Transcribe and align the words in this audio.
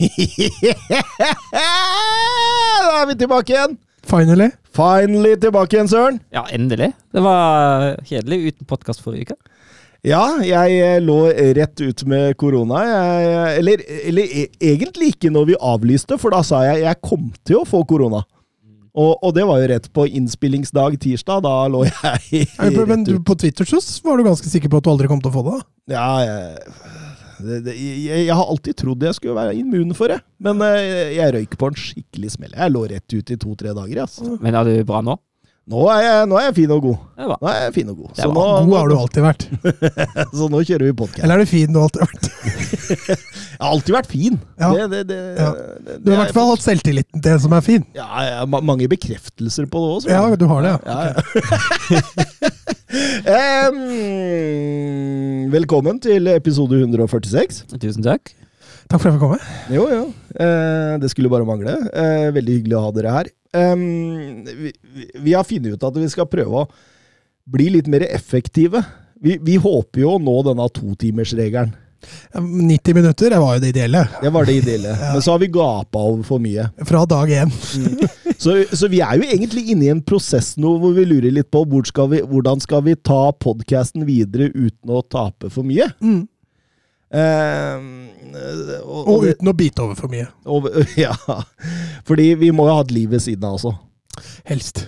da 2.80 3.02
er 3.02 3.06
vi 3.10 3.16
tilbake 3.20 3.52
igjen! 3.54 3.76
Finally. 4.10 4.48
Finally 4.74 5.34
tilbake 5.42 5.76
igjen, 5.76 5.88
Søren. 5.90 6.18
Ja, 6.34 6.44
endelig. 6.54 6.92
Det 7.12 7.22
var 7.24 7.96
kjedelig 8.08 8.38
uten 8.54 8.66
podkast 8.70 9.02
forrige 9.04 9.28
uke. 9.28 9.36
Ja, 10.06 10.22
jeg 10.40 10.78
eh, 10.80 10.96
lå 11.04 11.18
rett 11.58 11.80
ut 11.84 12.04
med 12.08 12.32
korona. 12.40 12.80
Jeg, 12.88 13.58
eller, 13.60 13.82
eller 14.08 14.30
e- 14.40 14.48
egentlig 14.72 15.10
ikke 15.12 15.32
når 15.34 15.50
vi 15.52 15.58
avlyste, 15.60 16.16
for 16.22 16.32
da 16.32 16.40
sa 16.46 16.62
jeg 16.70 16.86
jeg 16.86 17.00
kom 17.04 17.28
til 17.44 17.60
å 17.60 17.66
få 17.68 17.82
korona. 17.90 18.22
Og, 18.90 19.12
og 19.22 19.34
det 19.36 19.44
var 19.46 19.60
jo 19.62 19.68
rett 19.70 19.86
på 19.94 20.06
innspillingsdag 20.08 20.96
tirsdag. 21.04 21.44
Da 21.44 21.52
lå 21.70 21.84
jeg 21.86 22.46
Ja, 22.56 22.70
Men 22.72 22.88
rett 22.88 23.04
du, 23.06 23.14
ut. 23.20 23.26
på 23.28 23.36
Twitter 23.38 23.68
så 23.68 23.78
var 24.08 24.16
du 24.18 24.24
ganske 24.26 24.48
sikker 24.50 24.72
på 24.72 24.80
at 24.80 24.88
du 24.88 24.90
aldri 24.94 25.10
kom 25.12 25.20
til 25.22 25.30
å 25.30 25.36
få 25.36 25.44
det? 25.50 25.58
Ja, 25.92 26.08
jeg, 26.24 26.40
det, 27.44 27.58
det, 27.68 27.74
jeg, 27.80 28.26
jeg 28.28 28.36
har 28.36 28.50
alltid 28.52 28.76
trodd 28.82 29.02
jeg 29.08 29.16
skulle 29.18 29.38
være 29.38 29.56
immun 29.60 29.94
for 29.98 30.12
det. 30.12 30.20
Men 30.42 30.60
eh, 30.66 31.14
jeg 31.16 31.34
røyk 31.36 31.56
på 31.60 31.70
en 31.72 31.80
skikkelig 31.86 32.34
smell. 32.36 32.54
Jeg 32.56 32.74
lå 32.76 32.84
rett 32.92 33.16
ut 33.18 33.34
i 33.34 33.40
to-tre 33.40 33.74
dager. 33.76 34.04
Altså. 34.06 34.36
Men 34.40 34.54
er 34.60 34.70
du 34.70 34.78
bra 34.88 35.02
nå? 35.06 35.18
Nå, 35.70 35.84
er 35.92 36.00
jeg, 36.02 36.22
nå 36.26 36.34
er 36.40 36.46
jeg 36.48 36.54
fin 36.56 36.70
og 36.74 36.80
god. 36.82 37.02
Nå 37.20 37.46
er 37.46 37.58
jeg 37.68 37.74
fin 37.76 37.90
og 37.92 37.98
god. 38.00 38.14
Så 38.18 38.26
nå, 38.32 38.44
God 38.66 38.72
har 38.74 38.88
du 38.90 38.94
alltid 38.96 39.22
vært. 39.22 39.44
så 40.40 40.48
nå 40.50 40.62
kjører 40.66 40.88
vi 40.88 40.94
podkast. 40.98 41.22
Eller 41.22 41.38
er 41.38 41.44
du 41.46 41.50
fin 41.52 41.70
du 41.70 41.78
alltid 41.78 42.02
har 42.02 42.10
vært? 42.10 42.30
Jeg 43.60 43.66
har 43.68 43.74
alltid 43.76 43.94
vært 43.94 44.08
fin. 44.10 44.38
Ja. 44.58 44.70
Det, 44.72 44.86
det, 44.90 45.00
det, 45.12 45.18
Ja. 45.36 45.50
det, 45.84 45.96
Du 46.00 46.08
har 46.10 46.16
i 46.16 46.20
hvert 46.24 46.34
fall 46.34 46.48
hatt 46.50 46.64
selvtilliten 46.64 47.22
til 47.22 47.34
en 47.36 47.42
som 47.44 47.54
er 47.54 47.62
fin. 47.62 47.84
Ja, 47.94 48.06
ja, 48.24 48.40
ma- 48.50 48.62
mange 48.66 48.88
bekreftelser 48.90 49.68
på 49.70 49.82
det 49.84 49.90
òg. 49.94 50.08
Ja, 50.10 50.22
du 50.40 50.46
har 50.50 50.64
det, 50.64 50.72
ja. 50.88 50.98
ja, 51.04 52.50
Em, 53.30 53.80
velkommen 55.52 55.98
til 56.02 56.30
episode 56.32 56.78
146. 56.82 57.64
Tusen 57.78 58.06
takk. 58.06 58.32
Takk 58.90 58.98
for 58.98 59.06
at 59.06 59.12
jeg 59.12 59.18
fikk 59.18 59.24
komme. 59.24 59.38
Jo, 59.70 59.84
jo. 59.90 60.04
Eh, 60.34 60.94
det 61.02 61.10
skulle 61.12 61.30
bare 61.30 61.46
mangle. 61.46 61.76
Eh, 61.94 62.30
veldig 62.34 62.56
hyggelig 62.58 62.78
å 62.78 62.84
ha 62.86 62.94
dere 62.96 63.12
her. 63.14 63.30
Um, 63.50 64.42
vi, 64.46 64.70
vi, 64.94 65.06
vi 65.26 65.34
har 65.34 65.46
funnet 65.46 65.74
ut 65.74 65.86
at 65.86 65.96
vi 65.98 66.08
skal 66.10 66.28
prøve 66.30 66.64
å 66.64 66.68
bli 67.50 67.68
litt 67.76 67.90
mer 67.90 68.04
effektive. 68.06 68.82
Vi, 69.22 69.38
vi 69.42 69.56
håper 69.60 70.02
jo 70.04 70.16
å 70.16 70.22
nå 70.22 70.36
denne 70.46 70.66
totimersregelen. 70.74 71.74
90 72.32 72.94
minutter, 72.94 73.30
det 73.30 73.38
var 73.42 73.56
jo 73.56 73.62
det 73.62 73.72
ideelle. 73.74 74.02
Det 74.22 74.32
var 74.32 74.48
det 74.48 74.56
ideelle. 74.60 74.96
Men 75.12 75.22
så 75.22 75.34
har 75.34 75.42
vi 75.42 75.50
gapa 75.52 75.98
over 75.98 76.22
for 76.26 76.42
mye. 76.42 76.68
Fra 76.88 77.04
dag 77.08 77.30
én. 77.30 77.52
Så, 78.40 78.56
så 78.72 78.88
vi 78.88 79.02
er 79.04 79.20
jo 79.20 79.26
egentlig 79.28 79.66
inne 79.74 79.84
i 79.84 79.92
en 79.92 80.02
prosess 80.02 80.54
nå 80.60 80.76
hvor 80.80 80.94
vi 80.96 81.04
lurer 81.04 81.34
litt 81.34 81.50
på 81.52 81.60
hvor 81.68 81.84
skal 81.88 82.08
vi, 82.14 82.22
hvordan 82.24 82.62
skal 82.62 82.84
vi 82.86 82.96
ta 82.96 83.22
podkasten 83.36 84.06
videre 84.08 84.48
uten 84.54 84.94
å 84.94 85.02
tape 85.04 85.52
for 85.52 85.66
mye. 85.66 85.90
Mm. 86.00 86.22
Eh, 87.10 87.84
og, 88.84 89.00
Og 89.00 89.12
og, 89.16 89.26
uten 89.26 89.50
å 89.50 89.56
bite 89.58 89.82
over 89.84 89.98
for 89.98 90.12
mye. 90.12 90.30
og, 90.46 90.70
ja, 91.04 91.12
fordi 92.08 92.32
vi 92.40 92.52
må 92.54 92.68
jo 92.70 92.78
ha 92.78 92.86
et 92.86 92.94
liv 92.94 93.12
ved 93.12 93.24
siden 93.26 93.44
av 93.48 93.58
også. 93.58 93.74
Helst. 94.48 94.86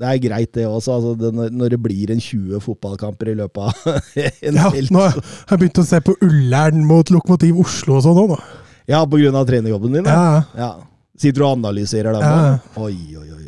Ja, 0.00 0.08
Det 0.08 0.08
er 0.10 0.22
greit, 0.28 0.52
det 0.56 0.64
også. 0.66 0.96
Altså, 0.96 1.12
det, 1.18 1.52
når- 1.54 1.70
det 1.70 1.80
blir 1.82 2.10
en 2.10 2.20
20 2.20 2.60
fotballkamper 2.60 3.30
i 3.30 3.36
løpet 3.38 3.58
av 3.62 4.00
en 4.48 4.54
Ja, 4.58 4.70
helg. 4.74 4.90
nå 4.90 5.04
har 5.06 5.14
jeg 5.54 5.58
begynt 5.60 5.78
å 5.78 5.86
se 5.86 6.00
på 6.00 6.16
Ullern 6.20 6.84
mot 6.88 7.10
Lokomotiv 7.14 7.60
Oslo 7.62 8.00
og 8.00 8.02
sånn 8.06 8.18
òg, 8.24 8.34
nå. 8.34 8.40
Ja, 8.90 9.04
på 9.06 9.20
grunn 9.22 9.38
av 9.38 9.46
trenerjobben 9.48 9.94
din? 10.00 10.04
Ja, 10.10 10.24
ja. 10.34 10.42
ja. 10.58 10.72
Sitter 11.16 11.40
du 11.40 11.46
og 11.46 11.58
analyserer 11.60 12.12
dem 12.12 12.22
Ja. 12.26 12.58
Oi, 12.82 12.96
oi, 13.16 13.28
oi. 13.30 13.40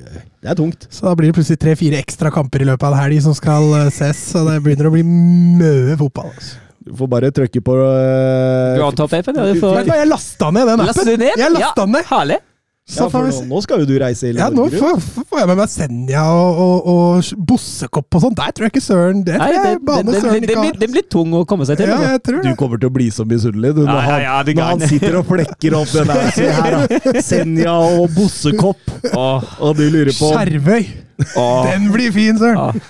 Det 0.47 0.53
er 0.53 0.59
tungt. 0.61 0.87
Så 0.95 1.03
da 1.09 1.15
blir 1.19 1.33
det 1.33 1.35
plutselig 1.41 1.59
tre-fire 1.59 1.99
ekstra 1.99 2.31
kamper 2.31 2.63
i 2.63 2.69
løpet 2.69 2.87
av 2.87 2.95
en 2.95 3.01
helg 3.03 3.19
som 3.25 3.35
skal 3.35 3.67
eh, 3.81 3.89
ses, 3.91 4.21
så 4.31 4.45
det 4.47 4.61
begynner 4.63 4.87
å 4.87 4.93
bli 4.95 5.03
mye 5.03 5.97
fotball. 5.99 6.31
Altså. 6.31 6.61
Du 6.87 6.93
får 6.95 7.09
bare 7.11 7.33
trykke 7.35 7.59
på 7.67 7.75
uh, 7.75 8.77
Du 8.79 8.83
har 8.85 8.95
tatt 8.95 9.17
appen? 9.19 9.35
Ja, 9.41 9.47
du 9.51 9.59
får 9.59 9.81
jeg 9.91 10.07
lasta 10.07 10.53
ned 10.55 10.69
den 10.71 10.85
appen! 10.85 11.09
ned? 11.19 11.33
Jeg 11.35 11.51
lasta 11.57 11.83
den 11.83 11.97
ned! 11.97 12.07
Herlig. 12.07 12.39
Så 12.87 13.03
Ja, 13.03 13.07
for 13.11 13.27
nå, 13.27 13.39
nå 13.51 13.61
skal 13.65 13.81
jo 13.83 13.87
du 13.89 13.97
reise 13.99 14.29
hele 14.29 14.39
Ja, 14.39 14.47
nå 14.55 14.69
får, 14.71 15.01
får 15.03 15.41
jeg 15.41 15.49
med 15.51 15.59
meg 15.59 15.71
Senja 15.73 16.21
og, 16.31 16.61
og, 16.63 16.91
og 16.93 17.47
Bossekopp 17.49 18.15
og 18.15 18.23
sånn. 18.23 18.37
Der 18.39 18.53
tror 18.55 18.69
jeg 18.69 18.75
ikke 18.77 18.83
Søren 18.85 19.25
Det 19.27 19.35
tror 19.35 19.51
det, 19.51 19.57
jeg 19.57 19.65
det, 19.81 19.87
bane 19.89 20.07
det, 20.13 20.21
Søren 20.23 20.37
det, 20.37 20.43
ikke 20.45 20.61
blir, 20.61 20.71
har. 20.71 20.79
det 20.85 20.89
blir 20.93 21.07
tung 21.17 21.35
å 21.35 21.41
komme 21.51 21.67
seg 21.67 21.81
til. 21.81 21.91
Ja, 21.91 22.13
jeg 22.15 22.23
tror 22.29 22.45
Du 22.47 22.53
kommer 22.61 22.79
til 22.83 22.93
å 22.93 22.95
bli 22.95 23.09
så 23.15 23.27
misunnelig 23.27 23.73
du, 23.81 23.83
når, 23.89 24.07
Ja, 24.07 24.21
ja, 24.23 24.37
når 24.47 24.71
han 24.71 24.87
sitter 24.93 25.19
og 25.19 25.27
flekker 25.33 25.79
opp 25.81 25.91
den 25.97 26.13
der. 26.13 26.31
Se 26.37 26.53
her, 26.61 26.79
da. 26.79 27.25
Senja 27.33 27.75
og 27.97 28.07
Bossekopp. 28.15 28.95
Og, 29.17 29.51
Og 29.67 29.77
du 29.81 29.89
lurer 29.91 30.15
på 30.15 30.31
Skjervøy! 30.37 31.06
Åh. 31.37 31.71
Den 31.71 31.93
blir 31.93 32.13
fin, 32.13 32.39
Søren! 32.39 32.57
Ja. 32.57 32.73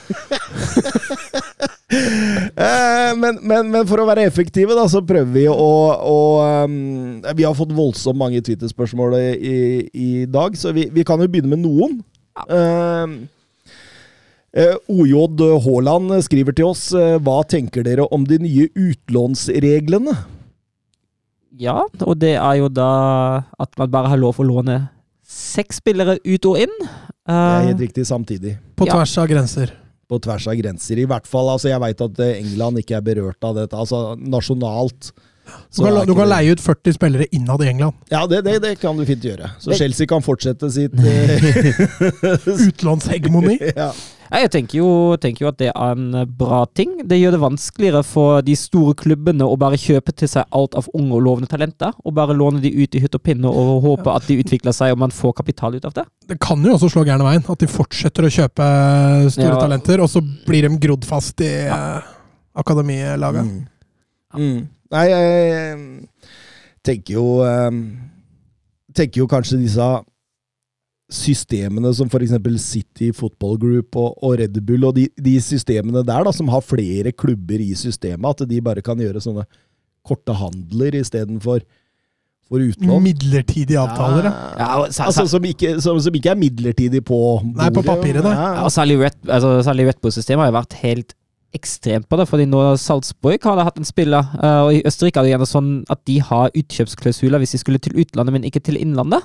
eh, 2.66 3.16
men, 3.18 3.38
men, 3.42 3.70
men 3.70 3.86
for 3.86 3.98
å 4.02 4.06
være 4.08 4.24
effektive, 4.26 4.74
da, 4.76 4.88
så 4.90 5.00
prøver 5.06 5.32
vi 5.34 5.48
å, 5.50 5.54
å 5.54 6.42
um, 6.66 7.22
Vi 7.36 7.44
har 7.46 7.54
fått 7.58 7.72
voldsomt 7.76 8.18
mange 8.18 8.40
Twitter-spørsmål 8.42 9.14
i, 9.20 9.88
i 9.92 10.26
dag, 10.30 10.56
så 10.58 10.72
vi, 10.76 10.90
vi 10.92 11.04
kan 11.06 11.20
jo 11.22 11.28
begynne 11.30 11.50
med 11.54 11.62
noen. 11.64 11.92
Ja. 12.36 12.44
Uh, 14.56 14.76
OJ 14.88 15.12
Haaland 15.66 16.22
skriver 16.24 16.52
til 16.56 16.64
oss 16.70 16.88
eh, 16.96 17.18
Hva 17.20 17.42
tenker 17.44 17.82
dere 17.84 18.06
om 18.12 18.24
de 18.24 18.38
nye 18.40 18.68
utlånsreglene? 18.72 20.14
ja, 21.56 21.86
og 22.04 22.18
det 22.20 22.34
er 22.36 22.58
jo 22.60 22.68
da 22.68 22.90
at 23.60 23.72
man 23.80 23.92
bare 23.92 24.10
har 24.12 24.20
lov 24.20 24.40
å 24.40 24.46
låne 24.46 24.78
seks 25.26 25.80
spillere 25.82 26.18
ut 26.24 26.46
og 26.46 26.60
inn. 26.62 26.76
Det 26.80 27.34
er 27.34 27.60
Eh, 27.60 27.66
helt 27.72 27.80
riktig 27.82 28.06
samtidig. 28.06 28.58
På 28.78 28.86
Ja. 28.86 28.92
tvers 28.94 29.16
av 29.18 29.26
grenser. 29.28 29.72
På 30.08 30.20
tvers 30.22 30.46
av 30.46 30.54
grenser. 30.54 30.98
I 31.02 31.04
hvert 31.06 31.26
fall, 31.26 31.48
altså 31.50 31.68
Jeg 31.68 31.80
veit 31.80 32.00
at 32.00 32.20
eh, 32.20 32.36
England 32.40 32.78
ikke 32.78 32.96
er 32.96 33.00
berørt 33.02 33.42
av 33.42 33.56
dette. 33.56 33.72
Altså 33.74 34.14
nasjonalt. 34.16 35.10
Du 35.76 35.82
kan, 35.84 36.06
du 36.06 36.14
kan 36.14 36.28
leie 36.28 36.50
ut 36.52 36.60
40 36.60 36.92
spillere 36.94 37.26
innad 37.32 37.62
i 37.62 37.68
England. 37.70 37.94
Ja, 38.10 38.26
det, 38.26 38.44
det, 38.44 38.60
det 38.62 38.78
kan 38.80 38.96
du 38.96 39.04
fint 39.06 39.22
gjøre. 39.22 39.50
Så 39.60 39.70
Det- 39.70 39.78
Chelsea 39.78 40.06
kan 40.06 40.20
fortsette 40.22 40.70
sitt 40.70 40.94
eh, 40.98 42.68
Utlånshegemoni. 42.68 43.58
ja. 43.76 43.92
Ja, 44.30 44.40
jeg 44.42 44.50
tenker 44.54 44.78
jo, 44.80 44.88
tenker 45.22 45.44
jo 45.44 45.48
at 45.52 45.58
det 45.60 45.68
er 45.70 45.92
en 45.94 46.14
eh, 46.18 46.24
bra 46.26 46.64
ting. 46.74 46.96
Det 47.06 47.18
gjør 47.20 47.36
det 47.36 47.40
vanskeligere 47.44 48.02
for 48.06 48.40
de 48.46 48.56
store 48.58 48.94
klubbene 48.98 49.46
å 49.46 49.54
bare 49.60 49.78
kjøpe 49.78 50.14
til 50.18 50.28
seg 50.32 50.48
alt 50.56 50.74
av 50.78 50.88
unge 50.96 51.14
og 51.18 51.22
lovende 51.26 51.50
talenter, 51.50 51.92
og 52.02 52.16
bare 52.16 52.34
låne 52.36 52.60
de 52.64 52.72
ut 52.74 52.96
i 52.98 53.02
hytt 53.04 53.14
og 53.18 53.22
pinne 53.26 53.50
og 53.50 53.84
håpe 53.86 54.10
at 54.16 54.26
de 54.26 54.38
utvikler 54.42 54.74
seg 54.76 54.94
og 54.96 55.00
man 55.04 55.14
får 55.14 55.36
kapital 55.42 55.76
ut 55.78 55.86
av 55.86 55.94
det. 56.00 56.06
Det 56.32 56.38
kan 56.42 56.62
jo 56.66 56.74
også 56.74 56.90
slå 56.96 57.04
gærne 57.06 57.26
veien. 57.28 57.44
At 57.46 57.62
de 57.62 57.70
fortsetter 57.70 58.26
å 58.26 58.32
kjøpe 58.32 58.66
store 59.36 59.52
Ja. 59.52 59.60
talenter, 59.62 60.02
og 60.02 60.10
så 60.10 60.20
blir 60.46 60.66
de 60.66 60.74
grodd 60.82 61.06
fast 61.06 61.40
i 61.46 61.52
eh, 61.70 62.10
akademilaget. 62.58 63.46
Mm. 63.46 63.66
Mm. 64.36 64.58
Nei, 64.92 65.06
jeg 65.10 65.54
eh, 65.54 66.34
tenker 66.86 67.16
jo 67.16 67.24
eh, 67.46 67.70
Tenker 68.96 69.20
jo 69.22 69.26
kanskje 69.28 69.58
disse 69.60 69.86
systemene 71.12 71.92
som 71.94 72.08
f.eks. 72.10 72.32
City 72.62 73.12
Football 73.14 73.58
Group 73.62 73.96
og, 74.00 74.16
og 74.26 74.38
Red 74.40 74.56
Bull, 74.66 74.84
og 74.88 74.96
de, 74.96 75.06
de 75.22 75.36
systemene 75.40 76.02
der 76.06 76.24
da, 76.26 76.32
som 76.34 76.48
har 76.50 76.64
flere 76.66 77.12
klubber 77.14 77.62
i 77.62 77.72
systemet, 77.78 78.26
at 78.42 78.48
de 78.50 78.60
bare 78.64 78.82
kan 78.82 78.98
gjøre 78.98 79.22
sånne 79.22 79.44
korte 80.06 80.34
handler 80.38 80.94
istedenfor 80.98 81.62
for 82.46 82.62
utlån. 82.62 83.02
Midlertidige 83.02 83.78
avtaler, 83.82 84.28
ja. 84.28 84.34
Ja, 84.58 84.90
sa- 84.94 85.06
Altså, 85.10 85.24
som, 85.30 85.42
ikke, 85.46 85.76
som, 85.82 85.98
som 86.02 86.14
ikke 86.14 86.30
er 86.30 86.38
midlertidig 86.38 87.00
på 87.06 87.16
bordet. 87.42 87.56
Nei, 87.58 87.70
på 87.74 87.82
papiret, 87.86 88.22
da. 88.22 88.34
Ja, 88.34 88.50
Ja, 88.60 88.66
og 88.68 88.74
særlig 88.74 88.98
Red, 89.02 89.16
altså, 89.26 89.54
særlig 89.66 89.88
Red 89.88 90.02
Bull-systemet 90.02 90.44
har 90.44 90.52
jo 90.52 90.58
vært 90.60 90.76
helt 90.84 91.14
ekstremt 91.56 92.06
på 92.10 92.18
det, 92.20 92.26
fordi 92.28 92.44
nå 92.50 92.60
Salzburg 92.78 93.42
har 93.48 93.62
hatt 93.64 93.78
en 93.80 93.86
spiller, 93.88 94.26
eh, 94.42 94.60
og 94.66 94.74
i 94.76 94.82
Østerrike 94.86 95.22
er 95.22 95.26
det 95.26 95.32
gjerne 95.32 95.48
sånn 95.48 95.70
at 95.90 96.02
de 96.06 96.18
har 96.20 96.50
utkjøpsklausuler 96.54 97.42
hvis 97.42 97.54
de 97.56 97.60
skulle 97.62 97.80
til 97.82 97.96
utlandet, 98.02 98.34
men 98.36 98.46
ikke 98.46 98.60
til 98.66 98.76
innlandet. 98.78 99.24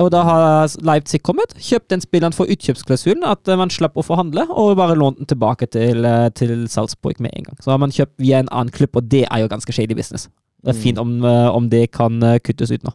Og 0.00 0.10
da 0.14 0.22
har 0.24 0.68
Leipzig 0.86 1.20
kommet, 1.26 1.52
kjøpt 1.60 1.90
den 1.92 2.00
spilleren 2.04 2.34
for 2.36 2.48
utkjøpsklausulen, 2.50 3.24
at 3.28 3.48
eh, 3.48 3.58
man 3.60 3.72
slapp 3.72 3.98
å 4.00 4.04
forhandle, 4.06 4.46
og 4.50 4.76
bare 4.80 4.96
lånt 4.98 5.18
den 5.20 5.28
tilbake 5.30 5.68
til, 5.74 6.04
eh, 6.08 6.28
til 6.36 6.64
Salzburg 6.72 7.20
med 7.20 7.34
en 7.36 7.50
gang. 7.50 7.58
Så 7.60 7.70
har 7.74 7.78
man 7.82 7.92
kjøpt 7.94 8.16
via 8.22 8.40
en 8.40 8.48
annen 8.50 8.72
klubb, 8.74 8.96
og 8.96 9.08
det 9.12 9.26
er 9.28 9.44
jo 9.44 9.50
ganske 9.52 9.74
shady 9.76 9.94
business. 9.98 10.28
Det 10.64 10.74
er 10.74 10.78
Mm. 10.78 10.82
fint 10.82 10.98
om, 10.98 11.24
eh, 11.24 11.48
om 11.56 11.68
det 11.72 11.90
kan 11.92 12.20
kuttes 12.44 12.70
ut 12.70 12.82
nå. 12.84 12.92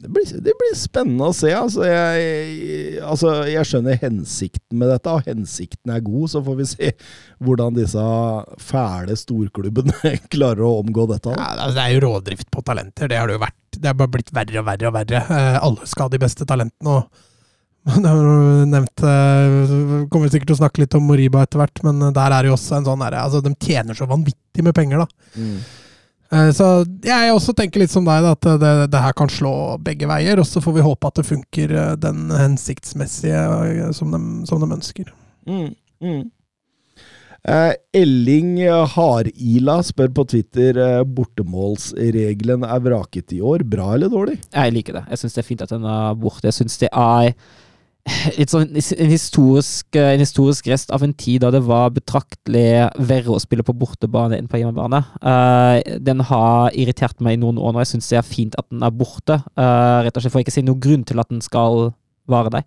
det 0.00 0.12
blir, 0.14 0.22
det 0.46 0.52
blir 0.54 0.74
spennende 0.78 1.26
å 1.26 1.34
se. 1.34 1.50
Altså 1.58 1.82
jeg, 1.82 3.00
altså, 3.02 3.32
jeg 3.50 3.66
skjønner 3.66 3.98
hensikten 3.98 4.78
med 4.78 4.92
dette, 4.92 5.10
og 5.10 5.24
hensikten 5.26 5.90
er 5.90 6.04
god. 6.06 6.28
Så 6.30 6.42
får 6.46 6.56
vi 6.60 6.66
se 6.70 6.92
hvordan 7.42 7.74
disse 7.74 8.04
fæle 8.62 9.16
storklubbene 9.18 10.12
klarer 10.34 10.62
å 10.62 10.76
omgå 10.84 11.08
dette. 11.10 11.34
Ja, 11.34 11.48
altså, 11.58 11.74
det 11.74 11.82
er 11.88 11.96
jo 11.96 12.04
rådrift 12.06 12.46
på 12.54 12.62
talenter. 12.62 13.10
Det 13.10 13.18
har 13.18 13.26
det 13.26 13.40
jo 13.40 13.42
vært. 13.42 13.58
Det 13.78 13.90
er 13.90 13.96
bare 13.98 14.12
blitt 14.18 14.30
verre 14.34 14.60
og 14.60 14.68
verre 14.68 14.90
og 14.90 14.94
verre. 14.98 15.24
Eh, 15.24 15.56
alle 15.62 15.88
skal 15.88 16.06
ha 16.08 16.14
de 16.14 16.22
beste 16.22 16.46
talentene. 16.48 16.98
og 16.98 17.26
det 18.02 18.04
har 18.10 18.18
du 18.20 18.64
nevnt 18.68 19.02
eh, 19.06 20.06
Kommer 20.12 20.28
sikkert 20.28 20.50
til 20.50 20.56
å 20.58 20.60
snakke 20.60 20.82
litt 20.82 20.96
om 20.98 21.06
Moriba 21.08 21.44
etter 21.46 21.62
hvert, 21.62 21.80
men 21.86 22.02
der 22.12 22.34
er 22.34 22.42
det 22.42 22.50
jo 22.50 22.56
også 22.58 22.80
en 22.80 22.88
sånn 22.88 23.04
derre 23.04 23.22
altså, 23.22 23.40
De 23.44 23.54
tjener 23.64 23.96
så 23.96 24.08
vanvittig 24.10 24.64
med 24.66 24.76
penger, 24.76 25.04
da. 25.06 25.36
Mm. 25.38 25.60
Eh, 26.30 26.50
Så 26.52 26.66
jeg 27.04 27.32
også 27.32 27.54
tenker 27.56 27.82
litt 27.82 27.92
som 27.92 28.06
deg, 28.06 28.24
da, 28.24 28.34
at 28.36 28.48
det, 28.60 28.72
det 28.92 29.02
her 29.04 29.14
kan 29.16 29.30
slå 29.32 29.52
begge 29.84 30.08
veier. 30.10 30.40
Og 30.40 30.48
så 30.48 30.62
får 30.64 30.76
vi 30.76 30.84
håpe 30.84 31.10
at 31.10 31.20
det 31.20 31.28
funker 31.28 31.74
eh, 31.74 31.94
den 32.00 32.28
hensiktsmessige 32.34 33.44
eh, 33.62 33.92
som 33.96 34.12
de, 34.14 34.20
som 34.48 34.60
de 34.62 34.70
ønsker. 34.78 35.12
Mm, 35.48 35.70
mm. 36.04 36.22
Eh, 37.46 37.74
Elling 38.00 38.56
Harila 38.94 39.78
spør 39.86 40.10
på 40.16 40.24
Twitter 40.32 40.80
eh, 40.82 41.04
bortemålsregelen 41.06 42.66
er 42.66 42.82
vraket 42.84 43.36
i 43.36 43.40
år. 43.44 43.64
Bra 43.68 43.92
eller 43.94 44.10
dårlig? 44.12 44.40
Jeg 44.50 44.74
liker 44.74 44.98
det. 44.98 45.06
Jeg 45.12 45.22
syns 45.22 45.38
det 45.38 45.44
er 45.44 45.48
fint 45.52 45.64
at 45.64 45.72
den 45.72 45.86
er 45.86 46.18
borte. 46.18 46.48
Jeg 46.50 46.58
syns 46.58 46.78
det 46.82 46.90
er 46.92 47.32
litt 48.38 48.52
sånn 48.52 48.68
en 48.72 49.10
historisk, 49.10 49.96
en 49.98 50.22
historisk 50.22 50.68
rest 50.70 50.92
av 50.94 51.04
en 51.04 51.14
tid 51.18 51.42
da 51.44 51.50
det 51.54 51.62
var 51.66 51.92
betraktelig 51.94 52.88
verre 52.96 53.34
å 53.34 53.42
spille 53.42 53.64
på 53.66 53.76
bortebane 53.76 54.38
enn 54.38 54.48
på 54.50 54.60
hjemmebane. 54.60 55.02
Eh, 55.20 55.98
den 56.04 56.24
har 56.30 56.74
irritert 56.74 57.20
meg 57.24 57.36
i 57.36 57.42
noen 57.42 57.60
år 57.60 57.74
nå. 57.74 57.82
Jeg 57.84 57.92
syns 57.94 58.10
det 58.12 58.20
er 58.20 58.26
fint 58.26 58.58
at 58.58 58.68
den 58.72 58.84
er 58.86 58.94
borte. 58.94 59.40
Eh, 59.58 59.98
rett 60.06 60.16
og 60.16 60.24
slett 60.24 60.34
for 60.34 60.44
ikke 60.44 60.54
å 60.54 60.58
si 60.58 60.66
noen 60.66 60.82
grunn 60.82 61.06
til 61.08 61.22
at 61.22 61.30
den 61.32 61.44
skal 61.44 61.92
vare 62.28 62.52
der. 62.54 62.66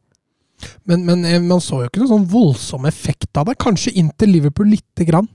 Men, 0.89 1.05
men 1.07 1.27
man 1.47 1.63
så 1.63 1.83
jo 1.83 1.91
ikke 1.91 2.03
noen 2.03 2.13
sånn 2.15 2.31
voldsom 2.31 2.87
effekt 2.89 3.37
av 3.37 3.49
det. 3.49 3.59
Kanskje 3.61 3.95
inntil 4.01 4.33
Liverpool 4.35 4.71
lite 4.73 5.07
grann. 5.07 5.29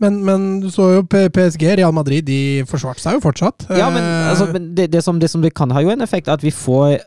Men, 0.00 0.22
men 0.24 0.48
du 0.62 0.70
så 0.72 0.86
jo 0.94 1.02
PSG, 1.04 1.66
Real 1.76 1.92
Madrid, 1.92 2.24
de 2.24 2.64
forsvarte 2.68 3.02
seg 3.02 3.18
jo 3.18 3.24
fortsatt. 3.26 3.68
Ja, 3.68 3.90
men, 3.92 4.00
Eh, 4.00 4.30
altså, 4.32 4.48
men 4.52 4.72
det, 4.76 4.88
det, 4.94 5.04
som, 5.04 5.20
det 5.20 5.28
som 5.28 5.44
det 5.44 5.52
kan 5.56 5.72
ha 5.76 5.82
jo 5.84 5.92
en 5.92 6.00
effekt, 6.04 6.28
er 6.28 6.38
at 6.38 6.44
vi 6.44 6.54
får 6.54 6.98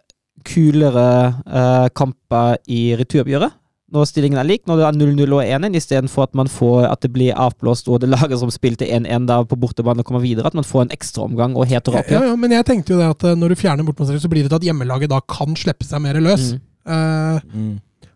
kulere 0.43 1.07
uh, 1.47 1.89
kamper 1.95 2.59
i 2.67 2.93
returoppgjøret. 2.99 3.55
Når 3.93 4.07
stillingen 4.09 4.39
er 4.41 4.47
lik, 4.47 4.63
når 4.65 4.79
det 4.79 4.85
er 4.87 4.95
0-0 4.97 5.33
og 5.37 5.41
1-1, 5.45 5.77
istedenfor 5.77 6.25
at 6.25 6.37
man 6.37 6.49
får 6.49 6.87
at 6.89 7.03
det 7.05 7.11
blir 7.13 7.37
avblåst 7.37 7.89
og 7.93 8.01
det 8.01 8.09
laget 8.09 8.39
som 8.41 8.49
spilte 8.53 8.87
1-1 8.89 9.27
da 9.29 9.43
på 9.45 9.57
bortebane 9.61 10.05
kommer 10.05 10.23
videre, 10.23 10.49
at 10.49 10.57
man 10.57 10.65
får 10.65 10.87
en 10.87 10.95
ekstraomgang 10.95 11.53
og 11.53 11.69
heter 11.69 11.93
ja, 11.93 12.01
oppgjør. 12.01 12.25
ja, 12.31 12.37
men 12.41 12.55
jeg 12.57 12.65
tenkte 12.65 12.95
jo 12.95 13.01
det 13.03 13.11
at 13.13 13.25
eh, 13.29 13.37
når 13.37 13.53
du 13.53 13.61
fjerner 13.61 13.85
bortmålsregelen, 13.85 14.23
så 14.25 14.31
blir 14.33 14.45
det 14.45 14.49
til 14.49 14.61
at 14.63 14.65
hjemmelaget 14.69 15.13
da 15.13 15.21
kan 15.29 15.53
slippe 15.59 15.85
seg 15.85 16.01
mer 16.01 16.17
løs. 16.25 16.55
Mm. 16.55 16.63
Eh, 16.85 17.73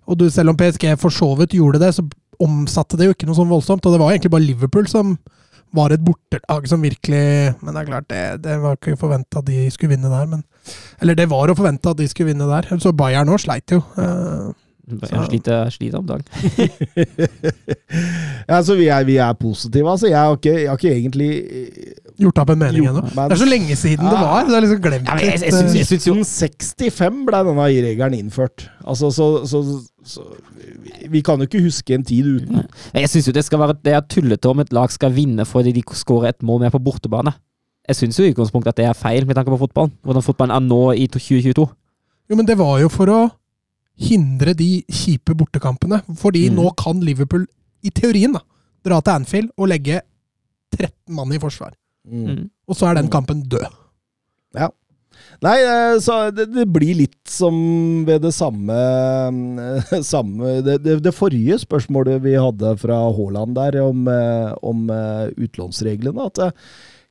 og 0.08 0.20
du, 0.20 0.30
selv 0.32 0.54
om 0.54 0.60
PSG 0.60 0.94
for 1.02 1.14
så 1.14 1.34
vidt 1.40 1.58
gjorde 1.58 1.82
det, 1.84 1.94
så 1.98 2.06
omsatte 2.44 3.00
det 3.00 3.10
jo 3.10 3.16
ikke 3.16 3.28
noe 3.30 3.38
sånn 3.38 3.52
voldsomt. 3.52 3.86
Og 3.86 3.96
det 3.96 4.02
var 4.02 4.14
egentlig 4.14 4.34
bare 4.34 4.46
Liverpool 4.46 4.88
som 4.92 5.18
var 5.76 5.92
et 5.92 6.04
bortelag 6.04 6.68
som 6.70 6.80
virkelig 6.80 7.56
Men 7.60 7.74
det 7.76 7.82
er 7.82 7.88
klart, 7.90 8.06
det, 8.08 8.22
det 8.46 8.54
var 8.64 8.78
ikke 8.78 8.96
forventa 9.00 9.44
de 9.44 9.66
skulle 9.74 9.96
vinne 9.96 10.12
der. 10.12 10.30
Men, 10.32 10.46
eller 11.04 11.18
det 11.18 11.28
var 11.32 11.52
å 11.52 11.58
forvente 11.58 11.92
at 11.92 12.00
de 12.00 12.08
skulle 12.08 12.32
vinne 12.32 12.48
der. 12.50 12.70
Så 12.84 12.96
Bayern 12.96 13.30
nå 13.30 13.40
sleit 13.42 13.76
jo. 13.76 13.82
Eh, 14.00 14.48
Jeg 14.88 15.26
sliter, 15.28 15.70
sliter 15.70 15.98
om 16.00 16.06
dagen. 16.08 16.24
altså, 18.58 18.76
vi 18.80 18.88
er, 18.88 19.04
vi 19.04 19.18
er 19.20 19.34
positive, 19.34 19.90
altså. 19.92 20.08
Jeg 20.08 20.18
har 20.20 20.36
ikke, 20.38 20.54
jeg 20.62 20.70
har 20.70 20.78
ikke 20.78 20.94
egentlig 20.96 21.30
gjort 22.22 22.40
opp 22.42 22.50
en 22.54 22.60
mening 22.62 22.88
ennå. 22.88 23.02
men- 23.02 23.30
Det 23.30 23.32
er 23.36 23.42
så 23.42 23.50
lenge 23.50 23.76
siden 23.76 24.06
det 24.06 24.20
var. 24.22 24.46
Det 24.48 24.56
er 24.56 24.62
liksom 24.62 24.82
glemt 24.82 25.08
Ja, 25.08 25.16
jeg, 25.16 25.42
jeg, 25.44 25.54
synes, 25.54 25.72
eh, 25.74 25.78
jeg 25.78 25.86
syns 25.92 26.08
jo 26.08 26.14
1965 26.14 27.26
ble 27.28 27.42
denne 27.50 27.66
regelen 27.68 28.14
innført. 28.20 28.70
Altså, 28.88 29.12
så, 29.12 29.46
så, 29.46 29.82
så 30.04 30.22
Vi 31.10 31.22
kan 31.22 31.38
jo 31.38 31.44
ikke 31.50 31.62
huske 31.64 31.94
en 31.94 32.04
tid 32.04 32.26
uten. 32.42 32.64
Jeg 32.94 33.10
syns 33.10 33.28
jo 33.28 33.32
det 33.36 33.44
skal 33.46 33.60
være 33.60 33.76
Det 33.84 33.94
er 33.94 34.02
tullete 34.10 34.46
om 34.50 34.60
et 34.60 34.72
lag 34.74 34.90
skal 34.92 35.12
vinne 35.14 35.46
fordi 35.46 35.72
de 35.72 35.84
skårer 35.94 36.30
et 36.30 36.44
mål 36.44 36.60
mer 36.62 36.70
på 36.70 36.80
bortebane. 36.84 37.34
Jeg 37.88 37.96
syns 37.96 38.20
jo 38.20 38.24
i 38.24 38.32
utgangspunktet 38.34 38.70
at 38.74 38.78
det 38.78 38.86
er 38.86 38.94
feil 38.94 39.26
med 39.28 39.36
tanke 39.36 39.52
på 39.52 39.60
fotballen. 39.68 39.92
Hvordan 40.04 40.24
fotballen 40.24 40.56
er 40.56 40.60
nå 40.64 40.92
i 40.96 41.08
2022. 41.08 41.68
Jo, 42.30 42.36
men 42.36 42.46
det 42.46 42.58
var 42.58 42.80
jo 42.82 42.90
for 42.92 43.06
å 43.08 43.30
hindre 43.98 44.54
de 44.58 44.84
kjipe 44.90 45.34
bortekampene. 45.38 46.02
Fordi 46.18 46.50
Mm. 46.50 46.56
nå 46.60 46.72
kan 46.78 47.00
Liverpool, 47.02 47.48
i 47.84 47.90
teorien, 47.90 48.34
da, 48.34 48.42
dra 48.86 49.02
til 49.02 49.14
Anfield 49.14 49.50
og 49.58 49.70
legge 49.70 50.02
13 50.76 50.92
mann 51.16 51.32
i 51.34 51.40
forsvar. 51.40 51.74
Mm. 52.08 52.26
Mm. 52.28 52.50
Og 52.68 52.76
så 52.76 52.90
er 52.90 52.96
den 53.02 53.10
kampen 53.10 53.44
død. 53.50 53.68
Ja. 54.56 54.70
Nei, 55.42 55.58
eh, 55.66 55.98
så 56.00 56.32
det, 56.34 56.48
det 56.54 56.66
blir 56.72 56.96
litt 56.96 57.28
som 57.30 58.06
ved 58.06 58.22
det 58.22 58.34
samme, 58.34 58.74
eh, 58.74 60.02
samme 60.06 60.62
det, 60.66 60.78
det, 60.86 61.00
det 61.04 61.14
forrige 61.16 61.58
spørsmålet 61.62 62.22
vi 62.24 62.36
hadde 62.38 62.76
fra 62.78 63.00
Haaland 63.18 63.56
der 63.58 63.80
om, 63.84 64.08
eh, 64.08 64.54
om 64.62 64.88
utlånsreglene. 65.38 66.30
At 66.30 66.54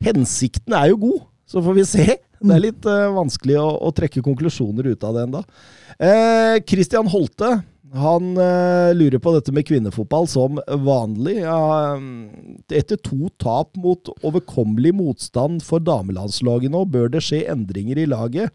hensikten 0.06 0.74
er 0.76 0.90
jo 0.92 0.96
god, 1.02 1.20
så 1.50 1.62
får 1.62 1.74
vi 1.80 1.84
se. 1.84 2.06
Det 2.40 2.52
er 2.56 2.62
litt 2.62 2.88
uh, 2.88 3.08
vanskelig 3.16 3.56
å, 3.60 3.68
å 3.88 3.94
trekke 3.96 4.24
konklusjoner 4.24 4.92
ut 4.92 5.06
av 5.06 5.16
det 5.16 5.24
ennå. 5.26 5.42
Eh, 5.96 6.58
Christian 6.68 7.08
Holte 7.08 7.58
han 7.96 8.32
uh, 8.36 8.92
lurer 8.96 9.20
på 9.22 9.32
dette 9.36 9.54
med 9.54 9.66
kvinnefotball 9.68 10.26
som 10.28 10.60
vanlig. 10.84 11.38
Mm, 11.46 12.58
etter 12.68 12.98
to 13.00 13.30
tap 13.40 13.76
mot 13.80 14.10
overkommelig 14.20 14.92
motstand 14.98 15.64
for 15.64 15.84
damelandslaget 15.84 16.74
nå, 16.74 16.84
bør 16.92 17.12
det 17.14 17.24
skje 17.24 17.44
endringer 17.52 18.02
i 18.02 18.08
laget. 18.10 18.52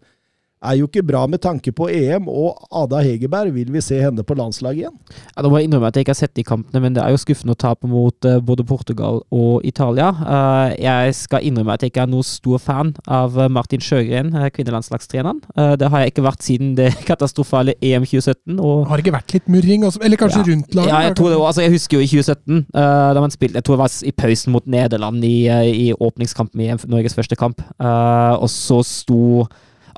Er 0.61 0.75
jo 0.77 0.85
ikke 0.85 1.01
bra 1.01 1.23
med 1.25 1.41
tanke 1.41 1.71
på 1.73 1.87
EM, 1.89 2.27
og 2.29 2.59
Ada 2.69 2.99
Hegerberg 3.01 3.49
vil 3.55 3.71
vi 3.73 3.81
se 3.81 3.97
henne 3.97 4.21
på 4.21 4.35
landslaget 4.37 4.83
igjen. 4.83 4.97
Ja, 5.35 5.41
da 5.41 5.49
må 5.49 5.57
jeg 5.57 5.65
innrømme 5.69 5.87
at 5.89 5.95
jeg 5.97 6.05
ikke 6.05 6.13
har 6.13 6.19
sett 6.19 6.35
de 6.37 6.43
kampene, 6.45 6.81
men 6.83 6.93
det 6.93 7.01
er 7.01 7.09
jo 7.15 7.17
skuffende 7.17 7.55
å 7.55 7.59
tape 7.63 7.89
mot 7.89 8.27
eh, 8.29 8.37
både 8.45 8.65
Portugal 8.69 9.23
og 9.33 9.65
Italia. 9.65 10.11
Eh, 10.21 10.75
jeg 10.85 11.15
skal 11.17 11.47
innrømme 11.49 11.73
at 11.73 11.81
jeg 11.81 11.89
ikke 11.93 12.03
er 12.05 12.11
noe 12.13 12.27
stor 12.27 12.61
fan 12.61 12.91
av 13.09 13.39
eh, 13.41 13.49
Martin 13.49 13.81
Sjøgren, 13.81 14.29
kvinnelandslagstreneren. 14.53 15.41
Eh, 15.57 15.73
det 15.81 15.89
har 15.89 16.03
jeg 16.05 16.13
ikke 16.13 16.25
vært 16.27 16.45
siden 16.45 16.75
det 16.77 16.91
katastrofale 17.09 17.73
EM 17.81 18.05
2017. 18.05 18.59
og 18.61 18.85
Har 18.91 19.01
det 19.01 19.07
ikke 19.07 19.15
vært 19.17 19.35
litt 19.39 19.49
murring 19.51 19.87
også? 19.89 20.03
Eller 20.05 20.21
kanskje 20.21 20.43
Ja. 20.43 20.47
rundt 20.51 20.77
laget? 20.77 20.93
Ja, 20.93 21.01
jeg 21.07 21.15
tror 21.17 21.29
det 21.33 21.39
var, 21.41 21.47
altså 21.51 21.65
jeg 21.65 21.73
husker 21.75 21.97
jo 21.97 22.05
i 22.05 22.11
2017, 22.13 22.61
eh, 22.69 23.09
da 23.17 23.25
man 23.25 23.33
spilte 23.33 23.57
Jeg 23.57 23.65
tror 23.65 23.79
det 23.79 23.83
var 23.87 23.97
i 24.05 24.15
pausen 24.21 24.53
mot 24.53 24.65
Nederland 24.69 25.25
i, 25.25 25.35
i 25.73 25.89
åpningskampen 25.97 26.61
i 26.61 26.69
Norges 26.85 27.17
første 27.17 27.35
kamp. 27.39 27.61
Eh, 27.81 28.33
og 28.37 28.49
så 28.53 28.81
sto 28.85 29.47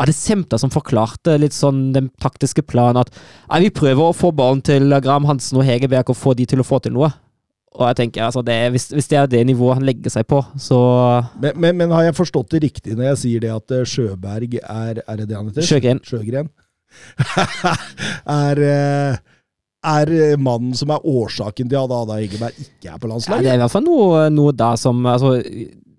det 0.01 0.15
Semta 0.17 0.59
som 0.61 0.71
forklarte 0.73 1.37
litt 1.41 1.55
sånn 1.55 1.91
den 1.95 2.09
taktiske 2.21 2.65
planen 2.65 3.03
at 3.03 3.13
vi 3.61 3.69
prøver 3.73 4.09
å 4.09 4.15
få 4.15 4.31
ballen 4.35 4.63
til 4.65 4.89
Graham 5.03 5.27
Hansen 5.29 5.59
og 5.59 5.67
Hegerberg 5.67 6.11
og 6.13 6.19
få 6.19 6.33
de 6.37 6.47
til 6.49 6.63
å 6.63 6.67
få 6.67 6.81
til 6.83 6.95
noe. 6.95 7.11
Og 7.73 7.87
jeg 7.89 7.97
tenker, 7.97 8.21
altså 8.27 8.43
det, 8.45 8.55
hvis, 8.75 8.91
hvis 8.93 9.07
det 9.09 9.17
er 9.17 9.29
det 9.29 9.41
nivået 9.49 9.79
han 9.79 9.85
legger 9.87 10.13
seg 10.13 10.27
på, 10.29 10.43
så 10.61 10.79
Men, 11.41 11.57
men, 11.57 11.77
men 11.79 11.93
har 11.95 12.05
jeg 12.05 12.17
forstått 12.19 12.53
det 12.53 12.63
riktig 12.67 12.97
når 12.97 13.13
jeg 13.13 13.21
sier 13.23 13.45
det 13.45 13.53
at 13.53 13.73
eh, 13.73 13.85
Sjøberg 13.89 14.59
er 14.61 15.01
Er 15.01 15.17
det 15.17 15.29
det 15.31 15.37
han 15.39 15.49
heter? 15.49 15.65
Sjøgren. 15.65 16.01
Sjøgren. 16.05 16.51
er, 18.43 18.61
eh, 18.61 19.15
er 19.89 20.13
eh, 20.13 20.35
mannen 20.37 20.77
som 20.77 20.93
er 20.93 21.07
årsaken 21.09 21.71
til 21.71 21.79
at 21.79 21.95
Ada 21.97 22.19
Hegerberg 22.19 22.61
ikke 22.61 22.93
er 22.93 23.01
på 23.01 23.09
ja, 23.09 23.39
det 23.41 23.49
er 23.49 23.57
i 23.57 23.63
hvert 23.63 23.73
fall 23.73 23.87
noe, 23.87 24.27
noe 24.29 24.53
da 24.53 24.75
som 24.77 25.01
altså, 25.09 25.39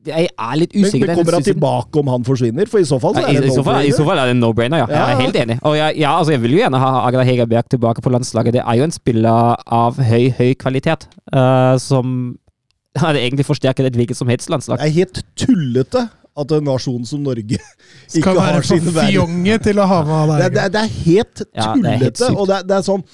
Jeg 0.06 0.28
er 0.28 0.56
litt 0.60 0.72
usikker. 0.74 1.06
men 1.06 1.08
men 1.14 1.18
kommer 1.18 1.36
han 1.38 1.46
tilbake 1.46 2.00
om 2.00 2.08
han 2.12 2.24
forsvinner? 2.26 2.68
For 2.70 2.78
i 2.82 2.86
så 2.88 2.98
fall 3.00 3.14
så 3.16 3.22
er 3.24 3.40
det 3.40 3.48
i, 3.50 3.54
så 3.54 3.64
fall, 3.64 3.80
I 3.86 3.92
så 3.94 4.04
fall 4.06 4.18
er 4.22 4.32
det 4.32 4.36
no-brainer, 4.40 4.82
ja. 4.84 4.86
Jeg 4.90 5.14
er 5.16 5.20
helt 5.22 5.38
enig. 5.42 5.58
Og 5.62 5.76
jeg, 5.78 5.96
ja, 6.02 6.14
altså, 6.18 6.34
jeg 6.36 6.42
vil 6.44 6.56
jo 6.56 6.62
gjerne 6.62 6.80
ha 6.82 6.90
Agda 7.08 7.22
Hegerberg 7.24 7.70
tilbake 7.72 8.02
på 8.04 8.12
landslaget. 8.12 8.58
Det 8.58 8.62
er 8.64 8.80
jo 8.80 8.84
en 8.88 8.94
spiller 8.94 9.56
av 9.80 9.96
høy, 10.02 10.28
høy 10.38 10.52
kvalitet, 10.60 11.08
uh, 11.34 11.74
som 11.80 12.36
hadde 13.02 13.22
egentlig 13.24 13.46
forsterket 13.48 13.88
et 13.90 13.96
hvilket 13.98 14.16
som 14.20 14.28
helst 14.30 14.50
landslag. 14.52 14.78
Det 14.82 14.90
er 14.92 14.98
helt 15.00 15.22
tullete 15.40 16.04
at 16.34 16.50
en 16.56 16.64
nasjon 16.66 17.04
som 17.06 17.20
Norge 17.22 17.58
ikke 18.18 18.34
har 18.38 18.62
sin 18.66 18.82
verden. 18.90 19.12
fjonge 19.14 19.58
til 19.68 19.78
å 19.78 19.86
ha 19.86 20.00
med 20.08 20.32
Det, 20.34 20.48
deg. 20.48 20.54
det, 20.56 20.64
det 20.74 20.80
er 20.82 20.96
helt 21.04 21.44
Ja, 21.54 21.68
det 21.78 21.92
er 21.92 22.02
helt 22.02 22.18
tullete. 22.18 22.32
og 22.40 22.48
det, 22.50 22.60
det 22.70 22.76
er 22.80 22.86
sånn 22.92 23.04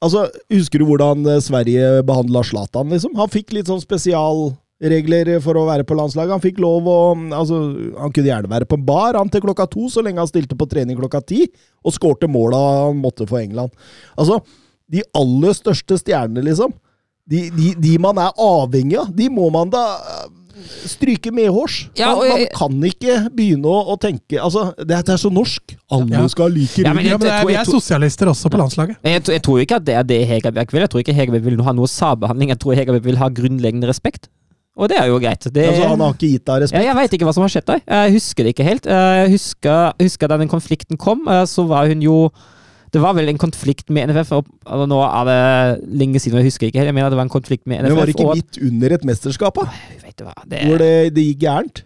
Altså, 0.00 0.22
Husker 0.48 0.80
du 0.80 0.86
hvordan 0.88 1.26
eh, 1.28 1.42
Sverige 1.44 1.88
behandla 2.08 2.40
Zlatan? 2.48 2.88
Liksom? 2.88 3.12
Han 3.20 3.28
fikk 3.28 3.52
litt 3.52 3.68
sånn 3.68 3.82
spesialregler 4.80 5.40
for 5.44 5.54
å 5.60 5.66
være 5.68 5.84
på 5.86 5.96
landslaget. 5.96 6.32
Han 6.32 6.40
fikk 6.44 6.58
lov 6.60 6.86
å 6.88 6.98
altså, 7.36 7.58
Han 8.00 8.12
kunne 8.12 8.30
gjerne 8.30 8.48
være 8.50 8.66
på 8.68 8.78
bar 8.84 9.14
han 9.18 9.28
til 9.28 9.40
klokka 9.44 9.68
to, 9.70 9.88
så 9.92 10.02
lenge 10.02 10.18
han 10.18 10.28
stilte 10.30 10.56
på 10.56 10.68
trening 10.68 10.96
klokka 10.98 11.20
ti, 11.26 11.46
og 11.84 11.92
skårte 11.92 12.28
måla 12.28 12.56
han 12.88 13.00
måtte 13.00 13.26
for 13.28 13.38
England. 13.40 13.70
Altså, 14.16 14.40
De 14.90 15.02
aller 15.14 15.52
største 15.54 15.98
stjernene, 16.00 16.42
liksom. 16.42 16.72
De, 17.30 17.44
de, 17.54 17.74
de 17.78 17.98
man 18.02 18.18
er 18.18 18.32
avhengig 18.42 18.96
av, 18.98 19.12
de 19.14 19.28
må 19.30 19.44
man 19.54 19.70
da 19.70 19.82
eh, 20.00 20.24
stryke 20.90 21.30
medhårs. 21.30 21.84
Ja, 21.94 22.08
man, 22.18 22.26
man 22.32 22.42
kan 22.56 22.80
ikke 22.88 23.20
begynne 23.30 23.70
å, 23.70 23.84
å 23.92 23.96
tenke 24.02 24.40
altså, 24.42 24.72
det, 24.80 24.96
er- 24.96 25.04
det 25.06 25.14
er 25.14 25.20
så 25.22 25.30
norsk. 25.30 25.76
Alle 25.94 26.10
Ja. 26.10 26.24
skal 26.32 26.48
ha 26.48 26.54
like 26.56 26.82
Ja, 26.82 26.92
men 26.96 27.06
Ja, 27.06 27.20
det 27.22 27.36
vi 27.46 27.54
er 27.54 27.68
sosialister 27.70 28.26
også 28.32 28.50
på 28.50 28.58
landslaget. 28.58 28.98
Jeg, 29.06 29.22
tror- 29.22 29.36
jeg 29.36 29.42
tror 29.46 29.60
ikke 29.62 29.78
at 29.78 29.84
det 29.86 29.94
er 30.00 30.02
det 30.10 30.18
Hegerberg 30.26 30.72
vil. 30.74 30.80
Jeg 30.82 30.90
tror 30.90 31.04
ikke 31.04 31.14
Hegerberg 31.20 31.44
vil 31.52 31.62
ha 31.68 31.72
noe 31.78 31.86
særbehandling. 31.86 32.50
Jeg 32.56 32.58
tror 32.64 32.74
Hegerberg 32.80 33.06
vil 33.06 33.20
ha 33.22 33.28
grunnleggende 33.30 33.86
respekt. 33.92 34.26
Og 34.80 34.88
det 34.90 34.96
er 34.96 35.10
jo 35.10 35.18
greit. 35.20 35.44
Det, 35.44 35.66
Altså, 35.70 35.88
han 35.92 36.00
har 36.00 36.14
ikke 36.14 36.30
gitt 36.30 36.46
deg 36.48 36.62
respekt? 36.64 36.80
ja, 36.80 36.86
jeg 36.88 36.96
veit 36.98 37.16
ikke 37.16 37.28
hva 37.28 37.34
som 37.36 37.44
har 37.44 37.52
skjedd 37.52 37.68
der. 37.68 37.82
Jeg 37.84 38.14
husker 38.16 38.46
det 38.46 38.54
ikke 38.54 38.66
helt. 38.66 38.88
Jeg 38.88 39.34
husker, 39.34 39.92
husker 40.00 40.32
da 40.32 40.38
den 40.40 40.50
konflikten 40.52 41.00
kom, 41.00 41.26
eh, 41.28 41.44
så 41.50 41.66
var 41.68 41.90
hun 41.92 42.02
jo 42.04 42.30
Det 42.90 42.98
var 42.98 43.14
vel 43.14 43.28
en 43.30 43.38
konflikt 43.38 43.86
med 43.94 44.08
NFF. 44.10 44.32
Og 44.34 44.46
og 44.66 44.88
nå 44.90 44.96
er 44.98 45.28
det 45.28 45.98
lenge 46.00 46.18
siden, 46.18 46.40
jeg 46.40 46.48
husker 46.50 46.66
ikke 46.66 46.80
helt. 46.80 46.90
Jeg 46.90 46.94
mener 46.96 47.12
det 47.12 47.20
var 47.20 47.28
en 47.28 47.30
konflikt 47.30 47.62
med 47.66 47.84
NFF. 47.84 47.88
Men 47.92 48.00
var 48.00 48.06
det 48.10 48.16
ikke 48.16 48.34
midt 48.34 48.58
under 48.66 48.94
et 48.96 49.04
mesterskap, 49.04 49.54
da? 49.54 49.68
det, 50.50 50.64
Hvor 50.66 50.82
det, 50.82 51.14
det 51.14 51.22
gikk 51.28 51.44
gærent? 51.44 51.84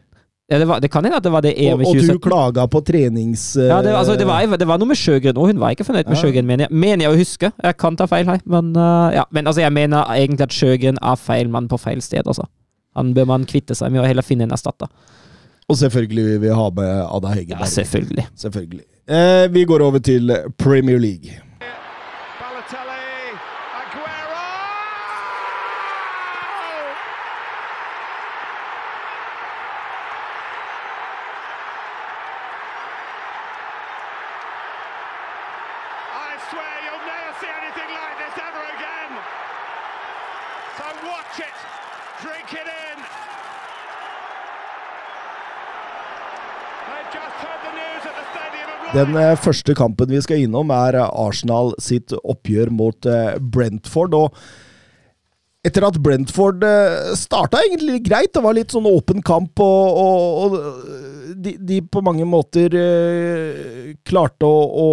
ja, 0.48 0.58
det, 0.58 0.66
var, 0.68 0.80
det 0.80 0.90
kan 0.92 1.04
hende 1.04 1.16
at 1.16 1.24
det 1.24 1.32
var 1.32 1.40
det 1.44 1.54
EM 1.56 1.80
i 1.80 1.86
og 1.88 1.96
du 1.96 2.18
klaga 2.20 2.66
på 2.68 2.82
trenings... 2.84 3.54
Ja, 3.56 3.80
det, 3.82 3.94
altså, 3.96 4.16
det, 4.16 4.26
var, 4.28 4.44
det 4.44 4.66
var 4.68 4.80
noe 4.80 4.90
med 4.90 4.98
Sjøgren, 5.00 5.38
òg. 5.40 5.54
hun 5.54 5.60
var 5.62 5.72
ikke 5.72 5.86
fornøyd 5.88 6.04
med 6.04 6.18
Ja. 6.18 6.20
Sjøgren, 6.20 6.46
mener 6.46 6.66
jeg. 6.66 6.76
Mener 6.84 7.06
jeg 7.06 7.14
å 7.14 7.16
huske. 7.16 7.50
Jeg 7.64 7.78
kan 7.80 7.96
ta 7.96 8.06
feil 8.10 8.28
her, 8.28 8.42
men, 8.44 8.74
uh, 8.76 9.08
ja. 9.14 9.24
men 9.32 9.48
altså, 9.48 9.64
jeg 9.64 9.72
mener 9.72 10.04
egentlig 10.12 10.44
at 10.44 10.52
Sjøgren 10.52 11.00
er 11.00 11.16
feil 11.16 11.48
mann 11.48 11.68
på 11.70 11.80
feil 11.80 12.04
sted. 12.04 12.28
Altså. 12.28 12.44
Han 12.98 13.14
bør 13.16 13.28
man 13.30 13.46
kvitte 13.48 13.76
seg 13.78 13.92
med 13.92 14.04
og 14.04 14.08
heller 14.10 14.26
finne 14.26 14.46
en 14.48 14.54
erstatter. 14.54 14.90
Og 15.68 15.78
selvfølgelig 15.80 16.24
vil 16.28 16.42
vi 16.42 16.52
ha 16.52 16.66
med 16.76 16.90
Ada 17.04 17.34
Ja, 17.48 17.64
selvfølgelig. 17.68 18.26
Selvfølgelig. 18.36 18.84
Eh, 19.08 19.46
vi 19.52 19.64
går 19.64 19.82
over 19.84 19.98
til 19.98 20.32
Premier 20.58 20.98
League. 21.00 21.32
Den 48.94 49.16
eh, 49.18 49.32
første 49.42 49.74
kampen 49.74 50.12
vi 50.14 50.20
skal 50.22 50.44
innom, 50.44 50.70
er 50.70 50.94
eh, 50.94 51.08
Arsenal 51.18 51.72
sitt 51.82 52.12
oppgjør 52.14 52.70
mot 52.70 53.08
eh, 53.10 53.32
Brentford. 53.42 54.14
og 54.14 54.36
etter 55.64 55.86
at 55.88 55.98
Brentford 56.04 56.64
uh, 56.66 57.14
starta 57.18 57.62
egentlig 57.64 58.02
greit, 58.06 58.34
det 58.34 58.44
var 58.44 58.56
litt 58.56 58.74
sånn 58.74 58.88
åpen 58.90 59.24
kamp, 59.24 59.60
og, 59.64 60.00
og, 60.04 60.56
og 60.58 61.14
de, 61.44 61.54
de 61.58 61.78
på 61.82 62.02
mange 62.04 62.24
måter 62.28 62.74
eh, 62.78 63.92
klarte 64.06 64.46
å, 64.46 64.60
å 64.84 64.88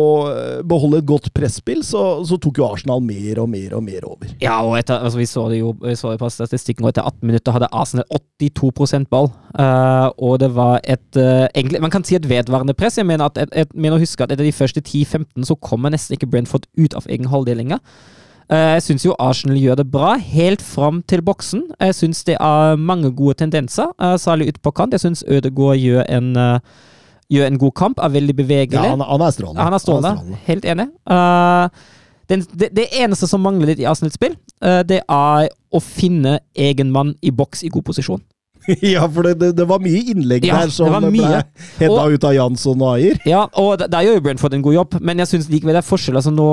beholde 0.68 1.02
et 1.02 1.08
godt 1.08 1.30
presspill, 1.36 1.84
så, 1.86 2.04
så 2.28 2.38
tok 2.42 2.62
jo 2.62 2.68
Arsenal 2.68 3.04
mer 3.06 3.42
og 3.44 3.50
mer 3.52 3.76
og 3.78 3.84
mer 3.86 4.06
over. 4.08 4.32
Ja, 4.44 4.60
og 4.66 4.78
etter, 4.80 5.02
altså, 5.02 5.22
vi 5.22 5.28
så 5.30 5.48
det 5.52 5.62
jo 5.62 5.74
vi 5.82 5.96
så 6.00 6.14
det 6.14 6.22
på 6.22 6.32
statistikken, 6.34 6.86
og 6.86 6.94
etter 6.94 7.08
18 7.08 7.28
minutter 7.28 7.56
hadde 7.56 7.72
Arsenal 7.72 8.08
82% 8.48 9.10
ball. 9.12 9.32
Eh, 9.60 10.08
og 10.22 10.40
det 10.44 10.52
var 10.56 10.80
et 10.84 11.20
eh, 11.20 11.48
egentlig, 11.54 11.84
Man 11.84 11.94
kan 11.94 12.06
si 12.08 12.18
et 12.18 12.30
vedvarende 12.30 12.76
press. 12.78 13.00
Jeg 13.00 13.10
mener, 13.10 13.30
at, 13.32 13.40
et, 13.52 13.76
mener 13.76 14.00
å 14.00 14.04
huske 14.04 14.26
at 14.26 14.34
etter 14.34 14.48
de 14.48 14.56
første 14.56 14.84
10-15 14.84 15.48
så 15.48 15.60
kommer 15.60 15.94
nesten 15.94 16.18
ikke 16.18 16.30
Brentford 16.32 16.68
ut 16.80 16.98
av 16.98 17.08
egen 17.12 17.32
halvdel 17.32 17.62
lenger. 17.64 17.84
Eh, 18.50 18.74
jeg 18.76 18.84
syns 18.84 19.06
jo 19.06 19.16
Arsenal 19.20 19.60
gjør 19.60 19.80
det 19.82 19.88
bra, 19.92 20.16
helt 20.18 20.62
fram 20.62 21.02
til 21.08 21.22
boksen. 21.22 21.64
Jeg 21.80 21.96
syns 21.96 22.24
det 22.28 22.38
er 22.40 22.76
mange 22.76 23.12
gode 23.16 23.38
tendenser, 23.40 23.94
eh, 24.02 24.18
særlig 24.18 24.48
ute 24.52 24.60
på 24.60 24.72
kant. 24.72 24.94
Jeg 24.94 25.00
syns 25.00 25.24
Ødegaard 25.28 25.78
gjør 25.78 26.04
en, 26.10 26.36
eh, 26.38 26.60
gjør 27.32 27.48
en 27.48 27.58
god 27.58 27.72
kamp, 27.72 28.00
er 28.00 28.10
veldig 28.10 28.36
bevegelig. 28.36 28.84
Ja, 28.84 28.90
han, 28.90 29.00
han 29.00 29.22
er 29.22 29.32
strålende. 29.32 29.62
Han 29.62 29.74
er 29.74 29.78
strålende. 29.78 30.38
Helt 30.46 30.66
enig. 30.66 30.88
Uh, 31.10 31.70
den, 32.30 32.42
det, 32.60 32.70
det 32.76 32.88
eneste 32.92 33.28
som 33.28 33.40
mangler 33.40 33.72
litt 33.72 33.80
i 33.80 33.88
Arsenal-spill, 33.88 34.36
uh, 34.66 34.84
det 34.84 35.00
er 35.08 35.48
å 35.72 35.80
finne 35.80 36.40
egen 36.56 36.92
mann 36.92 37.16
i 37.22 37.32
boks 37.32 37.64
i 37.64 37.70
god 37.72 37.88
posisjon. 37.88 38.22
ja, 38.94 39.06
for 39.10 39.26
det, 39.26 39.34
det, 39.42 39.52
det 39.58 39.66
var 39.70 39.82
mye 39.82 40.02
innlegg 40.14 40.46
Ja, 40.46 40.62
der 40.62 40.70
det 40.70 40.76
som 40.76 40.92
var 40.94 41.06
ble 41.08 41.42
hedda 41.80 42.04
ut 42.14 42.28
av 42.28 42.36
Jansson 42.36 42.84
og 42.84 42.92
Ayer. 42.96 43.22
Ja, 43.28 43.46
og 43.58 43.82
der, 43.82 44.06
gjør 44.06 44.20
jo 44.20 44.24
Brentford 44.28 44.58
en 44.58 44.66
god 44.66 44.78
jobb, 44.78 44.98
men 45.02 45.24
jeg 45.24 45.32
syns 45.32 45.50
likevel 45.52 45.78
det 45.78 45.82
er 45.82 45.88
forskjell. 45.88 46.20
Altså, 46.20 46.34
nå 46.36 46.50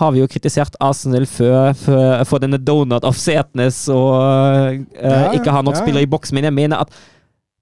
har 0.00 0.12
vi 0.14 0.22
jo 0.22 0.28
kritisert 0.30 0.76
Arsenal 0.84 1.26
for, 1.30 1.72
for, 1.80 2.26
for 2.28 2.44
denne 2.44 2.60
donut 2.60 3.06
of 3.08 3.16
Setnes 3.18 3.84
og 3.92 4.12
uh, 4.18 4.76
Ja, 5.00 5.32
ikke 5.36 5.54
har 5.54 5.64
nok 5.64 5.78
ja, 5.78 5.80
ja. 5.80 5.86
spillere 5.86 6.06
i 6.06 6.10
boks, 6.10 6.34
men 6.36 6.48
jeg 6.48 6.56
mener 6.56 6.84
at 6.84 6.92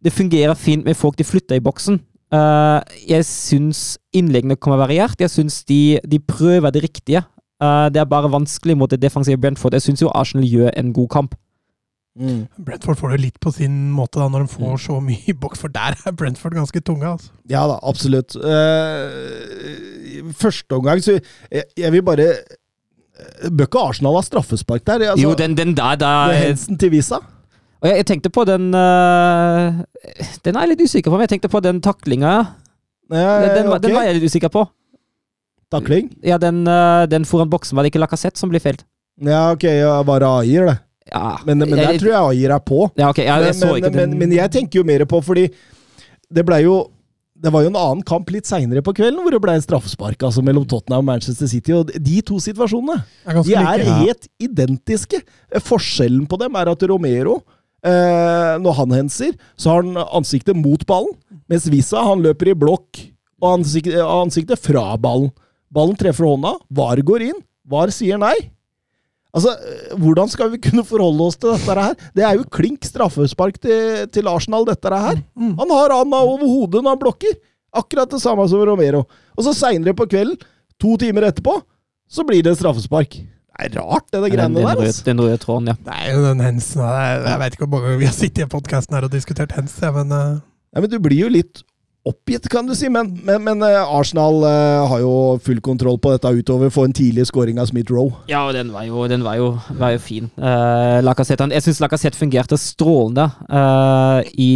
det 0.04 0.12
fungerer 0.14 0.54
fint 0.58 0.84
med 0.86 0.98
folk 0.98 1.16
de 1.18 1.26
flytter 1.26 1.58
i 1.58 1.64
boksen. 1.64 2.00
Uh, 2.34 2.82
jeg 3.06 3.24
syns 3.28 3.96
innleggene 4.14 4.58
kommer 4.58 4.82
variert. 4.82 5.20
Jeg 5.20 5.30
syns 5.32 5.62
de, 5.68 5.98
de 6.02 6.18
prøver 6.18 6.74
det 6.74 6.82
riktige. 6.88 7.22
Uh, 7.62 7.88
det 7.88 8.02
er 8.02 8.10
bare 8.10 8.30
vanskelig 8.30 8.76
mot 8.76 8.90
det 8.90 9.00
defensive 9.02 9.40
Brentford. 9.40 9.74
Jeg 9.78 9.86
syns 9.86 10.02
jo 10.02 10.12
Arsenal 10.14 10.46
gjør 10.46 10.74
en 10.76 10.92
god 10.92 11.08
kamp. 11.08 11.36
Mm. 12.16 12.46
Brentford 12.64 12.96
får 12.96 13.10
det 13.12 13.20
litt 13.26 13.40
på 13.44 13.50
sin 13.52 13.74
måte 13.92 14.16
da, 14.22 14.26
når 14.32 14.46
de 14.46 14.52
får 14.54 14.78
så 14.86 14.94
mye 15.04 15.34
boks, 15.36 15.60
for 15.60 15.68
der 15.74 15.98
er 16.00 16.14
Brentford 16.16 16.54
ganske 16.56 16.80
tunge. 16.80 17.04
altså. 17.10 17.28
Ja 17.52 17.66
da, 17.68 17.76
absolutt. 17.84 18.36
Uh, 18.40 20.30
første 20.40 20.78
omgang 20.78 21.02
så 21.04 21.18
jeg, 21.52 21.64
jeg 21.76 21.92
vil 21.92 22.04
bare 22.06 22.26
eh, 22.32 23.50
Bør 23.52 23.68
ikke 23.68 23.82
Arsenal 23.90 24.16
ha 24.18 24.22
straffespark 24.24 24.84
der? 24.88 25.04
Altså, 25.10 25.26
jo, 25.26 25.34
den, 25.38 25.56
den 25.58 25.74
der, 25.76 25.94
der 26.00 26.32
Hensen 26.40 26.78
til 26.80 26.90
Visa? 26.94 27.20
Og 27.82 27.88
jeg, 27.90 28.00
jeg 28.00 28.06
tenkte 28.08 28.32
på 28.32 28.46
den 28.48 28.70
uh, 28.72 29.82
Den 30.44 30.56
er 30.56 30.64
jeg 30.64 30.72
litt 30.72 30.86
usikker 30.88 31.10
på, 31.12 31.18
men 31.18 31.26
jeg 31.28 31.34
tenkte 31.36 31.52
på 31.52 31.60
den 31.64 31.82
taklinga. 31.84 32.32
Ja, 33.12 33.26
Den, 33.44 33.52
den, 33.60 33.68
var- 33.70 33.78
den 33.84 33.94
var 33.94 34.08
jeg 34.08 34.16
litt 34.18 34.26
usikker 34.32 34.50
på. 34.52 34.64
Takling? 35.70 36.08
Ja, 36.24 36.38
den, 36.40 36.64
uh, 36.66 37.04
den 37.10 37.24
foran 37.28 37.50
boksen 37.52 37.76
var 37.76 37.84
det 37.84 37.92
ikke 37.92 38.00
Lacassette 38.02 38.38
som 38.40 38.50
ble 38.52 38.60
felt. 38.62 38.86
Ja, 39.20 39.50
ok, 39.52 39.64
ja, 39.68 39.94
bare 40.06 40.28
Ayer, 40.40 40.66
det. 40.72 40.76
Ja, 41.12 41.36
Men, 41.46 41.58
men 41.62 41.70
der 41.76 41.92
jeg, 41.92 42.00
tror 42.02 42.10
jeg 42.12 42.34
Ayer 42.34 42.56
er 42.56 42.62
på. 42.66 42.90
ja, 42.98 43.08
okay, 43.12 43.26
ja, 43.28 43.36
jeg 43.44 43.54
men, 43.54 43.60
så 43.60 43.66
men, 43.70 43.76
ikke 43.78 43.94
men, 43.94 44.18
men 44.24 44.32
jeg 44.34 44.50
tenker 44.56 44.80
jo 44.80 44.86
mer 44.88 45.04
på, 45.06 45.20
fordi 45.22 45.46
det 46.34 46.42
blei 46.46 46.64
jo 46.64 46.86
det 47.36 47.50
var 47.52 47.66
jo 47.66 47.68
en 47.68 47.76
annen 47.76 48.02
kamp 48.06 48.30
litt 48.32 48.48
seinere 48.48 48.80
på 48.80 48.94
kvelden 48.96 49.20
hvor 49.20 49.34
det 49.34 49.40
ble 49.44 49.54
straffespark 49.60 50.22
altså 50.24 50.40
mellom 50.44 50.64
Tottenham 50.64 51.02
og 51.04 51.08
Manchester 51.10 51.50
City. 51.50 51.74
og 51.76 51.90
De 51.92 52.22
to 52.24 52.38
situasjonene 52.40 52.96
er 53.28 53.40
de 53.44 53.52
er 53.60 53.82
like. 53.82 53.96
helt 54.00 54.28
identiske. 54.40 55.20
Forskjellen 55.66 56.24
på 56.30 56.38
dem 56.40 56.56
er 56.56 56.70
at 56.72 56.86
Romero, 56.88 57.42
eh, 57.84 58.54
når 58.64 58.78
han 58.80 58.96
henser, 59.02 59.36
så 59.52 59.74
har 59.74 59.84
han 59.84 60.00
ansiktet 60.16 60.56
mot 60.56 60.80
ballen, 60.88 61.12
mens 61.46 61.68
Visa 61.68 62.00
han 62.08 62.24
løper 62.24 62.54
i 62.54 62.56
blokk 62.56 63.04
og 63.42 63.58
ansiktet, 63.58 64.00
ansiktet 64.00 64.64
fra 64.64 64.94
ballen. 64.96 65.28
Ballen 65.68 65.98
treffer 66.00 66.24
hånda, 66.30 66.56
VAR 66.72 67.04
går 67.04 67.28
inn, 67.34 67.40
VAR 67.68 67.92
sier 67.92 68.16
nei. 68.22 68.36
Altså, 69.36 69.52
eh, 69.52 69.94
Hvordan 70.00 70.32
skal 70.32 70.50
vi 70.54 70.62
kunne 70.64 70.84
forholde 70.86 71.28
oss 71.28 71.36
til 71.36 71.52
dette 71.52 71.76
her? 71.76 71.94
Det 72.16 72.24
er 72.24 72.38
jo 72.38 72.48
klink 72.48 72.86
straffespark 72.88 73.60
til, 73.60 74.06
til 74.12 74.32
Arsenal, 74.32 74.66
dette 74.68 74.90
her. 74.90 75.20
Mm. 75.36 75.54
Han 75.60 75.76
har 75.76 75.94
handa 75.98 76.24
over 76.24 76.46
hodet 76.48 76.82
når 76.82 76.96
han 76.96 77.04
blokker. 77.04 77.38
Akkurat 77.76 78.10
det 78.10 78.22
samme 78.22 78.46
som 78.48 78.64
Romero. 78.64 79.04
Og 79.36 79.44
så 79.44 79.52
seinere 79.52 79.96
på 79.96 80.08
kvelden, 80.08 80.38
to 80.80 80.96
timer 81.00 81.28
etterpå, 81.28 81.58
så 82.08 82.24
blir 82.24 82.44
det 82.46 82.56
straffespark. 82.56 83.18
Det 83.56 83.70
er 83.70 83.80
rart, 83.80 84.04
det, 84.12 84.20
det 84.20 84.32
greiene 84.34 84.60
der. 84.60 84.80
Altså. 84.84 85.04
den 85.04 85.20
røde 85.20 85.36
tråden, 85.40 85.70
ja. 85.72 86.00
Jo 86.12 86.26
den 86.26 86.42
Hensen 86.44 86.82
Jeg, 86.84 87.22
Jeg 87.24 87.40
vet 87.40 87.54
ikke 87.54 87.64
hvor 87.64 87.80
mange 87.80 87.94
vi 88.02 88.08
har 88.08 88.12
sittet 88.16 88.44
i 88.44 88.48
podkasten 88.52 88.96
her 88.96 89.06
og 89.08 89.14
diskutert 89.14 89.54
Hens, 89.56 89.78
men 89.80 90.12
uh... 90.12 90.36
Ja, 90.76 90.82
men 90.84 90.92
du 90.92 90.98
blir 91.00 91.22
jo 91.24 91.30
litt 91.32 91.62
oppgitt, 92.06 92.48
kan 92.52 92.66
du 92.68 92.74
si. 92.78 92.88
Men, 92.92 93.10
men, 93.26 93.42
men 93.44 93.62
eh, 93.66 93.82
Arsenal 93.98 94.42
eh, 94.46 94.86
har 94.90 95.00
jo 95.02 95.12
full 95.42 95.60
kontroll 95.64 95.98
på 96.02 96.12
dette 96.14 96.30
utover. 96.38 96.70
Få 96.72 96.84
en 96.86 96.94
tidlig 96.96 97.26
scoring 97.30 97.58
av 97.62 97.66
Smith 97.70 97.92
Roe. 97.92 98.12
Ja, 98.30 98.44
og 98.48 98.54
den 98.56 98.70
var 98.74 98.86
jo, 98.88 99.06
den 99.10 99.24
var 99.26 99.38
jo, 99.40 99.48
var 99.78 99.94
jo 99.96 100.00
fin. 100.02 100.28
Uh, 100.38 101.00
Lacassette, 101.04 101.48
jeg 101.52 101.64
syns 101.66 101.80
Lacassette 101.82 102.18
fungerte 102.18 102.58
strålende 102.60 103.26
uh, 103.50 104.20
i, 104.32 104.50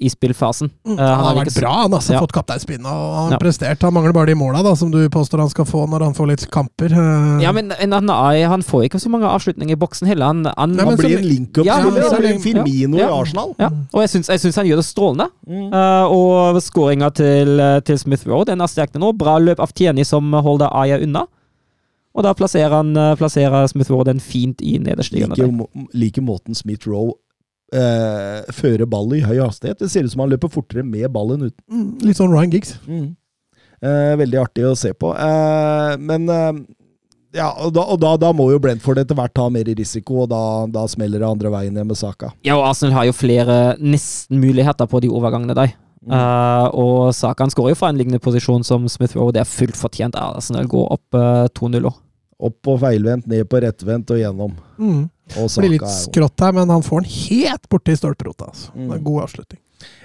i 0.00 0.10
spillfasen. 0.12 0.70
mm, 0.86 0.94
Eh, 0.94 1.00
han 1.04 1.24
har 1.24 1.34
vært 1.36 1.48
ikke 1.50 1.54
så- 1.56 1.60
bra. 1.64 1.72
Han 1.82 1.92
har 1.92 1.98
altså 2.00 2.12
Ja. 2.14 2.20
fått 2.22 2.32
kapteinspinnet 2.32 2.86
og 2.86 3.14
han 3.18 3.32
Ja. 3.32 3.38
prestert. 3.38 3.82
Han 3.82 3.94
mangler 3.94 4.12
bare 4.14 4.26
de 4.26 4.34
måla 4.38 4.62
da, 4.62 4.74
som 4.78 4.90
du 4.90 5.08
påstår 5.10 5.40
han 5.42 5.50
skal 5.50 5.64
få 5.66 5.84
når 5.90 6.04
han 6.04 6.14
får 6.14 6.28
litt 6.30 6.50
kamper. 6.50 6.90
Ja, 7.42 7.52
men 7.52 7.72
er- 7.72 8.48
han 8.48 8.62
får 8.62 8.84
ikke 8.88 9.00
så 9.00 9.08
mange 9.10 9.26
avslutninger 9.26 9.72
i 9.72 9.80
boksen 9.80 10.06
heller. 10.06 10.26
Han, 10.26 10.44
han, 10.56 10.72
Nei, 10.76 10.84
Han 10.84 10.96
blir 10.96 11.18
en 11.18 11.28
link-up-spiller. 11.28 11.66
Ja, 11.66 12.10
han 12.10 12.20
blir 12.22 12.34
en 12.34 12.40
Firmino 12.40 12.98
ja. 12.98 13.08
i 13.08 13.20
Arsenal. 13.20 13.54
ja, 13.58 13.68
og 13.92 14.00
jeg 14.04 14.10
syns, 14.22 14.56
han 14.56 14.66
gjør 14.66 14.76
det 14.76 14.86
strålende. 14.86 15.28
Mm. 15.48 15.72
Eh, 15.72 16.04
og 16.14 16.54
skåringa 16.84 17.08
til, 17.16 17.64
til 17.88 17.98
Smith 17.98 18.28
Road 18.28 18.52
den 18.52 18.60
er 18.60 18.70
sterk 18.70 18.94
nå. 19.00 19.14
Bra 19.16 19.38
løp 19.40 19.62
av 19.64 19.72
Tieni 19.74 20.04
som 20.04 20.28
holder 20.32 20.68
Aya 20.70 21.00
unna. 21.02 21.24
Og 22.14 22.22
da 22.22 22.30
plasserer, 22.36 22.70
han, 22.70 22.92
eh, 22.96 23.16
plasserer 23.18 23.66
Smith 23.70 23.90
Road 23.90 24.06
den 24.06 24.20
fint 24.22 24.62
i 24.62 24.76
nederste 24.78 25.18
hjørne. 25.18 25.34
Liker, 25.34 25.90
like 25.98 26.22
måten 26.22 26.54
Smith 26.54 26.86
Rowe 26.86 27.16
eh, 27.74 28.46
fører 28.54 28.86
ball 28.86 29.16
i 29.16 29.24
høy 29.24 29.40
hastighet. 29.42 29.80
Det 29.82 29.90
ser 29.90 30.06
ut 30.06 30.14
som 30.14 30.22
han 30.22 30.30
løper 30.30 30.52
fortere 30.52 30.86
med 30.86 31.10
ballen 31.14 31.48
uten. 31.48 31.58
Mm, 31.66 31.90
Litt 32.06 32.20
sånn 32.20 32.30
Ryan 32.30 32.54
Giggs. 32.54 32.76
Eh, 32.84 34.14
veldig 34.20 34.40
artig 34.44 34.68
å 34.68 34.76
se 34.78 34.94
på. 34.94 35.10
Eh, 35.18 35.96
men 35.98 36.30
eh, 36.30 36.62
ja, 37.34 37.48
og, 37.50 37.72
da, 37.74 37.82
og 37.90 37.98
da, 37.98 38.14
da 38.20 38.30
må 38.36 38.46
jo 38.52 38.60
Brentford 38.62 39.02
etter 39.02 39.18
hvert 39.18 39.34
ta 39.34 39.48
mer 39.50 39.66
risiko, 39.74 40.22
og 40.22 40.30
da, 40.30 40.42
da 40.70 40.86
smeller 40.86 41.18
det 41.18 41.26
andre 41.32 41.50
veien 41.50 41.74
ned 41.74 41.90
med 41.90 41.98
Saka. 41.98 42.30
Ja, 42.46 42.54
og 42.60 42.68
Arsenal 42.68 42.94
har 42.94 43.08
jo 43.10 43.16
flere 43.16 43.56
nesten-muligheter 43.82 44.86
på 44.86 45.02
de 45.02 45.10
overgangene 45.10 45.58
der. 45.58 45.74
Eh, 46.04 46.66
og 46.76 47.14
Sakan 47.16 47.52
skårer 47.52 47.72
jo 47.72 47.80
fra 47.80 47.90
en 47.92 47.98
lignende 47.98 48.20
posisjon 48.22 48.64
som 48.66 48.86
Smith 48.92 49.16
Rowe. 49.16 49.32
Det 49.34 49.42
er 49.42 49.48
fullt 49.48 49.78
fortjent. 49.78 50.18
Arsenal 50.20 50.68
går 50.70 50.90
opp 50.98 51.18
uh, 51.18 51.46
2-0 51.56 51.88
òg. 51.88 52.00
Opp 52.44 52.56
på 52.66 52.74
feilvendt, 52.82 53.28
ned 53.30 53.46
på 53.48 53.60
rettvendt 53.62 54.10
og 54.12 54.20
gjennom. 54.20 54.56
Mm. 54.76 55.04
Og 55.40 55.52
Blir 55.62 55.76
litt 55.78 55.88
skrått 55.88 56.42
her, 56.44 56.52
men 56.56 56.68
han 56.72 56.84
får 56.84 57.04
den 57.04 57.12
helt 57.14 57.68
borti 57.72 57.94
stolperota. 57.96 58.50
Altså. 58.50 58.74
Mm. 58.74 58.82
Det 58.82 58.90
er 58.90 58.98
en 58.98 59.06
god 59.06 59.22
avslutning. 59.24 59.60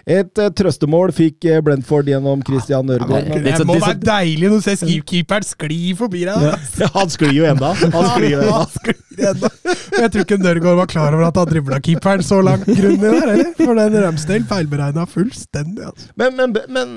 Et 0.09 0.41
eh, 0.41 0.49
trøstemål 0.57 1.11
fikk 1.13 1.45
eh, 1.45 1.59
Brentford 1.61 2.07
gjennom 2.09 2.41
Christian 2.47 2.87
Nørgaard. 2.89 3.27
Ja, 3.29 3.57
Det 3.59 3.67
må 3.69 3.75
være 3.77 3.99
deilig 4.01 4.49
når 4.49 4.63
du 4.63 4.65
ser 4.65 5.01
keeperen 5.11 5.45
skli 5.45 5.93
forbi 5.99 6.23
deg. 6.25 6.47
Ja, 6.81 6.89
han 6.95 7.11
sklir 7.13 7.35
jo 7.35 7.45
enda. 7.49 7.73
Han 7.77 8.07
sklir 8.15 8.37
jo 8.37 8.41
enda. 8.47 9.51
Jeg 9.99 10.11
tror 10.13 10.23
ikke 10.23 10.39
Nørgaard 10.41 10.79
var 10.79 10.89
klar 10.89 11.13
over 11.13 11.27
at 11.27 11.37
han 11.37 11.51
dribla 11.51 11.81
keeperen 11.83 12.25
så 12.25 12.39
langt 12.45 12.65
grundig 12.65 13.03
der, 13.05 13.33
eller? 13.35 13.53
For 13.59 13.77
den 13.77 13.99
Ramsdale 14.05 14.49
feilberegna 14.49 15.05
fullstendig. 15.09 15.85
Altså. 15.91 16.09
Men, 16.17 16.39
men, 16.39 16.57
men 16.73 16.95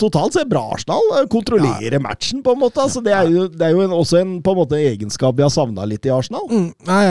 totalt 0.00 0.36
sett 0.36 0.48
bra 0.50 0.64
Arsenal. 0.74 1.02
Kontrollerer 1.30 1.70
Kontrollerer 1.70 2.02
matchen, 2.02 2.42
på 2.44 2.54
en 2.54 2.60
måte. 2.60 2.80
Altså, 2.82 3.02
det 3.04 3.12
er 3.14 3.28
jo, 3.30 3.46
det 3.48 3.66
er 3.66 3.74
jo 3.74 3.84
en, 3.84 3.94
også 3.96 4.20
en, 4.20 4.34
på 4.44 4.54
en 4.54 4.60
måte, 4.60 4.80
egenskap 4.80 5.36
vi 5.38 5.44
har 5.44 5.52
savna 5.52 5.86
litt 5.88 6.06
i 6.08 6.12
Arsenal. 6.14 6.46
Mm, 6.50 6.68
nei, 6.88 7.04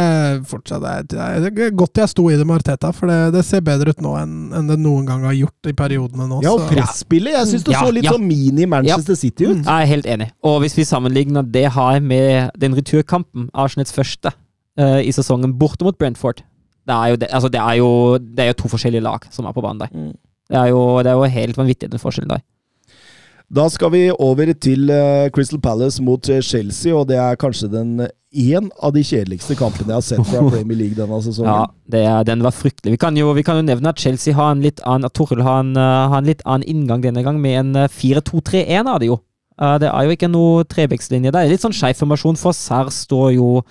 fortsatt 0.50 0.84
det 0.84 1.19
er, 1.19 1.39
det 1.46 1.67
er 1.69 1.75
godt 1.77 2.01
jeg 2.01 2.12
sto 2.12 2.27
i 2.31 2.38
det 2.39 2.48
med 2.48 2.60
Arteta, 2.60 2.91
for 2.96 3.12
det, 3.12 3.19
det 3.36 3.46
ser 3.48 3.63
bedre 3.65 3.93
ut 3.93 4.03
nå 4.03 4.15
enn 4.19 4.38
enn 4.55 4.69
det 4.69 4.77
noen 4.81 5.08
gang 5.08 5.24
har 5.27 5.36
gjort 5.36 5.69
i 5.69 5.75
periodene 5.77 6.27
nå. 6.29 6.41
Ja, 6.46 6.53
og 6.55 6.67
presspillet. 6.69 7.36
Jeg 7.36 7.51
syns 7.53 7.65
det 7.67 7.75
Ja, 7.75 7.84
så 7.86 7.96
litt 7.96 8.08
ja. 8.08 8.13
sånn 8.15 8.27
mini-Manchester 8.27 9.17
City 9.19 9.50
ut. 9.50 9.62
Mm. 9.62 9.65
Jeg 9.65 9.88
er 9.88 9.91
helt 9.93 10.10
enig. 10.15 10.29
Og 10.46 10.60
hvis 10.63 10.77
vi 10.77 10.88
sammenligner 10.88 11.46
det 11.46 11.67
her 11.75 12.00
med 12.03 12.53
den 12.60 12.77
returkampen, 12.77 13.50
Arsenals 13.53 13.93
første 13.96 14.34
uh, 14.34 15.00
i 15.01 15.12
sesongen 15.15 15.55
borte 15.60 15.88
mot 15.88 15.98
Brentford 16.00 16.43
det 16.89 16.96
er, 16.96 17.12
jo 17.12 17.17
altså 17.27 17.50
det, 17.53 17.60
er 17.62 17.75
jo, 17.77 17.89
det 18.17 18.43
er 18.43 18.48
jo 18.50 18.60
to 18.63 18.69
forskjellige 18.72 19.05
lag 19.05 19.25
som 19.29 19.46
er 19.46 19.53
på 19.53 19.62
banen 19.62 19.84
der. 19.84 19.91
Mm. 19.93 20.15
Det 20.50 20.58
er 20.58 20.72
jo, 20.72 20.79
det 21.05 21.12
er 21.12 21.19
jo 21.19 21.27
helt 21.29 21.60
vanvittig, 21.60 21.91
den 21.91 22.01
forskjellen 22.01 22.31
der. 22.31 22.41
Da 23.50 23.65
skal 23.74 23.89
vi 23.96 24.03
over 24.13 24.53
til 24.62 24.91
eh, 24.94 25.27
Crystal 25.34 25.62
Palace 25.62 26.03
mot 26.06 26.29
eh, 26.29 26.41
Chelsea, 26.46 26.94
og 26.94 27.08
det 27.10 27.18
er 27.18 27.39
kanskje 27.39 27.72
den 27.72 27.96
én 28.29 28.70
av 28.77 28.94
de 28.94 29.01
kjedeligste 29.01 29.56
kampene 29.58 29.89
jeg 29.89 29.98
har 29.98 30.06
sett 30.06 30.29
fra 30.29 30.44
Premier 30.53 30.77
League 30.77 30.98
denne 30.98 31.18
sesongen. 31.25 31.50
Ja, 31.50 31.65
det 31.89 32.03
er, 32.06 32.24
den 32.27 32.44
var 32.46 32.53
fryktelig. 32.53 32.94
Vi 32.94 33.01
kan, 33.01 33.18
jo, 33.18 33.32
vi 33.34 33.44
kan 33.44 33.58
jo 33.58 33.65
nevne 33.65 33.89
at 33.89 34.01
Chelsea 34.01 34.36
har 34.38 34.53
en 34.53 34.62
litt 34.62 34.82
annen 34.86 35.10
har 35.41 35.60
en, 35.63 35.75
eh, 35.75 36.08
har 36.13 36.18
en 36.18 36.29
litt 36.29 36.46
annen 36.46 36.68
inngang 36.70 37.01
denne 37.01 37.24
gang, 37.25 37.41
med 37.41 37.60
en 37.60 37.75
eh, 37.75 37.89
4-2-3-1 37.89 38.86
av 38.86 39.00
det 39.01 39.10
jo. 39.10 39.20
Eh, 39.60 39.77
det 39.82 39.89
er 39.89 40.06
jo 40.06 40.13
ikke 40.13 40.29
noe 40.32 40.65
trebekslinje 40.70 41.34
der. 41.34 41.50
Litt 41.50 41.65
sånn 41.65 41.74
skeiv 41.74 41.98
formasjon, 41.98 42.38
for 42.38 42.53
Serr 42.53 42.94
står 42.94 43.34
jo 43.39 43.63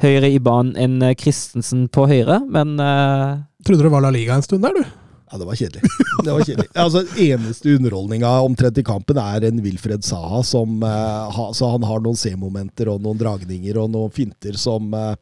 høyere 0.00 0.32
i 0.32 0.40
banen 0.40 0.76
enn 0.76 1.12
Christensen 1.16 1.86
på 1.88 2.04
høyre, 2.08 2.42
men 2.52 2.76
uh... 2.80 3.44
Trodde 3.64 3.86
det 3.86 3.92
var 3.92 4.04
La 4.04 4.12
Liga 4.12 4.36
en 4.36 4.44
stund 4.44 4.64
der, 4.64 4.76
du. 4.76 5.05
Ja, 5.26 5.38
det 5.38 5.46
var 5.48 5.58
kjedelig. 5.58 5.82
Det 6.24 6.32
var 6.32 6.42
kjedelig. 6.46 6.68
Altså, 6.78 7.02
Eneste 7.18 7.72
underholdninga 7.74 8.30
omtrent 8.46 8.78
i 8.78 8.84
kampen 8.86 9.18
er 9.18 9.48
en 9.48 9.62
Wilfred 9.64 10.04
Saha 10.06 10.42
som 10.46 10.82
eh, 10.86 11.32
ha, 11.34 11.46
Så 11.56 11.70
han 11.72 11.86
har 11.86 12.02
noen 12.04 12.18
C-momenter 12.18 12.92
og 12.92 13.02
noen 13.02 13.18
dragninger 13.18 13.80
og 13.82 13.90
noen 13.90 14.12
finter 14.14 14.54
som 14.60 14.94
uh, 14.94 15.16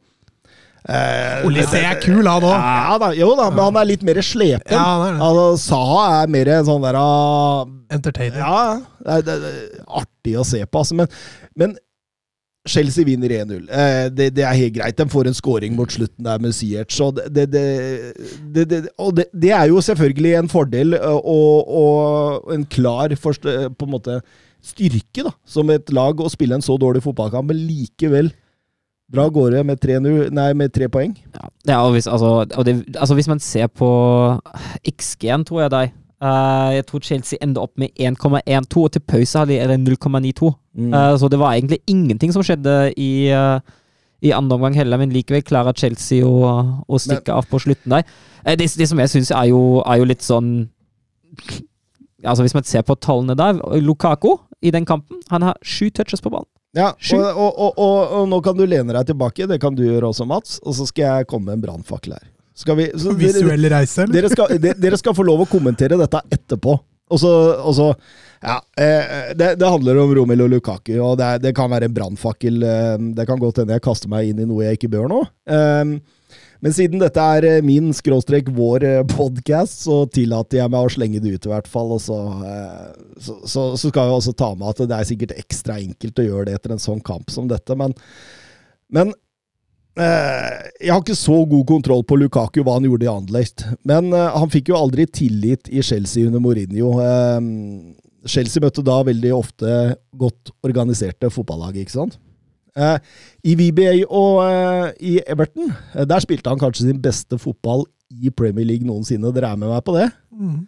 Olise 1.47 1.81
er 1.81 1.97
kul, 2.03 2.21
han 2.21 2.45
òg. 2.45 2.53
Ja 2.53 2.99
da, 3.01 3.09
jo 3.17 3.31
da, 3.39 3.49
men 3.49 3.63
han 3.63 3.79
er 3.81 3.89
litt 3.89 4.05
mer 4.05 4.21
slepen. 4.21 4.69
Ja, 4.69 4.85
det 5.01 5.07
er 5.07 5.17
det. 5.17 5.23
Altså, 5.25 5.47
Saha 5.65 6.03
er 6.19 6.35
mer 6.37 6.53
en 6.59 6.69
sånn 6.69 6.85
der 6.85 6.99
uh, 7.01 7.65
Entertainer. 7.97 8.43
Ja, 8.43 8.61
det 9.01 9.17
er, 9.17 9.25
det 9.25 9.55
er 9.55 9.89
artig 10.03 10.37
å 10.37 10.45
se 10.45 10.61
på, 10.65 10.83
altså. 10.83 10.99
Men, 11.01 11.09
men 11.57 11.73
Chelsea 12.65 13.05
vinner 13.05 13.29
1-0. 13.29 13.67
Eh, 13.69 14.07
det, 14.09 14.31
det 14.35 14.45
er 14.45 14.57
helt 14.57 14.75
greit. 14.77 14.97
De 14.97 15.05
får 15.09 15.29
en 15.29 15.37
scoring 15.37 15.75
mot 15.77 15.91
slutten 15.91 16.25
der 16.25 16.41
med 16.41 16.55
Ziyech. 16.57 16.97
Og, 17.05 17.19
det, 17.29 17.45
det, 17.53 18.81
og 18.97 19.19
det, 19.19 19.51
er 19.51 19.67
jo 19.69 19.81
selvfølgelig 19.85 20.33
en 20.39 20.49
fordel 20.49 20.97
eh, 20.97 21.19
og, 21.19 21.69
og 21.81 22.55
en 22.55 22.65
klar 22.65 23.13
forst, 23.21 23.45
eh, 23.45 23.69
på 23.69 23.85
en 23.85 23.93
måte 23.93 24.17
styrke 24.65 25.27
da, 25.27 25.35
som 25.45 25.69
et 25.69 25.93
lag 25.93 26.17
å 26.17 26.31
spille 26.31 26.57
en 26.57 26.65
så 26.65 26.77
dårlig 26.81 27.03
fotballkamp, 27.05 27.51
men 27.51 27.67
likevel 27.67 28.31
dra 29.13 29.27
av 29.27 29.35
gårde 29.35 29.61
med 29.61 29.77
tre, 29.77 29.99
nei, 30.01 30.47
med 30.57 30.73
tre 30.73 30.89
poeng. 30.89 31.13
ja, 31.35 31.51
er, 31.67 31.77
og 31.83 31.93
hvis, 31.93 32.07
altså, 32.09 32.31
og 32.49 32.71
altså, 32.97 33.13
hvis 33.13 33.29
man 33.29 33.43
ser 33.43 33.69
på 33.69 33.91
XG-en, 34.89 35.45
tror 35.45 35.67
jeg 35.67 35.75
deg 35.75 35.93
eh, 36.21 36.69
Jeg 36.77 36.85
tror 36.89 37.03
Chelsea 37.03 37.39
endte 37.41 37.63
opp 37.63 37.73
med 37.81 37.89
1,12, 37.95 38.77
og 38.83 38.91
til 38.91 39.01
pause 39.01 39.41
hadde 39.41 39.57
de 39.57 39.77
0,92. 39.83 40.53
Mm. 40.75 40.93
Uh, 40.93 41.15
så 41.17 41.29
det 41.31 41.39
var 41.39 41.53
egentlig 41.55 41.79
ingenting 41.87 42.33
som 42.35 42.43
skjedde 42.43 42.93
i, 42.99 43.31
uh, 43.31 43.59
i 44.21 44.31
andre 44.35 44.57
omgang 44.57 44.75
heller, 44.75 44.99
men 44.99 45.13
likevel 45.13 45.43
klarer 45.43 45.77
Chelsea 45.77 46.25
å, 46.25 46.83
å 46.87 46.99
stikke 46.99 47.33
av 47.33 47.47
på 47.49 47.61
slutten 47.63 47.95
der. 47.95 48.03
Det, 48.45 48.67
det 48.77 48.89
som 48.89 48.99
jeg 48.99 49.13
syns 49.13 49.31
er, 49.31 49.47
er 49.47 50.01
jo 50.01 50.09
litt 50.09 50.25
sånn 50.25 50.67
Altså 52.25 52.41
Hvis 52.41 52.55
man 52.55 52.65
ser 52.65 52.81
på 52.81 52.95
tallene 52.97 53.35
der 53.37 53.59
Lukaku 53.83 54.31
i 54.65 54.71
den 54.73 54.85
kampen, 54.87 55.19
han 55.29 55.43
har 55.45 55.59
sju 55.61 55.91
touches 55.93 56.23
på 56.23 56.31
ballen. 56.33 56.47
Ja, 56.75 56.89
og, 57.13 57.37
og, 57.39 57.77
og, 57.77 57.97
og 58.17 58.23
nå 58.31 58.39
kan 58.43 58.57
du 58.57 58.65
lene 58.67 58.95
deg 58.97 59.11
tilbake, 59.11 59.45
det 59.47 59.61
kan 59.63 59.75
du 59.77 59.83
gjøre 59.85 60.09
også, 60.09 60.25
Mats, 60.27 60.57
og 60.63 60.75
så 60.75 60.87
skal 60.89 61.05
jeg 61.05 61.27
komme 61.31 61.51
med 61.51 61.59
en 61.59 61.63
brannfakkel 61.63 62.17
her. 62.17 62.25
Vi, 62.55 62.87
så 62.95 63.11
dere, 63.11 63.19
Visuell 63.19 63.69
reise, 63.71 64.03
eller? 64.05 64.15
dere, 64.15 64.31
skal, 64.31 64.59
dere, 64.63 64.79
dere 64.79 64.99
skal 64.99 65.15
få 65.17 65.25
lov 65.27 65.43
å 65.43 65.49
kommentere 65.49 65.99
dette 65.99 66.21
etterpå. 66.31 66.77
Og 67.13 67.21
så, 67.21 67.31
og 67.61 67.75
så 67.77 67.89
Ja, 68.45 68.59
eh, 68.77 69.31
det, 69.37 69.55
det 69.59 69.69
handler 69.69 69.99
om 70.01 70.11
Romelu 70.15 70.47
Lukaku, 70.49 70.95
og 71.01 71.17
det, 71.17 71.29
det 71.43 71.55
kan 71.57 71.69
være 71.71 71.89
en 71.89 71.95
brannfakkel. 71.95 72.63
Eh, 72.63 72.97
det 73.17 73.25
kan 73.29 73.41
godt 73.41 73.61
hende 73.61 73.77
jeg 73.77 73.83
kaster 73.85 74.11
meg 74.11 74.29
inn 74.29 74.41
i 74.43 74.47
noe 74.47 74.67
jeg 74.67 74.79
ikke 74.79 74.91
bør 74.93 75.09
nå. 75.11 75.23
Eh, 75.49 75.97
men 76.65 76.73
siden 76.73 77.01
dette 77.01 77.21
er 77.21 77.59
min 77.65 77.91
skråstrek 77.93 78.47
vår 78.55 78.85
podkast, 79.11 79.83
så 79.85 79.97
tillater 80.09 80.61
jeg 80.61 80.71
meg 80.73 80.87
å 80.87 80.93
slenge 80.93 81.19
det 81.21 81.35
ut, 81.35 81.45
i 81.45 81.51
hvert 81.51 81.67
fall. 81.69 81.91
Og 81.97 82.01
så, 82.01 82.17
så, 83.19 83.35
så, 83.43 83.65
så 83.75 83.91
skal 83.91 84.07
jeg 84.07 84.17
også 84.21 84.33
ta 84.39 84.49
med 84.55 84.71
at 84.71 84.81
det 84.87 84.97
er 84.97 85.09
sikkert 85.11 85.35
ekstra 85.37 85.77
enkelt 85.83 86.23
å 86.23 86.25
gjøre 86.25 86.47
det 86.49 86.57
etter 86.57 86.73
en 86.73 86.81
sånn 86.81 87.03
kamp 87.05 87.29
som 87.33 87.49
dette, 87.51 87.77
men, 87.77 87.93
men 88.93 89.13
jeg 89.95 90.91
har 90.91 90.99
ikke 90.99 91.15
så 91.15 91.37
god 91.47 91.65
kontroll 91.69 92.01
på 92.07 92.17
Lukaku, 92.19 92.59
hva 92.65 92.75
han 92.75 92.87
gjorde 92.87 93.07
i 93.07 93.11
Anderlecht. 93.11 93.63
Men 93.87 94.11
eh, 94.11 94.33
han 94.35 94.51
fikk 94.51 94.73
jo 94.73 94.79
aldri 94.79 95.05
tillit 95.07 95.69
i 95.71 95.83
Chelsea 95.85 96.27
under 96.27 96.43
Mourinho. 96.43 96.97
Eh, 96.99 97.39
Chelsea 98.27 98.63
møtte 98.63 98.83
da 98.85 98.99
veldig 99.07 99.31
ofte 99.35 99.71
godt 100.19 100.51
organiserte 100.65 101.29
fotballag, 101.31 101.77
ikke 101.79 101.95
sant? 101.95 102.17
Eh, 102.75 102.97
I 103.47 103.55
VBA 103.55 103.93
og 104.09 104.41
eh, 104.43 104.87
i 104.99 105.13
Everton, 105.23 105.71
eh, 105.93 106.03
der 106.09 106.23
spilte 106.23 106.51
han 106.51 106.59
kanskje 106.59 106.89
sin 106.89 106.99
beste 107.01 107.39
fotball 107.39 107.85
i 108.11 108.31
Premier 108.35 108.67
League 108.67 108.87
noensinne. 108.87 109.31
Dere 109.35 109.53
er 109.53 109.61
med 109.61 109.71
meg 109.71 109.85
på 109.85 109.95
det? 109.95 110.09
Mm. 110.35 110.65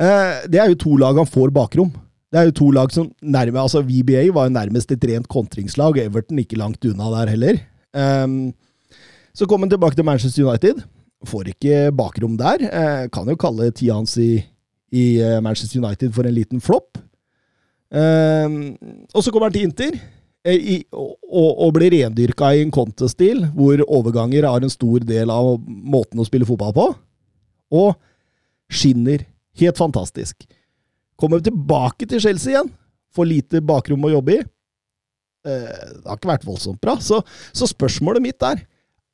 Eh, 0.00 0.46
det 0.52 0.60
er 0.60 0.70
jo 0.72 0.80
to 0.84 0.98
lag 1.00 1.16
han 1.16 1.28
får 1.28 1.52
bakrom. 1.54 1.92
Det 2.30 2.38
er 2.38 2.50
jo 2.50 2.58
to 2.60 2.68
lag 2.76 2.92
som 2.94 3.08
nærme, 3.24 3.58
altså 3.58 3.80
VBA 3.82 4.28
var 4.36 4.46
jo 4.46 4.54
nærmest 4.54 4.92
et 4.94 5.04
rent 5.10 5.26
kontringslag, 5.32 5.98
Everton 5.98 6.38
ikke 6.38 6.60
langt 6.60 6.84
unna 6.86 7.08
der 7.16 7.32
heller. 7.32 7.58
Ehm, 7.96 8.52
så 9.34 9.46
kom 9.46 9.62
han 9.64 9.70
tilbake 9.70 9.98
til 9.98 10.06
Manchester 10.06 10.46
United. 10.46 10.82
Får 11.26 11.52
ikke 11.52 11.90
bakrom 11.92 12.36
der. 12.40 12.62
Uh, 12.64 13.04
kan 13.12 13.28
jo 13.28 13.36
kalle 13.36 13.70
tida 13.76 13.98
hans 13.98 14.16
i, 14.16 14.40
i 14.90 15.04
eh, 15.20 15.40
Manchester 15.44 15.82
United 15.82 16.14
for 16.16 16.26
en 16.26 16.34
liten 16.34 16.62
flopp. 16.64 16.98
Um, 17.90 18.72
og 19.12 19.22
så 19.22 19.30
kommer 19.30 19.50
han 19.50 19.54
til 19.54 19.66
Inter. 19.68 19.98
eh, 20.44 20.54
I, 20.56 20.76
og, 20.92 21.50
og 21.66 21.74
blir 21.76 21.92
rendyrka 21.92 22.52
i 22.54 22.62
en 22.64 22.72
contest-stil, 22.72 23.44
hvor 23.54 23.82
overganger 23.86 24.46
har 24.48 24.62
en 24.62 24.72
stor 24.72 25.04
del 25.04 25.30
av 25.30 25.58
måten 25.66 26.20
å 26.20 26.26
spille 26.26 26.48
fotball 26.48 26.72
på. 26.76 26.86
Og 27.76 27.92
skinner 28.70 29.26
helt 29.60 29.78
fantastisk. 29.78 30.46
Kommer 31.20 31.42
tilbake 31.44 32.08
til 32.08 32.22
Chelsea 32.22 32.54
igjen. 32.54 32.72
Får 33.14 33.28
lite 33.28 33.60
bakrom 33.60 34.06
å 34.06 34.14
jobbe 34.14 34.38
i. 34.38 34.44
Eh, 35.46 35.92
det 36.00 36.04
har 36.04 36.18
ikke 36.18 36.32
vært 36.34 36.48
voldsomt 36.48 36.80
bra. 36.82 36.98
Så, 37.00 37.22
så 37.56 37.68
spørsmålet 37.70 38.24
mitt 38.24 38.44
er 38.44 38.64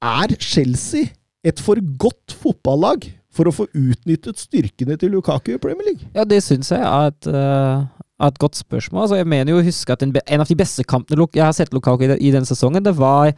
Er 0.02 0.34
Chelsea 0.42 1.12
et 1.46 1.60
for 1.62 1.78
godt 1.98 2.34
fotballag 2.34 3.06
for 3.36 3.46
å 3.46 3.52
få 3.54 3.66
utnyttet 3.76 4.40
styrkene 4.40 4.96
til 4.98 5.12
Lukaku 5.14 5.52
i 5.54 5.60
Premier 5.62 5.86
League? 5.92 6.08
Ja, 6.16 6.24
det 6.26 6.40
syns 6.42 6.72
jeg 6.72 6.80
er 6.82 7.12
et, 7.12 7.28
eh, 7.30 7.84
er 8.18 8.32
et 8.32 8.40
godt 8.42 8.58
spørsmål. 8.58 9.04
Altså, 9.04 9.18
jeg 9.20 9.28
mener 9.30 9.52
jo 9.54 9.60
å 9.60 9.66
huske 9.66 9.92
at 9.94 10.02
en, 10.02 10.14
en 10.16 10.42
av 10.42 10.48
de 10.50 10.56
beste 10.58 10.82
kampene 10.88 11.28
jeg 11.36 11.44
har 11.44 11.54
sett 11.54 11.74
Lukaku 11.76 12.06
i, 12.08 12.10
i 12.16 12.32
denne 12.34 12.48
sesongen, 12.48 12.82
det 12.82 12.96
var, 12.98 13.30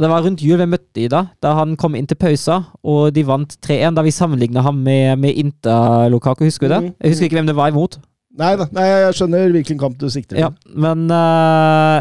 det 0.00 0.10
var 0.12 0.24
rundt 0.24 0.40
jul 0.46 0.56
vi 0.62 0.68
møtte 0.70 0.94
de 0.96 1.08
da, 1.12 1.24
da 1.42 1.56
han 1.58 1.74
kom 1.76 1.98
inn 1.98 2.08
til 2.08 2.16
pausa, 2.20 2.60
og 2.80 3.10
de 3.12 3.26
vant 3.26 3.58
3-1. 3.60 3.98
Da 3.98 4.06
vi 4.06 4.14
sammenligna 4.14 4.62
ham 4.64 4.80
med, 4.86 5.18
med 5.20 5.36
Inter-Lukaku, 5.44 6.46
husker 6.48 6.70
du 6.70 6.74
det? 6.76 6.80
Mm, 6.86 6.94
Jeg 7.02 7.12
husker 7.12 7.28
ikke 7.28 7.40
hvem 7.42 7.50
det 7.50 7.58
var 7.58 7.74
imot. 7.74 7.98
Nei 8.40 8.54
da, 8.56 8.70
jeg 8.86 9.18
skjønner 9.18 9.50
hvilken 9.52 9.78
kamp 9.82 9.98
du 10.00 10.06
sikter 10.08 10.38
til. 10.38 10.44
Ja, 10.46 10.50
men 10.78 11.10
eh, 11.10 12.00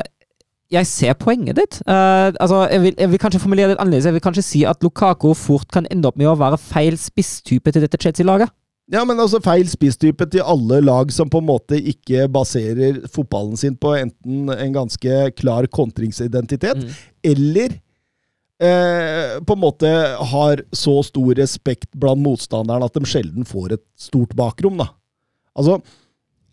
jeg 0.71 0.85
ser 0.85 1.15
poenget 1.17 1.57
ditt. 1.57 1.79
Uh, 1.87 2.29
altså, 2.39 2.63
jeg 2.69 2.81
vil, 2.83 2.95
jeg 2.99 3.09
vil 3.09 3.19
kanskje 3.21 3.41
formulere 3.41 3.71
det 3.73 3.79
annerledes. 3.81 4.05
Jeg 4.05 4.13
vil 4.19 4.21
kanskje 4.25 4.43
si 4.45 4.63
at 4.69 4.83
Lukaku 4.85 5.31
fort 5.33 5.67
kan 5.73 5.87
ende 5.89 6.05
opp 6.11 6.17
med 6.19 6.29
å 6.29 6.37
være 6.37 6.59
feil 6.61 6.97
spisstype 7.01 7.73
til 7.73 7.81
dette 7.85 7.97
Chelsea-laget. 8.01 8.51
Ja, 8.89 9.03
men 9.05 9.19
altså 9.21 9.37
feil 9.45 9.67
spisstype 9.69 10.25
til 10.33 10.41
alle 10.41 10.79
lag 10.81 11.11
som 11.13 11.29
på 11.29 11.37
en 11.41 11.45
måte 11.49 11.77
ikke 11.77 12.23
baserer 12.33 13.03
fotballen 13.13 13.57
sin 13.57 13.75
på 13.77 13.91
enten 13.99 14.49
en 14.49 14.73
ganske 14.73 15.19
klar 15.37 15.67
kontringsidentitet, 15.69 16.77
Mm. 16.81 16.95
eller 17.33 17.75
eh, 18.59 19.39
på 19.45 19.53
en 19.55 19.61
måte 19.61 19.91
har 20.31 20.63
så 20.75 20.97
stor 21.05 21.33
respekt 21.37 21.91
blant 21.95 22.21
motstanderen 22.25 22.83
at 22.83 22.97
de 22.97 23.05
sjelden 23.07 23.45
får 23.47 23.77
et 23.77 23.83
stort 23.95 24.33
bakrom, 24.35 24.77
da. 24.81 24.89
Altså, 25.55 25.79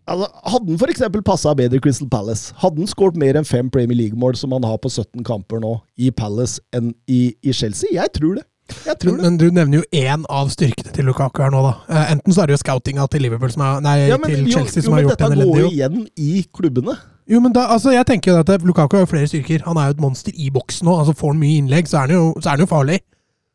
hadde 0.07 0.27
han 0.53 0.77
f.eks. 0.77 1.01
passa 1.25 1.53
bedre 1.57 1.79
Crystal 1.83 2.09
Palace, 2.11 2.53
hadde 2.61 2.83
han 2.83 2.89
skåret 2.89 3.17
mer 3.19 3.39
enn 3.39 3.47
fem 3.47 3.71
Premier 3.73 3.97
League-mål 3.97 4.37
som 4.39 4.53
han 4.55 4.65
har 4.67 4.77
på 4.83 4.91
17 4.91 5.25
kamper 5.27 5.61
nå 5.63 5.77
i 5.99 6.11
Palace 6.15 6.61
enn 6.75 6.93
i, 7.07 7.33
i 7.43 7.53
Chelsea? 7.55 7.91
Jeg 7.95 8.13
tror 8.15 8.39
det. 8.39 8.47
Jeg 8.83 8.99
tror 8.99 9.15
det. 9.15 9.23
men 9.23 9.37
du 9.39 9.45
nevner 9.51 9.79
jo 9.79 9.83
én 9.95 10.25
av 10.31 10.49
styrkene 10.51 10.91
til 10.95 11.07
Lukaku 11.07 11.39
her 11.43 11.51
nå, 11.53 11.61
da. 11.63 11.73
Eh, 11.87 12.09
Enten 12.15 12.35
så 12.35 12.43
er 12.43 12.49
det 12.49 12.57
jo 12.57 12.63
scoutinga 12.63 13.05
til 13.11 13.23
Liverpool 13.23 13.53
som 13.53 13.63
er, 13.63 13.83
nei, 13.85 13.97
Ja, 14.09 14.17
men, 14.19 14.31
til 14.33 14.49
Chelsea 14.51 14.81
jo, 14.81 14.87
som 14.89 14.97
har 14.97 15.05
gjort 15.05 15.15
gjort 15.15 15.29
men 15.29 15.39
dette 15.39 15.51
går 15.51 15.61
jo 15.63 15.69
igjen 15.71 16.01
i 16.15 16.31
klubbene. 16.55 16.97
Jo, 17.27 17.41
men 17.43 17.55
da, 17.55 17.65
altså, 17.75 17.91
jeg 17.91 18.07
tenker 18.07 18.31
jo 18.31 18.39
at 18.39 18.63
Lukaku 18.63 18.95
har 18.95 19.03
jo 19.03 19.11
flere 19.11 19.27
styrker. 19.27 19.63
Han 19.67 19.79
er 19.79 19.89
jo 19.89 19.97
et 19.97 20.03
monster 20.03 20.35
i 20.35 20.47
boksen 20.53 20.87
nå. 20.87 20.95
altså 20.95 21.15
Får 21.15 21.33
han 21.33 21.41
mye 21.41 21.61
innlegg, 21.61 21.89
så 21.91 22.01
er 22.01 22.07
han 22.07 22.15
jo, 22.15 22.27
så 22.39 22.47
er 22.47 22.55
han 22.55 22.63
jo 22.63 22.69
farlig. 22.71 23.01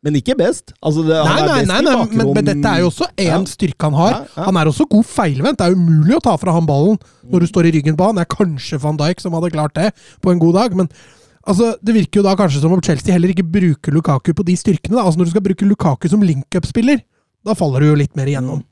Men 0.02 0.16
ikke 0.18 0.34
best. 0.34 0.72
Altså, 0.82 1.04
det, 1.06 1.14
Nei, 1.14 1.40
nei, 1.46 1.56
best 1.60 1.68
nei, 1.70 1.80
nei 1.86 1.92
men, 2.10 2.30
men 2.34 2.46
dette 2.48 2.70
er 2.72 2.80
jo 2.82 2.88
også 2.90 3.06
én 3.14 3.28
Ja. 3.28 3.38
styrke 3.46 3.86
han 3.86 3.94
har. 3.94 4.10
Ja, 4.16 4.24
ja. 4.36 4.46
Han 4.48 4.56
er 4.58 4.66
også 4.72 4.88
god 4.90 5.06
feilvendt. 5.06 5.60
Det 5.60 5.68
er 5.68 5.76
umulig 5.78 6.16
å 6.18 6.22
ta 6.24 6.34
fra 6.42 6.54
han 6.56 6.66
ballen 6.66 6.98
når 7.30 7.44
du 7.44 7.46
står 7.46 7.68
i 7.70 7.74
ryggen 7.76 7.94
på 7.96 8.08
han. 8.08 8.18
Det 8.18 8.24
er 8.26 8.32
kanskje 8.34 8.80
van 8.82 8.98
Dijk 8.98 9.22
som 9.22 9.36
hadde 9.38 9.52
klart 9.54 9.76
det 9.78 9.92
på 10.20 10.32
en 10.34 10.42
god 10.42 10.58
dag, 10.58 10.74
men 10.74 10.90
altså, 11.46 11.76
det 11.82 11.94
virker 11.94 12.18
jo 12.20 12.26
da 12.26 12.34
kanskje 12.38 12.64
som 12.64 12.74
om 12.74 12.82
Chelsea 12.82 13.14
heller 13.14 13.30
ikke 13.30 13.46
bruker 13.46 13.94
Lukaku 13.94 14.32
på 14.34 14.44
de 14.50 14.56
styrkene. 14.58 14.98
Da. 14.98 15.06
Altså 15.06 15.22
Når 15.22 15.30
du 15.30 15.34
skal 15.36 15.46
bruke 15.46 15.70
Lukaku 15.70 16.08
som 16.10 16.26
link-up-spiller, 16.26 17.04
da 17.46 17.54
faller 17.54 17.80
du 17.86 17.92
jo 17.92 18.00
litt 18.02 18.16
mer 18.18 18.26
igjennom. 18.26 18.64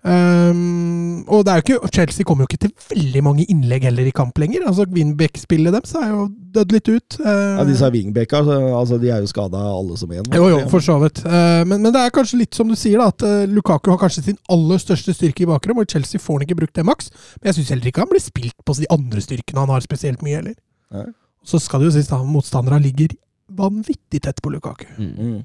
Um, 0.00 1.24
og 1.28 1.42
det 1.44 1.52
er 1.52 1.60
jo 1.60 1.64
ikke, 1.66 1.88
Chelsea 1.92 2.24
kommer 2.24 2.46
jo 2.46 2.48
ikke 2.48 2.62
til 2.62 2.72
veldig 2.88 3.22
mange 3.26 3.44
innlegg 3.52 3.84
heller 3.84 4.06
i 4.08 4.14
kamp 4.16 4.38
lenger. 4.40 4.64
Altså 4.68 4.86
Wingback-spillet 4.88 5.74
deres 5.74 5.92
er 6.00 6.06
jo 6.08 6.22
dødd 6.56 6.72
litt 6.72 6.88
ut. 6.88 7.18
Uh, 7.20 7.58
Ja, 7.60 7.66
disse 7.68 7.90
wingbacka, 7.92 8.40
altså, 8.78 8.96
de 9.02 9.10
er 9.12 9.20
jo 9.20 9.30
skada 9.30 9.60
alle 9.60 9.98
som 10.00 10.12
en. 10.16 10.30
jo, 10.32 10.48
jo, 10.54 10.62
for 10.72 10.84
så 10.84 10.96
vidt. 11.02 11.20
Uh, 11.26 11.60
men, 11.68 11.84
men 11.84 11.92
det 11.92 12.00
er 12.00 12.14
kanskje 12.16 12.40
litt 12.40 12.56
som 12.56 12.70
du 12.70 12.76
sier, 12.78 12.96
da, 13.02 13.10
at 13.12 13.26
uh, 13.26 13.44
Lukaku 13.50 13.92
har 13.92 14.00
kanskje 14.00 14.24
sin 14.30 14.40
aller 14.52 14.80
største 14.80 15.14
styrke 15.16 15.44
i 15.44 15.50
bakrom, 15.50 15.82
og 15.82 15.92
Chelsea 15.92 16.22
får 16.22 16.40
han 16.40 16.48
ikke 16.48 16.60
brukt 16.62 16.80
det 16.80 16.86
maks. 16.88 17.12
Men 17.40 17.52
jeg 17.52 17.60
syns 17.60 17.74
heller 17.76 17.92
ikke 17.92 18.04
han 18.06 18.12
blir 18.12 18.24
spilt 18.24 18.56
på 18.64 18.78
de 18.80 18.88
andre 18.96 19.24
styrkene 19.24 19.66
han 19.66 19.74
har 19.76 19.84
spesielt 19.84 20.24
mye, 20.24 20.40
heller. 20.40 20.56
Nei. 20.96 21.08
Så 21.46 21.60
skal 21.60 21.80
det 21.80 21.90
jo 21.90 21.96
sies, 21.98 22.08
at 22.12 22.24
motstanderne 22.28 22.80
ligger 22.84 23.12
vanvittig 23.56 24.20
tett 24.24 24.40
på 24.40 24.52
Lukaku. 24.52 24.86
Mm. 24.96 25.40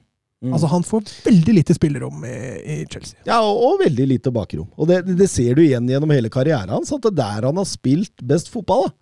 Mm. 0.45 0.53
Altså, 0.53 0.69
han 0.69 0.85
får 0.85 1.07
veldig 1.25 1.55
lite 1.57 1.75
spillerom 1.77 2.25
i, 2.27 2.35
i 2.61 2.75
Chelsea. 2.85 3.17
Ja, 3.27 3.39
og, 3.41 3.61
og 3.65 3.81
veldig 3.81 4.07
lite 4.13 4.33
bakrom. 4.35 4.67
Og 4.77 4.89
det, 4.91 5.01
det 5.17 5.29
ser 5.31 5.57
du 5.57 5.63
igjen 5.65 5.89
gjennom 5.89 6.13
hele 6.13 6.31
karrieren 6.33 6.73
hans, 6.75 6.93
at 6.93 7.01
det 7.05 7.13
er 7.13 7.19
der 7.23 7.49
han 7.49 7.61
har 7.61 7.69
spilt 7.69 8.25
best 8.25 8.51
fotball. 8.53 8.87
da. 8.87 8.95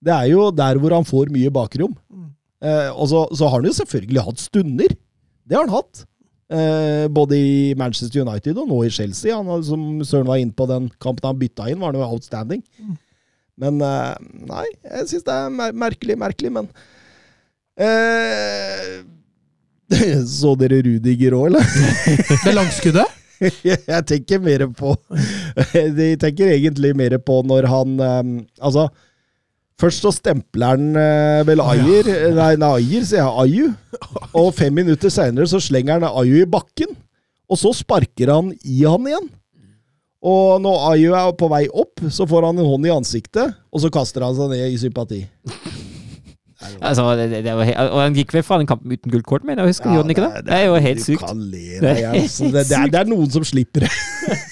Det 0.00 0.14
er 0.16 0.30
jo 0.32 0.48
der 0.56 0.80
hvor 0.80 0.96
han 0.96 1.04
får 1.04 1.32
mye 1.34 1.52
bakrom. 1.52 1.92
Mm. 2.08 2.30
Eh, 2.64 2.88
og 2.94 3.10
så, 3.12 3.26
så 3.36 3.48
har 3.48 3.60
han 3.60 3.68
jo 3.68 3.76
selvfølgelig 3.76 4.24
hatt 4.30 4.40
stunder. 4.40 4.96
Det 5.44 5.58
har 5.58 5.66
han 5.68 5.76
hatt. 5.76 6.06
Eh, 6.50 7.06
både 7.12 7.36
i 7.38 7.74
Manchester 7.78 8.24
United 8.24 8.58
og 8.58 8.70
nå 8.70 8.80
i 8.86 8.90
Chelsea. 8.90 9.36
Han 9.36 9.46
har, 9.52 9.62
som 9.66 10.00
Søren 10.06 10.26
var 10.26 10.40
inne 10.42 10.56
på 10.56 10.66
den 10.70 10.88
kampen 11.02 11.28
han 11.28 11.38
bytta 11.38 11.68
inn, 11.70 11.78
var 11.82 11.92
han 11.92 12.00
jo 12.00 12.08
outstanding. 12.08 12.64
Mm. 12.80 12.96
Men 13.60 13.84
eh, 13.84 14.30
nei, 14.48 14.64
jeg 14.88 15.10
syns 15.12 15.26
det 15.28 15.36
er 15.36 15.52
mer 15.54 15.76
merkelig, 15.76 16.16
merkelig, 16.18 16.50
men 16.56 16.70
eh, 17.76 18.79
Så 20.40 20.54
dere 20.60 20.80
Rudiger 20.86 21.36
òg, 21.36 21.50
eller? 21.50 21.66
Det 22.44 22.54
langskuddet? 22.56 23.16
Jeg 23.64 24.04
tenker 24.04 24.40
mer 24.44 24.66
på 24.76 24.92
De 25.96 26.08
tenker 26.20 26.50
egentlig 26.52 26.90
mer 26.92 27.14
på 27.24 27.38
når 27.48 27.68
han 27.72 27.94
eh, 28.04 28.32
Altså, 28.60 28.84
først 29.80 30.04
så 30.04 30.12
stempler 30.12 30.74
han 30.74 30.90
eh, 31.00 31.40
vel 31.48 31.62
Ayer 31.64 32.10
Nei, 32.36 32.52
nei, 32.60 32.72
Ayer, 32.82 33.06
sier 33.08 33.24
jeg. 33.24 33.30
Ayu. 33.46 34.10
Og 34.36 34.52
fem 34.58 34.76
minutter 34.76 35.12
seinere 35.12 35.48
så 35.48 35.62
slenger 35.62 35.98
han 35.98 36.10
Ayu 36.10 36.42
i 36.42 36.48
bakken. 36.48 36.92
Og 37.50 37.58
så 37.58 37.72
sparker 37.74 38.30
han 38.30 38.52
i 38.60 38.82
han 38.84 39.08
igjen. 39.08 39.30
Og 40.20 40.60
når 40.60 40.82
Ayu 40.92 41.14
er 41.16 41.32
på 41.40 41.48
vei 41.48 41.64
opp, 41.72 42.02
så 42.12 42.28
får 42.28 42.50
han 42.50 42.60
en 42.60 42.68
hånd 42.68 42.86
i 42.86 42.92
ansiktet, 42.92 43.56
og 43.72 43.80
så 43.80 43.88
kaster 43.92 44.26
han 44.26 44.36
seg 44.36 44.52
ned 44.52 44.66
i 44.68 44.80
sympati. 44.80 45.24
Altså, 46.60 47.04
det, 47.16 47.30
det, 47.44 47.52
var 47.56 47.70
og 47.88 48.02
han 48.02 48.16
gikk 48.16 48.34
vel 48.36 48.44
fra 48.44 48.58
den 48.60 48.68
kampen 48.68 48.92
uten 48.92 49.12
gullkort, 49.14 49.46
men 49.48 49.56
jeg 49.58 49.70
husker 49.70 49.90
Ja, 49.94 50.02
han 50.02 50.12
ikke 50.12 50.26
det? 50.26 50.44
Det 50.44 50.56
er 50.58 50.66
jo 50.66 50.74
helt 50.84 51.02
sykt. 51.04 51.24
det 52.92 53.00
er 53.00 53.08
noen 53.08 53.30
som 53.32 53.46
slipper 53.48 53.86
det. 53.86 53.92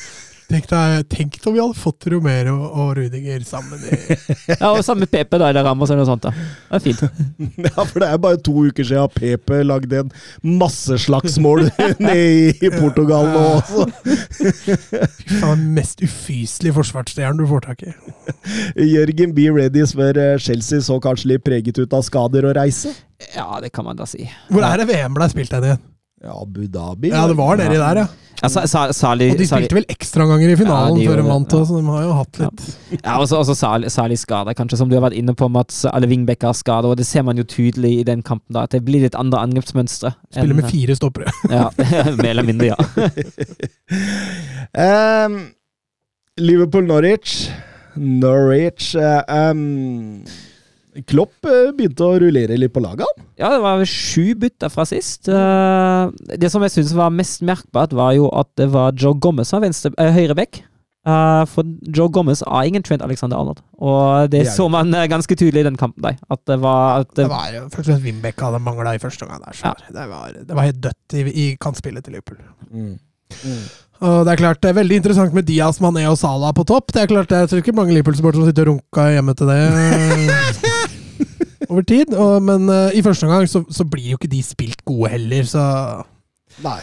Tenk, 0.49 0.65
deg, 0.71 1.03
tenk 1.13 1.35
om 1.45 1.53
vi 1.53 1.61
hadde 1.61 1.77
fått 1.77 2.07
Romero 2.09 2.55
og 2.71 2.95
Rudiger 2.97 3.43
sammen 3.45 3.83
i 3.85 3.99
Ja, 4.55 4.71
og 4.71 4.81
Samme 4.87 5.05
Pepe, 5.05 5.37
da, 5.37 5.51
eller 5.51 5.67
Ramos 5.67 5.91
eller 5.93 6.01
noe 6.01 6.09
sånt. 6.09 6.25
da. 6.25 6.33
Det 6.33 6.79
er 6.79 6.85
fint. 6.87 7.03
Ja, 7.69 7.85
for 7.85 8.01
det 8.01 8.09
er 8.09 8.23
bare 8.23 8.41
to 8.41 8.55
uker 8.71 8.87
siden 8.89 9.13
Pepe 9.13 9.59
lagde 9.67 10.01
en 10.07 10.13
masseslagsmål 10.63 11.67
nede 12.01 12.55
i 12.65 12.71
Portugal 12.79 13.29
nå 13.35 13.43
også. 13.59 13.85
Fy 14.39 15.37
faen, 15.43 15.67
mest 15.77 16.01
ufyselige 16.07 16.79
forsvarsstjernen 16.79 17.43
du 17.43 17.47
får 17.51 17.67
tak 17.69 17.85
i. 17.85 17.93
Jørgen 18.89 19.37
be 19.37 19.51
Ready 19.53 19.85
spør 19.91 20.17
eh, 20.23 20.35
Chelsea 20.41 20.81
så 20.89 20.97
kanskje 21.05 21.35
litt 21.35 21.45
preget 21.45 21.77
ut 21.83 21.93
av 21.93 22.07
skader 22.09 22.49
og 22.49 22.57
reise. 22.57 22.95
Ja, 23.37 23.51
det 23.61 23.75
kan 23.77 23.85
man 23.85 24.01
da 24.01 24.09
si. 24.09 24.25
Hvor 24.49 24.65
er 24.65 24.81
det 24.81 24.89
VM 24.95 25.13
ble 25.19 25.29
spilt 25.29 25.53
hen 25.59 25.69
igjen? 25.75 25.87
Ja, 26.23 26.33
Abu 26.43 26.65
Dhabi. 26.67 27.13
Ja, 27.13 27.27
det 27.31 27.37
var 27.39 27.57
nedi 27.61 27.77
der, 27.79 27.97
ja. 28.03 28.09
Ja, 28.39 28.49
Sa- 28.49 28.67
Sa- 28.71 28.93
Sali, 28.95 29.31
Og 29.33 29.39
de 29.39 29.47
Sali, 29.49 29.65
spilte 29.67 29.75
vel 29.75 29.85
ekstraomganger 29.91 30.53
i 30.53 30.57
finalen 30.61 30.99
Ja, 31.01 31.11
før 31.11 31.17
de 31.19 31.23
vant, 31.27 31.53
ja. 31.57 31.63
så 31.67 31.79
de 31.81 31.87
har 31.91 32.03
jo 32.05 32.13
hatt 32.15 32.39
litt 32.39 32.61
ja, 33.03 33.17
også, 33.19 33.39
også 33.41 33.55
Sali, 33.59 33.89
Sali 33.91 34.15
skada, 34.17 34.55
kanskje, 34.55 34.79
som 34.79 34.89
du 34.91 34.95
har 34.95 35.03
vært 35.11 35.17
inne 35.19 35.35
på, 35.35 35.49
Mats. 35.51 35.81
Alle 35.91 36.07
wingbacker 36.07 36.47
har 36.53 36.55
skader, 36.55 36.93
og 36.93 36.97
det 37.01 37.07
ser 37.07 37.23
man 37.27 37.37
jo 37.37 37.43
tydelig 37.43 37.97
i 38.01 38.05
den 38.07 38.23
kampen. 38.23 38.53
da, 38.55 38.63
At 38.69 38.71
det 38.77 38.85
blir 38.87 39.03
litt 39.03 39.17
andre 39.19 39.41
angrepsmønstre. 39.43 40.15
Spiller 40.31 40.55
enn- 40.55 40.63
med 40.63 40.71
fire 40.71 40.95
stoppere. 40.99 41.35
Ja, 41.51 41.71
Mer 42.23 42.31
eller 42.31 42.47
mindre, 42.47 42.71
ja. 42.71 42.79
um, 45.27 45.39
Liverpool-Norwich. 46.39 47.51
Norwich 47.97 48.95
eh, 48.95 49.23
ehm, 49.29 50.23
Klopp 51.07 51.47
eh, 51.47 51.71
begynte 51.77 52.07
å 52.07 52.17
rullere 52.23 52.57
litt 52.59 52.75
på 52.75 52.83
laget. 52.83 53.23
Ja, 53.39 53.53
det 53.55 53.61
var 53.63 53.85
sju 53.87 54.35
bytter 54.39 54.73
fra 54.73 54.87
sist. 54.89 55.29
Eh, 55.31 56.35
det 56.41 56.51
som 56.51 56.65
jeg 56.65 56.75
syns 56.75 56.97
var 56.97 57.15
mest 57.15 57.45
merkbart, 57.47 57.95
var 57.95 58.17
jo 58.17 58.33
at 58.35 58.51
det 58.59 58.71
var 58.75 58.97
Joe 58.99 59.15
Gomez 59.15 59.53
som 59.53 59.63
var 59.63 59.71
uh, 59.71 60.11
høyreback. 60.17 60.63
Eh, 61.09 61.43
for 61.49 61.65
Joe 61.97 62.11
Gomez 62.13 62.43
er 62.43 62.69
ingen 62.69 62.85
Trent 62.85 63.03
Alexander 63.05 63.39
Arnold. 63.39 63.63
Og 63.79 64.31
det 64.33 64.45
Det 64.45 64.53
så 64.53 64.69
man 64.69 64.95
eh, 64.95 65.07
ganske 65.09 65.35
tydelig 65.35 65.61
i 65.61 65.69
den 65.69 65.77
kampen. 65.77 66.03
Der, 66.03 66.19
at 66.31 66.41
det 66.47 66.61
var 66.61 67.01
at 67.01 67.15
Det 67.17 67.29
var 67.29 67.49
jo 67.55 67.63
først 67.69 67.79
og 67.79 67.93
fremst 67.93 68.05
Wimbeck 68.05 68.41
hadde 68.41 68.59
mangla 68.59 68.95
i 68.95 68.99
første 68.99 69.23
omgang. 69.23 69.43
der, 69.45 69.75
det, 69.89 70.09
var, 70.09 70.33
det 70.49 70.57
var 70.57 70.63
helt 70.63 70.83
dødt 70.83 71.15
i, 71.15 71.21
i 71.45 71.57
kantspillet 71.61 72.05
til 72.05 72.13
Liverpool. 72.13 72.39
Og 73.99 74.27
det 74.27 74.33
er 74.33 74.41
klart, 74.41 74.61
det 74.63 74.71
er 74.71 74.77
veldig 74.79 75.01
interessant 75.01 75.35
med 75.35 75.47
Diaz, 75.49 75.81
Mané 75.83 76.05
og 76.07 76.19
Salah 76.21 76.53
på 76.55 76.65
topp. 76.69 76.93
Det 76.95 77.03
er 77.03 77.11
klart, 77.11 77.31
det 77.33 77.41
er 77.41 77.63
ikke 77.63 77.75
mange 77.75 77.97
Liverpool-supportere 77.97 78.45
som 78.45 78.51
sitter 78.51 78.71
og 78.71 78.77
runker 78.77 79.17
hjemme 79.17 79.35
til 79.39 79.51
det 79.51 79.57
eh, 79.65 80.69
over 81.71 81.83
tid. 81.89 82.15
Og, 82.15 82.37
men 82.47 82.69
uh, 82.71 82.95
i 82.95 83.03
første 83.03 83.27
omgang 83.27 83.49
så, 83.51 83.65
så 83.75 83.87
blir 83.89 84.13
jo 84.13 84.21
ikke 84.21 84.31
de 84.31 84.45
spilt 84.47 84.85
gode 84.87 85.11
heller, 85.17 85.49
så 85.51 85.65
Nei. 86.63 86.79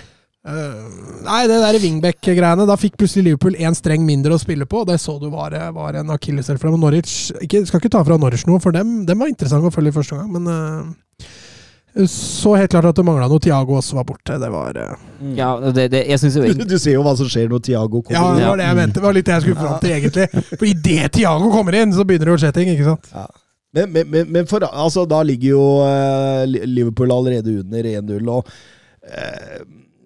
Uh, 0.45 1.23
Nei, 1.25 1.39
det 1.49 1.55
der 1.57 1.79
wingback-greiene 1.81 2.67
Da 2.69 2.75
fikk 2.77 2.99
plutselig 2.99 3.31
Liverpool 3.31 3.55
én 3.57 3.73
streng 3.73 4.03
mindre 4.05 4.35
å 4.35 4.41
spille 4.41 4.67
på, 4.69 4.83
og 4.83 4.91
det 4.91 4.99
så 5.01 5.15
du 5.17 5.25
var, 5.33 5.55
var 5.73 5.97
en 5.97 6.13
akilleshæl 6.13 6.59
for 6.59 6.67
dem. 6.67 6.77
Og 6.77 6.83
Norwich 6.83 7.31
ikke, 7.39 7.63
Skal 7.65 7.81
ikke 7.81 7.95
ta 7.95 8.03
fra 8.05 8.19
Norwich 8.19 8.45
noe, 8.49 8.61
for 8.63 8.75
dem, 8.75 8.99
dem 9.07 9.23
var 9.23 9.31
interessant 9.31 9.65
å 9.65 9.73
følge 9.73 9.95
i 9.95 9.95
første 9.95 10.19
omgang, 10.19 10.35
men 10.35 10.51
eh, 10.51 11.31
så 12.11 12.55
helt 12.59 12.71
klart 12.73 12.89
at 12.89 12.97
det 12.99 13.05
mangla 13.07 13.29
noe. 13.31 13.39
Tiago 13.39 13.77
også 13.79 13.95
var 13.95 14.03
borte. 14.09 14.35
Det 14.41 14.49
var 14.51 14.75
eh, 14.81 15.05
ja, 15.37 15.47
det, 15.71 15.85
det, 15.93 16.01
jeg 16.09 16.19
synes 16.19 16.35
jo 16.35 16.49
Du, 16.59 16.65
du 16.67 16.75
ser 16.81 16.97
jo 16.97 17.03
hva 17.05 17.13
som 17.15 17.29
skjer 17.31 17.47
når 17.51 17.61
Tiago 17.63 18.01
kommer 18.03 18.17
Ja, 18.19 18.25
inn. 18.33 18.41
det 18.41 18.49
var 18.49 18.59
det 18.59 18.65
jeg 18.67 18.79
mente. 18.81 18.99
Det 18.99 19.05
var 19.07 19.15
litt 19.15 19.29
det 19.29 19.35
jeg 19.37 19.45
skulle 19.45 19.61
fram 19.63 19.79
til, 19.79 19.93
egentlig. 19.95 20.43
For 20.59 20.67
idet 20.67 21.11
Tiago 21.15 21.51
kommer 21.53 21.77
inn, 21.79 21.93
så 21.95 22.03
begynner 22.07 22.31
det 22.33 22.35
å 22.35 22.41
skje 22.43 22.51
ting, 22.59 22.73
ikke 22.75 22.89
sant? 22.89 23.07
Men, 23.75 23.89
men, 23.95 24.11
men, 24.11 24.27
men 24.31 24.45
for, 24.51 24.63
altså, 24.67 25.05
da 25.07 25.21
ligger 25.27 25.49
jo 25.55 25.63
uh, 25.83 26.43
Liverpool 26.47 27.11
allerede 27.11 27.57
under 27.63 27.89
1-0, 27.95 28.29
og 28.31 28.47
uh, 29.11 29.65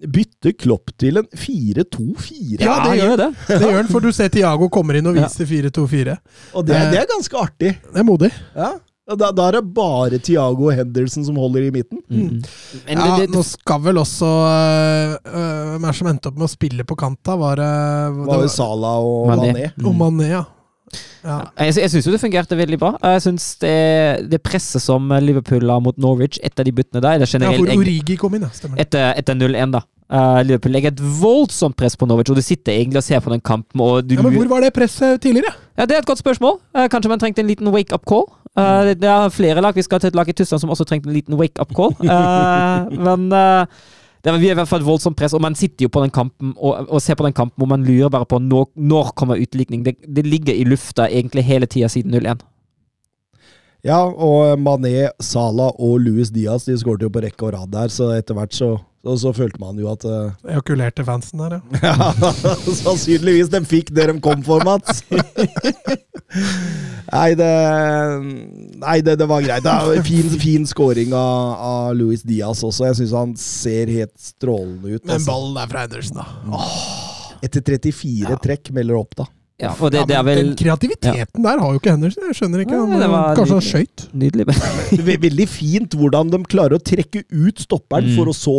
bytter 0.10 0.54
Klopp 0.58 0.94
til 1.02 1.20
en 1.22 1.28
4-2-4. 1.38 2.62
Ja, 2.64 2.78
det 2.88 2.96
gjør 3.02 3.16
det. 3.20 3.28
Det 3.50 3.60
gjør 3.62 3.76
han, 3.82 3.90
for 3.92 4.06
du 4.06 4.12
ser 4.16 4.30
Tiago 4.34 4.70
kommer 4.74 4.98
inn 4.98 5.10
og 5.12 5.18
Ja. 5.20 5.26
viser 5.28 5.46
4-2-4. 5.50 6.16
Og 6.54 6.66
det, 6.70 6.78
det 6.94 7.02
er 7.02 7.10
ganske 7.10 7.42
artig. 7.42 7.74
Det 7.84 8.00
er 8.02 8.08
modig. 8.08 8.30
Ja. 8.56 8.72
Da, 9.10 9.32
da 9.34 9.48
er 9.50 9.58
det 9.58 9.64
bare 9.74 10.20
Tiago 10.22 10.70
Henderson 10.70 11.26
som 11.26 11.40
holder 11.42 11.66
i 11.66 11.72
midten. 11.74 12.02
Mm. 12.10 12.44
Men 12.86 13.02
Ja, 13.02 13.16
det, 13.18 13.26
det, 13.26 13.34
nå 13.34 13.42
skal 13.48 13.82
vel 13.88 13.98
også 14.02 14.30
øh, 14.30 15.16
øh, 15.26 15.66
Hvem 15.74 15.84
er 15.84 15.88
det 15.88 15.98
som 15.98 16.12
endte 16.12 16.30
opp 16.30 16.38
med 16.38 16.46
å 16.46 16.52
spille 16.52 16.86
på 16.86 16.98
kanta? 17.00 17.38
Var 17.40 17.62
det 17.62 17.74
Det 18.20 18.30
var 18.30 18.46
jo 18.46 18.54
Salah 18.54 19.02
og 19.02 19.30
Mané. 19.32 19.52
Mané. 19.52 19.68
Og 19.82 19.98
Mané, 19.98 20.30
ja. 20.36 20.44
ja. 21.26 21.38
Jeg, 21.58 21.80
jeg 21.82 21.94
syns 21.96 22.10
jo 22.10 22.14
det 22.14 22.22
fungerte 22.22 22.60
veldig 22.60 22.82
bra. 22.82 22.92
Jeg 23.16 23.26
synes 23.26 23.52
det, 23.64 23.78
det 24.30 24.42
presset 24.46 24.84
som 24.86 25.10
Liverpool 25.26 25.66
la 25.66 25.80
mot 25.82 25.98
Norwich 25.98 26.42
etter 26.46 26.68
de 26.70 26.76
byttene 26.76 27.02
der 27.06 27.24
det 27.24 27.32
generelt, 27.32 27.58
Ja, 27.58 27.66
hvor 27.66 27.82
Origi 27.82 28.20
kom 28.20 28.38
inn, 28.38 28.46
ja. 28.46 28.54
Stemmer. 28.54 28.82
etter, 28.86 29.16
etter 29.18 29.40
0-1, 29.42 29.74
da. 29.80 29.86
Uh, 30.10 30.40
Liverpool 30.42 30.74
legger 30.74 30.90
et 30.90 31.02
voldsomt 31.22 31.76
press 31.78 31.94
på 31.94 32.08
Norwich, 32.10 32.32
og 32.34 32.40
du 32.40 32.42
sitter 32.42 32.74
egentlig 32.74 32.98
og 32.98 33.06
ser 33.06 33.22
på 33.22 33.30
den 33.30 33.44
kampen. 33.46 33.78
Og 33.86 34.08
du 34.08 34.16
Ja, 34.16 34.24
men 34.26 34.34
hvor 34.34 34.48
var 34.56 34.66
det 34.66 34.72
presset 34.74 35.22
tidligere? 35.22 35.54
Ja, 35.78 35.86
Det 35.86 35.98
er 35.98 36.02
et 36.02 36.10
godt 36.10 36.22
spørsmål. 36.22 36.58
Uh, 36.74 36.88
kanskje 36.90 37.12
man 37.12 37.22
trengte 37.22 37.44
en 37.46 37.50
liten 37.50 37.70
wake-up 37.70 38.08
call. 38.10 38.26
Eh, 38.60 38.92
det, 39.00 39.08
er 39.10 39.32
flere 39.34 39.64
lag. 39.64 39.76
Vi 39.76 39.86
skal 39.86 40.02
til 40.02 40.12
et 40.12 40.20
lag 40.20 40.30
i 40.30 40.36
Tyskland 40.36 40.64
som 40.64 40.74
også 40.74 40.88
trengte 40.90 41.10
en 41.10 41.16
liten 41.16 41.40
wake-up 41.40 41.74
call. 41.76 41.96
Uh, 42.04 42.90
men 43.08 43.30
eh, 43.36 43.80
det 44.24 44.34
er 44.34 44.44
i 44.44 44.54
hvert 44.54 44.68
fall 44.68 44.84
et 44.84 44.90
voldsomt 44.90 45.18
press, 45.20 45.34
og 45.34 45.44
man 45.44 45.56
sitter 45.56 45.88
jo 45.88 45.94
på 45.94 46.04
den 46.04 46.14
kampen 46.14 46.54
og, 46.58 46.90
og 46.90 47.02
ser 47.02 47.16
på 47.20 47.24
den 47.28 47.36
kampen 47.36 47.56
hvor 47.62 47.70
man 47.72 47.86
lurer 47.88 48.12
bare 48.12 48.28
på 48.28 48.42
når, 48.44 48.68
når 48.76 49.14
kommer 49.20 49.40
utlikning. 49.40 49.86
Det, 49.86 49.96
det 50.04 50.26
ligger 50.28 50.56
i 50.56 50.68
lufta 50.68 51.08
egentlig 51.08 51.46
hele 51.48 51.70
tida 51.72 51.88
siden 51.92 52.16
0-1. 52.16 52.44
Ja, 53.88 54.02
og 54.04 54.60
Mané, 54.60 55.08
Salah 55.24 55.72
og 55.80 56.02
Luis 56.04 56.34
Diaz 56.36 56.66
de 56.68 56.76
skåret 56.76 57.06
jo 57.06 57.12
på 57.16 57.22
rekke 57.24 57.48
og 57.48 57.54
rad 57.56 57.72
der, 57.72 57.88
så 57.94 58.10
etter 58.18 58.36
hvert 58.36 58.52
så, 58.56 58.74
så, 59.04 59.14
så 59.22 59.32
følte 59.34 59.60
man 59.62 59.78
jo 59.80 59.88
at 59.92 60.04
uh, 60.04 60.32
Ejakulerte 60.52 61.04
fansen 61.08 61.40
der, 61.40 61.52
ja. 61.58 61.62
Ja, 61.88 61.94
sannsynligvis 62.82 63.50
de 63.54 63.62
fikk 63.66 63.94
det 63.96 64.08
de 64.12 64.18
kom 64.24 64.44
for, 64.44 64.60
Mats. 64.68 65.04
nei, 67.14 67.30
det, 67.40 67.50
nei 68.84 68.98
det, 69.06 69.16
det 69.22 69.28
var 69.30 69.42
greit. 69.46 69.64
Det 69.66 69.72
var 69.72 70.04
fin, 70.06 70.30
fin 70.42 70.68
scoring 70.70 71.14
av, 71.16 71.56
av 71.72 71.96
Luis 71.98 72.22
Diaz 72.28 72.64
også. 72.66 72.86
Jeg 72.90 72.96
syns 73.02 73.14
han 73.18 73.32
ser 73.40 73.86
helt 73.94 74.16
strålende 74.22 74.88
ut. 74.98 75.04
Men 75.06 75.16
Altså. 75.18 75.32
ballen 75.32 75.58
er 75.64 75.68
fra 75.72 75.80
Andersen, 75.88 76.18
da. 76.22 76.26
Etter 77.46 77.62
34 77.64 78.34
Ja. 78.34 78.38
trekk 78.44 78.72
melder 78.76 78.96
opp, 79.00 79.14
da. 79.16 79.26
Ja, 79.60 79.74
og 79.76 79.90
det, 79.92 80.00
Ja, 80.00 80.06
det 80.08 80.16
er 80.16 80.24
vel 80.24 80.38
Den 80.40 80.54
kreativiteten 80.56 81.44
der 81.44 81.58
har 81.60 81.74
jo 81.74 81.80
ikke 81.82 81.92
Henderson. 81.92 82.24
Jeg 82.30 82.36
skjønner 82.38 82.60
ikke. 82.64 82.78
Han, 82.80 82.94
det 83.02 83.10
var 83.12 83.36
kanskje 83.36 83.58
han 83.58 83.66
skøyt? 83.68 84.06
nydelig. 84.16 84.46
Veldig 85.26 85.48
fint 85.52 85.92
hvordan 86.00 86.30
de 86.32 86.40
klarer 86.48 86.78
å 86.78 86.80
trekke 86.84 87.26
ut 87.28 87.60
stopperen 87.60 88.08
Mm. 88.08 88.16
for 88.16 88.26
å 88.32 88.36
så 88.36 88.56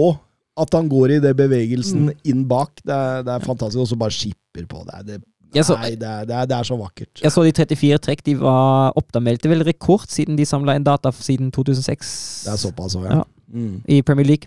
at 0.59 0.73
han 0.75 0.89
går 0.91 1.17
i 1.17 1.21
det 1.23 1.35
bevegelsen 1.39 2.09
Mm. 2.11 2.15
inn 2.25 2.45
bak. 2.49 2.81
Det 2.85 2.95
er, 2.95 3.23
det 3.23 3.33
er 3.35 3.45
fantastisk. 3.47 3.79
Og 3.81 3.89
så 3.89 3.97
bare 3.97 4.11
skipper 4.11 4.67
på 4.67 4.85
det. 4.89 5.21
det 5.53 5.65
så, 5.67 5.75
nei, 5.79 5.97
det 5.99 6.07
er, 6.07 6.25
det, 6.27 6.35
er, 6.37 6.47
det 6.47 6.57
er 6.57 6.63
så 6.63 6.77
vakkert. 6.79 7.21
jeg 7.23 7.33
så 7.33 7.43
de 7.43 7.53
34 7.53 7.99
trekk. 7.99 8.25
De 8.25 8.35
var 8.39 8.93
oppdameldte 8.97 9.49
vel 9.51 9.65
rekord 9.67 10.07
siden 10.07 10.37
de 10.39 10.45
samla 10.47 10.77
inn 10.79 10.85
data 10.87 11.11
siden 11.11 11.51
2006 11.51 12.45
Det 12.47 12.53
er 12.53 12.57
såpass 12.61 12.95
òg, 12.97 13.05
ja. 13.09 13.17
Ja. 13.21 13.25
Mm. 13.53 13.83
i 13.89 14.03
Premier 14.03 14.27
League. 14.27 14.47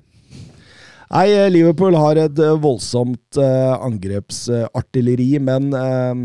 Nei, 1.13 1.27
eh, 1.29 1.49
Liverpool 1.51 1.93
har 1.99 2.17
et 2.17 2.39
eh, 2.39 2.55
voldsomt 2.57 3.37
uh, 3.37 3.75
angrepsartilleri, 3.85 5.37
men 5.43 5.73
uh, 5.73 6.15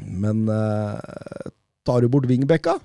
Men 0.00 0.46
uh, 0.48 0.96
tar 1.84 2.00
du 2.00 2.08
bort 2.08 2.28
wingbacka, 2.30 2.78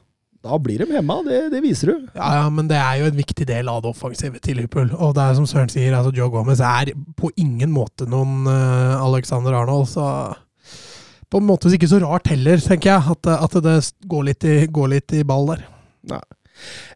da 0.46 0.60
blir 0.62 0.84
de 0.84 0.96
hemma. 0.96 1.20
Det, 1.26 1.42
det 1.54 1.62
viser 1.66 1.92
du. 1.92 2.08
Ja, 2.14 2.30
ja, 2.40 2.46
men 2.54 2.70
det 2.70 2.78
er 2.78 3.02
jo 3.02 3.10
en 3.10 3.18
viktig 3.18 3.48
del 3.50 3.70
av 3.72 3.82
det 3.84 3.92
offensive 3.92 4.42
til 4.44 4.60
Liverpool. 4.62 4.92
Og 4.94 5.16
det 5.18 5.26
er 5.26 5.38
som 5.40 5.50
Søren 5.50 5.72
sier, 5.74 5.96
altså 5.98 6.14
Joe 6.16 6.32
Gomez 6.34 6.62
er 6.64 6.94
på 7.18 7.32
ingen 7.42 7.74
måte 7.74 8.08
noen 8.10 8.46
uh, 8.48 9.02
Alexander 9.02 9.58
Arnold, 9.58 9.90
så 9.92 10.08
på 11.32 11.42
en 11.42 11.48
måte 11.48 11.72
ikke 11.74 11.90
så 11.90 12.00
rart 12.04 12.30
heller, 12.32 12.62
tenker 12.62 12.94
jeg, 12.94 13.16
at, 13.16 13.30
at 13.34 13.56
det 13.66 13.78
går 14.08 14.28
litt, 14.30 14.46
i, 14.46 14.58
går 14.72 14.92
litt 14.94 15.16
i 15.18 15.26
ball 15.28 15.50
der. 15.50 15.66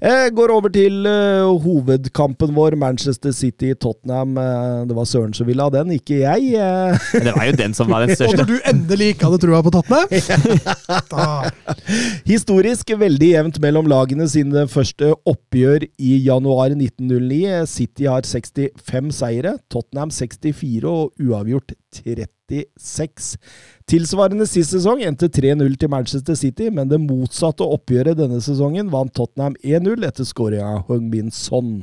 Jeg 0.01 0.31
går 0.37 0.51
over 0.55 0.69
til 0.71 1.05
uh, 1.05 1.59
hovedkampen 1.63 2.53
vår, 2.55 2.75
Manchester 2.79 3.31
City-Tottenham. 3.35 4.37
Uh, 4.39 4.85
det 4.89 4.95
var 4.95 5.05
Søren 5.09 5.33
som 5.35 5.47
ville 5.49 5.63
ha 5.65 5.69
den, 5.73 5.91
ikke 5.97 6.21
jeg. 6.21 6.41
eh. 6.55 6.97
Det 7.25 7.33
var 7.35 7.45
jo 7.49 7.53
den 7.59 7.73
som 7.77 7.87
var 7.91 7.99
den 8.05 8.11
Og 8.13 8.17
største. 8.21 8.37
når 8.39 8.47
du 8.49 8.57
endelig 8.71 9.07
ikke 9.13 9.25
hadde 9.29 9.41
trua 9.43 9.59
på 9.65 9.71
Tottenham 9.75 10.07
Historisk 12.29 12.93
veldig 12.99 13.29
jevnt 13.33 13.59
mellom 13.63 13.85
lagene 13.89 14.27
sine 14.31 14.65
første 14.71 15.11
oppgjør 15.29 15.81
i 15.99 16.11
januar 16.25 16.69
1909. 16.75 17.65
City 17.69 18.03
har 18.09 18.23
65 18.27 19.11
seire, 19.19 19.55
Tottenham 19.71 20.11
64 20.13 20.85
og 20.89 21.11
uavgjort 21.19 21.73
36. 21.95 23.35
Tilsvarende 23.89 24.47
sist 24.49 24.75
sesong 24.75 25.03
endte 25.05 25.29
3-0 25.31 25.77
til 25.79 25.91
Manchester 25.91 26.37
City, 26.39 26.69
men 26.73 26.91
det 26.91 27.01
motsatte 27.03 27.65
oppgjøret 27.65 28.19
denne 28.19 28.41
sesongen 28.43 28.91
vant 28.93 29.13
Tottenham 29.15 29.57
1-0 29.63 30.05
etter 30.07 30.27
skåringa 30.27 30.75
av 30.77 30.85
Hung 30.89 31.09
Min 31.11 31.33
Son. 31.33 31.81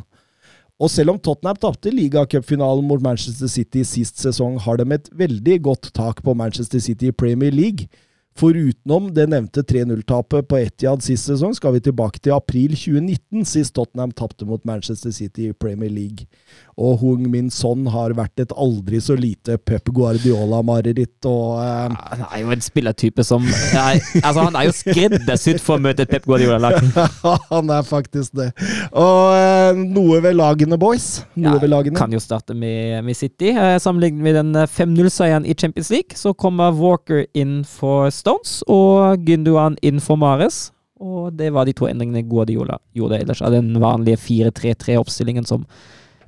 Og 0.77 0.91
selv 0.93 1.15
om 1.15 1.21
Tottenham 1.21 1.57
tapte 1.57 1.93
ligacupfinalen 1.93 2.85
mot 2.85 3.01
Manchester 3.03 3.49
City 3.49 3.85
sist 3.89 4.21
sesong, 4.21 4.59
har 4.61 4.77
de 4.77 4.91
et 4.93 5.09
veldig 5.13 5.63
godt 5.65 5.93
tak 5.97 6.21
på 6.23 6.37
Manchester 6.37 6.83
City 6.85 7.09
i 7.09 7.17
Premier 7.17 7.55
League. 7.55 7.89
Forutenom 8.37 9.09
det 9.17 9.25
nevnte 9.33 9.63
3-0-tapet 9.65 10.45
på 10.51 10.59
Etihad 10.61 11.01
sist 11.05 11.31
sesong, 11.31 11.55
skal 11.57 11.73
vi 11.73 11.81
tilbake 11.87 12.21
til 12.21 12.35
april 12.37 12.75
2019, 12.77 13.47
sist 13.49 13.73
Tottenham 13.79 14.13
tapte 14.13 14.45
mot 14.45 14.61
Manchester 14.69 15.15
City 15.17 15.49
i 15.49 15.57
Premier 15.57 15.89
League. 15.89 16.29
Og 16.77 16.99
Hung 17.01 17.23
Min 17.33 17.47
Son 17.49 17.87
har 17.89 18.13
vært 18.13 18.43
et 18.43 18.51
aldri 18.53 18.99
så 19.01 19.15
lite 19.17 19.57
Pep 19.65 19.89
Guardiola-mareritt, 19.97 21.25
og 21.25 21.55
eh, 21.63 21.95
Han 22.11 22.25
er 22.27 22.43
jo 22.43 22.51
en 22.53 22.65
spillertype 22.65 23.25
som 23.25 23.47
er, 23.49 23.97
Altså, 24.21 24.45
han 24.45 24.59
er 24.61 24.67
jo 24.69 24.75
skreddersydd 24.77 25.63
for 25.65 25.79
å 25.79 25.85
møte 25.87 26.05
et 26.05 26.13
Pep 26.13 26.29
Guardiola-lag. 26.29 26.77
han 27.55 27.73
er 27.73 27.89
faktisk 27.89 28.37
det. 28.37 28.51
Og 28.93 29.33
eh, 29.39 29.81
noe 29.97 30.21
ved 30.25 30.37
lagene, 30.37 30.77
boys. 30.81 31.09
Noe 31.33 31.57
Ja, 31.57 31.65
ved 31.65 31.73
lagene. 31.73 31.97
Kan 31.97 32.13
jo 32.13 32.21
starte 32.21 32.53
med, 32.53 33.01
med 33.09 33.17
City. 33.17 33.55
Eh, 33.57 33.79
Sammenlignet 33.81 34.29
med 34.29 34.37
den 34.43 34.53
eh, 34.61 34.69
5-0-seieren 34.69 35.49
i 35.49 35.57
Champions 35.57 35.91
League, 35.95 36.21
så 36.21 36.37
kommer 36.37 36.77
Walker 36.77 37.25
inn 37.33 37.63
for 37.65 38.13
Stones 38.13 38.61
og 38.69 39.25
Günduan 39.25 39.81
inn 39.81 40.05
for 40.05 40.21
Mares. 40.21 40.67
Og 41.01 41.33
det 41.37 41.51
var 41.57 41.65
de 41.69 41.73
to 41.77 41.89
endringene 41.89 42.25
Guardiola 42.29 42.79
gjorde 42.97 43.19
ellers 43.25 43.41
av 43.45 43.53
den 43.57 43.73
vanlige 43.81 44.21
4-3-3-oppstillingen 44.21 45.49
som 45.49 45.65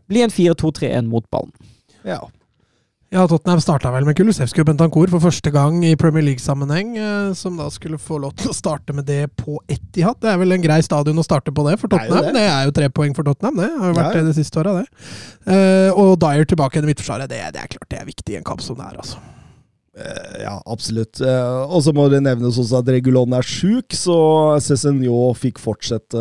blir 0.08 0.24
en 0.24 0.30
4-2-3-1 0.34 1.06
mot 1.08 1.24
ballen. 1.30 1.52
Ja. 2.04 2.20
Ja, 3.10 3.22
Tottenham 3.24 3.60
starta 3.64 3.88
vel 3.94 4.04
med 4.04 4.18
Kulusevskij 4.18 4.60
og 4.60 4.66
Bentancour 4.68 5.08
for 5.08 5.22
første 5.24 5.48
gang 5.50 5.78
i 5.88 5.94
Premier 5.96 6.26
League-sammenheng, 6.26 6.90
eh, 7.00 7.30
som 7.32 7.56
da 7.56 7.70
skulle 7.72 7.96
få 7.96 8.18
lov 8.20 8.34
til 8.36 8.50
å 8.50 8.56
starte 8.56 8.92
med 8.92 9.06
det 9.08 9.30
på 9.40 9.56
Etihad. 9.72 10.18
Det 10.20 10.28
er 10.28 10.36
vel 10.42 10.52
en 10.52 10.60
grei 10.60 10.76
stadion 10.84 11.16
å 11.16 11.24
starte 11.24 11.48
på 11.56 11.64
det 11.70 11.78
for 11.80 11.88
Det 11.88 12.02
er 12.02 12.04
jo 12.04 12.12
Tottenham. 12.12 12.34
det. 12.34 12.42
Det 12.42 12.50
er 12.52 12.64
jo 12.68 12.74
tre 12.76 12.88
poeng 12.90 13.14
for 13.16 13.24
Tottenham, 13.24 13.56
det. 13.56 13.70
Har 13.80 13.88
jo 13.88 13.96
vært 13.96 14.12
Ja, 14.12 14.20
det 14.20 14.26
de 14.34 14.36
siste 14.44 14.60
åra, 14.60 14.74
det. 14.82 14.86
Eh, 15.48 15.90
og 15.96 16.18
Dyer 16.20 16.44
tilbake 16.44 16.76
i 16.76 16.82
Midtforsvaret, 16.84 17.28
det, 17.32 17.40
det 17.56 17.62
er 17.64 17.72
klart 17.72 17.88
det 17.88 17.98
er 18.02 18.04
viktig 18.12 18.34
i 18.34 18.36
en 18.42 18.44
kamp 18.44 18.60
som 18.60 18.76
det 18.76 18.84
er, 18.90 18.98
altså. 19.00 19.16
Eh, 19.96 20.42
Ja, 20.44 20.60
absolutt. 20.66 21.18
Og 21.24 21.80
så 21.82 21.94
må 21.96 22.10
det 22.12 22.20
nevnes 22.22 22.58
også 22.60 22.82
at 22.84 22.92
Regulon 22.92 23.32
er 23.32 23.40
sjuk, 23.42 23.88
så 23.96 24.60
Cézinho 24.60 25.32
fikk 25.34 25.56
fortsette 25.58 26.20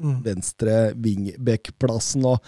Mm. 0.00 0.22
venstre 0.24 0.94
wingback-plassen. 0.96 2.24
og 2.24 2.40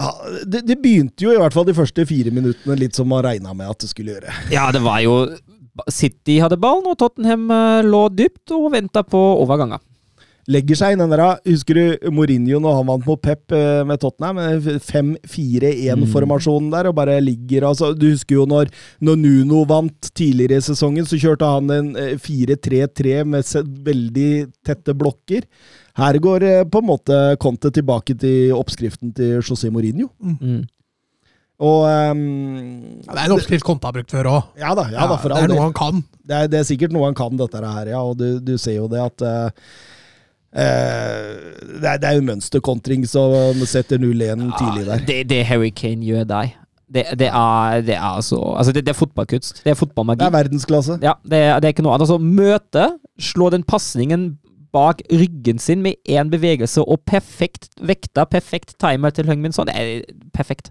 ja, 0.00 0.10
det, 0.48 0.64
det 0.68 0.78
begynte 0.80 1.26
jo 1.26 1.34
i 1.34 1.40
hvert 1.40 1.54
fall 1.56 1.68
de 1.68 1.76
første 1.76 2.06
fire 2.08 2.32
minuttene 2.34 2.78
litt 2.80 2.96
som 2.96 3.10
man 3.10 3.24
regna 3.26 3.52
med 3.56 3.68
at 3.68 3.84
det 3.84 3.90
skulle 3.92 4.16
gjøre. 4.16 4.34
Ja, 4.54 4.70
det 4.74 4.80
var 4.84 5.02
jo 5.04 5.20
City 5.92 6.40
hadde 6.42 6.58
ballen, 6.60 6.88
og 6.90 6.98
Tottenham 7.00 7.46
eh, 7.54 7.86
lå 7.86 8.06
dypt 8.12 8.52
og 8.56 8.72
venta 8.74 9.04
på 9.06 9.20
overganger. 9.44 9.80
Legger 10.50 10.78
seg 10.78 10.94
inn 10.94 11.02
den 11.02 11.12
der, 11.12 11.22
Husker 11.46 11.76
du 11.78 12.10
Mourinho 12.14 12.58
når 12.62 12.78
han 12.78 12.88
vant 12.88 13.06
mot 13.06 13.20
Pep 13.22 13.52
eh, 13.54 13.82
med 13.86 14.00
Tottenham? 14.02 14.40
Eh, 14.40 14.80
5-4-1-formasjonen 14.88 16.70
der, 16.72 16.88
og 16.90 16.96
bare 16.96 17.18
ligger 17.22 17.68
altså, 17.68 17.92
Du 17.94 18.08
husker 18.08 18.40
jo 18.40 18.46
når, 18.50 18.72
når 19.04 19.20
Nuno 19.20 19.62
vant 19.68 20.10
tidligere 20.16 20.58
i 20.58 20.64
sesongen, 20.64 21.06
så 21.06 21.20
kjørte 21.20 21.50
han 21.50 21.70
en 21.74 21.92
eh, 22.00 22.16
4-3-3 22.18 23.20
med 23.28 23.54
veldig 23.90 24.32
tette 24.66 24.96
blokker. 24.96 25.46
Her 25.98 26.18
går 26.22 26.44
eh, 26.46 26.64
på 26.70 26.78
en 26.82 26.86
måte 26.86 27.16
Conte 27.42 27.70
tilbake 27.74 28.14
til 28.20 28.52
oppskriften 28.54 29.14
til 29.16 29.40
José 29.40 29.70
Mourinho. 29.74 30.08
Mm. 30.20 30.60
Og 31.60 31.82
um, 31.84 32.20
Ja, 33.04 33.12
det 33.12 33.18
er 33.20 33.26
en 33.26 33.34
oppskrift 33.36 33.66
Conte 33.66 33.84
har 33.88 33.92
brukt 33.92 34.12
før 34.14 34.30
òg. 34.30 34.42
Ja 34.60 34.70
da, 34.78 34.86
ja, 34.92 35.04
da 35.10 35.18
for 35.20 35.28
det 35.34 35.42
er 35.42 35.50
noe 35.52 35.66
han 35.66 35.74
kan. 35.76 36.02
Det 36.24 36.36
er, 36.36 36.48
det 36.52 36.60
er 36.62 36.68
sikkert 36.70 36.94
noe 36.94 37.10
han 37.10 37.16
kan, 37.18 37.34
dette 37.36 37.60
her, 37.60 37.90
ja. 37.92 38.00
Og 38.00 38.16
du, 38.20 38.38
du 38.40 38.54
ser 38.60 38.78
jo 38.78 38.86
det 38.88 39.02
at 39.02 39.24
eh, 39.26 39.66
eh, 40.56 41.34
det, 41.80 41.84
er, 41.84 42.00
det 42.00 42.08
er 42.08 42.16
jo 42.16 42.24
mønsterkontring 42.30 43.04
som 43.10 43.60
setter 43.68 44.00
0-1 44.00 44.46
tidlig 44.56 44.86
der. 44.88 45.04
Det, 45.10 45.20
det 45.34 45.42
Harry 45.50 45.72
Kane 45.74 46.06
gjør 46.06 46.24
deg 46.30 46.56
det, 46.90 47.04
det, 47.20 47.28
er, 47.30 47.82
det 47.86 47.94
er 47.94 48.22
så 48.26 48.38
Altså, 48.58 48.72
det, 48.74 48.82
det 48.82 48.90
er 48.90 48.98
fotballkunst. 48.98 49.60
Det 49.62 49.70
er 49.70 49.76
fotballmagi. 49.78 50.18
Det 50.24 50.26
er 50.26 50.32
verdensklasse. 50.34 50.96
Ja, 51.04 51.12
det, 51.22 51.38
er- 51.38 51.60
det 51.62 51.68
er 51.68 51.74
ikke 51.76 51.84
noe 51.86 51.94
annet. 51.94 52.08
Altså, 52.08 52.18
møte, 52.18 52.86
slå 53.22 53.50
den 53.54 53.62
pasningen 53.62 54.24
bak 54.72 55.02
ryggen 55.10 55.58
sin 55.58 55.82
med 55.82 55.94
én 56.08 56.30
bevegelse 56.30 56.82
og 56.86 57.00
perfekt 57.06 57.68
vekta, 57.80 58.24
perfekt 58.24 58.76
timer 58.78 59.10
til 59.10 59.24
Heung-Min 59.26 59.52
Det 59.64 59.74
er 59.76 60.02
perfekt. 60.34 60.70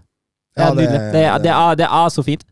Det 0.56 0.62
er 0.62 0.68
Ja, 0.68 0.70
det- 0.74 0.76
nydelig. 0.84 1.00
Det, 1.12 1.24
er- 1.24 1.38
det, 1.38 1.50
er, 1.50 1.74
det 1.74 1.86
er 1.86 2.08
så 2.08 2.22
fint. 2.24 2.44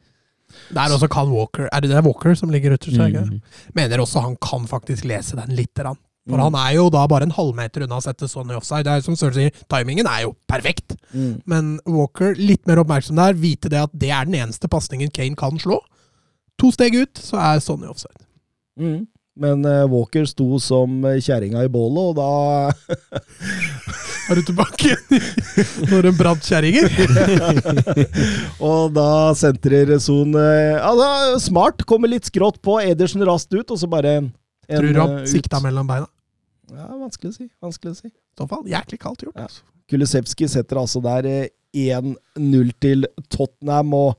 Det 0.69 0.77
er 0.79 0.95
også 0.95 1.09
Carl 1.09 1.29
Walker. 1.29 1.69
Er 1.73 1.81
det 1.81 1.91
det 1.91 1.97
er 1.99 2.03
Walker 2.07 2.35
som 2.35 2.51
ligger 2.51 2.73
ytterst? 2.77 2.97
er 2.99 3.09
det? 3.11 3.27
Mm. 3.33 3.41
Mener 3.75 3.99
også 4.01 4.21
han 4.21 4.37
kan 4.41 4.67
faktisk 4.67 5.05
lese 5.05 5.37
den 5.37 5.55
lite 5.57 5.83
grann. 5.83 5.97
For 6.29 6.37
Mm. 6.37 6.43
han 6.43 6.55
er 6.55 6.75
jo 6.77 6.91
da 6.91 7.07
bare 7.07 7.23
en 7.23 7.31
halvmeter 7.33 7.83
unna 7.85 7.97
å 7.97 8.03
sette 8.03 8.29
sånn 8.29 8.51
i 8.51 8.55
offside. 8.55 8.85
Det 8.85 8.93
er 8.93 9.01
som 9.01 9.15
Søren 9.17 9.33
sier, 9.35 9.51
timingen 9.69 10.07
er 10.07 10.23
jo 10.27 10.35
perfekt. 10.49 10.97
Mm. 11.15 11.41
Men 11.47 11.81
Walker, 11.87 12.35
litt 12.35 12.67
mer 12.67 12.77
oppmerksom 12.77 13.17
der, 13.17 13.33
vite 13.33 13.69
det 13.71 13.79
at 13.83 13.91
det 13.99 14.11
er 14.11 14.25
den 14.25 14.35
eneste 14.35 14.69
pasningen 14.69 15.11
Kane 15.11 15.35
kan 15.37 15.57
slå. 15.59 15.81
To 16.59 16.71
steg 16.71 16.95
ut, 16.95 17.15
så 17.15 17.37
er 17.39 17.61
i 17.85 17.89
offside. 17.89 18.21
Mm. 18.79 19.07
Men 19.39 19.63
eh, 19.69 19.85
Walker 19.91 20.27
sto 20.27 20.59
som 20.63 21.05
eh, 21.07 21.21
kjerringa 21.23 21.63
i 21.65 21.71
bålet, 21.71 22.11
og 22.11 22.15
da 22.19 22.29
Er 24.29 24.37
du 24.37 24.43
tilbake 24.45 24.93
når 25.89 26.11
en 26.11 26.17
brant 26.19 26.45
kjerringer? 26.45 26.91
Og 28.69 28.91
da 28.93 29.33
sentrer 29.39 29.95
Son 30.05 30.35
ja, 30.37 30.83
altså, 30.85 31.39
Smart 31.47 31.87
kommer 31.89 32.13
litt 32.13 32.29
skrått 32.29 32.59
på, 32.61 32.77
Edersen 32.83 33.25
raskt 33.25 33.55
ut, 33.57 33.71
og 33.73 33.81
så 33.81 33.89
bare 33.89 34.19
en, 34.19 34.29
Tror 34.69 34.93
du 34.93 35.01
han 35.01 35.15
eh, 35.23 35.29
sikta 35.31 35.63
mellom 35.65 35.89
beina? 35.89 36.11
Ja, 36.69 36.91
vanskelig 36.93 37.33
å 37.33 37.37
si. 37.39 37.49
Vanskelig 37.65 37.95
å 37.95 37.99
si. 38.03 38.11
I 38.13 38.43
så 38.43 38.47
fall 38.51 38.69
jæklig 38.69 39.01
kaldt 39.01 39.25
gjort. 39.25 39.39
Ja. 39.39 39.49
Altså. 39.49 39.65
Kulisevskij 39.89 40.51
setter 40.53 40.83
altså 40.83 41.01
der 41.05 41.29
eh, 41.31 41.49
1-0 41.73 42.75
til 42.83 43.09
Tottenham. 43.33 43.95
og 43.97 44.19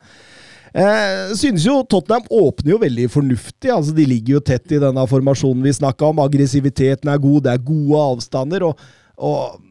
eh, 0.74 1.32
synes 1.40 1.66
jo 1.66 1.80
Tottenham 1.84 2.28
åpner 2.30 2.74
jo 2.76 2.82
veldig 2.82 3.08
fornuftig. 3.14 3.72
altså 3.74 3.96
De 3.96 4.06
ligger 4.08 4.38
jo 4.38 4.44
tett 4.52 4.76
i 4.76 4.82
denne 4.82 5.08
formasjonen 5.10 5.64
vi 5.66 5.76
snakka 5.78 6.12
om. 6.12 6.22
Aggressiviteten 6.24 7.12
er 7.12 7.24
god, 7.24 7.42
det 7.46 7.56
er 7.56 7.66
gode 7.72 8.04
avstander. 8.14 8.68
og, 8.70 8.86
og 9.18 9.66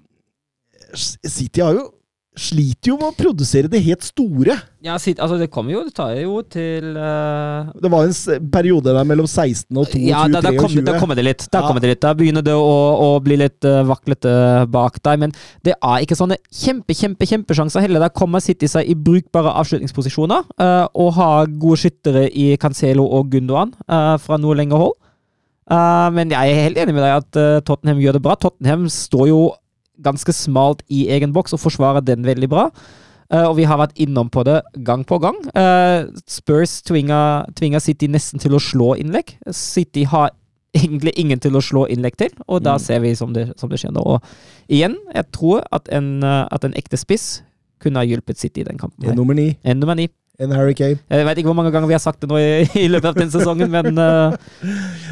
City 0.97 1.61
har 1.61 1.77
jo 1.77 1.89
sliter 2.39 2.93
jo 2.93 2.97
med 3.01 3.11
å 3.11 3.17
produsere 3.19 3.69
det 3.71 3.81
helt 3.85 4.05
store. 4.07 4.55
Ja, 4.85 4.95
altså 4.95 5.37
det 5.41 5.49
kommer 5.51 5.75
jo 5.75 5.81
Det 5.83 5.93
tar 5.97 6.13
jo 6.21 6.37
til 6.47 6.95
uh... 6.95 7.67
Det 7.83 7.91
var 7.91 8.07
en 8.07 8.47
periode 8.55 8.95
der 8.95 9.07
mellom 9.09 9.27
16 9.27 9.67
og 9.75 9.89
22, 9.91 10.05
Ja, 10.07 10.21
da, 10.31 10.39
da, 10.45 10.53
23. 10.55 10.61
kommer, 10.63 10.87
da 10.87 10.95
kommer 11.03 11.19
det 11.19 11.25
litt. 11.27 11.43
Da 11.51 11.59
Ja. 11.61 11.67
kommer 11.67 11.83
det 11.83 11.91
litt. 11.91 12.01
Da 12.05 12.13
begynner 12.15 12.47
det 12.47 12.55
å, 12.55 12.77
å 13.03 13.09
bli 13.25 13.41
litt 13.43 13.67
uh, 13.67 13.83
vaklete 13.89 14.33
bak 14.71 15.01
deg. 15.03 15.19
Men 15.25 15.35
det 15.67 15.75
er 15.77 16.07
ikke 16.07 16.19
sånne 16.21 16.39
kjempe, 16.47 16.95
kjempe, 16.95 17.27
kjempesjanser 17.27 17.85
heller. 17.85 18.07
Der 18.07 18.15
kommer 18.15 18.45
City 18.45 18.71
seg 18.71 18.87
i 18.87 18.95
brukbare 18.95 19.57
avslutningsposisjoner 19.65 20.47
uh, 20.63 20.87
og 20.95 21.13
har 21.19 21.51
gode 21.59 21.83
skyttere 21.83 22.29
i 22.31 22.53
Cancelo 22.63 23.05
og 23.19 23.33
Gundogan 23.35 23.75
fra 24.23 24.39
noe 24.39 24.57
lengre 24.59 24.79
hold. 24.79 24.97
Men 25.69 26.31
jeg 26.33 26.53
er 26.55 26.63
helt 26.65 26.79
enig 26.81 26.95
med 26.97 27.03
deg 27.05 27.17
at 27.19 27.65
Tottenham 27.69 27.99
gjør 28.01 28.17
det 28.17 28.23
bra. 28.25 28.37
Tottenham 28.41 28.87
står 28.93 29.27
jo 29.29 29.41
ganske 30.03 30.33
smalt 30.33 30.83
i 30.89 31.09
egen 31.15 31.33
boks 31.33 31.53
og 31.53 31.61
forsvarer 31.61 32.05
den 32.05 32.25
veldig 32.27 32.49
bra. 32.49 32.71
Uh, 33.29 33.45
og 33.51 33.57
vi 33.59 33.65
har 33.69 33.77
vært 33.77 33.97
innom 34.01 34.31
på 34.33 34.41
det 34.49 34.63
gang 34.87 35.03
på 35.05 35.19
gang. 35.21 35.37
Uh, 35.53 36.09
Spurs 36.27 36.79
tvinger, 36.83 37.45
tvinger 37.59 37.83
City 37.85 38.09
nesten 38.09 38.41
til 38.41 38.57
å 38.57 38.61
slå 38.63 38.95
innlegg. 38.97 39.35
City 39.53 40.07
har 40.09 40.31
egentlig 40.77 41.13
ingen 41.17 41.41
til 41.41 41.57
å 41.57 41.61
slå 41.65 41.87
innlegg 41.93 42.17
til, 42.17 42.31
og 42.47 42.63
da 42.63 42.75
Mm. 42.77 42.81
ser 42.81 43.01
vi 43.01 43.15
som 43.15 43.33
det, 43.33 43.53
som 43.59 43.69
det 43.69 43.79
skjer 43.81 43.93
nå. 43.93 44.01
Og 44.05 44.23
igjen, 44.69 44.97
jeg 45.15 45.25
tror 45.33 45.63
at 45.73 45.89
en, 45.93 46.23
eh, 46.23 46.47
at 46.51 46.65
en 46.65 46.73
ekte 46.75 46.97
spiss 46.97 47.43
kunne 47.81 47.97
ha 47.97 48.05
hjulpet 48.05 48.39
City 48.39 48.61
i 48.61 48.65
den 48.65 48.79
kampen. 48.79 49.09
En 49.09 49.17
nummer 49.17 49.35
ni. 49.35 49.57
En 49.65 49.81
nummer 49.81 49.95
ni. 49.95 50.09
En 50.39 50.53
Harry 50.55 50.75
Kane. 50.79 51.01
Jeg 51.11 51.27
vet 51.27 51.41
ikke 51.41 51.51
hvor 51.51 51.57
mange 51.59 51.73
ganger 51.75 51.91
vi 51.91 51.97
har 51.97 52.03
sagt 52.03 52.21
det 52.23 52.29
nå 52.31 52.39
i, 52.39 52.63
i 52.85 52.87
løpet 52.91 53.11
av 53.11 53.19
den 53.19 53.31
sesongen, 53.33 53.71
men 53.73 53.91
uh... 53.99 54.37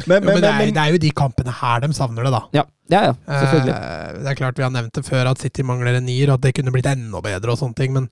Men, 0.07 0.23
Jo, 0.23 0.23
men, 0.23 0.29
men 0.29 0.39
det 0.39 0.47
er, 0.47 0.59
men, 0.61 0.73
det 0.75 0.83
er 0.85 0.95
jo 0.95 1.01
de 1.03 1.11
kampene 1.11 1.51
her 1.51 1.83
de 1.83 1.91
savner 1.97 2.27
det, 2.27 2.33
da. 2.37 2.41
ja. 2.61 2.63
Ja, 2.87 3.01
ja, 3.09 3.13
selvfølgelig. 3.27 3.73
Uh, 3.75 4.19
det 4.23 4.31
er 4.31 4.37
klart 4.39 4.59
Vi 4.59 4.63
har 4.63 4.71
nevnt 4.71 4.95
det 4.95 5.03
før 5.03 5.27
at 5.33 5.41
City 5.43 5.65
mangler 5.67 5.97
en 5.99 6.05
nier, 6.07 6.29
og 6.31 6.37
at 6.37 6.45
det 6.47 6.53
kunne 6.55 6.71
blitt 6.71 6.87
enda 6.87 7.19
bedre. 7.23 7.51
og 7.51 7.59
sånne 7.59 7.75
ting, 7.75 7.91
men 7.95 8.07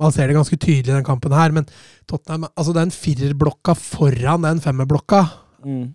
Man 0.00 0.14
ser 0.14 0.30
det 0.30 0.36
ganske 0.38 0.56
tydelig 0.56 0.88
i 0.88 0.94
den 0.94 1.04
kampen 1.04 1.34
her. 1.34 1.52
Men 1.52 1.66
Tottenham, 2.08 2.46
altså 2.54 2.72
den 2.72 2.94
firerblokka 2.94 3.74
foran 3.76 4.46
den 4.46 4.62
femmerblokka 4.64 5.26
mm, 5.60 5.90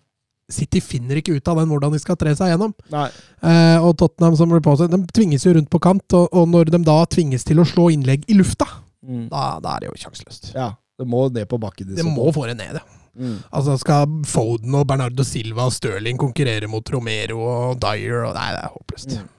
City 0.52 0.82
finner 0.84 1.18
ikke 1.18 1.40
ut 1.40 1.48
av 1.50 1.58
den 1.58 1.72
hvordan 1.72 1.96
de 1.96 2.00
skal 2.04 2.18
tre 2.20 2.36
seg 2.38 2.52
gjennom. 2.52 2.76
Eh, 2.94 3.80
og 3.82 3.96
Tottenham 3.98 4.38
som 4.38 4.52
blir 4.52 4.62
repose, 4.62 4.86
de 4.92 5.00
tvinges 5.16 5.48
jo 5.48 5.56
rundt 5.56 5.72
på 5.74 5.82
kant, 5.82 6.06
og, 6.14 6.28
og 6.38 6.52
når 6.52 6.70
de 6.70 6.84
da 6.86 7.00
tvinges 7.10 7.48
til 7.48 7.64
å 7.64 7.66
slå 7.66 7.88
innlegg 7.96 8.28
i 8.30 8.38
lufta, 8.38 8.68
Mm, 9.06 9.28
da, 9.32 9.46
da 9.64 9.76
er 9.76 9.86
det 9.86 9.94
jo 9.94 10.02
sjanseløst. 10.08 10.52
ja. 10.56 10.74
Det 10.96 11.04
må 11.12 11.26
ned 11.28 11.44
på 11.52 11.58
bakken. 11.60 11.90
Det 11.92 12.06
må 12.08 12.30
få 12.32 12.46
det 12.48 12.56
ned, 12.56 12.78
ja. 12.80 12.84
Mm. 13.16 13.38
Altså 13.52 13.78
Skal 13.80 14.12
Foden 14.28 14.76
og 14.76 14.88
Bernardo 14.88 15.24
Silva 15.28 15.70
og 15.70 15.74
Stirling 15.76 16.20
konkurrere 16.20 16.68
mot 16.72 16.88
Romero 16.92 17.40
og 17.44 17.80
Dyer 17.84 18.26
og 18.26 18.36
Nei, 18.36 18.52
det 18.56 18.62
er 18.62 18.74
håpløst. 18.74 19.16
Mm. 19.16 19.32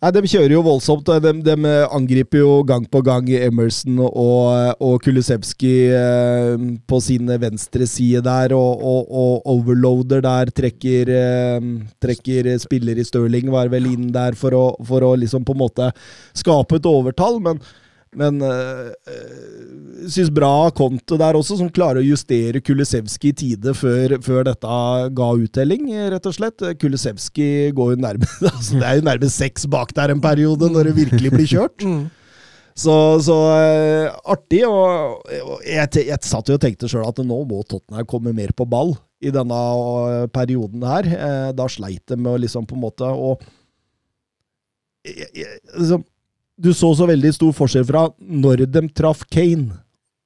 Nei, 0.00 0.10
De 0.16 0.22
kjører 0.32 0.54
jo 0.54 0.62
voldsomt. 0.64 1.10
De, 1.24 1.32
de 1.44 1.72
angriper 1.92 2.40
jo 2.40 2.54
gang 2.68 2.86
på 2.88 3.02
gang 3.04 3.28
Emerson 3.36 4.00
og, 4.06 4.76
og 4.80 4.96
Kulusevski 5.04 5.74
eh, 5.96 6.64
på 6.88 7.00
sin 7.04 7.28
venstre 7.40 7.88
side 7.88 8.24
der, 8.24 8.56
og, 8.56 8.80
og, 8.80 9.12
og 9.12 9.52
overloader 9.52 10.24
der 10.24 10.52
trekker, 10.62 11.12
eh, 11.12 11.68
trekker 12.00 12.54
spiller 12.64 13.00
i 13.00 13.04
Stirling, 13.04 13.52
var 13.52 13.68
vel 13.72 13.92
inn 13.92 14.08
der 14.16 14.36
for 14.40 14.56
å, 14.56 14.64
for 14.88 15.04
å 15.04 15.12
liksom 15.20 15.44
på 15.44 15.56
en 15.56 15.62
måte 15.66 15.92
skape 16.32 16.80
et 16.80 16.88
overtall, 16.88 17.36
men 17.44 17.60
men 18.18 18.40
øh, 18.42 18.90
syns 20.10 20.32
bra 20.34 20.70
Conte 20.74 21.18
der 21.20 21.36
også, 21.38 21.58
som 21.60 21.68
klarer 21.70 22.00
å 22.00 22.06
justere 22.08 22.62
Kulisevski 22.64 23.30
i 23.30 23.36
tide 23.42 23.74
før, 23.78 24.16
før 24.24 24.48
dette 24.48 24.78
ga 25.14 25.28
uttelling, 25.38 25.90
rett 26.10 26.26
og 26.26 26.34
slett. 26.34 26.64
Kulisevski 26.82 27.70
går 27.76 27.92
jo 27.94 28.00
nærme 28.02 28.26
altså 28.50 28.80
Det 28.80 28.88
er 28.88 28.98
jo 28.98 29.06
nærmest 29.06 29.38
seks 29.38 29.68
bak 29.70 29.94
der 29.94 30.14
en 30.14 30.24
periode, 30.24 30.72
når 30.74 30.90
det 30.90 30.96
virkelig 30.98 31.30
blir 31.36 31.52
kjørt. 31.52 31.86
Mm. 31.86 32.08
Så, 32.80 32.94
så 33.26 33.36
øh, 33.54 34.08
artig. 34.34 34.64
Og, 34.66 35.22
og 35.44 35.64
jeg, 35.66 36.04
jeg 36.08 36.20
satt 36.26 36.50
jo 36.50 36.58
og 36.58 36.62
tenkte 36.64 36.90
sjøl 36.90 37.06
at 37.06 37.22
nå 37.22 37.40
må 37.46 37.62
Tottenham 37.68 38.08
komme 38.10 38.34
mer 38.36 38.54
på 38.56 38.66
ball 38.68 38.96
i 39.20 39.32
denne 39.34 39.54
øh, 39.54 40.26
perioden 40.32 40.82
her. 40.88 41.06
Eh, 41.14 41.48
Da 41.56 41.66
sleit 41.70 42.02
de 42.08 42.18
med 42.18 42.32
å 42.34 42.40
liksom 42.40 42.66
på 42.66 42.78
en 42.78 42.84
måte 42.88 43.06
å 43.06 43.34
liksom, 45.04 46.02
Du 46.60 46.72
så 46.76 46.90
så 46.96 47.06
veldig 47.08 47.30
stor 47.34 47.52
forskjell 47.56 47.86
fra 47.88 48.02
når 48.20 48.66
de 48.68 48.82
traff 48.92 49.22
Kane. 49.32 49.78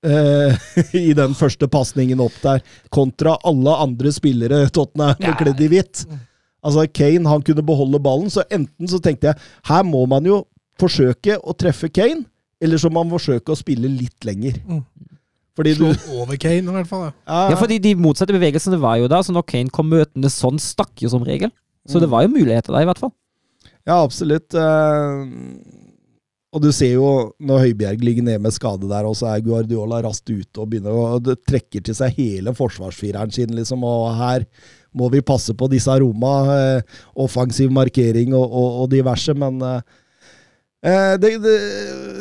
eh, 0.05 0.57
I 1.11 1.13
den 1.17 1.35
første 1.39 1.69
pasningen 1.71 2.21
opp 2.21 2.35
der, 2.43 2.63
kontra 2.93 3.37
alle 3.47 3.77
andre 3.87 4.11
spillere 4.13 4.65
Tottenham 4.75 5.15
Ja. 5.23 5.35
kledd 5.39 5.61
i 5.63 5.69
hvitt. 5.73 6.05
Altså, 6.65 6.87
Kane 6.93 7.29
han 7.29 7.43
kunne 7.45 7.63
beholde 7.65 8.01
ballen, 8.03 8.31
så 8.33 8.43
enten 8.51 8.89
så 8.89 8.99
tenkte 9.05 9.31
jeg 9.31 9.39
her 9.69 9.83
må 9.85 10.07
man 10.09 10.25
jo 10.27 10.43
forsøke 10.81 11.37
å 11.39 11.55
treffe 11.57 11.89
Kane, 11.93 12.25
eller 12.61 12.81
så 12.81 12.91
må 12.91 13.05
man 13.05 13.13
forsøke 13.15 13.53
å 13.53 13.59
spille 13.59 13.89
litt 13.89 14.25
lenger. 14.27 14.57
Mm. 14.67 14.83
Fordi 15.55 15.75
du 15.79 15.85
Slå 15.95 16.23
over 16.25 16.37
Kane, 16.41 16.65
i 16.67 16.75
hvert 16.81 16.89
fall. 16.91 17.05
Ja. 17.05 17.13
ja, 17.29 17.51
Ja, 17.53 17.59
fordi 17.61 17.77
de 17.85 17.93
motsatte 17.95 18.35
bevegelsene 18.35 18.81
var 18.83 18.97
jo 18.99 19.07
da, 19.13 19.21
så 19.23 19.31
når 19.37 19.45
Kane 19.47 19.71
kom 19.71 19.87
møtende 19.93 20.31
sånn, 20.33 20.59
stakk 20.59 21.05
jo 21.05 21.13
som 21.13 21.23
regel. 21.23 21.53
Så 21.87 22.01
det 22.03 22.09
var 22.11 22.25
jo 22.25 22.33
muligheter 22.33 22.73
der, 22.75 22.83
i 22.83 22.89
hvert 22.89 22.99
fall. 22.99 23.13
Ja, 23.87 24.01
absolutt. 24.03 24.55
eh, 24.57 25.27
Og 26.55 26.63
du 26.63 26.69
ser 26.71 26.93
jo 26.95 27.09
når 27.43 27.65
Høibjerg 27.65 28.03
ligger 28.07 28.27
nede 28.29 28.43
med 28.43 28.55
skade 28.55 28.87
der, 28.87 29.07
og 29.09 29.17
så 29.19 29.33
er 29.33 29.43
Guardiola 29.43 29.99
raskt 30.05 30.31
ute 30.31 30.63
og 30.63 30.69
begynner 30.71 30.95
å 30.95 31.19
det 31.19 31.41
trekker 31.49 31.83
til 31.83 31.97
seg 31.99 32.15
hele 32.15 32.55
forsvarsfireren 32.55 33.35
sin, 33.35 33.51
liksom. 33.59 33.83
Og 33.83 34.13
her 34.15 34.47
må 34.95 35.09
vi 35.11 35.25
passe 35.27 35.55
på 35.59 35.67
disse 35.73 35.91
aroma. 35.91 36.35
eh, 36.55 37.03
Offensiv 37.27 37.75
markering 37.75 38.37
og, 38.39 38.47
og, 38.47 38.79
og 38.85 38.93
diverse, 38.95 39.35
men 39.35 39.59
eh, 39.67 39.99
eh, 40.87 41.11
det, 41.19 41.35
det, 41.43 41.59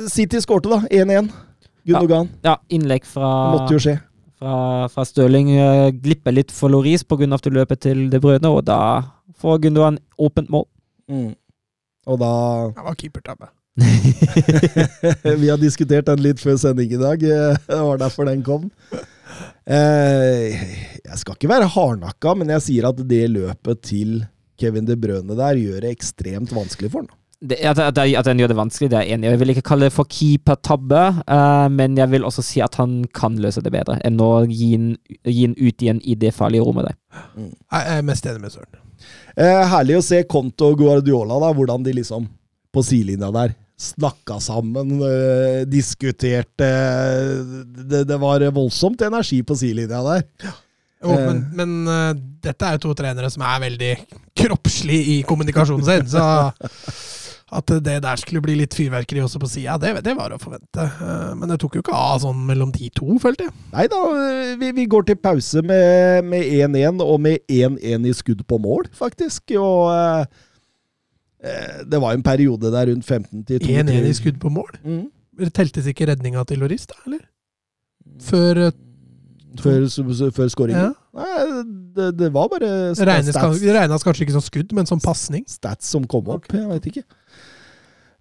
City 0.09 0.41
skårte, 0.41 0.73
da. 0.73 0.81
1-1. 0.89 1.29
Gundogan. 1.85 2.33
Ja, 2.41 2.57
innlegg 2.73 3.05
fra, 3.05 3.29
Måtte 3.53 3.77
jo 3.77 3.85
skje. 3.85 3.97
fra, 4.39 4.87
fra 4.89 5.03
Stirling 5.05 5.51
uh, 5.59 5.89
glipper 5.91 6.33
litt 6.33 6.51
for 6.55 6.71
Loris 6.71 7.03
pga. 7.03 7.27
at 7.35 7.43
du 7.43 7.51
løper 7.53 7.75
til 7.77 8.07
De 8.09 8.21
Brøne, 8.23 8.49
og 8.49 8.63
da 8.65 8.79
får 9.37 9.67
Gundogan 9.67 9.99
åpent 10.17 10.49
mål. 10.49 10.65
Mm. 11.11 11.33
Og 12.07 12.17
da 12.19 12.31
Det 12.73 12.87
var 12.87 12.95
keepertabbe. 12.97 13.51
Vi 15.41 15.49
har 15.49 15.57
diskutert 15.57 16.05
den 16.05 16.21
litt 16.21 16.41
før 16.43 16.57
sending 16.61 16.91
i 16.93 16.99
dag. 17.01 17.23
eh, 17.23 17.57
Det 17.67 17.79
var 17.87 17.97
derfor 18.01 18.27
den 18.29 18.43
kom. 18.45 18.69
Eh, 19.65 20.53
Jeg 21.03 21.17
skal 21.21 21.35
ikke 21.37 21.49
være 21.51 21.71
hardnakka, 21.73 22.35
men 22.37 22.51
jeg 22.53 22.61
sier 22.67 22.89
at 22.91 23.01
det 23.09 23.25
løpet 23.33 23.81
til 23.89 24.21
Kevin 24.59 24.85
De 24.85 24.95
Brøne 24.99 25.35
der 25.37 25.57
gjør 25.59 25.81
det 25.85 25.91
ekstremt 25.97 26.53
vanskelig 26.53 26.91
for 26.93 27.03
ham. 27.05 27.09
At, 27.43 27.75
at, 27.81 27.97
at 27.99 28.25
den 28.29 28.39
gjør 28.39 28.53
det 28.53 28.55
vanskelig, 28.55 28.87
det 28.93 28.97
er 28.97 29.03
jeg 29.03 29.17
enig 29.17 29.27
i. 29.27 29.31
Jeg 29.33 29.39
vil 29.41 29.51
ikke 29.51 29.65
kalle 29.67 29.89
det 29.89 29.95
for 29.97 30.07
keeper-tabbe, 30.07 31.01
eh, 31.27 31.65
men 31.75 31.97
jeg 31.99 32.07
vil 32.13 32.23
også 32.29 32.45
si 32.45 32.61
at 32.63 32.77
han 32.79 33.01
kan 33.11 33.35
løse 33.43 33.59
det 33.65 33.73
bedre 33.73 33.97
enn 34.07 34.21
å 34.23 34.29
gi 34.47 34.69
den, 34.77 34.93
ut 35.57 35.83
igjen 35.83 35.99
i 36.07 36.15
det 36.15 36.31
farlige 36.37 36.63
rommet 36.63 36.87
der. 36.91 36.95
Nei, 37.35 37.81
Jeg 37.89 37.97
er 37.97 38.07
mest 38.07 38.29
enig 38.31 38.45
med 38.45 38.53
Søren. 38.53 38.79
Eh, 39.35 39.65
herlig 39.73 39.97
å 39.99 40.05
se 40.05 40.21
Konto 40.29 40.69
og 40.71 40.79
Guardiola, 40.79 41.41
da, 41.43 41.49
hvordan 41.57 41.83
de 41.83 41.97
liksom 41.99 42.29
på 42.73 42.81
sidelinja 42.85 43.27
der 43.35 43.51
snakka 43.83 44.39
sammen, 44.43 44.95
eh, 45.05 45.63
diskuterte 45.69 46.69
det, 47.63 48.03
det 48.09 48.19
var 48.21 48.45
voldsomt 48.55 49.01
energi 49.05 49.41
på 49.45 49.57
sidelinja 49.59 50.03
der. 50.07 50.27
Jo, 51.03 51.11
Eh. 51.17 51.19
men, 51.27 51.41
men 51.57 51.71
eh, 51.91 52.13
dette 52.45 52.63
er 52.63 52.77
jo 52.77 52.85
to 52.85 52.93
trenere 52.95 53.27
som 53.31 53.43
er 53.43 53.57
veldig 53.65 53.89
kroppslig 54.39 55.01
i 55.17 55.23
kommunikasjonen 55.27 55.83
sin, 55.83 56.05
så 56.13 56.23
at 57.53 57.73
det 57.85 57.97
der 58.01 58.17
skulle 58.17 58.41
bli 58.41 58.55
litt 58.57 58.73
fyrverkeri 58.73 59.19
også 59.21 59.41
på 59.43 59.49
sida, 59.51 59.75
det, 59.77 59.91
det 60.05 60.15
var 60.17 60.31
å 60.33 60.39
forvente. 60.41 60.85
Men 61.37 61.51
det 61.51 61.59
tok 61.61 61.75
jo 61.77 61.83
ikke 61.83 61.93
av 61.93 62.23
sånn 62.23 62.39
mellom 62.47 62.71
de 62.73 62.87
to, 62.95 63.05
følte 63.21 63.45
jeg. 63.45 63.53
Nei 63.75 63.83
da, 63.91 63.99
vi, 64.57 64.71
vi 64.79 64.87
går 64.89 65.05
til 65.11 65.19
pause 65.21 65.61
med 65.61 66.25
med 66.31 66.47
1-1, 66.49 67.03
og 67.03 67.19
med 67.21 67.43
1-1 67.51 68.07
i 68.09 68.15
skudd 68.17 68.41
på 68.49 68.57
mål, 68.63 68.87
faktisk. 68.97 69.53
Og 69.59 70.25
det 71.91 71.99
var 72.01 72.13
en 72.15 72.23
periode 72.23 72.71
der 72.71 72.87
rundt 72.91 73.05
15 73.05 73.43
til 73.49 73.59
2 73.59 73.67
1-1 73.83 74.07
i 74.09 74.13
skudd 74.15 74.39
på 74.39 74.49
mål. 74.53 74.69
Mm. 74.83 75.05
Teltes 75.53 75.87
ikke 75.89 76.07
redninga 76.07 76.43
til 76.47 76.61
Loris, 76.63 76.85
da, 76.87 76.95
eller? 77.05 77.23
Før 78.23 78.67
eh, 78.67 78.71
Før, 79.59 79.83
før 80.33 80.47
skåringen. 80.49 80.81
ja. 80.81 80.91
Nei, 81.13 81.63
det, 81.93 82.07
det 82.17 82.29
var 82.33 82.47
bare 82.49 82.69
stats, 82.97 83.27
Det 83.61 83.73
regnes 83.75 84.01
kanskje 84.03 84.23
ikke 84.25 84.33
som 84.33 84.41
skudd, 84.41 84.71
men 84.73 84.87
som 84.89 84.99
pasning. 85.03 85.43
stats 85.47 85.91
som 85.93 86.07
kom 86.09 86.31
opp. 86.33 86.47
Jeg 86.49 86.65
veit 86.71 86.87
ikke. 86.89 87.03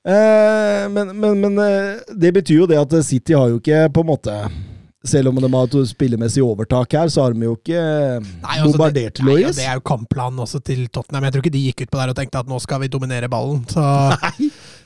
Eh, 0.04 0.88
men 0.92 1.14
men, 1.16 1.38
men 1.40 1.58
eh, 1.62 2.02
det 2.20 2.34
betyr 2.34 2.58
jo 2.64 2.66
det 2.68 2.80
at 2.80 2.96
City 3.06 3.32
har 3.38 3.48
jo 3.52 3.60
ikke 3.62 3.86
på 3.94 4.02
en 4.04 4.10
måte 4.10 4.34
selv 5.04 5.28
om 5.32 5.38
de 5.42 5.48
har 5.50 5.66
et 5.66 5.88
spillemessig 5.90 6.42
overtak 6.44 6.92
her, 6.94 7.08
så 7.10 7.24
har 7.24 7.32
de 7.34 7.46
jo 7.48 7.56
ikke 7.56 7.80
Nei, 8.22 8.58
altså, 8.58 8.68
bombardert 8.70 9.16
det, 9.18 9.24
nei, 9.26 9.32
Loris. 9.40 9.56
det 9.58 9.64
er 9.66 9.78
jo 9.80 9.84
kampplanen 9.90 10.38
også 10.44 10.60
til 10.62 10.84
Tottenham. 10.94 11.24
Jeg 11.26 11.34
tror 11.34 11.42
ikke 11.44 11.54
de 11.56 11.64
gikk 11.68 11.82
ut 11.86 11.90
på 11.94 11.98
der 12.02 12.12
og 12.12 12.18
tenkte 12.20 12.42
at 12.44 12.50
nå 12.52 12.60
skal 12.62 12.80
vi 12.84 12.90
dominere 12.92 13.28
ballen. 13.32 13.64
Så 13.72 13.82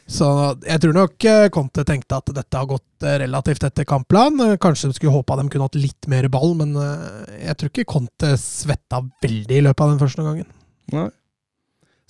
Så 0.07 0.27
jeg 0.63 0.79
tror 0.85 0.93
nok 0.95 1.25
eh, 1.27 1.49
Conte 1.51 1.83
tenkte 1.83 2.15
at 2.21 2.29
dette 2.31 2.55
har 2.61 2.69
gått 2.71 3.03
eh, 3.03 3.17
relativt 3.25 3.65
etter 3.67 3.83
kampplan. 3.91 4.39
Kanskje 4.63 4.93
de 4.93 4.95
skulle 4.95 5.11
håpa 5.17 5.35
de 5.41 5.49
kunne 5.51 5.67
hatt 5.67 5.75
litt 5.83 6.07
mer 6.07 6.29
ball, 6.31 6.53
men 6.61 6.77
eh, 6.79 7.41
jeg 7.49 7.57
tror 7.59 7.73
ikke 7.73 7.87
Conte 7.91 8.31
svetta 8.39 9.01
veldig 9.25 9.57
i 9.59 9.65
løpet 9.67 9.83
av 9.83 9.91
den 9.91 9.99
første 10.05 10.23
gangen. 10.23 10.47
Nei. 10.95 11.09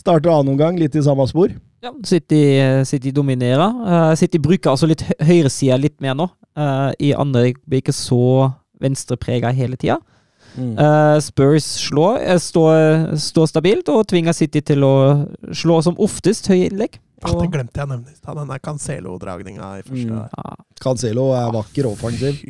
Starter 0.04 0.28
annen 0.34 0.52
omgang, 0.52 0.76
litt 0.76 0.94
i 0.94 1.02
samme 1.02 1.24
spor. 1.30 1.54
Ja, 1.82 1.94
City, 2.04 2.42
City 2.84 3.14
dominerer. 3.16 4.12
City 4.20 4.38
bruker 4.44 4.74
altså 4.74 4.86
litt 4.90 5.00
hø- 5.08 5.16
høyresida 5.30 5.80
litt 5.80 5.96
mer 6.04 6.14
nå. 6.20 6.28
Eh, 6.56 6.92
I 7.10 7.14
andre 7.14 7.52
blir 7.68 7.82
ikke 7.82 7.92
så 7.96 8.52
venstreprega 8.80 9.52
hele 9.56 9.76
tida. 9.76 9.98
Eh, 10.56 11.18
Spurs 11.20 11.64
slår, 11.90 12.20
eh, 12.24 12.38
står, 12.40 13.16
står 13.20 13.46
stabilt 13.50 13.88
og 13.92 14.06
tvinger 14.08 14.32
City 14.32 14.62
til 14.64 14.80
å 14.88 14.94
slå 15.52 15.82
som 15.84 15.96
oftest 16.00 16.48
høye 16.48 16.70
innlegg. 16.70 16.96
Ja, 17.24 17.32
Og- 17.32 17.42
det 17.42 17.50
glemte 17.50 17.76
jeg 17.80 17.86
å 17.86 17.90
nevne 17.90 18.10
i 18.12 18.14
stad. 18.14 18.36
Den 18.36 18.58
Cancelo-dragninga 18.60 19.68
i 19.78 19.82
første. 19.82 20.08
Mm. 20.12 20.28
ja, 20.36 20.54
Cancelo 20.80 21.32
er 21.32 21.50
vakker 21.52 21.86
offensiv. 21.90 22.40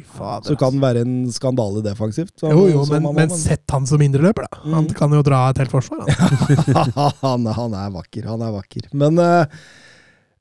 Så 0.42 0.56
kan 0.58 0.72
den 0.72 0.80
være 0.80 1.00
en 1.02 1.26
skandale 1.30 1.82
defensivt. 1.82 2.32
så- 2.38 2.50
Jo, 2.50 2.66
jo, 2.68 2.84
men, 2.90 3.02
man 3.02 3.14
men 3.14 3.30
sett 3.30 3.62
han 3.70 3.86
som 3.86 3.98
indreløper, 4.00 4.42
da. 4.50 4.58
Han 4.70 4.86
Mm. 4.86 4.94
kan 4.94 5.10
jo 5.10 5.22
dra 5.22 5.48
et 5.50 5.58
helt 5.58 5.70
forsvar. 5.70 6.06
Han. 6.08 6.92
han, 7.22 7.46
han 7.46 7.74
er 7.74 7.90
vakker, 7.90 8.24
han 8.26 8.42
er 8.42 8.52
vakker. 8.52 8.82
Men 8.92 9.18
uh, 9.18 9.46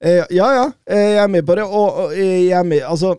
eh, 0.01 0.23
ja, 0.31 0.51
ja, 0.53 0.71
eh, 0.87 1.15
jeg 1.15 1.23
er 1.23 1.27
med 1.27 1.45
på 1.45 1.55
det. 1.55 1.63
Og, 1.63 1.93
og 2.05 2.11
jeg 2.17 2.51
er 2.51 2.63
med 2.63 2.81
Altså, 2.81 3.15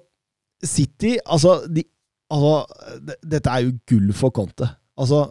City 0.65 1.17
Altså, 1.27 1.67
de, 1.69 1.85
altså 2.33 2.67
det- 3.05 3.19
Dette 3.29 3.51
er 3.51 3.61
jo 3.67 3.73
gull 3.89 4.13
for 4.13 4.31
Conte. 4.31 4.69
Altså, 4.99 5.27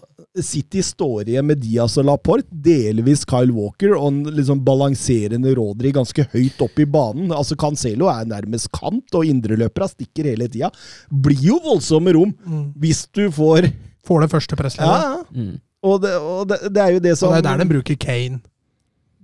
City 0.46 0.82
står 0.86 1.24
igjen 1.26 1.46
med 1.48 1.58
Diaz 1.64 1.98
og 1.98 2.06
Laporte, 2.06 2.46
delvis 2.52 3.24
Kyle 3.26 3.52
Walker 3.56 3.96
og 3.98 4.08
en 4.12 4.24
liksom 4.38 4.60
balanserende 4.64 5.56
Rodri 5.58 5.92
ganske 5.96 6.28
høyt 6.34 6.62
opp 6.62 6.78
i 6.80 6.86
banen. 6.86 7.32
Altså, 7.34 7.56
Cancelo 7.58 8.06
er 8.12 8.26
nærmest 8.30 8.70
kant, 8.72 9.10
og 9.16 9.26
indreløperne 9.26 9.90
stikker 9.90 10.24
hele 10.30 10.48
tida. 10.48 10.70
Blir 11.10 11.42
jo 11.42 11.58
voldsomme 11.64 12.14
rom 12.14 12.36
Mm. 12.46 12.74
hvis 12.78 13.08
du 13.12 13.30
får 13.32 13.72
Får 14.06 14.22
det 14.22 14.30
første 14.30 14.56
presset. 14.56 14.82
Ja, 14.86 15.16
ja. 15.16 15.24
mm. 15.34 15.56
Og 15.82 16.02
det, 16.02 16.12
og 16.22 16.48
det, 16.48 16.60
det 16.74 16.78
er 16.84 16.92
jo 16.94 17.00
det 17.00 17.18
som 17.18 17.30
og 17.30 17.34
det 17.42 17.46
er 17.50 17.58
der 17.58 17.64
de 17.64 17.70
bruker 17.74 17.96
Kane 17.98 18.40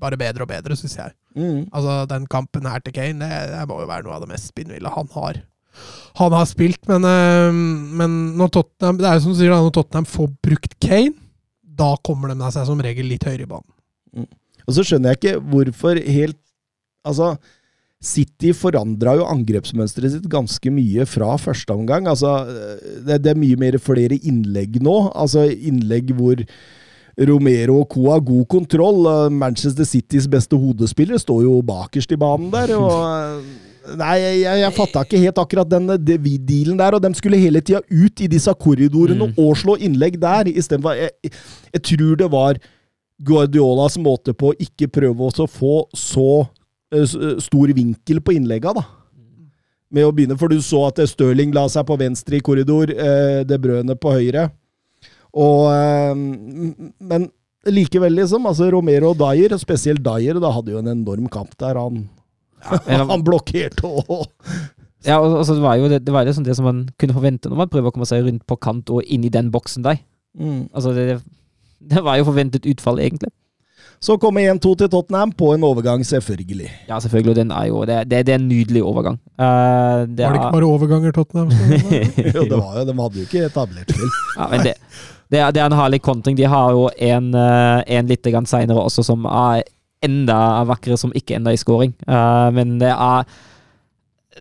bare 0.02 0.18
bedre 0.18 0.42
og 0.42 0.48
bedre, 0.50 0.76
syns 0.76 0.96
jeg. 0.98 1.12
mm. 1.36 1.68
Altså, 1.72 2.08
Den 2.10 2.26
kampen 2.26 2.66
her 2.66 2.80
til 2.80 2.94
Kane, 2.94 3.20
det, 3.22 3.52
det 3.54 3.68
må 3.70 3.78
jo 3.80 3.86
være 3.86 4.04
noe 4.08 4.14
av 4.18 4.22
det 4.26 4.30
mest 4.30 4.48
spinnville 4.50 4.90
han 4.90 5.08
har. 5.14 5.44
Han 6.20 6.36
har 6.36 6.48
spilt, 6.50 6.82
men, 6.90 7.06
eh, 7.08 7.62
men 8.02 8.18
når 8.40 8.52
Tottenham 8.58 9.00
Det 9.00 9.08
er 9.08 9.18
jo 9.18 9.26
som 9.26 9.36
du 9.36 9.40
sier, 9.40 9.54
når 9.54 9.74
Tottenham 9.76 10.10
får 10.10 10.28
brukt 10.44 10.76
Kane, 10.84 11.16
da 11.64 11.96
kommer 12.04 12.34
de 12.34 12.52
seg 12.52 12.68
som 12.68 12.84
regel 12.84 13.08
litt 13.10 13.26
høyere 13.26 13.48
i 13.48 13.50
banen. 13.50 14.28
Og 14.68 14.76
så 14.76 14.86
skjønner 14.86 15.14
jeg 15.14 15.22
ikke 15.22 15.42
hvorfor 15.52 15.98
helt 15.98 16.38
Altså, 17.02 17.32
City 17.98 18.52
forandra 18.54 19.16
jo 19.18 19.24
angrepsmønsteret 19.26 20.14
sitt 20.14 20.28
ganske 20.30 20.70
mye 20.70 21.08
fra 21.10 21.32
første 21.42 21.74
omgang. 21.74 22.06
Altså, 22.10 22.30
det, 23.06 23.24
det 23.24 23.32
er 23.32 23.40
mye 23.42 23.58
mer 23.58 23.80
flere 23.82 24.20
innlegg 24.22 24.78
nå. 24.86 24.96
Altså 25.18 25.48
innlegg 25.50 26.14
hvor 26.18 26.44
Romero 27.18 27.80
og 27.82 27.90
co. 27.90 28.06
har 28.12 28.22
god 28.26 28.46
kontroll. 28.54 29.10
Manchester 29.34 29.90
Citys 29.90 30.30
beste 30.30 30.58
hodespiller 30.62 31.18
står 31.22 31.42
jo 31.48 31.58
bakerst 31.66 32.14
i 32.14 32.22
banen 32.22 32.54
der. 32.54 32.78
og... 32.78 33.42
Nei, 33.98 34.16
jeg, 34.22 34.60
jeg 34.62 34.74
fatta 34.78 35.02
ikke 35.06 35.20
helt 35.24 35.40
akkurat 35.42 35.70
den 35.72 35.88
de- 36.06 36.38
dealen 36.38 36.78
der, 36.78 36.94
og 36.94 37.02
de 37.02 37.10
skulle 37.18 37.40
hele 37.42 37.62
tida 37.66 37.80
ut 37.90 38.22
i 38.22 38.28
disse 38.30 38.54
korridorene 38.62 39.32
Mm. 39.32 39.34
og 39.42 39.56
slå 39.58 39.74
innlegg 39.82 40.20
der, 40.22 40.46
istedenfor 40.54 40.94
jeg, 41.00 41.32
jeg 41.74 41.82
tror 41.90 42.16
det 42.20 42.28
var 42.32 42.60
Guardiolas 43.22 43.98
måte 44.02 44.34
på 44.38 44.52
å 44.52 44.58
ikke 44.62 44.88
prøve 44.90 45.28
å 45.34 45.48
få 45.50 45.74
så 45.98 46.28
uh, 46.94 47.40
stor 47.42 47.74
vinkel 47.74 48.22
på 48.22 48.34
innlegga, 48.38 48.74
da. 48.78 48.86
Med 49.92 50.06
å 50.08 50.14
begynne, 50.16 50.38
for 50.40 50.48
du 50.48 50.62
så 50.64 50.86
at 50.88 51.02
Stirling 51.10 51.52
la 51.54 51.66
seg 51.70 51.86
på 51.90 51.98
venstre 52.00 52.38
i 52.38 52.42
korridor, 52.46 52.90
uh, 52.96 53.42
De 53.44 53.58
Brøne 53.62 53.98
på 54.00 54.14
høyre. 54.14 54.46
Og 55.34 55.68
uh, 55.70 56.16
Men 56.16 57.30
likevel, 57.68 58.14
liksom. 58.18 58.46
altså 58.50 58.70
Romero 58.74 59.12
og 59.14 59.20
Dyer, 59.22 59.54
spesielt 59.62 60.02
Dyer, 60.06 60.40
da 60.42 60.50
hadde 60.56 60.72
jo 60.74 60.80
en 60.82 60.94
enorm 60.96 61.28
kamp 61.30 61.54
der. 61.62 61.78
Han, 61.78 62.08
han 63.12 63.26
blokkerte 63.26 63.90
og 63.90 64.28
Ja, 65.06 65.18
altså, 65.18 65.56
det 65.58 65.64
var 65.64 65.80
jo 65.82 65.90
det, 65.90 66.04
det, 66.06 66.14
var 66.14 66.28
liksom 66.28 66.46
det 66.46 66.56
som 66.56 66.68
man 66.68 66.82
kunne 67.02 67.16
forvente 67.16 67.50
når 67.50 67.64
man 67.64 67.70
prøver 67.74 67.90
å 67.90 67.94
komme 67.96 68.06
seg 68.10 68.26
rundt 68.28 68.46
på 68.46 68.58
kant 68.62 68.92
og 68.94 69.02
inn 69.04 69.26
i 69.26 69.34
den 69.34 69.50
boksen 69.54 69.86
der. 69.86 70.02
mm. 70.38 70.68
Altså, 70.74 70.94
det, 70.94 71.22
det 71.82 72.04
var 72.06 72.20
jo 72.20 72.28
forventet 72.28 72.68
utfall, 72.70 73.00
egentlig. 73.02 73.32
Så 74.02 74.16
kommer 74.18 74.42
1-2 74.42 74.76
til 74.78 74.90
Tottenham 74.90 75.32
på 75.38 75.52
en 75.54 75.64
overgang, 75.64 76.06
selvfølgelig. 76.06 76.70
Ja, 76.90 77.00
selvfølgelig. 77.00 77.30
Og 77.30 77.36
den 77.36 77.52
er 77.52 77.66
jo 77.66 77.82
Det, 77.86 77.98
det, 78.12 78.26
det 78.26 78.34
er 78.34 78.40
en 78.40 78.48
nydelig 78.48 78.84
overgang. 78.84 79.20
Uh, 79.38 79.46
det 80.10 80.26
Var 80.26 80.34
det 80.34 80.40
ikke 80.40 80.56
bare 80.56 80.66
overganger, 80.66 81.12
Tottenham? 81.12 81.52
jo, 82.36 82.44
det 82.50 82.58
var 82.58 82.80
jo, 82.80 82.86
De 82.86 82.96
hadde 83.02 83.20
jo 83.20 83.22
ikke 83.22 83.46
etablert 83.46 83.94
spill. 83.94 84.10
Ja, 84.40 84.48
men 84.50 84.66
det, 84.66 84.74
det, 85.32 85.40
er, 85.40 85.52
det 85.52 85.62
er 85.62 85.66
en 85.66 85.78
herlig 85.78 86.02
kontring. 86.02 86.38
De 86.38 86.50
har 86.50 86.72
jo 86.72 86.90
en, 86.98 87.34
eh, 87.36 87.84
en 87.98 88.10
litt 88.10 88.26
seinere 88.50 88.82
også 88.82 89.06
som 89.06 89.26
er 89.26 89.62
enda 90.06 90.64
vakrere, 90.70 91.00
som 91.00 91.14
ikke 91.16 91.38
ender 91.38 91.56
i 91.56 91.62
scoring. 91.62 91.96
Uh, 92.08 92.50
men 92.54 92.80
det 92.82 92.94
er 92.94 93.26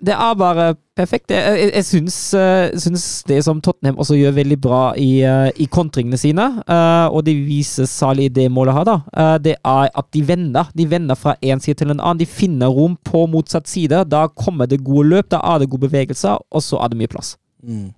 Det 0.01 0.15
er 0.15 0.35
bare 0.39 0.75
perfekt. 0.97 1.33
Jeg, 1.35 1.59
jeg, 1.59 1.71
jeg 1.75 1.85
syns, 1.85 2.17
eh, 2.39 2.71
syns 2.79 3.25
det 3.29 3.41
som 3.45 3.59
Tottenham 3.61 3.99
også 3.99 4.15
gjør 4.15 4.37
veldig 4.37 4.57
bra 4.63 4.95
i, 4.97 5.21
eh, 5.27 5.51
i 5.61 5.67
kontringene 5.67 6.17
sine, 6.17 6.47
uh, 6.63 7.11
og 7.11 7.25
det 7.27 7.35
viser 7.35 7.89
særlig 7.91 8.31
det 8.35 8.47
målet 8.55 8.79
her, 8.79 8.87
da, 8.87 8.97
uh, 9.11 9.37
det 9.43 9.57
er 9.59 9.91
at 9.91 10.09
de 10.15 10.23
vender. 10.29 10.71
De 10.79 10.87
vender 10.89 11.19
fra 11.19 11.35
én 11.43 11.61
side 11.61 11.83
til 11.83 11.91
en 11.91 11.99
annen. 11.99 12.23
De 12.23 12.27
finner 12.27 12.71
rom 12.71 12.97
på 13.05 13.27
motsatt 13.27 13.69
side. 13.69 14.05
Da 14.09 14.29
kommer 14.29 14.71
det 14.71 14.85
gode 14.87 15.09
løp, 15.11 15.31
da 15.35 15.43
er 15.43 15.59
det 15.59 15.71
gode 15.71 15.89
bevegelser, 15.89 16.39
og 16.39 16.63
så 16.65 16.81
er 16.81 16.89
det 16.89 17.03
mye 17.03 17.11
plass. 17.11 17.35
Mm. 17.67 17.91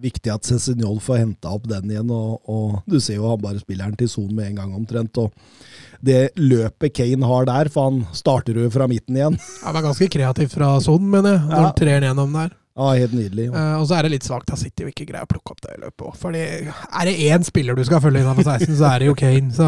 Viktig 0.00 0.30
at 0.32 0.46
Cezinol 0.46 1.00
får 1.02 1.18
henta 1.24 1.50
opp 1.56 1.64
den 1.70 1.90
igjen, 1.90 2.10
og, 2.14 2.38
og 2.48 2.76
du 2.86 2.98
ser 3.02 3.16
jo 3.18 3.28
han 3.32 3.40
bare 3.42 3.58
spiller 3.62 3.90
den 3.90 3.96
til 4.02 4.08
son 4.12 4.30
med 4.34 4.52
en 4.52 4.60
gang 4.60 4.74
omtrent. 4.78 5.18
og 5.18 5.32
Det 6.04 6.30
løpet 6.38 6.94
Kane 6.94 7.26
har 7.26 7.48
der, 7.48 7.70
for 7.74 7.88
han 7.90 8.04
starter 8.14 8.54
jo 8.62 8.68
fra 8.70 8.86
midten 8.90 9.16
igjen. 9.18 9.38
Han 9.64 9.74
var 9.74 9.82
ganske 9.88 10.08
kreativt 10.12 10.54
fra 10.54 10.76
sonen, 10.84 11.10
mener 11.10 11.34
jeg, 11.38 11.44
når 11.48 11.56
Ja. 11.58 11.62
han 11.66 11.74
trer 11.80 12.00
den 12.00 12.08
gjennom 12.12 12.36
der. 12.38 12.52
Ja, 12.78 12.92
Helt 12.94 13.14
nydelig. 13.18 13.48
Eh, 13.50 13.72
og 13.80 13.88
så 13.90 13.96
er 13.98 14.06
det 14.06 14.12
litt 14.12 14.26
svakt 14.28 14.52
at 14.54 14.60
City 14.60 14.84
ikke 14.86 15.08
greier 15.08 15.26
å 15.26 15.30
plukke 15.32 15.50
opp 15.56 15.60
det 15.64 15.74
løpet 15.82 16.04
òg. 16.06 16.14
Fordi 16.20 16.44
er 16.70 17.08
det 17.10 17.16
én 17.26 17.42
spiller 17.48 17.74
du 17.74 17.82
skal 17.88 18.00
følge 18.04 18.22
innafor 18.22 18.46
16, 18.46 18.76
så 18.78 18.92
er 18.92 19.02
det 19.02 19.08
jo 19.10 19.16
Kane. 19.18 19.50
Så 19.56 19.66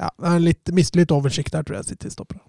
ja, 0.00 0.08
det 0.16 0.30
er 0.32 0.46
litt, 0.46 0.72
mister 0.72 1.02
litt 1.02 1.12
oversikt 1.12 1.52
der, 1.52 1.66
tror 1.68 1.82
jeg 1.82 1.90
City 1.92 2.08
stopper. 2.14 2.40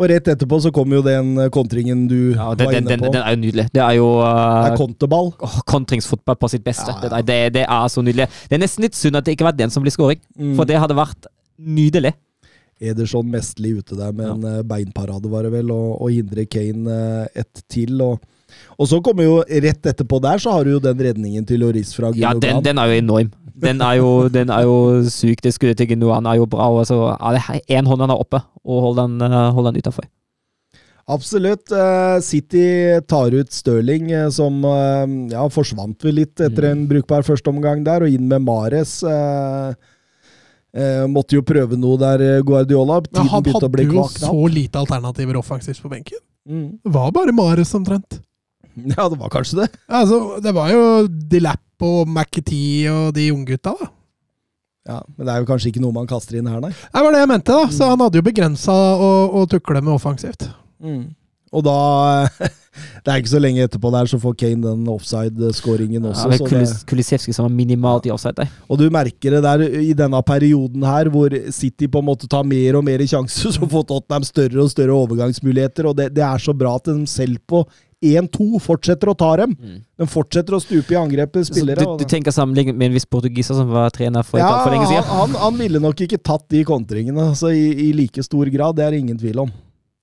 Og 0.00 0.08
rett 0.08 0.30
etterpå 0.32 0.56
så 0.64 0.70
kommer 0.72 0.96
jo 0.96 1.02
den 1.04 1.34
eh, 1.42 1.50
kontringen 1.52 2.06
du 2.08 2.32
Ja, 2.32 2.54
den, 2.56 2.70
var 2.70 2.78
inne 2.78 2.88
den, 2.94 3.02
på. 3.04 3.10
den 3.12 3.20
er 3.20 3.34
jo 3.36 3.40
nydelig. 3.42 3.66
Det 3.74 3.82
er 3.84 3.98
jo 3.98 4.06
det 4.16 4.30
uh, 4.32 4.70
er 4.70 4.78
konteball. 4.80 5.28
åh, 5.44 5.58
kontringsfotball 5.68 6.38
på 6.40 6.48
sitt 6.54 6.64
beste. 6.64 6.88
Ja, 6.88 7.02
ja. 7.04 7.20
Det, 7.20 7.26
det, 7.28 7.38
det 7.58 7.66
er 7.68 7.92
så 7.92 8.00
nydelig. 8.06 8.30
Det 8.48 8.56
er 8.56 8.62
nesten 8.64 8.86
litt 8.86 8.96
synd 8.96 9.20
at 9.20 9.28
det 9.28 9.36
ikke 9.36 9.44
var 9.50 9.58
den 9.58 9.70
som 9.74 9.84
blir 9.84 9.92
scoring, 9.94 10.22
Mm. 10.40 10.54
for 10.56 10.64
det 10.64 10.78
hadde 10.80 10.96
vært 10.96 11.28
nydelig. 11.60 12.14
Ederson 12.80 13.28
mestlig 13.28 13.74
ute 13.82 13.96
der 13.98 14.12
med 14.16 14.24
en 14.38 14.44
eh, 14.48 14.62
beinparade, 14.64 15.28
var 15.28 15.44
det 15.44 15.52
vel, 15.52 15.68
og, 15.74 15.98
og 16.00 16.14
hindre 16.16 16.46
Kane 16.48 16.88
eh, 16.88 17.42
ett 17.42 17.60
til. 17.68 18.00
Og, 18.00 18.22
og 18.80 18.88
så 18.88 19.02
kommer 19.04 19.26
jo 19.28 19.34
rett 19.44 19.84
etterpå 19.92 20.16
der, 20.24 20.40
så 20.40 20.54
har 20.56 20.64
du 20.64 20.72
jo 20.78 20.80
den 20.80 20.96
redningen 21.10 21.44
til 21.44 21.60
Loris 21.60 21.92
fra 21.92 22.08
Ja, 22.16 22.32
den, 22.32 22.62
den 22.64 22.80
er 22.80 22.88
jo 22.88 23.02
enorm. 23.02 23.28
Den 23.60 23.80
er 23.84 23.98
jo, 24.00 24.28
den 24.32 24.50
er 24.50 24.64
jo 24.66 24.76
syk. 25.10 25.40
Det 25.44 25.52
skuddet 25.54 25.76
til 25.82 26.08
Han 26.10 26.26
er 26.26 26.36
jo 26.40 26.46
bra. 26.46 26.68
Og 26.70 26.86
så 26.88 27.16
er 27.16 27.36
det 27.38 27.62
én 27.68 27.86
hånd 27.86 28.00
han 28.00 28.10
er 28.10 28.20
oppe, 28.20 28.40
og 28.64 28.82
hold 28.86 28.96
den, 29.02 29.20
uh, 29.22 29.50
hold 29.52 29.70
den 29.70 29.80
utafor. 29.82 30.04
Absolutt. 31.10 31.72
Eh, 31.74 32.20
City 32.22 33.00
tar 33.10 33.34
ut 33.34 33.50
Stirling, 33.52 34.10
eh, 34.14 34.28
som 34.30 34.60
eh, 34.64 35.06
ja, 35.32 35.42
forsvant 35.50 36.04
vel 36.06 36.20
litt 36.20 36.38
etter 36.38 36.68
Mm. 36.68 36.70
en 36.70 36.84
brukbar 36.92 37.24
førsteomgang 37.26 37.82
der, 37.84 38.04
og 38.06 38.08
inn 38.14 38.28
med 38.28 38.44
Mares. 38.46 39.02
eh, 39.02 39.72
eh, 40.76 41.06
måtte 41.10 41.34
jo 41.34 41.42
prøve 41.42 41.76
noe 41.76 41.98
der, 41.98 42.20
eh, 42.36 42.42
Guardiola. 42.42 43.00
Men 43.00 43.10
Tiden 43.10 43.28
han 43.28 43.42
begynte 43.42 43.66
å 43.66 43.70
hadde 43.70 43.86
jo 43.90 44.04
så 44.06 44.54
lite 44.54 44.78
alternativer 44.78 45.34
offensivt 45.40 45.82
på 45.82 45.90
benken. 45.90 46.18
Mm. 46.48 46.78
Det 46.84 46.92
var 46.92 47.10
bare 47.10 47.32
Mares 47.34 47.74
omtrent. 47.74 48.20
Ja, 48.76 49.08
det 49.08 49.18
var 49.18 49.28
kanskje 49.34 49.64
det. 49.64 49.68
Altså, 49.90 50.40
det 50.40 50.54
var 50.54 50.70
jo 50.70 51.08
Dilap 51.08 51.58
og 51.86 52.08
McAtee 52.08 52.90
og 52.92 53.14
de 53.16 53.28
unggutta, 53.34 53.74
da. 53.80 53.90
Ja, 54.88 55.00
Men 55.16 55.26
det 55.26 55.32
er 55.34 55.42
jo 55.42 55.48
kanskje 55.50 55.68
ikke 55.70 55.82
noe 55.84 55.92
man 55.94 56.06
kaster 56.08 56.38
inn 56.40 56.48
her, 56.48 56.60
nei. 56.64 56.70
Det 56.72 57.02
var 57.04 57.12
det 57.14 57.20
jeg 57.20 57.28
mente, 57.30 57.52
da. 57.52 57.66
Så 57.70 57.88
han 57.92 58.00
hadde 58.00 58.18
jo 58.18 58.26
begrensa 58.26 58.72
å, 58.74 59.10
å 59.38 59.46
tukle 59.52 59.82
med 59.84 59.92
offensivt. 59.94 60.48
Mm. 60.82 61.10
Og 61.52 61.64
da 61.66 61.76
Det 63.04 63.10
er 63.10 63.18
ikke 63.18 63.32
så 63.32 63.40
lenge 63.42 63.64
etterpå 63.66 63.90
der, 63.92 64.06
så 64.06 64.16
får 64.22 64.36
Kane 64.38 64.62
den 64.62 64.84
offside-skåringen 64.88 66.04
Ja, 66.06 66.12
også. 66.12 66.28
det 66.30 66.36
er 66.38 66.48
Kulis- 66.52 66.84
Kulisevskij 66.86 67.34
som 67.34 67.44
var 67.48 67.52
minimalt 67.54 68.06
i 68.06 68.12
offside 68.14 68.36
der. 68.38 68.52
og 68.70 68.78
du 68.78 68.84
merker 68.94 69.34
det 69.34 69.42
der 69.42 69.64
i 69.82 69.90
denne 69.98 70.20
perioden 70.22 70.84
her, 70.86 71.10
hvor 71.10 71.34
City 71.52 71.88
på 71.90 71.98
en 71.98 72.06
måte 72.06 72.28
tar 72.30 72.44
mer 72.46 72.78
og 72.78 72.84
mer 72.86 73.02
sjanser, 73.02 73.50
så 73.56 73.66
får 73.68 73.86
Tottenham 73.90 74.24
større 74.24 74.62
og 74.62 74.70
større 74.70 74.94
overgangsmuligheter. 74.96 75.90
Og 75.90 75.96
det, 75.98 76.12
det 76.14 76.22
er 76.24 76.38
så 76.38 76.54
bra 76.56 76.76
at 76.78 76.86
de 76.92 77.06
selv 77.10 77.42
på 77.50 77.64
1-2 78.00 78.60
fortsetter 78.64 79.10
å 79.12 79.14
ta 79.18 79.30
dem. 79.42 79.54
De 80.00 80.06
fortsetter 80.08 80.56
å 80.56 80.60
stupe 80.62 80.94
i 80.94 80.98
angrepet, 81.00 81.50
spillere. 81.50 81.84
du, 81.84 82.00
du 82.00 82.08
tenker 82.08 82.32
sammenlignet 82.32 82.76
med 82.76 82.90
en 82.90 82.96
viss 82.96 83.08
portugiser 83.08 83.58
som 83.58 83.68
var 83.68 83.92
trener 83.92 84.24
for, 84.24 84.40
ja, 84.40 84.52
for 84.64 84.72
lenge 84.72 84.88
siden? 84.88 85.04
han, 85.04 85.34
han 85.36 85.58
ville 85.60 85.82
nok 85.82 86.00
ikke 86.06 86.20
tatt 86.24 86.46
de 86.52 86.62
kontringene 86.64 87.30
altså, 87.32 87.52
i, 87.52 87.90
i 87.90 87.90
like 87.96 88.24
stor 88.24 88.48
grad, 88.52 88.78
det 88.80 88.86
er 88.88 88.96
ingen 89.00 89.18
tvil 89.20 89.44
om. 89.44 89.52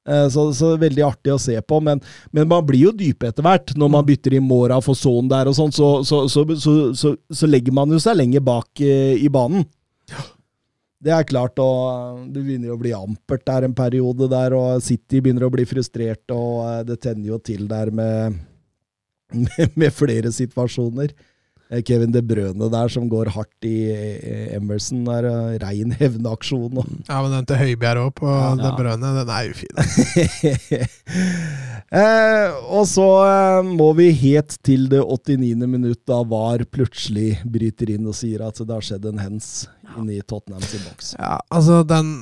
Eh, 0.08 0.28
Så, 0.32 0.46
så 0.56 0.76
veldig 0.80 1.04
artig 1.04 1.34
å 1.34 1.40
se 1.42 1.58
på, 1.62 1.80
men, 1.84 2.00
men 2.32 2.48
man 2.48 2.66
blir 2.66 2.88
jo 2.88 2.94
dype 2.96 3.28
etter 3.32 3.44
hvert. 3.44 3.74
Når 3.76 3.90
man 3.92 4.06
bytter 4.08 4.38
i 4.38 4.44
Mora 4.44 4.78
for 4.84 4.96
Son 4.96 5.28
der 5.28 5.50
og 5.50 5.58
sånn, 5.58 5.74
så, 5.76 5.90
så, 6.08 6.22
så, 6.32 6.46
så, 6.56 6.76
så, 6.96 7.16
så 7.34 7.50
legger 7.50 7.76
man 7.76 7.92
jo 7.92 8.00
seg 8.00 8.16
lenger 8.22 8.46
bak 8.46 8.84
eh, 8.86 9.18
i 9.20 9.28
banen. 9.34 9.66
Det 10.98 11.14
er 11.14 11.26
klart, 11.30 11.60
og 11.62 12.24
det 12.34 12.42
begynner 12.42 12.74
å 12.74 12.80
bli 12.82 12.92
ampert 12.98 13.44
der 13.46 13.68
en 13.68 13.76
periode 13.78 14.26
der, 14.32 14.56
og 14.58 14.82
City 14.82 15.22
begynner 15.22 15.46
å 15.46 15.54
bli 15.54 15.66
frustrert, 15.70 16.26
og 16.34 16.64
eh, 16.66 16.84
det 16.90 16.98
tenner 17.04 17.30
jo 17.30 17.38
til 17.38 17.68
der 17.70 17.92
med, 17.94 18.40
med, 19.46 19.76
med 19.78 19.94
flere 19.94 20.34
situasjoner. 20.34 21.14
Eh, 21.70 21.82
Kevin 21.84 22.12
De 22.16 22.22
Brøne 22.24 22.70
der 22.72 22.88
som 22.92 23.10
går 23.12 23.28
hardt 23.36 23.66
i 23.68 23.92
Emerson, 24.56 25.04
der 25.08 25.24
eh, 25.28 25.58
rein 25.64 25.92
hevnaksjon. 26.00 26.78
og 26.80 26.86
Ja, 27.10 27.22
men 27.22 27.32
den 27.36 27.46
til 27.50 27.58
Høibjerg 27.64 28.00
òg, 28.08 28.14
på 28.22 28.28
Ja. 28.32 28.56
De 28.60 28.72
Brøne, 28.78 29.10
den 29.20 29.30
er 29.30 29.50
ufin. 29.52 29.76
eh, 32.02 32.50
og 32.72 32.86
så 32.90 33.08
eh, 33.28 33.62
må 33.68 33.92
vi 34.00 34.12
helt 34.24 34.52
til 34.64 34.88
det 34.92 35.02
89. 35.04 35.68
minutt, 35.68 36.02
da 36.08 36.22
VAR 36.24 36.64
plutselig 36.72 37.38
bryter 37.46 37.90
inn 37.96 38.08
og 38.08 38.16
sier 38.18 38.42
at 38.48 38.58
det 38.62 38.74
har 38.74 38.82
skjedd 38.86 39.06
en 39.12 39.20
hens 39.24 39.68
inni 39.98 40.22
Tottenham 40.24 40.62
sin 40.64 40.82
boks. 40.88 41.16
Ja, 41.20 41.38
altså, 41.52 41.84
den 41.88 42.16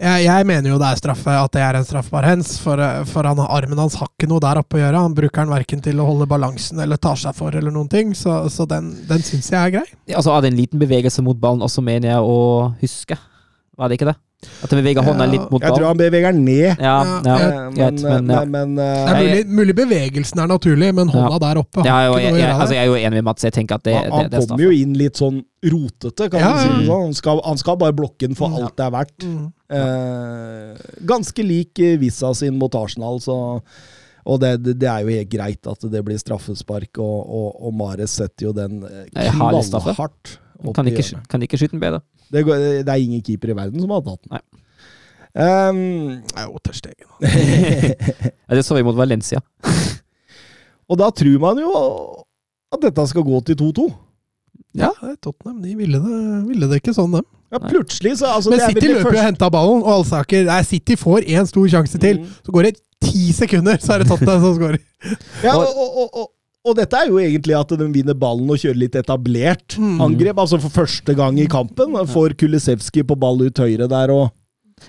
jeg, 0.00 0.24
jeg 0.24 0.46
mener 0.48 0.72
jo 0.72 0.78
det 0.80 0.88
er 0.88 1.00
straffe, 1.00 1.34
at 1.36 1.52
det 1.52 1.60
er 1.64 1.76
en 1.76 1.84
straffbar 1.84 2.24
hens, 2.24 2.54
for, 2.62 2.80
for 3.10 3.28
han, 3.28 3.42
armen 3.44 3.82
hans 3.82 3.98
har 4.00 4.08
ikke 4.08 4.30
noe 4.30 4.40
der 4.42 4.62
oppe 4.62 4.78
å 4.78 4.80
gjøre. 4.80 5.02
Han 5.04 5.16
bruker 5.16 5.44
den 5.44 5.52
verken 5.52 5.84
til 5.84 6.00
å 6.00 6.06
holde 6.08 6.28
balansen 6.30 6.80
eller 6.80 7.00
tar 7.00 7.20
seg 7.20 7.36
for 7.36 7.56
eller 7.56 7.74
noen 7.74 7.90
ting, 7.92 8.14
så, 8.16 8.42
så 8.52 8.64
den, 8.70 8.94
den 9.10 9.24
syns 9.26 9.50
jeg 9.52 9.60
er 9.60 9.76
grei. 9.76 9.86
Altså, 10.14 10.32
hadde 10.32 10.48
en 10.52 10.58
liten 10.58 10.80
bevegelse 10.80 11.24
mot 11.26 11.38
ballen 11.40 11.66
også, 11.66 11.84
mener 11.84 12.14
jeg 12.14 12.24
å 12.24 12.40
huske. 12.80 13.20
Var 13.76 13.90
det 13.90 14.00
ikke 14.00 14.10
det? 14.12 14.16
At 14.64 14.70
han 14.72 14.78
beveger 14.80 15.04
hånda 15.04 15.26
litt 15.28 15.50
mot 15.52 15.60
Jeg 15.60 15.74
tror 15.76 15.84
han 15.90 15.98
beveger 16.00 16.32
den 16.32 16.44
ned. 16.46 16.78
Ja, 16.80 16.94
Ja, 17.26 17.34
men, 17.76 17.98
men, 18.00 18.00
men, 18.00 18.30
ja. 18.32 18.44
men, 18.48 18.74
Det 18.78 18.86
eh, 18.86 19.10
er 19.10 19.18
mulig, 19.20 19.42
mulig 19.58 19.74
bevegelsen 19.76 20.40
er 20.40 20.48
naturlig, 20.48 20.88
men 20.96 21.08
hånda 21.12 21.34
Ja. 21.36 21.38
der 21.44 21.60
oppe 21.60 21.84
Ja, 21.84 21.92
har 21.98 22.06
jo, 22.06 22.14
ikke 22.16 22.24
jeg, 22.30 22.38
jeg, 22.40 22.54
altså, 22.56 22.74
jeg 22.74 22.82
er 22.82 22.88
jo 22.88 22.94
enig 22.96 23.12
med 23.20 23.24
Mats. 23.28 23.44
Jeg 23.44 23.52
tenker 23.52 23.74
at 23.76 23.84
det, 23.84 23.94
han 23.98 24.04
det, 24.04 24.12
han 24.16 24.30
det 24.32 24.40
er 24.40 24.46
kommer 24.48 24.64
jo 24.64 24.70
inn 24.80 24.94
litt 24.96 25.20
sånn 25.20 25.42
rotete, 25.74 26.30
kan 26.32 26.40
Ja, 26.40 26.50
man 26.54 26.58
si 26.64 26.68
det 26.72 26.86
sånn. 26.88 27.04
Han 27.10 27.14
skal, 27.20 27.42
han 27.44 27.60
skal 27.60 27.76
bare 27.84 27.92
blokke 28.00 28.26
den 28.30 28.34
for 28.38 28.48
Mm. 28.48 28.60
alt 28.64 28.76
det 28.80 28.86
er 28.86 28.90
verdt. 28.96 29.28
Mm. 29.28 29.46
Eh, 29.70 30.76
ganske 31.06 31.42
lik 31.44 31.78
eh, 31.84 31.96
Vissa 32.00 32.32
sin 32.34 32.56
mot 32.58 32.74
Arsenal, 32.74 33.20
så 33.20 33.36
og 34.30 34.36
det, 34.42 34.50
det, 34.62 34.74
det 34.82 34.88
er 34.88 35.00
jo 35.04 35.08
helt 35.16 35.30
greit 35.32 35.66
at 35.66 35.84
det 35.90 36.02
blir 36.04 36.18
straffespark, 36.20 36.98
og, 37.00 37.20
og, 37.24 37.46
og 37.66 37.72
Mares 37.74 38.12
setter 38.20 38.48
jo 38.50 38.52
den 38.56 38.82
eh, 38.84 39.06
knallhardt 39.32 40.36
opp 40.60 40.74
Kan 40.76 40.86
i 40.86 40.92
ikke, 40.92 41.02
hjørnet. 41.06 41.28
kan 41.32 41.40
ikke 41.46 41.56
skyte 41.56 41.72
den 41.72 41.80
bedre. 41.80 42.02
Det, 42.30 42.44
går, 42.46 42.66
det 42.86 42.92
er 42.92 43.02
ingen 43.02 43.22
keeper 43.26 43.52
i 43.52 43.56
verden 43.58 43.82
som 43.82 43.92
har 43.94 44.04
tatt 44.06 44.22
den. 44.24 44.36
Nei. 44.36 44.44
Um, 45.30 45.80
Det 46.26 46.42
er 46.42 46.46
jo 46.48 46.60
til 46.66 46.78
stegen. 46.80 47.08
Det 48.56 48.64
så 48.66 48.78
vi 48.78 48.86
mot 48.86 48.98
Valencia. 48.98 49.42
og 50.90 50.98
da 50.98 51.10
tror 51.14 51.42
man 51.42 51.60
jo 51.62 51.74
at 52.70 52.82
dette 52.86 53.06
skal 53.10 53.26
gå 53.26 53.42
til 53.46 53.58
2-2. 53.58 53.90
Ja, 54.78 54.90
Tottenham 55.22 55.62
de 55.62 55.74
ville 55.74 55.98
det, 55.98 56.18
ville 56.46 56.68
det 56.70 56.78
ikke 56.78 56.94
sånn, 56.94 57.14
dem. 57.18 57.26
Ja, 57.50 57.58
plutselig 57.58 58.20
så 58.20 58.28
altså, 58.30 58.52
Men 58.52 58.60
City 58.62 58.92
løper 58.92 59.16
jo 59.16 59.18
og 59.18 59.26
henter 59.26 59.50
ballen, 59.50 59.80
og 59.82 59.94
Alsaker 59.96 60.44
Nei, 60.46 60.60
City 60.66 60.94
får 60.98 61.26
én 61.26 61.48
stor 61.50 61.66
sjanse 61.72 61.98
til. 61.98 62.20
Mm. 62.22 62.36
Så 62.46 62.54
går 62.54 62.68
det 62.68 62.76
ti 63.02 63.32
sekunder, 63.34 63.80
så 63.82 63.96
er 63.96 64.04
det 64.04 64.10
Tottenham 64.12 64.44
som 64.44 64.54
skårer. 64.58 64.78
Ja, 65.42 65.56
og, 65.56 65.66
og, 65.66 65.96
og, 66.04 66.20
og, 66.22 66.28
og 66.64 66.76
dette 66.76 66.96
er 66.98 67.08
jo 67.08 67.16
egentlig 67.22 67.54
at 67.56 67.70
de 67.80 67.86
vinner 67.94 68.14
ballen 68.18 68.50
og 68.52 68.58
kjører 68.60 68.76
litt 68.82 68.96
etablert 69.00 69.78
Mm. 69.78 70.00
angrep. 70.04 70.36
Altså 70.38 70.58
for 70.60 70.68
første 70.82 71.14
gang 71.16 71.38
i 71.40 71.46
kampen. 71.48 71.94
Får 72.06 72.34
Kulisevskij 72.36 73.06
på 73.08 73.16
ball 73.18 73.40
ut 73.46 73.58
høyre 73.62 73.88
der 73.88 74.10
og 74.12 74.30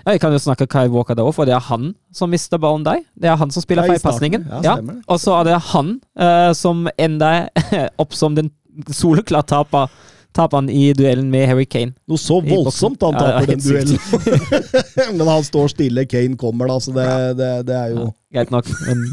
Ja, 0.06 0.12
jeg 0.14 0.20
kan 0.22 0.32
jo 0.32 0.38
snakke 0.40 0.64
Kai 0.68 0.86
Walker 0.88 1.14
der 1.14 1.22
òg, 1.28 1.34
for 1.36 1.44
det 1.44 1.52
er 1.52 1.60
han 1.60 1.94
som 2.16 2.30
mister 2.32 2.56
ballen 2.58 2.82
der. 2.84 3.02
Det 3.14 3.28
er 3.28 3.36
han 3.36 3.50
som 3.52 3.60
spiller 3.62 3.84
feilpasningen. 3.84 4.46
Ja, 4.48 4.60
Ja, 4.62 4.76
og 5.06 5.18
så 5.20 5.34
er 5.40 5.44
det 5.50 5.58
han 5.72 6.00
uh, 6.18 6.52
som 6.56 6.88
ender 6.98 7.48
opp 8.00 8.14
som 8.16 8.34
den 8.34 8.48
soleklart 8.88 9.48
taper, 9.52 9.90
taperen 10.32 10.70
i 10.72 10.94
duellen 10.96 11.28
med 11.30 11.44
Harry 11.46 11.66
Kane. 11.68 11.92
Noe 12.08 12.16
så 12.16 12.38
voldsomt 12.40 13.02
han 13.04 13.12
taper 13.12 13.28
Ja, 13.28 13.40
taper 13.40 13.52
den 13.52 13.60
duellen. 13.60 15.16
Men 15.18 15.28
han 15.28 15.44
står 15.44 15.68
stille, 15.74 16.06
Kane 16.08 16.36
kommer 16.40 16.72
da, 16.72 16.78
så 16.80 16.94
det, 16.96 17.36
det, 17.36 17.50
det 17.68 17.76
er 17.76 17.92
jo 17.92 18.06
Ja, 18.06 18.12
greit 18.40 18.50
nok, 18.50 18.72
men 18.88 19.04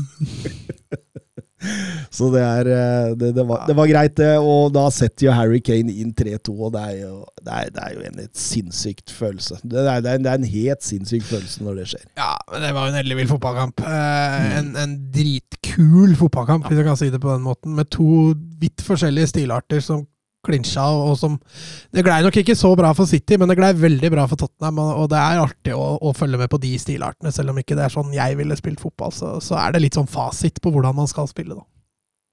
Så 2.18 2.30
det 2.34 2.41
er 2.41 2.70
eh, 2.72 3.16
det, 3.20 3.32
det, 3.36 3.45
var, 3.47 3.66
det 3.68 3.76
var 3.78 3.89
greit, 3.91 4.16
det. 4.20 4.32
Og 4.41 4.72
da 4.76 4.86
setter 4.93 5.28
jo 5.28 5.36
Harry 5.36 5.60
Kane 5.64 5.93
inn 6.01 6.14
3-2, 6.18 6.55
og 6.55 6.74
det 6.76 6.84
er 6.84 6.97
jo, 7.01 7.14
det 7.43 7.55
er, 7.55 7.72
det 7.76 7.86
er 7.86 7.95
jo 7.97 8.05
en 8.07 8.30
sinnssykt 8.34 9.14
følelse. 9.16 9.60
Det 9.64 9.84
er, 9.84 10.03
det 10.05 10.16
en, 10.16 10.28
det 10.28 10.34
er 10.34 10.41
en 10.41 10.51
helt 10.53 10.86
sinnssyk 10.86 11.26
følelse 11.30 11.66
når 11.66 11.82
det 11.82 11.88
skjer. 11.93 12.05
Ja, 12.20 12.32
men 12.51 12.66
det 12.66 12.72
var 12.78 12.88
jo 12.88 12.93
en 12.93 13.01
ellevill 13.03 13.32
fotballkamp. 13.32 13.84
Eh, 13.86 14.45
en, 14.60 14.72
en 14.80 14.95
dritkul 15.16 16.16
fotballkamp, 16.20 16.70
hvis 16.70 16.82
jeg 16.82 16.89
kan 16.89 16.99
si 16.99 17.12
det 17.14 17.22
på 17.24 17.34
den 17.34 17.45
måten. 17.45 17.76
Med 17.80 17.91
to 17.93 18.34
vidt 18.60 18.84
forskjellige 18.86 19.34
stilarter 19.34 19.84
som 19.84 20.05
klinsja, 20.45 20.85
og 20.87 21.17
som 21.19 21.37
Det 21.91 22.03
glei 22.05 22.21
nok 22.23 22.37
ikke 22.39 22.55
så 22.57 22.71
bra 22.77 22.93
for 22.95 23.09
City, 23.09 23.37
men 23.37 23.49
det 23.51 23.57
glei 23.59 23.73
veldig 23.75 24.11
bra 24.13 24.25
for 24.29 24.39
Tottenham. 24.39 24.79
Og, 24.79 25.09
det 25.11 25.19
er 25.19 25.41
artig 25.41 25.75
å, 25.75 25.97
å 25.99 26.13
følge 26.15 26.39
med 26.39 26.51
på 26.51 26.61
de 26.61 26.75
stilartene, 26.79 27.33
selv 27.35 27.53
om 27.53 27.59
ikke 27.59 27.77
det 27.77 27.87
er 27.87 27.95
sånn 27.95 28.15
jeg 28.15 28.37
ville 28.39 28.57
spilt 28.59 28.81
fotball. 28.83 29.11
Så, 29.15 29.35
så 29.43 29.59
er 29.59 29.75
det 29.75 29.83
litt 29.83 29.99
sånn 29.99 30.09
fasit 30.09 30.61
på 30.63 30.73
hvordan 30.73 30.97
man 31.01 31.11
skal 31.11 31.29
spille, 31.31 31.59
da. 31.59 31.67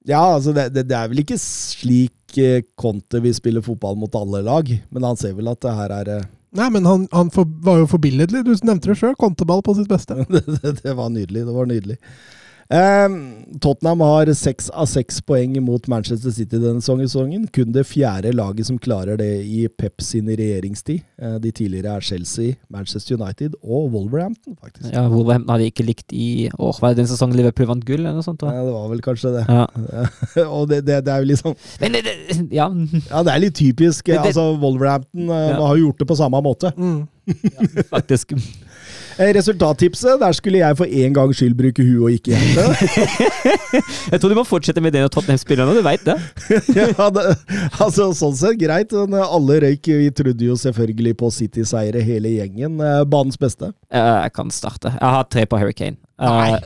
Ja, 0.07 0.23
altså 0.37 0.53
det, 0.55 0.69
det, 0.71 0.87
det 0.87 0.95
er 0.95 1.11
vel 1.11 1.25
ikke 1.25 1.39
slik 1.43 2.37
eh, 2.39 2.63
Conte 2.79 3.19
vil 3.25 3.35
spille 3.35 3.63
fotball 3.65 3.97
mot 3.99 4.15
alle 4.15 4.45
lag, 4.47 4.69
men 4.95 5.07
han 5.07 5.19
ser 5.19 5.35
vel 5.35 5.51
at 5.51 5.65
det 5.65 5.75
her 5.75 5.95
er 5.97 6.11
eh, 6.15 6.27
Nei, 6.57 6.69
men 6.73 6.87
han, 6.89 7.03
han 7.13 7.29
for, 7.35 7.45
var 7.67 7.83
jo 7.83 7.89
forbilledlig. 7.91 8.41
Du 8.47 8.53
nevnte 8.65 8.89
det 8.89 8.95
sjøl. 8.97 9.17
Konteball 9.21 9.61
på 9.67 9.75
sitt 9.77 9.91
beste. 9.91 10.15
det, 10.33 10.41
det, 10.47 10.71
det 10.79 10.95
var 10.97 11.11
nydelig. 11.13 11.43
Det 11.45 11.53
var 11.53 11.69
nydelig. 11.69 11.97
Ehm, 12.71 13.45
Tottenham 13.63 14.01
har 14.03 14.27
seks 14.35 14.69
av 14.75 14.89
seks 14.91 15.21
poeng 15.23 15.55
mot 15.63 15.85
Manchester 15.91 16.33
City 16.35 16.59
denne 16.59 16.83
sesongen. 16.83 17.47
Kun 17.55 17.71
det 17.75 17.85
fjerde 17.87 18.33
laget 18.35 18.67
som 18.67 18.79
klarer 18.83 19.17
det 19.21 19.29
i 19.47 19.69
Pep 19.69 20.03
sin 20.03 20.27
regjeringstid. 20.27 21.05
Eh, 21.23 21.37
de 21.43 21.53
tidligere 21.55 21.95
er 21.97 22.01
Chelsea, 22.01 22.57
Manchester 22.69 23.17
United 23.21 23.55
og 23.63 23.93
Wolverhampton, 23.95 24.57
faktisk. 24.61 24.91
ja, 24.93 25.07
Wolverhampton 25.09 25.55
hadde 25.55 25.71
ikke 25.71 25.87
likt 25.87 26.13
i 26.13 26.51
åh, 26.59 26.75
Var 26.81 26.95
det 26.95 27.05
den 27.05 27.11
sesongen 27.13 27.37
Liverpool 27.39 27.71
vant 27.71 27.85
gull, 27.87 28.01
eller 28.03 28.19
noe 28.19 28.27
sånt? 28.27 28.43
Ja, 28.43 28.65
det 28.67 28.75
var 28.75 28.89
vel 28.91 29.01
kanskje 29.05 29.35
det. 29.39 29.45
Ja. 29.49 29.67
og 30.57 30.69
det, 30.69 30.83
det, 30.87 31.01
det 31.07 31.13
er 31.15 31.23
jo 31.23 31.31
liksom 31.31 31.55
Men 31.81 31.93
det, 31.97 32.03
det, 32.05 32.39
ja, 32.55 32.67
Ja, 33.11 33.23
det 33.23 33.33
er 33.37 33.43
litt 33.47 33.55
typisk. 33.59 34.11
Altså 34.17 34.51
Wolverhampton 34.61 35.31
eh, 35.31 35.51
Ja. 35.55 35.61
har 35.63 35.77
gjort 35.79 35.99
det 36.03 36.09
på 36.11 36.19
samme 36.19 36.43
måte. 36.43 36.73
Mm. 36.77 37.07
faktisk. 37.91 38.35
Eh, 39.17 39.31
Resultattipset, 39.33 40.19
der 40.21 40.33
skulle 40.37 40.61
jeg 40.61 40.77
for 40.77 40.85
en 40.85 41.15
gangs 41.17 41.39
skyld 41.41 41.55
bruke 41.57 41.85
huet 41.85 42.03
og 42.05 42.17
ikke 42.19 42.35
hjertet. 42.35 43.33
Jeg 44.13 44.21
tror 44.21 44.33
du 44.33 44.37
må 44.37 44.45
fortsette 44.45 44.83
med 44.85 44.93
det 44.93 45.01
når 45.07 45.13
Tottenham 45.15 45.41
spiller 45.41 45.65
nå, 45.65 45.73
du 45.79 45.81
veit 45.85 46.05
det. 46.05 46.17
ja, 46.77 47.09
det, 47.17 47.25
altså, 47.81 48.11
sånn 48.17 48.37
sett 48.37 48.61
greit. 48.61 48.93
Men 48.93 49.25
alle 49.25 49.61
røyk. 49.65 49.89
Vi 49.89 50.13
trodde 50.17 50.51
jo 50.51 50.59
selvfølgelig 50.61 51.17
på 51.23 51.33
City-seire, 51.33 52.05
hele 52.05 52.35
gjengen. 52.37 52.77
Eh, 52.77 53.03
Banens 53.09 53.41
beste. 53.41 53.73
Eh, 53.89 54.13
jeg 54.27 54.37
kan 54.37 54.53
starte. 54.53 54.93
Jeg 54.99 55.15
har 55.17 55.29
tre 55.33 55.47
på 55.49 55.61
Hurricane. 55.61 55.97
Uh, 56.21 56.61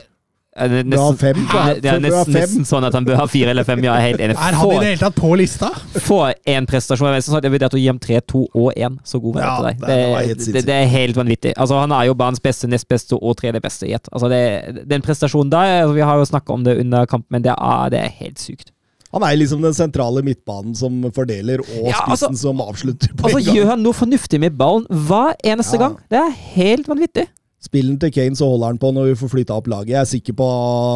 Du 0.51 0.97
har 0.99 1.13
fem 1.15 1.37
på. 1.47 1.59
Det 1.79 1.87
er 1.87 2.01
nesten, 2.03 2.65
sånn 2.67 2.83
at 2.83 2.91
han 2.97 3.05
bør 3.07 3.21
ha 3.21 3.25
fire 3.31 3.53
eller 3.53 3.63
fem. 3.63 3.79
Ja, 3.85 3.93
jeg 3.95 4.01
er 4.03 4.07
helt 4.09 4.23
enig. 4.25 4.35
Er 4.35 4.57
han 4.59 4.71
i 4.73 4.79
det 4.81 4.87
hele 4.89 4.99
tatt 4.99 5.15
på 5.15 5.29
lista? 5.39 5.69
Få 6.03 6.17
én 6.43 6.67
prestasjon. 6.67 7.07
Jeg 7.15 7.23
sånn 7.23 7.37
at 7.39 7.47
jeg 7.47 7.53
vurderte 7.53 7.77
å 7.79 7.79
gi 7.79 7.87
ham 7.87 8.01
tre, 8.03 8.19
to 8.27 8.41
og 8.51 8.73
én. 8.75 8.97
Så 9.07 9.21
god 9.23 9.37
var 9.37 9.41
jeg 9.41 9.47
Ja, 9.47 9.55
til 9.55 9.65
deg. 9.69 9.79
det 9.87 10.35
Det, 10.43 10.53
det, 10.57 10.65
det 10.67 10.75
er 10.75 10.91
helt 10.91 11.15
vanvittig. 11.15 11.53
Altså, 11.55 11.79
han 11.79 11.95
er 11.95 12.03
jo 12.09 12.17
banens 12.19 12.43
beste, 12.43 12.67
nest 12.67 12.89
beste 12.91 13.15
og 13.15 13.37
tredje 13.39 13.61
beste 13.63 13.87
i 13.87 13.93
ett. 13.95 14.09
Altså, 14.11 14.27
det- 14.27 14.83
den 14.91 15.01
prestasjonen 15.01 15.49
der 15.55 15.83
altså, 15.85 15.93
Vi 15.95 16.01
har 16.01 16.17
jo 16.19 16.25
snakka 16.25 16.51
om 16.53 16.63
det 16.67 16.77
under 16.83 17.05
kampen, 17.05 17.27
men 17.31 17.41
det 17.43 17.55
er, 17.57 17.89
det 17.89 17.99
er 18.03 18.09
helt 18.19 18.37
sykt. 18.39 18.71
Han 19.13 19.23
er 19.23 19.35
liksom 19.35 19.61
den 19.61 19.73
sentrale 19.73 20.21
midtbanen 20.23 20.75
som 20.75 21.01
fordeler, 21.11 21.59
og 21.59 21.87
Ja, 21.87 21.95
altså- 22.07 22.27
spissen 22.27 22.37
som 22.37 22.59
avslutter 22.59 23.07
på 23.15 23.23
Altså, 23.23 23.37
en 23.39 23.45
gang. 23.45 23.55
gjør 23.55 23.65
han 23.67 23.83
noe 23.83 23.93
fornuftig 23.93 24.39
med 24.39 24.57
ballen 24.57 24.85
hver 24.89 25.33
eneste 25.43 25.73
Ja. 25.79 25.87
gang? 25.87 25.97
Det 26.09 26.19
er 26.19 26.29
helt 26.55 26.87
vanvittig. 26.87 27.27
Spillen 27.61 27.99
til 28.01 28.11
Kane 28.13 28.35
så 28.35 28.47
holder 28.49 28.73
han 28.73 28.81
på 28.81 28.91
når 28.91 29.11
vi 29.11 29.15
får 29.19 29.31
flytta 29.35 29.53
opp 29.53 29.67
laget. 29.69 29.93
Jeg 29.93 29.99
er 30.01 30.09
sikker 30.09 30.33
på 30.33 30.49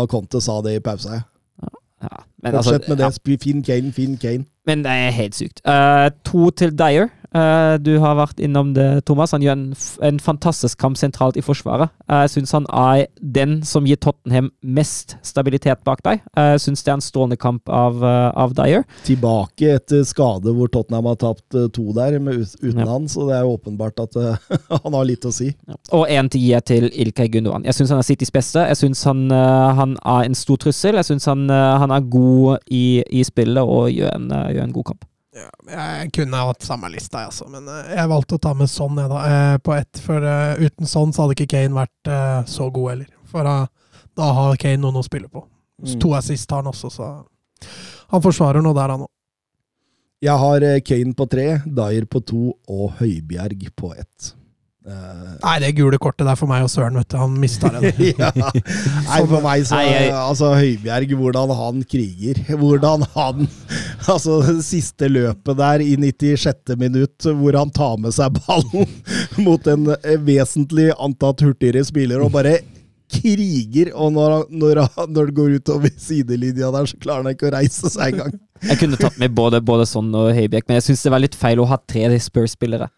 Conte 0.09 0.41
sa 0.41 0.59
det 0.65 0.79
i 0.79 0.83
pausa. 0.83 1.21
Ja, 2.01 2.23
men 2.43 2.55
altså, 2.55 2.79
med 2.87 2.97
det. 2.97 3.11
Ja. 3.27 3.37
Finn 3.41 3.63
Kane, 3.63 3.91
Finn 3.93 4.17
Kane. 4.17 4.45
Men 4.65 4.83
det 4.85 4.91
er 4.91 5.13
helt 5.13 5.35
sykt. 5.35 5.61
Uh, 5.67 6.09
to 6.25 6.49
til 6.49 6.73
Dyer. 6.73 7.07
Eh, 7.35 7.75
du 7.83 7.97
har 7.99 8.15
vært 8.15 8.39
innom 8.39 8.69
det, 8.75 9.03
Thomas. 9.09 9.33
Han 9.35 9.43
gjør 9.43 9.57
en, 9.57 9.63
en 10.07 10.19
fantastisk 10.23 10.79
kamp 10.79 10.95
sentralt 10.99 11.35
i 11.35 11.43
forsvaret. 11.43 11.91
Eh, 12.07 12.21
Jeg 12.25 12.31
syns 12.37 12.53
han 12.55 12.67
er 12.71 13.07
den 13.19 13.57
som 13.67 13.85
gir 13.89 13.99
Tottenham 13.99 14.51
mest 14.63 15.17
stabilitet 15.25 15.81
bak 15.83 15.99
deg. 16.05 16.21
Eh, 16.37 16.53
Jeg 16.55 16.63
syns 16.63 16.83
det 16.85 16.93
er 16.93 16.97
en 16.99 17.03
strålende 17.03 17.37
kamp 17.41 17.67
av, 17.67 17.99
av 18.05 18.53
Dyer. 18.55 18.85
Tilbake 19.07 19.73
etter 19.75 20.05
skade 20.07 20.53
hvor 20.55 20.71
Tottenham 20.71 21.09
har 21.11 21.17
tapt 21.19 21.57
to 21.75 21.89
der 21.97 22.19
med, 22.23 22.45
uten 22.61 22.79
Ja. 22.79 22.85
han, 22.93 23.09
så 23.11 23.25
det 23.27 23.35
er 23.41 23.49
åpenbart 23.49 23.99
at 24.05 24.15
han 24.85 24.93
har 24.95 25.05
litt 25.09 25.25
å 25.27 25.33
si. 25.35 25.49
Og 25.91 26.07
én 26.07 26.29
til 26.31 26.41
gir 26.45 26.63
til 26.65 26.87
Ilkay 26.93 27.27
Gundogan. 27.33 27.65
Jeg 27.67 27.75
syns 27.75 27.91
han 27.91 27.99
er 27.99 28.07
Citys 28.07 28.31
beste. 28.31 28.63
Jeg 28.69 28.79
syns 28.79 29.03
han, 29.09 29.25
han 29.31 29.97
er 30.05 30.29
en 30.29 30.35
stor 30.39 30.57
trussel. 30.63 30.95
Jeg 31.01 31.09
syns 31.11 31.27
han, 31.27 31.49
han 31.51 31.91
er 31.91 32.07
god 32.07 32.63
i, 32.71 33.01
i 33.11 33.23
spillet 33.27 33.59
og 33.65 33.91
gjør 33.91 34.15
en, 34.15 34.29
gjør 34.55 34.63
en 34.69 34.73
god 34.79 34.87
kamp. 34.93 35.05
Ja, 35.35 35.49
jeg 35.67 36.11
kunne 36.15 36.43
hatt 36.47 36.63
samme 36.63 36.87
lista, 36.93 37.25
altså. 37.27 37.47
Men 37.51 37.67
eh, 37.67 37.95
jeg 37.97 38.11
valgte 38.11 38.37
å 38.37 38.43
ta 38.45 38.53
med 38.55 38.71
sånn 38.71 39.01
jeg, 39.01 39.11
da, 39.11 39.23
eh, 39.27 39.57
på 39.59 39.73
ett. 39.75 39.99
For 40.03 40.23
eh, 40.23 40.61
uten 40.63 40.87
sånn 40.87 41.11
så 41.11 41.25
hadde 41.25 41.35
ikke 41.35 41.49
Kane 41.57 41.75
vært 41.75 42.11
så 42.51 42.69
god 42.71 42.93
heller. 42.93 43.09
For 43.27 43.47
da, 43.47 44.29
har 44.39 44.61
Kane 44.61 44.79
noen 44.79 45.01
å 45.01 45.03
spille 45.03 45.27
på. 45.31 45.43
Mm. 45.83 45.97
To 45.99 46.13
assist 46.15 46.51
har 46.55 46.63
han 46.63 46.71
også, 46.71 46.93
så 46.93 47.09
han 48.13 48.23
forsvarer 48.23 48.63
noe 48.63 48.77
der, 48.77 48.95
han 48.95 49.03
òg. 49.03 49.11
Jeg 50.23 50.39
har 50.39 50.65
Kane 50.87 51.13
på 51.17 51.27
tre, 51.29 51.47
Dyer 51.67 52.07
på 52.07 52.21
to 52.23 52.45
og 52.71 52.95
Høibjerg 53.01 53.67
på 53.75 53.91
ett. 53.97 54.31
Eh, 54.85 55.29
Nei, 55.41 55.55
det 55.63 55.71
gule 55.79 55.97
kortet 55.97 56.27
der 56.27 56.37
for 56.37 56.49
meg 56.49 56.61
og 56.61 56.69
Søren, 56.69 56.97
vet 56.99 57.09
du. 57.09 57.17
Han 57.17 57.33
mista 57.41 57.71
det. 57.73 57.93
ja. 58.21 58.29
Nei, 58.35 59.21
for 59.25 59.41
meg 59.41 59.65
så 59.65 59.79
Altså, 59.81 60.51
Høibjerg, 60.59 61.15
hvordan 61.17 61.53
han 61.57 61.81
kriger. 61.89 62.41
Hvordan 62.53 63.05
han 63.15 63.47
Altså, 64.13 64.37
det 64.45 64.59
siste 64.67 65.09
løpet 65.09 65.57
der 65.57 65.81
i 65.81 65.95
96. 65.97 66.75
minutt, 66.77 67.25
hvor 67.25 67.57
han 67.57 67.73
tar 67.73 67.97
med 68.01 68.13
seg 68.13 68.37
ballen 68.45 68.85
mot 69.45 69.71
en 69.71 69.89
eh, 69.97 70.19
vesentlig 70.21 70.91
antatt 70.93 71.41
hurtigere 71.45 71.81
spiller, 71.87 72.21
og 72.21 72.35
bare 72.35 72.59
kriger. 73.09 73.89
Og 73.97 74.13
når, 74.13 74.35
han, 74.35 74.59
når, 74.61 74.83
han, 74.85 75.09
når 75.15 75.31
det 75.31 75.37
går 75.39 75.55
utover 75.61 75.95
sidelinja 75.97 76.69
der, 76.75 76.91
så 76.91 76.99
klarer 77.01 77.25
han 77.25 77.33
ikke 77.33 77.49
å 77.49 77.55
reise 77.57 77.89
seg 77.89 78.13
engang. 78.19 78.37
Jeg 78.65 78.79
kunne 78.83 79.01
tatt 79.01 79.17
med 79.21 79.33
både, 79.35 79.63
både 79.65 79.89
sånn 79.89 80.13
og 80.13 80.29
Høibjerg, 80.37 80.69
men 80.69 80.77
jeg 80.77 80.91
syns 80.91 81.03
det 81.07 81.15
var 81.15 81.25
litt 81.25 81.37
feil 81.37 81.61
å 81.61 81.67
ha 81.73 81.81
tre 81.89 82.05
Spurs-spillere. 82.21 82.91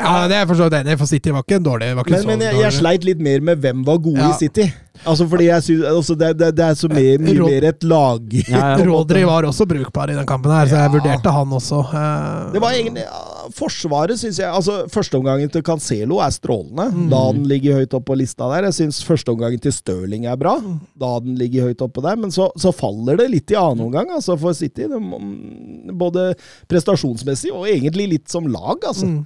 Ja, 0.00 0.26
det 0.28 0.34
er 0.34 0.40
jeg 0.42 0.48
for 0.48 0.58
så 0.58 0.66
vidt 0.68 0.78
enig 0.80 0.94
i, 0.94 0.98
for 1.02 1.06
City 1.10 1.30
var 1.34 1.42
ikke 1.44 1.58
en 1.60 1.66
dårlig. 1.66 1.90
Var 1.96 2.06
ikke 2.06 2.22
Men, 2.22 2.30
men 2.38 2.46
jeg, 2.48 2.60
jeg 2.62 2.72
sleit 2.78 3.04
litt 3.04 3.20
mer 3.22 3.40
med 3.44 3.60
hvem 3.62 3.84
var 3.86 3.98
gode 4.02 4.18
Ja. 4.22 4.30
i 4.32 4.38
City. 4.40 4.64
Altså, 5.08 5.24
fordi 5.26 5.46
jeg 5.48 5.62
synes, 5.66 5.84
altså, 5.88 6.14
det, 6.20 6.30
det, 6.38 6.48
det 6.56 6.64
er 6.64 6.74
så 6.78 6.88
mer, 6.88 7.18
mye 7.18 7.36
Rod- 7.38 7.50
mer 7.50 7.64
et 7.70 7.84
lag... 7.88 8.34
Ja, 8.48 8.58
ja. 8.76 8.84
Rodri 8.90 9.22
var 9.24 9.46
også 9.48 9.66
brukbar 9.66 10.10
i 10.12 10.16
den 10.16 10.26
kampen 10.28 10.52
her, 10.52 10.66
så 10.68 10.76
jeg 10.78 10.84
Ja. 10.90 10.92
vurderte 10.96 11.32
han 11.32 11.54
også. 11.58 11.80
Eh, 11.92 12.52
Det 12.56 12.60
var 12.62 12.76
egentlig 12.76 13.04
ja, 13.06 13.22
Forsvaret, 13.56 14.18
syns 14.20 14.38
jeg 14.38 14.46
altså 14.46 14.84
Førsteomgangen 14.92 15.50
til 15.50 15.64
Cancelo 15.66 16.20
er 16.22 16.30
strålende. 16.30 16.86
Mm. 16.94 17.08
Da 17.10 17.22
den 17.34 17.44
ligger 17.50 17.80
høyt 17.80 17.94
oppe 17.98 18.12
på 18.12 18.18
lista 18.20 18.46
der. 18.52 18.68
Jeg 18.70 18.76
syns 18.78 19.00
førsteomgangen 19.04 19.60
til 19.64 19.72
Stirling 19.74 20.26
er 20.30 20.36
bra. 20.40 20.56
Mm. 20.62 20.76
Da 21.02 21.12
den 21.24 21.34
ligger 21.40 21.68
høyt 21.70 21.82
oppe 21.82 22.04
der. 22.04 22.16
Men 22.22 22.30
så, 22.34 22.48
så 22.56 22.70
faller 22.72 23.18
det 23.18 23.30
litt 23.32 23.50
i 23.50 23.58
annen 23.58 23.86
omgang 23.88 24.12
altså 24.14 24.38
for 24.40 24.54
City. 24.56 24.86
Det 24.88 25.00
både 25.98 26.32
prestasjonsmessig 26.70 27.50
og 27.52 27.66
egentlig 27.70 28.08
litt 28.16 28.30
som 28.32 28.46
lag, 28.50 28.78
altså. 28.88 29.06
mm. 29.10 29.22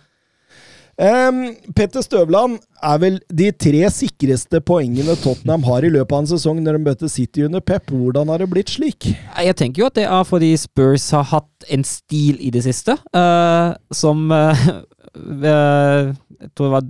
Em, 0.97 1.51
Petter 1.77 2.01
Støvland 2.01 2.57
er 2.81 3.01
vel 3.03 3.19
de 3.29 3.51
tre 3.53 3.83
sikreste 3.93 4.63
poengene 4.65 5.13
Tottenham 5.21 5.67
har 5.69 5.85
i 5.85 5.91
løpet 5.93 6.15
av 6.17 6.23
en 6.23 6.29
sesong 6.31 6.63
når 6.65 6.79
de 6.79 6.87
møter 6.87 7.11
City 7.13 7.45
under 7.45 7.61
Pep. 7.61 7.91
Hvordan 7.93 8.33
har 8.33 8.41
det 8.41 8.49
blitt 8.49 8.73
slik? 8.73 9.11
Jeg 9.13 9.57
tenker 9.61 9.83
jo 9.83 9.91
at 9.91 9.99
det 9.99 10.07
er 10.09 10.25
fordi 10.25 10.55
Spurs 10.57 11.11
har 11.13 11.29
hatt 11.35 11.69
en 11.69 11.85
stil 11.85 12.41
i 12.41 12.49
det 12.55 12.65
siste, 12.65 12.97
uh, 13.13 13.77
som 13.93 14.31
uh, 14.33 14.65
uh, 15.13 16.15
Jeg 16.41 16.51
tror 16.57 16.65
det 16.65 16.73
var 16.79 16.89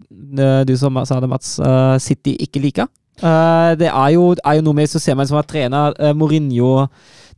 du 0.71 0.75
som 0.79 1.03
sa 1.07 1.19
det, 1.23 1.31
Mats. 1.31 1.59
City 2.03 2.37
ikke 2.47 2.63
liker. 2.63 2.87
Det 3.17 3.89
er 3.89 4.09
jo, 4.13 4.35
er 4.45 4.59
jo 4.59 4.65
noe 4.67 4.77
med, 4.77 4.93
man 5.17 5.29
som 5.29 5.39
har 5.39 5.47
trener 5.49 5.95
Mourinho, 6.15 6.89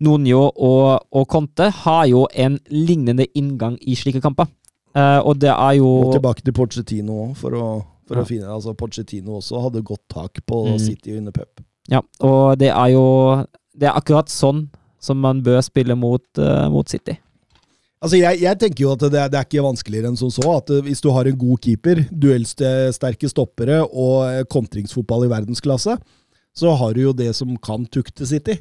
Nuno 0.01 0.49
og, 0.49 1.05
og 1.13 1.29
Conte 1.29 1.69
har 1.85 2.07
jo 2.11 2.25
en 2.33 2.57
lignende 2.73 3.29
inngang 3.37 3.77
i 3.83 3.95
slike 3.95 4.23
kamper. 4.25 4.49
Eh, 4.99 5.21
og 5.23 5.39
det 5.39 5.51
er 5.53 5.77
jo 5.79 5.89
Og 6.09 6.13
tilbake 6.17 6.43
til 6.47 6.55
Pochettino 6.57 7.21
også, 7.29 7.37
for 7.45 7.57
å, 7.59 7.67
for 8.09 8.19
Ja. 8.19 8.25
å 8.25 8.27
finne 8.27 8.51
altså 8.57 8.75
Pochettino 8.79 9.37
også 9.39 9.61
hadde 9.69 9.85
godt 9.87 10.03
tak 10.11 10.41
på 10.49 10.65
Mm. 10.67 10.79
City 10.83 11.17
under 11.19 11.33
Pep. 11.37 11.61
Ja, 11.91 12.01
og 12.21 12.59
det 12.59 12.69
er 12.73 12.89
jo 12.93 13.05
Det 13.79 13.87
er 13.87 13.95
akkurat 13.95 14.27
sånn 14.33 14.65
som 15.01 15.21
man 15.23 15.41
bør 15.47 15.61
spille 15.63 15.95
mot, 15.95 16.25
uh, 16.43 16.67
mot 16.69 16.89
City. 16.91 17.15
Altså, 18.03 18.17
jeg, 18.19 18.41
jeg 18.43 18.59
tenker 18.59 18.83
jo 18.83 18.93
at 18.93 18.99
det, 19.05 19.11
det 19.31 19.39
er 19.39 19.45
ikke 19.47 19.63
vanskeligere 19.63 20.09
enn 20.11 20.17
som 20.19 20.31
så. 20.35 20.43
At 20.57 20.71
eh, 20.71 20.81
Hvis 20.83 21.01
du 21.01 21.11
har 21.15 21.27
en 21.31 21.39
god 21.39 21.61
keeper, 21.63 22.01
duellsterke 22.11 23.29
stoppere 23.31 23.81
og 23.87 24.49
kontringsfotball 24.51 25.27
i 25.27 25.31
verdensklasse, 25.31 25.95
så 26.59 26.75
har 26.79 26.95
du 26.95 27.01
jo 27.05 27.13
det 27.13 27.31
som 27.39 27.55
kan 27.63 27.87
tukte 27.87 28.27
City. 28.27 28.59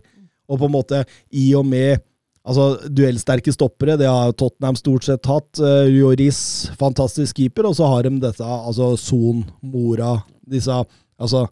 Og 0.50 0.60
på 0.62 0.66
en 0.70 0.76
måte, 0.78 1.02
i 1.34 1.54
og 1.58 1.66
med 1.66 2.02
Altså, 2.48 2.68
Duellsterke 2.88 3.52
stoppere, 3.52 3.98
det 4.00 4.08
har 4.08 4.32
Tottenham 4.40 4.78
stort 4.80 5.04
sett 5.08 5.28
hatt. 5.28 5.50
Uh, 5.60 5.88
Joris, 5.92 6.40
fantastisk 6.80 7.42
keeper, 7.42 7.68
og 7.68 7.76
så 7.76 7.90
har 7.92 8.08
de 8.08 8.14
dette, 8.24 8.44
altså 8.44 8.94
Son, 9.00 9.44
Mora, 9.62 10.22
disse 10.48 10.84
Altså, 11.18 11.48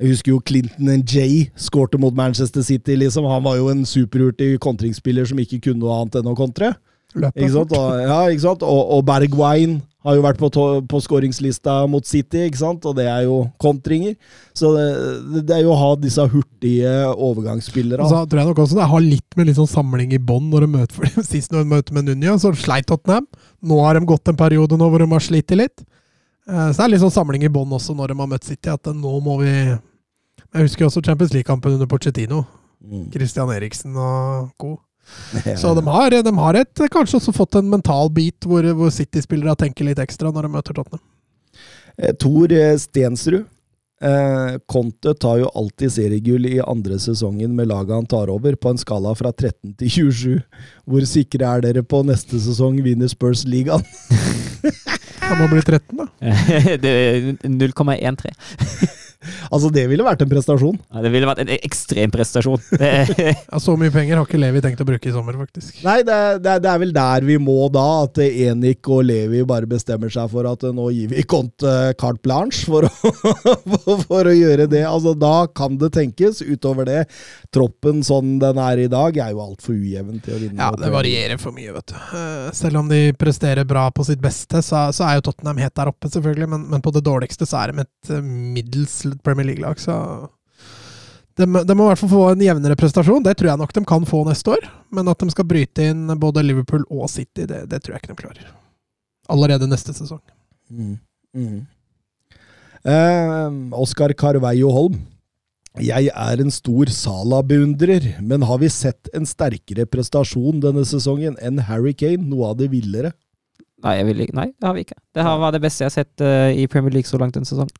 jeg 0.00 0.14
husker 0.14 0.32
jo 0.32 0.38
Clinton 0.48 1.02
Jay 1.04 1.50
skårte 1.60 1.98
mot 2.00 2.14
Manchester 2.16 2.62
City, 2.64 2.94
liksom. 2.96 3.26
Han 3.28 3.44
var 3.44 3.58
jo 3.58 3.66
en 3.68 3.82
superhurtig 3.84 4.54
kontringsspiller 4.64 5.28
som 5.28 5.40
ikke 5.42 5.60
kunne 5.66 5.82
noe 5.82 5.96
annet 5.98 6.16
enn 6.22 6.30
å 6.30 6.36
kontre. 6.38 6.70
Løpet 7.12 7.42
Ikke 7.42 7.52
sant? 7.52 7.74
Og, 7.76 8.00
ja, 8.00 8.18
ikke 8.32 8.44
sant? 8.46 8.64
Og, 8.64 8.80
og 8.96 9.04
Bergwijn 9.08 9.78
har 10.06 10.14
jo 10.14 10.22
vært 10.22 10.38
på, 10.38 10.48
på 10.88 11.00
skåringslista 11.02 11.74
mot 11.90 12.06
City, 12.06 12.44
ikke 12.46 12.60
sant? 12.60 12.84
og 12.86 12.94
det 12.98 13.08
er 13.10 13.24
jo 13.26 13.40
kontringer. 13.58 14.14
Så 14.56 14.70
det, 14.76 15.42
det 15.48 15.56
er 15.56 15.64
jo 15.66 15.72
å 15.74 15.78
ha 15.80 15.90
disse 15.98 16.22
hurtige 16.30 16.92
overgangsspillere. 17.14 18.04
Og 18.04 18.12
så 18.12 18.22
tror 18.30 18.42
jeg 18.42 18.50
nok 18.52 18.62
også 18.62 18.78
det 18.78 18.88
har 18.92 19.04
litt 19.04 19.38
med 19.38 19.50
litt 19.50 19.58
sånn 19.58 19.70
samling 19.70 20.14
i 20.14 20.20
bånn 20.22 20.46
når 20.52 20.66
de 20.66 20.70
møter 20.76 20.94
for 20.98 21.26
Sist 21.26 21.50
når 21.54 21.64
de 21.66 21.72
møter 21.74 21.98
med 21.98 22.06
Nunia, 22.10 22.36
så 22.38 22.54
sleit 22.54 22.86
Tottenham. 22.90 23.26
Nå 23.66 23.80
har 23.82 23.98
de 23.98 24.06
gått 24.08 24.30
en 24.30 24.38
periode 24.38 24.78
nå 24.78 24.90
hvor 24.92 25.02
de 25.02 25.10
har 25.10 25.24
slitt 25.24 25.56
litt. 25.58 25.82
Eh, 26.48 26.68
Så 26.70 26.78
det 26.78 26.86
er 26.86 26.94
litt 26.94 27.04
sånn 27.04 27.16
samling 27.18 27.44
i 27.44 27.52
bånn 27.52 27.74
også 27.74 27.96
når 27.98 28.14
de 28.14 28.20
har 28.22 28.30
møtt 28.30 28.46
City, 28.46 28.70
at 28.70 28.92
nå 28.94 29.18
må 29.24 29.40
vi 29.42 29.50
Jeg 29.52 30.62
husker 30.64 30.86
også 30.86 31.02
Champions 31.04 31.34
League-kampen 31.34 31.74
under 31.74 31.90
Pochettino. 31.90 32.44
Mm. 32.78 33.08
Christian 33.12 33.50
Eriksen 33.50 33.96
og 33.98 34.52
co. 34.56 34.76
Så 35.60 35.74
de 35.74 35.84
har, 35.86 36.16
de 36.24 36.34
har 36.38 36.58
et, 36.60 36.82
kanskje 36.92 37.20
også 37.20 37.34
fått 37.36 37.58
en 37.60 37.70
mental 37.70 38.10
bit 38.14 38.48
hvor, 38.48 38.66
hvor 38.78 38.90
City-spillere 38.94 39.56
tenker 39.58 39.88
litt 39.88 40.02
ekstra 40.02 40.32
når 40.32 40.48
de 40.48 40.56
møter 40.56 40.76
Tottenham. 40.76 41.04
Eh, 41.98 42.14
Tor 42.20 42.52
eh, 42.52 42.74
Stensrud. 42.80 43.46
Eh, 43.98 44.58
Conte 44.70 45.14
tar 45.18 45.40
jo 45.40 45.48
alltid 45.58 45.90
seriegull 45.90 46.46
i 46.46 46.60
andre 46.62 47.00
sesongen 47.02 47.56
med 47.58 47.66
laget 47.66 47.96
han 47.96 48.06
tar 48.06 48.30
over, 48.30 48.54
på 48.54 48.70
en 48.70 48.78
skala 48.78 49.14
fra 49.18 49.32
13 49.32 49.74
til 49.80 49.90
27. 49.90 50.36
Hvor 50.86 51.08
sikre 51.10 51.50
er 51.50 51.64
dere 51.66 51.82
på 51.82 52.04
neste 52.06 52.38
sesong 52.42 52.78
vinner 52.84 53.10
Spurs 53.10 53.42
ligaen? 53.48 53.82
Han 55.28 55.42
må 55.42 55.48
bli 55.50 55.60
13, 55.60 55.98
da. 55.98 56.06
det 56.84 56.92
er 56.94 57.26
0,13. 57.44 58.94
Altså, 59.54 59.70
det 59.74 59.86
ville 59.90 60.04
vært 60.06 60.22
en 60.24 60.30
prestasjon. 60.30 60.76
Ja, 60.92 61.02
det 61.04 61.10
ville 61.14 61.28
vært 61.28 61.42
en 61.44 61.52
ekstrem 61.58 62.12
prestasjon. 62.14 62.60
Ja, 62.78 63.58
så 63.62 63.74
mye 63.80 63.92
penger 63.94 64.18
har 64.20 64.26
ikke 64.28 64.38
Levi 64.40 64.60
tenkt 64.64 64.80
å 64.82 64.86
bruke 64.88 65.08
i 65.08 65.12
sommer, 65.14 65.36
faktisk. 65.40 65.78
Nei, 65.86 66.00
det, 66.06 66.14
er- 66.14 66.38
det, 66.42 66.52
er- 66.56 66.62
det 66.64 66.70
er 66.72 66.82
vel 66.82 66.92
der 66.96 67.26
vi 67.26 67.38
må 67.42 67.56
da, 67.72 67.84
at 68.04 68.18
Enik 68.22 68.88
og 68.92 69.04
Levi 69.08 69.42
bare 69.48 69.68
bestemmer 69.70 70.12
seg 70.12 70.28
for 70.32 70.46
at 70.50 70.64
eh, 70.68 70.74
nå 70.76 70.88
gir 70.94 71.10
vi 71.12 71.24
Cont 71.28 71.64
carte 71.98 72.22
blanche 72.24 72.64
for 72.68 72.86
å, 72.88 72.90
for, 74.08 74.28
å 74.30 74.34
gjøre 74.34 74.66
det. 74.70 74.82
Altså, 74.88 75.14
da 75.18 75.46
kan 75.56 75.76
det 75.80 75.90
tenkes. 75.96 76.42
Utover 76.44 76.86
det, 76.88 77.02
troppen 77.54 78.02
sånn 78.06 78.36
den 78.42 78.58
er 78.62 78.84
i 78.84 78.88
dag, 78.92 79.16
er 79.20 79.32
jo 79.34 79.42
altfor 79.44 79.74
ujevn 79.76 80.20
til 80.24 80.36
å 80.36 80.40
vinne. 80.42 80.60
Ja, 80.60 80.70
det 80.78 80.90
varierer 80.94 81.40
for 81.40 81.54
mye, 81.56 81.72
vet 81.76 81.92
du. 81.92 81.96
Eh, 82.18 82.48
Selv 82.56 82.80
om 82.82 82.90
de 82.90 83.00
presterer 83.18 83.66
bra 83.68 83.88
på 83.94 84.06
sitt 84.08 84.22
beste, 84.22 84.62
så, 84.64 84.86
så 84.94 85.06
er 85.08 85.18
jo 85.18 85.26
Tottenham 85.28 85.60
helt 85.62 85.74
der 85.78 85.90
oppe, 85.92 86.10
selvfølgelig. 86.12 86.50
Men, 86.54 86.66
men 86.72 86.84
på 86.84 86.92
det 86.96 87.04
dårligste 87.06 87.48
så 87.48 87.62
er 87.64 87.72
de 87.74 87.84
et 87.86 88.12
eh, 88.14 88.22
middels 89.18 89.24
Premier 89.24 89.46
League-lag, 89.46 89.80
så 89.80 90.28
de, 91.38 91.46
de 91.46 91.74
må 91.76 91.86
i 91.86 91.90
hvert 91.92 92.00
fall 92.00 92.10
få 92.10 92.24
en 92.32 92.40
jevnere 92.42 92.76
prestasjon. 92.78 93.22
Det 93.22 93.36
tror 93.38 93.52
jeg 93.52 93.60
nok 93.60 93.74
de 93.76 93.84
kan 93.86 94.06
få 94.08 94.24
neste 94.26 94.56
år. 94.56 94.64
Men 94.94 95.10
at 95.10 95.20
de 95.22 95.30
skal 95.30 95.46
bryte 95.46 95.84
inn 95.92 96.08
både 96.18 96.42
Liverpool 96.42 96.82
og 96.90 97.06
City, 97.12 97.46
det, 97.46 97.68
det 97.70 97.82
tror 97.84 97.94
jeg 97.94 98.02
ikke 98.02 98.14
de 98.14 98.22
klarer. 98.24 98.48
Allerede 99.30 99.68
neste 99.70 99.94
sesong. 99.94 100.22
Mm. 100.72 100.96
Mm. 101.36 101.60
Eh, 102.88 103.78
Oskar 103.78 104.14
Carveio 104.18 104.72
Holm. 104.74 104.98
Jeg 105.78 106.10
er 106.10 106.40
en 106.42 106.50
stor 106.50 106.90
Sala-beundrer, 106.90 108.16
men 108.24 108.42
har 108.42 108.58
vi 108.58 108.70
sett 108.72 109.10
en 109.14 109.28
sterkere 109.28 109.86
prestasjon 109.86 110.58
denne 110.64 110.82
sesongen 110.88 111.36
enn 111.44 111.60
Harry 111.68 111.92
Kane? 111.94 112.24
Noe 112.26 112.50
av 112.50 112.58
det 112.58 112.72
villere. 112.72 113.12
nei, 113.84 113.94
jeg 114.00 114.08
vil 114.08 114.24
ikke, 114.24 114.34
nei, 114.40 114.48
det 114.58 114.66
har 114.66 114.74
vi 114.74 114.82
ikke. 114.88 114.98
Det 115.14 115.22
har, 115.22 115.38
var 115.38 115.54
det 115.54 115.62
beste 115.62 115.84
jeg 115.84 115.92
har 115.92 115.94
sett 115.94 116.24
uh, 116.24 116.50
i 116.50 116.66
Premier 116.66 116.96
League 116.96 117.06
så 117.06 117.20
langt 117.20 117.38
en 117.38 117.46
sesong. 117.46 117.70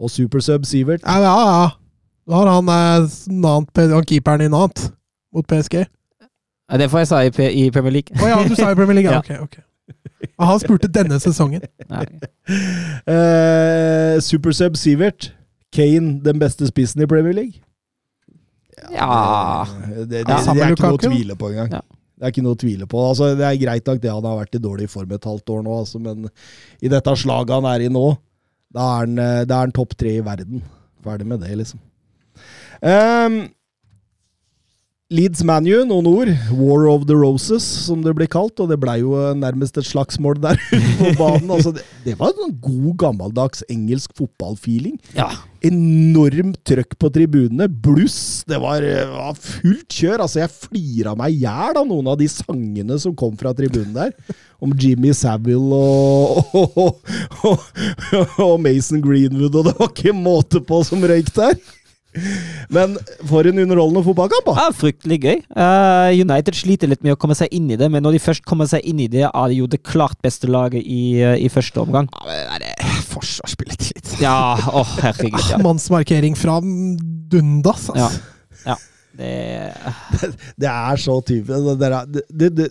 Og 0.00 0.10
Supersub 0.12 0.66
Sivert. 0.68 1.02
Ja, 1.06 1.18
ja, 1.22 1.34
ja. 1.62 1.68
Da 2.26 2.40
har 2.40 2.50
han, 2.50 2.68
eh, 2.68 3.08
Nant, 3.32 3.70
han 3.76 4.04
keeperen 4.04 4.42
i 4.44 4.48
Nant 4.52 4.90
mot 5.32 5.46
PSG. 5.46 5.84
Ja, 6.68 6.76
Det 6.80 6.90
får 6.90 6.98
jeg 7.04 7.08
sa 7.12 7.20
i, 7.24 7.30
P- 7.30 7.52
i 7.52 7.70
Premier 7.70 7.92
League. 8.00 8.16
Å 8.18 8.28
ja, 8.28 8.40
du 8.48 8.54
sa 8.58 8.72
i 8.72 8.74
Premier 8.78 8.98
League? 9.00 9.10
Ja. 9.10 9.20
Ok, 9.22 9.30
ok. 9.46 9.62
Ja, 10.26 10.44
Han 10.48 10.58
spurte 10.60 10.88
denne 10.90 11.20
sesongen. 11.22 11.62
Eh, 13.06 14.16
Supersub 14.22 14.76
Sivert. 14.76 15.32
Kane, 15.72 16.20
den 16.24 16.38
beste 16.40 16.66
spissen 16.70 17.02
i 17.02 17.06
Premier 17.10 17.34
League? 17.36 17.60
Ja 18.92 19.66
Det, 19.66 19.96
det, 19.96 20.06
det, 20.08 20.20
det 20.28 20.36
sammen 20.44 20.62
er 20.62 20.74
ikke 20.76 20.86
noe 20.92 20.98
å 20.98 21.02
tvile 21.02 21.36
på 21.38 21.48
engang. 21.52 21.72
Ja. 21.78 21.80
Det 22.16 22.24
er 22.28 22.32
ikke 22.32 22.44
noe 22.46 22.56
å 22.56 22.60
tvile 22.60 22.86
på. 22.88 23.00
Altså, 23.10 23.30
det 23.36 23.44
er 23.44 23.58
greit 23.60 23.88
nok 23.90 24.00
det 24.00 24.12
han 24.12 24.24
har 24.24 24.38
vært 24.38 24.56
i 24.56 24.60
dårlig 24.62 24.86
form 24.92 25.10
et 25.16 25.26
halvt 25.28 25.52
år 25.52 25.64
nå, 25.66 25.74
altså, 25.82 26.00
men 26.00 26.28
i 26.80 26.88
dette 26.92 27.14
slaget 27.20 27.52
han 27.58 27.66
er 27.68 27.84
i 27.84 27.90
nå, 27.92 28.04
da 28.76 28.86
er 28.92 29.04
han, 29.06 29.18
eh, 29.18 29.44
topp 29.74 29.96
tre 29.96 30.18
i 30.18 30.24
verden. 30.24 30.64
Ferdig 31.04 31.26
med 31.30 31.40
det, 31.44 31.54
liksom. 31.56 31.80
Ehm, 32.82 33.38
Leeds 35.06 35.44
ManU, 35.46 35.84
noen 35.86 36.06
ord. 36.10 36.30
War 36.58 36.88
of 36.90 37.04
the 37.06 37.14
Roses, 37.14 37.62
som 37.62 38.00
det 38.02 38.10
blir 38.18 38.26
kalt. 38.26 38.58
Og 38.58 38.72
det 38.72 38.78
blei 38.82 38.96
jo 39.04 39.14
nærmest 39.38 39.78
et 39.78 39.86
slagsmål 39.86 40.40
der 40.42 40.58
på 40.98 41.12
banen. 41.14 41.52
Altså, 41.54 41.70
det, 41.76 41.84
det 42.02 42.16
var 42.18 42.34
en 42.34 42.56
god, 42.58 42.88
gammeldags 43.04 43.62
engelsk 43.70 44.10
fotballfeeling. 44.18 44.96
Ja. 45.14 45.28
Enormt 45.62 46.58
trøkk 46.66 46.98
på 46.98 47.12
tribunene. 47.14 47.68
Bluss. 47.70 48.42
Det 48.50 48.58
var, 48.58 48.82
eh, 48.82 49.06
var 49.12 49.38
fullt 49.38 49.86
kjør. 49.94 50.26
Altså, 50.26 50.42
jeg 50.42 50.56
flira 50.56 51.14
meg 51.14 51.38
i 51.38 51.44
hjel 51.44 51.78
av 51.78 51.86
noen 51.86 52.10
av 52.10 52.18
de 52.18 52.26
sangene 52.32 52.98
som 52.98 53.14
kom 53.14 53.38
fra 53.38 53.54
tribunen 53.54 53.94
der. 53.94 54.10
Om 54.58 54.74
Jimmy 54.74 55.14
Savile 55.14 55.70
og, 55.86 56.50
og, 56.66 56.98
og, 57.46 57.70
og 58.42 58.58
Mason 58.58 58.98
Greenwood, 59.04 59.54
og 59.54 59.70
det 59.70 59.78
var 59.78 59.92
ikke 59.92 60.18
måte 60.18 60.66
på 60.66 60.82
som 60.88 61.06
røyk 61.06 61.30
der. 61.38 61.54
Men 62.72 62.96
for 63.28 63.46
en 63.48 63.58
underholdende 63.62 64.02
fotballkamp! 64.06 64.48
Ja, 64.56 64.66
fryktelig 64.74 65.18
gøy. 65.22 65.40
Uh, 65.56 66.10
United 66.16 66.56
sliter 66.58 66.90
litt 66.90 67.02
med 67.06 67.14
å 67.16 67.18
komme 67.20 67.36
seg 67.38 67.52
inn 67.54 67.68
i 67.72 67.78
det, 67.80 67.88
men 67.92 68.02
når 68.06 68.16
de 68.16 68.22
først 68.24 68.44
kommer 68.48 68.68
seg 68.70 68.84
inn 68.88 69.00
i 69.04 69.08
det, 69.12 69.24
er 69.28 69.52
de 69.52 69.60
jo 69.60 69.68
det 69.70 69.82
klart 69.86 70.18
beste 70.24 70.48
laget 70.50 70.82
i, 70.82 71.18
eh, 71.20 71.36
i 71.44 71.50
første 71.52 71.82
omgang. 71.82 72.08
Ja, 72.26 72.56
det 72.62 72.72
er 72.74 73.02
forsvarsspillet 73.12 73.90
litt. 73.92 74.14
Ja, 74.22 74.56
åh, 74.72 74.96
herregud. 75.04 75.38
Ja. 75.52 75.60
Mannsmarkering 75.66 76.36
fra 76.38 76.58
Dundas, 76.62 77.90
Ja. 77.94 78.08
altså. 78.08 78.20
ja. 78.66 78.76
Det, 79.16 79.30
Det 80.60 80.68
er 80.72 80.96
så 81.00 81.20
typisk. 81.24 81.78
Det, 81.80 82.50
det, 82.56 82.70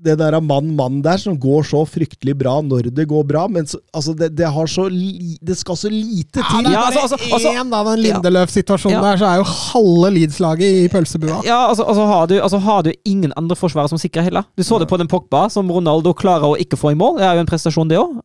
det, 0.00 0.14
der 0.20 0.34
er 0.36 0.40
mann-mann 0.44 1.00
der 1.04 1.20
som 1.20 1.36
går 1.40 1.64
så 1.68 1.82
fryktelig 1.88 2.34
bra 2.40 2.56
når 2.64 2.88
det 2.96 3.04
går 3.10 3.24
bra, 3.28 3.44
men 3.52 3.66
så, 3.68 3.78
altså 3.96 4.14
det, 4.16 4.30
det, 4.38 4.48
har 4.48 4.70
så 4.70 4.86
li, 4.90 5.36
det 5.44 5.56
skal 5.60 5.76
så 5.76 5.90
lite 5.92 6.40
til. 6.40 6.64
det 6.64 6.70
er 6.70 6.76
Ja, 6.76 6.84
bare 6.86 7.02
altså, 7.04 7.18
altså, 7.18 7.34
altså- 7.36 7.76
av. 7.80 7.90
Den 7.90 8.02
Lindeløf-situasjonen 8.06 8.96
Ja. 8.96 9.02
der, 9.04 9.20
så 9.20 9.28
er 9.28 9.36
jo 9.36 9.46
halve 9.50 10.10
Leeds-laget 10.16 10.84
i 10.84 10.88
pølsebua. 10.88 11.40
ja, 11.44 11.68
altså, 11.68 11.84
altså, 11.84 12.06
har 12.06 12.26
du, 12.26 12.34
altså 12.40 12.58
har 12.58 12.82
du 12.82 12.92
ingen 13.04 13.32
andre 13.36 13.56
forsvarere 13.56 13.88
som 13.88 13.98
sikrer 13.98 14.22
heller. 14.22 14.44
Du 14.56 14.62
så 14.62 14.78
det 14.78 14.88
på 14.88 14.98
den 14.98 15.08
Pogba, 15.08 15.48
som 15.50 15.70
Ronaldo 15.70 16.12
klarer 16.14 16.48
å 16.48 16.56
ikke 16.56 16.78
få 16.80 16.92
i 16.92 16.98
mål. 16.98 17.18
Det 17.18 17.26
er 17.26 17.34
jo 17.34 17.40
en 17.40 17.46
prestasjon, 17.52 17.88
det 17.88 17.98
òg. 17.98 18.20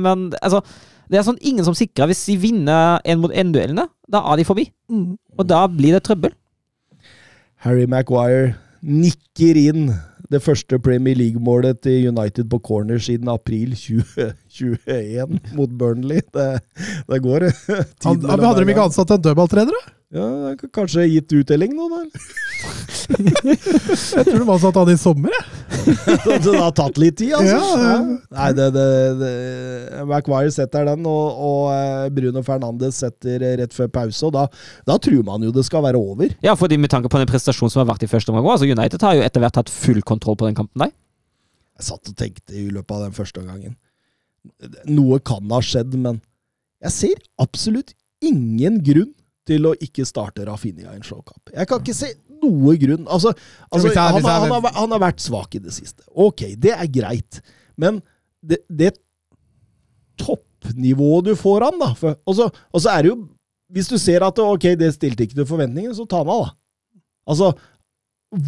men 0.00 0.32
altså, 0.42 0.62
det 1.10 1.18
er 1.18 1.26
sånn 1.26 1.40
ingen 1.42 1.64
som 1.64 1.74
sikrer. 1.74 2.06
Hvis 2.06 2.24
de 2.26 2.36
vinner 2.36 3.00
én 3.04 3.18
mot 3.20 3.32
én-duellene, 3.32 3.88
da 4.08 4.22
er 4.32 4.36
de 4.36 4.44
forbi. 4.44 4.70
Mm. 4.90 5.16
Og 5.38 5.46
da 5.46 5.66
blir 5.66 5.92
det 5.92 6.04
trøbbel. 6.06 6.32
Harry 7.64 7.84
Maguire 7.86 8.54
nikker 8.80 9.58
inn 9.68 9.90
det 10.30 10.42
første 10.44 10.78
Premier 10.78 11.18
League-målet 11.18 11.80
til 11.82 12.08
United 12.12 12.46
på 12.50 12.60
corner 12.62 13.00
siden 13.02 13.28
april 13.32 13.72
2021 13.74 15.40
mot 15.58 15.72
Burnley. 15.78 16.22
Det, 16.34 16.50
det 17.10 17.22
går. 17.24 17.48
Tiden 18.02 18.30
hadde 18.30 18.60
de 18.62 18.70
ikke 18.70 18.90
ansatt 18.90 19.16
en 19.16 19.24
dødballtrener? 19.26 19.74
da? 19.74 19.99
Ja, 20.10 20.26
det 20.50 20.70
Kanskje 20.74 21.04
gitt 21.06 21.30
uttelling 21.38 21.76
nå, 21.78 21.86
da? 21.92 22.00
Jeg 23.10 24.24
tror 24.26 24.42
de 24.42 24.56
satt 24.62 24.78
han 24.78 24.90
i 24.90 24.96
sommer. 24.98 25.34
jeg. 25.34 25.60
Så 26.24 26.36
det 26.44 26.54
har 26.56 26.72
tatt 26.76 26.98
litt 27.00 27.16
tid, 27.18 27.32
altså. 27.38 27.54
Ja, 27.54 27.84
ja. 27.94 28.16
Nei, 28.36 28.48
det, 28.58 28.66
det, 28.74 28.86
det 29.20 29.30
McWire 30.04 30.50
setter 30.54 30.86
den, 30.90 31.06
og, 31.08 31.40
og 31.46 31.62
eh, 31.74 32.08
Bruno 32.14 32.42
Fernandes 32.46 32.98
setter 33.02 33.42
rett 33.62 33.74
før 33.74 33.90
pause. 33.94 34.22
Og 34.28 34.34
da, 34.34 34.44
da 34.86 34.96
tror 35.02 35.22
man 35.26 35.46
jo 35.46 35.52
det 35.54 35.64
skal 35.66 35.84
være 35.86 35.98
over. 35.98 36.34
Ja, 36.44 36.56
fordi 36.58 36.78
med 36.80 36.92
tanke 36.92 37.10
på 37.10 37.22
den 37.22 37.30
prestasjonen 37.30 37.72
som 37.72 37.84
har 37.84 37.90
vært 37.92 38.06
i 38.06 38.10
første 38.10 38.34
omgang. 38.34 38.50
Altså 38.50 38.68
United 38.70 39.06
har 39.06 39.18
jo 39.18 39.24
etter 39.26 39.42
hvert 39.46 39.62
hatt 39.62 39.72
full 39.72 40.02
kontroll 40.06 40.38
på 40.38 40.50
den 40.50 40.58
kampen 40.58 40.86
der. 40.86 40.92
Jeg 41.80 41.88
satt 41.92 42.10
og 42.12 42.18
tenkte 42.18 42.58
i 42.58 42.66
løpet 42.68 42.98
av 42.98 43.06
den 43.06 43.16
første 43.16 43.46
gangen. 43.46 43.78
Noe 44.90 45.22
kan 45.22 45.46
ha 45.54 45.62
skjedd, 45.64 45.94
men 45.98 46.18
jeg 46.84 46.96
ser 46.98 47.24
absolutt 47.40 47.94
ingen 48.24 48.82
grunn 48.84 49.14
til 49.50 49.66
å 49.68 49.74
ikke 49.82 50.06
starte 50.08 50.46
Rafinha 50.46 50.92
i 50.94 50.98
en 51.00 51.06
showkamp. 51.06 51.50
Jeg 51.56 51.68
kan 51.70 51.82
ikke 51.82 51.96
se 51.98 52.12
noe 52.40 52.76
grunn. 52.80 53.04
Altså, 53.10 53.34
altså 53.68 53.90
han, 53.90 54.16
han, 54.16 54.24
har- 54.24 54.44
han, 54.46 54.54
har, 54.54 54.74
han 54.78 54.94
har 54.96 55.02
vært 55.02 55.20
svak 55.24 55.58
i 55.58 55.62
det 55.66 55.74
siste. 55.76 56.06
Ok, 56.14 56.46
det 56.62 56.72
er 56.76 56.88
greit. 56.94 57.42
Men 57.80 57.98
det, 58.40 58.62
det 58.70 58.94
toppnivået 60.20 61.30
du 61.30 61.34
får 61.38 61.66
han, 61.68 61.78
da 61.80 61.90
for, 61.98 62.16
og, 62.28 62.36
så, 62.38 62.48
og 62.72 62.82
så 62.84 62.92
er 62.94 63.04
det 63.06 63.12
jo 63.12 63.18
Hvis 63.70 63.88
du 63.90 63.96
ser 64.02 64.24
at 64.26 64.38
ok, 64.42 64.64
det 64.80 64.88
stilte 64.96 65.22
ikke 65.26 65.36
til 65.38 65.46
forventningene, 65.46 65.94
så 65.94 66.02
ta 66.10 66.24
han 66.24 66.30
av, 66.32 66.48
da. 66.48 67.00
Altså, 67.30 67.52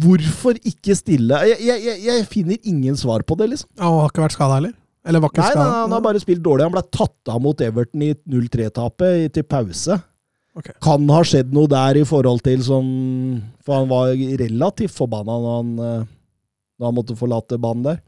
hvorfor 0.03 0.57
ikke 0.67 0.95
stille? 0.99 1.37
Jeg, 1.47 1.61
jeg, 1.63 1.99
jeg, 2.03 2.25
finner 2.27 2.57
ingen 2.67 2.97
svar 2.99 3.23
på 3.23 3.37
det, 3.39 3.47
liksom. 3.53 3.69
Han 3.79 4.01
har 4.01 4.11
ikke 4.11 4.25
vært 4.25 4.35
skada 4.35 4.57
heller. 4.57 4.73
Eller 5.07 5.23
var 5.23 5.31
ikke 5.31 5.41
Nei, 5.45 5.47
nei, 5.47 5.55
skada. 5.55 5.77
han 5.85 5.95
har 5.95 6.03
bare 6.03 6.19
spilt 6.23 6.43
dårlig. 6.43 6.65
Han 6.67 6.75
ble 6.75 6.83
tatt 6.91 7.31
av 7.31 7.39
mot 7.43 7.63
Everton 7.63 8.03
i 8.03 8.11
0-3-tapet 8.35 9.31
til 9.37 9.47
pause. 9.47 9.97
Ok. 10.53 10.69
Kan 10.85 11.07
ha 11.09 11.21
skjedd 11.25 11.53
noe 11.55 11.69
der 11.71 11.97
i 11.97 12.05
forhold 12.05 12.43
til 12.45 12.61
sånn 12.61 12.89
For 13.65 13.79
han 13.79 13.87
var 13.89 14.11
relativt 14.13 14.93
forbanna 14.93 15.37
når 15.41 15.55
han, 15.57 15.71
eh, 15.81 16.11
når 16.77 16.89
han 16.89 16.97
måtte 16.99 17.17
forlate 17.17 17.57
banen 17.61 17.87
der. 17.87 18.03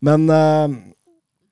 Men 0.00 0.24
eh, 0.32 0.78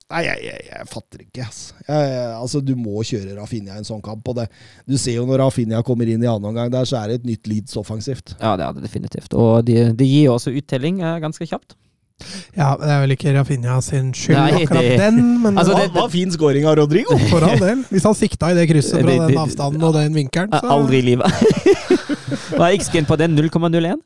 Nei, 0.09 0.23
jeg, 0.25 0.41
jeg, 0.47 0.61
jeg 0.71 0.89
fatter 0.89 1.21
ikke, 1.21 1.45
ass. 1.45 1.59
Jeg, 1.85 2.05
jeg, 2.09 2.29
altså, 2.33 2.63
du 2.65 2.71
må 2.81 3.03
kjøre 3.05 3.35
Rafinha 3.37 3.75
i 3.77 3.83
en 3.83 3.85
sånn 3.85 4.01
kamp. 4.01 4.25
Og 4.33 4.39
det, 4.39 4.47
du 4.89 4.95
ser 4.97 5.19
jo 5.19 5.27
når 5.29 5.43
Rafinha 5.43 5.83
kommer 5.85 6.09
inn 6.09 6.25
i 6.25 6.31
annen 6.31 6.49
omgang 6.49 6.71
der, 6.73 6.89
så 6.89 7.03
er 7.03 7.13
det 7.13 7.19
et 7.19 7.27
nytt 7.29 7.51
Leeds 7.51 7.77
offensivt. 7.77 8.33
Ja, 8.39 8.55
det 8.57 8.65
er 8.65 8.79
det 8.79 8.87
definitivt. 8.87 9.37
Og 9.37 9.67
de, 9.69 9.77
de 9.99 10.09
gir 10.09 10.33
også 10.33 10.55
uttelling 10.57 11.03
eh, 11.05 11.19
ganske 11.21 11.45
kjapt. 11.51 11.77
Ja, 12.57 12.73
det 12.81 12.89
er 12.91 13.01
vel 13.05 13.13
ikke 13.15 13.33
Rafinha 13.37 13.77
sin 13.85 14.09
skyld, 14.17 14.35
Nei, 14.37 14.65
akkurat 14.65 14.83
det- 14.83 14.99
den, 14.99 15.21
men 15.43 15.57
Altså, 15.59 15.75
Det 15.77 15.83
det- 15.85 15.95
var, 15.95 16.01
var 16.03 16.09
fin 16.11 16.31
scoring 16.35 16.67
av 16.67 16.77
Rodrigo! 16.81 17.17
for 17.31 17.45
all 17.47 17.59
del. 17.59 17.85
Hvis 17.91 18.03
han 18.09 18.15
sikta 18.15 18.51
i 18.51 18.55
det 18.59 18.69
krysset 18.69 19.01
fra 19.05 19.29
den 19.29 19.39
avstanden 19.39 19.83
og 19.87 19.95
den 19.95 20.15
vinkelen, 20.15 20.51
så 20.51 20.67
Aldri 20.79 20.99
i 20.99 21.03
livet. 21.13 21.27
Hva 22.59 22.69
er 22.73 22.79
X-gen 22.81 23.07
på 23.07 23.17
den? 23.21 23.37
0,01? 23.39 24.03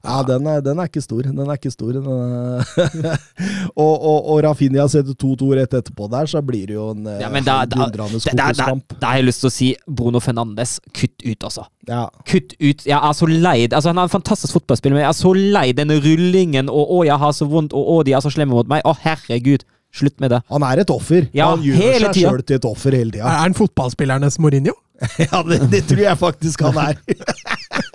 Ja, 0.00 0.22
den 0.24 0.46
er, 0.48 0.62
den 0.64 0.78
er 0.80 0.88
ikke 0.88 1.02
stor. 1.04 1.26
Den 1.26 1.40
er 1.44 1.58
ikke 1.58 1.72
stor. 1.72 1.92
Den 1.92 2.06
er 2.08 3.18
og, 3.84 3.94
og, 3.94 4.30
og 4.32 4.38
Rafinha 4.46 4.86
setter 4.88 5.12
2-2 5.12 5.50
rett 5.58 5.76
etterpå 5.76 6.08
der, 6.12 6.30
så 6.30 6.40
blir 6.44 6.70
det 6.70 6.78
jo 6.78 6.90
en 6.94 7.08
eh, 7.10 7.18
Ja, 7.20 7.28
men 7.32 7.44
da, 7.44 7.58
da, 7.68 7.90
har 7.90 9.18
jeg 9.18 9.26
lyst 9.28 9.44
til 9.44 9.50
å 9.50 9.52
si 9.52 9.68
Bruno 9.84 10.22
Fernandes, 10.24 10.78
kutt 10.96 11.20
ut, 11.26 11.44
altså. 11.50 11.66
Ja. 11.88 12.06
Kutt 12.28 12.54
ut. 12.56 12.86
Jeg 12.86 12.96
er 12.96 13.16
så 13.16 13.28
lei 13.28 13.58
altså, 13.66 13.90
Han 13.90 14.00
er 14.00 14.08
en 14.08 14.12
fantastisk 14.12 14.56
fotballspiller, 14.56 14.96
men 14.96 15.04
jeg 15.04 15.12
er 15.12 15.20
så 15.20 15.34
lei 15.36 15.66
denne 15.76 16.00
rullingen 16.00 16.72
og 16.72 16.88
'å, 16.88 17.04
jeg 17.08 17.20
har 17.20 17.36
så 17.36 17.48
vondt', 17.50 17.76
og 17.76 17.92
'å, 17.92 18.00
de 18.08 18.16
er 18.16 18.24
så 18.24 18.32
slemme 18.32 18.56
mot 18.56 18.68
meg'. 18.68 18.84
Å, 18.88 18.96
herregud. 19.04 19.66
Slutt 19.92 20.20
med 20.22 20.30
det. 20.30 20.38
Han 20.48 20.62
er 20.62 20.84
et 20.84 20.90
offer. 20.94 21.26
Ja, 21.34 21.50
han 21.50 21.64
gjør 21.66 21.80
hele 21.82 22.12
seg 22.12 22.22
sjøl 22.22 22.44
til 22.46 22.60
et 22.60 22.66
offer 22.68 22.94
hele 22.94 23.10
tida. 23.10 23.26
er 23.26 23.42
han 23.42 23.58
fotballspillernes 23.58 24.38
Mourinho? 24.38 24.76
Ja, 25.18 25.40
det, 25.42 25.64
det 25.72 25.86
tror 25.88 26.02
jeg 26.04 26.18
faktisk 26.20 26.62
han 26.68 26.78
er. 26.78 27.00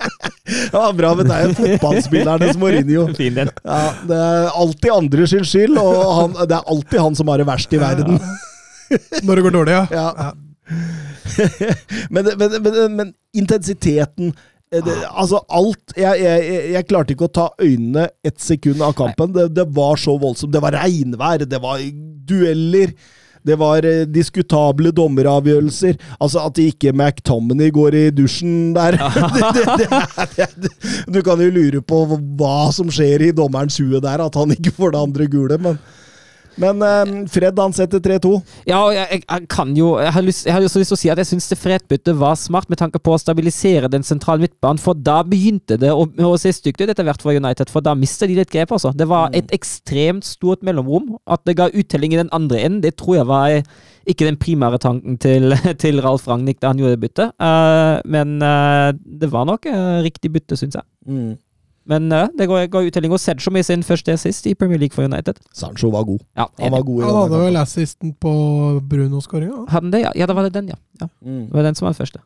Ja, 0.46 0.92
bra, 0.94 1.12
men 1.18 1.26
det 1.30 1.36
er 1.36 1.48
jo 1.50 1.54
fotballspillernes 1.58 2.58
Mourinho. 2.62 3.08
Fin 3.18 3.34
den. 3.40 3.50
Ja, 3.66 3.80
det 4.06 4.18
er 4.22 4.50
alltid 4.54 4.92
andre 4.94 5.28
sin 5.32 5.46
skyld, 5.48 5.78
og 5.82 6.02
han, 6.20 6.36
det 6.46 6.58
er 6.60 6.68
alltid 6.76 7.00
han 7.02 7.16
som 7.18 7.32
har 7.34 7.42
det 7.42 7.48
verst 7.50 7.74
i 7.74 7.80
verden. 7.82 8.20
Når 9.26 9.40
det 9.40 9.46
går 9.48 9.56
dårlig, 9.56 9.74
ja. 9.74 9.86
Ja. 9.90 10.34
men, 12.10 12.30
men, 12.38 12.52
men, 12.62 12.78
men 12.96 13.10
intensiteten 13.38 14.32
eh, 14.72 14.82
det, 14.86 14.94
Altså, 15.12 15.42
alt 15.50 15.96
jeg, 15.98 16.22
jeg, 16.22 16.46
jeg- 16.76 16.88
klarte 16.90 17.16
ikke 17.16 17.28
å 17.30 17.34
ta 17.42 17.48
øynene 17.62 18.08
et 18.26 18.38
sekund 18.42 18.82
av 18.86 18.94
kampen. 18.98 19.34
Det, 19.36 19.48
det 19.58 19.66
var 19.76 19.98
så 20.02 20.16
voldsomt. 20.22 20.54
Det 20.54 20.62
var 20.64 20.78
regnvær, 20.84 21.46
det 21.50 21.62
var 21.64 21.82
dueller. 22.30 22.94
Det 23.46 23.58
var 23.62 23.86
eh, 23.86 24.06
diskutable 24.10 24.92
dommeravgjørelser. 24.96 26.00
Altså 26.20 26.46
At 26.48 26.62
ikke 26.62 26.94
McTominay 26.96 27.72
går 27.76 27.98
i 28.00 28.06
dusjen 28.16 28.74
der 28.76 28.98
det, 29.58 29.66
det, 29.82 30.02
det, 30.36 30.50
det, 30.66 30.74
Du 31.14 31.22
kan 31.26 31.42
jo 31.42 31.52
lure 31.54 31.84
på 31.86 32.06
hva 32.40 32.72
som 32.76 32.90
skjer 32.94 33.30
i 33.30 33.36
dommerens 33.36 33.78
hue 33.82 34.02
der, 34.02 34.26
at 34.26 34.40
han 34.40 34.56
ikke 34.56 34.74
får 34.76 34.96
det 34.96 35.06
andre 35.06 35.30
gule. 35.32 35.60
Men, 35.62 35.80
men 36.62 36.84
eh, 36.86 37.14
Fred 37.32 37.60
han 37.60 37.76
setter 37.76 38.02
3-2. 38.04 38.34
Ja, 38.70 38.82
og 38.86 38.94
jeg, 38.96 39.22
jeg, 39.22 39.48
kan 39.52 39.74
jo 39.78 39.96
Jeg 40.02 40.14
har, 40.16 40.26
lyst, 40.26 40.46
jeg 40.48 40.56
har 40.56 40.66
også 40.66 40.82
lyst 40.82 40.94
til 40.94 40.98
å 40.98 41.02
si 41.02 41.12
at 41.14 41.22
jeg 41.22 41.30
syns 41.32 41.50
det 41.52 41.60
Fred-byttet 41.62 42.20
var 42.20 42.38
smart 42.40 42.70
med 42.72 42.80
tanke 42.82 43.02
på 43.02 43.16
å 43.16 43.22
stabilisere 43.22 43.92
den 43.92 44.06
sentrale 44.08 44.46
midtbanen, 44.46 44.82
for 44.82 44.98
da 44.98 45.22
begynte 45.28 45.80
det 45.82 45.92
å, 45.94 46.06
å 46.06 46.36
se 46.42 46.54
stygt 46.56 46.84
ut 46.84 46.90
etter 46.90 47.08
hvert 47.08 47.24
for 47.24 47.36
United, 47.36 47.72
for 47.74 47.86
da 47.86 47.96
mistet 47.98 48.32
de 48.32 48.40
litt 48.40 48.54
grep, 48.54 48.74
altså. 48.76 48.94
Det 48.96 49.10
var 49.10 49.36
et 49.36 49.52
ekstremt 49.56 50.28
stort 50.28 50.64
mellomrom. 50.66 51.16
At 51.30 51.44
det 51.48 51.58
ga 51.60 51.70
uttelling 51.72 52.16
i 52.16 52.22
den 52.22 52.32
andre 52.36 52.62
enden, 52.64 52.84
det 52.84 52.96
tror 53.00 53.20
jeg 53.20 53.30
var 53.30 53.60
ikke 54.06 54.28
den 54.28 54.38
primære 54.38 54.80
tanken 54.82 55.18
til, 55.22 55.56
til 55.84 56.02
Ralf 56.04 56.28
Ragnhild 56.30 56.62
da 56.62 56.72
han 56.72 56.82
gjorde 56.82 57.02
byttet, 57.02 57.34
uh, 57.42 57.98
men 58.06 58.38
uh, 58.44 58.92
det 58.94 59.32
var 59.34 59.48
nok 59.50 59.68
uh, 59.70 60.02
riktig 60.06 60.32
bytte, 60.36 60.58
syns 60.60 60.78
jeg. 60.78 60.86
Mm. 61.08 61.34
Men 61.86 62.08
uh, 62.12 62.28
det 62.38 62.48
ga, 62.50 62.64
ga 62.72 62.84
uttelling, 62.88 63.14
og 63.14 63.22
Sancho 63.22 63.52
med 63.54 63.66
sin 63.68 63.84
første 63.86 64.16
assist 64.18 64.48
i 64.50 64.56
Premier 64.58 64.80
League 64.82 64.96
for 64.96 65.06
United. 65.06 65.38
Sancho 65.54 65.92
var 65.94 66.08
god. 66.08 66.24
Ja, 66.38 66.48
Han 66.60 66.74
var 66.74 66.86
god 66.88 67.02
i 67.02 67.06
Han 67.06 67.20
hadde 67.24 67.42
vel 67.46 67.60
assisten 67.62 68.14
på 68.22 68.32
Bruno-skåringa. 68.90 69.66
Hadde 69.70 69.86
han 69.86 69.92
det? 69.94 70.06
Ja, 70.08 70.14
ja, 70.18 70.26
da 70.30 70.34
var 70.38 70.48
det 70.50 70.56
den, 70.58 70.72
ja. 70.74 70.80
ja. 71.02 71.10
Mm. 71.22 71.44
Det 71.52 71.60
var 71.60 71.70
den 71.70 71.78
som 71.78 71.86
var 71.86 71.94
den 71.94 72.02
første. 72.02 72.24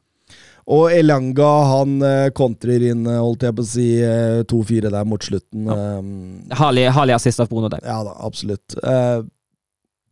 Og 0.69 0.91
Elanga 0.93 1.49
han 1.65 1.95
eh, 2.05 2.27
kontrer 2.37 2.83
inn, 2.91 3.01
eh, 3.09 3.17
holdt 3.17 3.41
jeg 3.47 3.55
på 3.57 3.63
å 3.65 3.69
si, 3.71 3.87
eh, 4.05 4.43
2-4 4.45 4.91
der 4.93 5.07
mot 5.09 5.23
slutten. 5.25 5.65
Ja. 5.65 5.77
Um, 5.97 6.11
Herlig, 6.59 6.83
herlig 6.93 7.15
assist 7.17 7.41
av 7.41 7.49
Bruno 7.49 7.71
der. 7.73 7.81
ja 7.83 7.97
da, 8.05 8.13
absolutt. 8.27 8.77
Eh, 8.77 9.23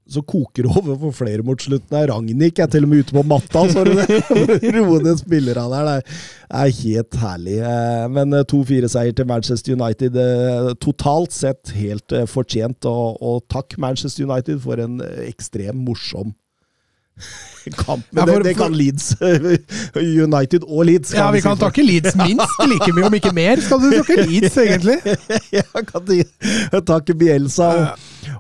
så 0.10 0.24
koker 0.24 0.66
det 0.66 0.72
over 0.72 0.98
for 1.02 1.16
flere 1.16 1.44
mot 1.46 1.62
slutten. 1.62 1.98
Ragnhild 2.10 2.62
er 2.64 2.72
til 2.72 2.88
og 2.88 2.92
med 2.92 3.04
ute 3.06 3.16
på 3.18 3.24
matta, 3.28 3.64
så 3.72 3.84
du 3.88 3.94
det? 4.00 4.22
For 4.30 4.68
roe 4.78 5.02
ned 5.04 5.22
spillerne 5.22 5.82
der. 5.88 6.02
Det 6.02 6.16
er, 6.62 6.74
helt 6.80 7.20
herlig. 7.22 7.60
Eh, 7.60 8.08
Men 8.16 8.34
eh, 8.38 8.46
2-4-seier 8.48 9.16
til 9.18 9.28
Manchester 9.30 9.76
United 9.76 10.20
eh, 10.24 10.74
totalt 10.84 11.36
sett 11.36 11.74
helt 11.76 12.16
eh, 12.16 12.28
fortjent. 12.30 12.88
Og, 12.88 13.22
og 13.22 13.44
takk 13.52 13.78
Manchester 13.82 14.28
United 14.30 14.62
for 14.64 14.80
en 14.84 15.02
eh, 15.04 15.26
ekstremt 15.28 15.84
morsom 15.84 16.36
kamp. 17.84 18.06
Men 18.12 18.22
Ja, 18.22 18.34
for- 18.34 18.44
det, 18.44 18.50
det 18.50 18.56
kan 18.58 18.74
Leeds. 18.78 19.16
United 20.26 20.64
og 20.68 20.86
Leeds. 20.88 21.14
Ja, 21.14 21.30
vi 21.32 21.42
kan 21.44 21.58
takke 21.60 21.84
Leeds 21.84 22.16
minst 22.20 22.62
like 22.68 22.92
mye, 22.96 23.06
om 23.10 23.18
ikke 23.18 23.34
mer. 23.36 23.62
Skal 23.64 23.82
du 23.84 23.90
takke 23.98 24.18
Leeds, 24.30 24.58
egentlig? 24.64 24.98
ja, 25.52 25.64
kan 25.88 26.84
takke 26.88 27.16
Bielsa. 27.18 27.70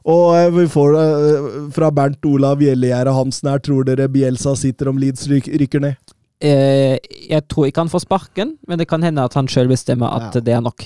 Og, 0.03 0.11
og 0.13 0.27
eh, 0.39 0.51
vi 0.61 0.67
får 0.71 0.97
eh, 1.01 1.47
fra 1.75 1.91
Bernt 1.95 2.25
Olav 2.29 2.61
Gjellegjerde 2.63 3.13
Hansen 3.15 3.51
her, 3.51 3.59
tror 3.63 3.87
dere 3.87 4.07
Bielsa 4.11 4.55
sitter 4.59 4.91
om 4.93 4.99
Leeds 5.01 5.27
rykker 5.31 5.83
ned? 5.83 5.97
Eh, 6.43 6.97
jeg 7.31 7.47
tror 7.49 7.65
ikke 7.69 7.81
han 7.81 7.89
får 7.91 8.03
sparken, 8.05 8.55
men 8.69 8.77
det 8.79 8.87
kan 8.91 9.01
hende 9.03 9.23
at 9.25 9.33
han 9.37 9.47
sjøl 9.49 9.71
bestemmer 9.71 10.11
at 10.19 10.35
Ja. 10.37 10.43
det 10.45 10.53
er 10.53 10.61
nok. 10.61 10.85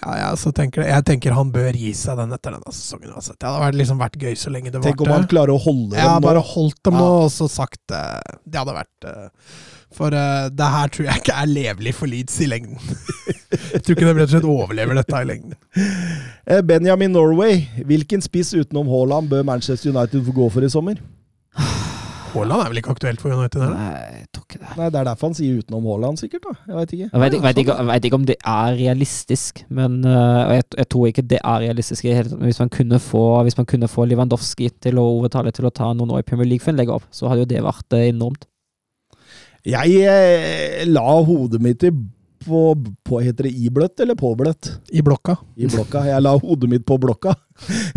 Ja, 0.00 0.14
ja, 0.18 0.30
så 0.38 0.52
tenker 0.54 0.82
jeg, 0.82 0.90
jeg 0.92 1.06
tenker 1.08 1.34
han 1.36 1.52
bør 1.54 1.76
gi 1.78 1.92
seg 1.96 2.18
den 2.18 2.34
etter 2.34 2.56
denne 2.56 2.74
sesongen 2.74 3.12
uansett. 3.12 3.38
Det 3.40 3.50
hadde 3.50 3.78
liksom 3.78 4.00
vært 4.02 4.18
gøy 4.20 4.34
så 4.38 4.52
lenge 4.52 4.72
det 4.72 4.82
Tenk 4.84 5.04
om 5.04 5.12
han 5.12 5.28
klarer 5.30 5.54
å 5.54 5.60
holde 5.62 5.92
dem 5.94 6.00
Ja, 6.00 6.16
dem 6.16 6.26
bare 6.26 6.42
holdt 6.52 6.80
dem 6.88 6.98
nå, 6.98 7.06
og 7.26 7.30
så 7.34 7.48
sagt 7.50 7.94
eh, 7.94 8.34
Det 8.44 8.60
hadde 8.60 8.74
vært 8.76 9.08
eh, 9.08 9.54
For 9.94 10.16
uh, 10.16 10.48
det 10.50 10.68
her 10.74 10.92
tror 10.92 11.08
jeg 11.08 11.22
ikke 11.22 11.38
er 11.44 11.50
levelig 11.52 11.94
for 11.98 12.10
Leeds 12.10 12.38
i 12.42 12.48
lengden. 12.48 12.78
jeg 13.74 13.82
tror 13.82 13.96
ikke 13.96 14.06
de 14.08 14.14
rett 14.16 14.28
og 14.30 14.34
slett 14.34 14.48
overlever 14.48 14.96
dette 14.96 15.18
i 15.20 15.28
lengden. 15.28 15.58
Benjamin 16.68 17.12
Norway, 17.12 17.66
hvilken 17.84 18.24
spiss 18.24 18.54
utenom 18.56 18.88
Haaland 18.88 19.28
bør 19.28 19.44
Manchester 19.44 19.92
United 19.92 20.24
få 20.24 20.34
gå 20.38 20.48
for 20.54 20.64
i 20.64 20.72
sommer? 20.72 21.02
Haaland 22.32 22.62
er 22.64 22.70
vel 22.72 22.80
ikke 22.80 22.92
aktuelt 22.94 23.20
for 23.20 23.32
United? 23.34 23.60
Eller? 23.60 23.76
Nei, 23.76 24.12
jeg 24.22 24.26
tror 24.32 24.44
ikke 24.46 24.60
det. 24.62 24.70
Nei, 24.78 24.86
Det 24.90 24.98
er 25.00 25.04
derfor 25.08 25.28
han 25.28 25.34
sier 25.36 25.58
utenom 25.60 25.88
Haaland, 25.90 26.20
sikkert. 26.22 26.46
da. 26.46 26.52
Jeg 26.68 26.76
vet 26.78 26.92
ikke. 26.96 27.08
Jeg 27.12 27.20
vet, 27.22 27.32
ikke- 27.36 27.42
vet, 27.46 27.58
ikke, 27.62 27.76
jeg 27.76 27.86
vet 27.90 28.04
ikke 28.08 28.18
om 28.20 28.24
det 28.30 28.36
er 28.54 28.76
realistisk, 28.78 29.64
men 29.68 29.98
uh, 30.04 30.54
jeg, 30.56 30.64
jeg 30.78 30.88
tror 30.88 31.06
ikke 31.10 31.26
det 31.34 31.40
er 31.44 31.58
realistisk. 31.66 32.04
Hvis 32.46 32.60
man 32.62 32.68
kunne 32.72 32.98
få, 32.98 33.24
hvis 33.42 33.56
man 33.60 33.66
kunne 33.66 33.88
få 33.88 34.06
Lewandowski 34.08 34.70
til 34.80 34.98
å 34.98 35.04
overtale 35.18 35.52
til 35.52 35.66
å 35.68 35.74
ta 35.74 35.92
noen 35.92 36.10
år 36.10 36.24
i 36.24 36.28
Premier 36.30 36.48
League 36.48 36.64
for 36.64 36.72
en 36.72 36.80
legger 36.80 36.94
opp, 36.96 37.04
så 37.12 37.28
hadde 37.28 37.44
jo 37.44 37.50
det 37.52 37.62
vært 37.62 37.98
øh, 37.98 38.08
enormt. 38.08 38.46
Jeg 39.64 39.94
eh, 40.02 40.82
la 40.88 41.04
hodet 41.22 41.60
mitt 41.62 41.84
i 41.86 41.90
på, 42.46 42.60
på 43.06 43.20
Heter 43.22 43.48
det 43.48 43.52
ibløtt 43.66 44.00
eller 44.02 44.18
påbløtt? 44.18 44.68
I 44.92 45.02
blokka. 45.04 45.36
I 45.56 45.68
blokka. 45.70 46.04
Jeg 46.08 46.24
la 46.24 46.34
hodet 46.38 46.70
mitt 46.70 46.84
på 46.88 46.98
blokka. 47.00 47.34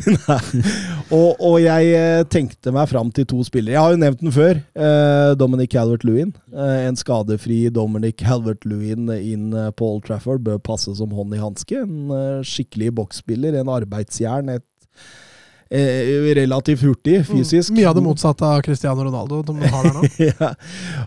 Og, 1.14 1.38
og 1.38 1.56
jeg 1.62 1.92
eh, 1.94 2.24
tenkte 2.34 2.72
meg 2.74 2.90
fram 2.90 3.12
til 3.14 3.28
to 3.30 3.44
spillere. 3.46 3.76
Jeg 3.76 3.84
har 3.84 3.94
jo 3.94 4.00
nevnt 4.02 4.24
den 4.24 4.34
før. 4.34 4.58
Eh, 4.58 5.34
Dominic 5.38 5.70
Calvert-Lewin. 5.76 6.32
Eh, 6.50 6.80
en 6.88 6.98
skadefri 6.98 7.60
Dominic 7.74 8.18
Calvert-Lewin 8.24 9.12
inn 9.14 9.52
eh, 9.54 9.70
på 9.78 9.92
Old 9.94 10.08
Trafford 10.08 10.42
bør 10.46 10.58
passe 10.66 10.96
som 10.98 11.14
hånd 11.14 11.38
i 11.38 11.42
hanske. 11.44 11.84
En 11.86 12.10
eh, 12.10 12.42
skikkelig 12.48 12.90
boksspiller, 12.98 13.60
en 13.60 13.70
arbeidsjern. 13.76 14.50
Et 14.58 14.66
eh, 15.76 16.30
relativt 16.38 16.84
hurtig 16.86 17.20
fysisk. 17.28 17.72
Mm, 17.72 17.80
Mye 17.80 17.90
av 17.90 17.98
det 17.98 18.04
motsatte 18.06 18.48
av 18.48 18.64
Cristiano 18.66 19.04
Ronaldo 19.04 19.42
de 19.46 19.56
har 19.62 19.88
der 19.90 19.94
nå. 19.98 20.10
ja. 20.30 20.54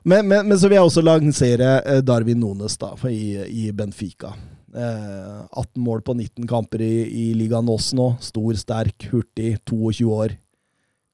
men, 0.05 0.29
men, 0.29 0.47
men 0.49 0.59
så 0.59 0.69
vil 0.69 0.79
jeg 0.79 0.91
også 0.91 1.05
lansere 1.05 1.73
eh, 1.81 2.01
Darwin 2.05 2.41
Nones 2.43 2.79
da, 2.81 2.93
i, 3.11 3.39
i 3.67 3.73
Benfica. 3.73 4.35
Eh, 4.75 5.39
18 5.51 5.83
mål 5.83 6.03
på 6.07 6.15
19 6.15 6.47
kamper 6.47 6.85
i, 6.85 6.95
i 7.09 7.29
Liga 7.35 7.61
Nos 7.65 7.93
nå. 7.97 8.13
Stor, 8.21 8.53
sterk, 8.61 9.09
hurtig, 9.13 9.57
22 9.69 10.11
år. 10.13 10.37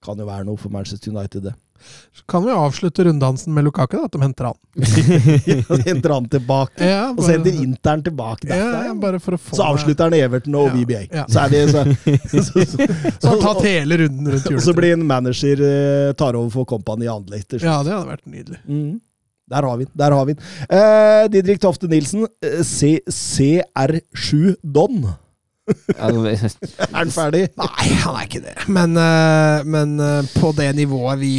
Kan 0.04 0.20
jo 0.20 0.28
være 0.28 0.48
noe 0.48 0.60
for 0.60 0.74
Manchester 0.74 1.14
United, 1.14 1.48
det. 1.48 1.54
Så 2.14 2.22
kan 2.30 2.44
vi 2.44 2.50
avslutte 2.54 3.04
runddansen 3.04 3.54
med 3.54 3.64
Lukaku, 3.66 3.96
da, 3.96 4.04
at 4.06 4.12
de 4.12 4.20
henter 4.22 4.44
han. 4.44 4.58
De 5.76 5.78
henter 5.86 6.14
han 6.14 6.28
tilbake, 6.30 6.84
Ja, 6.84 7.08
og 7.12 7.22
sender 7.26 7.56
Interen 7.62 8.02
tilbake 8.06 8.48
ja, 8.50 8.58
ja, 8.58 8.82
Ja, 8.88 8.94
bare 8.98 9.20
så 9.20 9.66
avslutter 9.66 10.08
han 10.08 10.16
Everton 10.18 10.58
og 10.58 10.68
Ja, 10.70 10.74
VBA. 10.74 11.00
ja. 11.10 11.24
Så 11.28 11.46
det 11.50 11.64
så, 11.70 11.84
så, 12.30 12.44
så, 12.44 12.86
Så 13.18 13.32
han 13.32 13.42
tatt 13.42 13.64
hele 13.66 13.98
runden 14.04 14.30
rundt 14.34 14.52
og 14.54 14.62
så 14.62 14.76
blir 14.76 14.94
en 14.96 15.06
manager 15.06 15.64
eh, 15.64 16.12
tar 16.18 16.38
over 16.38 16.50
for 16.54 16.68
Company 16.70 17.06
til 17.08 17.58
slutt. 17.58 17.66
Ja, 17.66 17.82
det 17.82 17.92
hadde 17.94 18.12
vært 18.12 18.26
nydelig. 18.26 18.60
Mm. 18.68 18.94
Der 19.50 19.62
har 19.68 19.76
vi 19.76 19.84
den. 19.84 19.92
Der 20.00 20.14
har 20.16 20.24
vi 20.24 20.34
den. 20.38 20.46
Eh, 20.70 21.26
Didrik 21.32 21.60
Tofte 21.60 21.90
Nilsen, 21.90 22.26
eh, 22.42 22.62
C 22.64 22.98
CR7 23.10 24.54
Don. 24.62 25.04
Er 25.96 26.92
han 26.92 27.10
ferdig? 27.14 27.46
Nei, 27.56 27.86
han 28.02 28.16
er 28.18 28.26
ikke 28.26 28.42
det. 28.44 28.54
Men, 28.68 28.96
eh, 29.00 29.62
men 29.64 29.94
eh, 30.02 30.26
på 30.36 30.50
det 30.58 30.66
nivået 30.76 31.22
vi 31.22 31.30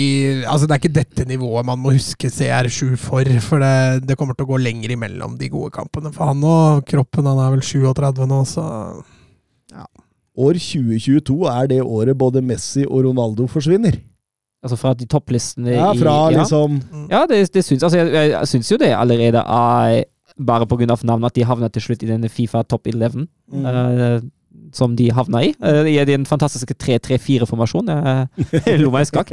Altså, 0.41 0.65
det 0.65 0.73
er 0.73 0.81
ikke 0.81 0.95
dette 0.95 1.25
nivået 1.29 1.67
man 1.67 1.77
må 1.81 1.93
huske 1.93 2.31
CR7 2.33 2.95
for. 2.97 3.27
For 3.45 3.61
det, 3.61 4.07
det 4.09 4.17
kommer 4.17 4.33
til 4.37 4.47
å 4.47 4.51
gå 4.55 4.61
lenger 4.63 4.95
imellom 4.95 5.37
de 5.37 5.51
gode 5.53 5.69
kampene 5.75 6.09
for 6.15 6.31
han 6.31 6.41
og 6.45 6.87
kroppen. 6.89 7.29
Han 7.29 7.43
er 7.43 7.53
vel 7.53 7.61
37 7.65 8.25
nå, 8.31 8.41
så 8.49 8.65
År 10.35 10.57
2022 10.59 11.35
er 11.47 11.67
det 11.71 11.77
året 11.79 12.17
både 12.19 12.41
Messi 12.43 12.81
og 12.83 13.05
Ronaldo 13.05 13.45
forsvinner. 13.47 13.95
altså 14.65 14.75
fra 14.81 14.91
de 14.97 15.05
topplistene 15.07 15.71
Ja, 15.77 15.93
fra 15.95 16.15
i 16.27 16.33
ja. 16.33 16.41
liksom 16.41 16.81
Ja, 17.11 17.21
det, 17.29 17.37
det 17.53 17.63
syns 17.63 17.83
altså, 17.85 18.01
jeg, 18.01 18.09
jeg, 18.11 18.31
jeg 18.33 18.47
syns 18.51 18.71
jo 18.71 18.77
det 18.81 18.89
allerede 18.97 19.39
er 19.39 20.03
bare 20.37 20.65
pga. 20.67 20.85
navnet 21.03 21.25
at 21.31 21.35
de 21.35 21.45
havner 21.47 21.69
til 21.69 21.81
slutt 21.81 22.03
i 22.03 22.09
denne 22.09 22.29
Fifa 22.29 22.63
Top 22.63 22.87
11, 22.87 23.27
Mm. 23.51 23.65
Uh, 23.65 24.21
som 24.73 24.95
de 24.95 25.11
havna 25.13 25.43
i. 25.45 25.53
Uh, 25.61 25.85
I 25.85 26.03
den 26.05 26.25
fantastiske 26.25 26.73
3-3-4-formasjonen. 26.81 28.27
Jeg 28.65 28.79
lo 28.81 28.89
meg 28.91 29.05
i 29.05 29.09
skakk. 29.11 29.29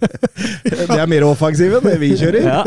Det 0.64 0.96
er 0.96 1.06
mer 1.10 1.26
offensiv 1.28 1.76
enn 1.76 1.84
det 1.84 1.98
vi 2.00 2.14
kjører. 2.16 2.46
Ja. 2.46 2.64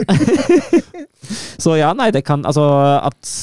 Så 1.63 1.75
ja, 1.79 1.91
nei, 1.97 2.11
det 2.11 2.23
kan 2.25 2.45
Altså, 2.47 2.63
at, 3.03 3.33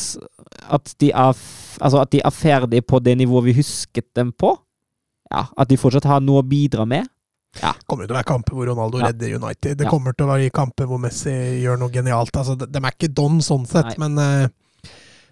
at 0.72 0.94
de 1.00 1.10
er 1.12 1.36
Altså, 1.80 2.00
at 2.00 2.12
de 2.12 2.22
er 2.24 2.32
ferdige 2.32 2.82
på 2.82 2.98
det 3.04 3.16
nivået 3.18 3.44
vi 3.50 3.56
husket 3.58 4.06
dem 4.16 4.32
på. 4.32 4.54
Ja, 5.32 5.44
At 5.58 5.68
de 5.68 5.76
fortsatt 5.76 6.06
har 6.08 6.22
noe 6.24 6.40
å 6.40 6.46
bidra 6.46 6.86
med. 6.88 7.04
Kommer 7.86 8.04
det 8.04 8.10
til 8.10 8.16
å 8.16 8.20
være 8.20 8.28
kamper 8.30 8.54
hvor 8.58 8.66
Ronaldo 8.70 8.98
Ja. 9.00 9.06
redder 9.10 9.34
United. 9.36 9.78
Det 9.78 9.84
Ja. 9.86 9.90
kommer 9.90 10.12
til 10.16 10.26
å 10.26 10.30
være 10.34 10.50
kamper 10.52 10.86
hvor 10.86 10.98
Messi 11.00 11.30
gjør 11.62 11.78
noe 11.78 11.90
genialt. 11.90 12.30
Altså, 12.36 12.56
de, 12.58 12.66
er 12.78 12.90
ikke 12.92 13.12
don 13.14 13.38
sånn 13.40 13.66
sett, 13.66 13.98
men, 13.98 14.18
eh, 14.18 14.48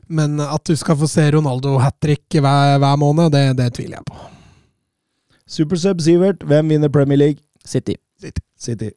men 0.08 0.40
at 0.40 0.64
du 0.64 0.74
skal 0.76 0.96
få 0.96 1.08
se 1.08 1.30
Ronaldo 1.30 1.78
hat 1.78 2.00
trick 2.00 2.28
hver, 2.30 2.78
hver 2.78 2.96
måned, 2.98 3.32
det, 3.32 3.56
det 3.56 3.72
tviler 3.74 3.98
jeg 3.98 4.04
på. 4.06 4.16
Supersub 5.46 6.00
Sivert, 6.00 6.38
hvem 6.40 6.68
vinner 6.68 6.88
Premier 6.88 7.18
League? 7.18 7.40
City. 7.64 7.96
City. 8.56 8.90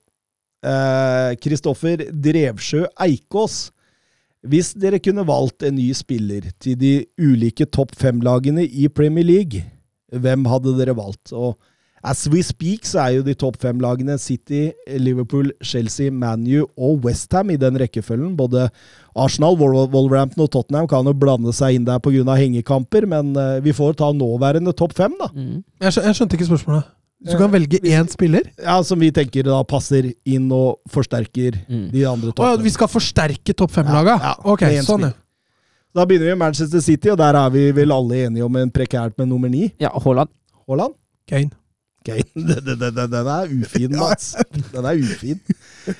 Kristoffer 1.44 1.98
Drevsjø 2.12 2.86
Eikås. 3.04 3.72
Hvis 4.48 4.74
dere 4.80 5.00
kunne 5.04 5.26
valgt 5.28 5.64
en 5.68 5.76
ny 5.76 5.90
spiller 5.98 6.52
til 6.64 6.78
de 6.80 6.92
ulike 7.20 7.66
topp 7.74 7.96
fem-lagene 8.00 8.64
i 8.64 8.88
Premier 8.88 9.26
League, 9.26 9.64
hvem 10.14 10.46
hadde 10.48 10.76
dere 10.78 10.96
valgt? 10.96 11.34
Og 11.34 11.58
as 12.04 12.28
we 12.30 12.42
speak, 12.44 12.86
så 12.86 13.00
er 13.06 13.16
jo 13.18 13.24
de 13.26 13.34
topp 13.34 13.58
fem-lagene 13.62 14.18
City, 14.20 14.72
Liverpool, 14.88 15.52
Chelsea, 15.64 16.12
ManU 16.12 16.66
og 16.78 17.04
Westham 17.06 17.50
i 17.52 17.58
den 17.58 17.76
rekkefølgen. 17.82 18.36
Både 18.38 18.70
Arsenal, 19.16 19.58
Wolverhampton 19.58 20.44
og 20.46 20.52
Tottenham 20.54 20.88
kan 20.88 21.06
jo 21.10 21.14
blande 21.14 21.52
seg 21.54 21.76
inn 21.76 21.86
der 21.86 22.00
pga. 22.00 22.36
hengekamper, 22.38 23.06
men 23.08 23.36
eh, 23.36 23.60
vi 23.62 23.72
får 23.74 23.96
ta 23.98 24.12
nåværende 24.14 24.74
topp 24.78 24.94
fem, 24.94 25.14
da. 25.20 25.28
Mm. 25.34 25.64
Jeg, 25.82 25.92
skjø- 25.92 26.06
jeg 26.06 26.16
skjønte 26.16 26.38
ikke 26.38 26.50
spørsmålet. 26.52 26.84
Så 27.26 27.34
du 27.34 27.38
kan 27.42 27.50
velge 27.52 27.80
én 27.82 28.08
spiller? 28.08 28.44
Ja, 28.62 28.76
Som 28.84 29.00
vi 29.00 29.10
tenker 29.12 29.42
da 29.44 29.64
passer 29.64 30.12
inn 30.26 30.52
og 30.54 30.78
forsterker 30.94 31.58
Mm. 31.68 31.90
de 31.92 32.04
andre 32.06 32.30
toppene. 32.30 32.36
topp 32.36 32.46
ja, 32.46 32.56
fem. 32.56 32.64
vi 32.64 32.70
skal 32.70 32.88
forsterke 32.88 33.54
topp 33.58 33.72
fem-laga? 33.72 34.20
Ja, 34.22 34.36
ja, 34.38 34.52
ok, 34.54 34.62
sånn, 34.86 35.02
ja. 35.10 35.14
Da 35.96 36.06
begynner 36.06 36.26
vi 36.30 36.36
med 36.36 36.38
Manchester 36.38 36.80
City, 36.80 37.10
og 37.10 37.18
der 37.18 37.34
er 37.34 37.50
vi 37.50 37.72
vel 37.72 37.92
alle 37.92 38.28
enige 38.28 38.46
om 38.46 38.56
en 38.56 38.70
prekært 38.70 39.18
med 39.18 39.28
nummer 39.30 39.50
ni. 39.50 39.72
Ja, 39.82 39.90
Haaland. 39.90 40.30
Haaland? 40.68 40.94
Kane. 41.28 41.50
Okay. 42.04 42.22
Den, 42.36 42.62
den, 42.64 42.80
den, 42.80 43.10
den 43.12 43.28
er 43.28 43.50
ufin, 43.52 43.96
Mats. 44.00 44.30
Den 44.72 44.86
er 44.86 44.96
ufin. 44.96 45.42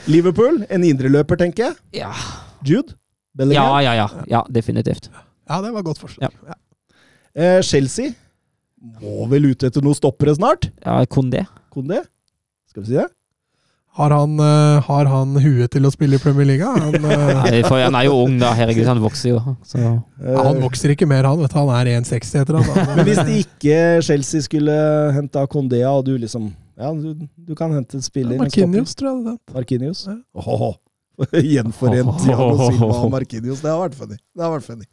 Liverpool, 0.08 0.62
en 0.72 0.84
indreløper, 0.88 1.36
tenker 1.42 1.66
jeg. 1.66 1.76
Ja. 2.04 2.12
Jude? 2.64 2.94
ja, 2.94 3.38
Bellingham? 3.38 3.82
ja, 3.84 3.94
ja. 3.98 4.08
Ja, 4.32 4.42
definitivt. 4.54 5.10
Ja, 5.50 5.60
det 5.62 5.74
var 5.74 5.80
et 5.84 5.86
godt 5.90 6.00
forslag. 6.00 6.30
Ja. 6.32 6.54
Ja. 6.54 7.58
Eh, 7.58 7.60
Chelsea? 7.64 8.14
Må 9.02 9.28
vel 9.30 9.50
ute 9.52 9.68
etter 9.70 9.84
noen 9.84 9.98
stoppere 9.98 10.34
snart? 10.38 10.70
Ja, 10.86 11.02
Kondé. 11.12 11.44
Kondé? 11.74 12.00
Skal 12.72 12.84
vi 12.86 12.92
si 12.94 12.98
det? 12.98 13.08
Har, 13.98 14.14
han, 14.14 14.40
eh, 14.40 14.84
har 14.86 15.08
han 15.10 15.32
huet 15.42 15.72
til 15.74 15.88
å 15.88 15.90
spille 15.90 16.20
i 16.20 16.22
Premier 16.22 16.46
League? 16.46 16.62
Han, 16.70 16.94
eh, 17.02 17.32
Nei, 17.48 17.62
for 17.66 17.82
han 17.82 17.96
er 17.98 18.06
jo 18.06 18.20
ung, 18.28 18.36
da. 18.38 18.52
Herregud, 18.54 18.86
han 18.86 19.02
vokser 19.02 19.32
jo. 19.32 19.40
Så. 19.66 19.82
ja, 19.82 20.36
han 20.46 20.62
vokser 20.62 20.94
ikke 20.94 21.08
mer, 21.10 21.26
han. 21.26 21.42
vet 21.42 21.56
du. 21.56 21.58
Han 21.58 21.72
er 21.74 21.90
1,60 21.96 22.44
etter 22.44 22.60
han. 22.60 22.70
Men 23.00 23.08
hvis 23.10 23.24
de 23.26 23.40
ikke 23.42 23.80
Chelsea 24.06 24.46
skulle 24.46 24.78
henta 25.18 25.48
Condea, 25.50 25.90
og 25.90 26.06
du 26.06 26.14
liksom 26.14 26.52
Ja, 26.78 26.92
du, 26.94 27.16
du 27.18 27.56
kan 27.58 27.74
hente 27.74 27.98
en 27.98 28.06
spiller 28.06 28.38
ja, 28.38 28.46
stopper. 28.46 28.68
Markinios, 28.68 28.94
tror 28.94 29.10
jeg 29.10 29.24
det 29.26 29.34
het. 29.34 29.56
Markinius. 29.58 30.04
Ja. 30.12 30.74
Gjenforent 31.34 32.12
Thiago 32.22 32.68
Silva 32.68 32.88
og 33.02 33.12
Marquinhos. 33.14 33.62
Det 33.64 33.72
har 33.72 33.80
vært 33.82 33.96
funny. 33.98 34.18
Det 34.38 34.44
har 34.46 34.52
vært 34.54 34.66
funny. 34.68 34.86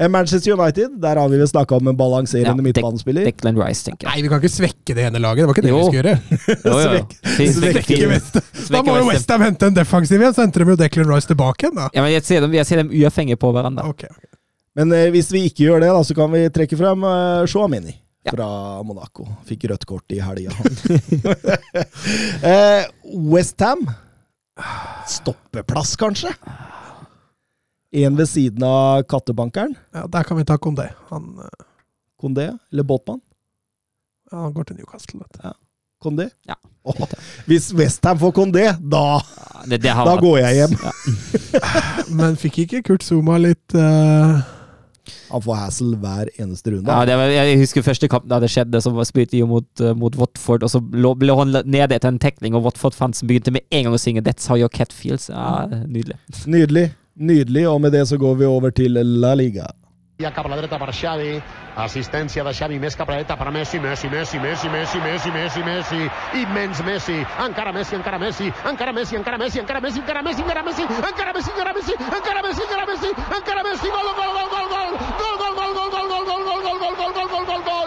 Eh, 0.00 0.08
Manchester 0.10 0.56
United, 0.56 0.96
der 1.02 1.20
har 1.20 1.28
vi 1.30 1.38
vel 1.38 1.46
snakka 1.50 1.76
om 1.78 1.90
en 1.92 1.96
balanserende 1.98 2.58
Ja, 2.58 2.66
midtbanespiller. 2.66 3.28
Declan 3.30 3.58
Rice, 3.60 3.84
tenker 3.86 4.08
jeg. 4.08 4.10
Nei, 4.16 4.24
vi 4.26 4.32
kan 4.32 4.42
ikke 4.42 4.50
svekke 4.56 4.96
det 4.98 5.04
ene 5.10 5.22
laget. 5.22 5.44
Det 5.44 5.50
var 5.50 5.54
ikke 5.54 5.66
det 5.68 5.70
Jo. 5.70 5.78
vi 5.78 5.84
skulle 5.86 6.02
gjøre. 6.02 6.18
Jo, 6.66 6.80
jo. 6.80 7.04
Fin- 7.36 7.54
svekke 7.60 8.00
West- 8.10 8.40
Da 8.74 8.82
må 8.82 8.96
jo 8.98 9.06
West 9.06 9.06
Ham. 9.06 9.14
Westham 9.14 9.46
hente 9.46 9.70
en 9.70 9.78
defensiv 9.78 10.18
igjen, 10.24 10.34
så 10.34 10.42
henter 10.46 10.64
de 10.66 10.74
jo 10.74 10.80
Declan 10.82 11.10
Rice 11.14 11.30
tilbake 11.30 11.66
igjen, 11.68 11.78
da. 11.78 11.86
Ja, 11.94 12.02
men 12.02 12.12
jeg 12.16 12.26
ser 12.26 12.42
dem, 12.46 12.58
jeg 12.58 12.66
ser 12.66 12.82
dem 12.82 12.90
uavhengig 12.90 13.38
på 13.40 13.54
hverandre. 13.54 13.86
Okay, 13.94 14.10
okay. 14.10 14.26
Men 14.78 14.92
eh, 14.94 15.06
hvis 15.14 15.30
vi 15.34 15.46
ikke 15.48 15.68
gjør 15.68 15.82
det, 15.86 15.94
da, 15.94 16.02
så 16.06 16.14
kan 16.18 16.30
vi 16.34 16.44
trekke 16.54 16.76
frem 16.78 17.06
eh, 17.06 17.46
Chouameni 17.50 17.94
Ja. 18.26 18.34
fra 18.34 18.46
Monaco. 18.86 19.24
Fikk 19.48 19.64
rødt 19.70 19.86
kort 19.88 20.12
i 20.14 20.18
helga. 20.22 20.50
eh, 22.42 22.84
Westham. 23.32 23.86
Stoppeplass, 25.08 25.96
kanskje? 25.96 26.32
En 27.92 28.16
ved 28.16 28.28
siden 28.28 28.62
av 28.62 29.02
kattebankeren. 29.10 29.74
Ja, 29.94 30.06
der 30.06 30.22
kan 30.24 30.36
vi 30.38 30.44
ta 30.46 30.56
Kondé. 30.58 30.88
Han, 31.10 31.38
eh, 31.42 31.64
Kondé 32.22 32.58
eller 32.72 32.82
Båtmann? 32.82 33.20
ja, 34.30 34.42
han 34.44 34.52
går 34.54 34.64
til 34.64 34.76
Newcastle. 34.76 35.18
Vet 35.20 35.42
du. 35.42 35.48
Kondé? 36.04 36.28
Ja. 36.46 36.54
Åh, 36.84 37.00
hvis 37.46 37.72
Westham 37.74 38.18
får 38.18 38.32
Kondé, 38.32 38.76
da, 38.80 39.20
Ja, 39.20 39.62
Det, 39.66 39.82
det 39.82 39.90
har 39.90 40.04
da 40.06 40.14
vært- 40.16 40.22
går 40.22 40.38
jeg 40.38 40.54
hjem. 40.54 40.76
Ja. 40.82 40.92
Men 42.16 42.36
fikk 42.36 42.58
ikke 42.58 42.82
Kurt 42.82 43.02
Zuma 43.02 43.36
litt 43.38 43.74
eh, 43.74 44.40
Han 45.30 45.42
får 45.42 45.56
hassle 45.56 45.96
hver 45.96 46.28
eneste 46.38 46.72
runde. 46.74 46.86
Ja, 46.90 47.04
det 47.04 47.16
var, 47.16 47.32
jeg 47.34 47.58
husker 47.58 47.82
første 47.82 48.08
kamp 48.08 48.28
da 48.28 48.38
det 48.40 48.50
skjedde, 48.50 48.80
så 48.82 48.92
var- 48.94 49.04
spilte 49.04 49.38
jo 49.38 49.46
mot, 49.46 49.80
eh, 49.80 49.94
mot 49.94 50.16
Watford, 50.16 50.62
og 50.62 50.70
så 50.70 50.80
ble 50.80 51.36
han 51.36 51.52
nede 51.64 51.92
etter 51.94 52.08
en 52.08 52.18
tekning, 52.18 52.54
og 52.54 52.64
Watford-fansen 52.64 53.26
begynte 53.28 53.52
med 53.52 53.62
en 53.70 53.84
gang 53.84 53.94
å 53.94 53.98
synge 53.98 54.22
'That's 54.22 54.46
how 54.46 54.56
your 54.56 54.68
cat 54.68 54.90
feels'. 54.90 55.28
Ja, 55.30 55.66
nydelig. 55.86 56.16
Nydelig. 56.46 56.90
Nydelig. 57.18 57.68
Og 57.68 57.80
med 57.80 57.92
det 57.92 58.06
så 58.08 58.16
går 58.16 58.38
vi 58.38 58.44
over 58.46 58.70
til 58.70 58.92
La 58.92 59.34
Liga. 59.34 59.66
Assistència 61.76 62.42
de 62.44 62.52
Xavi 62.54 62.78
més 62.82 62.96
cap 62.98 63.08
a 63.10 63.20
la 63.20 63.36
per 63.36 63.50
Messi, 63.50 63.78
Messi, 63.78 64.08
Messi, 64.08 64.38
Messi, 64.38 64.68
Messi, 64.68 64.98
Messi, 65.00 65.30
Messi, 65.30 65.62
Messi, 65.62 66.10
immens 66.42 66.82
Messi, 66.84 67.24
encara 67.46 67.72
Messi, 67.72 67.94
encara 67.94 68.18
Messi, 68.18 68.52
encara 68.64 68.92
Messi, 68.92 69.16
encara 69.16 69.38
Messi, 69.40 69.60
encara 69.60 69.80
Messi, 69.80 70.00
encara 70.00 70.22
Messi, 70.22 70.42
encara 70.42 70.62
Messi, 70.62 70.82
encara 70.82 71.32
Messi, 71.32 71.52
encara 71.52 71.72
Messi, 71.72 71.92
encara 72.10 72.42
Messi, 72.42 72.62
encara 72.62 72.86
Messi, 72.86 73.10
encara 73.38 73.62
Messi, 73.62 73.88
gol, 73.90 74.10
gol, 74.18 74.32
gol, 74.34 74.48
gol, 74.50 74.68
gol, 74.70 74.92
gol, 74.98 75.34
gol, 75.40 75.52
gol, 75.54 75.72
gol, 75.74 75.90
gol, 75.90 76.18
gol, 76.18 76.26
gol, 76.26 76.60
gol, 76.60 76.84
gol, 76.84 76.96
gol, 76.96 76.96
gol, 76.96 77.24
gol, 77.26 77.44
gol, 77.46 77.62
gol, 77.64 77.80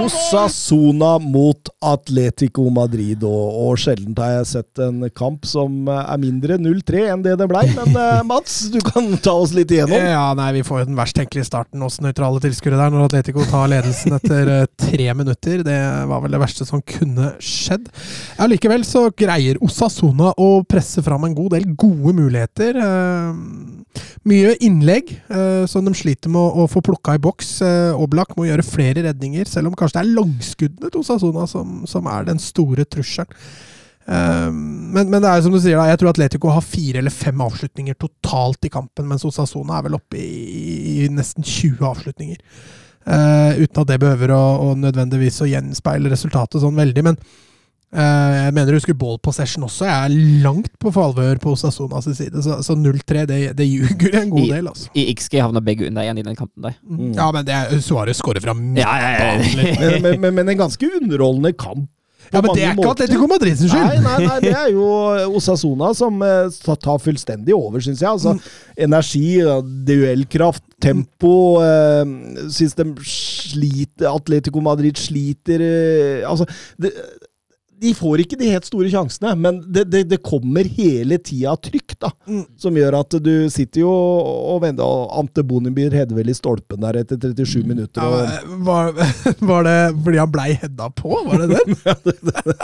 Osasona 0.00 1.18
mot 1.20 1.68
Atletico 1.82 2.64
Madrid, 2.72 3.22
og, 3.26 3.56
og 3.64 3.78
sjelden 3.80 4.14
har 4.16 4.38
jeg 4.38 4.48
sett 4.54 4.80
en 4.84 5.02
kamp 5.16 5.44
som 5.48 5.88
er 5.92 6.20
mindre 6.22 6.56
0-3 6.60 7.02
enn 7.12 7.24
det 7.24 7.34
det 7.40 7.48
blei. 7.50 7.66
Men 7.76 7.92
eh, 7.92 8.22
Mats, 8.30 8.68
du 8.70 8.78
kan 8.84 9.08
ta 9.18 9.32
oss 9.34 9.50
litt 9.56 9.72
igjennom. 9.74 9.98
Ja, 9.98 10.28
nei, 10.38 10.52
vi 10.54 10.62
får 10.66 10.84
jo 10.84 10.88
den 10.92 10.98
verst 10.98 11.16
tenkelige 11.18 11.48
starten 11.48 11.82
hos 11.82 11.96
nøytrale 11.98 12.38
tilskuere 12.44 12.78
der, 12.78 12.92
når 12.94 13.08
Atletico 13.08 13.42
tar 13.50 13.66
ledelsen 13.72 14.14
etter 14.14 14.50
eh, 14.52 14.68
tre 14.78 15.08
minutter. 15.18 15.64
Det 15.66 15.78
var 16.06 16.22
vel 16.22 16.36
det 16.36 16.38
verste 16.38 16.66
som 16.68 16.82
kunne 16.86 17.32
skjedd. 17.42 17.88
Ja, 18.36 18.46
Likevel 18.46 18.86
så 18.86 19.08
greier 19.10 19.58
Osasona 19.66 20.30
å 20.38 20.62
presse 20.62 21.02
fram 21.02 21.26
en 21.26 21.34
god 21.34 21.56
del 21.56 21.66
gode 21.74 22.14
muligheter. 22.20 22.78
Eh, 22.84 23.98
mye 24.30 24.54
innlegg 24.62 25.10
eh, 25.16 25.66
som 25.70 25.90
de 25.90 25.96
sliter 25.98 26.30
med 26.30 26.62
å, 26.62 26.68
få 26.70 26.84
plukka 26.86 27.16
i 27.18 27.24
boks. 27.26 27.56
Oblak 27.98 28.36
må 28.38 28.46
gjøre 28.46 28.68
flere 28.68 29.08
redninger, 29.08 29.50
selv 29.50 29.72
om 29.72 29.74
kanskje 29.74 29.98
det 29.98 30.06
er 30.06 30.14
langskuddene 30.20 30.94
til 30.94 31.02
Osasona 31.02 31.50
som, 31.50 31.82
som 31.90 32.06
er 32.14 32.30
den 32.30 32.38
store 32.38 32.86
trusselen. 32.86 33.34
Eh, 34.08 34.50
men, 34.52 35.10
men 35.12 35.20
det 35.22 35.28
er 35.30 35.42
som 35.44 35.52
du 35.54 35.60
sier, 35.62 35.76
da, 35.78 35.88
jeg 35.90 36.00
tror 36.00 36.12
Atletico 36.14 36.52
har 36.54 36.64
fire 36.66 37.02
eller 37.02 37.14
fem 37.14 37.40
avslutninger 37.44 37.98
totalt 38.00 38.64
i 38.66 38.72
kampen, 38.72 39.08
mens 39.10 39.26
Osasona 39.28 39.78
er 39.78 39.88
vel 39.88 39.98
oppe 40.00 40.18
i, 40.18 41.04
i 41.04 41.10
nesten 41.12 41.46
20 41.46 41.84
avslutninger. 41.92 42.40
Uh, 43.00 43.56
uten 43.62 43.80
at 43.80 43.88
det 43.88 43.96
behøver 44.02 44.32
å, 44.36 44.40
å 44.60 44.72
nødvendigvis 44.76 45.38
å 45.42 45.48
gjenspeile 45.48 46.10
resultatet 46.12 46.60
sånn 46.60 46.76
veldig. 46.76 47.04
Men 47.06 47.16
uh, 47.16 48.34
jeg 48.44 48.52
mener 48.56 48.68
du 48.74 48.76
husker 48.76 48.98
ball 48.98 49.16
possession 49.24 49.64
også. 49.66 49.86
Jeg 49.88 50.10
er 50.10 50.42
langt 50.44 50.74
på 50.82 50.92
favør 50.94 51.40
på 51.42 51.54
Osasonas 51.56 52.10
side, 52.18 52.42
så, 52.44 52.58
så 52.66 52.76
0-3 52.76 53.24
det, 53.30 53.38
det 53.56 53.66
ljuger 53.70 54.18
en 54.20 54.34
god 54.34 54.44
I- 54.44 54.50
del, 54.52 54.68
altså. 54.74 54.90
I 55.00 55.06
XG 55.14 55.38
havna 55.40 55.62
begge 55.64 55.88
under 55.88 56.04
igjen 56.04 56.20
i 56.20 56.26
den 56.28 56.36
kampen 56.38 56.66
der. 56.68 56.76
Mm. 56.84 57.14
Ja, 57.16 57.30
men 57.34 57.48
det 57.48 57.56
er 57.56 57.80
Suárez 57.84 58.20
skårer 58.20 58.44
fra 58.44 58.54
Ja, 58.78 58.92
ja, 59.00 59.10
ja. 59.16 59.32
Men, 59.56 59.96
men, 60.04 60.20
men, 60.26 60.36
men 60.42 60.52
en 60.54 60.60
ganske 60.66 60.92
underholdende 61.00 61.54
kamp. 61.56 61.88
Ja, 62.30 62.40
men 62.44 62.52
det 62.54 62.62
er 62.64 62.74
ikke. 62.76 62.90
Atletico 62.92 63.26
Madrid 63.30 63.56
sin 63.58 63.70
Nei, 63.72 63.78
skyld! 63.90 64.02
nei, 64.04 64.26
nei, 64.26 64.36
det 64.44 64.52
er 64.54 64.68
jo 64.74 64.84
Osasona 65.38 65.90
som 65.98 66.20
eh, 66.22 66.50
tar- 66.76 67.00
fullstendig 67.02 67.54
over, 67.56 67.82
syns 67.82 68.02
jeg. 68.04 68.10
Altså, 68.10 68.36
energi, 68.78 69.24
ja, 69.40 69.56
duellkraft, 69.60 70.62
tempo 70.80 71.32
eh, 71.64 72.04
Syns 72.54 72.76
de 72.78 72.86
sliter 73.04 74.08
Atletico 74.14 74.62
Madrid 74.64 74.96
sliter 74.96 75.60
eh, 75.60 76.22
Altså, 76.28 76.46
det, 76.80 76.94
de 77.80 77.92
får 77.96 78.20
ikke 78.24 78.36
de 78.40 78.50
helt 78.52 78.66
store 78.68 78.90
sjansene, 78.92 79.32
men 79.40 79.60
det, 79.72 79.86
det, 79.88 80.02
det 80.10 80.18
kommer 80.26 80.66
hele 80.68 81.16
tida 81.24 81.54
trykk, 81.56 81.94
da. 82.02 82.10
Mm. 82.28 82.42
Som 82.60 82.76
gjør 82.76 82.98
at 83.00 83.16
du 83.24 83.32
sitter 83.52 83.82
jo 83.84 83.90
og 83.90 84.60
venter, 84.64 84.84
og 84.84 85.14
Ante 85.20 85.44
Bonnebyer 85.46 85.94
hedder 85.96 86.18
vel 86.18 86.28
i 86.32 86.36
stolpen 86.36 86.82
der 86.84 87.00
etter 87.02 87.16
37 87.20 87.64
minutter. 87.64 88.04
Og, 88.04 88.20
Ja, 88.20 88.58
var, 88.66 88.92
var 89.52 89.64
det 89.66 89.76
fordi 90.04 90.20
han 90.20 90.32
blei 90.34 90.48
hedda 90.60 90.90
på? 90.98 91.14
Var 91.30 91.44
det 91.46 91.60
det? 92.20 92.56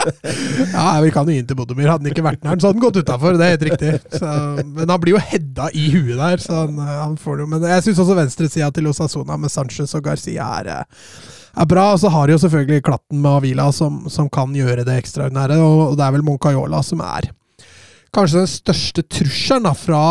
ja, 0.73 0.87
vi 1.03 1.11
kan 1.15 1.29
jo 1.29 1.37
inn 1.37 1.47
til 1.49 1.57
Bonnebyer. 1.59 1.89
Hadde 1.95 2.05
han 2.07 2.13
ikke 2.13 2.25
vært 2.27 2.43
der, 2.43 2.59
så 2.61 2.69
hadde 2.69 2.77
han 2.77 2.85
gått 2.85 3.01
utafor. 3.01 3.37
Det 3.39 3.47
er 3.47 3.55
helt 3.55 3.67
riktig. 3.71 3.95
Så, 4.13 4.35
men 4.65 4.85
han 4.93 5.01
blir 5.03 5.17
jo 5.17 5.23
hedda 5.31 5.71
i 5.73 5.87
huet 5.95 6.17
der, 6.19 6.43
så 6.43 6.61
han, 6.65 6.77
han 6.77 7.17
får 7.21 7.39
det 7.41 7.47
jo. 7.47 7.51
Men 7.55 7.67
jeg 7.73 7.87
syns 7.87 8.03
også 8.05 8.17
venstresida 8.21 8.69
til 8.75 8.91
Osasona 8.93 9.37
med 9.41 9.53
Sanchez 9.53 9.97
og 9.97 10.05
Garcia 10.05 10.47
er, 10.61 10.71
eh, 10.77 11.11
er 11.57 11.69
bra. 11.69 11.87
Og 11.95 12.01
så 12.03 12.11
har 12.13 12.27
de 12.27 12.35
jo 12.35 12.41
selvfølgelig 12.45 12.85
klatten 12.87 13.21
med 13.23 13.31
Avila, 13.39 13.69
som, 13.75 14.03
som 14.13 14.29
kan 14.29 14.53
gjøre 14.55 14.85
det 14.87 14.99
ekstraordinære. 15.01 15.59
Og 15.63 15.97
det 15.97 16.05
er 16.07 16.15
vel 16.17 16.25
Moncayola 16.27 16.83
som 16.85 17.03
er 17.05 17.31
kanskje 18.15 18.41
den 18.43 18.49
største 18.49 19.03
trusselen 19.03 19.67
da, 19.67 19.73
fra 19.77 20.03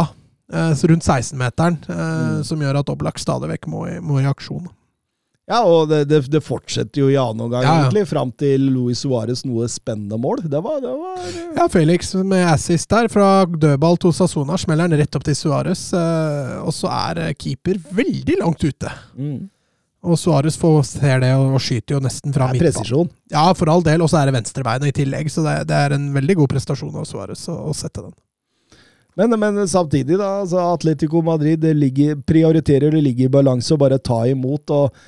eh, 0.53 0.73
rundt 0.91 1.07
16-meteren, 1.07 1.79
eh, 1.91 2.43
som 2.47 2.61
gjør 2.63 2.83
at 2.83 2.91
Oblak 2.93 3.19
stadig 3.19 3.49
vekk 3.55 3.71
må, 3.73 3.87
må 4.05 4.21
i 4.23 4.29
aksjon. 4.29 4.67
Ja, 5.47 5.61
og 5.63 5.87
det, 5.93 6.01
det, 6.11 6.25
det 6.31 6.41
fortsetter 6.43 7.05
jo 7.05 7.09
i 7.11 7.17
annen 7.19 7.45
omgang, 7.45 7.63
Ja, 7.63 7.71
ja. 7.71 7.83
egentlig, 7.85 8.03
fram 8.11 8.33
til 8.35 8.65
Luis 8.75 9.05
Suárez 9.05 9.45
noe 9.47 9.69
spennende 9.71 10.19
mål. 10.19 10.43
Det 10.43 10.59
var, 10.63 10.81
det 10.83 10.91
var 10.91 11.29
Ja, 11.61 11.67
Felix 11.71 12.11
med 12.19 12.43
assist 12.51 12.91
der, 12.91 13.07
fra 13.11 13.45
dødball 13.47 13.99
til 14.03 14.15
Sasona, 14.17 14.59
smeller 14.59 14.91
den 14.91 14.99
rett 14.99 15.15
opp 15.19 15.27
til 15.27 15.39
Suárez. 15.39 15.85
Eh, 15.95 16.57
og 16.67 16.75
så 16.75 16.91
er 16.91 17.23
eh, 17.29 17.35
keeper 17.39 17.79
veldig 17.95 18.41
langt 18.43 18.67
ute. 18.67 18.91
mm. 19.15 19.45
Og 20.07 20.19
Suárez 20.21 20.57
får 20.61 20.79
ser 20.89 21.21
det 21.25 21.33
og, 21.35 21.57
og 21.57 21.63
skyter 21.63 21.97
jo 21.97 22.03
nesten 22.05 22.35
fra 22.35 22.53
midtbanen. 22.53 22.63
presisjon. 22.63 23.11
Ja, 23.33 23.49
for 23.59 23.73
all 23.73 23.85
del. 23.87 24.05
Og 24.05 24.13
så 24.13 24.21
er 24.21 24.31
det 24.31 24.37
venstrebeinet 24.39 24.93
i 24.93 24.97
tillegg, 25.03 25.33
så 25.33 25.45
det, 25.47 25.57
det 25.71 25.83
er 25.83 25.97
en 25.97 26.09
veldig 26.15 26.39
god 26.43 26.53
prestasjon 26.55 26.95
av 26.97 27.09
Suárez 27.09 27.43
å, 27.53 27.59
å 27.71 27.75
sette 27.77 28.05
den. 28.05 28.15
Men, 29.17 29.33
men 29.41 29.63
samtidig, 29.69 30.19
da. 30.21 30.43
Altså 30.45 30.61
Atletico 30.61 31.23
Madrid 31.25 31.63
det 31.65 31.73
ligger, 31.75 32.19
prioriterer 32.29 32.93
det 32.93 33.01
ligger 33.05 33.31
i 33.31 33.35
balanse 33.39 33.73
og 33.75 33.81
bare 33.81 33.99
ta 33.99 34.23
imot. 34.29 34.75
og, 34.77 35.07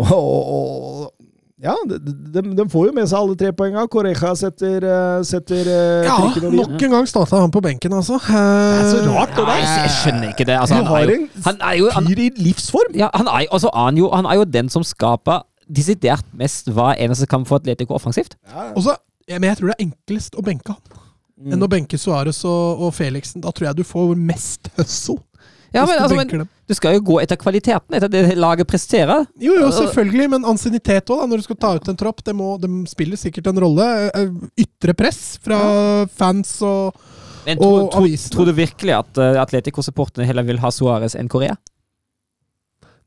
og, 0.00 0.12
og 0.14 1.19
ja, 1.60 1.74
de, 1.88 1.98
de, 2.32 2.42
de 2.56 2.64
får 2.72 2.86
jo 2.88 2.92
med 2.96 3.08
seg 3.10 3.18
alle 3.18 3.36
tre 3.40 3.50
poenga. 3.56 3.82
Correja 3.92 4.30
setter, 4.38 4.86
eh, 4.86 5.18
setter 5.28 5.68
eh, 5.68 6.06
Ja, 6.08 6.14
nok 6.54 6.76
en 6.86 6.94
gang 6.96 7.08
starta 7.10 7.42
han 7.42 7.52
på 7.52 7.60
benken, 7.64 7.92
altså. 7.96 8.16
Det 8.16 8.40
er 8.40 8.88
så 8.94 9.02
rart, 9.10 9.34
det 9.36 9.44
der. 9.44 9.60
jeg, 9.60 9.68
jeg 9.84 9.92
skjønner 9.98 10.32
ikke 10.32 10.46
det. 10.48 10.56
Altså, 10.56 10.78
han, 10.80 10.88
han, 10.88 10.96
er 10.96 11.04
jo, 11.04 11.18
en 11.20 11.44
han 11.44 11.60
er 11.68 11.76
jo 11.82 11.90
han, 11.98 12.08
fyr 12.08 12.24
i 12.24 12.30
livsform! 12.48 12.96
ja, 12.96 13.10
han, 13.14 13.28
er, 13.28 13.44
altså, 13.52 13.70
han, 13.76 14.00
jo, 14.00 14.08
han 14.14 14.28
er 14.30 14.40
jo 14.40 14.48
den 14.48 14.72
som 14.72 14.86
skaper 14.86 15.44
desidert 15.70 16.24
mest 16.34 16.72
hva 16.74 16.94
eneste 16.98 17.28
kamp 17.30 17.46
for 17.46 17.60
Atletico 17.60 17.94
offensivt. 17.94 18.34
Ja. 18.50 18.70
Også, 18.74 18.96
ja, 19.28 19.38
men 19.38 19.52
jeg 19.52 19.60
tror 19.60 19.70
det 19.70 19.76
er 19.78 19.86
enklest 19.90 20.38
å 20.40 20.46
benke 20.46 20.74
han 20.74 21.06
Mm. 21.40 21.54
enn 21.54 21.64
å 21.64 21.68
benke 21.72 21.96
Suárez 21.96 22.42
og, 22.44 22.82
og 22.84 22.90
Felixen. 22.92 23.40
Da 23.40 23.48
tror 23.56 23.70
jeg 23.70 23.78
du 23.78 23.86
får 23.88 24.10
mest 24.12 24.68
hustle. 24.76 25.22
Ja, 25.72 25.84
men, 25.86 25.96
du 25.96 26.02
altså, 26.02 26.16
men 26.18 26.48
du 26.70 26.74
skal 26.74 26.96
jo 26.96 27.02
gå 27.06 27.16
etter 27.22 27.38
kvaliteten, 27.38 27.94
etter 27.94 28.10
det 28.10 28.34
laget 28.38 28.66
presterer. 28.70 29.24
Jo, 29.38 29.54
jo, 29.58 29.70
selvfølgelig, 29.74 30.26
men 30.32 30.46
ansiennitet 30.50 31.10
òg, 31.14 31.24
når 31.30 31.42
du 31.42 31.46
skal 31.46 31.58
ta 31.62 31.72
ut 31.78 31.90
en 31.90 31.98
tropp. 31.98 32.24
Det 32.26 32.34
må, 32.34 32.56
det 32.62 32.70
spiller 32.90 33.18
sikkert 33.20 33.50
en 33.52 33.60
rolle. 33.62 33.86
Eh, 34.10 34.36
Ytre 34.66 34.94
press 34.98 35.38
fra 35.42 35.60
fans 36.10 36.56
og 36.66 36.94
Men 37.46 37.56
tror, 37.56 37.70
Og 37.86 37.90
tror, 37.94 38.04
avisene. 38.04 38.34
tror 38.34 38.50
du 38.50 38.52
virkelig 38.52 38.94
at 38.98 39.18
uh, 39.22 39.38
Atletico-supporterne 39.40 40.26
heller 40.28 40.44
vil 40.44 40.58
ha 40.60 40.70
Suárez 40.74 41.14
enn 41.16 41.30
Korea? 41.32 41.54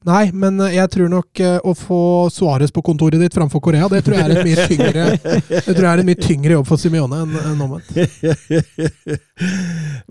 Nei, 0.04 0.32
men 0.36 0.60
eh, 0.66 0.74
jeg 0.76 0.90
tror 0.92 1.08
nok 1.12 1.40
eh, 1.40 1.60
å 1.64 1.74
få 1.78 2.30
Suárez 2.34 2.72
på 2.76 2.82
kontoret 2.84 3.20
ditt 3.22 3.34
framfor 3.36 3.60
Korea, 3.64 3.88
det 3.92 4.02
tror 4.04 4.16
jeg 4.20 4.26
er 4.26 4.32
et 4.36 4.46
mye 4.48 4.66
tyngre 4.68 5.04
Det 5.68 5.70
tror 5.70 5.86
jeg 5.86 5.94
er 5.94 6.00
en 6.04 6.10
mye 6.10 6.20
tyngre 6.20 6.52
jobb 6.58 6.68
for 6.68 6.78
Simione 6.82 7.16
enn 7.24 7.34
en 7.40 7.64
omvendt. 7.64 7.90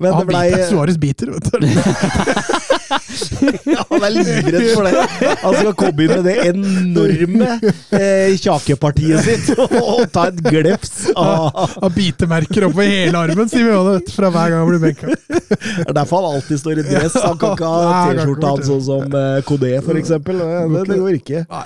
Men 0.01 0.09
det 0.09 0.17
Han 0.17 0.27
blei 0.31 0.47
biter, 0.51 0.69
Suárez 0.71 0.99
biter, 1.01 1.27
vet 1.37 1.47
du. 1.53 1.59
Han 2.93 4.07
er 4.07 4.15
livredd 4.15 4.67
for 4.73 4.89
det. 4.89 5.05
Han 5.43 5.57
skal 5.59 5.75
komme 5.83 6.07
inn 6.07 6.13
med 6.13 6.27
det 6.29 6.37
enorme 6.51 7.51
eh, 7.99 8.35
kjakepartiet 8.41 9.27
sitt 9.27 9.53
og 9.83 10.05
ta 10.15 10.29
et 10.31 10.41
glefs 10.47 11.09
av 11.13 11.51
Har 11.75 11.95
bitemerker 11.95 12.69
oppover 12.69 12.91
hele 12.91 13.23
armen, 13.27 13.51
sier 13.51 13.69
vi 13.69 13.75
jo 13.75 13.85
det, 13.91 14.13
fra 14.15 14.33
hver 14.33 14.53
gang 14.53 14.65
han 14.65 14.71
blir 14.73 14.83
benka. 14.83 15.13
Det 15.13 15.87
er 15.89 15.97
derfor 15.97 16.23
han 16.23 16.39
alltid 16.39 16.63
står 16.65 16.83
i 16.83 16.89
dress. 16.89 17.17
Han 17.23 17.39
kan 17.41 17.57
ikke 17.57 17.71
ha 17.73 18.03
T-skjorta 18.11 18.57
hans 18.57 18.69
sånn 18.71 18.85
som 18.89 19.17
eh, 19.23 19.39
Kodé, 19.49 19.77
for 19.85 20.01
eksempel. 20.01 20.43
Det, 20.43 20.85
det 20.91 21.01
går 21.01 21.23
ikke. 21.23 21.47
Nei. 21.53 21.65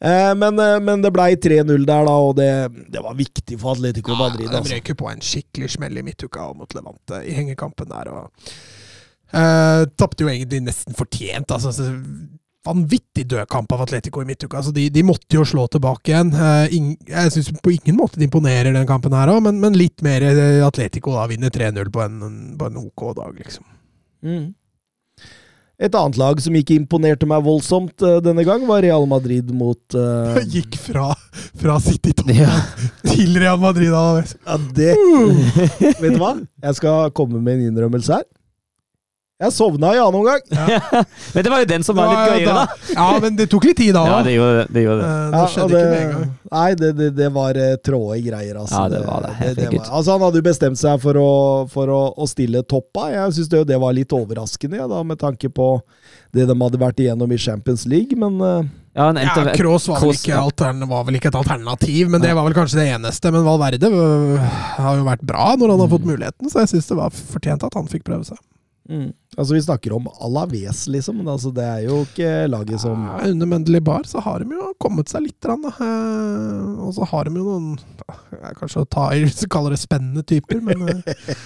Eh, 0.00 0.34
men, 0.34 0.58
eh, 0.58 0.80
men 0.80 1.02
det 1.02 1.10
blei 1.10 1.32
3-0 1.36 1.86
der, 1.86 2.04
da, 2.06 2.14
og 2.14 2.36
det, 2.38 2.50
det 2.92 3.02
var 3.02 3.16
viktig 3.18 3.58
for 3.58 3.74
Atletico 3.74 4.14
Madrid. 4.18 4.46
Ja, 4.46 4.62
de 4.62 4.76
røyker 4.76 4.98
på 4.98 5.08
en 5.10 5.22
skikkelig 5.24 5.72
smell 5.74 5.98
i 5.98 6.04
midtuka 6.06 6.52
mot 6.54 6.74
Levante 6.76 7.24
i 7.26 7.34
hengekampen 7.34 7.90
der. 7.90 8.12
og 8.12 8.52
uh, 9.34 9.84
Tapte 9.98 10.24
jo 10.26 10.30
egentlig 10.32 10.62
nesten 10.66 10.96
fortjent. 10.98 11.50
altså 11.50 11.72
Vanvittig 12.68 13.22
død 13.30 13.46
kamp 13.48 13.70
av 13.72 13.80
Atletico 13.86 14.20
i 14.20 14.26
midtuka. 14.28 14.58
altså 14.58 14.72
De, 14.76 14.88
de 14.92 15.02
måtte 15.06 15.38
jo 15.38 15.44
slå 15.46 15.68
tilbake 15.72 16.10
igjen. 16.12 16.32
Uh, 16.36 16.66
ing, 16.74 16.90
jeg 17.08 17.32
syns 17.32 17.52
på 17.64 17.72
ingen 17.76 17.96
måte 17.96 18.18
de 18.20 18.26
imponerer 18.28 18.74
den 18.76 18.86
kampen 18.88 19.14
her 19.16 19.30
òg, 19.32 19.40
men, 19.46 19.60
men 19.62 19.76
litt 19.78 20.02
mer 20.04 20.26
eh, 20.26 20.58
Atletico 20.66 21.14
da 21.16 21.24
vinner 21.30 21.54
3-0 21.54 21.88
på, 21.94 22.02
en- 22.04 22.56
på 22.60 22.68
en 22.68 22.80
OK 22.82 23.06
dag, 23.16 23.32
liksom. 23.40 23.64
Mm. 24.26 24.48
Et 25.78 25.94
annet 25.94 26.16
lag 26.18 26.40
som 26.42 26.56
ikke 26.58 26.74
imponerte 26.74 27.26
meg 27.30 27.44
voldsomt 27.46 28.02
uh, 28.02 28.16
denne 28.26 28.42
gang, 28.44 28.64
var 28.66 28.82
Real 28.82 29.04
Madrid 29.06 29.52
mot 29.54 29.94
uh, 29.94 30.40
Gikk 30.52 30.74
fra, 30.82 31.12
fra 31.62 31.76
City 31.80 32.10
Ja. 32.34 32.50
til 33.14 33.38
Real 33.38 33.60
Madrid. 33.62 33.94
da. 33.94 34.24
Ja, 34.42 34.58
det 34.74 34.96
Vet 36.02 36.16
du 36.16 36.18
hva? 36.18 36.34
Jeg 36.66 36.80
skal 36.82 37.14
komme 37.14 37.38
med 37.40 37.60
en 37.60 37.68
innrømmelse 37.70 38.18
her. 38.18 38.26
Jeg 39.38 39.52
sovna 39.54 39.92
i 39.94 39.98
annen 40.02 40.16
omgang. 40.18 40.40
Men 41.34 41.44
det 41.46 41.50
var 41.52 41.60
jo 41.62 41.66
den 41.70 41.84
som 41.86 41.94
var 41.94 42.08
litt 42.10 42.32
gøyere, 42.32 42.54
da. 42.56 42.94
Ja, 42.96 43.04
men 43.22 43.36
det 43.38 43.44
tok 43.52 43.68
litt 43.68 43.76
tid 43.78 43.92
da 43.94 44.02
Ja, 44.08 44.16
det 44.26 44.32
gjorde 44.34 44.56
det. 44.56 44.64
det, 44.74 44.82
gjorde 44.82 45.04
det. 45.04 45.12
det 45.36 45.42
skjedde 45.52 45.68
det, 45.70 45.82
ikke 45.82 45.92
med 45.92 46.00
en 46.00 46.10
gang. 46.16 46.32
Nei, 46.56 46.70
det, 46.80 46.88
det, 46.98 47.08
det 47.20 47.28
var 47.36 47.60
eh, 47.62 47.74
tråde 47.86 48.16
greier, 48.24 48.58
altså. 48.58 48.80
Ja, 48.80 48.88
det 48.96 49.02
var 49.06 49.22
det, 49.28 49.30
helt 49.38 49.60
det, 49.60 49.68
var- 49.76 49.92
altså, 50.00 50.16
han 50.16 50.24
hadde 50.26 50.40
jo 50.42 50.46
bestemt 50.48 50.80
seg 50.80 50.98
for 51.04 51.20
å, 51.22 51.28
for 51.70 51.92
å, 51.94 52.00
å 52.18 52.26
stille 52.26 52.64
toppa. 52.66 53.06
Jeg 53.14 53.36
syns 53.38 53.52
det, 53.54 53.62
det 53.70 53.78
var 53.84 53.94
litt 53.94 54.16
overraskende, 54.18 54.80
ja, 54.82 54.88
da, 54.90 55.04
med 55.06 55.20
tanke 55.22 55.52
på 55.54 55.68
det 56.34 56.48
de 56.50 56.58
hadde 56.58 56.82
vært 56.82 56.98
igjennom 57.06 57.30
i 57.32 57.38
Champions 57.40 57.86
League, 57.88 58.18
men 58.18 58.42
eh, 58.42 58.66
Ja, 58.98 59.12
Ja, 59.14 59.54
Kroos 59.54 59.86
var, 59.92 60.02
vel 60.02 60.16
ikke 60.18 60.34
altern- 60.42 60.82
var 60.90 61.06
vel 61.06 61.20
ikke 61.20 61.30
et 61.30 61.38
alternativ, 61.38 62.08
men 62.10 62.24
det 62.26 62.34
var 62.34 62.42
vel 62.50 62.58
kanskje 62.58 62.80
det 62.82 62.88
eneste. 62.96 63.30
Men 63.30 63.46
Valverde 63.46 63.86
øh, 63.94 64.50
har 64.82 64.98
jo 64.98 65.06
vært 65.06 65.22
bra 65.30 65.52
når 65.54 65.76
han 65.76 65.84
har 65.86 65.94
fått 65.94 66.08
muligheten, 66.10 66.50
så 66.50 66.64
jeg 66.64 66.74
syns 66.74 66.90
det 66.90 66.98
var 66.98 67.14
fortjent 67.14 67.62
at 67.70 67.78
han 67.78 67.86
fikk 67.94 68.02
prøve 68.10 68.26
seg. 68.26 68.40
Altså, 69.36 69.54
vi 69.54 69.62
snakker 69.62 69.92
om 69.92 70.08
Alaves, 70.24 70.86
liksom, 70.88 71.18
men 71.20 71.28
altså, 71.28 71.50
det 71.54 71.64
er 71.64 71.82
jo 71.84 72.00
ikke 72.06 72.30
laget 72.48 72.80
som 72.80 73.02
Ja, 73.04 73.18
under 73.28 73.46
Mendelig 73.46 73.82
Bar 73.84 74.06
så 74.08 74.22
har 74.24 74.40
de 74.40 74.56
jo 74.56 74.70
kommet 74.80 75.12
seg 75.12 75.26
litt. 75.26 75.44
Eh, 75.44 76.80
og 76.80 76.94
så 76.96 77.06
har 77.10 77.28
de 77.28 77.36
jo 77.36 77.44
noen 77.44 77.68
ja, 78.08 78.54
Kanskje 78.56 78.82
å 78.82 78.88
ta 78.88 79.10
i, 79.14 79.28
så 79.28 79.46
kaller 79.52 79.76
det 79.76 79.82
spennende 79.82 80.24
typer, 80.26 80.62
men, 80.64 80.88
eh, 80.88 81.36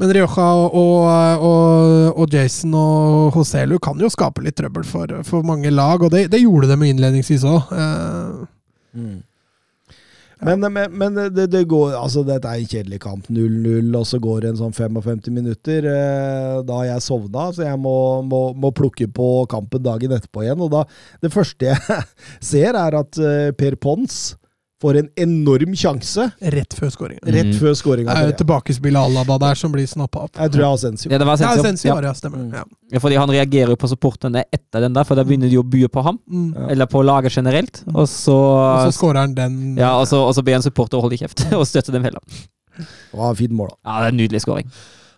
men 0.00 0.14
Rioja 0.16 0.48
og, 0.56 0.80
og, 0.80 2.16
og 2.16 2.34
Jason 2.34 2.74
og 2.80 3.36
Joselu 3.36 3.76
kan 3.84 4.00
jo 4.00 4.10
skape 4.12 4.42
litt 4.46 4.56
trøbbel 4.58 4.88
for, 4.88 5.12
for 5.28 5.46
mange 5.46 5.70
lag, 5.74 6.00
og 6.00 6.16
det, 6.16 6.26
det 6.32 6.42
gjorde 6.42 6.72
de 6.72 6.90
innledningsvis 6.90 7.44
òg. 7.46 7.76
Men, 10.44 10.60
men, 10.60 10.92
men 10.92 11.14
det, 11.32 11.46
det 11.48 11.62
går 11.68 11.94
Altså, 11.96 12.20
dette 12.26 12.48
er 12.50 12.60
en 12.60 12.68
kjedelig 12.68 12.98
kamp. 13.00 13.28
0-0, 13.32 13.88
og 13.96 14.04
så 14.08 14.20
går 14.20 14.42
det 14.44 14.50
en 14.52 14.58
sånn 14.60 14.74
55 14.76 15.30
minutter. 15.32 15.88
Eh, 15.88 16.58
Da 16.66 16.80
har 16.82 16.88
jeg 16.90 17.06
sovna, 17.06 17.48
så 17.56 17.64
jeg 17.64 17.80
må, 17.80 17.96
må, 18.26 18.42
må 18.52 18.72
plukke 18.76 19.08
på 19.08 19.30
kampen 19.50 19.84
dagen 19.86 20.12
etterpå 20.16 20.44
igjen. 20.44 20.60
Og 20.60 20.72
da 20.74 20.84
Det 21.24 21.32
første 21.32 21.70
jeg 21.70 22.02
ser, 22.52 22.76
er 22.76 22.98
at 23.00 23.20
eh, 23.22 23.52
Per 23.56 23.78
Pons 23.80 24.36
får 24.82 24.96
en 25.00 25.08
enorm 25.16 25.72
sjanse 25.74 26.26
Rett 26.52 26.74
før 26.76 26.90
skåringen. 26.92 27.20
rett 27.24 27.46
Mhm. 27.46 27.58
før 27.60 27.72
skåringa. 27.74 28.12
Det 28.12 28.16
er 28.16 28.22
jo 28.26 28.28
et 28.34 28.38
tilbakespill 28.38 28.96
av 28.96 29.04
Alaba 29.10 29.38
der 29.38 29.54
som 29.54 29.72
blir 29.72 29.86
snappa 29.86 30.24
opp. 30.24 30.32
Jeg 30.36 30.50
tror 30.52 30.60
jeg 30.60 30.66
har 30.66 30.74
Asensio. 30.74 31.10
Ja, 31.10 31.18
det 31.18 31.26
var 31.26 31.36
Ja, 31.40 31.48
Asensio. 31.56 31.88
Ja. 31.94 32.00
ja, 32.02 32.12
stemmer. 32.12 32.38
Mm. 32.38 32.52
Ja. 32.54 32.64
Ja, 32.92 32.98
fordi 32.98 33.16
han 33.16 33.28
reagerer 33.30 33.68
jo 33.72 33.76
på 33.76 33.88
supporterne 33.88 34.44
etter 34.52 34.80
den 34.80 34.92
der, 34.92 35.04
for 35.04 35.14
da 35.16 35.24
begynner 35.24 35.48
de 35.48 35.56
å 35.56 35.62
bue 35.64 35.88
på 35.88 36.02
ham. 36.04 36.18
Mm. 36.30 36.70
Eller 36.70 36.86
på 36.86 37.02
laget 37.02 37.32
generelt. 37.32 37.82
Og 37.94 38.06
så, 38.06 38.36
Og 38.36 38.92
så 38.92 38.98
skårer 39.00 39.16
han 39.20 39.34
den. 39.34 39.76
ja, 39.76 39.94
og 39.98 40.06
så, 40.06 40.20
og 40.28 40.34
så 40.34 40.44
ber 40.44 40.52
han 40.52 40.62
supporter 40.62 40.98
å 40.98 41.00
holde 41.00 41.16
kjeft 41.16 41.40
og 41.56 41.64
støtte 41.66 41.90
dem 41.92 42.04
heller. 42.04 42.20
Det 42.76 42.86
var 43.16 43.30
en 43.30 43.36
fin 43.36 43.50
mål, 43.56 43.68
da. 43.68 43.76
Ja, 43.86 44.00
det 44.00 44.04
er 44.04 44.12
en 44.12 44.28
nydelig 44.28 44.42
skåring. 44.44 44.70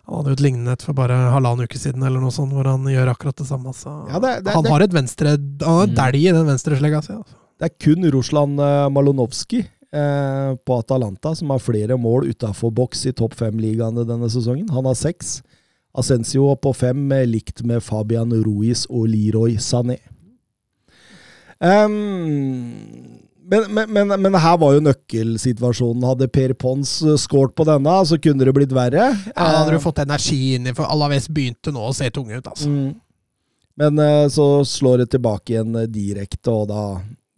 Han 0.07 0.15
hadde 0.23 0.27
jo 0.31 0.33
et 0.39 0.39
lignende 0.41 0.71
et 0.71 0.81
for 0.81 0.93
bare 0.93 1.11
halvannen 1.11 1.67
uke 1.67 1.77
siden, 1.77 2.01
eller 2.01 2.19
noe 2.21 2.31
sånt, 2.31 2.51
hvor 2.53 2.63
han 2.65 2.81
gjør 2.85 3.11
akkurat 3.13 3.35
det 3.35 3.45
samme. 3.45 3.75
Så. 3.75 3.91
Ja, 4.09 4.17
det- 4.19 4.43
det- 4.45 4.53
han 4.53 4.63
det- 4.63 4.71
har 4.71 4.81
et 4.81 4.91
venstre 4.93 5.27
Han 5.37 5.59
har 5.61 5.83
en 5.83 5.89
Mm. 5.89 5.95
dælj 5.95 6.29
i 6.29 6.31
den 6.31 6.45
venstreslegga 6.47 7.03
si. 7.03 7.13
Altså. 7.13 7.35
Det 7.59 7.67
er 7.67 7.75
kun 7.75 8.07
Russland 8.13 8.59
eh, 8.63 8.87
Malonovskij 8.87 9.65
eh, 9.91 10.51
på 10.63 10.77
Atalanta 10.79 11.33
som 11.35 11.51
har 11.51 11.59
flere 11.59 11.97
mål 11.99 12.29
utafor 12.31 12.71
boks 12.71 13.03
i 13.09 13.11
topp 13.11 13.35
fem-ligaene 13.35 14.05
denne 14.07 14.29
sesongen. 14.31 14.69
Han 14.71 14.87
har 14.87 14.95
seks. 14.95 15.41
Ascencio 15.99 16.53
på 16.63 16.71
fem, 16.77 17.01
eh, 17.11 17.25
likt 17.27 17.65
med 17.67 17.83
Fabian 17.83 18.31
Ruiz 18.45 18.85
og 18.87 19.09
Leroy 19.11 19.57
Sané. 19.59 19.99
Um, 21.59 22.79
men, 23.43 23.67
men, 23.75 23.91
men, 23.91 24.15
men 24.23 24.39
her 24.39 24.55
var 24.61 24.77
jo 24.77 24.85
nøkkelsituasjonen. 24.85 26.07
Hadde 26.07 26.31
Per 26.31 26.55
Pons 26.55 26.95
skåret 27.19 27.57
på 27.57 27.67
denne, 27.67 27.99
så 28.07 28.15
kunne 28.23 28.47
det 28.47 28.55
blitt 28.55 28.71
verre. 28.71 29.11
Ja, 29.33 29.35
da 29.35 29.51
hadde 29.65 29.75
du 29.75 29.83
fått 29.83 29.99
energi 29.99 30.53
inn 30.55 30.69
i 30.69 30.77
For 30.77 30.87
Alaves 30.87 31.27
begynte 31.27 31.75
nå 31.75 31.89
å 31.89 31.95
se 31.97 32.07
tunge 32.15 32.39
ut, 32.39 32.47
altså. 32.47 32.71
Mm. 32.71 32.93
Men 33.79 33.99
så 34.31 34.45
slår 34.67 35.01
det 35.03 35.13
tilbake 35.15 35.53
igjen 35.53 35.75
direkte, 35.91 36.51
og 36.51 36.67
da, 36.67 36.83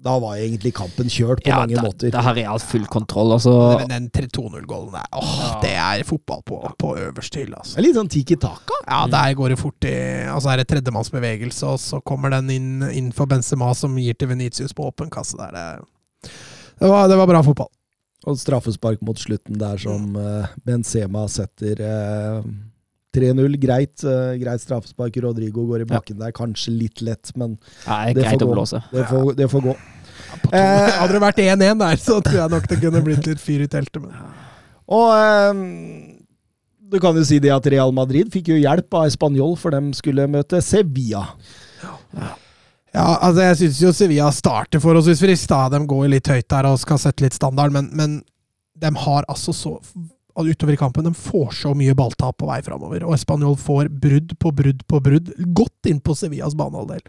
da 0.01 0.15
var 0.21 0.39
egentlig 0.41 0.71
kampen 0.77 1.09
kjørt 1.11 1.43
på 1.43 1.51
Ja, 1.51 1.59
mange 1.61 1.75
da, 1.77 1.83
måter. 1.85 2.11
da 2.13 2.23
har 2.25 2.35
Real 2.37 2.59
full 2.59 2.87
kontroll. 2.89 3.35
Altså. 3.35 3.53
Men 3.81 3.91
den 3.93 4.07
3-2-0-gålen 4.15 4.95
der, 4.95 5.05
åh, 5.17 5.59
det 5.61 5.73
er 5.77 6.03
fotball 6.07 6.41
på, 6.47 6.57
på 6.81 6.93
øverste 6.97 7.43
hylle, 7.43 7.59
altså. 7.61 7.81
Litt 7.85 7.97
sånn 7.99 8.09
tiki-taka. 8.11 8.79
Ja, 8.87 9.03
der 9.11 9.35
går 9.37 9.53
det 9.53 9.59
fort 9.61 9.85
i 9.85 9.93
Altså 10.31 10.53
er 10.53 10.61
det 10.61 10.67
tredjemannsbevegelse, 10.71 11.69
og 11.75 11.77
så 11.83 12.01
kommer 12.01 12.33
den 12.33 12.49
inn, 12.53 12.71
inn 12.89 13.11
for 13.15 13.29
Benzema, 13.29 13.69
som 13.77 13.93
gir 14.01 14.17
til 14.17 14.31
Venitius 14.33 14.73
på 14.77 14.89
åpen 14.89 15.11
kasse 15.13 15.37
der. 15.37 15.53
Det, 15.53 16.33
det, 16.81 16.89
var, 16.89 17.05
det 17.11 17.19
var 17.21 17.29
bra 17.29 17.43
fotball. 17.45 17.69
Og 18.29 18.37
straffespark 18.37 19.01
mot 19.05 19.17
slutten 19.17 19.57
der 19.61 19.79
som 19.81 20.11
mm. 20.13 20.59
Benzema 20.65 21.23
setter 21.29 21.79
eh, 21.81 22.43
3-0. 23.15 23.57
Greit, 23.61 23.95
Uh, 24.01 24.35
greit 24.41 24.63
straffespark. 24.63 25.17
Rodrigo 25.23 25.65
går 25.69 25.83
i 25.85 25.89
bakken 25.89 26.19
der. 26.21 26.31
Kanskje 26.35 26.73
litt 26.75 27.01
lett, 27.05 27.33
men 27.35 27.57
Nei, 27.87 28.13
det 28.17 28.25
får 28.29 28.45
gå. 28.45 28.65
Det 28.91 29.07
får, 29.09 29.33
det 29.37 29.49
får 29.51 29.65
gå. 29.69 29.75
Eh. 30.51 30.87
hadde 30.95 31.13
det 31.15 31.21
vært 31.21 31.41
1-1 31.43 31.79
der, 31.81 31.99
så 31.99 32.21
tror 32.23 32.37
jeg 32.37 32.51
nok 32.53 32.67
det 32.69 32.77
kunne 32.79 33.01
blitt 33.03 33.27
litt 33.27 33.41
fyr 33.41 33.65
i 33.65 33.69
teltet. 33.71 34.03
Men. 34.03 34.31
Og 34.91 35.09
eh, 35.15 35.61
du 36.91 36.99
kan 37.03 37.15
jo 37.15 37.23
si 37.27 37.39
det 37.43 37.51
at 37.53 37.67
Real 37.71 37.93
Madrid 37.95 38.31
fikk 38.33 38.51
jo 38.51 38.59
hjelp 38.59 38.99
av 38.99 39.09
Español, 39.09 39.55
for 39.59 39.75
de 39.75 39.95
skulle 39.97 40.27
møte 40.31 40.59
Sevilla. 40.63 41.25
Ja, 42.91 43.05
altså 43.23 43.45
jeg 43.45 43.59
syns 43.61 43.81
jo 43.85 43.93
Sevilla 43.95 44.31
starter 44.35 44.81
forholdsvis 44.83 45.21
friskt. 45.23 45.51
da. 45.51 45.69
De 45.71 45.79
går 45.87 46.09
litt 46.11 46.27
høyt 46.27 46.49
der 46.51 46.67
og 46.67 46.79
skal 46.81 46.99
sette 46.99 47.23
litt 47.23 47.37
standard, 47.37 47.71
men, 47.75 47.87
men 47.95 48.19
de 48.81 48.91
har 49.05 49.27
altså 49.31 49.55
så 49.55 49.77
Utover 50.49 50.73
i 50.73 50.79
kampen, 50.79 51.05
de 51.05 51.13
får 51.13 51.53
så 51.61 51.75
mye 51.77 51.95
balltap 51.97 52.37
på 52.41 52.49
vei 52.49 52.61
framover. 52.65 53.05
Og 53.07 53.19
Spanjol 53.19 53.57
får 53.59 53.91
brudd 54.03 54.35
på 54.39 54.51
brudd 54.55 54.83
på 54.87 55.01
brudd, 55.03 55.31
godt 55.55 55.91
inn 55.91 56.01
på 56.03 56.15
Sevillas 56.17 56.57
banehalvdel. 56.57 57.03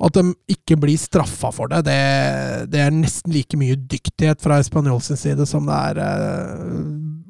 At 0.00 0.16
de 0.16 0.32
ikke 0.48 0.78
blir 0.80 0.96
straffa 0.96 1.50
for 1.52 1.68
det, 1.68 1.82
det, 1.88 1.96
det 2.72 2.80
er 2.80 2.94
nesten 2.94 3.34
like 3.34 3.58
mye 3.60 3.76
dyktighet 3.76 4.40
fra 4.40 4.60
Spanjol 4.64 5.02
sin 5.04 5.20
side 5.20 5.44
som 5.48 5.68
det 5.68 5.76
er 5.90 6.00
eh, 6.04 6.76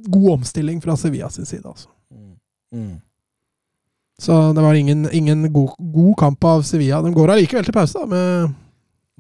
god 0.07 0.29
omstilling 0.37 0.79
fra 0.85 0.95
Sevilla 0.99 1.31
sin 1.35 1.49
side. 1.49 1.67
altså. 1.67 1.91
Mm. 2.71 3.01
Så 4.21 4.53
det 4.53 4.63
var 4.63 4.75
ingen, 4.75 5.09
ingen 5.13 5.53
god, 5.53 5.75
god 5.79 6.17
kamp 6.19 6.45
av 6.45 6.63
Sevilla. 6.63 7.03
De 7.03 7.13
går 7.15 7.35
allikevel 7.35 7.67
til 7.67 7.75
pause, 7.75 7.99
da, 7.99 8.07
med 8.07 8.53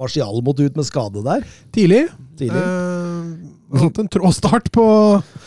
Marcial 0.00 0.42
måtte 0.44 0.64
ut 0.64 0.76
med 0.76 0.86
skade 0.88 1.22
der 1.24 1.44
tidlig. 1.74 2.06
tidlig. 2.38 2.60
Eh, 2.60 2.99
hatt 3.78 3.98
en 4.02 4.08
trå 4.10 4.32
start 4.34 4.70
på, 4.74 4.84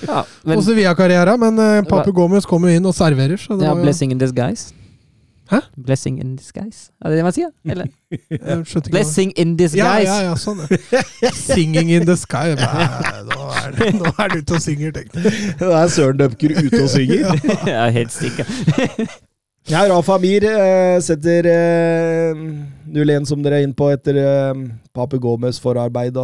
Ja, 0.07 0.23
på 0.47 0.61
Sevilla-karrieren, 0.63 1.39
men 1.41 1.59
uh, 1.59 1.81
Papu 1.89 2.13
Gomez 2.15 2.45
kom 2.47 2.63
jo 2.63 2.71
inn 2.71 2.85
og 2.87 2.95
serverer. 2.95 3.37
Så 3.41 3.57
det 3.59 3.67
ja, 3.67 3.73
var 3.73 3.83
blessing 3.83 4.13
in 4.15 4.21
disguise. 4.21 4.71
Hæ? 5.51 5.59
Blessing 5.75 6.19
in 6.23 6.35
disguise? 6.39 6.87
Er 7.03 7.09
det 7.11 7.17
det 7.19 7.23
man 7.27 7.33
sier? 7.35 7.49
Eller? 7.67 7.89
Blessing 8.93 9.33
in 9.37 9.57
disguise! 9.59 10.07
ja, 10.07 10.21
ja, 10.23 10.29
ja, 10.29 10.37
sånn. 10.39 10.61
Singing 11.35 11.91
in 11.91 12.05
the 12.07 12.15
sky. 12.17 12.53
Nei, 12.55 12.87
nå, 13.27 13.41
er, 13.59 13.75
det- 13.75 13.91
nå 13.99 14.13
er 14.13 14.31
du 14.31 14.39
ute 14.39 14.55
og 14.55 14.63
synger, 14.63 14.95
tenkte 14.95 15.19
jeg. 15.25 15.51
Nå 15.59 15.73
er 15.75 15.91
Søren 15.91 16.21
Dømker 16.23 16.55
ute 16.61 16.81
og 16.85 16.89
synger. 16.95 17.27
Ja, 17.73 17.83
helt 17.91 18.15
sikker. 18.15 18.49
Ja, 19.69 19.83
Rafa 19.87 20.15
Amir 20.17 20.43
eh, 20.47 20.97
setter 21.03 21.47
eh, 21.47 22.41
0-1, 22.95 23.27
som 23.29 23.43
dere 23.43 23.61
er 23.61 23.67
inne 23.67 23.77
på, 23.77 23.87
etter 23.93 24.17
eh, 24.19 24.63
Pape 24.95 25.19
Gomez 25.23 25.59
forarbeid. 25.63 26.17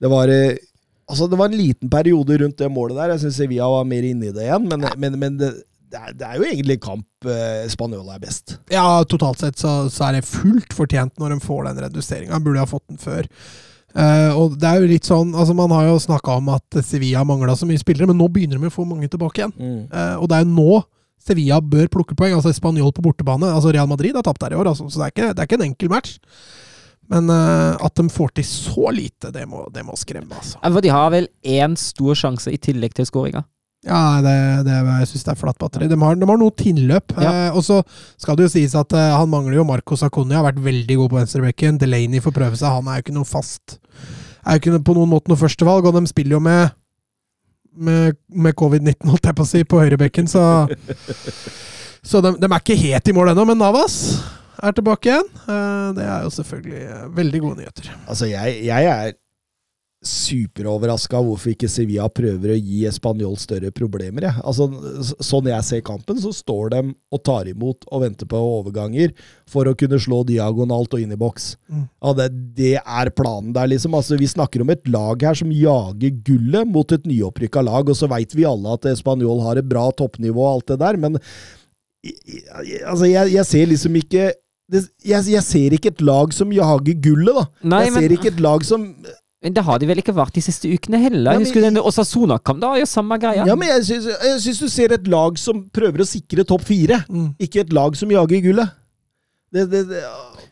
Det 0.00 0.08
var 0.12 0.32
eh, 0.32 0.54
Altså, 1.10 1.26
det 1.30 1.38
var 1.40 1.50
en 1.50 1.58
liten 1.58 1.90
periode 1.90 2.38
rundt 2.42 2.60
det 2.60 2.70
målet 2.70 2.98
der. 3.00 3.14
Jeg 3.14 3.24
syns 3.24 3.40
Sevilla 3.42 3.68
var 3.70 3.88
mer 3.88 4.06
inne 4.06 4.30
i 4.30 4.34
det 4.34 4.46
igjen, 4.46 4.68
men, 4.70 4.86
men, 5.02 5.18
men 5.18 5.38
det, 5.40 5.50
det, 5.90 5.98
er, 5.98 6.12
det 6.14 6.28
er 6.28 6.38
jo 6.38 6.46
egentlig 6.46 6.76
kamp 6.84 7.26
eh, 7.26 7.64
Spanjola 7.72 8.14
er 8.14 8.22
best. 8.22 8.58
Ja, 8.70 8.84
totalt 9.10 9.42
sett 9.42 9.58
så, 9.58 9.82
så 9.90 10.06
er 10.06 10.18
det 10.18 10.28
fullt 10.28 10.76
fortjent 10.76 11.18
når 11.18 11.34
de 11.34 11.42
får 11.42 11.66
den 11.66 11.82
reduseringa. 11.86 12.40
Burde 12.44 12.62
ha 12.62 12.70
fått 12.70 12.86
den 12.92 13.02
før. 13.02 13.26
Uh, 13.90 14.30
og 14.38 14.54
det 14.54 14.68
er 14.68 14.78
jo 14.78 14.86
litt 14.86 15.08
sånn, 15.08 15.32
altså 15.34 15.50
Man 15.58 15.72
har 15.74 15.88
jo 15.88 15.96
snakka 15.98 16.36
om 16.38 16.52
at 16.54 16.76
Sevilla 16.86 17.24
mangla 17.26 17.56
så 17.58 17.66
mye 17.66 17.80
spillere, 17.80 18.06
men 18.06 18.20
nå 18.22 18.28
begynner 18.30 18.60
de 18.60 18.70
å 18.70 18.74
få 18.74 18.86
mange 18.86 19.10
tilbake 19.10 19.42
igjen. 19.42 19.54
Eh, 19.90 20.14
og 20.14 20.30
det 20.30 20.38
er 20.38 20.44
jo 20.46 20.54
nå 20.54 20.82
Sevilla 21.20 21.58
bør 21.60 21.90
plukke 21.92 22.16
poeng. 22.16 22.36
altså 22.36 22.52
Spanjol 22.54 22.94
på 22.96 23.02
bortebane. 23.04 23.50
altså 23.50 23.72
Real 23.74 23.90
Madrid 23.90 24.14
har 24.16 24.24
tapt 24.24 24.40
der 24.44 24.54
i 24.54 24.60
år, 24.60 24.70
altså, 24.70 24.86
så 24.88 25.02
det 25.02 25.08
er 25.08 25.14
ikke, 25.14 25.32
det 25.34 25.42
er 25.42 25.50
ikke 25.50 25.58
en 25.58 25.66
enkel 25.66 25.90
match. 25.92 26.20
Men 27.10 27.30
uh, 27.32 27.74
at 27.82 27.96
de 27.98 28.06
får 28.12 28.36
til 28.38 28.46
så 28.46 28.90
lite, 28.94 29.32
det 29.34 29.46
må, 29.50 29.64
det 29.74 29.82
må 29.86 29.96
skremme, 29.98 30.30
altså. 30.30 30.60
Ja, 30.60 30.70
For 30.70 30.84
de 30.84 30.92
har 30.94 31.08
vel 31.14 31.26
én 31.42 31.74
stor 31.78 32.18
sjanse 32.18 32.52
i 32.54 32.60
tillegg 32.62 32.94
til 32.94 33.08
skåringa. 33.08 33.42
Ja, 33.86 34.20
det, 34.20 34.34
det, 34.66 34.74
jeg 34.76 35.08
syns 35.08 35.24
det 35.24 35.32
er 35.32 35.38
flatt 35.40 35.58
batteri. 35.60 35.86
De 35.88 35.96
har, 35.96 36.16
de 36.20 36.26
har 36.28 36.40
noe 36.40 36.52
tilløp. 36.52 37.14
Ja. 37.16 37.30
Eh, 37.48 37.56
og 37.56 37.64
så 37.64 37.78
skal 38.20 38.36
det 38.36 38.44
jo 38.44 38.52
sies 38.52 38.74
at 38.76 38.92
eh, 38.92 39.14
han 39.16 39.30
mangler 39.32 39.56
jo 39.56 39.64
Marco 39.64 39.96
Sacconi, 39.96 40.36
har 40.36 40.44
vært 40.44 40.60
veldig 40.64 40.98
god 41.00 41.12
på 41.12 41.18
venstrebekken. 41.18 41.78
Delaney 41.80 42.20
får 42.20 42.34
prøve 42.36 42.60
seg, 42.60 42.74
han 42.76 42.90
er 42.90 43.00
jo 43.00 43.06
ikke 43.06 43.16
noe 43.16 43.28
fast 43.28 43.78
Er 44.44 44.58
jo 44.58 44.60
ikke 44.60 44.82
på 44.84 44.96
noen 44.98 45.10
måte 45.14 45.32
noe 45.32 45.40
førstevalg, 45.40 45.88
og 45.88 45.96
de 45.96 46.04
spiller 46.12 46.36
jo 46.36 46.44
med 46.44 46.76
med, 47.80 48.18
med 48.28 48.52
covid-19, 48.58 49.06
holdt 49.08 49.28
jeg 49.30 49.36
på 49.38 49.44
å 49.46 49.48
si, 49.48 49.60
på 49.64 49.78
høyrebekken, 49.80 50.26
så 50.28 50.42
Så 52.10 52.20
de, 52.24 52.32
de 52.40 52.48
er 52.48 52.58
ikke 52.58 52.76
helt 52.80 53.08
i 53.08 53.14
mål 53.14 53.30
ennå, 53.32 53.44
men 53.48 53.60
Navas 53.60 53.94
er 54.62 54.76
tilbake 54.76 55.10
igjen. 55.10 55.32
Eh, 55.46 55.88
det 55.96 56.06
er 56.06 56.26
jo 56.26 56.36
selvfølgelig 56.36 56.84
eh, 56.84 57.08
veldig 57.16 57.42
gode 57.46 57.62
nyheter. 57.62 57.90
Altså, 58.06 58.30
jeg, 58.30 58.62
jeg 58.68 58.92
er 58.92 59.18
superoverraska 60.00 61.18
hvorfor 61.20 61.52
ikke 61.52 61.68
Sevilla 61.68 62.06
prøver 62.08 62.54
å 62.54 62.56
gi 62.56 62.86
Spanjol 62.88 63.34
større 63.36 63.68
problemer. 63.76 64.24
Jeg. 64.30 64.44
Altså, 64.48 64.70
sånn 65.20 65.50
jeg 65.50 65.66
ser 65.66 65.82
kampen, 65.84 66.16
så 66.22 66.32
står 66.32 66.72
de 66.72 66.80
og 66.88 67.22
tar 67.26 67.50
imot 67.50 67.84
og 67.90 68.06
venter 68.06 68.28
på 68.30 68.40
overganger 68.40 69.12
for 69.50 69.68
å 69.68 69.76
kunne 69.76 70.00
slå 70.00 70.22
diagonalt 70.28 70.96
og 70.96 71.04
inn 71.04 71.12
i 71.12 71.20
boks. 71.20 71.52
Mm. 71.68 71.84
Ja, 71.84 72.14
det, 72.16 72.30
det 72.56 72.74
er 72.80 73.12
planen 73.12 73.52
der, 73.56 73.68
liksom. 73.74 73.96
Altså, 73.98 74.16
vi 74.20 74.30
snakker 74.30 74.64
om 74.64 74.72
et 74.72 74.88
lag 74.88 75.20
her 75.28 75.36
som 75.36 75.52
jager 75.52 76.16
gullet 76.24 76.72
mot 76.72 76.96
et 76.96 77.04
nyopprykka 77.04 77.64
lag, 77.68 77.92
og 77.92 78.00
så 78.00 78.08
veit 78.08 78.32
vi 78.32 78.48
alle 78.48 78.78
at 78.80 78.88
Spanjol 79.02 79.44
har 79.44 79.60
et 79.60 79.68
bra 79.68 79.90
toppnivå 79.92 80.46
og 80.46 80.54
alt 80.54 80.72
det 80.72 80.80
der, 80.80 81.00
men 81.00 81.20
altså, 81.20 83.04
jeg, 83.04 83.34
jeg 83.36 83.46
ser 83.52 83.68
liksom 83.68 84.00
ikke 84.00 84.30
det, 84.70 84.84
jeg, 85.02 85.24
jeg 85.34 85.42
ser 85.42 85.74
ikke 85.76 85.90
et 85.94 86.00
lag 86.06 86.32
som 86.36 86.52
jager 86.54 86.94
gullet, 87.02 87.34
da. 87.34 87.44
Nei, 87.72 87.84
jeg 87.86 87.92
men- 87.96 88.02
ser 88.04 88.14
ikke 88.16 88.30
et 88.34 88.40
lag 88.40 88.64
som 88.64 88.84
Men 89.42 89.54
det 89.56 89.62
har 89.64 89.78
de 89.80 89.86
vel 89.88 89.96
ikke 90.02 90.12
vært 90.12 90.34
de 90.36 90.42
siste 90.44 90.68
ukene 90.68 90.98
heller? 91.00 91.32
Ja, 91.32 91.38
men- 91.38 91.46
Husker 91.46 91.62
du 91.62 91.68
den 91.70 91.78
Osasuna-kamp, 91.80 92.60
da 92.60 92.68
var 92.74 92.78
jo 92.82 92.84
samme 92.84 93.16
greia. 93.18 93.46
Ja, 93.48 93.54
men 93.56 93.68
jeg 93.70 93.86
syns, 93.88 94.04
jeg 94.22 94.40
syns 94.44 94.58
du 94.60 94.68
ser 94.68 94.92
et 94.92 95.06
lag 95.08 95.38
som 95.40 95.62
prøver 95.72 96.04
å 96.04 96.06
sikre 96.06 96.44
topp 96.44 96.62
fire, 96.68 97.04
Mm. 97.08 97.34
ikke 97.40 97.60
et 97.64 97.72
lag 97.72 97.96
som 97.96 98.10
jager 98.12 98.42
gullet. 98.44 98.70
Det, 99.52 99.64
det, 99.70 99.88
det, 99.88 100.02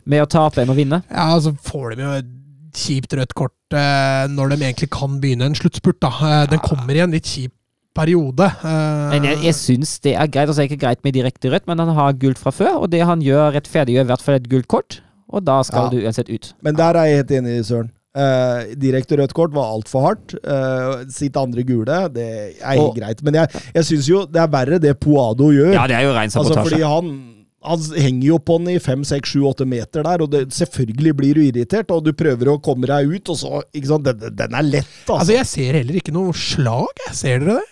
Med 0.05 0.23
å 0.23 0.27
tape 0.27 0.57
enn 0.63 0.73
å 0.73 0.75
vinne. 0.75 1.03
Ja, 1.09 1.37
så 1.39 1.53
får 1.55 1.95
de 1.95 2.01
jo 2.03 2.11
et 2.17 2.25
kjipt 2.73 3.13
rødt 3.13 3.33
kort 3.37 3.53
eh, 3.77 4.25
når 4.27 4.49
de 4.49 4.57
egentlig 4.65 4.89
kan 4.89 5.19
begynne 5.21 5.45
en 5.45 5.55
sluttspurt. 5.55 5.99
da. 6.01 6.09
Eh, 6.09 6.45
Den 6.47 6.59
kommer 6.59 6.95
i 6.95 6.99
en 7.05 7.11
litt 7.11 7.25
kjip 7.29 7.53
periode. 7.95 8.45
eh, 8.63 9.09
Men 9.13 9.23
jeg, 9.29 9.37
jeg 9.49 9.55
syns 9.57 9.99
det 10.05 10.15
er 10.15 10.27
greit. 10.27 10.47
Altså, 10.47 10.61
det 10.61 10.67
er 10.67 10.71
ikke 10.73 10.83
greit 10.85 11.03
med 11.03 11.13
direkte 11.17 11.51
rødt, 11.51 11.67
men 11.67 11.79
han 11.79 11.93
har 11.97 12.13
gult 12.21 12.37
fra 12.41 12.51
før, 12.55 12.81
og 12.83 12.89
det 12.93 13.01
han 13.05 13.21
gjør, 13.25 13.53
rettferdiggjør 13.57 14.05
i 14.07 14.11
hvert 14.11 14.21
fall 14.25 14.35
et 14.39 14.49
gult 14.51 14.67
kort, 14.67 15.01
og 15.29 15.43
da 15.45 15.61
skal 15.63 15.89
Ja. 15.89 15.89
du 15.89 16.05
uansett 16.05 16.29
ut. 16.29 16.53
men 16.61 16.75
der 16.75 16.95
er 16.95 17.05
jeg 17.05 17.17
helt 17.23 17.31
enig, 17.39 17.65
Søren. 17.65 17.89
Uh, 18.19 18.65
direkte 18.75 19.15
rødt 19.19 19.33
kort 19.37 19.53
var 19.53 19.69
altfor 19.71 20.01
hardt. 20.01 20.33
Uh, 20.43 21.05
sitt 21.13 21.37
andre 21.37 21.61
gule, 21.63 22.09
det 22.11 22.57
er 22.59 22.71
helt 22.73 22.81
Og- 22.81 22.95
greit. 22.97 23.21
Men 23.23 23.33
jeg, 23.35 23.47
jeg 23.75 23.83
syns 23.85 24.07
jo 24.09 24.25
det 24.25 24.41
er 24.41 24.47
verre 24.47 24.79
det 24.81 24.99
Poado 24.99 25.51
gjør. 25.53 25.73
Ja, 25.73 25.85
det 25.87 25.95
er 25.95 26.01
jo 26.07 26.13
rein 26.17 26.25
altså, 26.27 26.43
sabotasje. 26.43 26.69
fordi 26.69 26.81
han 26.83 27.35
han 27.61 27.77
henger 27.99 28.23
jo 28.25 28.37
på 28.39 28.57
den 28.57 28.69
i 28.71 28.79
fem, 28.79 29.03
seks, 29.03 29.29
sju, 29.33 29.41
åtte 29.43 29.65
meter 29.67 30.01
der, 30.01 30.21
og 30.23 30.29
det, 30.31 30.45
selvfølgelig 30.55 31.13
blir 31.19 31.33
du 31.35 31.41
irritert, 31.43 31.91
og 31.91 32.05
du 32.05 32.13
prøver 32.13 32.47
å 32.53 32.61
komme 32.63 32.87
deg 32.87 33.05
ut, 33.11 33.29
og 33.29 33.35
så 33.35 33.61
ikke 33.75 33.87
sant? 33.89 34.05
Den, 34.07 34.33
den 34.33 34.55
er 34.55 34.63
lett, 34.63 34.87
altså. 35.05 35.17
Altså, 35.19 35.33
jeg 35.35 35.45
ser 35.45 35.73
heller 35.73 35.95
ikke 35.99 36.13
noe 36.15 36.31
slag. 36.33 36.87
jeg. 37.05 37.15
Ser 37.19 37.39
dere 37.43 37.57
det? 37.59 37.67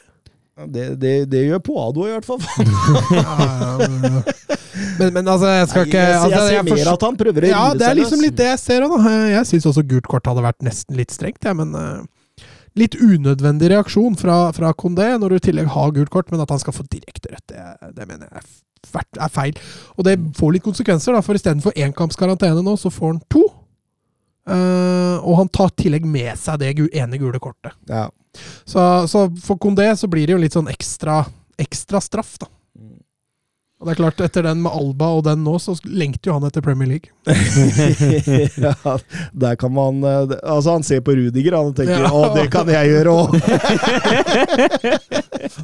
Det, 0.65 0.95
det, 0.97 1.29
det 1.29 1.43
gjør 1.45 1.59
Poado 1.61 2.07
i 2.07 2.11
hvert 2.15 2.25
fall. 2.25 2.41
men, 4.99 5.13
men 5.13 5.27
altså, 5.29 5.51
jeg 5.53 5.67
skal 5.69 5.85
ikke 5.85 6.01
altså, 6.01 6.33
jeg 6.33 6.49
ser 6.49 6.65
mer 6.71 6.89
at 6.95 7.03
han 7.05 7.17
prøver 7.19 7.45
å 7.45 7.51
Ja, 7.51 7.59
det 7.77 7.85
er 7.85 7.93
liksom 7.99 8.23
litt 8.25 8.37
det 8.39 8.47
jeg 8.49 8.59
ser 8.63 8.81
òg. 8.87 8.95
Jeg 9.05 9.45
syns 9.51 9.67
også 9.69 9.83
gult 9.85 10.07
kort 10.09 10.25
hadde 10.29 10.45
vært 10.45 10.65
nesten 10.65 10.97
litt 10.97 11.13
strengt, 11.13 11.45
jeg, 11.45 11.53
men 11.59 11.69
uh, 11.77 12.01
Litt 12.77 12.93
unødvendig 13.01 13.71
reaksjon 13.71 14.13
fra, 14.19 14.51
fra 14.53 14.69
Condé 14.77 15.07
når 15.17 15.33
du 15.33 15.35
i 15.39 15.45
tillegg 15.47 15.69
har 15.73 15.93
gult 15.95 16.11
kort, 16.13 16.27
men 16.29 16.43
at 16.43 16.51
han 16.53 16.61
skal 16.61 16.75
få 16.77 16.83
direkte 16.91 17.31
rødt, 17.31 17.49
det, 17.49 17.63
det 17.97 18.05
mener 18.05 18.29
jeg 18.29 18.37
er, 18.37 18.43
feil. 19.33 19.57
Og 19.97 20.05
det 20.05 20.13
får 20.37 20.53
litt 20.53 20.65
konsekvenser, 20.65 21.17
da, 21.17 21.23
for 21.25 21.33
istedenfor 21.37 21.73
énkampskarantene 21.73 22.61
nå, 22.61 22.75
så 22.77 22.93
får 22.93 23.15
han 23.15 23.21
to. 23.33 23.41
Eh, 24.47 25.17
og 25.27 25.35
han 25.41 25.49
tar 25.51 25.67
i 25.73 25.81
tillegg 25.83 26.05
med 26.07 26.37
seg 26.39 26.59
det 26.61 26.73
ene 26.95 27.19
gule 27.19 27.39
kortet. 27.43 27.73
Ja. 27.89 28.07
Så, 28.65 29.07
så 29.09 29.27
for 29.43 29.57
Kondé 29.59 29.89
så 29.97 30.07
blir 30.11 30.27
det 30.27 30.33
jo 30.35 30.41
litt 30.43 30.53
sånn 30.55 30.69
ekstra, 30.71 31.25
ekstra 31.59 31.99
straff, 32.03 32.37
da. 32.39 32.47
Og 33.77 33.85
det 33.85 33.91
er 33.93 33.97
klart, 33.99 34.21
etter 34.25 34.41
den 34.41 34.63
med 34.63 34.73
Alba 34.73 35.05
og 35.19 35.19
den 35.27 35.43
nå, 35.45 35.59
så 35.61 35.75
lengter 35.85 36.31
jo 36.31 36.37
han 36.39 36.47
etter 36.47 36.63
Premier 36.65 36.89
League. 36.89 37.13
ja, 38.65 38.73
der 39.37 39.53
kan 39.61 39.69
man 39.75 39.99
eh, 40.01 40.33
Altså, 40.41 40.71
han 40.71 40.85
ser 40.87 41.03
på 41.05 41.13
Rudiger 41.13 41.53
han, 41.59 41.69
og 41.69 41.75
tenker 41.77 42.01
Ja. 42.01 42.09
'Å, 42.09 42.33
det 42.33 42.47
kan 42.55 42.65
jeg 42.73 42.89
gjøre 42.89 43.09
òg'. 43.13 43.37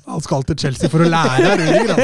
Han 0.13 0.21
skal 0.21 0.43
til 0.45 0.57
Chelsea 0.61 0.89
for 0.93 1.01
å 1.01 1.09
lære 1.09 1.45
av 1.49 1.57
Rudiger. 1.63 1.87
da. 1.89 1.97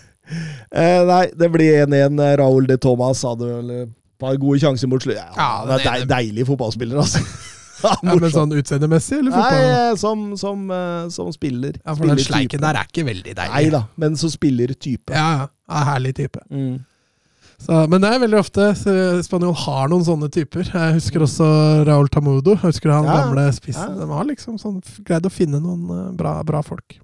Eh, 0.30 1.00
nei, 1.08 1.24
det 1.34 1.48
blir 1.52 1.84
1-1. 1.86 2.20
Raúl 2.38 2.68
de 2.70 2.76
Thomas 2.80 3.22
hadde 3.26 3.48
vel 3.48 3.70
et 3.82 3.94
par 4.20 4.36
gode 4.40 4.60
sjanser 4.62 4.90
mot 4.90 5.02
slutt. 5.02 5.18
Ja, 5.18 5.30
han 5.62 5.72
er 5.74 5.82
deil, 5.84 6.04
deilig 6.10 6.46
fotballspiller, 6.50 7.00
altså. 7.02 7.24
Ja, 7.80 7.96
men 8.04 8.28
sånn 8.32 8.52
utseendemessig, 8.60 9.22
eller 9.22 9.32
Nei, 9.32 9.40
fotball? 9.40 9.70
eh, 9.72 9.94
som, 10.00 10.24
som, 10.40 10.66
eh, 10.74 11.08
som 11.14 11.30
spiller. 11.32 11.78
Ja, 11.80 11.94
for 11.96 12.10
den 12.10 12.20
sleiken 12.20 12.62
der 12.62 12.76
er 12.76 12.88
ikke 12.90 13.06
veldig 13.08 13.32
deilig. 13.32 13.54
Nei 13.54 13.72
da, 13.72 13.84
men 14.00 14.18
som 14.20 14.32
spiller 14.32 14.74
type. 14.76 15.14
Ja, 15.16 15.46
ja. 15.48 15.82
herlig 15.94 16.14
type. 16.18 16.42
Mm. 16.52 16.78
Så, 17.60 17.76
men 17.92 18.00
det 18.00 18.08
er 18.08 18.22
veldig 18.22 18.38
ofte 18.40 18.70
Spanjol 19.20 19.52
har 19.66 19.90
noen 19.92 20.04
sånne 20.06 20.30
typer. 20.32 20.64
Jeg 20.64 20.94
husker 20.96 21.26
også 21.26 21.48
Raúl 21.84 22.08
Tamudo. 22.12 22.54
Jeg 22.56 22.70
husker 22.70 22.92
han 22.94 23.04
Ja, 23.08 23.18
gamle 23.26 23.44
spissen. 23.52 23.98
ja. 23.98 24.00
De 24.00 24.08
har 24.08 24.28
liksom 24.30 24.56
sånn, 24.60 24.78
greid 25.04 25.28
å 25.28 25.32
finne 25.32 25.60
noen 25.60 25.84
eh, 25.92 26.06
bra, 26.16 26.38
bra 26.46 26.62
folk. 26.64 26.96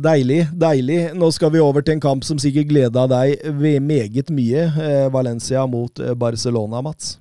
Deilig, 0.00 0.46
deilig. 0.56 1.00
Nå 1.18 1.28
skal 1.34 1.50
vi 1.52 1.60
over 1.60 1.84
til 1.84 1.98
en 1.98 2.02
kamp 2.02 2.24
som 2.24 2.38
sikkert 2.40 2.70
gleda 2.70 3.04
deg 3.10 3.42
meget 3.84 4.30
mye. 4.32 4.62
Eh, 4.70 5.08
Valencia 5.12 5.66
mot 5.68 6.00
eh, 6.00 6.14
Barcelona, 6.16 6.80
Mats. 6.80 7.18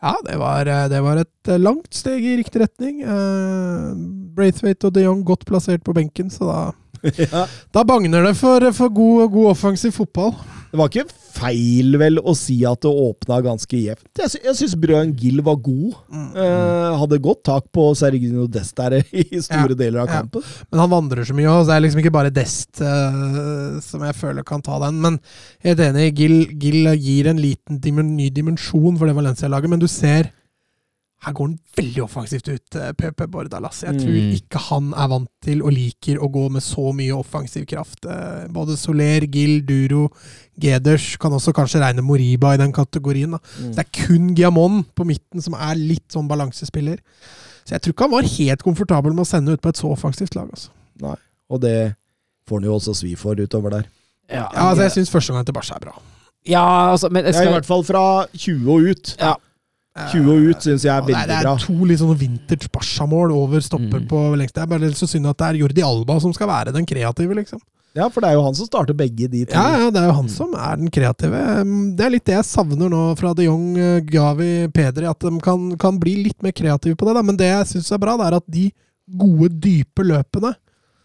Ja, 0.00 0.14
det 0.24 0.38
var, 0.38 0.70
eh, 0.70 0.86
det 0.92 1.00
var 1.02 1.18
et 1.18 1.50
langt 1.58 1.90
steg 1.94 2.22
i 2.22 2.36
riktig 2.38 2.62
retning. 2.62 3.02
Braithwaite 4.36 4.86
og 4.86 4.94
de 4.94 5.04
Jong 5.08 5.24
godt 5.26 5.42
plassert 5.48 5.82
på 5.82 5.96
benken, 5.96 6.30
så 6.30 6.46
da, 6.46 6.60
ja. 7.24 7.46
da 7.74 7.84
bagner 7.84 8.28
det 8.28 8.36
for, 8.38 8.70
for 8.76 8.94
god, 8.94 9.26
god 9.34 9.50
offensiv 9.56 9.96
fotball. 9.98 10.36
Det 10.70 10.78
var 10.78 10.90
ikke 10.90 11.04
feil 11.34 11.96
vel 11.98 12.20
å 12.22 12.34
si 12.38 12.60
at 12.68 12.80
det 12.84 12.90
åpna 12.90 13.40
ganske 13.42 13.78
jevnt. 13.78 14.06
Jeg, 14.20 14.30
sy 14.30 14.52
syns 14.60 14.76
Brøen 14.78 15.12
Gill 15.18 15.42
var 15.46 15.58
god. 15.62 15.96
Mm. 16.12 16.28
Eh, 16.38 16.98
hadde 17.00 17.20
godt 17.22 17.42
tak 17.48 17.66
på 17.74 17.88
Sergino 17.98 18.46
Dest 18.50 18.76
der 18.78 19.00
i 19.10 19.42
store 19.42 19.74
Ja, 19.74 19.78
deler 19.82 20.04
av 20.04 20.12
ja. 20.14 20.22
Men 20.70 20.82
han 20.84 20.92
vandrer 20.92 21.26
så 21.26 21.36
mye 21.36 21.50
og 21.50 21.64
så 21.64 21.72
det 21.72 21.78
er 21.78 21.86
liksom 21.86 22.02
ikke 22.04 22.14
bare 22.14 22.34
Dest 22.34 22.82
eh, 22.84 23.78
som 23.84 24.04
jeg 24.06 24.18
føler 24.18 24.46
kan 24.46 24.62
ta 24.64 24.78
den. 24.86 25.00
Men 25.02 25.18
helt 25.66 25.82
enig, 25.84 26.10
Gill, 26.18 26.38
Gill 26.60 26.92
gir 27.00 27.30
en 27.30 27.42
liten 27.42 27.80
dimen, 27.82 28.14
ny 28.18 28.30
dimensjon 28.34 28.98
for 28.98 29.10
det 29.10 29.16
Valencia-laget, 29.18 29.74
men 29.74 29.82
du 29.82 29.88
ser 29.90 30.30
her 31.20 31.32
går 31.36 31.46
han 31.50 31.58
veldig 31.76 32.02
offensivt 32.02 32.48
ut, 32.48 32.76
eh, 32.80 32.92
PP 32.96 33.26
Bordalas. 33.28 33.82
Jeg 33.84 33.98
tror 34.00 34.14
Mm. 34.16 34.32
ikke 34.38 34.58
han 34.70 34.94
er 34.96 35.08
vant 35.08 35.28
til 35.44 35.62
og 35.62 35.72
liker 35.72 36.16
å 36.18 36.30
gå 36.32 36.50
med 36.50 36.62
så 36.62 36.94
mye 36.96 37.12
offensiv 37.12 37.66
kraft. 37.66 38.06
Eh, 38.06 38.46
Både 38.48 38.76
Soler, 38.78 39.26
Gil, 39.26 39.60
Duro, 39.62 40.08
Geders 40.58 41.16
kan 41.20 41.32
også 41.32 41.52
kanskje 41.52 41.80
regne 41.80 42.02
Moriba 42.02 42.54
i 42.54 42.56
den 42.56 42.72
kategorien. 42.72 43.30
Da. 43.32 43.38
Mm. 43.58 43.72
Så 43.72 43.76
det 43.76 43.86
er 43.86 44.06
kun 44.06 44.34
Giamon 44.34 44.84
på 44.96 45.04
midten 45.04 45.42
som 45.42 45.54
er 45.54 45.74
litt 45.74 46.08
sånn 46.08 46.28
balansespiller. 46.28 46.98
Så 47.66 47.72
jeg 47.76 47.82
tror 47.82 47.92
ikke 47.92 48.08
han 48.08 48.10
var 48.10 48.22
helt 48.22 48.62
komfortabel 48.62 49.12
med 49.14 49.24
å 49.26 49.28
sende 49.28 49.52
ut 49.52 49.60
på 49.60 49.68
et 49.68 49.76
så 49.76 49.92
offensivt 49.92 50.34
lag. 50.34 50.48
Altså. 50.50 50.70
Og 51.50 51.60
det 51.60 51.94
får 52.48 52.60
han 52.60 52.64
jo 52.70 52.74
også 52.78 52.94
svi 52.96 53.14
for 53.16 53.34
utover 53.36 53.70
der. 53.70 53.84
Ja, 54.30 54.48
Ja, 54.54 54.70
altså 54.72 54.82
Jeg 54.88 54.92
syns 54.92 55.10
førstegangen 55.10 55.44
til 55.44 55.52
Barca 55.52 55.74
er 55.76 55.80
bra. 55.80 55.92
ja, 56.46 56.92
altså, 56.92 57.10
men 57.10 57.24
jeg 57.24 57.34
Ja, 57.34 57.42
I 57.42 57.52
hvert 57.52 57.66
fall 57.66 57.82
fra 57.84 58.26
20 58.34 58.68
og 58.70 58.80
ut. 58.90 59.16
Ja. 59.18 59.34
20 59.96 60.30
og 60.30 60.44
ut 60.50 60.62
syns 60.62 60.84
jeg 60.86 60.92
er 60.92 61.00
Ja, 61.00 61.06
det, 61.06 61.14
er, 61.14 61.18
veldig 61.18 61.28
det 61.28 61.42
bra. 61.42 61.52
er 61.54 61.66
to 61.66 61.84
litt 61.90 61.98
sånne 62.00 62.18
vintage 62.20 62.68
Barca-mål 62.70 63.32
over 63.34 63.60
stopper 63.60 64.00
Mm. 64.00 64.06
på 64.08 64.20
lengst. 64.38 64.54
Det 64.54 64.62
er 64.62 64.66
bare 64.70 64.90
så 64.94 65.08
synd 65.10 65.26
at 65.26 65.36
det 65.38 65.46
er 65.48 65.58
Jordi 65.64 65.82
Alba 65.82 66.20
som 66.20 66.32
skal 66.32 66.48
være 66.48 66.72
den 66.72 66.86
kreative, 66.86 67.34
liksom. 67.34 67.58
Ja, 67.92 68.08
for 68.08 68.20
det 68.22 68.30
er 68.30 68.34
jo 68.38 68.44
han 68.44 68.54
som 68.54 68.66
starter 68.66 68.94
begge 68.94 69.26
de 69.28 69.44
to. 69.46 69.52
Ja, 69.52 69.78
ja, 69.82 69.90
det 69.90 69.98
er 69.98 70.06
jo 70.06 70.12
han 70.14 70.28
som 70.30 70.54
er 70.54 70.76
den 70.78 70.90
kreative. 70.94 71.40
Um, 71.60 71.96
Det 71.96 72.04
er 72.06 72.10
litt 72.14 72.24
det 72.24 72.36
jeg 72.36 72.44
savner 72.46 72.88
nå 72.88 73.16
fra 73.18 73.34
de 73.34 73.48
Jong, 73.48 73.76
eh, 73.76 74.00
Gavi, 74.06 74.68
Pedri, 74.72 75.06
at 75.10 75.18
de 75.18 75.40
kan, 75.40 75.76
kan 75.76 75.98
bli 75.98 76.14
litt 76.22 76.40
mer 76.40 76.52
kreative 76.52 76.94
på 76.94 77.04
det. 77.08 77.14
da. 77.18 77.22
Men 77.22 77.36
det 77.36 77.50
jeg 77.50 77.66
syns 77.74 77.90
er 77.90 77.98
bra, 77.98 78.16
det 78.16 78.26
er 78.30 78.36
at 78.36 78.46
de 78.46 78.70
gode, 79.18 79.50
dype 79.60 80.06
løpene 80.06 80.54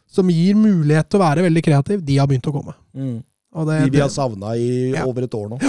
som 0.08 0.28
gir 0.30 0.54
mulighet 0.54 1.10
til 1.10 1.20
å 1.20 1.24
være 1.26 1.42
veldig 1.50 1.64
kreativ, 1.66 2.06
de 2.06 2.18
har 2.22 2.28
begynt 2.28 2.46
å 2.46 2.54
komme. 2.54 2.76
Mm. 2.96 3.24
Og 3.56 3.70
det, 3.70 3.78
De 3.86 3.94
vi 3.96 4.02
har 4.04 4.12
savna 4.12 4.52
i 4.60 4.92
Ja. 4.92 5.06
over 5.08 5.24
et 5.24 5.34
år 5.38 5.50
nå. 5.54 5.60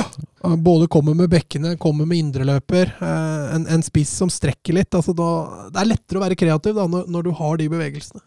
både 0.63 0.89
kommer 0.91 1.15
med 1.15 1.31
bekkene, 1.31 1.77
kommer 1.79 2.07
med 2.07 2.19
indreløper, 2.19 2.91
eh, 3.01 3.55
en, 3.55 3.67
en 3.71 3.83
spiss 3.87 4.11
som 4.23 4.31
strekker 4.33 4.75
litt. 4.75 4.91
Altså 4.95 5.15
da, 5.15 5.29
det 5.71 5.83
er 5.85 5.93
lettere 5.93 6.19
å 6.19 6.25
være 6.27 6.39
kreativ 6.39 6.75
da, 6.75 6.87
når, 6.91 7.07
når 7.07 7.29
du 7.29 7.33
har 7.39 7.57
de 7.63 7.69
bevegelsene. 7.71 8.21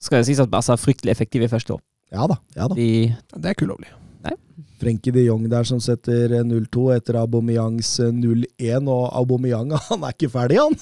Skal 0.00 0.20
det 0.22 0.28
sies 0.30 0.40
at 0.40 0.50
Barca 0.50 0.72
er 0.72 0.80
fryktelig 0.80 1.12
effektive 1.12 1.44
i 1.48 1.52
første 1.52 1.76
år. 1.76 1.82
Ja 2.14 2.24
da. 2.30 2.38
ja 2.56 2.68
da. 2.70 2.74
De, 2.78 2.88
Det 3.36 3.44
er 3.44 3.56
ikke 3.56 3.68
ulovlig. 3.68 3.92
Frenkie 4.78 5.10
de 5.10 5.24
Jong 5.24 5.48
der 5.50 5.66
som 5.66 5.80
setter 5.82 6.30
0-2 6.46 6.84
etter 6.94 7.16
Aubameyangs 7.18 7.96
0-1, 8.14 8.86
og 8.86 9.08
Aubameyang 9.18 9.72
han 9.88 10.04
er 10.06 10.14
ikke 10.14 10.30
ferdig, 10.30 10.60
han! 10.62 10.76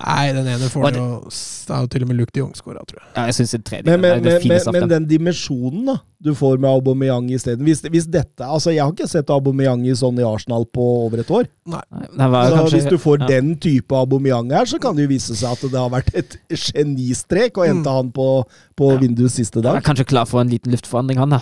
Nei, 0.00 0.32
den 0.32 0.46
ene 0.48 0.68
får 0.72 0.90
det, 0.90 1.00
jo 1.00 1.06
Det 1.30 1.74
er 1.76 1.80
jo 1.84 1.88
til 1.92 2.02
og 2.04 2.08
med 2.10 2.16
Luke 2.18 2.32
de 2.34 2.40
Jong 2.40 2.52
skåra, 2.58 2.82
tror 2.88 2.98
jeg. 3.00 3.08
ja, 3.16 3.24
jeg 3.28 3.34
synes 3.38 3.50
det 3.54 3.60
tredje 3.68 3.84
Men, 3.86 4.00
men, 4.00 4.10
er 4.10 4.20
det 4.24 4.48
men, 4.48 4.72
men, 4.76 4.88
den 4.88 5.06
dimensjonen 5.10 5.84
da 5.92 5.96
du 6.20 6.34
får 6.36 6.58
med 6.60 6.68
Aubameyang 6.68 7.30
isteden 7.32 7.64
hvis, 7.64 7.80
hvis 7.88 8.04
dette 8.12 8.44
Altså, 8.44 8.74
jeg 8.74 8.82
har 8.84 8.92
ikke 8.92 9.06
sett 9.08 9.30
Aubameyang 9.32 9.86
i 9.88 9.94
sånn 9.96 10.18
i 10.20 10.24
Arsenal 10.28 10.66
på 10.68 10.84
over 11.06 11.22
et 11.22 11.30
år. 11.32 11.46
Nei, 11.64 11.80
Nei 12.12 12.28
var 12.28 12.50
Så 12.50 12.56
kanskje- 12.58 12.76
hvis 12.80 12.88
du 12.90 12.98
får 13.00 13.20
ja. 13.22 13.26
den 13.30 13.54
type 13.56 13.96
Aubameyang 13.96 14.50
her, 14.52 14.66
så 14.68 14.78
kan 14.78 14.94
det 14.96 15.06
jo 15.08 15.12
vise 15.14 15.32
seg 15.36 15.52
at 15.56 15.64
det 15.72 15.80
har 15.80 15.88
vært 15.88 16.12
et 16.14 16.36
genistrek 16.50 17.56
å 17.56 17.64
hente 17.66 17.88
Mm. 17.88 17.96
han 17.96 18.10
på, 18.12 18.44
på 18.76 18.90
vinduets 19.00 19.34
siste 19.40 19.62
Han 19.62 19.66
er 19.66 19.80
dag. 19.80 19.84
kanskje 19.88 20.04
klar 20.12 20.26
for 20.28 20.40
en 20.42 20.48
liten 20.52 20.70
luftforandring, 20.72 21.16
han 21.18 21.30
da. 21.30 21.40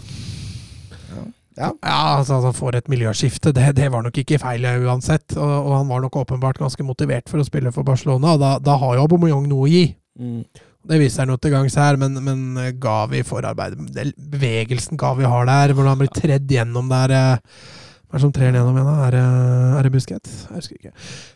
Ja, 1.59 1.73
altså 2.19 2.39
at 2.39 2.47
han 2.49 2.55
får 2.57 2.79
et 2.79 2.89
miljøskifte, 2.93 3.53
det, 3.57 3.73
det 3.79 3.89
var 3.93 4.05
nok 4.07 4.19
ikke 4.23 4.39
feil 4.43 4.65
uansett. 4.87 5.35
Og, 5.37 5.51
og 5.67 5.73
han 5.81 5.89
var 5.91 6.05
nok 6.05 6.17
åpenbart 6.23 6.61
ganske 6.63 6.87
motivert 6.87 7.29
for 7.31 7.43
å 7.43 7.47
spille 7.47 7.73
for 7.75 7.87
Barcelona. 7.89 8.37
og 8.37 8.43
Da, 8.45 8.53
da 8.63 8.77
har 8.79 8.97
jo 8.97 9.05
Aubameyang 9.09 9.49
noe 9.51 9.67
å 9.67 9.71
gi. 9.73 9.85
Mm. 10.19 10.45
Det 10.89 11.01
viser 11.03 11.25
han 11.27 11.33
jo 11.35 11.37
til 11.43 11.53
gangs 11.53 11.75
her, 11.77 11.99
men, 12.01 12.15
men 12.25 12.45
eh, 12.63 12.71
Gavi 12.81 13.21
forarbeidet 13.27 13.91
det- 13.95 14.15
Bevegelsen 14.17 14.97
Gavi 15.01 15.27
har 15.29 15.45
der, 15.51 15.75
hvordan 15.75 15.93
han 15.97 16.01
blir 16.01 16.15
tredd 16.15 16.49
gjennom 16.55 16.89
der 16.89 17.13
eh, 17.13 17.57
Hva 18.09 18.17
er 18.17 18.21
det 18.21 18.23
som 18.25 18.33
trer 18.33 18.49
han 18.49 18.57
gjennom 18.57 18.79
igjen? 18.79 19.01
Er 19.05 19.17
er 19.19 19.85
det 19.85 19.93
Busquets? 19.93 20.37
Jeg 20.49 20.63
husker 20.63 20.79
ikke. 20.79 20.95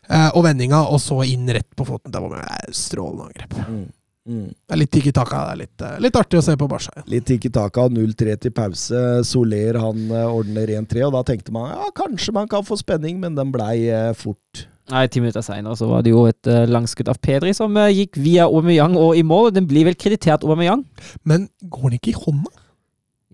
Eh, 0.08 0.30
og 0.32 0.46
vendinga, 0.46 0.84
og 0.88 1.02
så 1.04 1.18
inn 1.28 1.50
rett 1.52 1.68
på 1.76 1.84
foten. 1.84 2.14
Det 2.14 2.22
var 2.22 2.32
med 2.38 2.78
strålende 2.78 3.26
angrep. 3.28 3.58
Mm. 3.68 3.82
Mm. 4.28 4.50
Det 4.54 4.74
er 4.76 4.78
litt 4.78 4.92
tikki 4.94 5.12
taka. 5.14 5.40
Det 5.48 5.52
er 5.52 5.60
litt, 5.64 5.82
eh, 5.82 5.96
litt 6.04 6.18
artig 6.18 6.38
å 6.38 6.44
se 6.46 6.54
på 6.58 6.68
Barca. 6.70 7.02
Litt 7.10 7.26
tikki 7.26 7.50
taka, 7.52 7.88
0-3 7.90 8.36
til 8.44 8.54
pause. 8.54 9.00
Soler 9.26 9.78
han 9.82 10.04
eh, 10.10 10.28
ordner 10.30 10.74
1-3, 10.78 11.06
og 11.08 11.16
da 11.16 11.24
tenkte 11.26 11.54
man 11.54 11.72
ja, 11.72 11.88
kanskje 11.96 12.34
man 12.36 12.50
kan 12.50 12.66
få 12.66 12.78
spenning, 12.78 13.18
men 13.22 13.34
den 13.38 13.50
blei 13.54 13.88
eh, 13.90 14.12
fort. 14.14 14.66
Nei, 14.92 15.06
Ti 15.10 15.22
minutter 15.22 15.44
seinere 15.46 15.74
så 15.78 15.88
var 15.88 16.02
det 16.04 16.10
jo 16.10 16.24
et 16.26 16.48
uh, 16.50 16.66
langskudd 16.66 17.08
av 17.08 17.20
Pedri 17.22 17.52
som 17.54 17.76
gikk 17.94 18.18
via 18.18 18.48
Aubameyang 18.48 18.96
og 18.98 19.14
i 19.16 19.22
mål. 19.24 19.52
Den 19.54 19.68
blir 19.70 19.86
vel 19.86 19.94
kreditert 19.96 20.42
Aubameyang? 20.44 20.82
Men 21.24 21.46
går 21.62 21.86
den 21.86 22.00
ikke 22.00 22.10
i 22.10 22.18
hånda? 22.18 22.50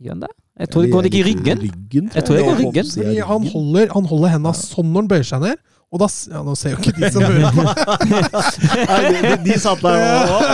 Gjør 0.05 0.13
den 0.13 0.27
det? 0.27 0.31
Jeg 0.59 0.71
tror 0.73 0.85
det 0.85 0.93
går 0.93 1.09
ikke 1.09 1.19
i 1.19 1.25
ryggen. 1.25 1.61
ryggen 1.65 2.11
Jeg 2.15 2.27
tror 2.27 2.37
det 2.37 2.45
går 2.45 2.61
ryggen. 2.61 2.93
han 3.31 3.49
holder, 3.49 3.91
han 3.95 4.07
holder 4.11 4.33
henda 4.35 4.53
sånn 4.59 4.93
når 4.93 5.05
han 5.05 5.11
bøyer 5.13 5.29
seg 5.31 5.45
ned. 5.45 5.61
Og 5.89 5.97
da 6.03 6.07
Ja, 6.29 6.43
nå 6.45 6.53
ser 6.61 6.75
jo 6.75 6.79
ikke 6.83 6.93
de 6.99 7.09
som 7.15 7.23
hører 7.29 7.49
på. 7.57 7.63
De, 8.05 9.21
de, 9.25 9.31
de 9.47 9.55
satt 9.61 9.81
der 9.81 10.03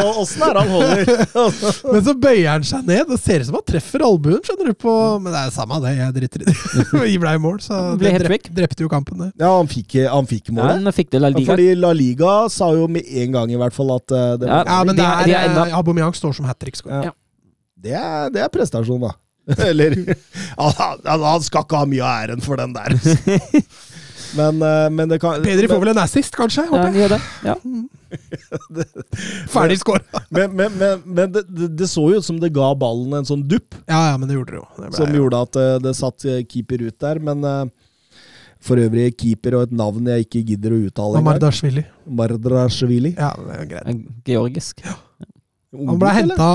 og 0.07 0.21
Åssen 0.23 0.45
er 0.47 0.53
det 0.55 0.63
han 0.63 0.71
holder? 0.71 1.89
Men 1.91 2.05
så 2.07 2.15
bøyer 2.23 2.51
han 2.53 2.67
seg 2.69 2.85
ned. 2.87 3.09
Det 3.11 3.19
ser 3.19 3.43
ut 3.43 3.49
som 3.49 3.57
han 3.59 3.65
treffer 3.67 4.05
albuen, 4.07 4.39
skjønner 4.47 4.71
du. 4.71 4.77
på 4.85 4.95
Men 5.25 5.35
det 5.35 5.41
er 5.41 5.49
det 5.51 5.57
samme 5.57 5.81
det, 5.83 5.95
jeg 5.99 6.15
driter 6.21 6.45
i 6.45 6.47
det. 6.53 6.55
Vi 7.09 7.17
ble 7.25 7.33
i 7.35 7.43
mål, 7.43 7.59
så 7.67 7.81
Det 7.97 7.99
ble 8.05 8.13
det 8.13 8.15
helt 8.21 8.29
drep, 8.31 8.47
drepte 8.61 8.87
jo 8.87 8.93
kampen, 8.93 9.25
det. 9.25 9.31
Ja, 9.43 9.51
han 9.59 9.71
fikk, 9.75 9.99
han 10.13 10.31
fikk 10.31 10.53
Ja, 10.55 10.69
han 10.77 10.95
fikk 10.95 11.11
det 11.17 11.25
La 11.25 11.33
Liga. 11.35 11.51
Fordi 11.51 11.67
La 11.83 11.91
Liga 11.99 12.37
sa 12.55 12.71
jo 12.79 12.87
med 12.95 13.03
en 13.25 13.35
gang 13.41 13.51
i 13.51 13.59
hvert 13.65 13.75
fall 13.75 13.91
at 13.99 14.15
eh, 14.15 14.31
det, 14.45 14.53
Ja. 14.55 14.63
Ja, 14.71 14.79
men 14.87 14.95
de 14.95 15.03
det 15.03 15.11
er- 15.11 15.27
de 15.27 15.35
er 15.41 15.49
enda- 15.51 15.67
eh, 15.67 15.77
Aubameyang 15.81 16.15
står 16.15 16.39
som 16.39 16.47
hat 16.47 16.63
trick-skårer. 16.63 17.11
Ja. 17.11 17.15
det, 17.85 17.99
det 18.39 18.47
er 18.47 18.55
prestasjon, 18.55 19.03
da. 19.09 19.17
Eller 19.69 19.99
han, 20.57 21.03
han 21.27 21.43
skal 21.45 21.67
ikke 21.67 21.83
ha 21.83 21.91
mye 21.91 22.07
av 22.07 22.23
æren 22.31 22.41
for 22.47 22.57
den 22.63 22.73
der. 22.73 22.95
Men, 24.35 24.63
eh, 24.63 24.87
men 24.91 25.11
det 25.13 25.21
kan 25.23 25.43
Pedri 25.45 25.69
får 25.71 25.81
vel 25.83 25.93
en 25.95 26.01
assist, 26.03 26.35
kanskje? 26.37 26.65
Ja, 26.67 26.73
håper 26.73 26.91
jeg. 26.91 27.03
gjør 27.03 27.15
det. 27.15 27.21
Ja. 27.47 27.57
Ferdig 29.55 29.79
skår. 29.81 30.03
Men, 30.31 30.53
men, 30.55 30.77
men, 30.79 31.03
men 31.05 31.33
det, 31.35 31.45
det, 31.49 31.71
det 31.81 31.89
så 31.91 32.05
jo 32.13 32.21
ut 32.23 32.27
som 32.27 32.39
det 32.43 32.53
ga 32.55 32.69
ballen 32.79 33.17
en 33.19 33.27
sånn 33.27 33.43
dupp, 33.51 33.75
Ja, 33.91 34.13
ja, 34.13 34.19
men 34.19 34.31
det 34.31 34.37
gjorde 34.39 34.55
det 34.55 34.61
jo. 34.61 34.67
Det 34.77 34.91
ble- 34.91 34.99
som 35.01 35.17
gjorde 35.19 35.41
at 35.49 35.59
eh, 35.61 35.73
det 35.87 35.95
satt 35.99 36.29
eh, 36.31 36.43
keeper 36.51 36.87
ut 36.87 36.99
der. 37.03 37.23
Men 37.25 37.71
for 38.65 38.81
øvrig 38.81 39.11
keeper 39.21 39.59
og 39.59 39.67
et 39.69 39.75
navn 39.77 40.07
jeg 40.09 40.27
ikke 40.27 40.45
gidder 40.53 40.73
å 40.73 40.83
uttale 40.89 41.23
Mardashvili. 41.25 41.85
Mardrashvili. 42.21 43.15
Ja, 43.19 43.35
det 43.37 43.59
er 43.61 43.67
greit. 43.75 44.05
Georgisk. 44.29 44.85
Henta 45.75 46.51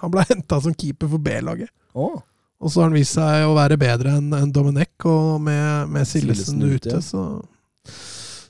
han 0.00 0.12
ble 0.12 0.24
henta 0.30 0.60
som 0.64 0.74
keeper 0.74 1.10
for 1.12 1.22
B-laget. 1.22 1.70
Oh. 1.94 2.16
Og 2.62 2.70
så 2.70 2.80
har 2.80 2.88
han 2.90 2.96
vist 2.96 3.16
seg 3.18 3.44
å 3.48 3.56
være 3.56 3.78
bedre 3.80 4.16
enn 4.18 4.32
en 4.36 4.52
Domenech, 4.52 4.94
og 5.08 5.40
med, 5.42 5.90
med 5.92 6.08
Sillesen 6.08 6.60
Sillesen 6.60 6.76
ute, 6.76 7.02
så 7.02 7.42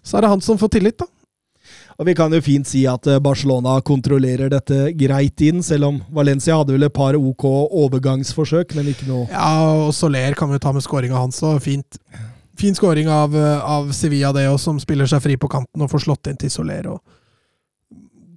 Så 0.04 0.18
er 0.18 0.24
det 0.26 0.34
han 0.34 0.42
som 0.44 0.58
får 0.60 0.74
tillit, 0.76 0.98
da. 1.00 1.08
Og 1.94 2.08
vi 2.08 2.14
kan 2.18 2.32
jo 2.34 2.42
fint 2.42 2.66
si 2.66 2.82
at 2.90 3.06
eh, 3.06 3.20
Barcelona 3.22 3.76
kontrollerer 3.86 4.50
dette 4.50 4.90
greit 4.98 5.40
inn, 5.46 5.62
selv 5.62 5.88
om 5.88 6.00
Valencia 6.12 6.56
hadde 6.58 6.74
vel 6.74 6.86
et 6.88 6.94
par 6.94 7.14
OK 7.14 7.46
overgangsforsøk, 7.46 8.74
men 8.74 8.90
ikke 8.90 9.06
noe 9.08 9.28
Ja, 9.30 9.86
og 9.86 9.92
Soler 9.94 10.34
kan 10.38 10.50
vi 10.50 10.60
ta 10.62 10.74
med 10.74 10.84
skåringa 10.84 11.16
hans 11.16 11.38
òg. 11.46 11.60
Fint. 11.62 12.00
Fin 12.58 12.74
skåring 12.74 13.08
av, 13.10 13.34
av 13.34 13.92
Sevilla, 13.94 14.32
det 14.34 14.48
òg, 14.50 14.58
som 14.62 14.80
spiller 14.82 15.08
seg 15.10 15.22
fri 15.22 15.38
på 15.38 15.50
kanten 15.50 15.86
og 15.86 15.90
får 15.90 16.04
slått 16.08 16.30
inn 16.30 16.40
til 16.40 16.50
Soler. 16.52 16.90
og 16.90 17.00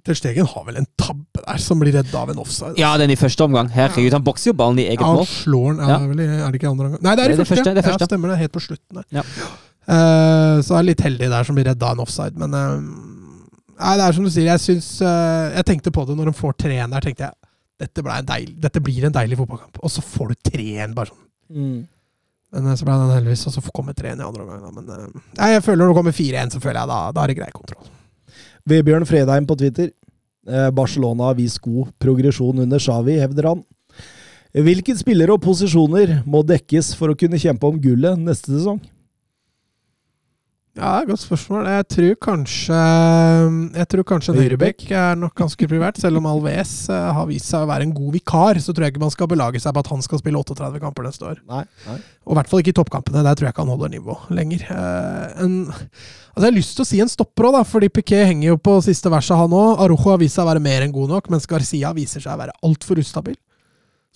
Ter 0.08 0.16
Stegen 0.18 0.48
har 0.48 0.64
vel 0.66 0.80
en 0.80 0.88
tabbe 1.00 1.42
der, 1.42 1.60
som 1.62 1.80
blir 1.82 1.92
redda 1.98 2.22
av 2.22 2.32
en 2.32 2.40
offside. 2.42 2.74
Ja, 2.80 2.94
den 3.00 3.12
i 3.12 3.18
første 3.20 3.44
omgang. 3.44 3.68
Herregud, 3.72 4.14
han 4.16 4.24
bokser 4.24 4.50
jo 4.50 4.56
ballen 4.58 4.80
i 4.80 4.86
eget 4.88 5.04
mål. 5.04 5.20
Ja, 5.20 5.24
han 5.24 5.30
slår 5.30 5.76
den. 5.76 5.82
Ja, 5.84 5.98
er, 6.00 6.32
er 6.38 6.54
det 6.54 6.60
ikke 6.60 6.70
andre 6.72 6.88
omgang? 6.88 7.02
Nei, 7.04 7.14
det 7.18 7.24
er 7.26 7.34
i 7.34 7.36
Det 7.36 7.36
er 7.36 7.44
det 7.44 7.50
første. 7.52 7.74
det 7.76 7.84
første. 7.84 8.06
Ja, 8.06 8.10
stemmer 8.10 8.32
det. 8.32 8.38
Helt 8.40 8.54
på 8.56 8.64
slutten 8.64 9.02
der. 9.02 9.08
Ja. 9.20 9.26
Uh, 9.88 10.56
så 10.64 10.76
er 10.76 10.82
det 10.82 10.86
litt 10.90 11.04
heldig 11.06 11.28
der 11.32 11.48
som 11.48 11.56
blir 11.56 11.68
redda 11.68 11.92
av 11.92 11.96
en 11.96 12.04
offside, 12.04 12.36
men 12.40 12.56
uh, 12.56 13.04
Nei, 13.78 13.92
det 13.94 14.08
er 14.08 14.16
som 14.16 14.24
du 14.26 14.30
sier, 14.34 14.48
jeg 14.50 14.60
syns 14.60 14.86
uh, 15.06 15.54
Jeg 15.54 15.64
tenkte 15.68 15.92
på 15.94 16.02
det 16.08 16.16
når 16.18 16.32
de 16.32 16.34
får 16.34 16.56
3-1 16.64 16.96
der, 16.96 17.04
tenkte 17.04 17.28
jeg 17.28 17.36
dette, 17.78 18.02
deilig, 18.26 18.56
dette 18.58 18.82
blir 18.82 19.06
en 19.06 19.14
deilig 19.14 19.38
fotballkamp. 19.38 19.78
Og 19.86 19.92
så 19.92 20.02
får 20.02 20.32
du 20.32 20.50
3-1, 20.50 20.96
bare 20.98 21.12
sånn. 21.12 21.22
mm. 21.54 21.78
Men 22.54 22.70
eh, 22.70 22.76
så 22.80 22.86
ble 22.88 22.96
den 22.96 23.12
heldigvis, 23.12 23.46
og 23.50 23.56
så 23.58 23.62
kommer 23.76 23.96
3-1 23.96 24.22
i 24.22 24.26
andre 24.26 24.44
omgang. 24.44 24.76
Men 24.78 24.92
eh, 24.94 25.52
jeg 25.52 25.64
føler 25.66 25.82
når 25.82 25.92
det 25.92 25.98
kommer 26.00 26.16
4-1, 26.16 26.54
så 26.54 26.62
føler 26.64 26.80
jeg 26.80 26.90
da, 26.92 27.00
da 27.14 27.24
er 27.24 27.32
det 27.32 27.38
grei 27.40 27.48
kontroll. 27.54 27.90
Vebjørn 28.68 29.06
Fredheim 29.08 29.46
på 29.48 29.56
Twitter. 29.58 29.90
Eh, 30.48 30.68
Barcelona 30.74 31.30
har 31.30 31.38
vist 31.38 31.60
god 31.64 31.92
progresjon 32.00 32.64
under 32.64 32.80
Xavi, 32.82 33.18
hevder 33.20 33.52
han. 33.52 33.64
Hvilke 34.52 34.94
spillere 34.96 35.34
og 35.36 35.42
posisjoner 35.44 36.22
må 36.28 36.40
dekkes 36.46 36.94
for 36.96 37.12
å 37.12 37.18
kunne 37.18 37.40
kjempe 37.40 37.68
om 37.68 37.80
gullet 37.80 38.20
neste 38.20 38.54
sesong? 38.54 38.80
Ja, 40.78 41.00
godt 41.02 41.24
spørsmål. 41.24 41.66
Jeg 41.66 41.86
tror 41.90 42.12
kanskje 42.22 42.76
Jeg 43.74 43.86
tror 43.90 44.04
kanskje 44.06 44.34
høyrebekk 44.36 44.84
er 44.94 45.16
nok 45.18 45.34
ganske 45.34 45.66
privert. 45.70 45.98
Selv 45.98 46.20
om 46.20 46.28
Alves 46.30 46.74
eh, 46.92 47.08
har 47.16 47.26
vist 47.26 47.50
seg 47.50 47.64
å 47.64 47.70
være 47.70 47.88
en 47.88 47.94
god 47.96 48.14
vikar, 48.14 48.60
så 48.62 48.70
tror 48.70 48.86
jeg 48.86 48.94
ikke 48.94 49.02
man 49.02 49.14
skal 49.14 49.30
belage 49.30 49.62
seg 49.64 49.74
på 49.74 49.82
at 49.82 49.90
han 49.90 50.04
skal 50.06 50.22
spille 50.22 50.38
38 50.38 50.78
kamper 50.84 51.08
neste 51.08 51.26
år. 51.26 51.42
Nei. 51.50 51.64
nei. 51.88 51.98
Og 52.28 52.36
i 52.36 52.38
hvert 52.38 52.52
fall 52.52 52.62
ikke 52.62 52.76
i 52.76 52.78
toppkampene. 52.78 53.24
Der 53.26 53.34
tror 53.34 53.48
jeg 53.48 53.56
ikke 53.56 53.66
han 53.66 53.74
holder 53.74 53.92
nivå 53.96 54.18
lenger. 54.38 54.62
Eh, 54.70 55.42
en, 55.42 55.58
altså 55.74 56.44
jeg 56.44 56.46
har 56.46 56.58
lyst 56.60 56.76
til 56.78 56.86
å 56.86 56.90
si 56.92 57.02
en 57.02 57.10
stopper 57.10 57.50
òg, 57.50 57.58
fordi 57.66 57.90
Piquet 57.98 58.28
henger 58.30 58.52
jo 58.52 58.62
på 58.70 58.78
siste 58.86 59.10
verset, 59.10 59.34
han 59.40 59.58
òg. 59.58 59.82
Arojo 59.82 60.12
har 60.14 60.22
vist 60.22 60.38
seg 60.38 60.46
å 60.46 60.52
være 60.52 60.62
mer 60.62 60.86
enn 60.86 60.94
god 60.94 61.16
nok, 61.16 61.34
mens 61.34 61.50
Garcia 61.50 61.90
viser 61.96 62.22
seg 62.22 62.36
å 62.36 62.42
være 62.44 62.54
altfor 62.62 63.02
ustabil. 63.02 63.34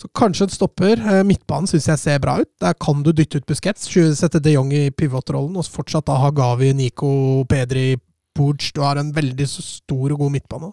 Så 0.02 0.08
kanskje 0.18 0.48
en 0.48 0.50
stopper. 0.50 0.98
Eh, 0.98 1.22
Midtbanen 1.22 1.68
syns 1.70 1.86
jeg 1.86 2.00
ser 2.00 2.22
bra 2.22 2.40
ut. 2.42 2.48
Der 2.60 2.74
kan 2.74 3.04
du 3.06 3.12
dytte 3.14 3.38
ut 3.38 3.46
Busquets, 3.46 3.86
sette 4.18 4.40
de 4.42 4.56
Jong 4.56 4.72
i 4.74 4.88
pivotrollen, 4.90 5.54
og 5.54 5.68
fortsatt 5.70 6.08
da 6.08 6.16
ha 6.18 6.30
Gavi, 6.34 6.72
Nico, 6.74 7.44
Pedri, 7.46 7.92
Pooch. 8.34 8.72
Du 8.74 8.80
har 8.82 8.98
en 8.98 9.12
veldig 9.14 9.46
stor 9.46 10.14
og 10.16 10.24
god 10.24 10.32
midtbane. 10.34 10.72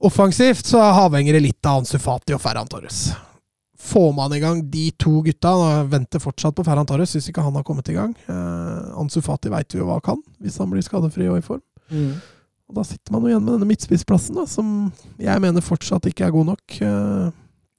Offensivt 0.00 0.64
så 0.70 0.80
avhenger 0.80 1.36
det 1.36 1.42
litt 1.44 1.68
av 1.68 1.82
Ansu 1.82 1.98
Fati 2.00 2.32
og 2.32 2.40
Ferran 2.40 2.70
Torres. 2.72 3.10
Får 3.80 4.14
man 4.16 4.32
i 4.32 4.40
gang 4.40 4.62
de 4.72 4.86
to 5.00 5.18
gutta 5.24 5.52
og 5.56 5.90
Venter 5.92 6.22
fortsatt 6.24 6.56
på 6.56 6.64
Ferran 6.64 6.88
Torres, 6.88 7.12
syns 7.12 7.28
ikke 7.28 7.44
han 7.44 7.58
har 7.58 7.66
kommet 7.68 7.92
i 7.92 7.98
gang. 7.98 8.14
Eh, 8.32 8.96
Ansu 8.96 9.20
Fati 9.24 9.52
veit 9.52 9.76
vi 9.76 9.82
jo 9.82 9.90
hva 9.90 9.98
han 9.98 10.06
kan, 10.08 10.24
hvis 10.40 10.56
han 10.62 10.72
blir 10.72 10.84
skadefri 10.86 11.28
og 11.28 11.42
i 11.42 11.44
form. 11.44 11.60
Og 12.70 12.80
Da 12.80 12.86
sitter 12.86 13.12
man 13.12 13.26
jo 13.26 13.34
igjen 13.34 13.44
med 13.44 13.58
denne 13.58 13.68
midtspissplassen, 13.68 14.40
da, 14.40 14.46
som 14.48 14.88
jeg 15.20 15.44
mener 15.44 15.64
fortsatt 15.64 16.08
ikke 16.08 16.30
er 16.30 16.32
god 16.38 16.52
nok. 16.54 16.80
Eh, 16.80 17.30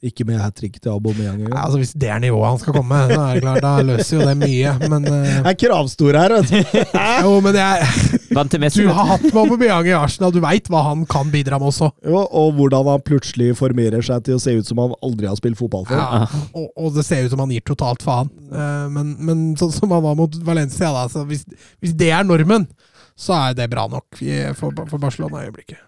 Ikke 0.01 0.25
med 0.25 0.39
hat 0.41 0.55
trick 0.57 0.79
til 0.81 0.89
Aubameyang 0.89 1.43
ja, 1.43 1.45
engang. 1.45 1.59
altså 1.61 1.77
Hvis 1.77 1.91
det 1.93 2.07
er 2.09 2.17
nivået 2.23 2.47
han 2.49 2.57
skal 2.57 2.73
komme, 2.73 2.97
da 3.11 3.19
er 3.21 3.37
det 3.37 3.43
klart, 3.43 3.59
da 3.61 3.73
løser 3.85 4.15
jo 4.15 4.25
det 4.25 4.33
mye. 4.39 4.71
Men 4.89 5.05
uh... 5.05 5.27
Jeg 5.45 5.51
er 5.51 5.59
kravstor 5.61 6.17
her, 6.17 6.33
vet 6.39 6.49
du. 6.49 6.79
jo, 7.27 7.35
men 7.45 7.59
jeg, 7.59 7.91
Vant 8.33 8.49
til 8.49 8.65
du 8.81 8.89
har 8.89 9.11
hatt 9.11 9.27
med 9.27 9.37
Aubameyang 9.43 9.91
i 9.91 9.93
Arsenal, 9.93 10.33
du 10.33 10.41
veit 10.41 10.71
hva 10.73 10.81
han 10.87 11.05
kan 11.05 11.29
bidra 11.29 11.61
med 11.61 11.69
også. 11.69 11.91
Jo, 12.01 12.25
og 12.25 12.57
hvordan 12.57 12.89
han 12.95 13.05
plutselig 13.05 13.51
formerer 13.61 14.01
seg 14.09 14.25
til 14.25 14.39
å 14.39 14.41
se 14.41 14.57
ut 14.57 14.73
som 14.73 14.81
han 14.81 14.97
aldri 15.05 15.29
har 15.29 15.37
spilt 15.37 15.61
fotball 15.61 15.85
før. 15.85 16.01
Ja, 16.01 16.43
og, 16.57 16.67
og 16.73 16.97
det 16.97 17.05
ser 17.05 17.27
ut 17.27 17.35
som 17.35 17.45
han 17.45 17.53
gir 17.53 17.65
totalt 17.69 18.01
faen. 18.01 18.33
Uh, 18.49 18.89
men, 18.89 19.15
men 19.21 19.47
sånn 19.61 19.75
som 19.75 19.93
han 19.93 20.01
var 20.07 20.17
mot 20.17 20.41
Valencia, 20.47 20.89
da, 20.97 21.05
så 21.13 21.27
hvis, 21.29 21.45
hvis 21.77 21.93
det 21.99 22.09
er 22.09 22.25
normen, 22.25 22.65
så 23.13 23.37
er 23.37 23.59
det 23.59 23.69
bra 23.69 23.85
nok 23.91 24.17
for, 24.57 24.73
for 24.87 24.97
Barcelona 24.97 25.43
i 25.43 25.51
øyeblikket. 25.51 25.83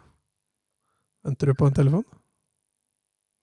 Venter 1.25 1.49
du 1.49 1.57
på 1.57 1.65
en 1.65 1.81
telefon? 1.81 2.05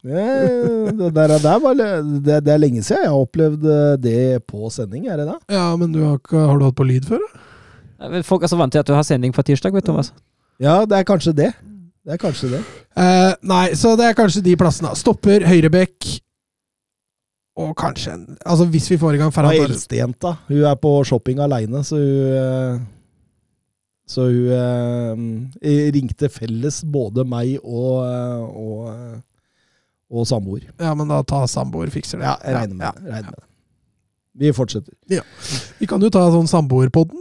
Eh, 0.00 0.92
Det, 0.96 1.10
der, 1.14 1.34
der 1.42 1.58
var, 1.60 1.74
le- 1.76 2.20
det, 2.24 2.38
det 2.46 2.52
er 2.54 2.58
lenge 2.62 2.82
siden 2.82 3.02
jeg 3.04 3.10
har 3.12 3.20
opplevd 3.20 3.64
eh, 3.68 3.96
det 4.00 4.46
på 4.48 4.70
sending, 4.72 5.06
er 5.12 5.20
det 5.20 5.26
det? 5.28 5.38
Ja, 5.52 5.66
men 5.76 5.92
du 5.92 6.00
har, 6.06 6.16
ikke, 6.20 6.38
har 6.48 6.58
du 6.58 6.64
hatt 6.68 6.78
på 6.78 6.86
lyd 6.88 7.04
før? 7.08 7.20
da? 8.00 8.22
Folk 8.24 8.42
er 8.46 8.48
så 8.48 8.56
vant 8.56 8.72
til 8.72 8.80
at 8.80 8.88
du 8.88 8.94
har 8.96 9.04
sending 9.04 9.34
på 9.36 9.42
tirsdag, 9.44 9.74
vet 9.76 9.84
du, 9.84 9.90
Thomas. 9.92 10.12
Ja, 10.60 10.78
det 10.88 10.96
er 11.02 11.04
kanskje 11.08 11.34
det. 11.36 11.50
Det 12.06 12.14
er 12.16 12.20
kanskje 12.22 12.48
det. 12.54 12.62
Eh, 12.96 13.34
nei, 13.44 13.66
så 13.76 13.92
det 14.00 14.06
er 14.08 14.16
kanskje 14.16 14.40
de 14.46 14.56
plassene. 14.56 14.94
Stopper, 14.96 15.44
høyrebekk 15.48 16.08
og 17.60 17.74
kanskje 17.76 18.12
en 18.14 18.22
Altså, 18.46 18.64
hvis 18.72 18.86
vi 18.88 18.96
får 18.96 19.18
i 19.18 19.20
gang 19.20 19.32
Torres 19.34 19.58
eldstejenta, 19.66 20.30
hun 20.48 20.62
er 20.64 20.78
på 20.80 20.94
shopping 21.04 21.42
aleine, 21.44 21.82
så 21.84 21.98
hun 22.00 22.38
eh, 22.40 22.80
Så 24.08 24.24
hun 24.32 25.50
eh, 25.60 25.90
ringte 25.94 26.30
felles 26.32 26.80
både 26.88 27.26
meg 27.28 27.58
og, 27.60 28.00
og, 28.48 29.20
og 30.10 30.26
samboer. 30.28 30.66
Ja, 30.80 30.94
men 30.98 31.08
da 31.10 31.22
ta 31.22 31.44
samboer, 31.50 31.90
fikser 31.94 32.18
det. 32.20 32.26
Ja, 32.26 32.36
jeg 32.44 32.56
regner 32.58 32.74
med 32.74 32.86
Ja. 32.88 32.92
Regner 33.14 33.30
med 33.30 33.38
det. 33.38 33.46
Vi 34.40 34.52
fortsetter. 34.54 34.94
Vi 35.80 35.86
kan 35.90 36.00
jo 36.00 36.08
ta 36.12 36.22
sånn 36.32 36.48
samboerpodden. 36.48 37.18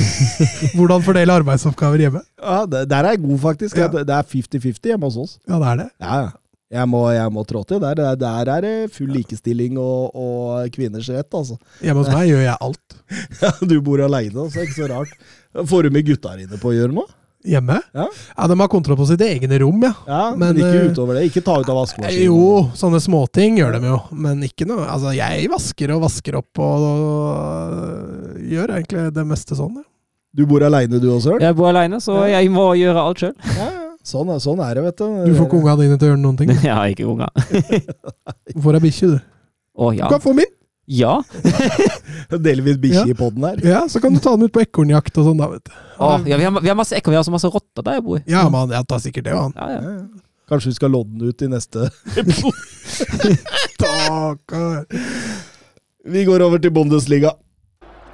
Hvordan 0.76 1.04
fordele 1.04 1.34
arbeidsoppgaver 1.36 2.00
hjemme. 2.00 2.22
Ja, 2.40 2.62
det, 2.66 2.86
Der 2.90 3.04
er 3.04 3.14
jeg 3.14 3.22
god, 3.26 3.38
faktisk. 3.44 3.76
Ja. 3.78 3.88
Det 3.92 4.08
er 4.08 4.24
50-50 4.26 4.92
hjemme 4.92 5.10
hos 5.10 5.18
oss. 5.20 5.34
Ja, 5.46 5.60
det 5.60 5.68
er 5.68 5.82
det. 5.82 5.88
Ja, 6.00 6.20
ja. 6.24 6.30
Jeg 6.70 6.86
må, 6.86 7.00
jeg 7.10 7.30
må 7.34 7.42
trå 7.44 7.64
til. 7.66 7.80
Der, 7.82 7.98
der, 7.98 8.16
der 8.18 8.50
er 8.54 8.62
det 8.62 8.74
full 8.94 9.10
likestilling 9.10 9.78
og, 9.82 10.14
og 10.14 10.68
kvinners 10.74 11.08
rett, 11.10 11.28
altså. 11.34 11.56
Hjemme 11.82 12.04
hos 12.04 12.12
meg 12.14 12.28
gjør 12.30 12.44
jeg 12.46 12.56
alt. 12.68 12.98
Ja, 13.42 13.50
du 13.66 13.80
bor 13.82 14.02
aleine, 14.04 14.44
så 14.46 14.60
er 14.60 14.62
det 14.62 14.68
ikke 14.68 14.78
så 14.84 14.90
rart. 14.92 15.14
Får 15.66 15.82
du 15.86 15.90
med 15.96 16.06
gutta 16.06 16.36
dine 16.38 16.60
på 16.62 16.70
å 16.70 16.76
gjøre 16.76 16.94
noe? 16.94 17.10
Hjemme? 17.44 17.78
Ja. 17.96 18.04
Ja, 18.36 18.46
De 18.50 18.56
har 18.60 18.68
kontroll 18.68 18.98
på 19.00 19.06
sitt 19.08 19.22
egne 19.24 19.58
rom, 19.62 19.80
ja. 19.86 19.92
Ja, 20.06 20.22
men, 20.36 20.50
Men, 20.52 20.58
ikke 20.60 20.80
eh, 20.82 20.90
utover 20.92 21.16
det. 21.16 21.22
Ikke 21.30 21.42
ta 21.46 21.54
ut 21.62 21.68
av 21.72 21.78
vaskemaskinen. 21.78 22.26
Jo, 22.26 22.66
sånne 22.76 23.00
småting 23.00 23.56
gjør 23.62 23.78
de 23.78 23.86
jo, 23.88 24.00
men 24.12 24.42
ikke 24.44 24.66
noe 24.68 24.84
Altså, 24.84 25.14
jeg 25.16 25.48
vasker 25.52 25.94
og 25.96 26.02
vasker 26.04 26.36
opp 26.42 26.60
og, 26.60 26.84
og 26.84 28.42
gjør 28.50 28.74
egentlig 28.76 29.06
det 29.16 29.24
meste 29.28 29.56
sånn, 29.58 29.80
ja. 29.80 29.86
Du 30.36 30.44
bor 30.46 30.62
aleine 30.62 31.00
du 31.02 31.08
også, 31.10 31.32
Søren? 31.32 31.42
Jeg 31.42 31.56
bor 31.58 31.72
alene, 31.72 31.98
så 32.04 32.20
jeg 32.30 32.50
må 32.54 32.68
gjøre 32.78 33.02
alt 33.02 33.24
sjøl. 33.24 33.32
Ja, 33.56 33.64
ja. 33.66 33.86
Sånn, 34.06 34.30
er- 34.32 34.38
sånn 34.40 34.60
er 34.64 34.78
det, 34.78 34.84
vet 34.86 35.00
du. 35.00 35.08
Du 35.26 35.34
får 35.36 35.48
ikke 35.48 35.58
unga 35.58 35.74
dine 35.80 35.96
til 35.98 36.06
å 36.06 36.10
gjøre 36.12 36.20
noen 36.22 36.36
ting. 36.38 36.52
Jeg 36.68 36.72
har 36.72 36.92
ikke 36.92 37.08
unga. 37.10 37.26
Du 38.54 38.60
får 38.64 38.78
ei 38.78 38.84
bikkje, 38.86 39.10
du. 39.10 39.18
Å 39.80 39.90
Du 39.96 40.04
kan 40.14 40.22
få 40.22 40.32
min! 40.38 40.48
Ja. 40.90 41.20
Deler 42.44 42.64
vi 42.66 42.72
et 42.74 42.80
bikkje 42.82 43.12
i 43.12 43.14
poden 43.14 43.44
her? 43.46 43.60
Ja, 43.62 43.82
så 43.88 44.00
kan 44.02 44.14
du 44.14 44.18
ta 44.22 44.32
den 44.34 44.48
ut 44.48 44.54
på 44.54 44.62
ekornjakt 44.64 45.20
og 45.22 45.28
sånn, 45.28 45.38
da, 45.38 45.46
vet 45.52 45.68
du. 45.68 45.76
Åh, 46.02 46.24
ja 46.26 46.38
vi, 46.40 46.48
har, 46.48 46.56
vi 46.64 46.72
har 46.72 46.78
masse 46.78 46.96
ekorn, 46.98 47.14
vi 47.14 47.18
har 47.20 47.22
også 47.22 47.34
masse 47.34 47.50
rotter 47.52 47.86
der 47.86 48.00
jeg 48.00 48.04
bor. 48.08 48.24
Ja, 48.26 48.42
man, 48.50 48.72
jeg 48.74 48.88
tar 48.90 49.02
sikkert 49.04 49.28
det, 49.28 49.36
man. 49.38 49.54
Ja, 49.54 49.68
ja. 49.70 49.80
Ja, 49.86 49.94
ja. 50.00 50.26
Kanskje 50.50 50.72
vi 50.72 50.78
skal 50.80 50.90
lodde 50.90 51.14
den 51.14 51.30
ut 51.30 51.44
i 51.46 51.50
neste 51.52 51.86
episode. 52.20 53.36
Stakkar. 53.76 54.84
Vi 56.10 56.24
går 56.26 56.42
over 56.42 56.58
til 56.58 56.74
Bundesliga. 56.74 57.36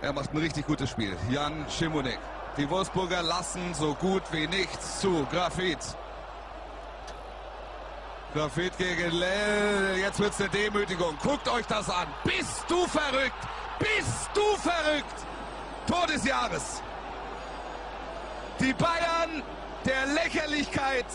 Er 0.03 0.13
macht 0.13 0.35
ein 0.35 0.45
richtig 0.45 0.67
gutes 0.69 0.93
Spiel. 0.93 1.15
Jan 1.33 1.65
Schimonek. 1.73 2.21
Die 2.59 2.69
Wolfsburger 2.71 3.23
lassen 3.25 3.73
so 3.75 3.95
gut 4.01 4.23
wie 4.33 4.47
nichts 4.53 5.01
zu. 5.01 5.25
Grafit. 5.33 5.97
Grafit 8.37 8.77
gegen 8.77 9.17
Lell. 9.19 9.97
Jetzt 10.05 10.21
wird's 10.21 10.39
eine 10.39 10.51
Demütigung. 10.51 11.15
Guckt 11.23 11.49
euch 11.49 11.65
das 11.71 11.89
an. 11.89 12.07
Bist 12.23 12.65
du 12.69 12.77
verrückt? 12.87 13.41
Bist 13.79 14.29
du 14.35 14.45
verrückt? 14.61 15.17
Tor 15.89 16.07
des 16.07 16.23
Jahres. 16.23 16.83
Die 18.61 18.75
Bayern 18.75 19.43
der 19.87 20.05
Lächerlichkeit. 20.13 21.07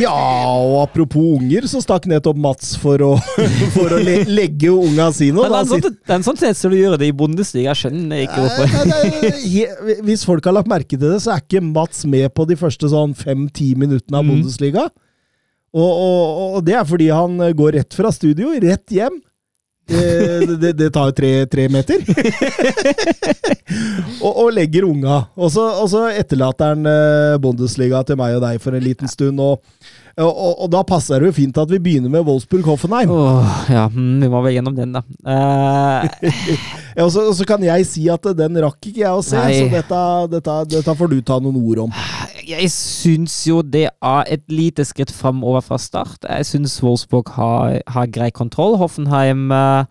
Ja, 0.00 0.14
og 0.48 0.82
apropos 0.84 1.36
unger, 1.42 1.66
så 1.68 1.82
stakk 1.84 2.06
nettopp 2.08 2.38
Mats 2.40 2.72
for 2.80 3.04
å, 3.04 3.10
for 3.76 3.92
å 3.92 4.00
le 4.00 4.22
legge 4.30 4.72
unga 4.72 5.10
sine. 5.12 5.42
Men 5.42 5.52
det 5.52 5.58
er 5.58 5.66
en 5.66 5.70
sånn, 5.74 5.84
det 5.90 6.08
er 6.08 6.20
en 6.20 6.26
sånn 6.30 6.40
tendens 6.40 6.64
som 6.64 6.72
du 6.72 6.78
gjør 6.78 6.96
det 7.02 7.10
i 7.12 7.16
Bundesliga. 7.20 7.74
Jeg 7.74 7.82
skjønner 7.82 8.24
ikke 8.24 8.46
hvorfor. 8.46 10.02
Hvis 10.08 10.24
folk 10.24 10.48
har 10.48 10.56
lagt 10.56 10.72
merke 10.72 10.96
til 10.96 11.04
det, 11.04 11.20
så 11.24 11.34
er 11.36 11.44
ikke 11.44 11.64
Mats 11.68 12.06
med 12.08 12.32
på 12.32 12.48
de 12.48 12.56
første 12.64 12.88
sånn 12.96 13.12
fem-ti 13.18 13.74
minuttene 13.76 14.22
av 14.22 14.24
Mm. 14.24 14.36
Bundesliga. 14.38 14.88
Og, 15.72 15.90
og, 15.90 16.56
og 16.56 16.64
det 16.66 16.76
er 16.76 16.88
fordi 16.88 17.08
han 17.12 17.38
eh, 17.40 17.54
går 17.56 17.78
rett 17.80 17.96
fra 17.96 18.12
studio, 18.12 18.52
rett 18.60 18.92
hjem. 18.92 19.20
Det, 19.88 20.46
det, 20.60 20.72
det 20.78 20.90
tar 20.94 21.10
jo 21.10 21.14
tre, 21.16 21.30
tre 21.50 21.66
meter. 21.72 22.04
og, 24.24 24.30
og 24.30 24.52
legger 24.54 24.86
unga. 24.86 25.24
Og 25.36 25.50
så, 25.52 25.64
så 25.90 26.06
etterlater 26.12 26.74
han 26.74 26.86
eh, 26.88 27.40
Bundesliga 27.42 28.04
til 28.06 28.20
meg 28.20 28.38
og 28.38 28.44
deg 28.46 28.62
for 28.62 28.78
en 28.78 28.84
liten 28.84 29.10
stund. 29.10 29.42
Og, 29.42 29.58
da 30.72 30.82
passer 30.86 31.20
det 31.20 31.32
jo 31.32 31.36
fint 31.40 31.58
at 31.58 31.70
vi 31.72 31.80
begynner 31.82 32.12
med 32.12 32.24
Wolfsburg-Hoffenheim. 32.28 33.10
Oh, 33.12 33.64
ja, 33.72 33.88
mm, 33.88 34.20
vi 34.22 34.30
må 34.32 34.42
vel 34.44 34.58
gjennom 34.58 34.76
den, 34.76 34.96
da. 34.98 35.04
Uh... 35.24 36.08
Ja, 36.92 37.06
og, 37.06 37.12
så, 37.14 37.22
og 37.30 37.32
så 37.32 37.46
kan 37.48 37.62
jeg 37.64 37.86
si 37.88 38.02
at 38.12 38.26
den 38.36 38.58
rakk 38.60 38.90
ikke 38.90 39.00
jeg 39.00 39.16
å 39.16 39.22
se, 39.24 39.38
Nei. 39.40 39.54
så 39.56 39.68
dette, 39.72 40.00
dette, 40.34 40.56
dette 40.74 40.94
får 40.98 41.08
du 41.08 41.22
ta 41.24 41.38
noen 41.40 41.56
ord 41.56 41.86
om. 41.86 41.94
Jeg 42.46 42.70
syns 42.74 43.34
jo 43.48 43.62
det 43.62 43.88
er 43.88 44.30
et 44.30 44.44
lite 44.52 44.84
skritt 44.88 45.12
framover 45.14 45.62
fra 45.64 45.78
start. 45.78 46.24
Jeg 46.28 46.46
syns 46.48 46.80
Wolfsburg 46.82 47.32
har, 47.36 47.80
har 47.86 48.10
grei 48.12 48.30
kontroll. 48.34 48.76
Hoffenheim 48.80 49.50
uh, 49.54 49.84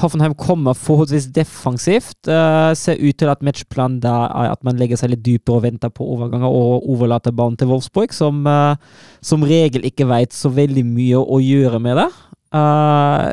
Hoffenheim 0.00 0.36
kommer 0.38 0.76
forholdsvis 0.78 1.26
defensivt. 1.34 2.18
Uh, 2.28 2.70
ser 2.78 3.00
ut 3.00 3.18
til 3.18 3.30
at 3.32 3.42
matchplanen 3.42 3.98
der 4.02 4.28
er 4.30 4.52
at 4.52 4.62
man 4.64 4.78
legger 4.78 5.00
seg 5.00 5.10
litt 5.10 5.24
dypere 5.26 5.58
og 5.58 5.66
venter 5.66 5.90
på 5.90 6.06
overganger 6.14 6.46
og 6.46 6.86
overlater 6.90 7.34
ballen 7.34 7.58
til 7.58 7.72
Wolfsburg, 7.72 8.14
som 8.14 8.46
uh, 8.46 8.78
som 9.20 9.42
regel 9.42 9.86
ikke 9.88 10.06
veit 10.08 10.36
så 10.36 10.52
veldig 10.54 10.86
mye 10.86 11.18
å 11.18 11.40
gjøre 11.42 11.82
med 11.82 11.98
det. 12.02 12.10
Eh, 12.54 13.30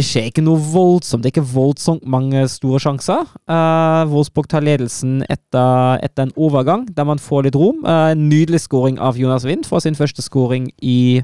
det 0.00 0.06
skjer 0.08 0.30
ikke 0.30 0.44
noe 0.44 0.60
voldsomt. 0.72 1.22
Det 1.22 1.30
er 1.30 1.34
ikke 1.34 1.52
voldsomt 1.52 2.06
mange 2.08 2.46
store 2.48 2.80
sjanser. 2.80 3.26
Uh, 3.50 4.08
Wolfsburg 4.08 4.48
tar 4.48 4.64
ledelsen 4.64 5.20
etter, 5.28 6.00
etter 6.00 6.26
en 6.26 6.34
overgang, 6.40 6.86
der 6.96 7.08
man 7.08 7.20
får 7.20 7.48
litt 7.48 7.58
rom. 7.58 7.82
Uh, 7.84 8.14
en 8.14 8.28
nydelig 8.30 8.62
scoring 8.64 8.96
av 9.02 9.20
Jonas 9.20 9.44
Wind 9.48 9.68
for 9.68 9.84
sin 9.84 9.98
første 9.98 10.24
scoring 10.24 10.70
i, 10.80 11.20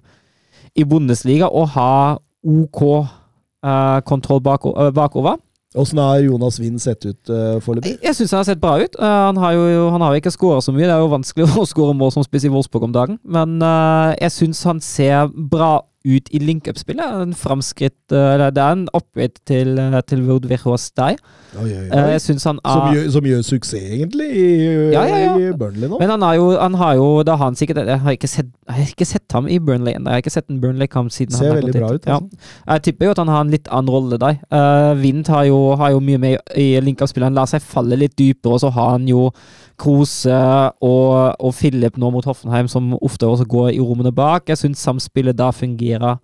i 0.76 0.84
Bundesliga, 0.84 1.48
og 1.48 1.72
har 1.72 2.20
OK 2.44 2.82
uh, 2.84 3.98
kontroll 4.04 4.44
bako, 4.44 4.76
bakover. 4.94 5.40
Åssen 5.76 6.00
har 6.00 6.22
Jonas 6.24 6.60
Wind 6.60 6.80
sett 6.80 7.04
ut 7.04 7.32
uh, 7.32 7.56
foreløpig? 7.64 7.96
Jeg 8.04 8.16
syns 8.16 8.32
han 8.32 8.40
har 8.40 8.48
sett 8.48 8.60
bra 8.62 8.76
ut. 8.80 8.96
Uh, 9.00 9.08
han, 9.28 9.40
har 9.40 9.56
jo, 9.56 9.88
han 9.92 10.04
har 10.04 10.14
jo 10.14 10.20
ikke 10.22 10.32
skåra 10.36 10.60
så 10.64 10.72
mye. 10.72 10.86
Det 10.86 10.94
er 10.94 11.02
jo 11.04 11.12
vanskelig 11.12 11.48
å 11.62 11.68
skåre 11.68 11.96
mål 11.96 12.14
som 12.14 12.24
spiss 12.24 12.46
i 12.48 12.52
Wolfsburg 12.52 12.88
om 12.88 12.96
dagen, 12.96 13.20
men 13.24 13.58
uh, 13.64 14.12
jeg 14.20 14.32
syns 14.36 14.64
han 14.68 14.84
ser 14.84 15.32
bra 15.32 15.78
ut 16.06 16.30
i 16.30 16.38
link-up-spillet. 16.38 17.22
En 17.22 17.34
framskritt 17.34 18.14
eh, 18.14 18.34
eller 18.34 18.50
Det 18.54 18.62
er 18.62 18.76
en 18.76 18.88
upgrade 18.94 19.42
til, 19.46 19.78
uh, 19.78 20.00
til 20.06 20.22
Wood 20.28 20.46
Verhostei. 20.48 21.16
Eh, 21.56 22.10
jeg 22.12 22.20
syns 22.20 22.44
han 22.44 22.60
som, 22.62 22.82
er 22.86 22.94
gjør, 22.94 23.10
som 23.16 23.26
gjør 23.26 23.42
suksess, 23.46 23.88
egentlig, 23.96 24.28
i, 24.36 24.46
Ja, 24.92 25.04
ja, 25.08 25.18
ja. 25.24 25.34
i 25.38 25.52
Burnley 25.56 25.88
nå. 25.90 25.98
Men 26.00 26.12
han 26.14 26.26
jo, 26.36 26.50
han 26.60 26.74
har 26.74 26.94
jo 27.00 27.08
da 27.26 27.36
har 27.36 27.50
han 27.50 27.56
sikkert 27.58 27.82
Jeg 27.86 28.00
har 28.00 28.16
ikke 28.16 28.30
sett, 28.30 28.50
har 28.68 28.82
ikke 28.84 29.08
sett 29.08 29.32
ham 29.32 29.48
i 29.48 29.58
Burnley 29.58 29.96
ennå. 29.96 30.10
Jeg 30.10 30.20
har 30.20 30.24
ikke 30.24 30.36
sett 30.36 30.50
en 30.50 30.60
Burnley-kamp 30.60 31.12
siden 31.12 31.34
Ser 31.34 31.46
han 31.46 31.54
har 31.54 31.62
veldig 31.62 31.72
gått 31.72 31.82
bra 31.82 31.92
ut, 31.94 32.06
altså. 32.06 32.40
Ja. 32.46 32.72
Jeg 32.74 32.86
tipper 32.88 33.06
jo 33.06 33.14
at 33.16 33.22
han 33.22 33.32
har 33.34 33.44
en 33.44 33.54
litt 33.54 33.70
annen 33.72 33.94
rolle 33.94 34.20
der. 34.22 34.40
Uh, 34.52 34.92
Vind 35.00 35.28
har 35.32 35.46
jo, 35.48 35.60
har 35.80 35.94
jo 35.96 36.02
mye 36.04 36.22
med 36.22 36.56
i 36.56 36.68
link-up-spillet. 36.80 37.30
Han 37.30 37.38
lar 37.38 37.50
seg 37.50 37.64
falle 37.64 37.98
litt 37.98 38.18
dypere, 38.18 38.56
og 38.56 38.62
så 38.62 38.72
har 38.74 38.96
han 38.96 39.08
jo 39.10 39.30
Krose 39.78 40.36
og, 40.82 41.36
og 41.40 41.52
Philip 41.54 41.98
nå 42.00 42.10
mot 42.14 42.24
Hoffenheim, 42.24 42.68
som 42.68 42.94
ofte 43.00 43.28
også 43.28 43.44
går 43.48 43.74
i 43.74 43.82
rommene 43.82 44.12
bak. 44.14 44.48
Jeg 44.48 44.62
syns 44.62 44.82
samspillet 44.84 45.36
da 45.38 45.50
fungerer 45.54 46.16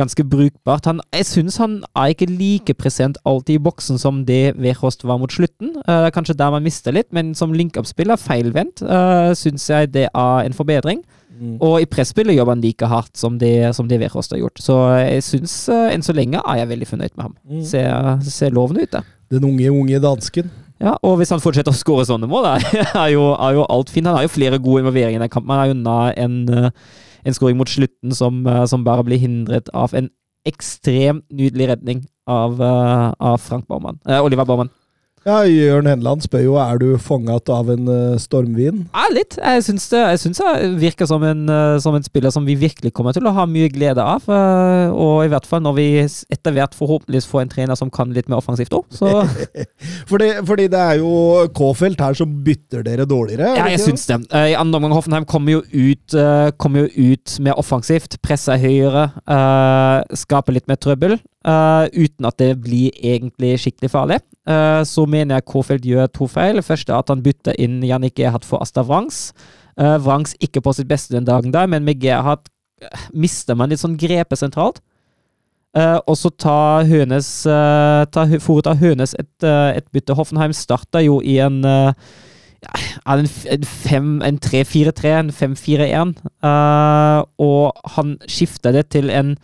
ganske 0.00 0.24
brukbart. 0.24 0.86
Han, 0.88 1.00
jeg 1.12 1.26
syns 1.28 1.58
han 1.60 1.80
er 1.98 2.12
ikke 2.14 2.28
like 2.30 2.74
present 2.78 3.18
alltid 3.28 3.58
i 3.58 3.62
boksen 3.62 4.00
som 4.00 4.24
det 4.26 4.54
Wehrhost 4.56 5.04
var 5.04 5.20
mot 5.20 5.32
slutten. 5.32 5.74
Uh, 5.84 6.06
Det 6.06 6.10
er 6.10 6.16
kanskje 6.16 6.38
der 6.38 6.50
man 6.54 6.64
mister 6.64 6.94
litt, 6.94 7.10
men 7.12 7.34
som 7.34 7.52
link-up-spiller, 7.52 8.16
feilvendt, 8.16 8.82
uh, 8.82 9.32
syns 9.36 9.68
jeg 9.70 9.92
det 9.94 10.08
er 10.08 10.46
en 10.46 10.56
forbedring. 10.56 11.02
Mm. 11.40 11.56
Og 11.64 11.80
i 11.80 11.88
presspillet 11.88 12.36
jobber 12.36 12.52
han 12.56 12.64
like 12.64 12.86
hardt 12.86 13.16
som 13.16 13.38
det, 13.40 13.74
som 13.76 13.88
det 13.88 14.00
Wehrhost 14.00 14.32
har 14.32 14.42
gjort. 14.42 14.60
Så 14.60 14.76
jeg 15.00 15.22
syns 15.24 15.54
uh, 15.72 15.88
enn 15.92 16.04
så 16.04 16.16
lenge 16.16 16.40
er 16.40 16.62
jeg 16.62 16.72
veldig 16.72 16.88
fornøyd 16.88 17.14
med 17.16 17.24
ham. 17.28 17.36
Mm. 17.48 17.62
Ser, 17.64 18.26
ser 18.28 18.56
lovende 18.56 18.84
ut, 18.84 18.92
det. 18.92 19.04
Den 19.30 19.46
unge, 19.46 19.70
unge 19.70 20.00
dansken. 20.02 20.50
Ja, 20.80 20.94
og 21.04 21.18
hvis 21.20 21.32
han 21.32 21.42
fortsetter 21.42 21.74
å 21.74 21.76
skåre 21.76 22.06
sånne 22.08 22.28
mål, 22.30 22.46
er, 22.56 23.10
jo, 23.12 23.26
er 23.36 23.58
jo 23.58 23.66
alt 23.68 23.92
fint. 23.92 24.08
Han 24.08 24.16
har 24.16 24.24
jo 24.24 24.32
flere 24.32 24.60
gode 24.62 24.84
involveringer 24.84 25.20
i 25.20 25.24
den 25.26 25.32
kampen. 25.32 25.52
Han 25.52 25.60
er 25.66 25.74
unna 25.74 25.96
en, 26.24 26.38
eh, 26.48 26.70
en 27.28 27.36
skåring 27.36 27.58
mot 27.60 27.68
slutten 27.68 28.16
som, 28.16 28.40
eh, 28.48 28.64
som 28.70 28.86
bare 28.86 29.04
blir 29.04 29.20
hindret 29.20 29.68
av 29.76 29.92
en 29.98 30.08
ekstremt 30.48 31.26
nydelig 31.28 31.68
redning 31.74 32.04
av, 32.30 32.60
eh, 32.64 33.12
av 33.20 33.40
Frank 33.44 33.68
Baumann. 33.68 34.00
Eh, 34.08 34.24
Oliver 34.24 34.48
Baumann. 34.48 34.72
Ja, 35.28 35.42
Jørn 35.44 35.84
Henland 35.84 36.22
spør 36.24 36.40
jo 36.46 36.54
er 36.56 36.78
du 36.80 36.94
fanget 36.96 37.50
av 37.52 37.68
en 37.68 37.88
eh, 37.92 38.14
stormvind. 38.22 38.86
Ja, 38.94 39.02
litt. 39.12 39.34
Jeg 39.36 39.64
syns 39.66 39.84
det 39.92 39.98
jeg 40.00 40.20
syns 40.22 40.40
han 40.40 40.78
virker 40.80 41.08
som 41.10 41.24
en, 41.28 41.42
eh, 41.52 41.74
som 41.84 41.92
en 41.98 42.06
spiller 42.06 42.32
som 42.32 42.46
vi 42.48 42.54
virkelig 42.56 42.94
kommer 42.96 43.12
til 43.12 43.28
å 43.28 43.34
ha 43.36 43.44
mye 43.44 43.68
glede 43.68 44.00
av. 44.00 44.24
eh, 44.32 44.88
Og 44.96 45.26
i 45.26 45.28
hvert 45.28 45.44
fall 45.48 45.60
når 45.66 45.76
vi 45.76 45.86
etter 46.32 46.56
hvert 46.56 46.72
forhåpentligvis 46.78 47.28
får 47.28 47.42
en 47.42 47.52
trener 47.52 47.76
som 47.76 47.92
kan 47.92 48.14
litt 48.16 48.30
mer 48.32 48.40
offensivt 48.40 48.72
òg. 48.72 48.88
Fordi, 50.10 50.30
fordi 50.48 50.66
det 50.72 50.78
er 50.80 50.96
jo 51.00 51.10
K-felt 51.54 52.00
her 52.00 52.16
som 52.16 52.32
bytter 52.44 52.82
dere 52.86 53.04
dårligere. 53.08 53.52
er 53.52 53.60
ja, 53.60 53.66
jeg 53.74 53.82
syns 53.84 54.06
det. 54.08 54.18
I 54.32 54.56
andre 54.58 54.80
omgang 54.80 54.94
Hoffenheim 54.96 55.26
kommer 55.28 55.58
jo 55.58 55.60
ut, 55.70 56.16
kommer 56.60 56.86
jo 56.86 57.12
ut 57.12 57.36
mer 57.44 57.60
offensivt. 57.60 58.16
Presser 58.24 58.58
høyere. 58.60 59.10
Skaper 60.18 60.56
litt 60.56 60.68
mer 60.70 60.80
trøbbel. 60.80 61.18
Eh, 61.44 61.86
Uten 62.04 62.26
at 62.28 62.36
det 62.38 62.50
blir 62.62 62.90
egentlig 63.02 63.54
skikkelig 63.62 63.90
farlig. 63.90 64.20
Uh, 64.48 64.82
Så 64.84 65.06
mener 65.06 65.36
jeg 65.38 65.44
Kofeld 65.46 65.84
gjør 65.86 66.06
to 66.12 66.26
feil. 66.26 66.62
Først 66.62 66.88
er 66.90 66.98
at 66.98 67.08
han 67.12 67.22
bytter 67.22 67.54
inn 67.60 67.82
Jannik 67.86 68.14
Gerhard 68.18 68.44
for 68.44 68.60
Asta 68.62 68.82
Wrangs. 68.82 69.32
Uh, 69.78 69.96
Wrangs 70.02 70.34
ikke 70.40 70.60
på 70.60 70.72
sitt 70.74 70.88
beste 70.88 71.14
den 71.14 71.24
dagen 71.28 71.52
der, 71.52 71.66
men 71.70 71.84
med 71.84 72.00
Gerhard 72.02 72.48
eh, 72.82 73.04
mister 73.12 73.54
man 73.54 73.70
litt 73.70 73.80
sånn 73.80 73.98
grepet 74.00 74.38
sentralt. 74.40 74.80
Eh, 75.76 76.00
og 76.10 76.16
så 76.18 76.32
tar 76.34 76.88
Hønes 76.90 77.28
uh, 77.46 78.02
tar, 78.10 78.32
foretar 78.42 78.80
Hønes 78.80 79.14
et, 79.14 79.30
eh, 79.46 79.76
et 79.78 79.86
bytte. 79.94 80.16
Hoffenheim 80.18 80.52
starter 80.56 81.04
jo 81.06 81.20
i 81.22 81.36
en 81.44 81.60
eh, 81.64 81.92
ja, 82.64 82.72
en, 83.14 83.28
f- 83.30 83.46
en, 83.48 83.62
fem- 83.64 84.18
en 84.26 84.40
3-4-3, 84.42 85.12
en 85.20 85.30
5-4-1. 85.30 86.16
eh, 86.42 87.20
og 87.38 87.78
han 87.94 88.16
skifter 88.26 88.74
det 88.74 88.88
til 88.96 89.08
en 89.14 89.36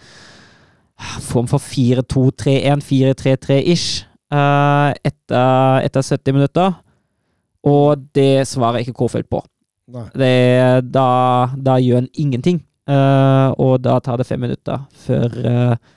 form 0.96 1.48
for 1.50 1.62
4-2-3-1, 1.62 2.84
4-3-3-ish 2.84 4.06
eh, 4.32 4.90
etter, 5.04 5.82
etter 5.86 6.06
70 6.06 6.36
minutter. 6.36 6.78
Og 7.66 8.06
det 8.14 8.46
svarer 8.48 8.82
ikke 8.82 8.94
Kårfeldt 8.96 9.28
på. 9.30 9.42
Det, 10.14 10.32
da, 10.94 11.10
da 11.56 11.76
gjør 11.82 12.02
han 12.02 12.08
ingenting. 12.14 12.62
Uh, 12.86 13.50
og 13.58 13.80
da 13.82 13.96
tar 13.98 14.20
det 14.20 14.28
fem 14.28 14.38
minutter 14.38 14.84
før 15.02 15.32
uh, 15.42 15.94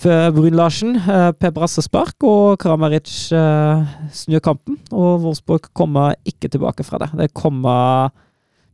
før 0.00 0.30
Brun-Larsen, 0.36 0.96
uh, 0.96 1.30
Per 1.36 1.52
Brasse 1.56 1.82
spark 1.84 2.24
og 2.24 2.58
Kramaric 2.60 3.08
uh, 3.36 3.84
snur 4.12 4.42
kampen. 4.44 4.78
Og 4.92 5.20
Wolfsburg 5.24 5.70
kommer 5.76 6.16
ikke 6.28 6.48
tilbake 6.48 6.84
fra 6.84 7.00
det. 7.02 7.10
Det 7.18 7.34
kommer 7.36 8.12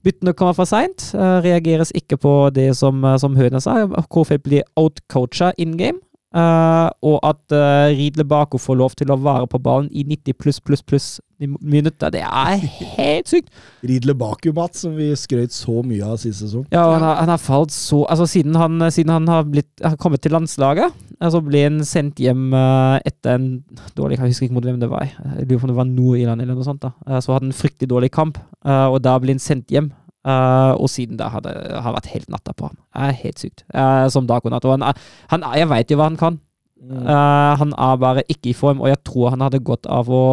Byttene 0.07 0.37
kommer 0.39 0.55
for 0.55 0.69
seint. 0.70 1.11
eh, 1.15 1.39
reageres 1.43 1.91
ikke 1.91 2.16
på 2.16 2.51
det 2.55 2.77
som, 2.78 3.03
uh, 3.05 3.16
som 3.19 3.35
Høne 3.37 3.61
sa. 3.61 3.81
Kofeld 4.11 4.45
blir 4.45 4.62
outcoacha 4.77 5.53
in 5.59 5.77
game. 5.77 5.99
Eh, 6.36 6.88
og 7.08 7.16
at 7.26 7.54
uh, 7.54 7.92
Riedle 7.92 8.26
Bako 8.28 8.60
får 8.60 8.78
lov 8.80 8.96
til 8.98 9.12
å 9.12 9.18
være 9.20 9.48
på 9.50 9.60
ballen 9.62 9.88
i 9.90 10.04
90 10.06 10.36
pluss, 10.40 10.60
pluss, 10.60 10.82
pluss 10.84 11.08
minutter. 11.38 12.10
Det 12.14 12.22
er 12.24 12.62
helt 12.96 13.28
sykt! 13.28 13.50
Ridle 13.86 14.14
Baku, 14.16 14.50
Mats, 14.56 14.84
som 14.84 14.94
vi 14.96 15.10
skrøt 15.18 15.52
så 15.52 15.82
mye 15.84 16.04
av 16.06 16.16
sist 16.20 16.40
sesong. 16.40 16.64
Ja, 16.72 16.86
han 16.94 17.04
har, 17.04 17.18
han 17.20 17.32
har 17.32 17.42
falt 17.42 17.74
så 17.74 18.04
Altså, 18.06 18.26
siden 18.30 18.56
han, 18.56 18.80
siden 18.92 19.12
han 19.12 19.28
har, 19.28 19.44
blitt, 19.48 19.68
har 19.84 19.98
kommet 20.00 20.22
til 20.24 20.32
landslaget, 20.36 20.94
altså 21.20 21.42
ble 21.44 21.66
han 21.66 21.82
sendt 21.86 22.20
hjem 22.22 22.48
uh, 22.54 22.96
etter 23.06 23.36
en 23.36 23.48
dårlig 23.96 24.18
Jeg 24.18 24.32
husker 24.32 24.48
ikke 24.48 24.56
mot 24.56 24.66
hvem 24.66 24.80
det 24.80 24.90
var. 24.92 25.06
Jeg 25.08 25.48
lurer 25.48 25.60
på 25.60 25.68
om 25.68 25.72
det 25.72 25.80
var 25.80 25.90
Nord-Irland 25.90 26.44
eller 26.44 26.56
noe 26.56 26.66
sånt. 26.66 26.84
da. 26.84 26.92
Eh, 27.06 27.20
så 27.20 27.34
hadde 27.34 27.46
han 27.46 27.52
en 27.52 27.60
fryktelig 27.60 27.90
dårlig 27.90 28.10
kamp, 28.14 28.40
eh, 28.64 28.86
og 28.86 29.00
da 29.04 29.16
ble 29.20 29.36
han 29.36 29.42
sendt 29.42 29.72
hjem. 29.72 29.90
Eh, 30.27 30.73
og 30.74 30.90
siden 30.90 31.20
da 31.20 31.28
har 31.31 31.44
det 31.44 31.55
har 31.55 31.94
vært 31.94 32.11
helt 32.11 32.28
natta 32.32 32.55
på 32.57 32.70
ham. 32.70 32.77
Det 32.81 33.07
er 33.07 33.20
helt 33.23 33.43
sykt. 33.44 33.62
Uh, 33.70 34.09
som 34.11 34.27
natt. 34.27 34.65
Og 34.65 34.74
han, 34.74 34.85
han, 35.31 35.48
jeg 35.55 35.70
veit 35.70 35.90
jo 35.90 36.01
hva 36.01 36.11
han 36.11 36.19
kan. 36.19 36.40
Eh, 36.82 37.53
han 37.61 37.73
er 37.73 37.97
bare 38.03 38.24
ikke 38.28 38.51
i 38.51 38.57
form, 38.57 38.82
og 38.82 38.90
jeg 38.90 39.03
tror 39.07 39.32
han 39.35 39.44
hadde 39.47 39.65
godt 39.65 39.86
av 39.86 40.11
å 40.11 40.27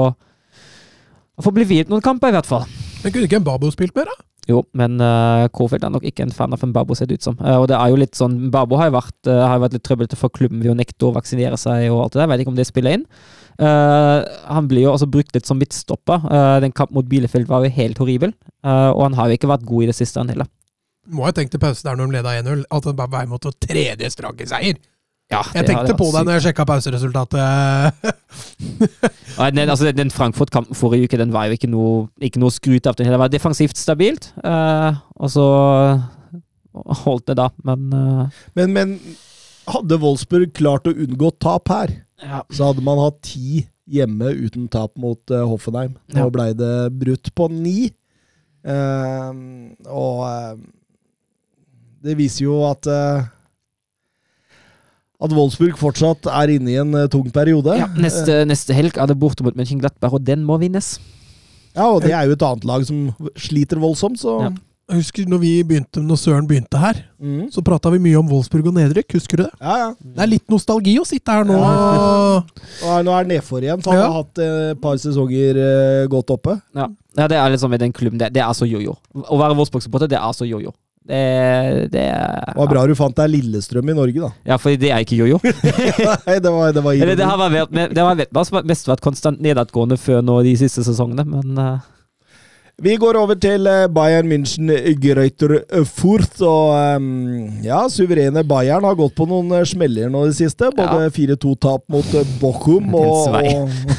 å 1.34 1.42
få 1.42 1.50
bli 1.56 1.66
hvilt 1.66 1.90
noen 1.90 2.04
kamper, 2.06 2.30
i 2.30 2.36
hvert 2.36 2.46
fall. 2.46 2.68
Men 3.02 3.14
kunne 3.14 3.26
ikke 3.26 3.42
Mbabo 3.42 3.72
spilt 3.74 3.96
mer, 3.98 4.06
da? 4.06 4.26
Jo, 4.52 4.60
men 4.78 5.00
uh, 5.00 5.48
Kofeld 5.56 5.86
er 5.88 5.92
nok 5.94 6.04
ikke 6.06 6.26
en 6.26 6.34
fan 6.36 6.54
av 6.54 6.62
Mbabo, 6.68 6.94
ser 6.98 7.08
det 7.10 7.18
ut 7.18 7.26
som. 7.26 7.38
Uh, 7.40 7.64
og 7.64 7.70
det 7.72 7.78
er 7.78 7.90
jo 7.90 7.98
litt 7.98 8.20
sånn 8.20 8.36
Mbabo 8.50 8.78
har 8.78 8.92
jo 8.92 8.98
vært, 8.98 9.16
uh, 9.30 9.40
har 9.48 9.62
vært 9.64 9.78
litt 9.78 9.86
trøblete 9.88 10.20
for 10.20 10.34
klubben 10.36 10.62
ved 10.62 10.74
å 10.74 10.78
nekte 10.78 11.08
å 11.08 11.14
vaksinere 11.16 11.58
seg 11.58 11.88
og 11.88 12.04
alt 12.04 12.14
det 12.14 12.20
der. 12.20 12.28
Jeg 12.28 12.34
vet 12.34 12.44
ikke 12.44 12.54
om 12.54 12.60
det 12.60 12.68
spiller 12.70 13.00
inn. 13.00 13.08
Eh, 13.60 14.40
han 14.50 14.68
blir 14.72 14.88
jo 14.88 14.94
også 14.96 15.10
brukt 15.12 15.36
litt 15.36 15.50
som 15.50 15.60
midtstopper. 15.62 16.26
Eh, 16.26 16.58
den 16.66 16.74
kampen 16.76 16.98
mot 16.98 17.10
Bielefeld 17.10 17.50
var 17.50 17.66
jo 17.66 17.74
helt 17.78 18.02
horribel, 18.02 18.34
Eh, 18.64 18.90
og 18.96 19.02
han 19.04 19.16
har 19.18 19.28
jo 19.28 19.36
ikke 19.36 19.52
vært 19.52 19.66
god 19.68 19.84
i 19.84 19.88
det 19.90 19.98
siste, 19.98 20.22
han 20.22 20.32
heller. 20.32 20.48
Må 21.12 21.26
ha 21.28 21.34
tenkt 21.36 21.52
til 21.52 21.60
pause 21.60 21.84
der 21.84 21.98
når 22.00 22.08
de 22.08 22.16
leda 22.16 22.36
1-0, 22.40 22.64
at 22.72 22.86
det 22.88 22.96
bare 22.96 23.12
var 23.12 23.20
vei 23.20 23.30
mot 23.34 23.48
å 23.50 23.52
tredje 23.60 24.08
strake 24.14 24.48
seier. 24.48 24.80
Ja, 25.32 25.42
Jeg 25.56 25.66
tenkte 25.66 25.96
på 25.98 26.10
deg 26.14 26.28
når 26.28 26.38
jeg 26.38 26.44
sjekka 26.48 26.66
pauseresultatet. 26.70 28.14
Den, 29.56 29.70
altså, 29.70 29.90
den 29.92 30.12
Frankfurt-kampen 30.14 30.78
forrige 30.78 31.08
uke 31.10 31.18
den 31.18 31.34
var 31.34 31.48
jo 31.50 31.56
ikke 31.58 31.70
noe, 31.72 31.94
ikke 32.22 32.42
noe 32.44 32.54
skryt 32.54 32.86
av. 32.88 32.96
Den. 33.00 33.10
Det 33.10 33.18
var 33.18 33.32
defensivt 33.34 33.80
stabilt, 33.80 34.30
uh, 34.46 34.94
og 35.18 35.32
så 35.34 35.46
holdt 37.04 37.32
det 37.32 37.38
da, 37.40 37.48
men 37.66 37.88
uh. 37.90 38.44
Men, 38.54 38.76
men 38.76 38.94
hadde 39.68 40.00
Wolfsburg 40.02 40.54
klart 40.58 40.88
å 40.90 40.94
unngå 40.94 41.32
tap 41.40 41.70
her, 41.72 41.94
ja. 42.24 42.42
så 42.52 42.72
hadde 42.72 42.84
man 42.86 43.00
hatt 43.02 43.22
ti 43.26 43.66
hjemme 43.90 44.32
uten 44.32 44.70
tap 44.72 44.94
mot 44.98 45.20
uh, 45.32 45.44
Hoffenheim. 45.50 45.98
Nå 46.14 46.26
Ja. 46.28 46.30
blei 46.32 46.54
det 46.56 46.74
brutt 47.00 47.34
på 47.36 47.50
ni. 47.52 47.92
Uh, 48.64 49.76
og 49.92 50.24
uh, 50.24 50.56
det 52.04 52.18
viser 52.20 52.46
jo 52.50 52.58
at 52.68 52.88
eh, 52.92 53.24
at 55.24 55.32
Wolfsburg 55.32 55.78
fortsatt 55.80 56.28
er 56.28 56.52
inne 56.52 56.72
i 56.74 56.80
en 56.82 56.92
eh, 57.00 57.06
tung 57.12 57.30
periode. 57.32 57.78
ja, 57.80 57.86
neste, 57.96 58.42
neste 58.50 58.76
helg 58.76 58.98
er 59.00 59.08
det 59.08 59.16
borte 59.22 59.46
mot 59.46 59.56
Mönchenglattberg, 59.56 60.18
og 60.20 60.26
den 60.28 60.44
må 60.44 60.58
vinnes. 60.60 60.98
Ja, 61.74 61.86
og 61.94 62.02
det 62.04 62.12
er 62.12 62.28
jo 62.28 62.36
et 62.36 62.44
annet 62.44 62.68
lag 62.68 62.84
som 62.90 63.06
sliter 63.40 63.80
voldsomt, 63.80 64.20
så 64.20 64.34
Ja. 64.50 64.52
Jeg 64.92 65.00
husker 65.00 65.28
når 65.32 65.40
vi 65.40 65.50
begynte, 65.64 66.02
når 66.04 66.18
Søren 66.20 66.48
begynte 66.48 66.80
her, 66.80 66.98
mm. 67.16 67.46
så 67.56 67.62
prata 67.64 67.88
vi 67.94 68.02
mye 68.04 68.18
om 68.20 68.28
Wolfsburg 68.28 68.68
og 68.68 68.76
nedrykk. 68.76 69.16
Husker 69.16 69.40
du 69.40 69.44
det? 69.46 69.52
Ja, 69.64 69.76
ja. 69.80 69.90
Det 69.96 70.24
er 70.26 70.32
litt 70.34 70.52
nostalgi 70.52 70.98
å 71.00 71.06
sitte 71.08 71.32
her 71.38 71.48
nå. 71.48 71.56
Ja. 71.56 73.00
Nå 73.08 73.14
er 73.16 73.24
det 73.24 73.38
nedfor 73.38 73.64
igjen, 73.64 73.80
for 73.84 73.96
han 73.96 74.02
Ja. 74.02 74.10
har 74.12 74.26
hatt 74.26 74.42
eh, 74.44 74.72
et 74.74 74.82
par 74.84 75.00
sesonger 75.00 75.60
eh, 75.64 76.04
godt 76.12 76.36
oppe. 76.36 76.58
Ja. 76.76 76.90
ja, 77.16 77.30
det 77.32 77.40
er 77.40 77.54
liksom 77.56 77.72
med 77.72 77.80
den 77.86 77.96
klubben. 77.96 78.20
Det, 78.20 78.34
det 78.36 78.44
er 78.44 78.52
så 78.60 78.68
jojo. 78.68 78.98
Å 79.24 79.40
være 79.40 79.56
Wolfsburg-supporter, 79.62 80.12
det 80.12 80.20
er 80.20 80.36
så 80.36 80.50
jojo. 80.50 80.76
Det, 81.04 81.24
det 81.92 82.04
er 82.08 82.54
var 82.56 82.70
bra 82.72 82.84
du 82.88 82.94
fant 82.96 83.16
deg 83.18 83.28
Lillestrøm 83.34 83.90
i 83.92 83.96
Norge, 83.96 84.20
da. 84.20 84.30
Ja, 84.54 84.60
for 84.60 84.76
det 84.80 84.92
er 84.92 85.04
ikke 85.04 85.18
jojo. 85.20 85.40
Nei, 85.44 86.38
det 86.44 86.52
var, 86.52 86.76
det 86.76 86.84
var 86.84 86.96
Eller 86.96 87.16
det 87.20 87.28
har 87.28 87.40
vært, 87.40 87.72
det 87.72 88.04
har 88.04 88.20
vært, 88.20 88.68
mest 88.68 88.88
vært 88.92 89.04
konstant 89.04 89.40
nedadgående 89.44 90.00
før 90.00 90.24
nå 90.24 90.42
de 90.44 90.56
siste 90.60 90.84
sesongene, 90.84 91.24
men 91.28 91.60
eh, 91.60 91.90
Vi 92.82 92.96
går 92.98 93.16
over 93.20 93.38
til 93.38 93.68
eh, 93.70 93.86
Bayern 93.94 94.26
München 94.28 94.72
Greuter 95.00 95.60
Furt. 95.86 96.40
Og 96.42 96.74
ehm, 96.74 97.62
ja, 97.64 97.84
suverene 97.88 98.42
Bayern 98.50 98.84
har 98.88 98.96
gått 98.98 99.14
på 99.16 99.28
noen 99.30 99.52
eh, 99.60 99.64
smeller 99.70 100.10
nå 100.10 100.24
i 100.26 100.32
det 100.32 100.40
siste. 100.42 100.72
Både 100.76 101.06
4-2-tap 101.14 101.86
mot 101.94 102.16
eh, 102.18 102.26
Bochum, 102.42 102.90
og, 102.98 103.30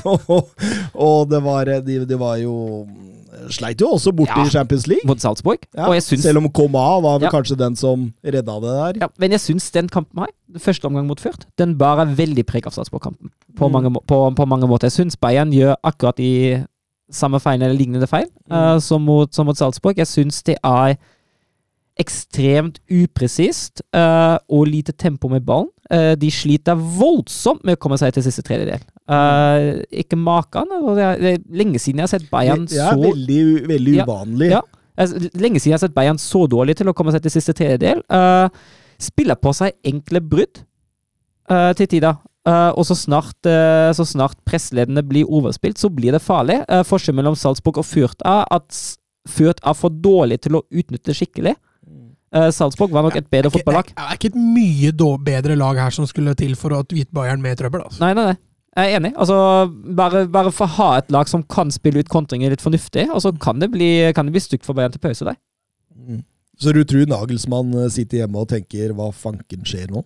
og, 0.04 0.26
og, 0.34 0.66
og 0.94 1.28
det 1.30 1.40
var 1.46 1.70
eh, 1.70 1.80
de, 1.86 2.00
de 2.08 2.18
var 2.20 2.40
jo 2.42 2.56
Sleit 3.52 3.80
jo 3.82 3.90
også 3.92 4.12
borte 4.16 4.32
Ja. 4.38 4.44
i 4.46 4.50
Champions 4.52 4.86
League. 4.88 5.04
mot 5.04 5.20
Salzburg. 5.20 5.58
Ja, 5.74 5.88
Og 5.90 5.94
jeg 5.98 6.04
syns 6.06 6.22
Selv 6.24 6.38
om 6.40 6.46
Koma 6.54 6.84
var 7.04 7.18
vel 7.18 7.26
Ja. 7.26 7.32
kanskje 7.34 7.56
den 7.60 7.74
som 7.76 8.06
redda 8.24 8.54
det 8.62 8.74
der. 8.78 9.00
ja, 9.04 9.08
Men 9.20 9.34
jeg 9.34 9.40
syns 9.42 9.66
den 9.74 9.88
kampen 9.92 10.22
her, 10.22 10.30
første 10.58 10.86
omgang 10.88 11.06
mot 11.10 11.20
Fürth, 11.20 11.42
den 11.60 11.74
bærer 11.76 12.14
veldig 12.16 12.44
preg 12.46 12.66
av 12.70 12.72
Salzburg-kampen. 12.72 13.30
På, 13.58 13.68
Mm. 13.68 13.98
på, 14.06 14.20
på 14.38 14.46
mange 14.48 14.66
måter. 14.70 14.88
Jeg 14.88 14.96
syns 14.96 15.16
Bayern 15.20 15.52
gjør 15.52 15.74
akkurat 15.84 16.16
de 16.16 16.64
samme 17.14 17.40
feil 17.42 17.62
eller 17.62 17.76
lignende 17.78 18.08
feil 18.10 18.28
eh, 18.50 18.78
som, 18.82 19.04
mot, 19.06 19.30
som 19.34 19.48
mot 19.48 19.58
Salzburg. 19.58 19.98
Jeg 20.00 20.10
syns 20.10 20.42
det 20.46 20.58
er 20.60 20.96
ekstremt 22.00 22.80
upresist 22.90 23.84
uh, 23.94 24.34
og 24.50 24.64
lite 24.66 24.90
tempo 24.98 25.28
med 25.30 25.44
ballen. 25.46 25.68
Uh, 25.86 26.16
de 26.18 26.26
sliter 26.34 26.74
voldsomt 26.74 27.62
med 27.62 27.76
å 27.76 27.80
komme 27.84 27.94
seg 28.00 28.16
til 28.16 28.24
siste 28.26 28.42
tredjedel. 28.42 28.82
Uh, 29.06 29.78
ikke 29.94 30.18
maken. 30.18 30.72
altså, 30.74 30.94
Det 30.98 31.04
er, 31.04 31.20
det 31.22 31.32
er 31.36 31.60
lenge 31.62 31.78
siden 31.78 32.02
jeg 32.02 32.08
har 32.08 32.14
sett 32.16 32.26
Bayern 32.32 32.64
Det 32.66 32.80
er 32.82 32.96
så 32.96 33.04
veldig, 33.04 33.42
veldig 33.70 33.98
uvanlig. 34.02 34.50
ja. 34.56 34.64
ja. 34.64 35.06
Lenge 35.38 35.62
siden 35.62 35.72
jeg 35.72 35.78
har 35.78 35.84
sett 35.86 35.94
Bayern 35.94 36.18
så 36.18 36.48
dårlig 36.50 36.80
til 36.80 36.90
å 36.90 36.96
komme 36.98 37.14
seg 37.14 37.22
til 37.22 37.36
siste 37.36 37.54
tredjedel. 37.54 38.02
Uh, 38.10 38.50
spiller 39.00 39.38
på 39.38 39.52
seg 39.56 39.74
enkle 39.86 40.22
brudd 40.22 40.62
eh, 41.50 41.72
til 41.78 41.90
tider. 41.96 42.20
Eh, 42.44 42.70
og 42.76 42.84
så 42.84 42.96
snart, 42.98 43.38
uh, 43.48 43.88
så 43.96 44.04
snart 44.04 44.36
presslederne 44.44 45.00
blir 45.06 45.30
overspilt, 45.32 45.78
så 45.80 45.88
blir 45.88 46.12
det 46.12 46.20
farlig. 46.20 46.58
Uh, 46.68 46.82
forskjellen 46.84 47.22
mellom 47.22 47.38
Salzburg 47.38 47.80
og 47.80 47.88
Fürth 47.88 48.20
er 48.20 48.44
at 48.52 48.68
Furt 48.72 49.00
Fürth 49.24 49.62
er 49.64 49.76
for 49.76 49.88
dårlig 50.04 50.42
til 50.44 50.58
å 50.58 50.64
utnytte 50.68 51.14
skikkelig. 51.16 51.54
Eh, 52.34 52.48
Salzburg 52.50 52.90
var 52.90 53.06
nok 53.06 53.16
et 53.16 53.28
bedre 53.30 53.50
fotballag. 53.54 53.92
det 53.94 54.02
er 54.02 54.18
ikke 54.18 54.32
et 54.32 54.40
mye 54.40 54.90
bedre 55.22 55.54
lag 55.56 55.78
her 55.78 55.94
som 55.94 56.06
skulle 56.10 56.34
til 56.34 56.56
for 56.58 56.74
å 56.74 56.82
hvite 56.82 57.14
Bayern 57.14 57.40
med 57.40 57.54
i 57.54 57.60
trøbbel. 57.62 57.84
Altså. 57.86 58.02
Nei, 58.02 58.12
nei, 58.18 58.32
nei. 58.32 58.36
Jeg 58.74 58.90
er 58.90 58.98
enig. 58.98 59.12
Altså, 59.22 59.36
bare, 59.94 60.24
bare 60.26 60.50
for 60.50 60.66
å 60.66 60.74
ha 60.80 60.88
et 60.98 61.12
lag 61.14 61.30
som 61.30 61.44
kan 61.46 61.70
spille 61.70 62.02
ut 62.02 62.10
kontringer 62.10 62.50
litt 62.50 62.64
fornuftig, 62.64 63.06
og 63.14 63.22
så 63.22 63.30
kan 63.38 63.62
det 63.62 63.70
bli, 63.70 64.10
kan 64.16 64.26
det 64.26 64.34
bli 64.34 64.42
stygt 64.42 64.66
for 64.66 64.74
Bayern 64.74 64.90
til 64.90 65.02
pause 65.04 65.28
der. 65.28 65.38
Mm. 65.94 66.24
Så 66.58 66.74
du 66.74 66.82
tror 66.86 67.06
Nagelsmann 67.06 67.70
sitter 67.90 68.24
hjemme 68.24 68.42
og 68.42 68.50
tenker 68.50 68.92
'hva 68.94 69.12
fanken 69.14 69.62
skjer 69.62 69.94
nå'? 69.94 70.02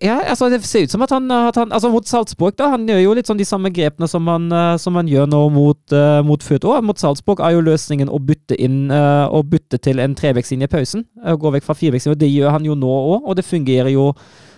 Ja, 0.00 0.20
altså 0.30 0.48
Det 0.48 0.62
ser 0.64 0.86
ut 0.86 0.92
som 0.94 1.02
at 1.04 1.10
han, 1.12 1.30
at 1.30 1.56
han 1.58 1.72
altså 1.74 1.90
Mot 1.92 2.06
Salzburg 2.08 2.54
da, 2.56 2.70
han 2.72 2.86
gjør 2.88 3.00
jo 3.02 3.14
litt 3.18 3.28
sånn 3.28 3.40
de 3.40 3.46
samme 3.48 3.72
grepene 3.74 4.08
som 4.08 4.28
han, 4.30 4.46
eh, 4.52 4.76
som 4.80 4.96
han 4.98 5.10
gjør 5.10 5.26
nå 5.28 5.40
mot, 5.52 5.80
uh, 5.92 6.20
mot 6.26 6.42
Født 6.42 6.64
òg. 6.68 6.80
Mot 6.86 7.00
Salzburg 7.00 7.42
er 7.44 7.56
jo 7.56 7.64
løsningen 7.66 8.10
å 8.12 8.20
bytte 8.22 8.56
inn 8.62 8.86
uh, 8.92 9.26
og 9.32 9.50
bytte 9.52 9.80
til 9.82 10.00
en 10.02 10.14
trevektslinje 10.18 10.68
i 10.68 10.72
pausen. 10.72 11.04
Uh, 11.20 11.34
gå 11.40 11.52
vekk 11.56 11.66
fra 11.66 11.76
firevektslinje. 11.78 12.20
Det 12.22 12.30
gjør 12.30 12.56
han 12.56 12.66
jo 12.68 12.78
nå 12.78 12.92
òg, 12.92 13.28
og 13.28 13.36
det 13.38 13.46
fungerer 13.48 13.92
jo 13.92 14.12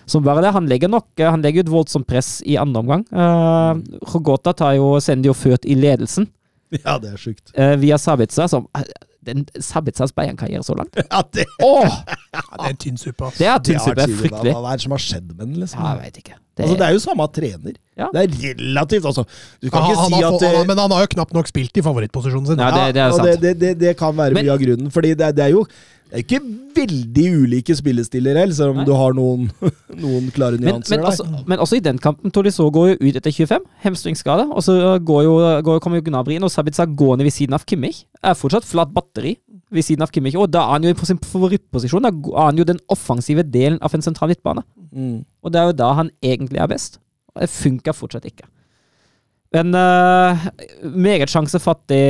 som 0.05 0.23
bare 0.25 0.43
det. 0.45 0.53
Han 0.55 0.69
legger 0.69 0.91
nok 0.91 1.25
han 1.25 1.43
legger 1.45 1.65
et 1.65 1.73
voldsomt 1.73 2.07
press 2.07 2.37
i 2.45 2.59
andre 2.61 2.83
omgang. 2.85 3.05
Uh, 3.11 3.81
Rogota 4.13 4.53
tar 4.53 4.77
jo, 4.79 4.95
sender 5.03 5.31
jo 5.33 5.37
Født 5.37 5.65
i 5.65 5.77
ledelsen 5.79 6.29
Ja, 6.75 6.97
det 7.01 7.15
er 7.15 7.21
sjukt. 7.21 7.49
uh, 7.57 7.75
via 7.81 7.97
Sabitza, 8.01 8.47
som 8.51 8.69
den 9.25 9.45
Sabitzas 9.59 10.13
Bayern-karriere 10.15 10.63
så 10.63 10.75
langt. 10.77 10.95
Ja, 11.11 11.21
det, 11.33 11.45
oh! 11.63 11.85
Ja, 11.85 12.41
det 12.61 12.69
er 12.71 12.79
tynn 12.85 12.97
suppe. 13.01 13.29
Det 13.37 13.47
er 13.47 13.57
det 13.59 13.67
tynn 13.71 13.79
suppe. 13.83 14.07
Fryktelig. 14.21 14.53
Hva, 14.55 14.71
er 14.73 14.79
det 14.81 14.85
som 14.87 14.95
har 14.95 15.03
skjedd 15.05 15.29
med 15.33 15.39
den, 15.43 15.55
liksom? 15.63 15.81
Ja, 15.83 15.93
jeg 15.95 16.03
vet 16.11 16.19
ikke. 16.23 16.35
Det, 16.55 16.63
Altså, 16.63 16.75
det 16.79 16.85
er 16.87 16.93
jo 16.95 16.99
samme 17.03 17.25
trener. 17.35 17.73
Ja. 17.99 18.07
Det 18.15 18.21
er 18.21 18.35
relativt, 18.55 19.05
altså. 19.09 19.25
Du 19.59 19.67
kan 19.73 19.83
ja, 19.83 19.91
ikke 19.91 20.05
si 20.07 20.21
at 20.23 20.35
fått- 20.37 20.45
han, 20.55 20.67
men 20.69 20.77
han 20.85 20.93
har 20.95 21.03
jo 21.03 21.09
knapt 21.15 21.33
nok 21.35 21.49
spilt 21.51 21.75
i 21.75 21.83
favorittposisjonen 21.83 22.47
sin. 22.47 22.61
Ja, 22.63 22.69
det, 22.71 22.93
det 22.95 23.03
er 23.03 23.11
det, 23.25 23.35
det, 23.43 23.53
det, 23.59 23.73
det 23.81 23.93
kan 23.99 24.15
være 24.15 24.33
Men- 24.37 24.45
mye 24.47 24.53
av 24.55 24.61
grunnen. 24.63 24.87
Fordi 24.95 25.11
det, 25.19 25.27
er- 25.31 25.35
det 25.35 25.43
er 25.49 25.51
jo 25.57 25.65
det 26.15 26.21
er 26.21 26.27
ikke 26.29 26.77
veldig 26.77 27.23
ulike 27.41 27.75
spillestiler 27.75 28.37
heller, 28.39 28.55
selv 28.55 28.71
om 28.71 28.77
Nei. 28.79 28.85
du 28.87 28.93
har 28.95 29.15
noen, 29.17 29.49
noen 30.03 30.29
klare 30.31 30.55
nyanser 30.55 30.95
men, 30.95 31.01
der. 31.01 31.09
også, 31.09 31.41
men 31.51 31.63
også 31.65 31.75
i 31.75 31.81
den 31.83 31.99
kampen 31.99 32.31
Tolisso 32.31 32.69
går 32.71 32.93
jo 32.93 32.95
ut 33.01 33.17
etter 33.19 33.35
25, 33.35 33.65
hemstringsskade. 33.83 34.45
Og 34.47 34.63
så 34.63 34.77
går 35.03 35.25
jo, 35.25 35.33
går, 35.67 35.81
kommer 35.83 35.99
jo 35.99 36.05
Gnabry 36.07 36.37
inn, 36.37 36.47
og 36.47 36.53
Sabitza 36.53 36.85
gående 36.87 37.27
ved 37.27 37.35
siden 37.35 37.57
av 37.57 37.67
Kimmich. 37.67 38.05
Er 38.23 38.39
fortsatt 38.39 38.67
flatt 38.67 38.95
batteri 38.95 39.35
ved 39.75 39.83
siden 39.83 40.07
av 40.07 40.15
Kimmich, 40.15 40.39
og 40.39 40.47
da 40.55 40.63
er 40.63 40.77
han 40.77 40.87
jo 40.87 40.95
på 40.95 41.09
sin 41.11 41.19
favorittposisjon. 41.19 42.07
Da 42.07 42.13
er 42.15 42.47
han 42.47 42.63
jo 42.63 42.69
den 42.71 42.79
offensive 42.95 43.43
delen 43.43 43.81
av 43.83 43.99
en 43.99 44.07
sentral 44.07 44.31
midtbane. 44.31 44.63
Mm. 44.95 45.19
Og 45.43 45.51
det 45.51 45.59
er 45.59 45.71
jo 45.73 45.79
da 45.83 45.91
han 45.99 46.15
egentlig 46.23 46.63
er 46.63 46.71
best. 46.71 47.01
Og 47.35 47.43
det 47.43 47.51
funker 47.51 47.99
fortsatt 47.99 48.31
ikke. 48.31 48.47
Men 49.55 49.75
uh, 49.75 50.47
meget 50.95 51.31
sjansefattig 51.31 52.03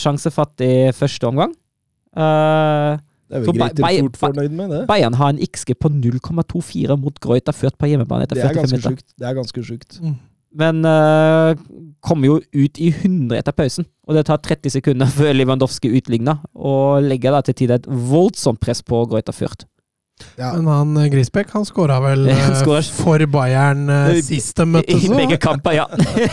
Sjansefattig 0.00 0.94
første 0.96 1.28
omgang. 1.28 1.52
Eh, 2.18 2.98
Det 3.28 3.36
er 3.36 3.44
vel 3.44 3.58
greit 3.60 3.76
til 3.76 3.84
fort 4.08 4.16
fornøyd 4.22 4.54
med 4.56 4.70
det. 4.72 4.80
Bayern 4.88 5.14
har 5.20 5.34
en 5.34 5.38
XG 5.44 5.74
på 5.78 5.90
0,24 5.92 6.96
mot 6.98 7.18
Greuter 7.20 7.52
ført 7.52 7.76
på 7.78 7.90
hjemmebane 7.90 8.24
etter 8.24 8.40
Det 8.40 8.44
er 8.44 8.54
45 8.54 8.62
ganske 8.62 8.76
minutter. 8.76 8.96
sjukt. 8.96 9.14
Det 9.18 9.28
er 9.28 9.34
ganske 9.36 9.64
sjukt. 9.68 9.98
Men 10.58 10.80
uh, 10.88 11.54
kommer 12.00 12.26
jo 12.30 12.38
ut 12.40 12.78
i 12.80 12.88
100 12.88 13.36
etter 13.42 13.52
pausen. 13.52 13.84
Og 14.08 14.16
det 14.16 14.24
tar 14.30 14.40
30 14.40 14.72
sekunder 14.78 15.10
før 15.12 15.34
Lewandowski 15.36 15.90
utligner, 15.98 16.40
og 16.56 17.02
legger 17.04 17.36
da 17.36 17.42
til 17.44 17.54
tide 17.54 17.76
et 17.82 17.86
voldsomt 17.86 18.58
press 18.64 18.80
på 18.82 19.04
Greuter 19.12 19.36
ført. 19.36 19.66
Ja. 20.38 20.48
Men 20.56 20.66
han 20.66 20.94
Grisbekk 20.96 21.12
Grisbeck 21.12 21.52
han 21.54 21.66
skåra 21.68 22.00
vel 22.02 22.24
Han 22.32 22.56
eh, 22.56 22.88
for 22.96 23.22
Bayern 23.30 23.84
eh, 23.92 24.16
I- 24.16 24.22
sist 24.26 24.56
de 24.58 24.64
I 24.64 24.72
møttes. 24.72 25.04
så 25.04 25.14
begge 25.20 25.36
kamper, 25.38 25.76
ja. 25.76 25.84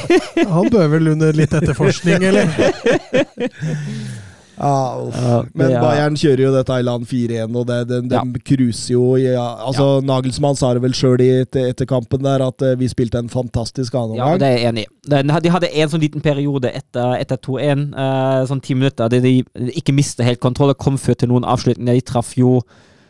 Han 0.56 0.72
bør 0.74 0.88
vel 0.95 1.12
under 1.12 1.36
litt 1.38 1.53
etterforskning, 1.53 2.24
eller? 2.32 2.49
Ja, 4.57 4.95
uff. 5.03 5.15
Ja, 5.19 5.44
Men 5.53 5.72
er- 5.72 5.82
Bayern 5.84 6.15
kjører 6.15 6.44
jo 6.45 6.52
dette 6.56 6.77
i 6.80 6.86
land 6.86 7.06
4-1, 7.10 7.56
og 7.56 7.68
det, 7.68 7.80
de, 7.90 8.02
de 8.07 8.15
Ja. 8.15 8.23
cruiser 8.45 8.94
jo 8.94 9.15
ja, 9.19 9.45
Altså, 9.68 10.02
Nagelsmann 10.02 10.56
sa 10.56 10.73
det 10.73 10.82
vel 10.82 10.95
sjøl 10.95 11.19
etter, 11.19 11.69
etter 11.73 11.86
kampen 11.86 12.23
der, 12.23 12.41
at 12.45 12.61
uh, 12.61 12.76
vi 12.80 12.88
spilte 12.88 13.19
en 13.19 13.30
fantastisk 13.30 13.94
annen 13.95 14.15
Ja, 14.18 14.38
det 14.38 14.48
er 14.48 14.57
jeg 14.57 14.69
enig 14.72 14.86
i. 14.86 15.41
De 15.44 15.52
hadde 15.52 15.69
en 15.73 15.90
sånn 15.90 16.02
liten 16.02 16.22
periode 16.22 16.72
etter, 16.73 17.18
etter 17.19 17.38
2-1, 17.38 17.94
uh, 17.94 18.45
sånn 18.48 18.61
ti 18.61 18.73
minutter, 18.73 19.10
der 19.10 19.19
de 19.22 19.44
ikke 19.76 19.94
mistet 19.94 20.26
helt 20.26 20.40
kontroll. 20.40 20.72
Det 20.73 20.77
kom 20.82 20.98
før 20.98 21.15
til 21.19 21.30
noen 21.30 21.44
avslutninger. 21.44 21.94
De 21.94 22.02
traff 22.02 22.36
jo 22.38 22.61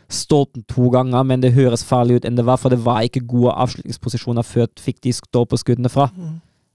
Stolten 0.08 0.62
to 0.70 0.88
ganger, 0.94 1.24
men 1.26 1.40
det 1.42 1.52
høres 1.56 1.82
farlig 1.82 2.20
ut 2.20 2.26
enn 2.28 2.36
det 2.38 2.44
var, 2.46 2.60
for 2.62 2.70
det 2.70 2.78
var 2.84 3.02
ikke 3.02 3.24
gode 3.26 3.50
avslutningsposisjoner 3.58 4.44
før 4.46 4.68
fikk 4.78 5.00
de 5.02 5.10
stolpeskuddene 5.16 5.90
fra. 5.90 6.06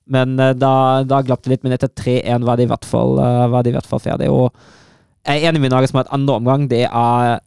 Men 0.10 0.38
eh, 0.40 0.54
da, 0.58 0.74
da 1.08 1.22
glapp 1.26 1.44
det 1.46 1.56
litt, 1.56 1.66
men 1.66 1.76
etter 1.76 1.92
3-1 1.92 2.46
var 2.48 2.60
de 2.60 2.68
i 2.68 2.72
hvert 2.72 2.88
fall, 2.88 3.20
eh, 3.22 3.58
i 3.70 3.76
hvert 3.76 3.90
fall 3.90 4.04
ferdig. 4.04 4.30
Og 4.32 4.50
jeg 5.28 5.42
er 5.42 5.52
enig 5.52 5.62
med 5.62 5.74
Nagelsmann 5.74 6.08
at 6.08 6.16
andre 6.16 6.40
omgang 6.42 6.70
det 6.72 6.86
er 6.88 7.42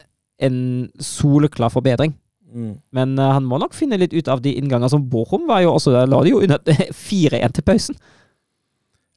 en 0.45 0.59
soleklar 1.03 1.73
forbedring. 1.75 2.15
Mm. 2.55 2.77
Men 2.95 3.17
uh, 3.19 3.33
han 3.35 3.47
må 3.51 3.59
nok 3.59 3.75
finne 3.75 3.99
litt 3.99 4.15
ut 4.15 4.29
av 4.31 4.43
de 4.45 4.53
innganger 4.55 4.93
som 4.93 5.03
Bochum 5.11 5.49
var 5.49 5.65
jo 5.65 5.73
også 5.75 5.91
Der 5.91 6.07
la 6.07 6.21
de 6.23 6.31
jo 6.31 6.43
under 6.45 6.61
4-1 7.09 7.57
til 7.57 7.67
pausen. 7.67 7.99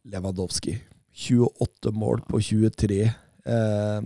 Lewandowski. 0.08 0.78
28 1.18 1.94
mål 1.94 2.24
på 2.30 2.42
23. 2.42 3.00
Eh, 3.06 4.02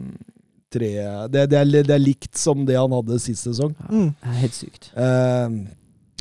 det, 0.72 0.92
det, 1.34 1.42
er, 1.44 1.66
det 1.84 1.96
er 1.96 2.02
likt 2.02 2.40
som 2.40 2.64
det 2.68 2.78
han 2.80 2.94
hadde 2.96 3.20
sist 3.20 3.48
sesong. 3.48 3.74
Mm. 3.90 4.14
Det 4.16 4.32
er 4.32 4.40
Helt 4.40 4.58
sykt. 4.58 4.92
Eh, 4.96 5.58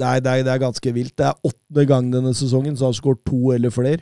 er, 0.06 0.20
det, 0.22 0.30
er, 0.32 0.44
det 0.46 0.52
er 0.52 0.62
ganske 0.62 0.92
vilt. 0.94 1.16
Det 1.18 1.26
er 1.26 1.50
åttende 1.50 1.86
gang 1.88 2.12
denne 2.12 2.32
sesongen, 2.36 2.76
så 2.76 2.86
han 2.86 2.94
har 2.94 3.00
skåret 3.00 3.24
to 3.28 3.52
eller 3.54 3.74
flere. 3.74 4.00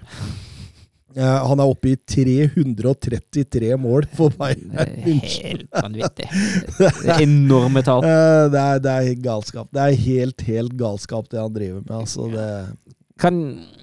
Uh, 1.19 1.39
han 1.49 1.59
er 1.59 1.71
oppe 1.71 1.95
i 1.95 1.97
333 1.97 3.71
mål 3.81 4.05
for 4.15 4.35
Bayern 4.39 4.75
er 4.77 4.91
München. 5.03 5.47
helt 5.49 5.71
vanvittig. 5.73 6.27
Det 6.79 7.15
er 7.15 7.23
enorme 7.25 7.83
tall. 7.83 8.05
Uh, 8.05 8.45
det, 8.53 8.61
er, 8.61 8.83
det 8.85 8.93
er 8.93 9.07
helt 9.09 9.25
galskap. 9.25 9.71
Det 9.75 9.83
er 9.83 9.97
helt, 10.05 10.45
helt 10.47 10.77
galskap, 10.79 11.31
det 11.33 11.41
han 11.41 11.55
driver 11.55 11.81
med. 11.81 11.95
Altså, 11.97 12.29
det, 12.35 12.95
Kan 13.19 13.41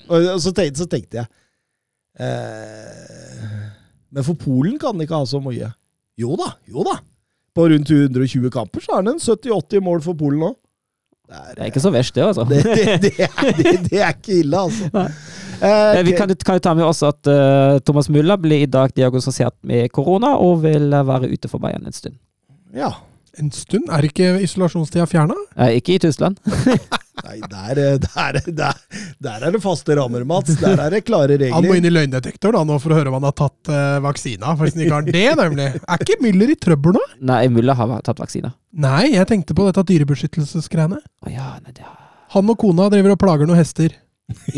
og 0.08 0.38
så 0.40 0.54
tenkte, 0.54 0.80
så 0.80 0.86
tenkte 0.86 1.18
jeg 1.18 1.26
uh, 2.22 3.66
Men 4.14 4.24
for 4.24 4.38
Polen 4.40 4.78
kan 4.80 4.94
han 4.94 5.04
ikke 5.04 5.18
ha 5.18 5.28
så 5.28 5.42
mye. 5.44 5.74
Jo 6.22 6.38
da, 6.40 6.54
jo 6.70 6.86
da. 6.88 7.00
På 7.56 7.66
rundt 7.72 7.90
120 7.90 8.52
kamper 8.54 8.84
så 8.86 8.96
har 8.96 9.04
han 9.04 9.16
en 9.16 9.20
70-80 9.20 9.84
mål 9.84 10.06
for 10.06 10.16
Polen 10.20 10.46
nå. 10.46 10.54
Det 11.26 11.36
er, 11.36 11.48
Det 11.56 11.62
er 11.64 11.72
ikke 11.72 11.82
så 11.84 11.92
verst, 11.94 12.16
det, 12.16 12.24
altså. 12.24 12.44
det, 12.52 12.64
det, 12.64 13.00
det, 13.02 13.14
er, 13.26 13.80
det, 13.90 14.00
er 14.02 14.14
ikke 14.14 14.40
ille, 14.44 14.68
altså. 14.68 14.90
Eh, 15.56 15.98
Eh, 15.98 16.04
Vi 16.04 16.12
kan, 16.12 16.28
kan 16.36 16.58
jo 16.58 16.60
ta 16.60 16.74
med 16.76 16.84
også 16.84 17.14
at 17.14 17.30
uh, 17.32 17.78
Thomas 17.88 18.10
Müller 18.12 18.36
blir 18.36 18.66
i 18.66 18.68
dag 18.68 18.92
diagnostisert 18.92 19.56
med 19.64 19.88
korona 19.96 20.34
og 20.36 20.64
vil 20.66 20.92
være 20.92 21.30
ute 21.32 21.48
for 21.48 21.64
Bayern 21.64 21.86
en 21.88 21.96
stund. 21.96 22.18
ja. 22.76 22.92
En 23.42 23.50
stund? 23.52 23.90
Er 23.92 24.06
ikke 24.08 24.36
isolasjonstida 24.46 25.08
fjerna? 25.10 25.36
Eh, 25.58 25.80
ikke 25.80 25.98
i 25.98 26.04
Tyskland. 26.06 26.40
Nei, 27.26 27.40
der, 27.50 27.80
eh, 27.80 27.98
der, 28.02 28.38
der, 28.46 28.80
der 29.24 29.46
er 29.48 29.56
det 29.56 29.62
faste 29.64 29.96
rammer, 29.98 30.26
Mats. 30.28 30.58
Der 30.60 30.80
er 30.82 30.94
det 30.94 31.04
klare 31.08 31.38
regler. 31.38 31.54
Han 31.56 31.68
må 31.68 31.78
inn 31.80 31.88
i 31.88 31.94
løgndetektor 31.94 32.56
da, 32.56 32.64
nå 32.68 32.78
for 32.84 32.94
å 32.94 33.00
høre 33.00 33.12
om 33.12 33.18
han 33.18 33.28
har 33.30 33.36
tatt 33.40 33.72
uh, 33.72 33.98
vaksina. 34.04 34.54
For 34.54 34.68
hvis 34.68 34.76
han 34.76 34.86
ikke 34.86 34.98
har 34.98 35.08
det, 35.08 35.26
nemlig. 35.40 35.68
Er 35.80 36.06
ikke 36.06 36.20
Müller 36.24 36.52
i 36.52 36.58
trøbbel 36.68 36.98
nå? 36.98 37.04
Nei, 37.32 37.42
Müller 37.54 37.80
har 37.80 37.94
tatt 38.06 38.22
vaksina. 38.22 38.52
Nei, 38.86 39.16
jeg 39.16 39.30
tenkte 39.32 39.58
på 39.58 39.68
dette 39.70 39.86
dyrebeskyttelsesgreiene. 39.94 41.00
Oh, 41.26 41.32
ja, 41.32 41.56
nei, 41.64 41.76
det 41.76 41.88
Han 42.36 42.52
og 42.52 42.60
kona 42.60 42.90
driver 42.92 43.16
og 43.16 43.22
plager 43.22 43.50
noen 43.50 43.62
hester. 43.62 43.96
De, 44.28 44.58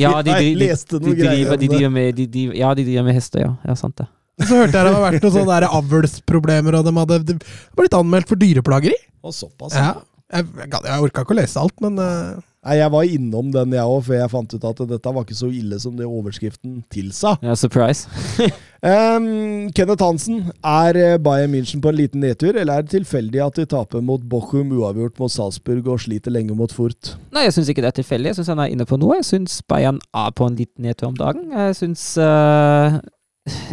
de, 2.18 2.28
de, 2.34 2.46
ja, 2.58 2.72
de 2.74 2.88
driver 2.88 3.06
med 3.06 3.20
hester, 3.20 3.44
ja. 3.44 3.54
Ja, 3.68 3.78
sant 3.80 4.00
det. 4.02 4.08
Så 4.44 4.54
hørte 4.54 4.76
jeg 4.76 4.86
det 4.86 4.92
hadde 4.92 5.06
vært 5.06 5.24
noen 5.24 5.36
sånne 5.38 5.56
der 5.56 5.78
avlsproblemer, 5.80 6.78
og 6.78 6.86
de 6.86 6.94
hadde 7.00 7.38
blitt 7.80 7.98
anmeldt 7.98 8.30
for 8.30 8.40
dyreplageri. 8.42 8.98
Og 9.26 9.34
såpass. 9.34 9.74
Ja. 9.78 9.96
Jeg, 10.28 10.46
jeg, 10.60 10.70
jeg 10.76 11.08
orka 11.08 11.24
ikke 11.24 11.34
å 11.34 11.40
lese 11.40 11.64
alt, 11.64 11.78
men 11.84 11.98
uh... 12.02 12.38
Nei, 12.68 12.82
jeg 12.82 12.92
var 12.92 13.06
innom 13.08 13.52
den, 13.54 13.76
jeg 13.78 13.88
òg, 13.88 14.02
før 14.04 14.18
jeg 14.18 14.32
fant 14.34 14.54
ut 14.58 14.66
at 14.68 14.80
dette 14.90 15.12
var 15.16 15.24
ikke 15.24 15.38
så 15.38 15.48
ille 15.56 15.78
som 15.80 15.94
det 15.96 16.04
overskriften 16.04 16.82
tilsa. 16.92 17.38
Ja, 17.46 17.56
surprise. 17.56 18.10
Um, 18.78 19.72
Kenneth 19.74 20.06
Hansen, 20.06 20.52
er 20.62 20.98
eh, 21.02 21.16
Bayern 21.18 21.50
München 21.50 21.82
på 21.82 21.90
en 21.90 21.96
liten 21.98 22.22
nedtur, 22.22 22.54
eller 22.54 22.78
er 22.78 22.84
det 22.86 22.92
tilfeldig 22.94 23.42
at 23.42 23.58
de 23.58 23.66
taper 23.66 24.04
mot 24.06 24.22
Bochum, 24.22 24.70
uavgjort 24.78 25.18
mot 25.18 25.34
Salzburg 25.34 25.90
og 25.90 26.04
sliter 26.04 26.32
lenge 26.32 26.54
mot 26.56 26.72
Furt? 26.72 27.16
Nei, 27.34 27.48
jeg 27.48 27.56
syns 27.56 27.72
ikke 27.74 27.82
det 27.82 27.90
er 27.90 27.98
tilfeldig. 27.98 28.30
Jeg 28.30 28.38
syns 28.38 28.52
han 28.54 28.62
er 28.62 28.76
inne 28.76 28.86
på 28.86 29.00
noe. 29.02 29.18
Jeg 29.18 29.26
syns 29.32 29.58
Bayern 29.66 29.98
er 30.14 30.30
på 30.38 30.46
en 30.46 30.60
liten 30.62 30.86
nedtur 30.86 31.10
om 31.10 31.18
dagen. 31.18 31.50
Jeg 31.58 31.80
syns 31.82 32.06
eh, 32.22 33.00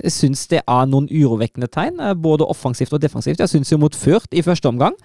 jeg 0.02 0.12
syns 0.14 0.46
det 0.50 0.62
er 0.62 0.86
noen 0.90 1.08
urovekkende 1.10 1.68
tegn, 1.72 2.00
eh, 2.00 2.14
både 2.14 2.46
offensivt 2.46 2.94
og 2.94 3.02
defensivt. 3.02 3.42
Jeg 3.42 3.52
syns 3.52 3.72
jo 3.72 3.80
mot 3.80 3.94
Ført 3.94 4.32
i 4.32 4.44
første 4.44 4.70
omgang, 4.70 4.96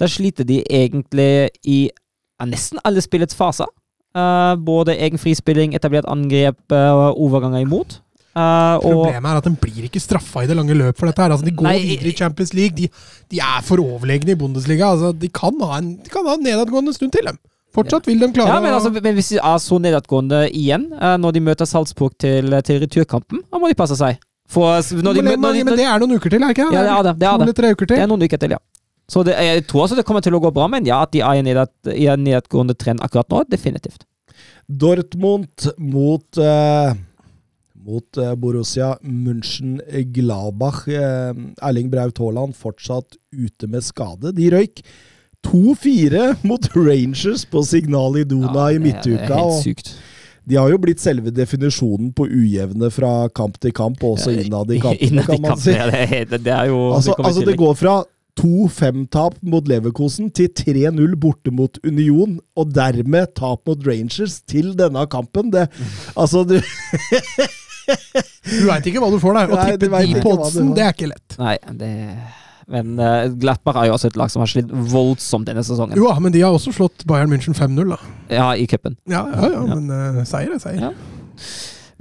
der 0.00 0.10
sliter 0.10 0.46
de 0.48 0.62
egentlig 0.70 1.50
i 1.68 1.90
nesten 2.48 2.80
alle 2.84 3.02
spillets 3.04 3.36
faser. 3.38 3.68
Eh, 4.16 4.54
både 4.60 4.96
egen 4.98 5.20
frispilling, 5.20 5.76
etablert 5.76 6.08
angrep 6.10 6.72
eh, 6.72 6.90
og 6.92 7.20
overganger 7.20 7.64
imot. 7.64 8.00
Og 8.32 8.80
problemet 8.80 9.28
er 9.28 9.38
at 9.42 9.44
de 9.44 9.52
blir 9.60 9.86
ikke 9.90 10.00
straffa 10.00 10.40
i 10.40 10.48
det 10.48 10.56
lange 10.56 10.72
løp 10.72 10.96
for 10.96 11.10
dette. 11.10 11.20
her. 11.20 11.34
Altså, 11.34 11.44
de 11.44 11.52
går 11.52 11.66
Nei, 11.66 11.78
videre 11.84 12.08
i 12.08 12.16
Champions 12.16 12.54
League. 12.56 12.76
De, 12.78 12.88
de 13.28 13.40
er 13.44 13.64
for 13.66 13.82
overlegne 13.82 14.32
i 14.32 14.38
Bundesliga. 14.40 14.88
Altså, 14.94 15.12
de, 15.12 15.28
kan 15.28 15.60
en, 15.76 15.96
de 16.00 16.12
kan 16.12 16.24
ha 16.26 16.38
en 16.38 16.46
nedadgående 16.46 16.94
stund 16.96 17.12
til, 17.12 17.28
dem. 17.28 17.36
Fortsatt 17.72 18.08
vil 18.08 18.20
de 18.20 18.28
klare 18.36 18.52
ja, 18.52 18.58
men, 18.60 18.74
altså, 18.76 18.90
men 18.92 19.16
hvis 19.16 19.32
de 19.32 19.38
er 19.40 19.62
så 19.62 19.78
nedadgående 19.80 20.42
igjen, 20.50 20.90
eh, 20.92 21.16
når 21.20 21.36
de 21.36 21.42
møter 21.46 21.68
Salzburg 21.68 22.12
til, 22.20 22.52
til 22.66 22.82
returkampen, 22.84 23.40
da 23.48 23.60
må 23.60 23.70
de 23.72 23.78
passe 23.78 23.96
seg. 24.00 24.20
For 24.52 24.84
når 25.00 25.16
de, 25.16 25.24
men, 25.24 25.40
når 25.40 25.56
de, 25.56 25.64
men 25.64 25.78
det 25.80 25.86
er 25.88 26.02
noen 26.02 26.18
uker 26.18 26.34
til, 26.34 26.42
er 26.42 26.52
det 26.52 26.58
ikke? 26.58 26.68
Ja, 26.74 26.82
det 26.84 26.92
er 26.92 27.06
det. 27.06 27.14
det, 27.22 27.28
er 27.28 27.38
det. 27.38 27.46
eller 27.46 27.58
tre 27.58 27.72
uker 27.72 27.88
Det 27.88 28.00
er 28.04 28.10
noen 28.10 28.26
uker 28.26 28.42
til, 28.42 28.56
ja. 28.58 28.60
Så 29.12 29.22
det, 29.26 29.36
jeg 29.44 29.64
tror 29.68 29.86
også 29.86 29.96
det 29.98 30.04
kommer 30.08 30.24
til 30.24 30.36
å 30.36 30.40
gå 30.42 30.52
bra, 30.54 30.66
men 30.72 30.84
ja, 30.88 31.02
at 31.06 31.12
de 31.14 31.22
er 31.24 31.40
i, 31.40 31.44
nedad, 31.46 31.72
en 31.88 32.26
nedadgående 32.26 32.76
trend 32.78 33.02
akkurat 33.04 33.32
nå, 33.32 33.46
definitivt. 33.52 34.04
Dortmund 34.68 35.72
mot 35.80 36.40
eh, 36.40 36.92
mot 37.82 38.16
eh, 38.16 38.34
Borussia 38.38 38.94
München-Glabach. 39.02 40.84
Eh, 40.88 41.32
Erling 41.62 41.90
Braut 41.90 42.20
Haaland 42.22 42.56
fortsatt 42.56 43.18
ute 43.32 43.68
med 43.68 43.84
skade. 43.84 44.34
De 44.36 44.50
røyk 44.52 44.84
2-4 45.46 46.36
mot 46.46 46.68
Rangers 46.76 47.44
på 47.50 47.62
Signal 47.66 48.16
Iduna 48.22 48.70
i 48.70 48.78
det 48.78 48.80
er- 48.80 48.84
midtuka. 48.86 49.26
Det 49.26 49.30
er 49.30 49.42
helt 49.42 49.62
sykt. 49.64 49.92
de 50.48 50.56
har 50.58 50.70
jo 50.72 50.78
blitt 50.82 50.98
selve 51.02 51.30
definisjonen 51.34 52.12
på 52.14 52.26
ujevne 52.26 52.90
fra 52.90 53.28
kamp 53.34 53.58
til 53.62 53.72
kamp, 53.72 54.02
og 54.02 54.16
også 54.18 54.32
innad 54.42 54.70
i 54.74 54.80
kampene, 54.82 55.22
kan 55.26 55.40
man 55.44 55.56
si. 55.58 55.70
ja, 55.70 55.86
det, 55.90 56.00
er, 56.10 56.24
det 56.38 56.46
er 56.52 56.66
jo 56.72 56.80
Altså, 56.94 57.14
det 57.18 57.26
altså 57.26 57.44
det 57.46 57.56
går 57.60 57.74
fra 57.78 58.02
2-5-tap 58.40 59.34
mot 59.44 59.66
Leverkosen 59.68 60.30
til 60.32 60.48
3-0 60.48 61.16
borte 61.20 61.52
mot 61.52 61.76
Union, 61.84 62.38
og 62.56 62.70
dermed 62.74 63.34
tap 63.36 63.60
mot 63.68 63.82
Rangers 63.86 64.40
til 64.48 64.72
denne 64.78 65.04
kampen. 65.06 65.50
Det, 65.52 65.68
altså, 66.16 66.42
du, 66.48 66.56
Du 68.42 68.66
veit 68.68 68.86
ikke 68.88 69.02
hva 69.02 69.10
du 69.12 69.18
får 69.22 69.36
der. 69.36 69.52
Å 69.52 69.64
tippe 69.68 69.90
de 70.06 70.22
på 70.22 70.32
oddsen, 70.36 70.72
det 70.76 70.84
er 70.86 70.94
ikke 70.94 71.10
lett. 71.12 71.36
Nei, 71.38 71.56
det 71.78 71.90
Men 72.72 72.96
uh, 72.96 73.28
Glattbach 73.36 73.76
er 73.76 73.90
jo 73.90 73.96
også 73.98 74.08
et 74.08 74.16
lag 74.16 74.32
som 74.32 74.40
har 74.42 74.50
slitt 74.50 74.70
voldsomt 74.72 75.48
denne 75.48 75.64
sesongen. 75.66 75.98
Jo, 75.98 76.08
men 76.24 76.32
de 76.34 76.40
har 76.40 76.56
også 76.56 76.72
slått 76.72 77.04
Bayern 77.08 77.32
München 77.32 77.56
5-0, 77.56 77.92
da. 77.92 78.00
Ja, 78.32 78.50
i 78.56 78.66
cupen. 78.70 78.96
Ja, 79.10 79.26
ja, 79.28 79.52
ja, 79.52 79.62
men 79.74 79.92
uh, 79.92 80.22
seier 80.28 80.56
er 80.56 80.62
seier. 80.62 80.88
Ja. 80.88 80.92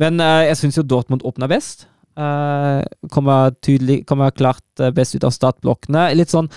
Men 0.01 0.21
uh, 0.23 0.41
jeg 0.47 0.59
syns 0.61 0.79
jo 0.79 0.87
Dortmund 0.87 1.25
åpna 1.27 1.49
best. 1.51 1.87
Uh, 2.19 2.83
kommer, 3.11 3.53
tydelig, 3.63 4.01
kommer 4.05 4.33
klart 4.35 4.63
eh, 4.83 4.91
best 4.91 5.15
ut 5.15 5.25
av 5.27 5.31
startblokkene. 5.31 6.09
Litt 6.17 6.33
sånn 6.33 6.49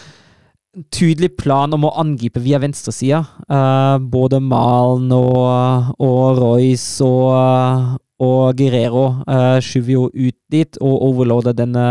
tydelig 0.90 1.36
plan 1.38 1.70
om 1.76 1.86
å 1.86 1.92
angripe 2.02 2.42
via 2.42 2.58
venstresida. 2.62 3.22
Uh, 3.46 3.96
både 3.98 4.40
Malen 4.42 5.12
og, 5.14 5.94
og 6.02 6.40
Royce 6.40 7.06
og, 7.06 8.00
og 8.24 8.56
Guerrero 8.58 9.04
uh, 9.28 9.58
skyver 9.62 9.92
jo 9.94 10.06
ut 10.08 10.36
dit 10.52 10.80
og 10.80 11.04
overloader 11.10 11.56
denne, 11.56 11.86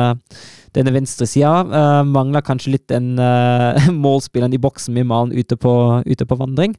denne 0.76 0.94
venstresida. 0.96 1.54
Uh, 1.70 2.02
mangler 2.10 2.46
kanskje 2.46 2.76
litt 2.76 2.88
den 2.92 3.14
uh, 3.22 3.90
målspilleren 4.06 4.56
i 4.56 4.62
boksen 4.62 4.98
med 4.98 5.08
Malen 5.12 5.38
ute 5.38 5.60
på, 5.60 5.76
ute 6.04 6.28
på 6.28 6.40
vandring. 6.40 6.76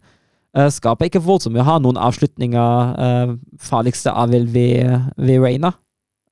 Uh, 0.54 0.68
skaper 0.70 1.08
ikke 1.08 1.22
voldsomt 1.22 1.56
mye. 1.56 1.66
Har 1.66 1.80
noen 1.82 2.00
avslutninger. 2.00 2.92
Uh, 2.98 3.34
farligste 3.62 4.12
er 4.14 4.34
vel 4.34 4.50
ved, 4.54 5.10
ved 5.16 5.42
Reina. 5.42 5.74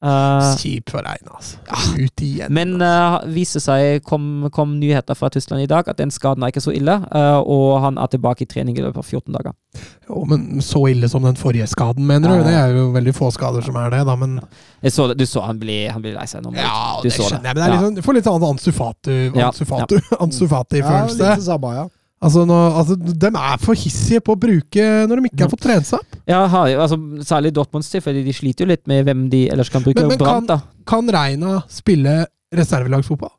Uh, 0.02 0.56
Kjip 0.58 0.90
for 0.90 1.04
Rein, 1.06 1.22
altså. 1.30 1.58
Ut 1.94 2.22
igjen. 2.26 2.50
men 2.50 2.72
uh, 2.82 3.20
viser 3.30 3.62
seg, 3.62 4.00
kom, 4.02 4.48
kom 4.50 4.72
nyheter 4.80 5.14
fra 5.14 5.30
Tyskland 5.30 5.62
i 5.62 5.68
dag, 5.70 5.86
at 5.86 6.00
den 6.00 6.10
skaden 6.10 6.42
er 6.42 6.50
ikke 6.50 6.62
så 6.64 6.74
ille. 6.74 6.96
uh, 7.14 7.38
og 7.38 7.80
han 7.84 8.00
er 8.02 8.10
tilbake 8.10 8.42
i 8.42 8.48
trening 8.50 8.74
i 8.78 8.82
løpet 8.82 8.98
av 8.98 9.06
14 9.06 9.32
dager. 9.36 9.54
Jo, 10.08 10.24
men 10.26 10.58
så 10.64 10.82
ille 10.90 11.08
som 11.08 11.22
den 11.22 11.38
forrige 11.38 11.68
skaden, 11.70 12.02
mener 12.06 12.34
du? 12.34 12.42
Det 12.48 12.56
er 12.58 12.74
jo 12.74 12.88
veldig 12.96 13.14
få 13.14 13.30
skader 13.32 13.62
som 13.62 13.78
er 13.78 13.94
det, 13.94 14.02
da, 14.10 14.16
men 14.18 14.40
Jeg 14.82 14.92
så, 14.98 15.06
det- 15.12 15.18
du 15.22 15.26
så 15.30 15.46
han 15.46 15.62
bli, 15.62 15.86
han 15.86 16.02
bli 16.02 16.12
lei 16.18 16.26
seg 16.26 16.42
nå. 16.42 16.50
Ja, 16.58 16.98
du 16.98 17.06
det 17.08 17.14
skjønner 17.14 17.52
jeg, 17.52 17.54
men 17.54 17.62
det 17.62 17.70
er 17.70 17.86
sånn, 17.86 17.94
du 17.94 18.02
får 18.02 18.18
litt 18.18 18.26
sånn 18.28 18.48
Ansu 18.50 18.72
Fatu, 18.74 19.14
Ja, 19.38 19.48
Ansu 19.52 19.64
Fatu, 19.64 20.00
ja, 20.02 20.18
Fati-følelse. 20.56 21.18
litt 21.22 21.38
det 21.44 21.46
samme, 21.46 21.76
ja. 21.78 21.86
Altså, 22.22 22.44
nå, 22.46 22.58
altså, 22.78 22.96
de 22.96 23.26
er 23.28 23.58
for 23.62 23.74
hissige 23.74 24.20
på 24.24 24.36
å 24.36 24.40
bruke 24.40 24.86
når 25.10 25.20
de 25.22 25.28
ikke 25.30 25.44
har 25.44 25.52
fått 25.52 25.64
trent 25.66 25.88
seg 25.88 25.98
opp. 26.00 26.16
Ja, 26.30 26.44
altså, 26.46 26.96
særlig 27.26 27.52
Dortmunds 27.56 27.90
fordi 28.02 28.22
de 28.24 28.32
sliter 28.36 28.64
jo 28.66 28.70
litt 28.72 28.86
med 28.86 29.04
hvem 29.08 29.28
de 29.32 29.48
ellers 29.50 29.68
kan 29.72 29.82
bruke. 29.82 30.00
Men- 30.00 30.08
men 30.14 30.18
brand, 30.18 30.48
kan, 30.48 30.62
Kan 30.86 31.08
Reina 31.14 31.62
spille 31.68 32.26
reservelagsfotball? 32.54 33.30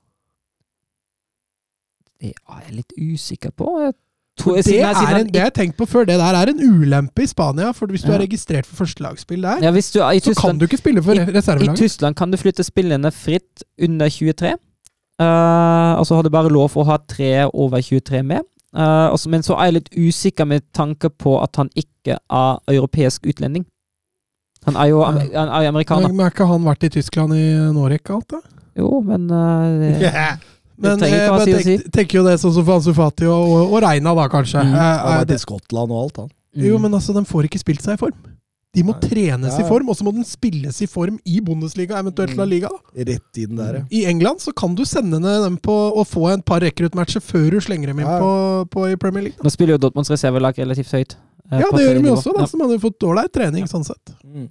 Det 2.21 2.33
er 2.49 2.61
jeg 2.67 2.75
litt 2.77 2.93
usikker 2.97 3.51
på. 3.51 3.67
Jeg 3.83 3.93
tror, 4.39 4.55
Det, 4.55 4.65
jeg- 4.65 4.81
er 4.95 5.17
en, 5.19 5.27
det 5.27 5.41
har 5.41 5.51
tenkt 5.51 5.75
på 5.77 5.85
før, 5.85 6.05
det 6.07 6.17
der 6.17 6.33
er 6.35 6.49
en 6.49 6.59
ulempe 6.59 7.23
i 7.23 7.25
Spania. 7.27 7.71
For 7.73 7.85
hvis 7.87 8.01
du 8.03 8.11
Ja. 8.11 8.17
er 8.17 8.25
registrert 8.25 8.65
for 8.65 8.85
førstelagsspill 8.85 9.41
der, 9.41 9.61
Ja, 9.61 9.71
du 9.91 9.99
i 9.99 10.19
så 10.19 10.33
kan 10.35 10.57
du 10.57 10.65
ikke 10.65 10.77
spille 10.79 11.03
for 11.03 11.13
I. 11.13 11.75
Tyskland 11.75 12.15
kan 12.15 12.31
du 12.31 12.37
flytte 12.37 12.63
spillene 12.63 13.11
fritt 13.11 13.63
under 13.79 14.07
23. 14.09 14.55
Uh, 15.21 15.99
og 15.99 16.05
så 16.07 16.15
har 16.15 16.23
du 16.23 16.29
bare 16.29 16.49
lov 16.49 16.71
å 16.83 16.85
ha 16.87 16.97
tre 16.97 17.45
over 17.53 17.79
23 17.81 18.23
med. 18.23 18.41
Uh, 18.73 19.13
også, 19.13 19.29
men 19.29 19.43
så 19.45 19.53
er 19.59 19.69
jeg 19.69 19.75
litt 19.77 19.91
usikker 19.93 20.47
med 20.49 20.63
tanke 20.73 21.11
på 21.13 21.35
at 21.43 21.59
han 21.61 21.69
ikke 21.77 22.17
er 22.17 22.57
europeisk 22.73 23.27
utlending. 23.29 23.67
Han 24.65 24.79
er 24.79 24.89
jo 24.89 25.03
amer- 25.05 25.29
han 25.35 25.51
er 25.51 25.67
amerikaner. 25.69 26.09
Men 26.09 26.23
har 26.25 26.33
ikke 26.33 26.47
han 26.49 26.65
vært 26.65 26.87
i 26.87 26.89
Tyskland 26.95 27.35
i 27.37 27.43
en 27.67 27.77
årrekke 27.77 28.15
alt, 28.15 28.33
da? 28.33 28.41
Jo, 28.79 28.89
men 29.05 29.27
uh, 29.29 29.79
det, 30.01 30.13
Men 30.77 31.03
jeg 31.05 31.29
ha 31.29 31.39
si 31.43 31.51
tenk, 31.53 31.65
si. 31.67 31.75
tenk, 31.77 31.91
tenker 31.99 32.19
jo 32.21 32.25
det 32.25 32.39
sånn 32.41 32.55
som 32.55 32.65
for 32.65 32.79
Ansu 32.79 32.93
Fati 32.97 33.27
og, 33.29 33.43
og, 33.45 33.75
og 33.75 33.83
Reina, 33.85 34.15
da, 34.17 34.25
kanskje. 34.31 34.63
Mm. 34.65 34.73
Eh, 34.73 34.79
Han 34.79 34.87
har 35.03 35.17
eh, 35.17 35.19
vært 35.25 35.35
i 35.35 35.41
Skottland 35.43 35.93
og 35.93 35.99
alt, 36.05 36.23
han. 36.23 36.31
jo, 36.57 36.77
mm. 36.79 36.87
men 36.87 36.97
altså, 36.97 37.13
de 37.17 37.25
får 37.29 37.49
ikke 37.49 37.61
spilt 37.61 37.85
seg 37.85 37.99
i 37.99 38.01
form. 38.01 38.17
De 38.73 38.81
må 38.81 38.95
Nei. 38.95 39.01
trenes 39.05 39.57
i 39.61 39.63
form, 39.67 39.89
og 39.91 39.97
så 39.99 40.05
må 40.07 40.11
den 40.15 40.25
spilles 40.25 40.79
i 40.81 40.87
form 40.89 41.19
i 41.29 41.35
Bundesliga, 41.45 41.99
eventuelt 42.01 42.33
La 42.39 42.45
Liga. 42.49 42.71
Rett 42.97 43.37
I 43.37 43.45
den 43.45 43.59
der, 43.59 43.75
ja. 43.77 43.83
I 43.93 44.05
England 44.09 44.41
så 44.41 44.53
kan 44.57 44.73
du 44.73 44.81
sende 44.89 45.19
ned 45.21 45.43
dem 45.45 45.59
på 45.61 45.75
å 45.93 46.01
få 46.09 46.31
en 46.33 46.41
par 46.41 46.63
rekruttmatcher 46.65 47.21
før 47.21 47.51
du 47.53 47.59
slenger 47.61 47.91
dem 47.93 48.01
inn 48.01 48.09
på, 48.09 48.31
på 48.73 48.87
i 48.89 48.97
Premier 48.97 49.27
League. 49.27 49.37
Da. 49.37 49.45
Nå 49.45 49.53
spiller 49.53 49.75
jo 49.77 49.83
Dortmunds 49.85 50.09
reservelag 50.09 50.57
relativt 50.57 50.89
høyt. 50.97 51.13
eh, 51.51 51.59
Ja, 51.61 51.69
det 51.69 51.83
gjør 51.85 52.01
de 52.01 52.09
også, 52.15 52.33
da, 52.33 52.47
så 52.49 52.57
man 52.57 52.71
har 52.71 52.79
jo 52.79 52.83
fått 52.89 53.05
ålreit 53.11 53.33
trening 53.37 53.69
sånn 53.69 53.85
sett. 53.85 54.15
Mm. 54.25 54.49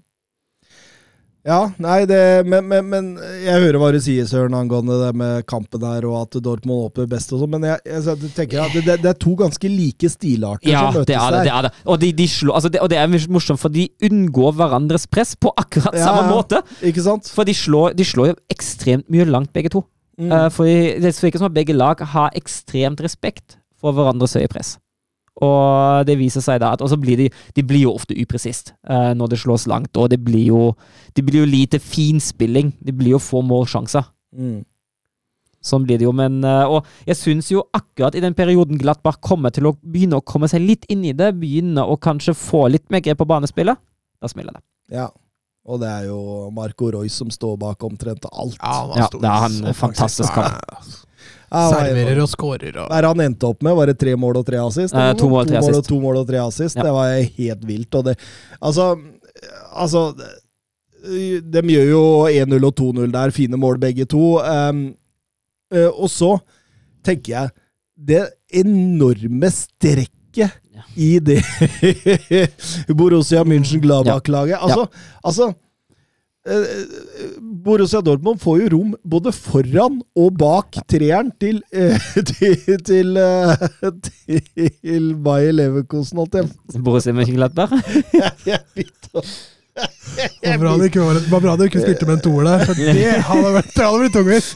Ja, 1.42 1.72
nei, 1.82 2.04
det, 2.06 2.46
men, 2.46 2.68
men, 2.70 2.86
men 2.86 3.06
jeg 3.42 3.64
hører 3.64 3.80
hva 3.82 3.88
du 3.90 3.96
sier, 3.98 4.26
Søren, 4.30 4.54
angående 4.54 4.94
det 5.00 5.08
med 5.18 5.46
kampen 5.50 5.80
der, 5.82 6.04
og 6.06 6.20
at 6.20 6.36
Dortmund 6.38 6.84
åpner 6.86 7.08
best 7.10 7.32
og 7.34 7.40
sånn, 7.42 7.50
men 7.56 7.66
jeg, 7.66 7.80
jeg 7.90 8.30
tenker 8.36 8.60
at 8.62 8.76
det, 8.76 8.94
det 9.02 9.10
er 9.10 9.16
to 9.18 9.32
ganske 9.40 9.70
like 9.72 10.10
stilarter 10.12 10.70
Ja, 10.70 10.84
som 10.84 11.00
møtes 11.00 11.10
det 11.10 11.16
er 11.18 11.34
det. 11.34 11.40
der. 11.40 11.48
det, 11.48 11.54
er 11.56 11.66
det. 11.66 11.72
Og, 11.82 11.98
de, 12.04 12.12
de 12.20 12.26
slår, 12.30 12.54
altså 12.60 12.70
det, 12.70 12.82
og 12.84 12.92
det 12.92 13.00
er 13.02 13.10
morsomt, 13.34 13.58
for 13.58 13.74
de 13.74 13.88
unngår 14.06 14.54
hverandres 14.60 15.08
press 15.10 15.34
på 15.34 15.50
akkurat 15.58 15.98
Ja, 15.98 16.04
samme 16.06 16.28
ja. 16.28 16.30
måte. 16.30 16.62
Ikke 16.92 17.02
sant? 17.08 17.26
For 17.34 17.48
de 17.48 17.56
slår, 17.58 17.98
de 17.98 18.06
slår 18.06 18.30
jo 18.30 18.36
ekstremt 18.54 19.10
mye 19.10 19.26
langt, 19.26 19.50
begge 19.56 19.74
to. 19.74 19.82
Mm. 20.22 20.30
Uh, 20.30 20.46
for 20.54 20.70
det 20.70 21.10
virker 21.18 21.42
som 21.42 21.50
at 21.50 21.58
begge 21.58 21.74
lag 21.74 21.98
har 22.14 22.30
ekstremt 22.38 23.02
respekt 23.02 23.58
for 23.82 23.90
hverandres 23.98 24.38
høye 24.38 24.46
press. 24.52 24.76
Og 25.40 26.04
det 26.04 26.18
viser 26.20 26.44
seg 26.44 26.58
da 26.60 26.74
at 26.74 26.82
Og 26.84 26.92
blir 27.00 27.16
de, 27.16 27.30
de 27.56 27.62
blir 27.64 27.86
jo 27.86 27.94
ofte 27.96 28.16
upresist 28.20 28.74
uh, 28.90 29.14
når 29.16 29.32
det 29.32 29.38
slås 29.40 29.64
langt, 29.70 29.96
og 29.96 30.10
det 30.12 30.20
blir 30.20 30.50
jo 30.50 30.74
Det 31.16 31.24
blir 31.24 31.40
jo 31.40 31.48
lite 31.48 31.80
finspilling. 31.80 32.74
Det 32.80 32.92
blir 32.96 33.16
jo 33.16 33.22
få 33.22 33.40
målsjanser. 33.40 34.04
Mm. 34.36 34.60
Sånn 35.62 35.86
blir 35.86 36.00
det 36.00 36.04
jo, 36.04 36.12
men 36.12 36.42
uh, 36.44 36.66
Og 36.68 37.08
jeg 37.08 37.16
syns 37.16 37.48
jo 37.52 37.64
akkurat 37.72 38.16
i 38.18 38.24
den 38.24 38.36
perioden 38.36 38.80
Glattbach 38.80 39.20
kommer 39.24 39.54
til 39.54 39.70
å 39.70 39.76
begynne 39.80 40.20
å 40.20 40.26
komme 40.26 40.50
seg 40.50 40.64
litt 40.66 40.84
inn 40.92 41.04
i 41.06 41.16
det, 41.16 41.32
begynne 41.38 41.84
å 41.86 41.96
kanskje 41.96 42.36
få 42.36 42.66
litt 42.74 42.88
mer 42.92 43.04
grep 43.04 43.22
på 43.22 43.28
banespillet, 43.30 43.80
da 44.20 44.30
smeller 44.30 44.58
det. 44.58 44.64
Ja. 44.98 45.08
Og 45.62 45.78
det 45.78 45.86
er 45.86 46.08
jo 46.08 46.50
Marco 46.50 46.88
Royce 46.90 47.14
som 47.14 47.30
står 47.30 47.54
bak 47.60 47.84
omtrent 47.86 48.26
alt. 48.26 48.58
han 48.58 48.96
Ja, 48.98 49.06
det 49.06 49.28
er 49.30 49.44
han 49.44 49.74
fantastisk 49.78 50.34
kamp. 50.34 50.74
Ja, 51.52 51.62
Ja, 51.68 51.78
er? 51.82 51.88
Serverer 51.92 52.20
og 52.22 52.28
scorer 52.32 52.76
og 52.80 52.88
Hva 52.88 52.98
er 52.98 53.06
han 53.10 53.20
endte 53.20 53.44
opp 53.50 53.62
med? 53.62 53.74
Var 53.76 53.86
det 53.92 53.98
tre 54.00 54.14
mål 54.16 54.38
og 54.40 54.46
tre 54.48 54.56
assist? 54.62 54.94
Eh, 54.96 55.12
to 55.20 55.28
mål 55.28 55.42
og 55.42 55.48
tre 55.50 55.60
to 55.60 55.66
mål, 55.68 55.76
og 55.76 55.84
to 55.90 55.98
mål 56.00 56.16
og 56.22 56.28
tre 56.30 56.38
assist. 56.40 56.76
Ja. 56.76 56.82
Det 56.86 56.92
var 56.96 57.12
helt 57.38 57.66
vilt. 57.68 57.94
Og 57.94 58.04
det 58.08 58.16
Altså, 58.62 58.86
altså 59.76 60.14
De 61.52 61.62
gjør 61.66 61.88
jo 61.90 62.02
1-0 62.30 62.64
og 62.64 62.74
2-0 62.78 63.12
der. 63.12 63.30
Fine 63.30 63.56
mål, 63.60 63.78
begge 63.82 64.04
to. 64.06 64.38
Um, 64.40 64.94
og 65.72 66.08
så 66.12 66.38
tenker 67.04 67.32
jeg 67.32 67.50
Det 67.96 68.22
enorme 68.62 69.50
strekket 69.50 70.10
Ja. 70.34 70.48
i 70.96 71.18
det 71.20 71.42
Borussia 72.96 73.42
München-Gladbach-laget. 73.44 74.56
Altså, 74.56 74.86
altså 75.22 75.48
eh, 75.48 75.54
Borussia 77.62 78.00
Dortmund 78.02 78.40
får 78.42 78.60
jo 78.64 78.68
rom 78.74 78.92
både 79.06 79.30
foran 79.36 80.00
og 80.18 80.34
bak 80.40 80.80
treeren 80.90 81.30
til, 81.40 81.60
eh, 81.72 81.94
til, 82.32 82.56
til, 82.86 83.16
eh, 83.16 83.56
til 84.02 85.08
Bayer 85.22 85.54
Leverkosen, 85.54 86.18
holdt 86.22 86.40
jeg 86.40 86.82
Borussia 86.82 87.14
Mönchengladbach. 87.14 87.72
jeg 88.46 88.60
vet 88.74 89.10
å- 89.14 89.24
Det 89.72 90.50
var 90.52 90.58
bra 90.60 90.72
det 90.76 90.90
ikke, 90.90 91.00
var, 91.00 91.14
det 91.16 91.30
var 91.32 91.40
bra 91.40 91.52
det 91.56 91.66
ikke 91.70 91.80
spilte 91.80 92.04
med 92.04 92.18
en 92.18 92.24
toer 92.26 92.44
der, 92.44 92.64
for 92.68 92.74
det 92.76 93.12
hadde 93.24 93.52
vært, 93.54 93.70
det 93.72 93.84
hadde 93.86 94.00
blitt 94.02 94.16
tungvint. 94.18 94.48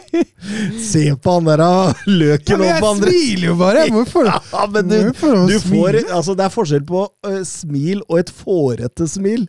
Se 0.92 1.02
på 1.18 1.34
han 1.34 1.48
der 1.48 1.62
løken 2.06 2.54
Ja, 2.54 2.60
løken 2.60 2.86
andre 2.92 3.10
jeg 3.10 3.24
smiler 3.24 3.48
jo 3.48 3.56
bare! 3.58 3.86
Hvorfor? 3.96 4.28
Ja, 4.30 4.66
men 4.70 4.86
du, 4.92 4.98
du 5.10 5.56
får? 5.64 5.98
Altså, 6.14 6.36
det 6.38 6.46
er 6.46 6.54
forskjell 6.54 6.84
på 6.86 7.02
uh, 7.26 7.40
smil 7.48 8.04
og 8.06 8.20
et 8.22 8.30
fårete 8.30 9.08
smil. 9.10 9.48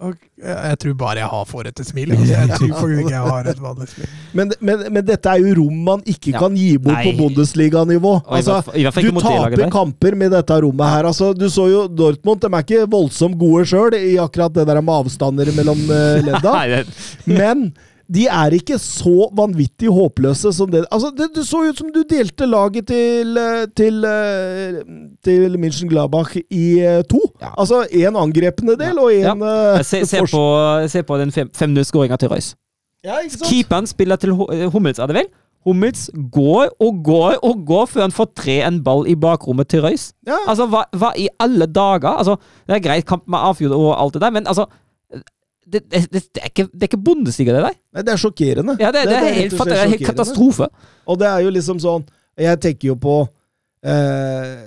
Og 0.00 0.14
Jeg, 0.38 0.78
tror 0.78 0.94
bare 0.94 1.18
jeg 1.18 1.26
har 1.32 1.44
fårete 1.48 1.84
smil. 1.84 2.12
altså. 2.14 2.30
Jeg 2.30 2.48
tror 2.52 2.68
faktisk 2.78 3.00
ikke 3.02 3.14
jeg 3.16 3.32
har 3.32 3.48
et 3.50 3.62
vanlig 3.62 3.88
smil. 3.90 4.06
Men, 4.38 4.52
men, 4.60 4.84
men 4.94 5.06
dette 5.08 5.32
er 5.32 5.42
jo 5.42 5.54
rom 5.58 5.80
man 5.88 6.04
ikke 6.06 6.30
Ja. 6.36 6.38
kan 6.44 6.54
gi 6.54 6.76
bort 6.78 6.94
Nei. 6.94 7.04
på 7.08 7.16
Bundesliga-nivå. 7.18 8.12
Altså, 8.30 8.60
du 8.68 9.20
taper 9.20 9.70
kamper 9.74 10.14
med 10.14 10.30
dette 10.36 10.60
rommet 10.62 10.92
her. 10.94 11.08
Altså, 11.10 11.32
du 11.34 11.48
så 11.50 11.66
jo 11.72 11.82
Dortmund, 11.88 12.40
de 12.40 12.46
er 12.52 12.62
ikke 12.62 12.86
voldsomt 12.90 13.38
gode 13.40 13.66
sjøl 13.66 13.94
i 13.98 14.14
akkurat 14.22 14.54
det 14.54 14.66
der 14.70 14.80
med 14.80 14.94
avstander 15.00 15.50
mellom 15.56 15.82
uh, 15.90 16.22
ledda. 16.28 16.84
Men 17.26 17.72
de 18.08 18.24
er 18.32 18.54
ikke 18.56 18.78
så 18.80 19.28
vanvittig 19.36 19.90
håpløse 19.92 20.52
som 20.56 20.70
det 20.72 20.84
Altså, 20.86 21.10
det, 21.16 21.28
det 21.34 21.44
så 21.46 21.60
ut 21.68 21.78
som 21.78 21.90
du 21.92 22.00
delte 22.08 22.46
laget 22.48 22.88
til 22.88 23.36
eh, 23.36 23.66
til, 23.76 24.04
eh, 24.04 24.78
til 25.24 25.58
München 25.60 25.90
Gladbach 25.90 26.36
i 26.36 26.80
eh, 26.80 27.02
to. 27.10 27.20
Ja. 27.40 27.52
Altså 27.58 27.84
én 27.92 28.16
angrepende 28.16 28.78
del 28.80 28.98
og 28.98 29.12
én 29.12 29.44
ja. 29.44 29.82
se, 29.82 30.06
se, 30.06 30.24
på, 30.30 30.44
se 30.88 31.02
på 31.02 31.18
den 31.20 31.30
5-0-skåringa 31.30 32.16
til 32.16 32.32
Royce. 32.32 32.56
Ja. 33.04 33.20
Keeperen 33.44 33.86
spiller 33.86 34.16
til 34.16 34.32
Hummels, 34.32 34.98
er 34.98 35.06
det 35.06 35.20
vel? 35.20 35.28
Hummels 35.66 36.08
går 36.32 36.68
og 36.80 37.04
går 37.04 37.38
og 37.44 37.64
går 37.66 37.86
før 37.86 38.06
han 38.06 38.14
får 38.14 38.28
tre 38.36 38.58
en 38.66 38.82
ball 38.84 39.08
i 39.10 39.14
bakrommet 39.18 39.68
til 39.68 39.82
Røys. 39.84 40.12
Ja. 40.26 40.38
Altså, 40.48 40.66
hva, 40.70 40.86
hva 40.96 41.12
i 41.18 41.28
alle 41.40 41.66
dager? 41.66 42.14
Altså, 42.14 42.38
det 42.66 42.78
er 42.78 42.84
greit 42.84 43.06
kamp 43.06 43.26
med 43.28 43.38
avfjord 43.38 43.74
og 43.76 43.90
alt 44.00 44.14
det 44.14 44.22
der, 44.22 44.30
men 44.30 44.46
altså 44.46 44.64
Det, 45.68 45.82
det, 45.84 46.00
det, 46.08 46.22
det, 46.32 46.40
er, 46.40 46.48
ikke, 46.48 46.64
det 46.72 46.86
er 46.86 46.88
ikke 46.88 47.02
bondestiga, 47.04 47.52
det 47.52 47.64
der. 47.66 47.78
Nei, 47.94 48.04
det 48.06 48.12
er 48.14 48.20
sjokkerende. 48.22 48.76
Ja, 48.80 48.92
det, 48.94 49.04
det, 49.10 49.16
er 49.18 49.34
helt, 49.36 49.56
og 49.60 49.68
det 49.68 49.76
er 49.76 49.90
helt 49.92 50.06
katastrofe. 50.08 50.68
Og 51.04 51.18
det 51.20 51.28
er 51.28 51.44
jo 51.44 51.52
liksom 51.52 51.82
sånn 51.82 52.06
Jeg 52.38 52.60
tenker 52.62 52.92
jo 52.92 52.96
på 53.02 53.16
eh, 53.84 54.64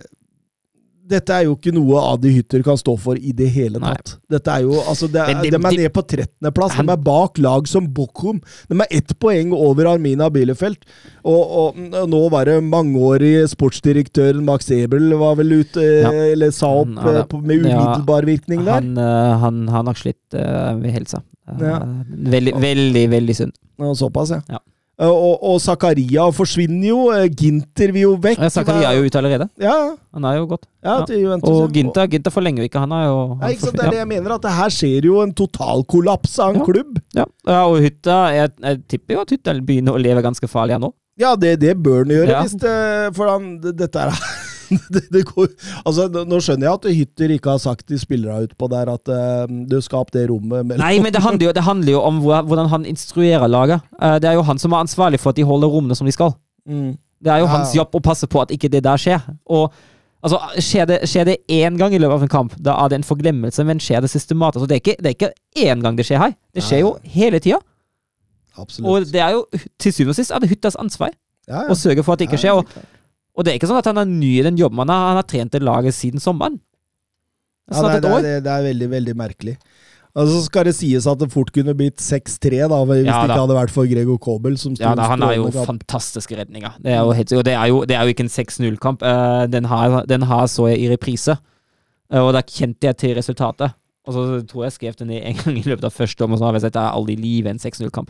Dette 1.12 1.36
er 1.36 1.46
jo 1.48 1.54
ikke 1.58 1.74
noe 1.76 2.00
Adi 2.14 2.32
Hytter 2.38 2.64
kan 2.66 2.78
stå 2.80 2.94
for 3.00 3.20
i 3.20 3.34
det 3.36 3.50
hele 3.54 3.82
Nei. 3.84 3.92
tatt. 3.98 4.14
Dette 4.32 4.54
er 4.56 4.64
jo, 4.66 4.78
altså 4.88 5.10
det 5.12 5.26
de, 5.28 5.36
De 5.44 5.52
er 5.52 5.60
nede 5.60 5.82
ned 5.84 5.94
på 5.96 6.04
13.-plass. 6.08 6.78
De 6.80 6.86
er 6.96 7.02
bak 7.06 7.42
lag 7.44 7.68
som 7.70 7.88
Bochum. 7.98 8.40
De 8.72 8.78
er 8.86 8.96
ett 9.02 9.12
poeng 9.22 9.52
over 9.58 9.90
Armina 9.92 10.30
Bielefeld. 10.34 10.80
Og, 11.28 11.42
og 11.62 12.08
nå 12.10 12.22
var 12.34 12.48
det 12.50 12.58
mangeårig 12.66 13.34
sportsdirektør 13.52 14.40
Max 14.48 14.72
Ebel 14.74 15.12
var 15.20 15.36
vel 15.42 15.52
ute 15.62 15.82
eh, 15.84 16.02
Ja. 16.02 16.12
eller 16.32 16.52
sa 16.56 16.72
opp 16.82 16.96
Han 17.04 17.16
eh, 17.20 17.24
på, 17.30 17.42
med 17.44 17.66
Ja, 17.68 17.76
umiddelbar 17.76 18.26
virkning 18.30 18.64
der. 18.66 18.80
Han, 18.80 18.96
han, 18.98 19.42
han 19.44 19.62
har 19.76 19.86
nok 19.92 20.00
slitt 20.02 20.22
uh, 20.38 20.74
ved 20.82 20.96
helsa. 20.98 21.22
Eh, 21.52 21.62
Ja. 21.68 21.80
Veldig, 22.32 22.54
veldig, 22.62 23.06
veldig 23.12 23.36
synd. 23.36 23.56
Ja, 23.82 23.94
Såpass, 23.98 24.32
ja. 24.32 24.42
Ja. 24.50 24.60
Eh, 25.02 25.10
Og, 25.10 25.40
og 25.42 25.56
Zakaria 25.64 26.28
forsvinner 26.32 26.88
jo. 26.92 27.00
eh, 27.10 27.24
Ginter 27.34 27.90
vil 27.96 28.04
jo 28.04 28.12
vekk. 28.22 28.38
Ja, 28.44 28.50
Zakaria 28.54 28.92
er 28.92 29.00
jo 29.00 29.08
ute 29.10 29.18
allerede. 29.18 29.48
Ja, 29.60 29.96
Han 30.14 30.26
er 30.30 30.36
jo 30.38 30.46
godt. 30.52 30.68
ja, 30.84 31.00
Ja. 31.00 31.06
til 31.10 31.24
Juventus. 31.24 31.50
ja. 31.50 31.64
Og 31.66 31.74
Ginter, 31.74 32.08
Ginter 32.12 32.32
forlenger 32.32 32.62
jo 32.62 32.70
ikke. 32.70 32.80
Han 32.84 32.92
er 32.92 33.06
jo 33.08 33.18
Nei, 33.42 33.52
ikke 33.56 33.66
sant? 33.66 33.78
Det 33.80 33.86
er 33.88 33.90
det 33.96 34.02
jeg 34.04 34.08
mener, 34.14 34.36
at 34.36 34.42
det 34.46 34.52
her 34.52 34.70
skjer 34.70 35.06
jo 35.10 35.22
en 35.24 35.34
totalkollaps 35.34 36.38
av 36.40 36.56
en 36.56 36.66
klubb. 36.66 37.02
Ja, 37.18 37.26
ja 37.48 37.64
og 37.66 37.80
Hytta 37.82 38.20
Jeg, 38.36 38.52
jeg 38.62 38.84
tipper 38.88 39.16
jo 39.18 39.22
at 39.26 39.30
Hytta 39.34 39.54
begynner 39.62 39.98
å 39.98 40.02
leve 40.02 40.22
ganske 40.22 40.48
farlig 40.48 40.78
her 40.78 40.84
nå. 40.86 40.94
Ja, 41.20 41.36
det, 41.36 41.60
det 41.60 41.76
bør 41.84 42.06
den 42.06 42.16
gjøre, 42.22 42.38
hvis 42.46 42.56
det, 42.62 43.16
for 43.18 43.28
han, 43.28 43.60
dette 43.60 44.00
er 44.00 44.14
det, 44.96 45.02
det 45.12 45.22
går, 45.28 45.48
altså, 45.86 46.08
Nå 46.26 46.40
skjønner 46.44 46.68
jeg 46.68 46.80
at 46.80 46.88
Hytter 46.98 47.34
ikke 47.36 47.54
har 47.56 47.62
sagt 47.64 47.86
til 47.92 48.00
spillerne 48.02 48.48
utpå 48.48 48.70
der 48.72 48.92
at 48.94 49.12
uh, 49.12 49.46
du 49.70 49.78
skal 49.84 50.02
opp 50.06 50.12
det 50.16 50.26
rommet 50.32 50.66
mellom 50.66 50.82
Nei, 50.84 50.96
men 51.04 51.14
det 51.14 51.22
handler 51.24 51.50
jo, 51.50 51.54
det 51.58 51.64
handler 51.68 51.96
jo 51.98 52.02
om 52.08 52.20
hvordan 52.24 52.70
han 52.74 52.86
instruerer 52.90 53.48
laget. 53.52 53.84
Uh, 54.02 54.18
Det 54.22 54.30
er 54.32 54.40
jo 54.40 54.44
han 54.48 54.60
som 54.62 54.74
er 54.76 54.84
ansvarlig 54.88 55.20
for 55.22 55.34
at 55.34 55.40
de 55.40 55.46
holder 55.48 55.72
rommene 55.74 55.96
som 55.98 56.08
de 56.10 56.16
skal. 56.16 56.36
mm. 56.68 56.92
Det 57.22 57.30
er 57.30 57.44
jo 57.44 57.46
Ja, 57.46 57.52
hans 57.54 57.76
jobb 57.78 57.94
å 57.94 58.00
passe 58.02 58.26
på 58.26 58.40
at 58.42 58.50
ikke 58.50 58.66
det 58.74 58.80
der 58.82 58.98
skjer. 58.98 59.22
Og 59.46 59.68
altså, 60.26 60.40
Skjer 60.58 60.88
det, 60.90 60.96
skjer 61.06 61.28
det 61.30 61.36
én 61.54 61.78
gang 61.78 61.94
i 61.94 62.00
løpet 62.02 62.16
av 62.18 62.24
en 62.26 62.32
kamp, 62.34 62.56
da 62.58 62.74
er 62.82 62.90
det 62.90 62.98
en 62.98 63.06
forglemmelse, 63.06 63.62
men 63.68 63.78
skjer 63.78 64.02
det 64.02 64.10
systematisk? 64.10 64.64
Altså, 64.64 64.70
det, 64.72 64.80
er 64.80 64.82
ikke, 64.82 64.96
det 64.98 65.12
er 65.12 65.18
ikke 65.20 65.70
én 65.70 65.84
gang 65.86 66.00
det 66.00 66.08
skjer 66.08 66.18
her. 66.24 66.34
Det 66.58 66.64
skjer 66.66 66.82
jo 66.82 66.96
hele 67.14 67.38
tida. 67.44 67.60
Og 68.82 69.06
det 69.14 69.22
er 69.22 69.36
jo 69.38 69.46
til 69.80 69.94
syvende 69.94 70.16
og 70.16 70.18
sist 70.18 70.34
er 70.34 70.42
det 70.44 70.50
Hyttas 70.52 70.76
ansvar 70.82 71.14
Ja, 71.48 71.68
å 71.72 71.78
sørge 71.78 72.04
for 72.04 72.14
at 72.18 72.20
det 72.24 72.28
ikke 72.32 72.42
skjer. 72.42 72.58
Ja, 72.58 72.58
Og, 72.60 72.90
og 73.36 73.44
det 73.46 73.52
er 73.54 73.60
ikke 73.60 73.70
sånn 73.72 73.80
at 73.80 73.88
han 73.92 74.02
er 74.02 74.10
ny 74.12 74.34
i 74.40 74.44
den 74.46 74.58
jobben. 74.60 74.82
Han 74.84 74.90
har, 74.92 75.08
han 75.14 75.20
har 75.22 75.28
trent 75.30 75.52
det 75.56 75.62
laget 75.64 75.96
siden 75.96 76.20
sommeren. 76.24 76.60
Ja, 77.72 77.82
det, 77.88 78.02
det, 78.04 78.12
er, 78.12 78.42
det 78.44 78.52
er 78.52 78.64
veldig, 78.66 78.90
veldig 78.92 79.14
merkelig. 79.16 79.54
Altså, 80.12 80.34
så 80.42 80.42
skal 80.50 80.66
det 80.68 80.74
sies 80.76 81.06
at 81.08 81.22
det 81.22 81.30
fort 81.32 81.54
kunne 81.56 81.72
blitt 81.80 82.02
6-3, 82.04 82.58
da, 82.68 82.80
hvis 82.90 83.06
Ja, 83.06 83.22
det 83.22 83.30
ikke 83.30 83.38
hadde 83.46 83.56
vært 83.56 83.72
for 83.72 83.88
Gregor 83.88 84.18
Kobel. 84.20 84.58
Ja, 84.76 84.92
da, 85.00 85.06
han 85.14 85.24
har 85.24 85.38
jo 85.38 85.46
kamp. 85.54 85.70
fantastiske 85.70 86.36
redninger. 86.36 86.74
Det 86.84 86.92
er 86.92 87.00
jo, 87.00 87.14
helt, 87.16 87.32
og 87.40 87.46
det 87.48 87.54
er 87.56 87.70
jo, 87.72 87.78
det 87.88 87.96
er 87.96 88.04
jo 88.04 88.12
ikke 88.12 88.26
en 88.28 88.34
6-0-kamp. 88.34 89.06
Eh, 89.08 89.46
den, 89.54 89.70
har- 89.72 90.04
den 90.12 90.28
har 90.28 90.50
så 90.52 90.68
jeg 90.74 90.84
i 90.84 90.92
reprise, 90.92 91.38
Eh, 92.12 92.20
og 92.20 92.34
da 92.36 92.42
kjente 92.44 92.90
jeg 92.90 92.98
til 93.00 93.14
resultatet. 93.16 93.72
Og 94.04 94.12
så 94.12 94.22
tror 94.44 94.66
jeg 94.66 94.74
jeg 94.74 94.74
skrev 94.76 94.96
den 95.00 95.12
en 95.16 95.38
gang 95.38 95.56
i 95.56 95.62
løpet 95.64 95.86
av 95.88 95.94
første 95.96 96.26
om, 96.26 96.34
og 96.36 96.42
så 96.42 96.50
har 96.50 96.58
jeg 96.58 96.66
sett 96.66 96.74
det 96.76 96.82
er 96.82 96.98
aldri 96.98 97.14
i 97.16 97.22
livet 97.22 97.54
en 97.54 97.62
6-0-kamp. 97.64 98.10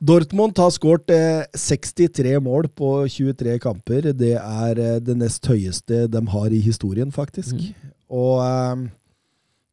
Dortmund 0.00 0.58
har 0.58 0.72
skåret 0.74 1.10
eh, 1.14 1.44
63 1.54 2.38
mål 2.42 2.68
på 2.74 2.96
23 3.08 3.58
kamper. 3.62 4.10
Det 4.16 4.34
er 4.40 4.80
eh, 4.82 4.98
det 5.04 5.16
nest 5.20 5.46
høyeste 5.46 6.06
de 6.10 6.26
har 6.34 6.50
i 6.50 6.60
historien, 6.64 7.12
faktisk. 7.14 7.54
Mm. 7.54 7.94
Og 8.14 8.42
eh, 8.44 8.84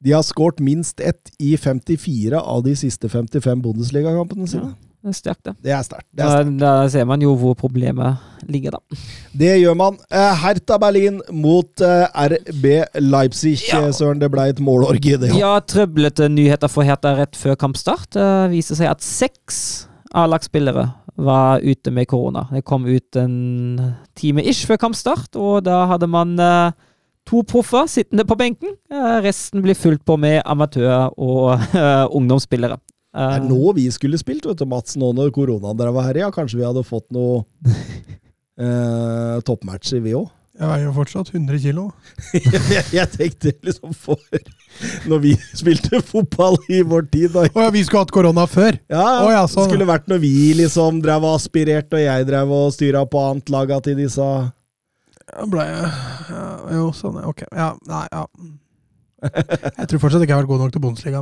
de 0.02 0.14
har 0.16 0.24
skåret 0.26 0.62
minst 0.64 1.02
ett 1.02 1.34
i 1.40 1.56
54 1.58 2.40
av 2.40 2.64
de 2.66 2.76
siste 2.78 3.10
55 3.10 3.62
Bundesliga-kampene 3.62 4.48
sine. 4.50 4.74
Det 5.02 5.10
er 5.10 5.18
sterkt, 5.18 5.42
det. 5.48 5.54
Det 5.66 5.72
er 5.74 5.82
sterkt. 5.82 6.06
Det, 6.14 6.26
er 6.26 6.44
Da, 6.46 6.58
da 6.62 6.90
ser 6.94 7.06
man 7.10 7.22
jo 7.26 7.32
hvor 7.34 7.56
problemet 7.58 8.22
ligger, 8.46 8.78
da. 8.78 8.98
det 9.34 9.56
gjør 9.58 9.78
man. 9.78 9.98
Eh, 10.14 10.44
Hertha 10.44 10.78
Berlin 10.82 11.18
mot 11.34 11.82
eh, 11.82 12.06
RB 12.30 12.68
Leipzig. 13.02 13.56
Ja. 13.66 13.88
Eh, 13.88 13.94
Søren, 13.98 14.22
det 14.22 14.30
ble 14.30 14.46
et 14.54 14.62
målorgie, 14.62 15.18
det. 15.22 15.34
Ja, 15.38 15.56
trøblete 15.66 16.30
nyheter 16.30 16.70
for 16.70 16.86
Hertha 16.86 17.16
rett 17.18 17.38
før 17.38 17.58
kampstart. 17.58 18.12
Det 18.14 18.28
viser 18.54 18.78
seg 18.78 18.92
at 18.94 19.02
seks 19.06 19.88
A-lagsspillere 20.18 20.86
var 21.22 21.62
ute 21.64 21.92
med 21.92 22.08
korona. 22.08 22.46
Det 22.52 22.64
kom 22.68 22.86
ut 22.86 23.16
en 23.20 23.94
time 24.18 24.44
ish 24.44 24.68
før 24.68 24.80
kampstart, 24.82 25.36
og 25.40 25.64
da 25.68 25.86
hadde 25.92 26.10
man 26.12 26.34
eh, 26.40 26.72
to 27.30 27.44
proffer 27.48 27.88
sittende 27.92 28.26
på 28.28 28.38
benken. 28.40 28.76
Eh, 28.92 29.18
resten 29.24 29.64
blir 29.64 29.78
fulgt 29.78 30.04
på 30.08 30.18
med 30.20 30.42
amatører 30.46 31.14
og 31.18 31.54
eh, 31.56 32.08
ungdomsspillere. 32.12 32.80
Det 32.80 32.92
Eh, 33.20 33.34
er 33.36 33.44
nå 33.44 33.74
vi 33.76 33.90
skulle 33.92 34.20
spilt, 34.20 34.46
vet 34.48 34.60
du, 34.62 34.66
Mats. 34.72 34.96
Nå 35.00 35.12
når 35.16 35.34
koronaen 35.36 35.80
drev 35.80 35.98
her, 36.00 36.14
herja. 36.14 36.32
Kanskje 36.32 36.62
vi 36.62 36.68
hadde 36.68 36.84
fått 36.88 37.10
noe 37.12 37.42
eh, 38.62 39.42
toppmatcher, 39.48 40.00
vi 40.04 40.16
òg. 40.16 40.30
Jeg 40.62 40.70
veier 40.70 40.84
jo 40.86 40.92
fortsatt 40.94 41.32
100 41.34 41.58
kilo. 41.64 41.88
jeg, 42.38 42.84
jeg 42.94 43.10
tenkte 43.16 43.54
liksom 43.66 43.96
for 43.98 44.20
Når 45.10 45.22
vi 45.24 45.32
spilte 45.58 46.02
fotball 46.06 46.60
i 46.70 46.84
vår 46.86 47.08
tid 47.10 47.34
da. 47.34 47.48
Oh, 47.50 47.64
ja, 47.66 47.72
vi 47.74 47.82
skulle 47.88 48.04
hatt 48.06 48.14
korona 48.14 48.46
før! 48.50 48.78
Ja, 48.94 49.06
oh, 49.26 49.32
ja, 49.34 49.42
sånn. 49.50 49.66
Det 49.66 49.74
skulle 49.74 49.90
vært 49.90 50.10
når 50.12 50.22
vi 50.22 50.34
liksom 50.62 51.02
drev 51.02 51.26
og 51.26 51.40
aspirerte, 51.40 51.98
og 51.98 52.04
jeg 52.06 52.28
drev 52.30 52.54
og 52.60 52.70
styra 52.76 53.02
på 53.10 53.24
annet 53.32 53.50
laga 53.54 53.82
til 53.88 53.98
disse 54.04 54.22
Ja, 54.22 55.46
ble 55.50 55.66
jeg 55.66 55.90
ja, 56.30 56.46
Jo, 56.78 56.90
sånn. 56.96 57.18
Ok. 57.26 57.42
Ja, 57.50 57.72
nei, 57.90 58.04
ja. 58.14 58.26
Jeg 59.22 59.86
tror 59.90 60.02
fortsatt 60.02 60.24
ikke 60.26 60.32
jeg 60.34 60.38
har 60.38 60.44
vært 60.46 60.50
god 60.50 60.62
nok 60.64 60.72
til 60.74 60.82
Bundesliga, 60.82 61.20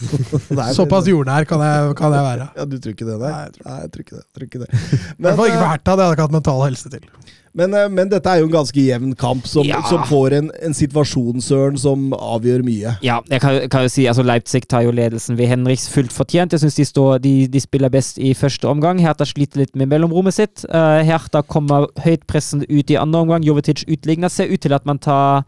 men 0.56 0.74
såpass 0.76 1.06
jordnær 1.08 1.46
kan 1.48 1.62
jeg, 1.64 1.94
kan 1.96 2.12
jeg 2.12 2.26
være. 2.26 2.48
Ja, 2.58 2.66
du 2.68 2.76
tror 2.76 2.92
ikke 2.96 3.06
det, 3.08 3.16
nei? 3.22 3.30
Nei, 3.32 3.44
jeg 3.46 3.54
tror- 3.54 3.68
Nei, 3.70 3.76
jeg 3.80 3.92
tror 3.94 4.04
ikke 4.04 4.16
det. 4.18 4.24
Tror 4.36 4.48
ikke 4.48 4.60
det. 4.64 4.68
I 4.72 5.22
hvert 5.24 5.38
fall 5.38 5.48
ikke 5.48 5.56
eh, 5.56 5.62
for 5.62 5.70
Hertha, 5.72 5.84
det 5.86 5.94
hadde 5.94 6.08
jeg 6.10 6.18
ikke 6.18 6.26
hatt 6.28 6.36
mental 6.36 6.64
helse 6.66 6.92
til. 6.92 7.06
Men, 7.52 7.74
eh, 7.74 7.88
men 7.90 8.08
dette 8.10 8.30
er 8.30 8.40
jo 8.40 8.46
en 8.46 8.52
ganske 8.52 8.78
jevn 8.78 9.14
kamp, 9.18 9.46
som, 9.46 9.66
Ja. 9.66 9.80
som 9.82 10.04
får 10.06 10.36
en, 10.36 10.50
en 10.62 10.74
situasjon, 10.74 11.42
Søren, 11.42 11.78
som 11.78 12.12
avgjør 12.14 12.62
mye. 12.62 12.92
Ja, 13.02 13.20
jeg 13.28 13.40
kan, 13.42 13.58
kan 13.68 13.82
jo 13.82 13.90
si 13.90 14.06
altså 14.06 14.22
Leipzig 14.22 14.68
tar 14.70 14.84
jo 14.86 14.92
ledelsen 14.94 15.36
ved 15.38 15.50
Henriks 15.50 15.88
fullt 15.90 16.14
fortjent. 16.14 16.54
Jeg 16.54 16.62
syns 16.62 16.78
de, 16.94 17.18
de, 17.18 17.34
de 17.50 17.60
spiller 17.60 17.90
best 17.90 18.18
i 18.22 18.34
første 18.38 18.68
omgang. 18.70 19.00
Hertha 19.02 19.26
sliter 19.26 19.64
litt 19.64 19.74
med 19.74 19.90
mellomrommet 19.90 20.36
sitt. 20.36 20.64
Uh, 20.70 21.02
Hertha 21.06 21.42
kommer 21.42 21.88
høyt 22.04 22.26
pressende 22.30 22.70
ut 22.70 22.90
i 22.90 22.98
andre 23.00 23.24
omgang. 23.24 23.42
Jovetic 23.42 23.82
utligner. 23.90 24.30
Ser 24.30 24.52
ut 24.52 24.62
til 24.62 24.76
at 24.76 24.86
man 24.86 25.02
tar 25.02 25.42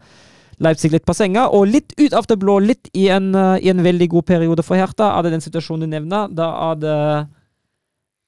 Leipzig 0.63 0.91
litt 0.93 1.05
på 1.07 1.15
senga, 1.17 1.47
og 1.49 1.65
litt 1.71 1.95
ut 1.97 2.13
av 2.13 2.27
det 2.29 2.37
blå, 2.39 2.59
litt 2.61 2.91
i 2.93 3.07
en, 3.15 3.31
uh, 3.35 3.55
i 3.63 3.71
en 3.71 3.83
veldig 3.83 4.09
god 4.11 4.27
periode 4.27 4.63
for 4.67 4.75
Hertha. 4.75 5.13
Er 5.15 5.23
det 5.23 5.37
den 5.37 5.45
situasjonen 5.45 5.87
du 5.87 5.95
nevner? 5.95 6.27
Da 6.35 6.51
er 6.67 6.83
det 6.83 6.99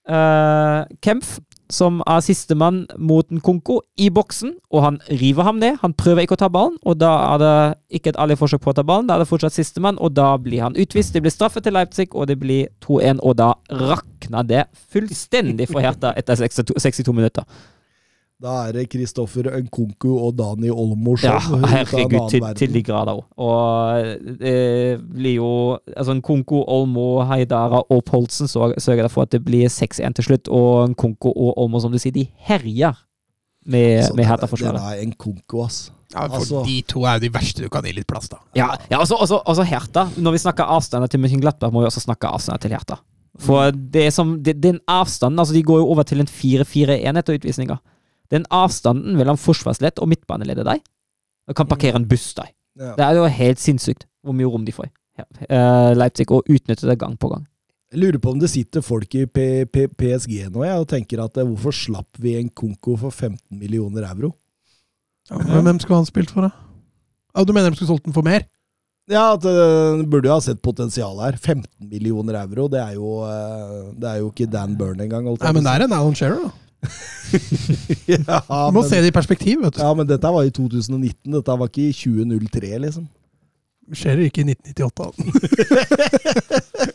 uh, 0.10 0.80
Kempf 1.04 1.36
som 1.72 2.02
er 2.06 2.22
sistemann 2.24 2.84
mot 2.98 3.30
en 3.32 3.42
Konko 3.44 3.80
i 3.98 4.10
boksen, 4.14 4.56
og 4.70 4.84
han 4.84 5.00
river 5.10 5.48
ham 5.48 5.60
ned. 5.62 5.80
Han 5.82 5.96
prøver 5.98 6.26
ikke 6.26 6.38
å 6.38 6.42
ta 6.44 6.50
ballen, 6.52 6.78
og 6.86 7.00
da 7.02 7.12
er 7.34 7.42
det 7.42 7.56
ikke 8.00 8.14
et 8.14 8.20
ærlig 8.22 8.38
forsøk 8.40 8.64
på 8.64 8.74
å 8.74 8.78
ta 8.78 8.86
ballen. 8.86 9.10
Da 9.10 9.16
er 9.16 9.24
det 9.24 9.30
fortsatt 9.30 9.56
sistemann, 9.56 10.00
og 10.00 10.14
da 10.18 10.34
blir 10.38 10.66
han 10.66 10.78
utvist. 10.78 11.14
Det 11.14 11.24
blir 11.26 11.34
straffe 11.34 11.64
til 11.64 11.76
Leipzig, 11.76 12.12
og 12.14 12.30
det 12.30 12.38
blir 12.42 12.70
2-1, 12.86 13.24
og 13.26 13.38
da 13.42 13.54
rakner 13.82 14.46
det 14.46 14.66
fullstendig 14.94 15.70
for 15.72 15.86
Hertha 15.86 16.14
etter 16.18 16.38
62, 16.42 16.78
62 16.78 17.16
minutter. 17.16 17.48
Da 18.44 18.53
er 18.68 18.74
det 18.76 18.90
Kristoffer 18.91 19.48
Nkunku 19.64 20.10
og 20.20 20.34
Dani 20.36 20.68
Olmo 20.70 21.14
show. 21.16 21.32
Ja, 21.32 21.70
herregud, 21.72 22.30
til, 22.34 22.44
til 22.60 22.74
de 22.74 22.82
grader. 22.84 23.22
Og 23.40 24.10
det 24.41 24.99
blir 25.14 25.38
jo 25.38 25.52
Altså, 25.95 26.14
Nkunku, 26.20 26.57
Olmo, 26.68 27.22
Haidara 27.30 27.80
og 27.90 28.03
Polsen 28.06 28.48
så- 28.52 28.74
sørger 28.78 29.07
for 29.07 29.22
at 29.22 29.32
det 29.32 29.44
blir 29.45 29.70
6-1 29.72 30.14
til 30.16 30.24
slutt, 30.24 30.48
og 30.52 30.90
Nkunku 30.91 31.30
og 31.32 31.57
Olmo, 31.64 31.80
som 31.80 31.91
du 31.91 31.98
sier, 31.98 32.12
de 32.12 32.28
herjer 32.49 32.94
med, 33.66 33.98
altså, 34.02 34.14
med 34.16 34.26
Hertha-forsvaret. 34.26 34.82
Det 34.84 35.03
er 35.03 35.07
Nkunku, 35.14 35.64
ass. 35.64 35.91
Ja, 36.14 36.28
for 36.28 36.36
Altså- 36.36 36.66
De 36.68 36.82
to 36.82 37.03
er 37.03 37.14
jo 37.14 37.20
de 37.20 37.30
verste 37.34 37.64
du 37.64 37.70
kan 37.70 37.84
gi 37.84 37.91
litt 37.94 38.07
plass, 38.07 38.28
da. 38.30 38.38
Ja, 38.56 38.68
ja 38.91 38.98
også, 38.99 39.16
også, 39.16 39.40
også 39.45 39.64
Hertha. 39.64 40.10
Når 40.18 40.32
vi 40.32 40.38
snakker 40.38 40.64
avstander 40.64 41.07
til 41.07 41.20
Mönchenglattberg, 41.20 41.72
må 41.72 41.80
vi 41.80 41.86
også 41.88 42.02
snakke 42.03 42.28
avstander 42.28 42.60
til 42.60 42.72
Hertha. 42.72 42.95
For 43.40 43.72
det 43.72 44.06
er 44.07 44.12
som, 44.12 44.44
det, 44.44 44.62
den 44.64 44.80
avstanden 44.88 45.40
altså 45.40 45.53
De 45.53 45.64
går 45.64 45.78
jo 45.80 45.88
over 45.88 46.03
til 46.03 46.20
en 46.20 46.28
4-4-1 46.28 47.18
etter 47.18 47.34
utvisninga. 47.36 47.76
Den 48.34 48.46
avstanden 48.54 49.18
mellom 49.20 49.38
forsvarsledd 49.38 50.02
og 50.02 50.10
midtbaneleddet 50.12 50.66
der 50.66 50.84
Du 51.46 51.54
kan 51.54 51.68
parkere 51.70 52.00
en 52.00 52.08
buss 52.10 52.34
der. 52.34 52.50
Ja. 52.80 52.96
Det 52.98 53.06
er 53.06 53.20
jo 53.20 53.26
helt 53.30 53.62
sinnssykt 53.62 54.08
hvor 54.26 54.34
mye 54.34 54.50
rom 54.50 54.66
de 54.66 54.74
får. 54.74 54.90
Ja. 55.20 55.26
Eh, 55.48 55.92
Leipzig 55.96 56.26
og 56.34 56.48
utnytter 56.50 56.90
det 56.90 56.98
gang 57.00 57.14
på 57.20 57.30
gang. 57.32 57.46
Jeg 57.94 58.02
lurer 58.02 58.20
på 58.20 58.34
om 58.34 58.40
det 58.42 58.50
sitter 58.50 58.84
folk 58.84 59.14
i 59.16 59.28
P 59.30 59.64
P 59.72 59.86
PSG 59.94 60.50
nå 60.52 60.66
jeg, 60.66 60.80
og 60.82 60.90
tenker 60.90 61.22
at 61.24 61.38
eh, 61.38 61.46
hvorfor 61.46 61.76
slapp 61.76 62.20
vi 62.20 62.34
en 62.40 62.50
Konko 62.50 62.98
for 63.00 63.14
15 63.14 63.38
millioner 63.56 64.10
euro? 64.10 64.34
Ja, 65.30 65.38
men 65.40 65.70
hvem 65.70 65.80
skulle 65.82 66.02
han 66.02 66.10
spilt 66.10 66.34
for, 66.34 66.50
da? 66.50 66.52
Ja, 67.36 67.46
du 67.46 67.54
mener 67.54 67.72
de 67.72 67.78
skulle 67.78 67.94
solgt 67.94 68.10
den 68.10 68.16
for 68.16 68.26
mer? 68.26 68.44
Ja, 69.10 69.36
at 69.36 69.46
uh, 69.46 70.02
burde 70.10 70.30
jo 70.30 70.34
ha 70.34 70.42
sett 70.42 70.64
potensial 70.66 71.20
her. 71.22 71.38
15 71.38 71.70
millioner 71.90 72.40
euro, 72.42 72.68
det 72.74 72.82
er 72.82 72.96
jo, 72.98 73.20
uh, 73.22 73.94
det 73.94 74.10
er 74.10 74.22
jo 74.24 74.32
ikke 74.32 74.50
Dan 74.50 74.74
Byrne 74.80 75.06
engang. 75.06 75.28
Nei, 75.30 75.52
men 75.54 75.66
det 75.66 75.74
er 75.74 75.86
en 75.86 75.94
Alan 75.94 76.18
Shearer, 76.18 76.42
da. 76.48 76.65
ja, 78.08 78.40
Du 78.46 78.74
må 78.76 78.82
men, 78.82 78.90
se 78.90 79.02
det 79.02 79.10
i 79.10 79.16
perspektiv, 79.16 79.62
vet 79.66 79.76
du. 79.78 79.82
ja, 79.84 79.92
men 79.98 80.08
dette 80.10 80.32
var 80.32 80.44
i 80.48 80.52
2019, 80.54 81.32
dette 81.34 81.56
var 81.60 81.68
ikke 81.72 81.90
i 81.90 81.94
2003, 81.96 82.74
liksom. 82.86 83.08
Skjer 83.94 84.16
det 84.18 84.32
ikke 84.32 84.42
i 84.42 84.54
1998. 84.56 85.14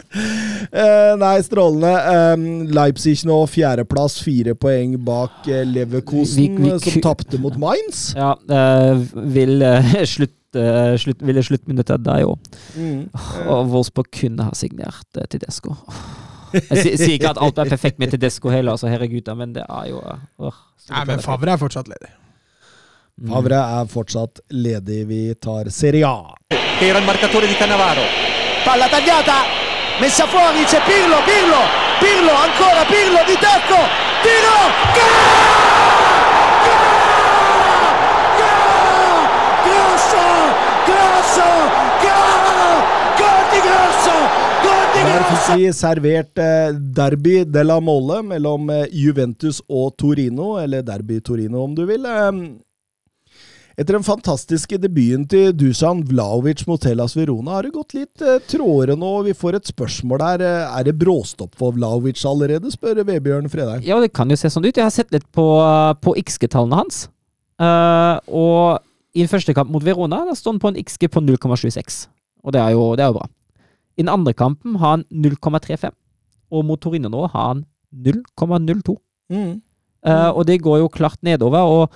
Eh, 0.70 1.12
nei, 1.18 1.36
strålende. 1.42 1.90
Um, 2.34 2.42
Leipzig 2.74 3.22
nå 3.28 3.36
fjerdeplass, 3.50 4.18
fire 4.22 4.52
poeng 4.58 4.96
bak 5.06 5.46
eh, 5.48 5.62
Leverkosen, 5.66 6.40
Vi- 6.42 6.64
vi- 6.64 6.70
eh, 6.74 6.78
som 6.82 7.00
tapte 7.04 7.38
mot 7.40 7.56
Mainz. 7.58 8.10
Ja, 8.18 8.32
eh, 8.50 9.00
vil 9.34 9.62
uh, 9.62 9.94
slutt, 10.06 10.34
eh, 10.58 10.96
slutt, 11.00 11.22
ville 11.26 11.42
sluttminuttet 11.46 12.04
der 12.04 12.26
òg. 12.26 12.38
Mm. 12.76 13.06
Og 13.46 13.70
Wolfsburg 13.72 14.10
kunne 14.14 14.46
ha 14.50 14.54
signert 14.58 15.06
uh, 15.18 15.24
Tedesco. 15.30 15.76
Jeg 16.52 16.96
sier, 16.96 17.14
ikke 17.16 17.30
at 17.34 17.40
alt 17.42 17.58
er 17.62 17.70
perfekt 17.70 18.00
med 18.02 18.10
Tedesco 18.14 18.50
heller, 18.50 18.74
altså 18.74 18.90
herregud, 18.90 19.22
da, 19.26 19.36
men 19.38 19.54
det 19.54 19.64
er 19.66 19.90
jo 19.92 20.00
uh, 20.02 20.50
Nei, 20.90 21.04
men 21.06 21.22
Favre 21.22 21.54
er 21.54 21.60
fortsatt 21.60 21.88
ledig. 21.90 22.10
Mm. 23.20 23.30
Favre 23.34 23.60
er 23.60 23.90
fortsatt 23.92 24.40
ledig. 24.50 25.04
Vi 25.06 25.20
tar 25.36 25.68
Serie 25.70 26.08
A. 26.08 26.34
Era 26.80 26.98
il 26.98 27.04
marcatore 27.04 27.46
di 27.46 27.54
Cannavaro. 27.54 28.02
Palla 28.64 28.88
tagliata, 28.88 29.44
messa 30.00 30.26
fuori, 30.26 30.64
c'è 30.64 30.80
Pirlo, 30.84 31.20
Pirlo, 31.28 31.62
Pirlo, 32.00 32.32
ancora 32.32 32.84
Pirlo 32.84 33.20
di 33.26 33.36
tacco, 33.38 33.78
tiro, 34.24 34.58
Grosso, 39.64 40.24
grosso, 40.88 41.48
gol, 42.00 42.82
gol 43.20 43.44
di 43.52 43.60
Grosso, 43.60 44.16
gol 44.62 44.86
di 44.92 45.02
Der 45.04 45.12
Grosso. 45.12 45.20
fikk 45.20 45.28
vi 45.48 45.68
servert 45.72 46.38
eh, 46.38 46.72
Derby 46.96 47.44
de 47.48 47.62
la 47.64 47.78
Molle 47.82 48.20
mellom 48.26 48.70
eh, 48.72 48.88
Juventus 48.92 49.60
og 49.68 49.94
Torino, 50.00 50.56
eller 50.60 50.84
Derby 50.86 51.20
Torino 51.24 51.64
om 51.64 51.76
du 51.76 51.86
vil. 51.88 52.04
Eh, 52.06 52.42
Etter 53.80 53.96
den 53.96 54.04
fantastiske 54.04 54.76
debuten 54.82 55.22
til 55.30 55.54
Dusan 55.56 56.02
Vlaovic 56.04 56.66
mot 56.68 56.82
Hellas 56.84 57.14
Verona 57.16 57.54
har 57.54 57.64
det 57.64 57.72
gått 57.72 57.94
litt 57.96 58.24
eh, 58.24 58.42
trådere 58.50 58.98
nå. 58.98 59.14
Vi 59.30 59.36
får 59.38 59.56
et 59.56 59.72
spørsmål 59.72 60.20
der. 60.20 60.44
Er 60.68 60.84
det 60.84 60.98
bråstopp 61.00 61.56
for 61.56 61.78
Vlaovic 61.78 62.20
allerede, 62.28 62.74
spør 62.74 63.00
Vebjørn 63.08 63.48
Fredheim. 63.48 63.86
Ja, 63.86 64.00
det 64.02 64.12
kan 64.16 64.28
jo 64.28 64.36
se 64.36 64.52
sånn 64.52 64.68
ut. 64.68 64.74
Jeg 64.74 64.84
har 64.84 64.94
sett 64.94 65.14
litt 65.14 65.26
på, 65.32 65.46
på 66.04 66.16
XG-tallene 66.20 66.82
hans. 66.82 67.06
Uh, 67.60 68.16
og 68.32 68.80
i 69.12 69.24
den 69.24 69.28
første 69.28 69.52
kamp 69.56 69.72
mot 69.72 69.84
Verona 69.84 70.22
da 70.28 70.36
står 70.36 70.54
han 70.54 70.62
på 70.62 70.70
en 70.72 70.80
XG 70.80 71.10
på 71.12 71.22
0,76. 71.24 72.04
Og 72.44 72.54
det 72.56 72.60
er, 72.62 72.72
jo, 72.76 72.92
det 72.96 73.04
er 73.04 73.12
jo 73.12 73.18
bra. 73.18 73.26
I 73.98 74.02
den 74.04 74.08
andre 74.12 74.32
kampen 74.36 74.76
har 74.80 74.96
han 74.98 75.04
0,35. 75.12 75.90
Og 76.50 76.64
mot 76.66 76.80
Torino 76.82 77.08
nå 77.12 77.26
har 77.32 77.48
han 77.54 77.64
0,02. 77.94 78.96
Mm. 79.30 79.60
Uh, 80.06 80.30
og 80.32 80.46
det 80.48 80.60
går 80.64 80.78
jo 80.80 80.88
klart 80.88 81.18
nedover. 81.22 81.58
Og, 81.60 81.90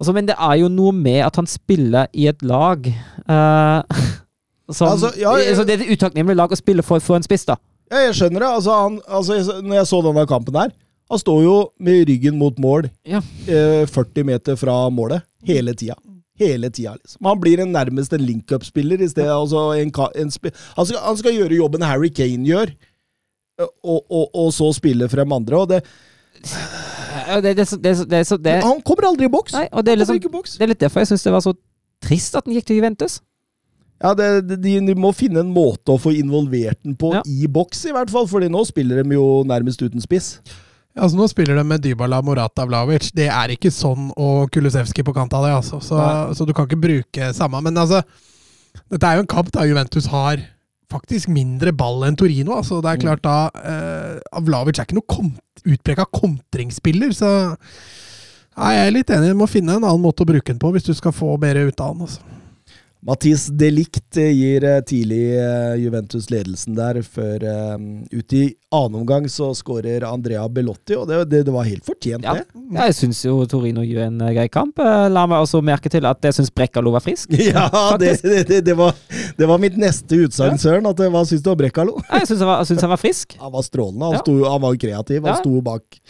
altså, 0.00 0.12
men 0.16 0.26
det 0.28 0.34
er 0.38 0.56
jo 0.60 0.68
noe 0.72 0.92
med 0.92 1.20
at 1.26 1.36
han 1.38 1.46
spiller 1.48 2.08
i 2.12 2.26
et 2.32 2.42
lag 2.42 2.88
uh, 2.88 3.82
som, 4.72 4.88
Altså, 4.90 5.12
ja, 5.20 5.34
jeg- 5.38 5.52
altså, 5.52 5.64
Det 5.64 5.76
er 5.78 5.84
et 5.84 5.92
utakknemlig 5.98 6.36
lag 6.36 6.52
å 6.52 6.58
spille 6.58 6.82
for, 6.82 6.98
for 7.04 7.16
en 7.20 7.26
spiss, 7.26 7.44
da. 7.48 7.56
Ja, 7.92 8.00
jeg 8.08 8.14
skjønner 8.18 8.40
det. 8.42 8.48
Altså, 8.58 8.72
han, 8.82 8.98
altså, 9.06 9.60
når 9.62 9.76
jeg 9.82 9.86
så 9.92 10.00
denne 10.06 10.26
kampen 10.26 10.56
her 10.56 10.72
Han 11.12 11.20
står 11.20 11.42
jo 11.44 11.56
med 11.84 12.06
ryggen 12.08 12.38
mot 12.40 12.56
mål 12.58 12.88
Ja. 13.06 13.20
uh, 13.20 13.84
40 13.86 14.24
meter 14.24 14.56
fra 14.56 14.88
målet 14.90 15.22
hele 15.44 15.74
tida. 15.76 15.94
Hele 16.40 16.70
tida, 16.74 16.96
liksom. 16.98 17.20
Han 17.28 17.40
blir 17.40 17.60
en 17.62 17.70
nærmest 17.74 18.12
en 18.16 18.24
link-up-spiller 18.26 19.02
i 19.04 19.08
stedet. 19.08 19.30
Altså 19.30 19.68
en, 19.78 19.92
en 19.94 20.32
han, 20.32 20.32
skal, 20.34 20.98
han 20.98 21.16
skal 21.20 21.36
gjøre 21.36 21.60
jobben 21.60 21.84
Harry 21.86 22.10
Kane 22.10 22.42
gjør, 22.48 22.72
og, 23.62 24.00
og, 24.10 24.24
og 24.34 24.48
så 24.56 24.72
spille 24.74 25.08
frem 25.08 25.32
andre. 25.32 25.60
Og 25.60 25.68
det, 25.70 25.84
Det, 27.40 27.54
det, 27.54 28.24
det, 28.44 28.56
han 28.64 28.80
kommer 28.82 29.06
aldri 29.06 29.28
i 29.28 29.32
boks! 29.32 29.54
nei, 29.54 29.68
det, 29.70 29.92
er 29.92 30.00
liksom, 30.02 30.18
det 30.18 30.64
er 30.66 30.72
litt 30.72 30.82
derfor 30.82 31.04
jeg 31.04 31.12
syns 31.12 31.22
det 31.24 31.32
var 31.32 31.44
så 31.44 31.54
trist 32.04 32.34
at 32.36 32.44
han 32.44 32.56
gikk 32.56 32.66
til 32.68 32.80
Juventus. 32.80 33.20
Ja, 34.02 34.10
de, 34.18 34.56
de 34.58 34.94
må 34.98 35.12
finne 35.16 35.40
en 35.40 35.52
måte 35.54 35.94
å 35.94 36.00
få 36.02 36.12
involvert 36.18 36.80
den 36.82 36.96
på 36.98 37.14
Ja. 37.14 37.22
i 37.24 37.46
boks, 37.48 37.86
i 37.88 37.94
hvert 37.94 38.10
fall. 38.12 38.26
Fordi 38.28 38.50
nå 38.52 38.64
spiller 38.68 39.00
de 39.00 39.14
jo 39.16 39.44
nærmest 39.48 39.80
uten 39.80 40.02
spiss. 40.02 40.34
Altså 40.94 41.18
Nå 41.18 41.26
spiller 41.30 41.58
de 41.58 41.64
med 41.66 41.82
Dybala, 41.82 42.20
Morata, 42.22 42.64
Vlaovic. 42.68 43.08
Det 43.16 43.26
er 43.26 43.54
ikke 43.56 43.72
sånn 43.74 44.12
og 44.14 44.46
Kulusevski 44.54 45.02
på 45.06 45.14
kant 45.16 45.34
av 45.34 45.46
det, 45.48 45.54
altså. 45.56 45.80
Så, 45.82 45.98
så 46.38 46.46
du 46.46 46.52
kan 46.54 46.68
ikke 46.68 46.78
bruke 46.84 47.30
samme. 47.34 47.58
Men 47.66 47.80
altså, 47.82 48.04
dette 48.92 49.08
er 49.08 49.18
jo 49.18 49.24
en 49.24 49.30
kamp 49.34 49.50
da 49.54 49.66
Juventus 49.66 50.06
har 50.12 50.38
faktisk 50.94 51.32
mindre 51.34 51.72
ball 51.74 52.04
enn 52.06 52.18
Torino. 52.18 52.54
altså 52.60 52.78
Det 52.84 52.92
er 52.92 53.02
klart 53.02 53.24
da 53.24 53.36
eh, 53.58 54.40
Vlaovic 54.46 54.78
er 54.78 54.86
ikke 54.86 55.00
noe 55.00 55.10
kont 55.10 55.64
utpreka 55.64 56.04
kontringsspiller, 56.12 57.14
så 57.16 57.30
Nei, 58.54 58.68
jeg 58.76 58.86
er 58.86 58.92
litt 58.94 59.08
enig. 59.10 59.32
Du 59.32 59.38
må 59.40 59.48
finne 59.50 59.74
en 59.74 59.82
annen 59.82 60.02
måte 60.04 60.22
å 60.22 60.28
bruke 60.28 60.46
den 60.46 60.60
på 60.62 60.68
hvis 60.70 60.84
du 60.86 60.92
skal 60.94 61.10
få 61.10 61.32
mer 61.42 61.58
ut 61.58 61.80
av 61.82 61.96
den. 61.96 62.04
altså. 62.06 62.20
Mathis 63.04 63.46
Delict 63.52 64.16
eh, 64.16 64.30
gir 64.32 64.64
eh, 64.64 64.78
tidlig 64.88 65.36
eh, 65.36 65.74
Juventus 65.82 66.30
ledelsen 66.32 66.76
der, 66.78 67.02
før 67.04 67.42
ut 68.08 68.32
i 68.32 68.44
annen 68.74 69.02
omgang 69.02 69.26
så 69.30 69.50
skårer 69.54 70.06
Andrea 70.08 70.46
Bellotti, 70.48 70.96
og 70.96 71.10
det, 71.10 71.18
det, 71.28 71.42
det 71.44 71.52
var 71.54 71.68
helt 71.68 71.84
fortjent, 71.84 72.24
Ja. 72.24 72.38
det. 72.40 72.46
Jeg 72.74 72.96
syns 72.96 73.20
jo 73.26 73.36
Torino 73.50 73.84
gjør 73.84 74.06
en 74.08 74.22
grei 74.34 74.46
kamp. 74.52 74.80
La 75.12 75.26
meg 75.30 75.44
også 75.44 75.60
merke 75.62 75.92
til 75.92 76.06
at 76.08 76.24
jeg 76.24 76.34
syns 76.38 76.50
Brekkalo 76.54 76.94
var 76.96 77.04
frisk. 77.04 77.36
Ja, 77.44 77.68
det, 78.00 78.16
det, 78.64 78.74
var, 78.78 78.96
det 79.36 79.48
var 79.48 79.60
mitt 79.62 79.76
neste 79.78 80.24
utsagn, 80.24 80.56
Søren. 80.58 80.88
At, 80.88 81.04
hva 81.12 81.22
syns 81.28 81.44
du 81.44 81.52
om 81.52 81.60
Brekkalo? 81.60 81.98
Jeg 82.08 82.30
syns 82.30 82.42
han, 82.42 82.80
han 82.86 82.94
var 82.96 83.02
frisk. 83.04 83.36
Han 83.42 83.52
var 83.54 83.66
strålende. 83.68 84.14
Han, 84.14 84.24
sto, 84.24 84.38
han 84.48 84.64
var 84.64 84.80
kreativ. 84.80 85.28
Han 85.28 85.38
sto 85.44 85.60
bak 85.64 86.00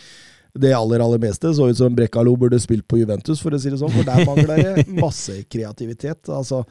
det 0.54 0.74
aller 0.76 1.02
aller 1.04 1.22
meste. 1.22 1.54
Så 1.54 1.70
ut 1.70 1.78
som 1.78 1.94
Brekkalo 1.96 2.36
burde 2.38 2.60
spilt 2.62 2.86
på 2.88 3.00
Juventus, 3.00 3.42
for 3.42 3.54
å 3.54 3.60
si 3.60 3.72
det 3.72 3.80
sånn. 3.80 3.92
For 3.94 4.06
der 4.06 4.26
mangler 4.28 4.62
det 4.62 4.86
masse 5.04 5.40
kreativitet. 5.50 6.28
Altså, 6.28 6.62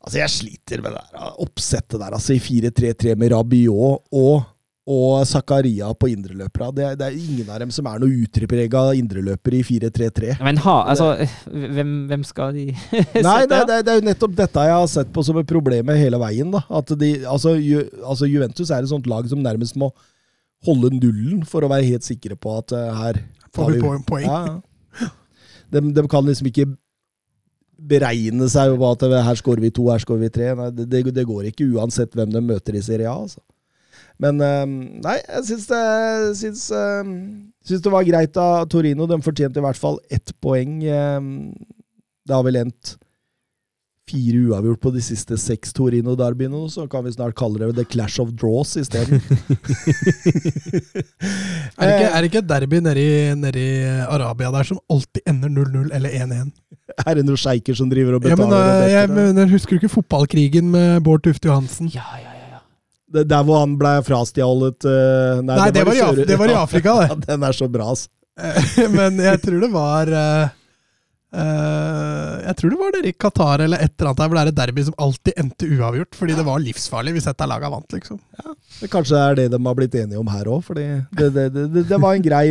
altså 0.00 0.18
jeg 0.20 0.34
sliter 0.38 0.82
med 0.84 0.96
det 0.96 1.04
der 1.12 1.38
oppsettet 1.44 2.00
der, 2.00 2.16
altså 2.16 2.34
i 2.36 2.42
4-3-3 2.42 3.14
med 3.20 3.32
Rabiot 3.36 4.10
og 4.14 4.50
og 4.84 5.22
Zakaria 5.24 5.86
på 5.96 6.10
indreløpere. 6.12 6.66
Det, 6.76 6.88
det 7.00 7.06
er 7.06 7.14
ingen 7.16 7.48
av 7.48 7.62
dem 7.62 7.70
som 7.72 7.86
er 7.88 8.02
noe 8.02 8.18
utprega 8.24 8.82
indreløpere 8.98 9.62
i 9.62 9.64
4-3-3. 9.64 10.34
Men 10.44 10.60
ha, 10.60 10.74
altså 10.92 11.14
Hvem, 11.48 11.94
hvem 12.10 12.26
skal 12.28 12.52
de 12.52 12.66
sette? 12.90 13.22
Nei, 13.24 13.38
det, 13.48 13.62
det, 13.70 13.78
det 13.86 13.94
er 13.94 14.02
jo 14.02 14.08
nettopp 14.10 14.34
dette 14.42 14.66
jeg 14.68 14.76
har 14.76 14.90
sett 14.92 15.12
på 15.14 15.24
som 15.24 15.40
et 15.40 15.48
problem 15.48 15.94
hele 15.96 16.20
veien. 16.20 16.52
da. 16.52 16.60
At 16.68 16.92
de, 17.00 17.14
altså, 17.24 17.54
Ju, 17.56 17.80
altså 18.04 18.28
Juventus 18.28 18.68
er 18.68 18.84
et 18.84 18.92
sånt 18.92 19.08
lag 19.08 19.24
som 19.30 19.40
nærmest 19.40 19.78
må 19.80 19.88
holde 20.66 20.92
nullen 20.96 21.44
for 21.48 21.64
å 21.64 21.70
være 21.72 21.86
helt 21.88 22.06
sikre 22.06 22.36
på 22.36 22.58
at 22.58 22.74
uh, 22.76 22.90
her 23.02 23.20
Får 23.54 23.70
vi 23.70 23.82
po- 23.82 23.98
poeng? 24.08 24.26
Ja. 24.26 25.10
De, 25.70 25.80
de 25.94 26.02
kan 26.10 26.26
liksom 26.26 26.48
ikke 26.50 26.66
beregne 27.84 28.46
seg 28.50 28.74
på 28.78 28.90
at 28.94 29.02
her 29.26 29.38
skårer 29.38 29.62
vi 29.64 29.70
to, 29.74 29.88
her 29.90 30.02
skårer 30.02 30.24
vi 30.26 30.30
tre. 30.34 30.52
Nei, 30.58 30.70
det, 30.74 31.02
det, 31.14 31.26
går 31.28 31.50
ikke 31.50 31.66
uansett 31.74 32.14
hvem 32.16 32.32
de 32.32 32.42
møter 32.44 32.76
i 32.78 32.82
Serie 32.84 33.10
A. 33.10 33.16
Altså. 33.26 33.42
Men 34.22 34.38
eh, 34.42 34.64
nei, 35.04 35.16
jeg 35.20 35.46
syns 35.50 35.66
det, 35.70 35.82
syns, 36.38 36.64
eh, 36.74 37.12
syns 37.66 37.82
det 37.84 37.92
var 37.94 38.06
greit 38.06 38.38
av 38.40 38.68
Torino. 38.70 39.08
De 39.10 39.18
fortjente 39.24 39.60
i 39.60 39.64
hvert 39.64 39.80
fall 39.80 39.98
ett 40.12 40.34
poeng. 40.44 40.76
eh, 40.86 41.18
Det 42.24 42.36
har 42.36 42.46
vel 42.46 42.62
endt 42.62 42.94
fire 44.10 44.40
uavgjort 44.50 44.80
på 44.84 44.90
de 44.92 45.00
siste 45.04 45.36
seks 45.40 45.72
Torino-derbyene, 45.76 46.58
så 46.70 46.84
kan 46.90 47.04
vi 47.06 47.12
snart 47.14 47.34
kalle 47.38 47.60
det 47.62 47.70
The 47.78 47.84
Clash 47.88 48.20
of 48.20 48.34
Draws 48.36 48.74
isteden. 48.80 49.22
Er 51.74 51.88
det 51.88 51.94
ikke, 51.94 52.10
er 52.10 52.18
det 52.20 52.28
ikke 52.28 52.40
et 52.42 52.48
derby 52.50 52.78
nedi, 52.84 53.06
nedi 53.38 53.64
Arabia 54.04 54.50
der 54.54 54.66
som 54.68 54.78
alltid 54.92 55.24
ender 55.30 55.50
0-0 55.50 55.88
eller 55.96 56.10
1-1? 56.20 56.52
er 57.08 57.18
det 57.18 57.24
noen 57.26 57.40
sjeiker 57.40 57.76
som 57.78 57.90
driver 57.90 58.18
og 58.18 58.24
betaler? 58.24 58.88
Ja, 58.92 59.06
men, 59.08 59.18
uh, 59.18 59.30
jeg 59.30 59.36
da? 59.38 59.46
Husker 59.54 59.74
du 59.74 59.82
ikke 59.82 59.94
fotballkrigen 59.96 60.68
med 60.74 61.00
Bård 61.06 61.24
Tufte 61.26 61.48
Johansen? 61.50 61.90
Ja, 61.94 62.04
ja, 62.20 62.30
ja. 62.30 62.48
ja. 62.58 62.60
Det, 63.16 63.24
der 63.30 63.46
hvor 63.46 63.62
han 63.64 63.74
ble 63.80 63.94
frastjålet 64.06 64.86
uh, 64.88 65.40
Nei, 65.48 65.70
det 65.74 65.86
var 65.88 65.96
i 65.96 66.02
Af- 66.04 66.12
Sør- 66.20 66.28
det 66.30 66.38
var 66.40 66.52
i 66.52 66.58
Afrika, 66.60 66.94
det. 67.00 67.08
Ja, 67.10 67.18
den 67.32 67.48
er 67.48 67.56
så 67.56 67.70
bra, 67.72 67.88
altså. 67.94 68.10
Men 68.90 69.18
jeg 69.22 69.38
tror 69.44 69.60
det 69.62 69.68
var 69.70 70.08
øh, 70.10 70.48
øh, 71.42 72.32
Jeg 72.44 72.56
tror 72.58 72.72
det 72.72 72.80
var 72.80 72.94
dere 72.94 73.10
i 73.10 73.16
Qatar 73.24 73.64
eller 73.64 73.82
et 73.82 73.94
eller 73.94 74.10
annet 74.10 74.22
der 74.22 74.30
hvor 74.30 74.38
det 74.38 74.44
er 74.44 74.52
et 74.52 74.60
derby 74.60 74.86
som 74.86 74.96
alltid 75.06 75.40
endte 75.42 75.70
uavgjort. 75.76 76.18
Fordi 76.18 76.38
det 76.38 76.46
var 76.46 76.62
livsfarlig 76.62 77.16
hvis 77.16 77.28
et 77.30 77.44
av 77.44 77.50
lagene 77.52 77.72
vant, 77.74 77.96
liksom. 77.98 78.20
Ja, 78.40 78.54
Det 78.80 78.90
Kanskje 78.92 79.20
er 79.20 79.38
det 79.38 79.50
de 79.52 79.60
har 79.66 79.78
blitt 79.78 79.98
enige 79.98 80.20
om 80.20 80.32
her 80.32 80.50
òg, 80.50 80.64
fordi 80.66 80.86
det, 81.18 81.30
det, 81.36 81.48
det, 81.54 81.86
det, 81.90 82.00
var 82.00 82.16
en 82.16 82.24
grei 82.24 82.46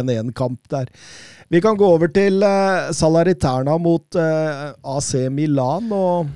1-1-kamp 0.00 0.60
der. 0.72 0.90
Vi 1.52 1.60
kan 1.60 1.76
gå 1.76 1.88
over 1.96 2.08
til 2.08 2.40
uh, 2.40 2.92
Salariterna 2.96 3.76
mot 3.80 4.16
uh, 4.16 4.72
AC 4.96 5.14
Milan. 5.30 5.90
og 5.92 6.30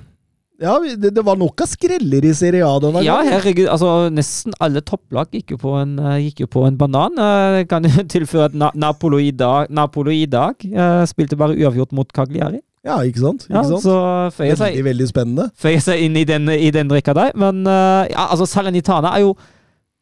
ja, 0.63 0.75
det, 0.97 1.11
det 1.17 1.23
var 1.27 1.37
nok 1.37 1.61
av 1.61 1.69
skreller 1.69 2.25
i 2.25 2.31
Serie 2.35 2.65
A 2.65 2.79
denne 2.81 3.03
Ja, 3.05 3.19
herregud. 3.27 3.67
Altså, 3.69 4.09
nesten 4.15 4.55
alle 4.65 4.81
topplag 4.81 5.29
gikk 5.37 5.53
jo 5.53 5.59
på 5.61 5.75
en, 5.81 5.99
eh, 6.01 6.31
jo 6.41 6.47
på 6.49 6.63
en 6.69 6.79
banan. 6.81 7.19
Eh, 7.21 7.59
Jeg 7.61 7.69
kan 7.69 7.85
tilføre 8.15 8.47
at 8.51 8.55
Na 8.57 8.71
Napolo 8.75 9.19
i 9.21 9.31
dag, 9.37 9.69
Napolo 9.71 10.11
i 10.15 10.25
dag 10.27 10.55
eh, 10.65 11.03
spilte 11.11 11.37
bare 11.37 11.57
uavgjort 11.59 11.93
mot 11.93 12.09
Cagliari. 12.13 12.63
Ja, 12.87 13.01
ikke 13.03 13.21
sant? 13.25 13.45
Ikke 13.49 13.57
Ja, 13.59 13.63
sant? 13.69 13.83
så 13.85 13.97
føyer 14.37 14.57
seg 14.57 14.73
Veldig, 14.77 14.85
veldig 14.89 15.09
spennende. 15.11 15.49
føyer 15.59 15.81
seg 15.83 16.05
inn 16.07 16.17
i 16.17 16.25
den, 16.25 16.49
i 16.55 16.71
den 16.71 16.89
rekka 16.95 17.13
der. 17.19 17.33
Men 17.35 17.65
ja, 17.67 18.29
altså 18.31 18.47
Salernitana 18.47 19.11
er 19.19 19.25
jo 19.27 19.33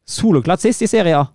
soloklatt 0.07 0.61
sist 0.61 0.83
i 0.85 0.87
Serie 0.87 1.17
A. 1.17 1.25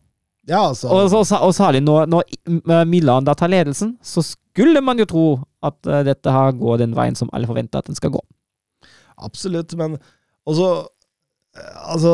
Ja, 0.49 0.63
altså. 0.71 0.89
Og, 0.89 1.11
så, 1.27 1.37
og 1.43 1.53
særlig 1.55 1.83
når, 1.85 2.07
når 2.07 2.85
Milan 2.89 3.27
da 3.27 3.35
tar 3.37 3.51
ledelsen, 3.51 3.97
så 4.03 4.23
skulle 4.25 4.81
man 4.81 4.99
jo 5.03 5.07
tro 5.11 5.25
at 5.67 5.77
dette 6.07 6.31
her 6.33 6.55
går 6.57 6.79
den 6.85 6.95
veien 6.97 7.19
som 7.19 7.29
alle 7.35 7.51
forventer 7.51 7.83
at 7.83 7.91
den 7.91 7.99
skal 7.99 8.15
gå. 8.15 8.23
Absolutt, 9.27 9.77
men 9.79 9.99
også 10.49 10.71
Altså, 11.91 12.11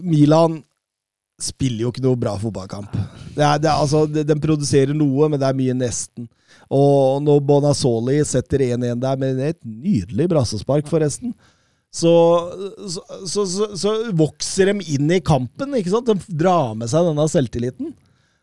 Milan 0.00 0.62
spiller 1.42 1.84
jo 1.84 1.90
ikke 1.92 2.04
noe 2.04 2.18
bra 2.18 2.32
fotballkamp. 2.40 2.94
Det 3.34 3.42
er, 3.44 3.58
det 3.60 3.68
er, 3.68 3.74
altså, 3.76 4.06
det, 4.08 4.24
den 4.28 4.40
produserer 4.40 4.94
noe, 4.96 5.28
men 5.28 5.40
det 5.40 5.48
er 5.48 5.58
mye 5.58 5.74
nesten. 5.76 6.28
Og 6.72 7.20
når 7.24 7.42
Bonazzoli 7.44 8.20
setter 8.24 8.64
1-1 8.70 9.02
der 9.02 9.18
med 9.20 9.42
et 9.50 9.58
nydelig 9.60 10.30
brassespark, 10.32 10.88
forresten, 10.88 11.34
så, 11.92 12.12
så, 12.88 13.04
så, 13.28 13.66
så 13.76 13.92
vokser 14.16 14.70
de 14.72 14.94
inn 14.94 15.12
i 15.12 15.20
kampen. 15.20 15.76
ikke 15.76 15.92
sant? 15.92 16.08
De 16.08 16.38
drar 16.40 16.72
med 16.78 16.88
seg 16.88 17.04
denne 17.10 17.26
selvtilliten. 17.28 17.92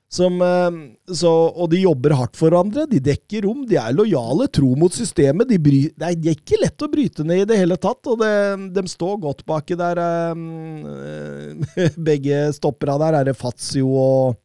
Som, 0.10 0.42
eh, 0.42 0.78
så, 1.14 1.30
og 1.30 1.70
de 1.70 1.84
jobber 1.84 2.16
hardt 2.18 2.38
for 2.38 2.50
hverandre. 2.50 2.88
De 2.90 2.98
dekker 3.04 3.46
rom. 3.46 3.62
De 3.70 3.78
er 3.78 3.94
lojale, 3.94 4.48
tro 4.50 4.72
mot 4.80 4.94
systemet. 4.94 5.52
De, 5.52 5.60
bry, 5.62 5.84
det 5.94 6.08
er 6.08 6.32
ikke 6.34 6.58
lett 6.64 6.82
å 6.82 6.90
bryte 6.90 7.26
ned 7.28 7.44
i 7.44 7.48
det 7.52 7.60
hele 7.62 7.78
tatt. 7.78 8.02
Og 8.10 8.18
det, 8.24 8.32
de 8.74 8.86
står 8.90 9.20
godt 9.22 9.46
baki 9.50 9.78
der. 9.78 10.02
eh, 10.02 11.90
begge 12.10 12.48
stoppera 12.58 12.98
der 13.06 13.20
er 13.20 13.30
det 13.30 13.38
Fazio 13.38 13.94
og, 13.94 14.40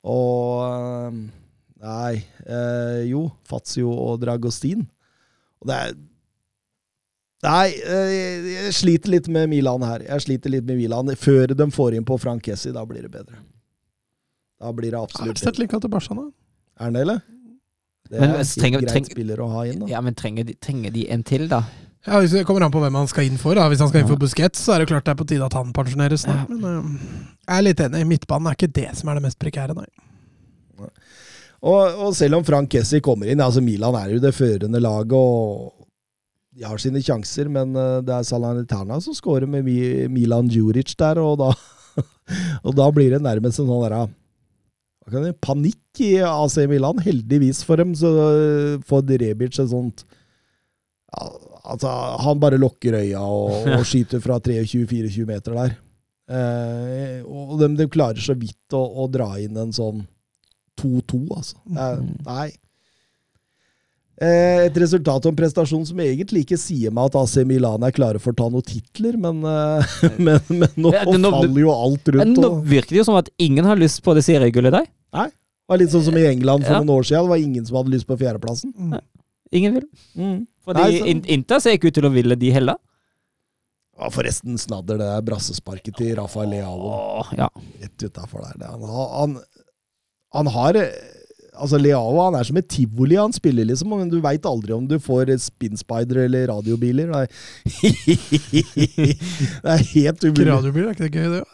og 0.00 0.64
eh, 0.64 1.24
Nei, 1.86 2.14
eh, 2.48 3.02
jo. 3.10 3.26
Fazio 3.46 3.92
og 3.92 4.22
Dragostin. 4.24 4.86
Og 5.60 5.68
det 5.68 5.80
er 5.84 5.96
Nei, 7.44 7.66
jeg 7.76 8.70
sliter 8.74 9.12
litt 9.12 9.28
med 9.30 9.50
Milan 9.52 9.84
her. 9.84 10.02
Jeg 10.08 10.24
sliter 10.24 10.50
litt 10.50 10.64
med 10.66 10.80
Milan. 10.80 11.12
Før 11.20 11.52
de 11.52 11.68
får 11.70 11.94
inn 11.94 12.08
på 12.08 12.16
Frank 12.18 12.48
Kessi, 12.48 12.72
da 12.74 12.82
blir 12.88 13.04
det 13.04 13.12
bedre. 13.12 13.36
Da 14.60 14.72
blir 14.72 14.90
det 14.94 15.00
absolutt 15.00 15.38
sett 15.42 15.58
linka 15.60 15.80
til 15.82 15.90
Barca 15.92 16.14
nå. 16.16 16.28
Er 16.80 16.84
han 16.88 16.96
det, 16.96 17.02
eller? 17.06 17.20
Det 18.10 18.20
Men 18.20 18.30
er 18.30 18.38
hvis 18.38 18.54
trenger- 18.56 18.78
en 18.78 18.84
greit 18.86 18.92
trenger, 18.94 19.10
spiller 19.16 19.40
å 19.42 19.48
ha 19.50 19.64
inn, 19.66 19.80
da. 19.82 19.86
Ja, 19.90 20.00
men 20.00 20.14
trenger 20.14 20.46
de, 20.46 20.54
trenger 20.62 20.92
de 20.94 21.08
en 21.10 21.22
til, 21.26 21.48
da? 21.50 21.62
Ja, 22.06 22.20
hvis 22.22 22.30
Det 22.30 22.44
kommer 22.46 22.62
an 22.62 22.70
på 22.70 22.78
hvem 22.80 22.94
han 22.94 23.08
skal 23.10 23.24
inn 23.26 23.36
for. 23.36 23.54
Da. 23.58 23.66
Hvis 23.68 23.80
han 23.82 23.88
skal 23.90 24.00
inn 24.04 24.08
for 24.08 24.16
Busquets, 24.20 24.60
så 24.62 24.76
er 24.76 24.78
det 24.84 24.88
klart 24.92 25.04
det 25.04 25.10
er 25.16 25.18
på 25.18 25.26
tide 25.26 25.44
at 25.44 25.56
han 25.58 25.72
pensjoneres 25.74 26.22
Da. 26.28 26.36
Men 26.48 26.62
øh, 26.62 26.90
jeg 27.48 27.56
er 27.58 27.62
litt 27.66 27.80
enig. 27.82 28.04
Midtbanen 28.06 28.46
er 28.52 28.54
ikke 28.54 28.72
det 28.72 28.92
som 28.96 29.08
er 29.10 29.18
det 29.18 29.24
mest 29.26 29.38
prekære, 29.42 29.74
nei. 29.74 29.88
Og, 31.66 31.96
og 32.06 32.12
selv 32.14 32.36
om 32.38 32.44
Frank 32.46 32.70
Kessi 32.70 33.00
kommer 33.02 33.26
inn 33.32 33.40
altså 33.42 33.62
Milan 33.64 33.96
er 33.98 34.12
jo 34.14 34.20
det 34.22 34.34
førende 34.36 34.78
laget, 34.78 35.16
og 35.16 35.72
de 36.56 36.64
har 36.68 36.78
sine 36.78 37.00
sjanser, 37.02 37.48
men 37.50 37.74
eh, 37.74 38.02
det 38.06 38.12
er 38.14 38.28
Salernitana 38.28 39.00
som 39.02 39.16
scorer 39.16 39.48
med 39.50 39.66
Milan 40.12 40.48
Djuric 40.52 40.94
der, 41.00 41.18
og 41.18 41.40
da, 41.40 41.50
og 42.66 42.76
da 42.76 42.86
blir 42.94 43.16
det 43.16 43.22
nærmest 43.24 43.58
en 43.64 43.66
sånn 43.72 43.82
derre 43.82 44.04
panikk 45.40 46.00
i 46.02 46.12
AC 46.20 46.56
Milan. 46.70 46.98
Heldigvis 47.02 47.62
for 47.64 47.76
dem 47.80 47.94
så 47.94 48.12
eh, 48.26 48.78
får 48.86 49.06
Rebic 49.22 49.58
et 49.58 49.70
sånt 49.70 50.04
ja, 51.12 51.28
Altså, 51.66 51.90
han 52.22 52.38
bare 52.38 52.60
lukker 52.62 52.94
øya 52.94 53.20
og, 53.26 53.64
og 53.76 53.86
skyter 53.86 54.20
fra 54.22 54.38
23-24 54.38 55.24
meter 55.26 55.56
der. 55.56 55.72
Eh, 56.30 57.24
og 57.26 57.56
de, 57.58 57.72
de 57.78 57.88
klarer 57.90 58.22
så 58.22 58.36
vidt 58.38 58.74
å, 58.74 58.84
å 59.02 59.08
dra 59.10 59.32
inn 59.42 59.58
en 59.58 59.74
sånn 59.74 60.04
2-2, 60.78 61.20
altså. 61.34 61.58
Eh, 61.74 62.04
nei. 62.26 62.46
Eh, 64.16 64.62
et 64.64 64.78
resultat 64.80 65.26
og 65.26 65.34
en 65.34 65.36
prestasjon 65.36 65.82
som 65.84 65.98
egentlig 66.00 66.46
ikke 66.46 66.56
sier 66.60 66.94
meg 66.94 67.10
at 67.10 67.18
AC 67.20 67.34
Milan 67.44 67.82
er 67.84 67.92
klare 67.92 68.20
for 68.22 68.32
å 68.32 68.38
ta 68.38 68.46
noen 68.48 68.64
titler, 68.64 69.18
men, 69.20 69.42
eh, 69.44 69.96
men, 70.28 70.40
men 70.48 70.70
nå 70.78 70.92
nå- 71.18 71.32
faller 71.34 71.60
jo 71.66 71.74
alt 71.74 72.12
rundt. 72.14 72.40
nå 72.40 72.52
virker 72.64 72.94
det 72.94 73.02
jo 73.02 73.08
som 73.10 73.18
at 73.20 73.28
ingen 73.42 73.68
har 73.68 73.76
lyst 73.80 74.00
på 74.06 74.14
det 74.16 74.24
seriegullet 74.24 74.78
der. 74.78 74.86
Det 75.24 75.72
var 75.72 75.78
litt 75.80 75.90
sånn 75.90 76.04
som 76.06 76.16
i 76.20 76.26
England 76.28 76.64
for 76.66 76.72
Ja. 76.76 76.80
noen 76.82 76.92
år 76.98 77.02
siden. 77.08 77.24
Det 77.24 77.32
var 77.34 77.36
ingen 77.42 77.66
som 77.66 77.76
hadde 77.80 77.90
lyst 77.96 78.06
på 78.06 78.16
fjerdeplassen. 78.20 79.00
Ingen 79.52 79.74
vil. 79.74 79.86
Mm. 80.16 80.46
Fordi 80.66 80.82
Nei, 80.82 80.98
så- 80.98 81.06
In- 81.06 81.24
Inter 81.26 81.60
ser 81.60 81.70
ikke 81.78 81.88
ut 81.88 81.94
til 81.94 82.04
å 82.04 82.12
ville 82.12 82.36
de 82.36 82.50
heller. 82.50 82.76
Ja, 83.98 84.10
forresten 84.10 84.58
snadder 84.58 84.98
det 84.98 85.24
brassesparket 85.24 85.96
til 85.96 86.14
Rafael 86.16 86.50
Leao 86.50 87.24
ja. 87.36 87.48
rett 87.80 87.96
utafor 88.04 88.42
der. 88.58 88.66
Han, 88.68 88.82
han, 88.84 89.38
han 90.34 90.46
har 90.46 90.76
eh, 90.76 90.90
Altså, 91.56 91.78
Leao 91.80 92.18
han 92.20 92.34
er 92.34 92.44
som 92.44 92.56
et 92.58 92.68
tivoli. 92.68 93.16
Han 93.16 93.32
spiller 93.32 93.64
liksom, 93.64 93.88
men 93.88 94.10
du 94.10 94.20
veit 94.20 94.44
aldri 94.44 94.74
om 94.76 94.86
du 94.86 94.98
får 95.00 95.30
spinspider 95.40 96.26
eller 96.26 96.48
radiobiler. 96.50 97.08
Det 97.08 97.22
er, 97.22 97.28
det 99.64 99.70
er 99.72 99.84
helt 99.94 100.24
umulig. 100.26 100.50
Radiobiler, 100.50 100.90
er 100.90 100.92
ikke 100.92 101.08
det 101.08 101.12
gøy, 101.16 101.30
det? 101.38 101.44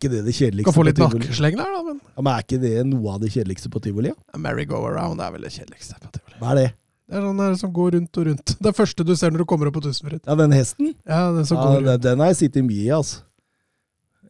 Ikke 0.00 0.08
det 0.14 0.22
det 0.24 0.32
kjedeligste 0.32 0.70
Kan 0.70 0.76
få 0.78 0.84
litt 0.88 1.00
nakkesleng 1.02 1.58
der, 1.60 1.68
da, 1.76 1.80
men 1.84 1.98
Ja, 2.00 2.22
men 2.24 2.32
er 2.32 2.44
ikke 2.46 2.58
det 2.62 2.74
noe 2.88 3.12
av 3.14 3.20
det 3.20 3.28
kjedeligste 3.34 3.68
på 3.70 3.82
tivoli? 3.84 4.14
Ja? 4.14 4.38
merry-go-around 4.40 5.20
er 5.20 5.34
vel 5.36 5.44
det 5.44 5.52
kjedeligste. 5.52 5.98
på 6.00 6.08
tivoli. 6.16 6.38
Hva 6.40 6.54
er 6.54 6.60
det? 6.62 6.68
Det 7.10 7.18
er 7.18 7.24
sånn 7.26 7.40
der 7.42 7.56
som 7.58 7.72
går 7.74 7.90
rundt 7.98 8.18
og 8.22 8.26
rundt. 8.30 8.52
Det 8.62 8.68
er 8.70 8.76
første 8.76 9.04
du 9.04 9.12
ser 9.18 9.32
når 9.34 9.42
du 9.42 9.46
kommer 9.50 9.68
opp 9.68 9.74
på 9.76 9.82
Tusenfryd. 9.84 10.20
Ja, 10.24 10.36
den 10.38 10.52
hesten? 10.56 10.94
Ja, 11.04 11.24
den 11.34 11.44
som 11.44 11.58
Ja, 11.58 11.64
går 11.66 11.82
rundt. 11.88 12.02
den 12.06 12.22
har 12.22 12.30
jeg 12.32 12.38
sittet 12.38 12.64
mye 12.64 12.84
i, 12.86 12.88
altså. 12.94 13.24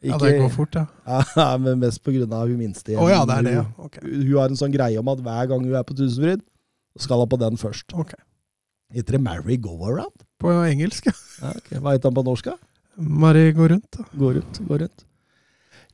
Ja, 0.01 0.17
det 0.17 0.31
går 0.41 0.49
fort, 0.49 0.73
ja. 0.75 0.87
Ja, 1.37 1.57
men 1.61 1.77
mest 1.79 2.01
på 2.03 2.09
grunn 2.15 2.31
av 2.33 2.49
hun 2.49 2.57
minste. 2.57 2.95
Å 2.97 3.05
ja, 3.07 3.19
det 3.29 3.35
er 3.37 3.45
det, 3.45 3.53
ja. 3.59 3.65
Okay. 3.85 4.01
Hun, 4.01 4.23
hun 4.25 4.39
har 4.41 4.49
en 4.49 4.57
sånn 4.57 4.73
greie 4.73 4.97
om 4.97 5.11
at 5.13 5.21
hver 5.21 5.51
gang 5.53 5.61
hun 5.67 5.77
er 5.77 5.85
på 5.85 5.93
Tusenfryd, 5.95 6.41
skal 6.97 7.21
hun 7.21 7.29
på 7.29 7.39
den 7.39 7.61
først. 7.61 7.93
Ok. 7.93 8.15
Heter 8.91 9.19
det 9.19 9.21
Marry 9.23 9.55
Go 9.61 9.77
Around? 9.85 10.25
På 10.41 10.49
engelsk, 10.65 11.05
ja. 11.11 11.13
Okay. 11.53 11.77
Hva 11.77 11.93
heter 11.93 12.09
han 12.09 12.17
på 12.17 12.25
norsk? 12.25 12.49
da? 12.49 12.57
Marry 12.97 13.51
Gå 13.53 13.69
rundt. 13.69 13.87
da. 13.93 14.03
Gå 14.17 14.33
rundt, 14.39 14.57
gå 14.67 14.81
rundt. 14.81 15.05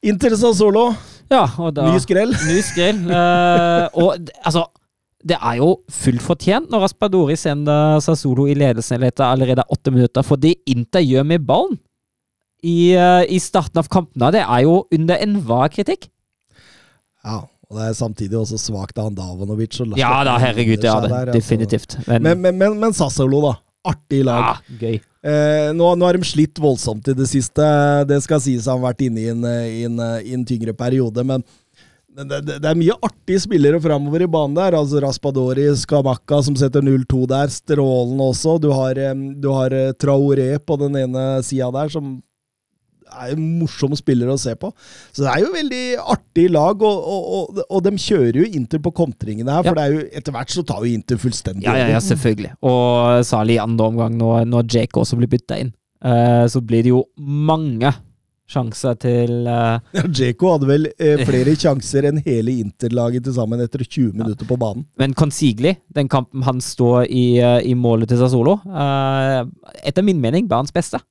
Inter 0.05 0.35
Sassolo, 0.37 0.91
ja 1.31 1.45
da, 1.73 1.87
ny 1.89 2.01
skrell. 2.01 2.33
Ny 2.49 2.59
skrell. 2.65 2.99
Uh, 3.09 3.87
og 3.97 4.29
altså 4.43 4.67
det 5.27 5.35
er 5.41 5.57
jo 5.59 5.71
fullt 5.91 6.21
fortjent 6.23 6.69
når 6.71 6.85
Aspadori 6.87 7.35
sender 7.39 7.97
Sassolo 8.05 8.45
i 8.47 8.55
ledelsen 8.55 9.03
etter 9.03 9.25
allerede 9.27 9.65
åtte 9.73 9.91
minutter, 9.91 10.23
for 10.23 10.39
det 10.39 10.53
Inter 10.69 11.03
gjør 11.03 11.25
med 11.27 11.43
ballen 11.47 11.79
i, 12.63 12.93
uh, 12.95 13.23
i 13.27 13.39
starten 13.41 13.81
av 13.81 13.89
kampene, 13.91 14.31
det 14.33 14.45
er 14.45 14.63
jo 14.65 14.79
under 14.93 15.19
enhver 15.25 15.73
kritikk. 15.73 16.07
Ja, 17.25 17.41
og 17.67 17.79
det 17.79 17.89
er 17.89 17.97
samtidig 17.97 18.37
også 18.39 18.59
svakt 18.61 18.97
av 19.01 19.09
Andavanovic. 19.11 19.75
og 19.83 19.97
Ja 19.99 20.21
da, 20.23 20.37
herregud, 20.41 20.79
ja, 20.79 20.99
det, 21.03 21.09
der, 21.11 21.27
altså. 21.27 21.35
definitivt. 21.35 21.97
Men, 22.07 22.23
Men, 22.23 22.41
men, 22.41 22.57
men, 22.57 22.79
men 22.85 22.95
Sassolo, 22.95 23.41
da. 23.43 23.57
Artig 23.87 24.23
lag. 24.27 24.61
ja, 24.69 24.77
gøy. 24.79 24.97
Eh, 25.27 25.69
nå, 25.75 25.91
nå 25.99 26.07
har 26.07 26.15
de 26.15 26.27
slitt 26.27 26.59
voldsomt 26.61 27.07
i 27.11 27.15
det 27.17 27.27
siste. 27.27 27.63
Det 28.07 28.21
skal 28.23 28.43
sies 28.43 28.67
han 28.69 28.79
har 28.79 28.91
vært 28.91 29.07
inne 29.09 29.23
i 29.23 29.31
en, 29.33 29.47
i 29.47 29.81
en, 29.89 30.03
i 30.23 30.35
en 30.37 30.45
tyngre 30.47 30.75
periode, 30.77 31.25
men 31.27 31.43
det, 32.17 32.39
det, 32.41 32.55
det 32.63 32.69
er 32.69 32.77
mye 32.79 32.95
artige 33.05 33.43
spillere 33.43 33.79
framover 33.81 34.23
i 34.25 34.29
banen 34.31 34.55
der. 34.57 34.73
altså 34.73 35.01
Raspadori, 35.03 35.67
Skamakka 35.77 36.39
som 36.47 36.55
setter 36.57 36.81
0-2 36.81 37.27
der. 37.29 37.51
Strålen 37.53 38.21
også. 38.23 38.57
Du 38.61 38.71
har, 38.73 38.97
eh, 38.97 39.13
du 39.37 39.51
har 39.53 39.75
eh, 39.75 39.93
Traoré 39.93 40.55
på 40.57 40.79
den 40.81 40.97
ene 41.03 41.27
sida 41.45 41.69
der, 41.75 41.91
som 41.93 42.17
er 43.07 43.33
en 43.33 43.45
morsom 43.59 43.95
spiller 43.97 44.31
å 44.31 44.37
se 44.41 44.53
på. 44.59 44.71
Så 45.11 45.25
det 45.25 45.33
er 45.33 45.45
jo 45.45 45.53
veldig 45.53 45.83
artig 46.15 46.47
lag, 46.53 46.81
og, 46.81 47.07
og, 47.13 47.29
og, 47.37 47.61
og 47.67 47.85
de 47.87 47.93
kjører 48.01 48.41
jo 48.41 48.49
Inter 48.59 48.81
på 48.83 48.93
kontringene 48.95 49.53
her. 49.57 49.65
Ja. 49.65 49.71
For 49.71 49.79
det 49.79 49.85
er 49.85 49.95
jo, 49.95 50.07
etter 50.21 50.37
hvert 50.37 50.53
så 50.53 50.65
tar 50.67 50.83
jo 50.83 50.93
Inter 50.93 51.21
fullstendig 51.21 51.67
Ja, 51.67 51.77
ja, 51.79 51.91
ja, 51.95 52.01
selvfølgelig. 52.03 52.55
Og 52.67 53.23
særlig 53.27 53.57
i 53.57 53.63
andre 53.63 53.91
omgang, 53.93 54.17
når, 54.19 54.43
når 54.49 54.67
Jake 54.77 54.99
også 55.01 55.19
blir 55.19 55.31
bytta 55.31 55.61
inn, 55.63 55.73
uh, 56.05 56.45
så 56.51 56.63
blir 56.63 56.85
det 56.85 56.93
jo 56.93 57.05
mange 57.17 57.93
sjanser 58.47 58.95
til 59.01 59.47
uh, 59.47 59.77
Ja, 59.95 60.05
Djeko 60.07 60.53
hadde 60.53 60.69
vel 60.69 60.87
uh, 60.89 61.23
flere 61.27 61.55
sjanser 61.59 62.07
enn 62.09 62.21
hele 62.25 62.55
Inter-laget 62.63 63.27
til 63.27 63.35
sammen 63.35 63.61
etter 63.63 63.83
20 63.83 64.15
minutter 64.15 64.47
på 64.47 64.57
banen. 64.59 64.87
Men 64.99 65.15
Consigli, 65.17 65.75
den 65.95 66.09
kampen 66.11 66.45
han 66.47 66.63
står 66.63 67.05
i, 67.11 67.27
uh, 67.43 67.59
i 67.59 67.75
målet 67.77 68.11
til 68.11 68.21
Sassolo, 68.21 68.57
etter 69.83 70.05
min 70.05 70.21
mening 70.23 70.47
banens 70.49 70.73
beste. 70.75 71.01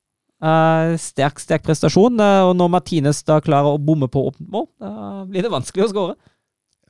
Eh, 0.45 0.95
sterk, 1.01 1.39
sterk 1.41 1.65
prestasjon. 1.65 2.21
eh, 2.21 2.43
og 2.45 2.57
når 2.59 2.73
Martinez 2.75 3.23
da 3.25 3.39
klarer 3.41 3.73
å 3.77 3.81
bomme 3.81 4.09
på 4.13 4.27
åpent 4.29 4.49
mål, 4.53 4.67
da 4.81 5.25
blir 5.29 5.47
det 5.47 5.53
vanskelig 5.53 5.87
å 5.87 5.93
skåre. 5.95 6.17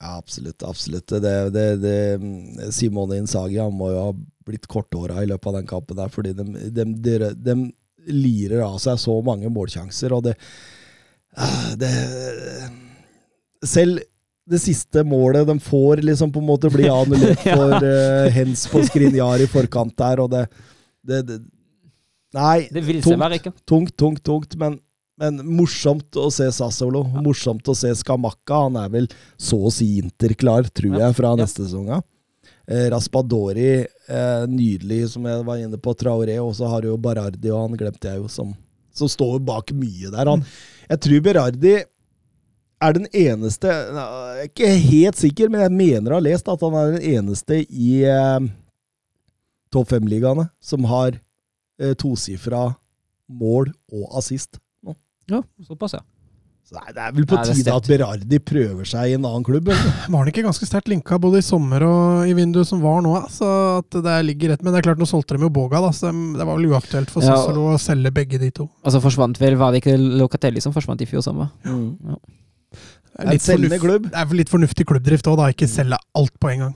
Ja, 0.00 0.16
absolutt. 0.18 0.62
absolutt. 0.62 1.08
Det, 1.08 1.34
det, 1.54 1.66
det, 1.80 2.70
Simone 2.74 3.16
Insagi 3.22 3.56
han 3.62 3.72
må 3.72 3.92
jo 3.94 4.02
ha 4.08 4.10
blitt 4.46 4.66
korthåra 4.68 5.22
i 5.22 5.30
løpet 5.30 5.46
av 5.46 5.54
den 5.60 5.66
kampen 5.70 5.96
der, 5.96 6.10
fordi 6.12 6.34
de, 6.36 6.44
de, 6.74 6.84
de, 7.06 7.30
de 7.32 7.54
lirer 8.12 8.60
av 8.66 8.76
seg 8.82 8.98
så 9.00 9.16
mange 9.24 9.48
målsjanser, 9.50 10.12
og 10.14 10.26
det, 10.28 10.36
ah, 11.34 11.72
det 11.80 11.90
Selv 13.66 14.02
det 14.46 14.60
siste 14.62 15.02
målet 15.02 15.46
de 15.48 15.56
får, 15.58 16.04
liksom 16.06 16.30
på 16.30 16.38
en 16.38 16.46
måte 16.46 16.70
blir 16.70 16.92
annullert 17.00 17.46
Ja. 17.48 17.56
for 17.56 17.82
uh, 17.82 18.28
hens 18.30 18.66
på 18.70 18.84
Skrinjar 18.86 19.42
i 19.42 19.48
forkant 19.50 19.96
der, 19.98 20.22
og 20.22 20.30
det, 20.30 20.44
det, 21.02 21.22
det 21.26 21.40
Nei, 22.36 22.68
Det 22.72 22.82
vil 22.84 23.00
tungt. 23.02 23.38
ikke. 23.38 23.52
tungt, 23.66 23.94
tungt, 23.96 24.22
tungt, 24.26 24.56
men, 24.60 24.78
men 25.18 25.38
morsomt 25.56 26.10
å 26.20 26.26
se 26.32 26.44
Sassolo. 26.52 27.02
Morsomt 27.24 27.64
å 27.72 27.74
se 27.76 27.88
Skamakka. 27.96 28.64
Han 28.66 28.76
er 28.76 28.90
vel 28.92 29.08
så 29.40 29.56
å 29.68 29.72
si 29.72 29.88
interklar, 30.02 30.68
tror 30.70 30.98
Ja. 30.98 31.06
jeg, 31.08 31.16
fra 31.16 31.32
Ja. 31.32 31.36
neste 31.42 31.64
sesong. 31.64 32.02
Eh, 32.68 32.88
Raspadori, 32.90 33.86
eh, 34.08 34.46
nydelig, 34.50 35.08
som 35.10 35.24
jeg 35.24 35.44
var 35.46 35.56
inne 35.62 35.78
på. 35.78 35.94
Traoré. 35.96 36.36
Og 36.42 36.52
så 36.58 36.68
har 36.68 36.82
du 36.82 36.88
jo 36.88 36.96
Berardi, 36.98 37.48
og 37.50 37.68
han 37.70 37.78
glemte 37.78 38.10
jeg 38.10 38.18
jo, 38.20 38.28
som, 38.28 38.54
som 38.92 39.08
står 39.08 39.38
bak 39.44 39.70
mye 39.72 40.10
der. 40.10 40.26
Han, 40.26 40.44
jeg 40.90 41.00
tror 41.00 41.20
Berardi 41.22 41.76
er 42.82 42.92
den 42.92 43.06
eneste 43.14 43.70
Jeg 43.70 43.96
er 43.96 44.48
ikke 44.50 44.68
helt 44.90 45.16
sikker, 45.16 45.48
men 45.48 45.60
jeg 45.62 45.72
mener 45.72 46.10
å 46.10 46.14
ha 46.18 46.20
lest 46.20 46.46
at 46.52 46.60
han 46.60 46.74
er 46.74 46.98
den 46.98 47.06
eneste 47.24 47.62
i 47.70 48.02
eh, 48.04 48.40
topp 49.72 49.88
fem-ligaene 49.94 50.50
som 50.60 50.84
har 50.84 51.16
eh, 51.80 51.94
tosifra 51.98 52.68
mål 53.28 53.72
og 53.92 54.04
assist. 54.20 54.60
nå. 54.86 54.94
Ja, 55.30 55.42
såpass, 55.66 55.96
ja. 55.98 56.02
Så 56.66 56.74
nei, 56.74 56.90
det 56.90 56.98
er 56.98 57.12
vel 57.14 57.26
på 57.30 57.36
Nei, 57.38 57.42
tide 57.54 57.74
at 57.78 57.86
Berardi 57.86 58.38
prøver 58.42 58.88
seg 58.90 59.12
i 59.12 59.14
en 59.14 59.22
annen 59.28 59.44
klubb. 59.46 59.68
eller? 59.70 59.90
Var 60.10 60.18
han 60.18 60.30
ikke 60.32 60.42
ganske 60.42 60.66
sterkt 60.66 60.88
linka 60.90 61.14
både 61.22 61.38
i 61.38 61.44
sommer 61.46 61.84
og 61.86 62.26
i 62.26 62.32
vinduet 62.34 62.66
som 62.66 62.80
var 62.82 63.04
nå? 63.06 63.12
Så 63.30 63.46
at 63.78 63.98
det 64.02 64.14
ligger 64.26 64.50
rett, 64.50 64.64
Men 64.66 64.74
det 64.74 64.80
er 64.80 64.86
klart, 64.88 64.98
nå 64.98 65.06
solgte 65.06 65.36
de 65.38 65.46
jo 65.46 65.50
Boga, 65.54 65.78
da, 65.84 65.92
så 65.94 66.10
det 66.10 66.42
var 66.42 66.56
vel 66.58 66.66
uaktuelt 66.72 67.12
for 67.14 67.22
Ja, 67.22 67.36
Sassolo 67.36 67.68
å 67.70 67.78
selge 67.78 68.10
begge 68.18 68.40
de 68.42 68.50
to. 68.50 68.66
Og 68.82 68.90
så 68.96 68.98
forsvant 69.04 69.38
vel, 69.38 69.54
var 69.60 69.70
det 69.76 69.84
ikke 69.84 69.94
Locatelli 70.18 70.62
som 70.64 70.74
forsvant 70.74 71.06
i 71.06 71.06
fjor 71.06 71.22
sommer? 71.22 71.52
Det 71.62 72.18
Det 73.30 73.36
er 73.36 73.44
selgende 73.46 73.78
klubb. 73.80 74.10
Det 74.10 74.18
er 74.26 74.34
litt 74.42 74.50
fornuftig 74.50 74.88
klubbdrift 74.90 75.30
òg, 75.30 75.38
da. 75.38 75.46
Ikke 75.54 75.70
selge 75.70 75.96
alt 76.18 76.34
på 76.42 76.50
en 76.50 76.66
gang. 76.66 76.74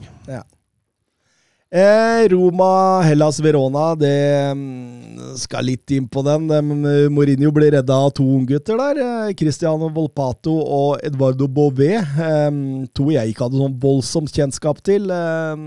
Eh, 1.73 2.29
Roma, 2.29 3.01
Hellas 3.07 3.39
Verona, 3.39 3.95
det 3.95 4.55
mm, 4.59 5.37
skal 5.39 5.69
litt 5.69 5.93
inn 5.95 6.09
på 6.11 6.25
den. 6.27 6.49
Eh, 6.51 7.05
Mourinho 7.15 7.53
ble 7.55 7.69
redda 7.77 7.95
av 7.95 8.11
to 8.19 8.25
unggutter 8.27 8.75
der. 8.81 8.99
eh, 9.05 9.35
Cristiano 9.39 9.87
Volpato 9.95 10.51
og 10.51 11.05
Eduardo 11.07 11.47
Bové. 11.47 11.93
Eh, 11.95 12.51
to 12.91 13.13
jeg 13.15 13.31
ikke 13.31 13.47
hadde 13.47 13.63
sånn 13.63 13.79
voldsomt 13.85 14.35
kjennskap 14.35 14.83
til. 14.83 15.07
Eh, 15.15 15.63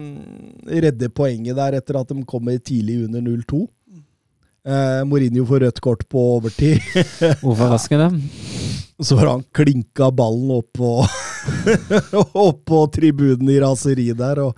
redde 0.83 1.07
poenget 1.15 1.55
der 1.55 1.79
etter 1.79 2.01
at 2.01 2.11
de 2.11 2.27
kommer 2.27 2.59
tidlig 2.59 3.05
under 3.05 3.23
0-2. 3.23 3.63
Eh, 4.63 5.01
Mourinho 5.07 5.47
får 5.47 5.63
rødt 5.69 5.81
kort 5.87 6.03
på 6.11 6.27
overtid. 6.35 6.83
Overraskende. 7.47 8.11
Så 9.03 9.17
har 9.19 9.27
han 9.27 9.43
klinka 9.55 10.07
ballen 10.15 10.51
opp 10.55 10.69
på, 10.77 10.91
opp 12.47 12.61
på 12.65 12.79
tribunen 12.93 13.49
i 13.51 13.59
raseri 13.63 14.11
der. 14.17 14.39
Og, 14.45 14.53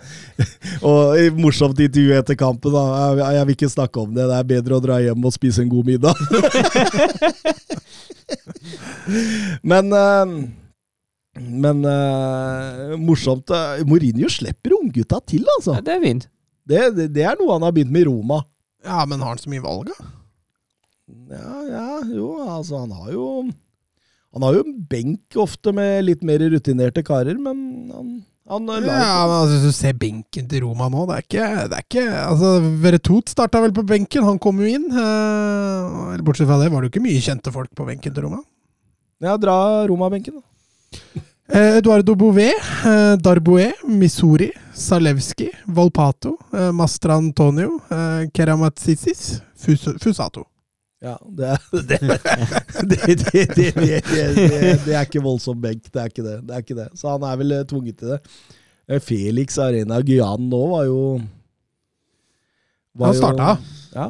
og 0.85 1.39
morsomt 1.39 1.79
intervju 1.81 2.13
etter 2.19 2.35
kampen. 2.39 2.71
da, 2.75 2.83
jeg, 3.15 3.25
jeg 3.39 3.45
vil 3.49 3.55
ikke 3.57 3.71
snakke 3.73 3.97
om 4.03 4.13
det. 4.15 4.25
Det 4.29 4.37
er 4.37 4.43
bedre 4.55 4.77
å 4.77 4.83
dra 4.83 4.95
hjem 5.03 5.25
og 5.25 5.33
spise 5.35 5.59
en 5.65 5.71
god 5.71 5.85
middag. 5.93 6.15
men 9.73 9.85
eh, 9.93 10.25
men 11.35 11.83
eh, 11.85 12.95
morsomt. 12.97 13.49
eh, 13.51 13.83
Mourinho 13.87 14.29
slipper 14.31 14.71
unggutta 14.77 15.19
til, 15.27 15.43
altså. 15.57 15.75
Ja, 15.75 15.81
det 15.83 15.93
er 15.97 16.03
fint. 16.03 16.27
Det, 16.65 16.79
det, 16.95 17.09
det 17.13 17.25
er 17.27 17.35
noe 17.39 17.57
han 17.57 17.65
har 17.67 17.73
begynt 17.75 17.91
med 17.93 18.05
i 18.05 18.07
Roma. 18.07 18.39
Ja, 18.85 19.03
men 19.09 19.21
har 19.21 19.35
han 19.35 19.41
så 19.41 19.51
mye 19.51 19.63
valg, 19.65 19.91
da? 19.91 20.07
Ja, 21.35 21.57
ja, 21.69 21.89
jo, 22.15 22.29
altså 22.41 22.79
han 22.81 22.93
har 22.95 23.11
jo 23.13 23.25
Han 24.35 24.43
har 24.43 24.57
jo 24.57 24.63
en 24.65 24.79
benk 24.91 25.37
ofte 25.39 25.71
med 25.75 26.03
litt 26.09 26.23
mer 26.27 26.41
rutinerte 26.51 27.03
karer, 27.07 27.37
men 27.39 27.59
han, 27.93 28.09
han 28.51 28.71
Ja, 28.83 29.21
men 29.29 29.35
altså, 29.37 29.61
du 29.63 29.71
ser 29.75 29.95
benken 29.95 30.49
til 30.51 30.65
Roma 30.65 30.89
nå, 30.91 31.05
det 31.07 31.15
er 31.15 31.23
ikke, 31.23 31.45
det 31.71 31.77
er 31.77 31.85
ikke 31.85 32.03
altså, 32.25 32.49
Veretout 32.83 33.31
starta 33.31 33.61
vel 33.63 33.71
på 33.75 33.85
benken, 33.87 34.27
han 34.27 34.41
kom 34.43 34.59
jo 34.59 34.73
inn. 34.75 34.89
Eh, 34.91 36.19
bortsett 36.25 36.49
fra 36.49 36.59
det 36.59 36.67
var 36.73 36.83
det 36.83 36.89
jo 36.89 36.95
ikke 36.97 37.05
mye 37.07 37.23
kjente 37.23 37.53
folk 37.55 37.71
på 37.77 37.87
benken 37.87 38.15
til 38.15 38.27
Roma. 38.27 38.41
Ja, 39.23 39.37
dra 39.39 39.55
Roma-benken, 39.87 40.41
da. 40.41 41.23
Eh, 41.55 41.77
Eduardo 41.77 42.15
Bouvet, 42.19 42.59
eh, 42.89 43.15
Darboe, 43.21 43.69
Missouri, 43.87 44.49
Salevski, 44.73 45.47
Volpato, 45.65 46.35
eh, 46.51 46.71
Mastrantonio, 46.75 47.79
eh, 47.87 48.25
Keramatsitsis, 48.33 49.39
Fus 49.55 49.87
Fusato. 50.01 50.43
Ja, 51.05 51.15
det, 51.37 51.51
er- 51.53 51.65
det, 51.89 51.99
det, 52.01 53.15
det, 53.21 53.45
det, 53.53 53.69
det, 53.77 53.95
det, 54.09 54.75
det 54.87 54.95
er 54.97 55.05
ikke 55.05 55.21
voldsom 55.25 55.59
benk. 55.61 55.85
Det 55.93 56.01
er 56.01 56.09
ikke 56.09 56.25
det. 56.25 56.37
det 56.47 56.55
er 56.57 56.63
ikke 56.65 56.77
det. 56.79 56.87
Så 56.97 57.11
han 57.13 57.25
er 57.29 57.37
vel 57.43 57.53
eh, 57.59 57.65
tvunget 57.69 57.99
til 58.01 58.15
det. 58.15 58.19
Eh, 58.89 59.01
Felix 59.03 59.59
Arena 59.61 59.99
Guyane 60.05 60.49
nå 60.49 60.61
var 60.73 60.87
jo 60.89 60.99
var 62.95 63.11
Han 63.11 63.17
starta. 63.19 63.55
Ja. 63.95 64.09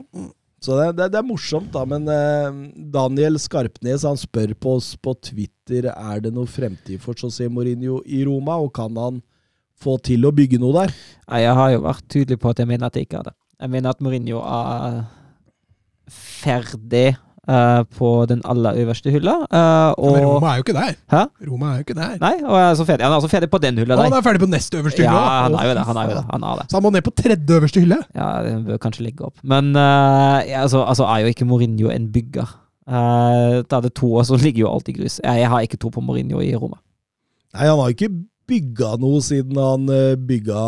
Så 0.65 0.76
det, 0.80 0.85
det, 0.97 1.07
det 1.13 1.19
er 1.19 1.26
morsomt, 1.27 1.67
da. 1.73 1.84
Men 1.89 2.07
eh, 2.09 2.59
Daniel 2.93 3.38
Skarpnes 3.41 4.05
han 4.07 4.17
spør 4.17 4.53
på 4.61 4.76
oss 4.80 4.93
på 4.97 5.13
Twitter 5.26 5.89
er 5.91 6.22
det 6.23 6.31
noe 6.34 6.49
fremtid 6.49 7.01
for 7.03 7.17
José 7.17 7.49
Mourinho 7.51 7.99
i 8.05 8.23
Roma, 8.26 8.55
og 8.61 8.72
kan 8.77 8.95
han 9.01 9.19
få 9.81 9.97
til 10.05 10.23
å 10.26 10.31
bygge 10.34 10.57
noe 10.61 10.72
der? 10.85 10.93
Jeg 11.43 11.57
har 11.59 11.73
jo 11.76 11.84
vært 11.84 12.05
tydelig 12.13 12.39
på 12.41 12.53
at 12.53 12.61
jeg 12.63 12.69
mener 12.72 12.88
at 12.88 12.95
jeg 12.97 13.09
ikke 13.09 13.19
er 13.19 13.30
det. 13.31 13.35
Jeg 13.65 13.72
mener 13.76 13.91
at 13.93 14.01
Mourinho 14.05 14.39
er 14.45 15.01
ferdig 16.11 17.15
uh, 17.49 17.84
på 17.98 18.10
den 18.30 18.41
aller 18.45 18.77
øverste 18.82 19.11
hylla. 19.14 19.36
Uh, 19.52 20.14
Men 20.14 20.26
Roma 20.26 20.52
er 20.52 20.60
jo 20.60 20.65
ikke 20.65 20.76
der. 20.77 20.98
Hæ? 21.11 21.22
Roma 21.49 21.72
er 21.72 21.80
jo 21.80 21.86
ikke 21.86 21.98
der. 21.98 22.18
Nei, 22.22 22.34
og 22.44 22.57
er 22.60 22.73
så 22.73 22.86
ferdig. 22.86 23.06
han 23.06 23.11
er 23.11 23.15
også 23.15 23.32
ferdig 23.32 23.49
på 23.49 23.61
den 23.64 23.77
hylla. 23.77 23.95
Der. 23.95 24.03
han 24.03 24.14
er 24.14 24.26
ferdig 24.26 24.44
på 24.44 24.52
nest 24.52 24.76
øverste 24.76 25.02
hylle. 25.03 25.14
Ja, 25.14 25.41
han 25.45 25.57
er 25.60 25.69
jo 25.69 25.73
det. 25.77 25.86
Han 25.90 25.98
er 25.98 26.10
jo 26.10 26.18
det. 26.18 26.26
Han 26.32 26.44
er 26.44 26.61
det. 26.61 26.68
Så 26.69 26.77
han 26.77 26.84
må 26.84 26.94
ned 26.95 27.02
på 27.06 27.15
tredje 27.15 27.57
øverste 27.60 27.80
hylle. 27.84 27.99
Ja, 28.15 28.30
det 28.45 28.56
bør 28.65 28.77
kanskje 28.88 29.07
legge 29.07 29.26
opp. 29.26 29.38
Men 29.44 29.73
uh, 29.76 30.40
ja, 30.45 30.61
altså, 30.61 30.84
altså 30.84 31.10
er 31.10 31.26
jo 31.26 31.34
ikke 31.34 31.45
Mourinho 31.45 31.90
en 31.90 32.11
bygger. 32.11 32.61
Uh, 32.86 33.65
da 33.65 33.80
er 33.80 33.88
det 33.88 33.95
to 33.98 34.14
og 34.14 34.26
så 34.26 34.38
ligger 34.38 34.68
jo 34.68 34.73
alt 34.73 34.90
i 34.90 34.94
grus. 34.98 35.19
Jeg, 35.23 35.40
jeg 35.41 35.49
har 35.49 35.65
ikke 35.65 35.77
tro 35.77 35.90
på 35.90 36.02
Mourinho 36.06 36.41
i 36.41 36.56
Roma. 36.56 36.77
Nei, 37.56 37.68
han 37.69 37.80
har 37.80 37.94
ikke 37.94 38.11
bygga 38.49 38.91
noe 39.01 39.22
siden 39.26 39.57
han 39.59 39.89
eh, 39.93 40.15
bygga 40.15 40.61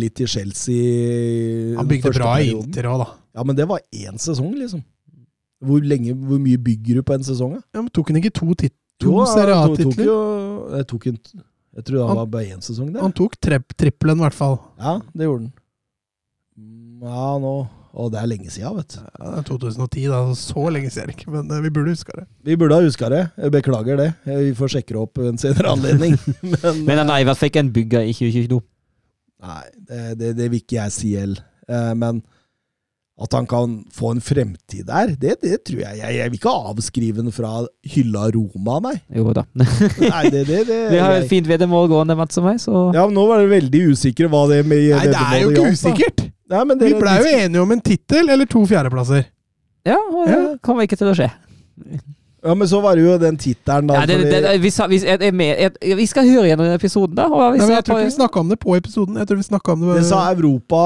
litt 0.00 0.20
i 0.24 0.26
Chelsea. 0.26 1.76
Han 1.78 1.88
bygde 1.90 2.12
bra 2.16 2.34
i. 2.40 2.50
Inter 2.56 2.88
òg, 2.92 3.02
da. 3.04 3.08
Ja, 3.36 3.44
men 3.48 3.56
det 3.56 3.66
var 3.68 3.80
én 3.92 4.18
sesong, 4.20 4.52
liksom. 4.58 4.82
Hvor 5.62 5.84
lenge, 5.86 6.12
hvor 6.18 6.40
mye 6.42 6.58
bygger 6.58 6.98
du 7.00 7.02
på 7.06 7.14
en 7.14 7.22
sesong? 7.26 7.54
Ja, 7.72 7.80
men 7.80 7.90
tok 7.94 8.10
han 8.10 8.18
ikke 8.20 8.32
to, 8.34 8.48
tit 8.58 8.74
to 9.00 9.12
Jo, 9.14 9.26
Serie 9.30 9.54
A-titler? 9.56 10.08
Jeg 10.78 10.88
tok 10.90 11.06
en 11.12 11.18
Jeg 11.72 11.84
tror 11.88 12.00
han 12.02 12.08
Han- 12.12 12.16
var 12.18 12.26
bare 12.34 12.50
én 12.56 12.60
sesong, 12.64 12.90
der. 12.92 13.00
Han 13.00 13.12
tok 13.16 13.36
trippelen, 13.40 14.18
i 14.18 14.24
hvert 14.26 14.36
fall. 14.36 14.58
Ja, 14.78 14.98
det 15.14 15.24
gjorde 15.28 15.46
han. 15.46 15.52
Ja, 17.02 17.38
nå 17.42 17.54
Å, 17.92 18.06
det 18.08 18.20
er 18.22 18.28
lenge 18.30 18.48
siden, 18.48 18.72
vet 18.78 18.94
du. 18.94 19.00
Ja, 19.04 19.30
det 19.34 19.38
er 19.42 19.46
2010, 19.50 20.04
da. 20.08 20.20
Så 20.40 20.62
lenge 20.72 20.88
siden 20.88 21.02
er 21.04 21.10
det 21.10 21.16
ikke, 21.18 21.32
men 21.34 21.50
eh, 21.52 21.60
vi 21.60 21.72
burde 21.76 21.92
huske 21.92 22.14
det. 22.16 22.24
Vi 22.48 22.56
burde 22.56 22.78
ha 22.78 22.86
huska 22.86 23.10
det. 23.12 23.22
Jeg 23.44 23.52
beklager 23.52 24.00
det. 24.00 24.10
Vi 24.24 24.52
får 24.56 24.72
sjekke 24.78 24.94
det 24.94 25.00
opp 25.02 25.20
ved 25.20 25.32
en 25.34 25.40
senere 25.42 25.74
anledning. 25.76 26.16
Men, 26.54 26.84
Men 26.88 27.02
han 27.02 27.12
i 27.18 27.26
hvert 27.28 27.36
fall 27.40 27.52
ikke 27.52 27.64
en 27.66 27.72
bygger 27.74 28.06
i 28.08 28.14
2022. 28.16 28.62
Nei, 29.42 29.64
det, 29.90 30.00
det, 30.22 30.30
det 30.38 30.46
vil 30.54 30.62
ikke 30.62 30.78
jeg 30.78 30.94
si 30.96 31.12
heller. 31.20 31.44
Eh, 31.68 31.92
Men 32.00 32.22
at 33.22 33.34
han 33.36 33.46
kan 33.46 33.74
få 33.92 34.14
en 34.14 34.22
fremtid 34.24 34.86
der, 34.88 35.12
det, 35.20 35.36
det 35.44 35.58
tror 35.68 35.82
jeg. 35.84 35.98
jeg. 36.00 36.16
Jeg 36.16 36.32
vil 36.32 36.38
ikke 36.40 36.54
avskrive 36.72 37.20
den 37.20 37.34
fra 37.34 37.50
hylla 37.92 38.24
Roma, 38.34 38.78
nei. 38.88 38.94
Jo 39.14 39.34
da. 39.36 39.44
nei 39.54 40.24
det, 40.32 40.46
det, 40.48 40.62
det, 40.66 40.78
Vi 40.94 41.00
har 41.02 41.12
jo 41.18 41.20
et 41.20 41.30
fint 41.30 41.50
veddemål 41.50 41.90
gående, 41.92 42.16
Mats 42.18 42.40
og 42.40 42.48
meg, 42.48 42.58
så 42.62 42.88
Ja, 42.96 43.04
men 43.04 43.14
Nå 43.18 43.26
var 43.28 43.44
det 43.44 43.52
veldig 43.52 43.82
usikre 43.92 44.30
hva 44.32 44.46
det 44.50 44.62
med 44.64 44.88
Nei, 44.96 45.04
det 45.12 45.20
er 45.20 45.42
jo 45.44 45.52
veddemålet 45.52 45.52
ikke 45.52 45.60
gjaldt, 45.60 45.68
da. 45.68 45.76
usikkert! 45.76 46.24
Nei, 46.52 46.64
men 46.68 46.78
Vi 46.78 46.90
dere- 46.90 47.00
blei 47.00 47.18
jo 47.22 47.30
enige 47.46 47.62
om 47.64 47.72
en 47.72 47.80
tittel 47.80 48.28
eller 48.34 48.48
to 48.50 48.64
fjerdeplasser. 48.68 49.24
Ja, 49.88 49.96
og 49.98 50.26
det 50.28 50.34
Ja. 50.36 50.56
kommer 50.62 50.84
ikke 50.86 50.98
til 51.00 51.08
å 51.10 51.14
skje. 51.16 51.30
Ja, 52.44 52.54
men 52.58 52.66
så 52.68 52.80
var 52.82 52.96
det 52.98 53.04
jo 53.04 53.16
den 53.22 53.36
tittelen, 53.38 53.86
da. 53.86 54.00
Ja, 54.00 54.06
det, 54.06 54.16
det, 54.26 54.42
det, 54.42 54.60
vi, 54.62 54.70
sa, 54.74 54.86
vi, 54.90 54.98
jeg, 54.98 55.20
er 55.22 55.32
med, 55.32 55.56
jeg, 55.62 55.96
vi 55.96 56.06
skal 56.10 56.26
høre 56.26 56.48
gjennom 56.50 56.72
episoden, 56.74 57.14
da. 57.14 57.28
Og 57.30 57.52
vi 57.54 57.58
Nei, 57.62 57.68
jeg 57.76 57.84
tror 57.86 58.00
ikke 58.00 58.08
vi 58.10 58.16
snakka 58.18 58.40
om 58.42 58.48
det 58.50 58.58
på 58.62 58.76
episoden. 58.76 59.16
Jeg 59.20 59.28
tror 59.30 59.36
vi 59.38 59.46
om 59.76 59.84
det 59.86 59.96
Det 60.00 60.06
sa 60.08 60.22
Europa 60.34 60.82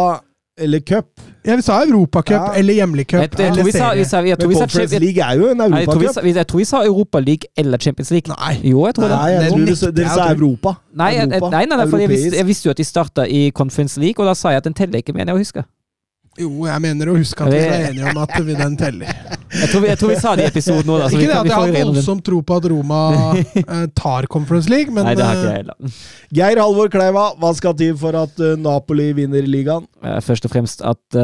eller 0.59 0.81
cup. 0.81 1.07
Ja, 1.45 1.57
vi 1.57 1.63
sa 1.63 1.83
Europacup 1.85 2.31
Ja. 2.31 2.55
eller 2.55 2.75
hjemlig 2.75 3.07
cup. 3.07 3.21
jeg, 3.21 3.31
tror 3.31 3.45
eller 3.47 3.65
vi 3.65 3.73
sa, 3.73 4.21
vi 4.23 4.29
jeg, 4.31 4.39
tror 4.39 4.49
Men 4.49 4.59
Conference 4.59 4.99
League 4.99 5.23
er 5.23 5.35
jo 5.37 5.51
en 5.51 5.59
jeg, 5.61 5.71
europacup. 5.85 6.15
sa, 6.15 6.21
jeg 6.23 6.47
tror 6.47 6.59
vi 6.59 6.65
sa 6.65 6.85
Europa 6.85 7.19
League 7.21 7.49
eller 7.57 7.79
Champions 7.79 8.11
League. 8.11 8.35
Nei. 8.41 8.55
Jo, 8.71 8.87
jeg 8.87 8.95
tror 8.95 9.09
det. 9.09 9.19
Nei, 9.21 9.31
Det 9.33 9.49
tror 9.51 9.59
dere, 9.67 9.93
dere 9.93 10.09
sa. 10.15 10.29
Europa. 10.33 10.75
Nei, 10.95 11.11
jeg, 11.15 11.29
Europa. 11.29 11.51
nei, 11.51 11.65
nei, 11.67 11.77
nei 11.77 11.87
for 11.91 11.99
jeg 11.99 12.09
visste, 12.09 12.37
jeg 12.37 12.47
visste 12.47 12.67
jo 12.67 12.71
at 12.71 12.77
de 12.77 12.85
starta 12.85 13.27
i 13.29 13.51
Conference 13.51 14.01
League, 14.01 14.19
og 14.19 14.27
da 14.31 14.35
sa 14.35 14.49
jeg 14.55 14.57
at 14.65 14.65
den 14.65 14.75
teller 14.75 14.99
ikke, 15.05 15.13
mener 15.13 15.35
jeg 15.35 15.37
å 15.37 15.45
huske. 15.45 15.65
Jo, 16.41 16.51
jeg 16.67 16.81
mener 16.85 17.09
å 17.09 17.17
huske 17.17 17.45
at 17.47 17.53
vi 17.53 17.61
var 17.65 17.85
enige 17.91 18.11
om 18.13 18.19
at 18.21 18.35
vi 18.45 18.55
den 18.55 18.77
teller. 18.77 19.07
Jeg 19.57 19.71
tror 19.73 19.83
vi, 19.83 19.89
jeg 19.91 20.01
tror 20.01 20.13
vi 20.13 20.19
sa 20.21 20.35
det 20.37 20.47
i 20.47 20.51
episoden. 20.51 20.91
Vi 20.91 21.21
Ikke 21.21 21.31
det 21.31 21.39
at 21.39 21.49
jeg 21.51 21.57
har 21.57 21.89
voldsom 21.89 22.21
tro 22.25 22.43
på 22.47 22.59
at 22.61 22.69
Roma 22.73 23.01
eh, 23.37 23.87
tar 23.97 24.29
Conference 24.33 24.71
League, 24.73 24.93
men 24.93 25.09
Nei, 25.09 25.17
det 25.19 25.25
har 25.27 25.39
ikke 25.39 25.49
eh, 25.49 25.55
jeg 25.55 25.65
heller. 25.65 25.99
Geir 26.39 26.63
Halvor 26.63 26.93
Kleiva, 26.93 27.27
hva 27.41 27.53
skal 27.57 27.77
til 27.79 27.97
for 28.01 28.17
at 28.19 28.41
eh, 28.43 28.57
Napoli 28.61 29.11
vinner 29.17 29.47
ligaen? 29.49 29.89
Først 30.23 30.47
og 30.47 30.53
fremst 30.53 30.83
at 30.87 31.17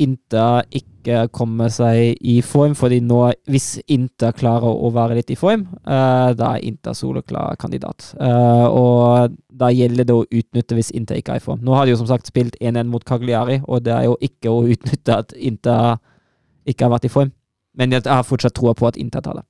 Inter 0.00 0.62
ikke 0.70 1.24
kommer 1.34 1.70
seg 1.72 2.20
i 2.20 2.36
form, 2.44 2.76
fordi 2.78 3.00
nå, 3.02 3.22
hvis 3.50 3.80
Inter 3.90 4.34
klarer 4.36 4.68
å 4.68 4.90
være 4.94 5.16
litt 5.18 5.32
i 5.32 5.38
form, 5.38 5.64
da 5.84 6.50
er 6.52 6.66
Inter 6.68 6.94
soleklar 6.94 7.56
kandidat. 7.58 8.12
Og 8.20 9.34
da 9.60 9.72
gjelder 9.74 10.06
det 10.06 10.14
å 10.14 10.26
utnytte 10.28 10.78
hvis 10.78 10.92
Inter 10.96 11.18
ikke 11.18 11.34
er 11.34 11.42
i 11.42 11.44
form. 11.44 11.64
Nå 11.64 11.74
har 11.74 11.88
de 11.88 11.96
jo 11.96 12.00
som 12.02 12.10
sagt 12.10 12.30
spilt 12.30 12.58
1-1 12.60 12.92
mot 12.92 13.04
Cagliari, 13.06 13.58
og 13.66 13.82
det 13.88 13.96
er 13.96 14.06
jo 14.10 14.16
ikke 14.22 14.52
å 14.52 14.62
utnytte 14.70 15.18
at 15.24 15.34
Inter 15.36 15.98
ikke 16.68 16.86
har 16.86 16.94
vært 16.94 17.08
i 17.08 17.12
form. 17.12 17.32
Men 17.78 17.94
jeg 17.94 18.06
har 18.08 18.26
fortsatt 18.26 18.56
troa 18.56 18.74
på 18.74 18.88
at 18.88 18.98
Inter 19.00 19.22
tar 19.24 19.40
det. 19.40 19.46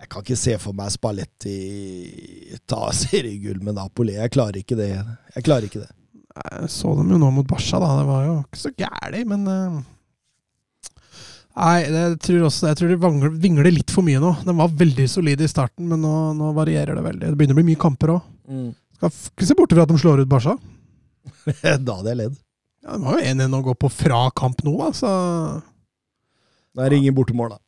Jeg 0.00 0.08
kan 0.08 0.24
ikke 0.24 0.40
se 0.40 0.56
for 0.62 0.76
meg 0.76 0.92
Spalletti 0.94 1.56
ta 2.70 2.88
seriegull 2.96 3.60
med 3.64 3.76
Napoli. 3.76 4.14
Jeg 4.16 4.32
klarer 4.32 4.62
ikke 4.62 4.78
det. 4.78 4.94
Jeg 5.34 5.44
klarer 5.44 5.68
ikke 5.68 5.82
det. 5.82 5.90
Jeg 6.30 6.70
så 6.72 6.94
dem 6.96 7.10
jo 7.12 7.18
nå 7.20 7.28
mot 7.34 7.48
Barca, 7.48 7.80
da. 7.82 7.90
Det 7.98 8.06
var 8.08 8.22
jo 8.24 8.36
ikke 8.46 8.60
så 8.62 8.72
gærent, 8.78 9.28
men 9.28 9.48
eh, 9.50 9.80
Nei, 11.60 11.80
jeg 11.82 12.18
tror 12.22 12.44
også 12.46 12.68
Jeg 12.70 12.78
tror 12.78 12.92
de 12.94 13.30
vingler 13.42 13.74
litt 13.74 13.92
for 13.92 14.06
mye 14.06 14.20
nå. 14.22 14.30
Den 14.46 14.56
var 14.60 14.72
veldig 14.80 15.08
solide 15.10 15.44
i 15.44 15.50
starten, 15.50 15.88
men 15.90 16.00
nå, 16.00 16.12
nå 16.38 16.52
varierer 16.56 16.96
det 16.96 17.04
veldig. 17.04 17.32
Det 17.32 17.36
begynner 17.36 17.58
å 17.58 17.60
bli 17.60 17.68
mye 17.72 17.82
kamper 17.82 18.14
òg. 18.14 18.28
Mm. 18.48 18.70
Skal 18.96 19.12
ikke 19.12 19.48
se 19.48 19.56
bort 19.58 19.74
fra 19.74 19.84
at 19.84 19.92
de 19.92 19.98
slår 20.00 20.22
ut 20.22 20.30
Barca. 20.30 20.54
da 21.84 21.98
hadde 21.98 22.14
jeg 22.14 22.20
ledd. 22.22 22.38
Ja, 22.86 22.96
De 22.96 23.04
har 23.04 23.18
jo 23.20 23.34
1-1 23.34 23.58
å 23.58 23.64
gå 23.66 23.76
på 23.82 23.90
fra 23.92 24.22
kamp 24.38 24.64
nå, 24.64 24.78
altså. 24.86 25.10
Da 25.10 25.69
det 26.76 26.96
ingen 26.96 27.14
bortemål, 27.14 27.50
da. 27.50 27.56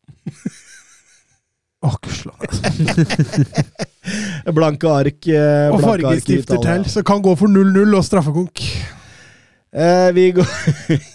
Blanke 4.52 4.88
ark. 4.90 5.26
eh, 5.26 5.70
Og 5.72 5.78
blanke 5.78 5.78
ark 5.78 5.78
i 5.78 5.80
fargestifter 5.82 6.56
til, 6.62 6.84
så 6.90 7.02
kan 7.02 7.22
gå 7.22 7.34
for 7.38 7.46
0-0 7.50 7.96
og 7.98 8.04
straffekonk. 8.06 8.60
Eh, 9.72 10.12
vi, 10.14 10.28
går 10.36 10.46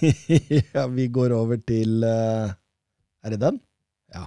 ja, 0.76 0.88
vi 0.88 1.08
går 1.08 1.32
over 1.38 1.56
til 1.68 2.04
eh, 2.04 2.50
Er 3.24 3.30
det 3.30 3.40
den? 3.42 3.60
Ja. 4.16 4.24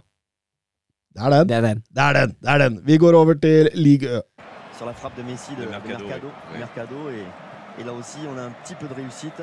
Det 1.14 1.22
er 1.26 1.30
den. 1.34 1.48
Det 1.48 1.56
er 1.56 1.60
den. 1.66 1.82
Det 1.90 2.02
er 2.02 2.12
den. 2.20 2.36
det 2.40 2.48
er 2.54 2.58
den. 2.58 2.80
Vi 2.86 2.96
går 2.98 3.14
over 3.18 3.34
til 3.34 3.68
Ligue 3.74 4.08
Ø. 4.08 4.20
sur 4.78 4.86
la 4.86 4.92
frappe 4.92 5.20
de 5.20 5.26
Messi 5.28 5.50
de, 5.52 5.56
De 5.60 5.66
de 5.66 5.70
Mercado, 5.70 6.04
Mercado, 6.08 6.28
oui. 6.52 6.58
Mercado, 6.58 7.08
et, 7.10 7.26
et 7.80 7.84
là 7.84 7.92
aussi 7.92 8.18
on 8.32 8.38
a 8.38 8.42
un 8.46 8.52
petit 8.62 8.74
peu 8.80 8.88
de 8.88 8.94
réussite. 8.94 9.42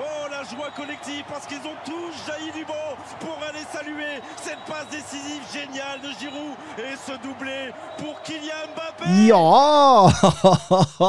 Oh, 0.00 0.24
la 0.30 0.42
joie 0.48 0.70
collective 0.74 1.24
parce 1.28 1.46
qu'ils 1.46 1.60
ont 1.68 1.76
tous 1.84 2.12
jailli 2.26 2.50
du 2.56 2.64
banc 2.64 2.96
pour 3.20 3.36
aller 3.46 3.64
saluer 3.68 4.16
cette 4.40 4.62
passe 4.66 4.88
décisive 4.88 5.44
géniale 5.52 6.00
de 6.00 6.08
Giroud 6.16 6.56
et 6.78 6.96
ce 6.96 7.12
doublé 7.20 7.68
pour 7.98 8.16
Kylian 8.22 8.72
Mbappé 8.72 9.26
Ja! 9.28 10.08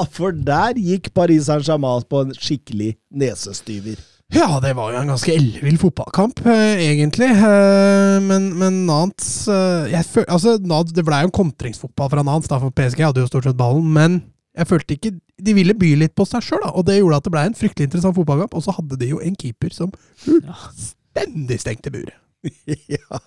For 0.12 0.36
der 0.36 0.76
gikk 0.76 1.14
Paris 1.16 1.48
Saint-Germain 1.48 2.04
på 2.04 2.26
en 2.26 2.36
skikkelig 2.36 2.98
nesestyver. 3.16 3.96
Ja, 4.36 4.60
det 4.64 4.74
var 4.76 4.92
jo 4.92 5.00
en 5.00 5.12
ganske 5.12 5.34
ellevill 5.36 5.80
fotballkamp, 5.80 6.44
eh, 6.48 6.84
egentlig. 6.90 7.32
Eh, 7.32 8.20
men, 8.24 8.52
men 8.60 8.84
Nantes 8.88 9.48
eh, 9.52 9.92
jeg 9.92 10.08
føl, 10.08 10.28
altså, 10.28 10.58
Nantes, 10.60 10.96
Det 10.96 11.04
ble 11.08 11.24
jo 11.24 11.32
en 11.32 11.38
kontringsfotball 11.40 12.12
fra 12.12 12.24
Nantes, 12.28 12.52
da, 12.52 12.60
for 12.60 12.76
PSG 12.76 13.08
hadde 13.08 13.24
jo 13.24 13.32
stort 13.32 13.48
sett 13.48 13.60
ballen. 13.60 13.88
Men 13.92 14.22
jeg 14.58 14.68
følte 14.68 14.96
ikke 14.98 15.12
De 15.42 15.54
ville 15.56 15.74
by 15.78 15.94
litt 15.96 16.14
på 16.18 16.26
seg 16.28 16.44
sjøl, 16.44 16.66
og 16.70 16.84
det 16.86 16.98
gjorde 17.00 17.22
at 17.22 17.28
det 17.28 17.34
ble 17.34 17.44
en 17.50 17.58
fryktelig 17.58 17.88
interessant 17.88 18.18
fotballkamp. 18.18 18.54
Og 18.58 18.66
så 18.66 18.76
hadde 18.76 19.00
de 19.00 19.08
jo 19.14 19.22
en 19.24 19.38
keeper 19.40 19.74
som 19.74 19.94
fullstendig 20.22 21.58
stengte 21.64 21.94
buret. 21.94 22.18
ja. 22.96 23.22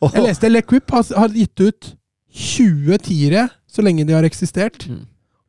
oh. 0.00 0.10
Jeg 0.12 0.24
leste 0.26 0.50
Le 0.50 0.62
har, 0.62 1.04
har 1.16 1.34
gitt 1.34 1.62
ut 1.62 1.92
20 2.36 2.98
tiere 3.06 3.48
så 3.70 3.82
lenge 3.84 4.06
de 4.06 4.14
har 4.16 4.26
eksistert. 4.26 4.86
Mm. 4.90 5.04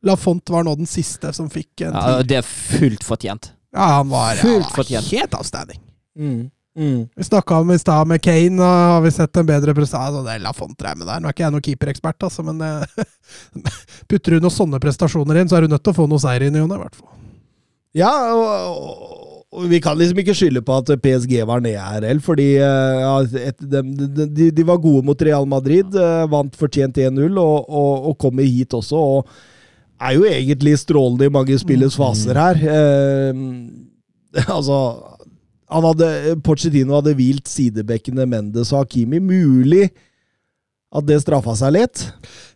La 0.06 0.14
Font 0.18 0.50
var 0.50 0.66
nå 0.66 0.74
den 0.78 0.88
siste 0.88 1.32
som 1.34 1.48
fikk 1.50 1.82
en 1.86 1.96
Ja, 1.96 2.20
det 2.22 2.40
er 2.40 2.46
fullt 2.46 3.06
fortjent. 3.06 3.52
Ja, 3.74 3.98
han 3.98 4.10
var, 4.10 4.38
Fullt 4.40 4.70
fortjent. 4.74 5.10
helt 5.12 5.34
avstanding. 5.36 5.80
mm, 6.16 6.50
mm. 6.78 6.98
Vi 7.18 7.26
snakka 7.26 7.60
om 7.62 7.70
i 7.74 7.78
stad 7.80 8.08
med 8.10 8.22
Kane, 8.24 8.58
og 8.62 8.82
har 8.94 9.04
vi 9.04 9.12
sett 9.14 9.40
en 9.40 9.46
bedre 9.48 9.74
prestasjon? 9.76 10.20
Altså, 10.20 10.32
er 10.32 10.42
Lafont 10.44 10.82
er 10.86 10.98
med 10.98 11.08
der. 11.10 11.20
Nå 11.20 11.30
er 11.30 11.36
ikke 11.36 11.46
jeg 11.46 11.54
noen 11.54 11.66
keeperekspert, 11.66 12.26
altså, 12.28 12.44
men 12.46 12.62
eh, 12.64 13.06
putter 14.10 14.36
du 14.36 14.44
noen 14.44 14.54
sånne 14.54 14.82
prestasjoner 14.82 15.40
inn, 15.40 15.50
så 15.50 15.58
er 15.58 15.66
du 15.66 15.74
nødt 15.74 15.84
til 15.84 15.96
å 15.96 15.98
få 15.98 16.08
noe 16.10 16.22
seier 16.22 16.46
inn 16.46 16.56
i 16.56 16.62
henne, 16.62 16.78
i 16.78 16.84
hvert 16.84 16.98
fall. 16.98 17.10
Ja, 17.96 18.12
og, 18.36 19.02
og, 19.48 19.66
vi 19.68 19.80
kan 19.82 19.98
liksom 19.98 20.22
ikke 20.22 20.36
skylde 20.36 20.62
på 20.62 20.76
at 20.78 20.90
PSG 21.02 21.38
var 21.48 21.62
nede 21.64 21.82
her 21.82 22.04
heller, 22.04 22.22
fordi 22.22 22.50
eh, 22.60 23.02
ja, 23.02 23.12
et, 23.48 23.60
de, 23.60 23.82
de, 24.26 24.50
de, 24.54 24.66
var 24.68 24.80
gode 24.82 25.02
mot 25.08 25.28
Real 25.28 25.48
Madrid, 25.48 25.92
eh, 25.96 26.24
vant 26.30 26.56
fortjent 26.58 27.00
1-0, 27.00 27.28
og, 27.36 27.68
og, 27.68 28.10
og 28.12 28.18
kommer 28.20 28.46
hit 28.46 28.76
også, 28.76 29.04
og 29.18 29.38
er 29.98 30.14
jo 30.14 30.26
egentlig 30.28 30.76
strålende 30.78 31.26
i 31.26 31.32
mange 31.34 31.58
spillets 31.58 31.96
faser 31.98 32.38
her. 32.38 32.60
Eh, 32.62 33.46
altså 34.56 34.78
han 35.68 35.84
hadde, 35.84 36.36
Pochettino 36.44 36.96
hadde 36.98 37.16
hvilt 37.18 37.48
sidebekkene 37.50 38.26
Mendes 38.28 38.72
og 38.72 38.86
Hakimi. 38.86 39.20
Mulig 39.20 39.88
at 40.88 41.04
det 41.04 41.18
straffa 41.20 41.52
seg 41.58 41.74
litt. 41.76 42.06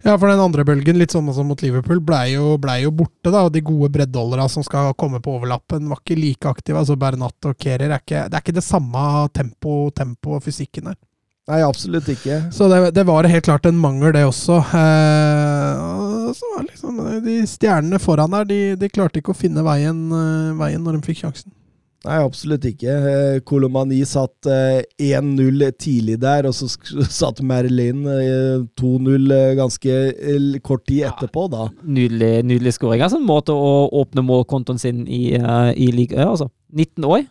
Ja, 0.06 0.14
for 0.16 0.30
den 0.30 0.40
andre 0.40 0.64
bølgen, 0.64 0.96
litt 0.96 1.12
sånn 1.12 1.28
som 1.36 1.50
mot 1.50 1.60
Liverpool, 1.60 2.00
blei 2.00 2.32
jo, 2.32 2.56
ble 2.60 2.78
jo 2.86 2.92
borte, 3.02 3.28
da. 3.28 3.44
Og 3.44 3.52
de 3.52 3.60
gode 3.64 3.90
breddholderne 3.92 4.48
som 4.52 4.64
skal 4.64 4.94
komme 4.98 5.20
på 5.20 5.36
overlappen, 5.36 5.90
var 5.90 6.00
ikke 6.00 6.16
like 6.16 6.48
aktive. 6.48 6.80
Altså 6.80 6.96
Bernat 6.96 7.50
og 7.50 7.56
Kerer 7.60 7.90
er 7.90 8.00
ikke 8.00 8.26
Det 8.32 8.38
er 8.38 8.44
ikke 8.44 8.56
det 8.56 8.64
samme 8.66 9.06
tempo, 9.36 9.90
tempo 9.94 10.38
og 10.38 10.46
fysikken 10.46 10.88
der. 10.90 11.00
Nei, 11.50 11.58
absolutt 11.66 12.06
ikke. 12.08 12.38
Så 12.54 12.68
det, 12.70 12.92
det 12.94 13.02
var 13.04 13.26
helt 13.28 13.44
klart 13.44 13.66
en 13.68 13.80
mangel, 13.82 14.12
det 14.14 14.22
også. 14.24 14.60
Eh, 14.78 16.28
så 16.38 16.52
var 16.54 16.68
liksom 16.68 17.00
De 17.26 17.40
stjernene 17.50 17.98
foran 18.00 18.32
der, 18.38 18.46
de, 18.48 18.60
de 18.78 18.88
klarte 18.92 19.20
ikke 19.20 19.34
å 19.34 19.36
finne 19.36 19.64
veien, 19.66 20.06
eh, 20.14 20.54
veien 20.56 20.80
når 20.86 21.00
de 21.00 21.10
fikk 21.10 21.26
sjansen. 21.26 21.52
Nei, 22.02 22.16
absolutt 22.18 22.64
ikke. 22.66 22.94
Eh, 23.12 23.36
Kolomani 23.46 24.00
satt 24.08 24.48
eh, 24.50 24.80
1-0 24.98 25.68
tidlig 25.78 26.16
der, 26.22 26.48
og 26.50 26.56
så 26.58 26.66
satt 27.22 27.42
Merlin 27.46 28.02
eh, 28.10 28.64
2-0 28.80 29.36
eh, 29.36 29.52
ganske 29.60 29.98
eh, 30.10 30.48
kort 30.66 30.86
tid 30.90 31.06
etterpå, 31.12 31.46
da. 31.52 31.68
Nydelig, 31.86 32.32
nydelig 32.48 32.74
skåring. 32.78 33.04
Altså 33.06 33.20
en 33.20 33.28
måte 33.28 33.54
å 33.54 33.86
åpne 34.02 34.24
målkontoen 34.26 34.82
sin 34.82 35.06
i, 35.06 35.28
i 35.36 35.92
Ligue 35.94 36.18
Ø, 36.18 36.32
altså. 36.34 36.50
19 36.72 37.06
år. 37.06 37.22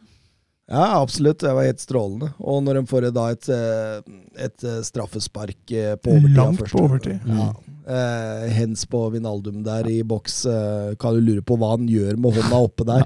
Ja, 0.71 1.01
absolutt. 1.01 1.39
Det 1.39 1.51
var 1.53 1.67
helt 1.67 1.83
strålende. 1.83 2.29
Og 2.39 2.61
når 2.63 2.79
de 2.79 2.85
får 2.87 3.09
da 3.11 3.25
et, 3.33 3.49
eh, 3.51 4.13
et 4.45 4.63
eh, 4.63 4.79
straffespark 4.87 5.73
eh, 5.75 5.97
på 5.99 6.13
overtid 6.15 6.37
Langt 6.37 6.63
på 6.71 6.85
overtid. 6.85 7.27
Ja. 7.27 7.49
Eh, 7.91 8.45
hens 8.55 8.85
på 8.87 9.01
Vinaldum 9.11 9.65
der 9.65 9.89
i 9.91 9.99
boks. 10.07 10.45
Eh, 10.47 10.93
kan 11.01 11.17
du 11.17 11.25
lure 11.25 11.43
på 11.43 11.59
hva 11.59 11.73
han 11.75 11.89
gjør 11.91 12.15
med 12.15 12.39
hånda 12.39 12.61
oppe 12.69 12.87
der. 12.87 13.03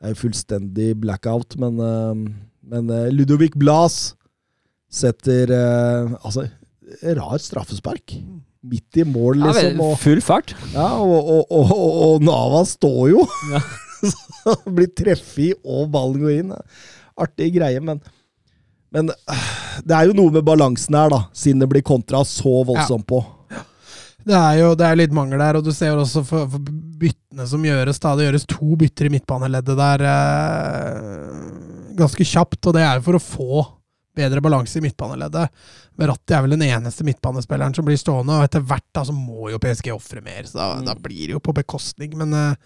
Det 0.00 0.10
er 0.14 0.16
fullstendig 0.16 0.88
blackout, 1.02 1.56
men, 1.60 1.76
eh, 1.84 2.20
men 2.72 2.90
eh, 2.94 3.10
Ludovic 3.12 3.52
Blas 3.60 4.14
setter 4.90 5.52
eh, 5.52 6.14
Altså, 6.24 6.46
rar 7.18 7.38
straffespark. 7.42 8.16
Midt 8.66 8.96
i 9.00 9.04
mål, 9.08 9.38
Ja, 9.40 9.52
vel, 9.52 9.70
liksom. 9.70 9.82
Og, 9.84 9.98
full 10.00 10.20
fart. 10.24 10.54
ja, 10.74 10.86
og, 11.00 11.20
og, 11.20 11.44
og, 11.52 11.70
og, 11.76 11.92
og 12.06 12.24
Nava 12.26 12.64
står 12.68 13.02
jo! 13.14 13.26
Ja. 13.52 13.60
Så 14.00 14.54
blir 14.76 14.88
treffig, 14.96 15.50
og 15.60 15.90
ballen 15.92 16.22
går 16.24 16.36
inn. 16.38 16.52
Artig 17.20 17.50
greie, 17.58 17.80
men 17.84 18.00
Men 18.90 19.06
det 19.86 19.94
er 19.94 20.08
jo 20.08 20.14
noe 20.18 20.32
med 20.34 20.42
balansen 20.42 20.96
her, 20.98 21.12
da, 21.12 21.20
siden 21.36 21.60
det 21.62 21.68
blir 21.70 21.84
kontra 21.86 22.24
så 22.26 22.64
voldsomt 22.66 23.04
på. 23.06 23.20
Det 24.26 24.36
er 24.36 24.60
jo 24.60 24.70
det 24.78 24.86
er 24.86 24.98
litt 25.00 25.14
mangel 25.16 25.40
der, 25.40 25.58
og 25.58 25.66
du 25.66 25.72
ser 25.74 25.94
jo 25.94 26.04
også 26.04 26.22
for, 26.26 26.48
for 26.52 26.70
byttene 27.00 27.46
som 27.48 27.64
gjøres. 27.64 28.00
da, 28.02 28.14
Det 28.16 28.28
gjøres 28.28 28.48
to 28.50 28.78
bytter 28.80 29.08
i 29.08 29.12
midtbaneleddet 29.16 29.78
der 29.80 30.06
eh, 30.12 31.36
ganske 32.00 32.26
kjapt, 32.26 32.60
og 32.66 32.76
det 32.76 32.84
er 32.84 32.98
jo 32.98 33.06
for 33.08 33.18
å 33.18 33.24
få 33.24 33.66
bedre 34.20 34.42
balanse 34.44 34.80
i 34.80 34.84
midtbaneleddet. 34.84 35.52
Verratti 36.00 36.34
er 36.36 36.44
vel 36.44 36.56
den 36.56 36.66
eneste 36.66 37.06
midtbanespilleren 37.06 37.76
som 37.76 37.86
blir 37.86 38.00
stående, 38.00 38.36
og 38.36 38.48
etter 38.48 38.64
hvert 38.66 38.88
da, 38.96 39.04
så 39.06 39.14
må 39.16 39.52
jo 39.52 39.60
PSG 39.62 39.92
ofre 39.94 40.24
mer. 40.24 40.42
så 40.48 40.58
Da, 40.58 40.72
da 40.90 40.96
blir 40.98 41.28
det 41.28 41.36
jo 41.38 41.44
på 41.44 41.56
bekostning. 41.56 42.16
Men 42.18 42.34
eh, 42.36 42.58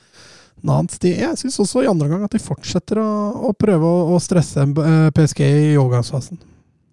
Nans, 0.65 0.97
de, 1.03 1.11
jeg 1.19 1.37
syns 1.37 1.59
også 1.61 1.83
i 1.85 1.89
andre 1.91 2.09
gang 2.09 2.23
at 2.25 2.33
de 2.33 2.41
fortsetter 2.41 3.01
å, 3.03 3.09
å 3.51 3.53
prøve 3.59 3.85
å, 3.85 4.15
å 4.15 4.21
stresse 4.23 4.63
eh, 4.65 5.09
PSG 5.13 5.43
i 5.45 5.75
overgangsfasen. 5.77 6.41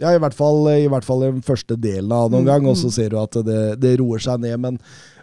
Ja, 0.02 0.12
i 0.18 0.20
hvert 0.22 0.34
fall 0.36 0.66
i 0.74 0.88
hvert 0.90 1.06
fall 1.08 1.22
den 1.28 1.42
første 1.46 1.78
delen 1.80 2.12
av 2.12 2.32
noen 2.34 2.44
Mm, 2.44 2.50
gang, 2.50 2.68
og 2.72 2.78
så 2.80 2.90
mm. 2.90 2.94
ser 2.98 3.10
du 3.14 3.18
at 3.22 3.36
det, 3.46 3.62
det 3.82 3.96
roer 4.02 4.22
seg 4.24 4.40
ned. 4.42 4.58
Men, 4.64 4.78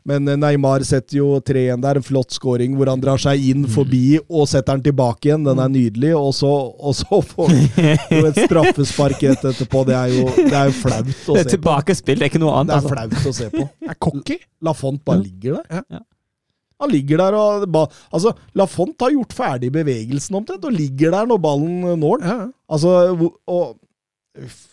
men 0.09 0.29
Neymar 0.41 0.85
setter 0.87 1.19
jo 1.19 1.27
3-1 1.45 1.83
der, 1.83 1.99
en 2.01 2.07
flott 2.07 2.31
scoring 2.33 2.77
hvor 2.79 2.89
han 2.89 3.01
drar 3.03 3.19
seg 3.21 3.43
inn 3.51 3.67
forbi 3.69 4.19
og 4.29 4.47
setter 4.49 4.79
den 4.79 4.87
tilbake 4.87 5.29
igjen. 5.29 5.43
Den 5.45 5.59
er 5.61 5.73
nydelig. 5.73 6.13
Og 6.17 6.31
så, 6.39 6.51
og 6.79 6.95
så 6.97 7.19
får 7.33 7.51
han 7.51 7.65
jo 8.15 8.21
et 8.31 8.39
straffespark 8.47 9.25
rett 9.27 9.49
etterpå. 9.51 9.83
Det 9.91 9.97
er 9.99 10.15
jo, 10.15 10.29
det 10.39 10.55
er 10.55 10.71
jo 10.71 10.77
flaut 10.79 11.11
å 11.11 11.35
Det 11.37 11.43
er 11.43 11.51
tilbakespill, 11.57 12.21
det 12.23 12.29
er 12.29 12.33
ikke 12.33 12.45
noe 12.45 12.55
annet. 12.61 12.71
Det 12.71 12.79
er 12.79 12.87
Altså. 12.87 12.95
flaut 12.95 13.33
å 13.33 13.35
se 13.41 13.51
på. 13.57 13.67
Det 13.83 13.91
er 13.97 13.99
cocky. 14.09 14.39
Lafont 14.71 15.03
bare 15.05 15.25
ligger 15.27 15.59
der. 15.59 15.67
Ja. 15.81 15.83
Ja. 15.99 16.05
Han 16.79 16.93
ligger 16.95 17.19
der 17.19 17.35
og 17.35 17.65
ba, 17.75 17.81
Altså, 18.15 18.31
Lafont 18.55 18.95
har 19.03 19.11
gjort 19.11 19.33
ferdig 19.35 19.73
bevegelsen 19.75 20.37
omtrent, 20.39 20.63
og 20.65 20.77
ligger 20.79 21.11
der 21.17 21.27
når 21.27 21.41
ballen 21.43 21.81
når 21.99 22.23
den. 22.23 22.53
Altså, 22.71 22.93
og 23.51 23.77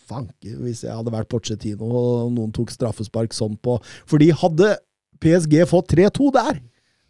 Fanke, 0.06 0.52
hvis 0.62 0.84
jeg 0.84 0.94
hadde 0.94 1.12
vært 1.14 1.30
Pochettino 1.32 1.88
og 1.88 2.32
noen 2.34 2.52
tok 2.54 2.70
straffespark 2.74 3.34
sånn 3.34 3.56
på 3.58 3.78
Fordi 4.06 4.30
hadde 4.30 4.76
PSG 5.22 5.62
fått 5.70 5.94
3-2 5.96 6.30
der, 6.36 6.60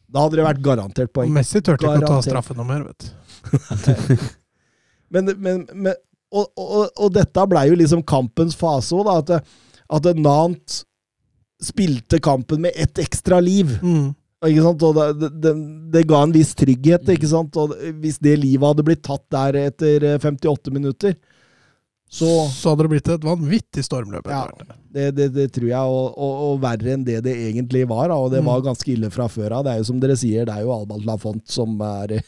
da 0.06 0.24
hadde 0.24 0.38
det 0.38 0.46
vært 0.46 0.64
garantert 0.64 1.10
Og 1.10 1.18
poeng. 1.18 1.32
Messi 1.34 1.60
turte 1.60 1.84
ikke 1.84 2.06
å 2.06 2.16
ta 2.16 2.18
straffe 2.24 2.56
noe 2.56 2.68
mer, 2.68 2.86
vet 2.88 3.06
du. 3.06 4.16
Men, 5.14 5.28
men, 5.38 5.60
men 5.70 5.94
og, 6.34 6.48
og, 6.58 6.88
og 6.98 7.12
dette 7.14 7.44
blei 7.46 7.68
jo 7.70 7.76
liksom 7.78 8.00
kampens 8.02 8.56
fase 8.58 8.96
òg, 8.96 9.06
da. 9.06 9.20
At, 9.22 9.52
at 9.98 10.18
Nant 10.18 10.80
spilte 11.62 12.18
kampen 12.22 12.64
med 12.64 12.74
ett 12.74 12.98
ekstra 13.00 13.38
liv. 13.40 13.76
Mm. 13.82 14.10
Ikke 14.46 14.64
sant? 14.66 14.82
og 14.84 14.98
det, 14.98 15.30
det, 15.40 15.52
det 15.94 16.02
ga 16.10 16.20
en 16.26 16.34
viss 16.34 16.52
trygghet, 16.58 17.08
ikke 17.14 17.30
sant? 17.30 17.56
Og 17.62 17.72
hvis 18.02 18.18
det 18.22 18.36
livet 18.42 18.66
hadde 18.68 18.84
blitt 18.86 19.04
tatt 19.06 19.24
der 19.32 19.60
etter 19.68 20.04
eh, 20.04 20.18
58 20.20 20.74
minutter, 20.74 21.16
så 22.08 22.48
Så 22.48 22.70
hadde 22.70 22.86
det 22.86 22.92
blitt 22.92 23.08
et 23.10 23.24
vanvittig 23.26 23.82
stormløp. 23.84 24.28
Ja, 24.30 24.44
det, 24.94 25.10
det, 25.16 25.28
det 25.34 25.46
tror 25.56 25.66
jeg, 25.68 25.94
og, 25.98 26.14
og, 26.14 26.34
og 26.46 26.60
verre 26.62 26.94
enn 26.94 27.04
det 27.04 27.18
det 27.26 27.34
egentlig 27.48 27.82
var. 27.90 28.14
Og 28.14 28.30
det 28.32 28.44
var 28.46 28.62
ganske 28.64 28.92
ille 28.92 29.10
fra 29.12 29.26
før 29.28 29.58
av. 29.58 29.66
Det 29.66 29.74
er 29.74 29.80
jo 29.82 29.88
som 29.90 29.98
dere 30.00 30.16
sier, 30.16 30.46
det 30.46 30.54
er 30.54 30.64
jo 30.64 30.74
Albert 30.76 31.04
Lafont 31.08 31.42
som 31.50 31.74
er 31.82 32.20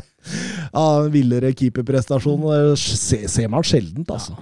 av 0.86 1.08
en 1.08 1.12
villere 1.12 1.50
keeperprestasjon. 1.58 2.46
Det 2.46 2.78
ser, 2.80 3.26
ser 3.28 3.50
man 3.52 3.66
sjeldent, 3.66 4.14
altså. 4.14 4.38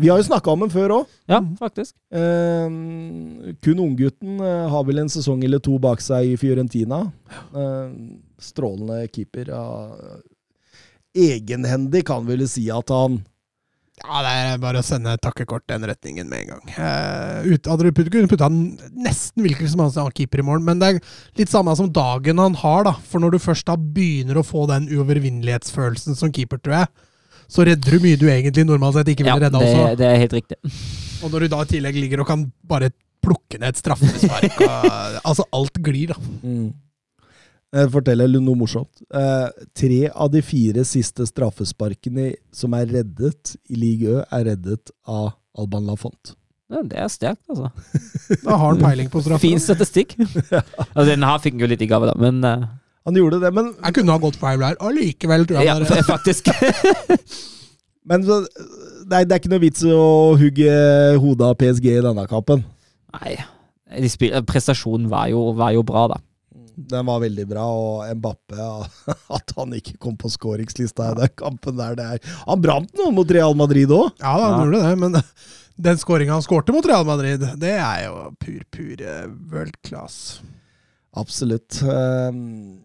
Vi 0.00 0.08
har 0.08 0.20
jo 0.20 0.24
snakka 0.24 0.52
om 0.54 0.62
den 0.64 0.72
før 0.72 0.94
òg. 1.00 1.08
Ja, 1.28 1.40
faktisk. 1.58 1.92
Eh, 2.14 2.70
kun 3.60 3.82
unggutten 3.82 4.38
eh, 4.38 4.68
har 4.72 4.86
vel 4.86 5.02
en 5.02 5.10
sesong 5.12 5.42
eller 5.44 5.60
to 5.60 5.74
bak 5.82 6.00
seg 6.04 6.30
i 6.30 6.38
Fiorentina. 6.40 7.02
Eh, 7.50 7.90
strålende 8.40 9.02
keeper. 9.12 9.50
Ja. 9.50 9.64
Egenhendig 11.10 12.06
kan 12.08 12.24
vel 12.28 12.46
si 12.48 12.68
at 12.72 12.94
han 12.94 13.20
Ja, 14.00 14.20
det 14.24 14.30
er 14.32 14.58
bare 14.62 14.80
å 14.80 14.84
sende 14.86 15.12
takkekort 15.22 15.66
den 15.68 15.84
retningen 15.86 16.28
med 16.30 16.46
en 16.46 16.48
gang. 16.54 16.70
Eh, 16.72 17.50
ut, 17.52 17.66
hadde 17.68 17.84
du 17.84 17.92
putt- 17.92 18.08
kunne 18.10 18.30
putta 18.30 18.48
nesten 18.50 19.44
hvilken 19.44 19.68
som 19.68 19.82
helst 19.84 19.98
annen 20.00 20.14
keeper 20.16 20.40
i 20.40 20.46
mål, 20.46 20.62
men 20.64 20.80
det 20.80 20.88
er 20.94 21.00
litt 21.38 21.52
samme 21.52 21.74
som 21.76 21.90
dagen 21.92 22.40
han 22.40 22.56
har, 22.62 22.84
da. 22.88 22.94
For 23.10 23.20
når 23.22 23.36
du 23.36 23.38
først 23.44 23.68
da 23.68 23.76
begynner 23.76 24.40
å 24.40 24.46
få 24.46 24.64
den 24.70 24.88
uovervinnelighetsfølelsen 24.88 26.16
som 26.18 26.32
keeper, 26.32 26.58
tror 26.64 26.78
jeg, 26.80 26.88
så 27.50 27.64
redder 27.66 27.96
du 27.98 28.04
mye 28.04 28.16
du 28.18 28.26
egentlig 28.30 28.64
normalt 28.66 28.94
sett 28.96 29.08
ikke 29.12 29.26
Ja, 29.26 29.34
ville 29.36 29.48
redda 29.48 29.58
det, 29.60 29.70
også. 29.76 29.96
det 29.98 30.06
er 30.08 30.20
helt 30.22 30.36
riktig. 30.38 30.58
Og 31.22 31.32
når 31.34 31.40
du 31.40 31.48
da 31.52 31.62
i 31.62 31.70
tillegg 31.76 31.96
ligger 32.00 32.20
og 32.24 32.28
kan 32.30 32.44
bare 32.64 32.92
plukke 33.20 33.58
ned 33.60 33.74
et 33.74 33.80
straffespark 33.82 34.60
og, 34.64 35.18
Altså, 35.28 35.44
alt 35.52 35.74
glir, 35.84 36.14
da. 36.14 36.16
Mm. 36.42 36.70
Jeg 37.70 37.90
forteller 37.94 38.26
noe 38.42 38.58
morsomt. 38.58 39.02
Eh, 39.14 39.64
tre 39.78 40.00
av 40.10 40.30
de 40.32 40.40
fire 40.42 40.82
siste 40.88 41.22
straffesparkene 41.28 42.32
som 42.54 42.74
er 42.74 42.88
reddet 42.90 43.52
i 43.70 43.78
Ligue 43.78 44.16
Ø, 44.16 44.24
er 44.34 44.48
reddet 44.50 44.90
av 45.06 45.32
Alban 45.58 45.86
Lafont. 45.86 46.32
Ja, 46.70 46.82
det 46.86 46.98
er 47.02 47.08
sterkt, 47.10 47.42
altså. 47.50 47.70
Da 48.46 48.56
har 48.58 48.72
han 48.72 48.82
peiling 48.82 49.08
på 49.10 49.22
straffer. 49.22 49.42
Fin 49.42 49.62
statistikk. 49.62 50.16
altså, 50.22 51.06
den 51.12 51.26
her 51.26 51.38
fikk 51.42 51.56
han 51.58 51.64
jo 51.64 51.70
litt 51.70 51.82
i 51.86 51.88
gave, 51.90 52.10
da, 52.10 52.14
men 52.18 52.42
uh... 52.46 52.66
Han 53.08 53.16
gjorde 53.16 53.38
det, 53.42 53.48
men, 53.56 53.70
Jeg 53.80 53.94
kunne 53.96 54.12
ha 54.12 54.20
gått 54.22 54.36
feil 54.38 54.60
der 54.60 54.76
allikevel, 54.86 55.46
tror 55.48 55.62
jeg. 55.62 55.70
ja, 55.70 55.78
det 55.80 55.94
er- 55.96 56.10
faktisk. 56.14 56.50
men 58.10 58.26
så, 58.26 58.40
det, 59.06 59.14
er, 59.22 59.24
det 59.24 59.34
er 59.34 59.40
ikke 59.40 59.52
noe 59.54 59.62
vits 59.62 59.86
å 59.86 60.02
hugge 60.38 60.74
hodet 61.22 61.46
av 61.48 61.56
PSG 61.62 61.86
i 61.94 62.02
denne 62.04 62.26
kampen. 62.30 62.62
Nei, 63.16 63.36
de 63.94 64.10
spil- 64.12 64.36
prestasjonen 64.46 65.08
var 65.10 65.30
jo, 65.32 65.46
var 65.58 65.72
jo 65.74 65.82
bra, 65.86 66.04
da. 66.12 66.18
Den 66.88 67.06
var 67.06 67.20
veldig 67.20 67.44
bra, 67.50 67.64
og 67.68 68.16
Mbappe 68.16 68.68
At 69.36 69.52
han 69.56 69.74
ikke 69.76 69.98
kom 70.00 70.16
på 70.20 70.30
skåringslista 70.32 71.10
i 71.12 71.18
den 71.20 71.32
kampen 71.36 71.76
der, 71.76 71.94
det 71.98 72.06
er 72.16 72.36
Han 72.48 72.62
brant 72.64 72.94
noe 72.98 73.12
mot 73.12 73.30
Real 73.30 73.54
Madrid 73.58 73.90
òg! 73.92 74.12
Ja, 74.22 74.32
han 74.32 74.54
Ja. 74.54 74.62
gjorde 74.64 74.80
det, 74.88 74.98
men 75.02 75.18
den 75.90 76.00
skåringa 76.00 76.36
han 76.38 76.42
skårte 76.46 76.72
mot 76.76 76.86
Real 76.88 77.04
Madrid, 77.08 77.44
det 77.60 77.74
er 77.80 78.06
jo 78.06 78.30
pur, 78.40 78.62
pur 78.72 79.00
eh, 79.04 79.26
world 79.52 79.76
class. 79.86 80.40
Absolutt. 81.16 81.80
Ehm, 81.82 82.80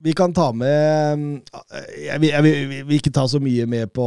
Vi 0.00 0.12
kan 0.14 0.30
ta 0.34 0.52
med 0.54 1.40
Jeg 1.98 2.20
vil, 2.22 2.28
jeg 2.30 2.42
vil, 2.44 2.52
jeg 2.76 2.84
vil 2.86 2.98
ikke 3.00 3.10
ta 3.14 3.24
så 3.26 3.40
mye 3.42 3.64
med 3.66 3.90
på 3.96 4.04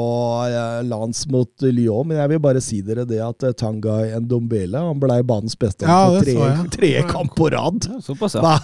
lands 0.88 1.26
mot 1.28 1.66
Lyon, 1.68 2.08
men 2.08 2.22
jeg 2.22 2.32
vil 2.32 2.40
bare 2.44 2.62
si 2.64 2.80
dere 2.86 3.04
det 3.08 3.20
at 3.24 3.44
eh, 3.44 3.56
Tanguy 3.60 4.14
Ndombele 4.24 4.80
han 4.80 5.02
ble 5.02 5.18
banens 5.28 5.58
beste 5.60 5.84
Ja, 5.90 6.08
på 6.08 6.24
tre, 6.24 6.38
tre, 6.78 6.94
kamp 7.12 7.36
på 7.36 7.50
rad. 7.52 7.90
Ja, 7.92 8.00
Hva, 8.40 8.56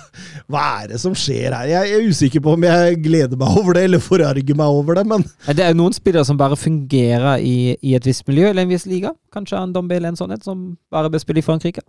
hva 0.47 0.63
er 0.85 0.93
det 0.93 1.01
som 1.03 1.15
skjer 1.17 1.51
her? 1.51 1.67
Jeg 1.73 1.97
er 1.97 2.07
usikker 2.07 2.43
på 2.45 2.55
om 2.55 2.63
jeg 2.63 3.01
gleder 3.03 3.39
meg 3.39 3.59
over 3.59 3.75
det, 3.75 3.87
eller 3.89 4.03
forarger 4.03 4.57
meg 4.57 4.79
over 4.79 5.01
det, 5.01 5.07
men 5.11 5.27
Det 5.57 5.67
er 5.67 5.75
noen 5.75 5.95
spillere 5.95 6.23
som 6.27 6.39
bare 6.39 6.55
fungerer 6.59 7.43
i, 7.43 7.75
i 7.83 7.95
et 7.99 8.07
visst 8.07 8.27
miljø 8.29 8.53
eller 8.53 8.63
en 8.63 8.71
viss 8.71 8.87
liga. 8.87 9.11
Kanskje 9.35 9.65
Ndombele 9.67 10.07
er 10.07 10.15
en 10.15 10.19
sånn 10.19 10.31
en 10.35 10.43
som 10.43 10.67
bare 10.93 11.11
bør 11.11 11.27
spille 11.27 11.43
i 11.43 11.45
Frankrike. 11.45 11.83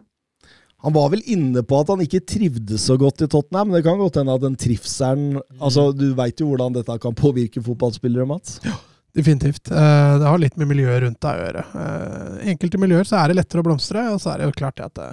Han 0.86 0.94
var 0.94 1.09
vel 1.10 1.22
inne 1.26 1.62
på 1.66 1.80
at 1.80 1.88
han 1.90 2.02
ikke 2.05 2.20
trivdes 2.22 2.84
så 2.86 2.94
godt 3.00 3.24
i 3.24 3.28
Tottenham. 3.30 3.68
men 3.70 3.78
Det 3.80 3.84
kan 3.86 3.98
godt 3.98 4.20
hende 4.20 4.34
at 4.36 4.44
den 4.44 4.55
trivselen 4.59 5.40
altså 5.59 5.88
Du 5.96 6.12
veit 6.14 6.38
jo 6.38 6.52
hvordan 6.52 6.76
dette 6.76 6.98
kan 7.02 7.16
påvirke 7.18 7.62
fotballspillere, 7.64 8.26
Mats. 8.30 8.60
Ja, 8.62 8.76
Definitivt. 9.18 9.72
Eh, 9.72 10.18
Det 10.20 10.28
har 10.28 10.38
litt 10.38 10.56
med 10.56 10.68
miljøet 10.70 11.02
rundt 11.02 11.20
deg 11.24 11.34
å 11.34 11.42
gjøre. 11.48 11.64
Eh, 11.82 12.46
I 12.46 12.52
enkelte 12.55 12.78
miljøer 12.78 13.09
så 13.09 13.18
er 13.18 13.28
det 13.32 13.40
lettere 13.40 13.64
å 13.64 13.66
blomstre, 13.66 14.05
og 14.12 14.20
så 14.22 14.30
er 14.34 14.38
det 14.38 14.50
jo 14.50 14.59
klart 14.60 14.78
at 14.84 14.94
det, 14.94 15.09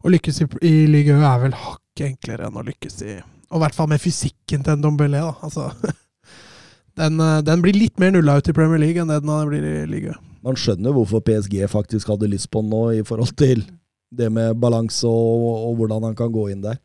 å 0.00 0.12
lykkes 0.14 0.40
i, 0.40 0.48
i 0.64 0.74
Ligue 0.88 1.12
Ø 1.12 1.20
er 1.26 1.42
vel 1.44 1.56
hakket 1.60 2.06
enklere 2.14 2.48
enn 2.48 2.56
å 2.56 2.64
lykkes 2.64 3.02
i 3.04 3.16
Og 3.20 3.58
i 3.58 3.62
hvert 3.62 3.76
fall 3.76 3.88
med 3.92 4.00
fysikken 4.00 4.64
til 4.64 4.72
en 4.78 4.82
Dombelé, 4.86 5.20
da. 5.20 5.34
Altså, 5.44 5.68
den, 7.02 7.20
eh, 7.20 7.42
den 7.44 7.60
blir 7.64 7.76
litt 7.76 8.00
mer 8.00 8.14
nulla 8.16 8.38
ut 8.40 8.48
i 8.48 8.56
Premier 8.56 8.80
League 8.80 9.02
enn 9.02 9.12
det 9.12 9.20
den 9.20 9.48
blir 9.52 9.66
i 9.74 9.80
Ligue 9.90 10.16
Ø. 10.16 10.22
Man 10.46 10.56
skjønner 10.56 10.94
hvorfor 10.94 11.20
PSG 11.26 11.64
faktisk 11.68 12.08
hadde 12.12 12.30
lyst 12.30 12.48
på 12.54 12.62
den 12.62 12.70
nå, 12.72 12.82
i 12.96 13.04
forhold 13.04 13.36
til 13.36 13.66
det 14.14 14.28
med 14.32 14.56
balanse 14.62 15.08
og, 15.08 15.46
og 15.68 15.76
hvordan 15.80 16.06
han 16.08 16.16
kan 16.18 16.30
gå 16.32 16.48
inn 16.52 16.62
der. 16.64 16.78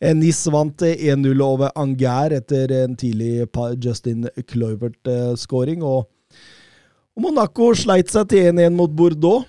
Eh, 0.00 0.14
Nis 0.16 0.42
vant 0.52 0.84
eh, 0.84 1.08
1-0 1.12 1.42
over 1.44 1.72
Anger 1.78 2.36
etter 2.38 2.72
en 2.82 2.96
tidlig 2.98 3.46
Justin 3.82 4.28
Cloivert-skåring. 4.50 5.82
Og, 5.82 6.06
og 7.16 7.26
Monaco 7.26 7.72
sleit 7.74 8.12
seg 8.12 8.28
til 8.32 8.50
1-1 8.52 8.76
mot 8.76 8.92
Bordeaux. 8.92 9.46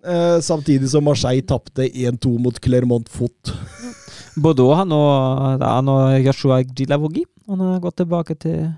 Eh, 0.00 0.38
samtidig 0.40 0.88
som 0.88 1.04
Marseille 1.04 1.44
tapte 1.44 1.84
1-2 1.84 2.38
mot 2.40 2.56
Clermont 2.64 3.08
Foot. 3.12 3.52
Bordeaux 4.40 4.78
har 4.78 4.86
nå, 4.88 5.00
nå 5.84 5.96
Joshua 6.24 6.62
Gilavogi. 6.64 7.26
Han 7.50 7.60
har 7.66 7.82
gått 7.82 8.00
tilbake 8.00 8.38
til, 8.40 8.70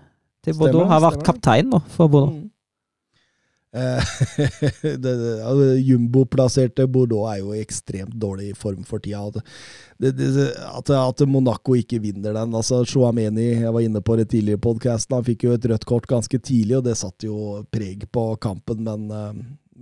til 0.43 0.57
Bordeaux. 0.57 0.83
Stemmer, 0.83 0.95
har 0.97 1.05
vært 1.07 1.21
stemmer. 1.21 1.29
kaptein 1.31 1.71
nå 1.71 1.83
for 1.93 2.11
Bordeaux. 2.11 2.41
Mm. 2.41 2.49
Eh, 2.49 2.49
det, 2.49 2.49
det, 2.49 2.49
altså, 2.49 3.62
Jumbo-plasserte 5.89 6.85
Bordeaux 6.93 7.25
er 7.31 7.39
jo 7.41 7.55
i 7.57 7.63
ekstremt 7.63 8.13
dårlig 8.21 8.51
form 8.59 8.83
for 8.85 9.01
tida. 9.01 9.23
At, 9.33 9.41
at, 10.13 10.91
at 10.93 11.23
Monaco 11.29 11.75
ikke 11.79 12.01
vinner 12.03 12.33
den 12.37 12.55
altså 12.59 12.85
Chouameni, 12.85 13.63
jeg 13.63 13.73
var 13.73 13.81
inne 13.81 14.01
på 14.05 14.17
det 14.21 14.29
tidligere 14.35 14.61
i 14.61 14.67
podkasten, 14.67 15.17
han 15.17 15.27
fikk 15.27 15.45
jo 15.47 15.55
et 15.57 15.69
rødt 15.73 15.87
kort 15.89 16.07
ganske 16.11 16.39
tidlig, 16.39 16.77
og 16.79 16.85
det 16.89 16.97
satte 17.01 17.27
jo 17.31 17.37
preg 17.73 18.01
på 18.13 18.23
kampen. 18.45 18.79
Men, 18.85 19.01
eh, 19.09 19.33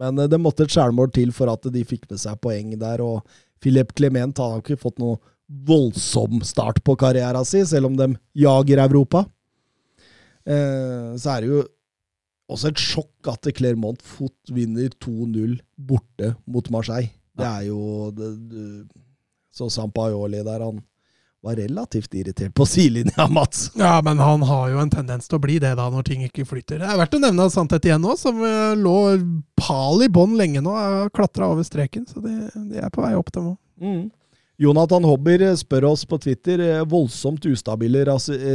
men 0.01 0.13
det 0.31 0.41
måtte 0.41 0.63
et 0.69 0.75
skjærmål 0.75 1.09
til 1.17 1.31
for 1.35 1.47
at 1.53 1.63
de 1.75 1.83
fikk 1.85 2.05
med 2.13 2.21
seg 2.23 2.35
poeng 2.43 2.69
der. 2.79 2.99
og 3.03 3.17
Philip 3.61 3.91
Clement 3.97 4.39
har 4.41 4.59
ikke 4.63 4.81
fått 4.81 4.99
noe 5.03 5.19
voldsom 5.51 6.41
start 6.47 6.79
på 6.87 6.95
karrieren 6.97 7.45
sin, 7.45 7.67
selv 7.67 7.87
om 7.91 7.97
de 7.99 8.15
jager 8.39 8.79
Europa. 8.87 9.27
Eh, 10.47 11.19
så 11.19 11.35
er 11.35 11.39
det 11.43 11.49
jo 11.51 11.67
også 12.51 12.71
et 12.73 12.83
sjokk 12.83 13.31
at 13.33 13.49
Clermont 13.57 14.03
Foot 14.03 14.53
vinner 14.53 14.91
2-0 15.03 15.59
borte 15.77 16.35
mot 16.51 16.71
Marseille. 16.75 17.13
Det 17.41 17.47
er 17.47 17.67
jo 17.71 18.11
det, 18.13 18.31
det, 18.51 18.65
Så 19.55 19.71
Sampaioli 19.73 20.43
der, 20.45 20.65
han 20.67 20.81
var 21.41 21.57
relativt 21.57 22.15
irritert 22.15 22.53
på 22.55 22.67
sidelinja, 22.69 23.29
Mats. 23.29 23.71
Ja, 23.79 24.01
men 24.05 24.19
han 24.19 24.43
har 24.43 24.69
jo 24.69 24.81
en 24.83 24.91
tendens 24.93 25.29
til 25.29 25.39
å 25.39 25.43
bli 25.43 25.57
det 25.63 25.73
da, 25.79 25.87
når 25.89 26.05
ting 26.05 26.25
ikke 26.27 26.45
flyter. 26.45 26.83
Det 26.83 26.89
er 26.89 27.01
verdt 27.01 27.17
å 27.17 27.23
nevne 27.23 27.49
Santet 27.53 27.89
igjen 27.89 28.03
nå, 28.05 28.13
som 28.21 28.43
eh, 28.45 28.75
lå 28.77 28.97
pal 29.57 30.05
i 30.05 30.11
bånn 30.13 30.37
lenge 30.37 30.61
nå, 30.65 30.75
klatra 31.17 31.49
over 31.55 31.65
streken. 31.65 32.05
Så 32.11 32.21
de, 32.25 32.35
de 32.75 32.83
er 32.83 32.93
på 32.93 33.05
vei 33.05 33.15
opp, 33.17 33.33
dem 33.33 33.55
òg. 33.55 33.59
Mm. 33.81 34.03
Jonathan 34.61 35.07
Hobber 35.09 35.47
spør 35.57 35.87
oss 35.95 36.05
på 36.05 36.19
Twitter 36.21 36.61
eh, 36.61 36.85
voldsomt 36.85 37.47
ustabile 37.49 38.05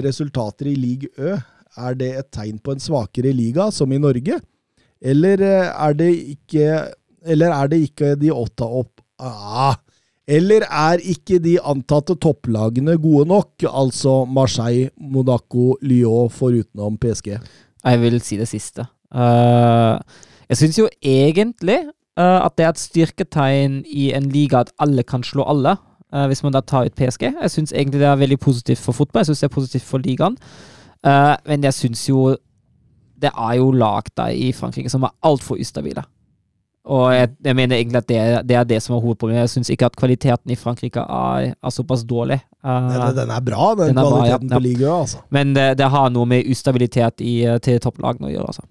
resultater 0.06 0.70
i 0.70 0.78
league 0.78 1.10
Ø. 1.18 1.40
Er 1.78 1.96
det 2.00 2.12
et 2.20 2.30
tegn 2.32 2.60
på 2.64 2.76
en 2.76 2.84
svakere 2.84 3.34
liga, 3.36 3.70
som 3.72 3.92
i 3.92 4.00
Norge? 4.02 4.40
Eller 5.02 5.42
eh, 5.44 5.72
er 5.72 5.98
det 5.98 6.12
ikke 6.36 6.70
Eller 7.26 7.52
er 7.52 7.68
det 7.68 7.82
ikke 7.90 8.14
de 8.16 8.32
åtte 8.32 8.64
opp 8.64 9.02
ah, 9.20 9.76
Eller 10.28 10.64
er 10.70 11.04
ikke 11.04 11.40
de 11.44 11.58
antatte 11.60 12.16
topplagene 12.16 12.98
gode 13.02 13.28
nok? 13.30 13.66
Altså 13.68 14.24
Marseille, 14.26 14.90
Monaco, 14.98 15.76
Lyon 15.82 16.30
forutenom 16.30 16.98
PSG. 16.98 17.36
Jeg 17.86 18.02
vil 18.02 18.22
si 18.22 18.38
det 18.40 18.48
siste. 18.50 18.88
Uh, 19.14 20.02
jeg 20.50 20.58
syns 20.58 20.80
jo 20.80 20.88
egentlig 21.04 21.84
uh, 22.18 22.42
at 22.42 22.56
det 22.58 22.66
er 22.66 22.72
et 22.74 22.82
styrketegn 22.82 23.84
i 23.86 24.10
en 24.18 24.32
liga 24.34 24.64
at 24.66 24.74
alle 24.82 25.06
kan 25.06 25.24
slå 25.24 25.46
alle, 25.46 25.76
uh, 26.10 26.26
hvis 26.26 26.42
man 26.44 26.56
da 26.58 26.64
tar 26.66 26.90
ut 26.90 26.98
PSG. 26.98 27.30
Jeg 27.30 27.52
syns 27.54 27.74
egentlig 27.74 28.02
det 28.02 28.10
er 28.10 28.18
veldig 28.24 28.40
positivt 28.40 28.82
for 28.82 28.98
fotball, 28.98 29.22
jeg 29.22 29.30
syns 29.30 29.46
det 29.46 29.50
er 29.52 29.56
positivt 29.60 29.86
for 29.86 30.02
ligaen. 30.02 30.38
Eh, 31.06 31.36
men 31.46 31.64
jeg 31.68 31.78
syns 31.78 32.08
jo 32.10 32.34
det 33.22 33.32
er 33.32 33.56
jo 33.58 33.72
lag 33.72 34.10
der 34.18 34.34
i 34.36 34.52
Frankrike 34.54 34.92
som 34.92 35.06
er 35.08 35.14
altfor 35.26 35.60
ustabile. 35.62 36.04
Og 36.86 37.08
jeg, 37.16 37.32
jeg 37.48 37.58
mener 37.58 37.80
egentlig 37.80 37.98
at 37.98 38.10
det, 38.10 38.20
det 38.46 38.58
er 38.60 38.68
det 38.70 38.78
som 38.84 38.94
er 38.94 39.02
hovedproblemet. 39.02 39.48
Jeg 39.48 39.54
syns 39.56 39.72
ikke 39.74 39.88
at 39.88 39.96
kvaliteten 39.98 40.54
i 40.54 40.58
Frankrike 40.60 41.02
er, 41.02 41.56
er 41.56 41.74
såpass 41.74 42.04
dårlig. 42.06 42.38
Uh, 42.62 42.92
Den, 42.92 43.16
den 43.18 43.34
er 43.34 43.42
bra, 43.42 43.72
den, 43.80 43.90
Den 43.90 43.98
er 43.98 44.06
bra, 44.06 44.20
ja, 44.28 44.38
kvaliteten 44.38 44.54
på 44.54 44.62
ligaen. 44.62 45.00
Altså. 45.08 45.24
men 45.34 45.56
det, 45.58 45.66
det 45.80 45.90
har 45.96 46.14
noe 46.14 46.30
med 46.30 46.52
ustabilitet 46.52 47.26
i, 47.26 47.40
eh, 47.48 47.58
til 47.66 47.82
topplagene 47.82 48.30
å 48.30 48.36
gjøre, 48.36 48.54
altså. 48.54 48.68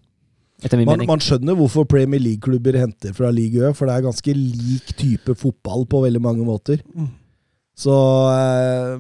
Etter 0.63 0.79
min 0.79 0.87
Man, 0.87 1.01
mening. 1.01 1.11
man 1.11 1.25
skjønner 1.25 1.59
hvorfor 1.59 1.89
Premier 1.91 2.23
League-klubber 2.23 2.79
henter 2.79 3.13
fra 3.17 3.33
Ligue 3.35 3.67
Ø, 3.67 3.75
for 3.75 3.91
det 3.91 3.97
er 3.97 4.07
ganske 4.07 4.37
lik 4.39 4.95
type 4.97 5.35
fotball 5.37 5.83
på 5.91 6.05
veldig 6.07 6.23
mange 6.23 6.47
måter. 6.47 6.79
Mm. 6.95 7.11
Så 7.75 7.95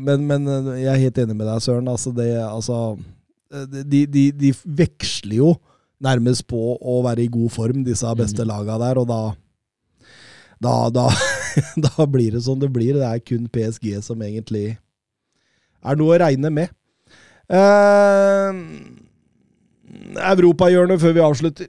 men, 0.02 0.26
men 0.26 0.48
jeg 0.74 0.90
er 0.90 1.02
helt 1.06 1.20
enig 1.22 1.36
med 1.38 1.46
deg, 1.46 1.62
Søren. 1.62 1.86
Altså, 1.88 2.10
det, 2.16 2.32
altså 2.42 2.96
de, 3.84 4.04
de, 4.06 4.24
de 4.32 4.52
veksler 4.64 5.38
jo 5.38 5.54
nærmest 6.04 6.46
på 6.50 6.60
å 6.76 6.98
være 7.04 7.24
i 7.24 7.32
god 7.32 7.52
form, 7.54 7.84
disse 7.86 8.10
beste 8.18 8.44
laga 8.46 8.78
der, 8.82 9.00
og 9.00 9.08
da 9.08 9.22
da, 10.64 10.88
da, 10.90 11.08
da 11.86 12.06
blir 12.08 12.32
det 12.32 12.42
som 12.46 12.58
det 12.60 12.70
blir. 12.72 12.96
Det 12.96 13.04
er 13.08 13.22
kun 13.26 13.48
PSG 13.52 13.98
som 14.04 14.22
egentlig 14.24 14.78
er 15.84 15.98
noe 16.00 16.14
å 16.14 16.20
regne 16.22 16.50
med. 16.54 16.72
Eh, 17.52 18.60
Europahjørnet 20.32 21.02
før 21.02 21.16
vi 21.16 21.24
avslutter. 21.24 21.68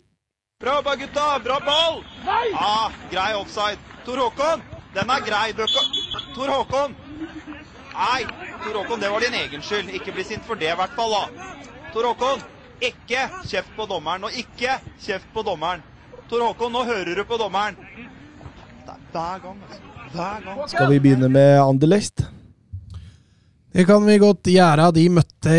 Bra 0.64 0.78
jobba, 0.80 0.96
gutta! 0.96 1.26
Bra 1.44 1.60
ball! 1.66 2.00
Nei! 2.24 2.46
Ah, 2.56 2.94
grei 3.12 3.34
offside. 3.36 3.82
Tor 4.06 4.22
Håkon, 4.24 4.64
den 4.96 5.12
er 5.12 5.26
grei. 5.28 5.50
Tor 5.58 6.54
Håkon! 6.54 6.96
Nei, 7.96 8.22
Tor 8.64 8.80
Håkon, 8.80 9.02
det 9.04 9.12
var 9.12 9.26
din 9.26 9.36
egen 9.42 9.66
skyld. 9.66 9.92
Ikke 9.98 10.16
bli 10.16 10.24
sint 10.24 10.48
for 10.48 10.56
det, 10.60 10.72
i 10.72 10.80
hvert 10.80 10.96
fall. 10.96 11.12
da. 11.12 11.75
Tor 11.96 12.10
Håkon, 12.10 12.42
ikke 12.84 13.22
kjeft 13.48 13.70
på 13.78 13.86
dommeren. 13.88 14.26
Og 14.28 14.34
ikke 14.36 14.74
kjeft 15.00 15.30
på 15.32 15.46
dommeren. 15.48 15.80
Tor 16.28 16.42
Håkon, 16.44 16.74
nå 16.76 16.82
hører 16.84 17.16
du 17.16 17.24
på 17.24 17.38
dommeren. 17.40 17.78
Det 18.84 18.92
er 18.92 18.98
hver 19.14 19.38
gang, 19.46 19.62
altså. 19.64 19.94
Hver 20.12 20.42
gang. 20.44 20.58
Skal 20.74 20.90
vi 20.92 20.98
begynne 21.06 21.30
med 21.32 21.54
Anderlecht? 21.62 22.26
Det 23.72 23.86
kan 23.88 24.04
vi 24.04 24.18
godt 24.20 24.52
gjøre. 24.52 24.90
De 24.92 25.06
møtte 25.22 25.56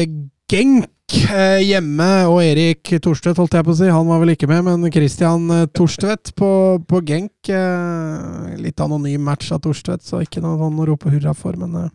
Genk 0.52 1.16
eh, 1.32 1.62
hjemme, 1.64 2.10
og 2.28 2.42
Erik 2.44 2.92
Torstvedt, 3.00 3.40
holdt 3.40 3.56
jeg 3.56 3.68
på 3.70 3.72
å 3.72 3.78
si. 3.80 3.88
Han 3.96 4.12
var 4.12 4.20
vel 4.20 4.34
ikke 4.34 4.50
med, 4.52 4.68
men 4.68 4.92
Christian 4.92 5.48
eh, 5.56 5.66
Torstvedt 5.72 6.34
på, 6.36 6.50
på 6.84 7.00
Genk. 7.08 7.48
Eh, 7.48 8.60
litt 8.60 8.84
anonym 8.84 9.24
match 9.24 9.54
av 9.56 9.64
Torstvedt, 9.64 10.04
så 10.04 10.20
ikke 10.20 10.44
noe 10.44 10.60
sånn 10.60 10.84
å 10.84 10.90
rope 10.92 11.16
hurra 11.16 11.32
for, 11.32 11.56
men 11.56 11.88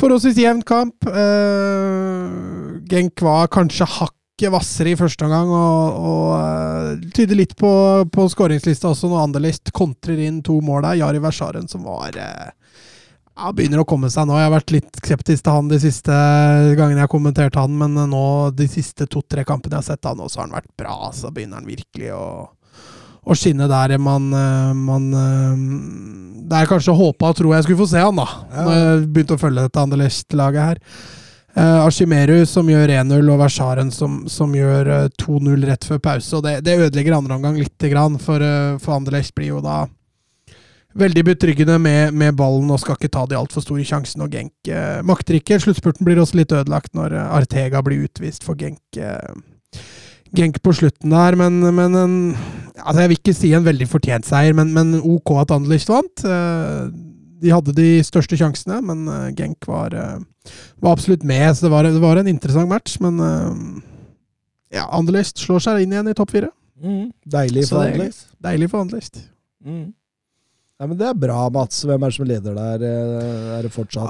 forholdsvis 0.00 0.40
jevn 0.42 0.64
kamp. 0.66 1.06
Uh, 1.08 2.80
Genk 2.90 3.22
var 3.24 3.50
kanskje 3.52 3.88
hakket 3.88 4.50
hvassere 4.50 4.92
i 4.92 4.98
første 4.98 5.26
omgang, 5.26 5.52
og, 5.54 6.00
og 6.10 6.26
uh, 6.34 7.06
tyder 7.14 7.38
litt 7.38 7.54
på, 7.58 7.70
på 8.12 8.26
skåringslista 8.32 8.90
også, 8.90 9.10
når 9.10 9.28
Anderlist 9.28 9.72
kontrer 9.74 10.20
inn 10.26 10.42
to 10.44 10.58
mål 10.64 10.84
der. 10.88 11.00
Jari 11.04 11.22
Versaren 11.22 11.70
som 11.70 11.86
var 11.86 12.18
uh, 12.18 12.50
ja, 13.34 13.52
begynner 13.54 13.82
å 13.82 13.88
komme 13.88 14.10
seg 14.12 14.28
nå. 14.28 14.36
Jeg 14.38 14.48
har 14.48 14.54
vært 14.54 14.74
litt 14.74 15.00
skeptisk 15.00 15.46
til 15.46 15.56
han 15.56 15.70
de 15.70 15.78
siste 15.82 16.18
gangene 16.78 17.00
jeg 17.00 17.06
har 17.06 17.14
kommentert 17.14 17.58
han, 17.58 17.78
men 17.78 17.96
nå 18.10 18.26
de 18.54 18.68
siste 18.70 19.08
to-tre 19.10 19.46
kampene 19.46 19.78
jeg 19.78 19.82
har 19.82 19.88
sett 19.94 20.10
han, 20.10 20.22
så 20.28 20.40
har 20.40 20.48
han 20.48 20.58
vært 20.58 20.70
bra. 20.78 20.98
Så 21.14 21.32
begynner 21.34 21.60
han 21.60 21.70
virkelig 21.70 22.12
å, 22.14 22.26
å 23.24 23.36
skinne 23.38 23.66
der 23.70 23.96
man, 24.02 24.28
man 24.76 25.04
er 25.14 26.68
kanskje 26.68 26.92
håpa 26.96 27.30
og 27.32 27.38
tro 27.38 27.52
jeg 27.54 27.64
skulle 27.66 27.80
få 27.80 27.88
se 27.88 28.02
han, 28.04 28.16
da. 28.20 28.26
Ja. 28.52 28.64
Når 28.66 28.74
jeg 28.78 29.04
begynte 29.14 29.36
å 29.36 29.40
følge 29.40 29.64
dette 29.64 29.84
Anderlecht-laget 29.84 30.68
her. 30.68 30.82
Uh, 31.54 31.84
Ashimeru 31.84 32.40
som 32.50 32.66
gjør 32.66 32.90
1-0, 32.90 33.28
og 33.30 33.38
Versaren 33.38 33.92
som, 33.94 34.24
som 34.26 34.50
gjør 34.58 34.88
eh, 34.90 35.04
2-0 35.22 35.68
rett 35.68 35.84
før 35.86 36.00
pause. 36.02 36.32
og 36.34 36.42
Det, 36.42 36.56
det 36.66 36.80
ødelegger 36.80 37.14
andre 37.14 37.36
omgang 37.36 37.60
lite 37.60 37.90
grann, 37.92 38.18
for, 38.18 38.42
uh, 38.42 38.74
for 38.82 38.96
Anderlecht 38.96 39.36
blir 39.38 39.52
jo 39.52 39.60
da 39.62 39.84
veldig 40.94 41.24
betryggende 41.24 41.78
med, 41.78 42.14
med 42.14 42.34
ballen 42.38 42.70
og 42.70 42.80
skal 42.82 42.98
ikke 42.98 43.12
ta 43.14 43.24
de 43.30 43.38
altfor 43.38 43.62
store 43.64 43.86
sjansene. 43.86 44.26
Og 44.26 44.34
Genk 44.34 44.70
uh, 44.70 45.00
makter 45.06 45.38
ikke. 45.38 45.60
Sluttspurten 45.62 46.06
blir 46.06 46.20
også 46.22 46.40
litt 46.40 46.54
ødelagt 46.54 46.94
når 46.98 47.14
eh, 47.14 47.36
Artega 47.38 47.82
blir 47.86 48.06
utvist 48.06 48.46
for 48.46 48.58
Genk. 48.58 48.82
Eh, 48.98 49.82
Genk 50.34 50.60
på 50.64 50.74
slutten 50.74 51.14
der, 51.14 51.36
men, 51.38 51.60
men 51.76 51.94
en, 51.94 52.14
altså 52.80 53.04
Jeg 53.04 53.10
vil 53.10 53.20
ikke 53.20 53.36
si 53.36 53.52
en 53.54 53.66
veldig 53.66 53.86
fortjent 53.90 54.26
seier, 54.26 54.54
men, 54.56 54.72
men 54.74 54.96
ok 54.98 55.34
at 55.44 55.54
Anderlecht 55.54 55.90
vant. 55.92 56.24
Eh, 56.26 56.88
de 57.44 57.52
hadde 57.52 57.74
de 57.76 57.88
største 58.06 58.38
sjansene, 58.40 58.80
men 58.82 59.04
eh, 59.10 59.30
Genk 59.38 59.68
var, 59.68 59.94
eh, 59.94 60.54
var 60.82 60.96
absolutt 60.96 61.26
med. 61.28 61.46
Så 61.54 61.66
det 61.66 61.72
var, 61.74 61.86
det 61.86 62.02
var 62.02 62.20
en 62.20 62.30
interessant 62.30 62.70
match, 62.70 62.98
men 63.04 63.20
ja, 64.74 64.88
Anderlecht 64.90 65.38
slår 65.38 65.62
seg 65.62 65.84
inn 65.84 65.94
igjen 65.94 66.10
i 66.10 66.16
topp 66.18 66.34
fire. 66.34 66.50
Mm. 66.82 67.12
Deilig 67.30 67.68
for 67.70 67.84
er 67.84 67.92
Anderlecht. 67.92 68.26
Deilig 68.42 68.70
for 68.72 68.82
Anderlecht. 68.82 69.20
Mm. 69.64 69.92
Ja, 70.84 70.88
men 70.90 70.98
Det 71.00 71.06
er 71.08 71.14
bra, 71.16 71.46
Mats. 71.48 71.78
Hvem 71.88 72.02
er 72.04 72.10
det 72.12 72.16
som 72.18 72.26
leder 72.28 72.56
der? 72.58 72.82
Eh, 72.84 73.52
Er 73.56 73.62
det 73.64 73.70
fortsatt? 73.72 74.04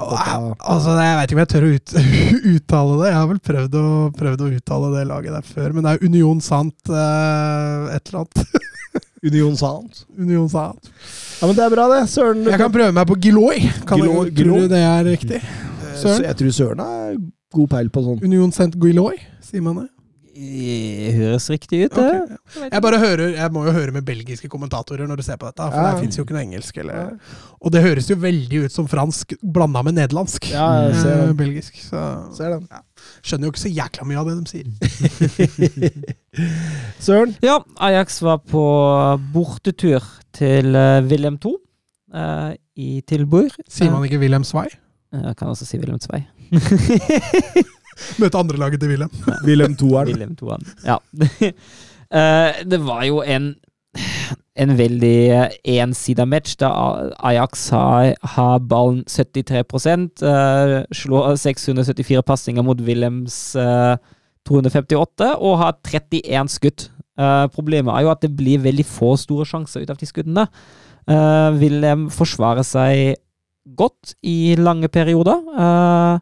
Altså, 0.59 0.91
Jeg 0.99 1.15
vet 1.21 1.29
ikke 1.31 1.37
om 1.37 1.39
jeg 1.39 1.51
tør 1.53 1.63
å 1.63 1.69
ut, 1.71 1.93
uttale 2.57 2.97
det. 2.99 3.07
Jeg 3.13 3.15
har 3.21 3.29
vel 3.29 3.39
prøvd 3.47 3.77
å, 3.79 3.83
prøvd 4.17 4.43
å 4.43 4.49
uttale 4.57 4.89
det 4.97 5.05
laget 5.07 5.37
der 5.37 5.47
før. 5.47 5.69
Men 5.71 5.87
det 5.87 5.93
er 5.93 6.03
Union 6.09 6.41
Sant 6.43 6.91
eh, 6.91 7.95
et 7.95 8.11
eller 8.11 8.25
annet. 8.25 8.59
Union 9.31 9.55
Sant? 9.55 10.03
Union 10.19 10.51
Sant. 10.51 10.91
Ja, 11.39 11.47
men 11.47 11.55
Det 11.55 11.63
er 11.63 11.71
bra, 11.77 11.87
det. 11.95 12.01
Søren 12.11 12.43
Jeg 12.43 12.59
kan 12.59 12.75
prøve 12.75 12.91
meg 12.99 13.07
på 13.07 13.15
Giloy. 13.23 13.63
Tror 13.87 14.67
du 14.67 14.67
det 14.75 14.83
er 14.83 15.07
riktig? 15.07 15.39
Eh, 15.39 15.95
Søren? 15.95 16.19
så 16.19 16.27
Jeg 16.27 16.41
tror 16.43 16.55
Søren 16.59 16.83
har 16.83 17.15
god 17.55 17.71
peil 17.71 17.87
på 17.95 18.03
sånn. 18.03 18.19
Union 18.27 18.51
Sant 18.51 18.75
Giloy, 18.83 19.15
sier 19.47 19.63
man 19.63 19.79
det? 19.85 19.87
Det 20.35 21.13
høres 21.15 21.45
riktig 21.49 21.85
ut, 21.85 21.93
det. 21.95 22.05
Okay. 22.51 22.69
Jeg 22.73 22.81
bare 22.83 22.97
hører, 22.99 23.29
jeg 23.37 23.51
må 23.55 23.61
jo 23.63 23.71
høre 23.71 23.93
med 23.95 24.03
belgiske 24.03 24.49
kommentatorer 24.51 25.07
når 25.07 25.21
du 25.21 25.23
ser 25.23 25.37
på 25.39 25.47
dette, 25.47 25.63
for 25.71 25.77
Ja. 25.79 25.91
der 25.93 26.01
fins 26.01 26.17
jo 26.19 26.25
ikke 26.25 26.35
noe 26.35 26.43
engelsk. 26.43 26.77
Eller, 26.83 27.13
og 27.61 27.71
det 27.71 27.81
høres 27.85 28.09
jo 28.11 28.17
veldig 28.19 28.65
ut 28.65 28.71
som 28.75 28.87
fransk 28.91 29.31
blanda 29.41 29.81
med 29.87 29.95
nederlandsk. 29.95 30.49
Ja, 30.51 30.89
jeg 30.89 30.95
ser 30.99 31.13
Eh, 31.15 31.25
den. 31.27 31.35
belgisk. 31.39 31.73
Så 31.79 32.35
Ser 32.35 32.49
den. 32.57 32.67
skjønner 33.23 33.47
jo 33.47 33.51
ikke 33.55 33.63
så 33.63 33.71
jækla 33.75 34.03
mye 34.05 34.19
av 34.19 34.27
det 34.27 34.35
de 34.43 34.45
sier. 34.51 34.67
Søren? 36.99 37.35
Ja, 37.41 37.59
Ajax 37.79 38.21
var 38.21 38.37
på 38.43 38.65
bortetur 39.33 40.03
til 40.35 40.75
uh, 40.75 40.99
Wilhelm 41.07 41.37
2 41.39 41.55
uh, 42.13 42.51
i 42.75 43.01
Tilburg. 43.07 43.55
Sier 43.71 43.91
man 43.91 44.03
ikke 44.03 44.19
Wilhelm 44.19 44.43
Svei? 44.43 44.67
Eh, 45.13 45.21
Jeg 45.29 45.35
kan 45.39 45.47
også 45.47 45.65
si 45.65 45.77
Wilhelm 45.79 45.99
2. 45.99 46.23
Møte 48.21 48.39
andre 48.39 48.59
laget 48.61 48.81
til 48.83 48.93
Wilhelm. 48.93 49.11
Wilhelm 49.45 49.75
Toeren. 49.79 50.11
Wilhelm 50.11 50.35
Toeren, 50.39 50.71
Ja. 50.85 50.99
Eh, 52.15 52.59
det 52.69 52.77
var 52.85 53.01
jo 53.03 53.23
en 53.25 53.55
en 54.55 54.71
veldig 54.77 55.49
ensida 55.67 56.23
match, 56.29 56.53
da 56.61 56.69
Ajax 57.27 57.63
har, 57.73 58.13
har 58.35 58.59
ballen 58.59 59.01
73 59.09 60.21
uh, 60.21 60.83
slår 60.93 61.35
674 61.41 62.21
passinger 62.23 62.63
mot 62.63 62.79
Wilhelms 62.85 63.55
uh, 63.57 63.97
258 64.47 65.33
og 65.33 65.57
har 65.59 65.75
31 65.83 66.53
skudd. 66.53 66.87
Uh, 67.19 67.49
problemet 67.51 67.91
er 67.95 68.05
jo 68.05 68.13
at 68.13 68.21
det 68.23 68.31
blir 68.37 68.63
veldig 68.63 68.85
få 68.85 69.15
store 69.19 69.49
sjanser 69.49 69.83
ut 69.83 69.91
av 69.91 69.99
de 69.99 70.07
skuddene. 70.07 70.47
Uh, 71.09 71.51
Wilhelm 71.59 72.07
forsvarer 72.13 72.63
seg 72.63 73.17
godt 73.65 74.13
i 74.21 74.55
lange 74.59 74.87
perioder. 74.93 75.41
Eh, 75.57 76.19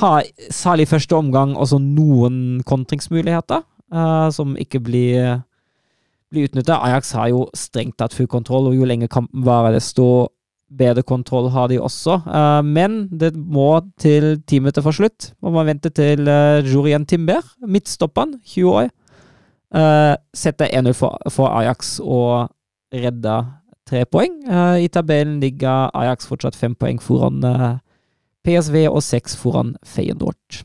har 0.00 0.24
særlig 0.54 0.88
første 0.88 1.16
omgang 1.16 1.56
også 1.56 1.80
noen 1.82 2.62
kontringsmuligheter 2.66 3.62
uh, 3.94 4.28
som 4.34 4.56
ikke 4.60 4.80
blir, 4.84 5.38
blir 6.32 6.48
utnytta. 6.48 6.80
Ajax 6.86 7.12
har 7.18 7.30
jo 7.32 7.46
strengt 7.56 7.98
tatt 8.00 8.16
full 8.16 8.30
kontroll, 8.30 8.70
og 8.70 8.76
jo 8.78 8.88
lenger 8.88 9.10
kampen 9.12 9.46
varer, 9.46 9.76
desto 9.78 10.28
bedre 10.68 11.02
kontroll 11.02 11.48
har 11.50 11.68
de 11.68 11.80
også. 11.80 12.20
Uh, 12.26 12.60
men 12.64 13.06
det 13.20 13.32
må 13.36 13.80
til 14.00 14.36
ti 14.46 14.60
minutter 14.60 14.84
for 14.84 14.96
slutt. 14.96 15.32
Må 15.42 15.52
man 15.54 15.68
vente 15.70 15.90
til 15.94 16.28
uh, 16.28 16.60
Jorien 16.64 17.06
Timber, 17.06 17.44
midtstopperen, 17.66 18.36
20 18.44 18.74
år, 18.82 18.90
uh, 19.74 20.14
setter 20.34 20.68
1-0 20.68 20.92
for, 20.96 21.18
for 21.32 21.48
Ajax 21.48 21.98
og 22.04 22.50
redder 22.94 23.54
tre 23.88 24.04
poeng. 24.04 24.42
I 24.76 24.88
tabellen 24.92 25.40
ligger 25.40 25.88
Ajax 25.96 26.28
fortsatt 26.28 26.56
fem 26.56 26.74
poeng 26.76 26.98
foran 27.00 27.44
eh, 27.44 27.78
PSV 28.48 28.86
og 28.88 29.02
seks 29.04 29.36
foran 29.36 29.74
Feyenoord. 29.84 30.62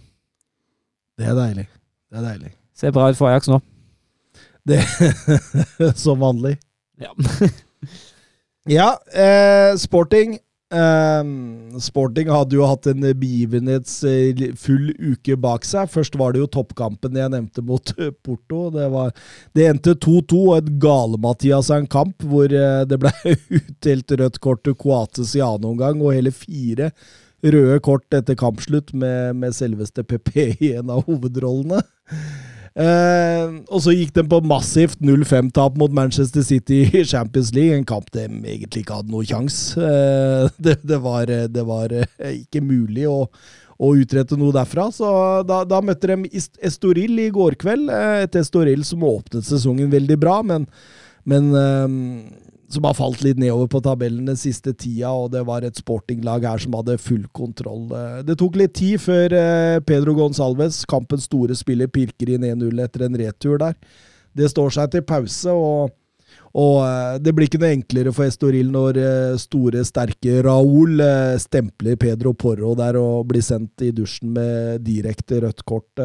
Det 1.20 1.28
er 1.28 1.36
deilig. 1.38 1.68
Det 2.10 2.22
er 2.22 2.28
deilig. 2.32 2.54
Ser 2.74 2.96
bra 2.96 3.10
ut 3.12 3.20
for 3.20 3.30
Ajax 3.30 3.52
nå. 3.52 3.60
Det 4.64 4.80
Som 6.06 6.24
vanlig. 6.24 6.58
Ja. 7.02 7.12
Ja, 8.64 8.94
eh, 9.12 9.76
sporting. 9.76 10.38
Eh, 10.74 11.24
sporting 11.84 12.30
hadde 12.32 12.56
jo 12.56 12.64
hatt 12.66 12.88
en 12.88 13.04
begivenhetsfull 13.20 14.86
uke 15.12 15.36
bak 15.36 15.68
seg. 15.68 15.92
Først 15.92 16.16
var 16.16 16.32
det 16.32 16.40
jo 16.46 16.48
toppkampen 16.54 17.20
jeg 17.20 17.34
nevnte 17.34 17.60
mot 17.66 17.92
eh, 17.98 18.14
Porto. 18.24 18.70
Det, 18.72 18.88
var, 18.94 19.12
det 19.52 19.68
endte 19.68 19.98
2-2 20.00 20.40
og 20.46 20.56
et 20.62 20.72
gale-Mathias 20.80 21.74
av 21.74 21.84
en 21.84 21.92
kamp 21.92 22.24
hvor 22.24 22.48
eh, 22.48 22.86
det 22.88 23.02
ble 23.04 23.12
utdelt 23.60 24.16
rødt 24.24 24.40
kort 24.48 24.64
til 24.64 24.80
Coates 24.80 25.36
i 25.36 25.44
annen 25.44 25.74
omgang, 25.74 26.00
og 26.00 26.16
hele 26.16 26.32
fire 26.32 26.94
røde 27.44 27.80
kort 27.84 28.16
etter 28.16 28.38
kampslutt 28.40 28.94
med, 28.96 29.36
med 29.36 29.56
selveste 29.58 30.04
PP 30.08 30.34
i 30.64 30.74
en 30.78 30.92
av 30.94 31.04
hovedrollene. 31.10 31.82
Eh, 32.74 33.52
og 33.70 33.84
så 33.86 33.94
gikk 33.94 34.16
de 34.16 34.24
på 34.26 34.40
massivt 34.50 35.02
0-5-tap 35.06 35.76
mot 35.78 35.94
Manchester 35.94 36.42
City 36.46 36.80
i 36.90 37.04
Champions 37.06 37.52
League, 37.54 37.76
en 37.78 37.86
kamp 37.86 38.08
de 38.16 38.24
egentlig 38.26 38.82
ikke 38.82 38.98
hadde 38.98 39.14
noe 39.14 39.28
sjanse. 39.30 39.78
Eh, 39.78 40.48
det, 40.66 40.80
det, 40.82 41.02
var, 41.04 41.30
det 41.30 41.66
var 41.68 41.94
eh, 42.00 42.08
ikke 42.40 42.64
mulig 42.66 43.06
å, 43.10 43.28
å 43.78 43.92
utrette 44.00 44.40
noe 44.40 44.56
derfra. 44.56 44.88
Så 44.96 45.12
da, 45.50 45.62
da 45.70 45.84
møtte 45.86 46.10
de 46.16 46.32
Est- 46.34 46.58
Estoril 46.66 47.20
i 47.28 47.30
går 47.36 47.60
kveld. 47.62 47.92
Et 48.26 48.42
Estoril 48.42 48.86
som 48.88 49.06
åpnet 49.06 49.46
sesongen 49.46 49.94
veldig 49.94 50.18
bra, 50.24 50.40
men, 50.48 50.66
men 51.30 51.52
som 52.74 52.86
har 52.88 52.96
falt 52.98 53.24
litt 53.26 53.40
nedover 53.42 53.70
på 53.72 53.82
tabellen 53.86 54.28
den 54.28 54.38
siste 54.40 54.74
tida, 54.74 55.12
og 55.14 55.32
det 55.34 55.44
var 55.48 55.66
et 55.66 55.80
sportinglag 55.80 56.46
her 56.48 56.62
som 56.62 56.76
hadde 56.78 57.00
full 57.02 57.26
kontroll. 57.36 57.88
Eh, 57.94 58.22
Det 58.28 58.38
tok 58.40 58.58
litt 58.60 58.76
tid 58.78 59.02
før 59.02 59.36
eh, 59.38 59.80
Pedro 59.86 60.16
Gonsalves, 60.18 60.84
kampens 60.90 61.28
store 61.30 61.56
spiller, 61.58 61.92
pirker 61.92 62.34
inn 62.36 62.48
1-0 62.48 62.84
etter 62.84 63.06
en 63.08 63.20
retur 63.20 63.60
der. 63.62 63.76
Det 64.34 64.50
står 64.50 64.74
seg 64.74 64.94
til 64.94 65.06
pause, 65.06 65.54
og, 65.54 65.94
og 66.54 66.80
eh, 66.86 67.20
det 67.22 67.36
blir 67.36 67.50
ikke 67.50 67.62
noe 67.62 67.76
enklere 67.78 68.14
for 68.16 68.26
Estoril 68.28 68.72
når 68.74 69.02
store, 69.42 69.86
sterke 69.86 70.42
Raúl 70.46 71.04
stempler 71.42 72.00
Pedro 72.02 72.34
Porro 72.34 72.74
der 72.80 72.98
og 73.02 73.30
blir 73.30 73.46
sendt 73.46 73.86
i 73.86 73.94
dusjen 73.96 74.34
med 74.34 74.82
direkte 74.88 75.44
rødt 75.46 75.64
kort. 75.70 76.04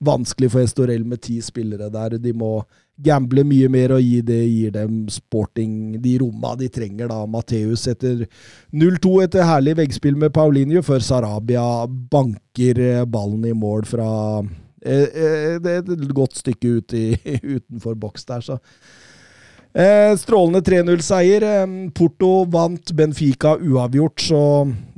Vanskelig 0.00 0.48
for 0.54 0.64
Estorell 0.64 1.04
med 1.04 1.20
ti 1.26 1.40
spillere 1.44 1.90
der. 1.92 2.16
De 2.18 2.32
må 2.32 2.60
gamble 3.04 3.44
mye 3.48 3.68
mer 3.72 3.94
og 3.96 4.04
gi 4.04 4.20
det 4.24 4.40
gir 4.48 4.72
dem 4.74 5.02
sporting 5.12 5.98
de 6.02 6.14
romma 6.22 6.54
de 6.60 6.70
trenger. 6.72 7.08
da. 7.10 7.24
Matheus 7.28 7.86
etter 7.90 8.26
0-2 8.72 9.14
etter 9.24 9.46
herlig 9.48 9.76
veggspill 9.80 10.16
med 10.20 10.32
Paulinho, 10.36 10.82
før 10.82 11.04
Sarabia 11.04 11.64
banker 11.86 12.80
eh, 12.80 13.04
ballen 13.04 13.44
i 13.48 13.54
mål 13.56 13.86
fra 13.88 14.10
eh, 14.84 15.06
eh, 15.06 15.70
et 15.76 15.92
godt 16.16 16.40
stykke 16.40 16.76
ut 16.78 16.96
i, 16.96 17.06
utenfor 17.56 17.96
boks 18.00 18.28
der, 18.28 18.44
så 18.44 18.60
Eh, 19.70 20.16
strålende 20.18 20.60
3-0-seier. 20.66 21.44
Eh, 21.46 21.90
Porto 21.94 22.44
vant 22.50 22.92
Benfica 22.92 23.54
uavgjort, 23.54 24.20
så 24.20 24.40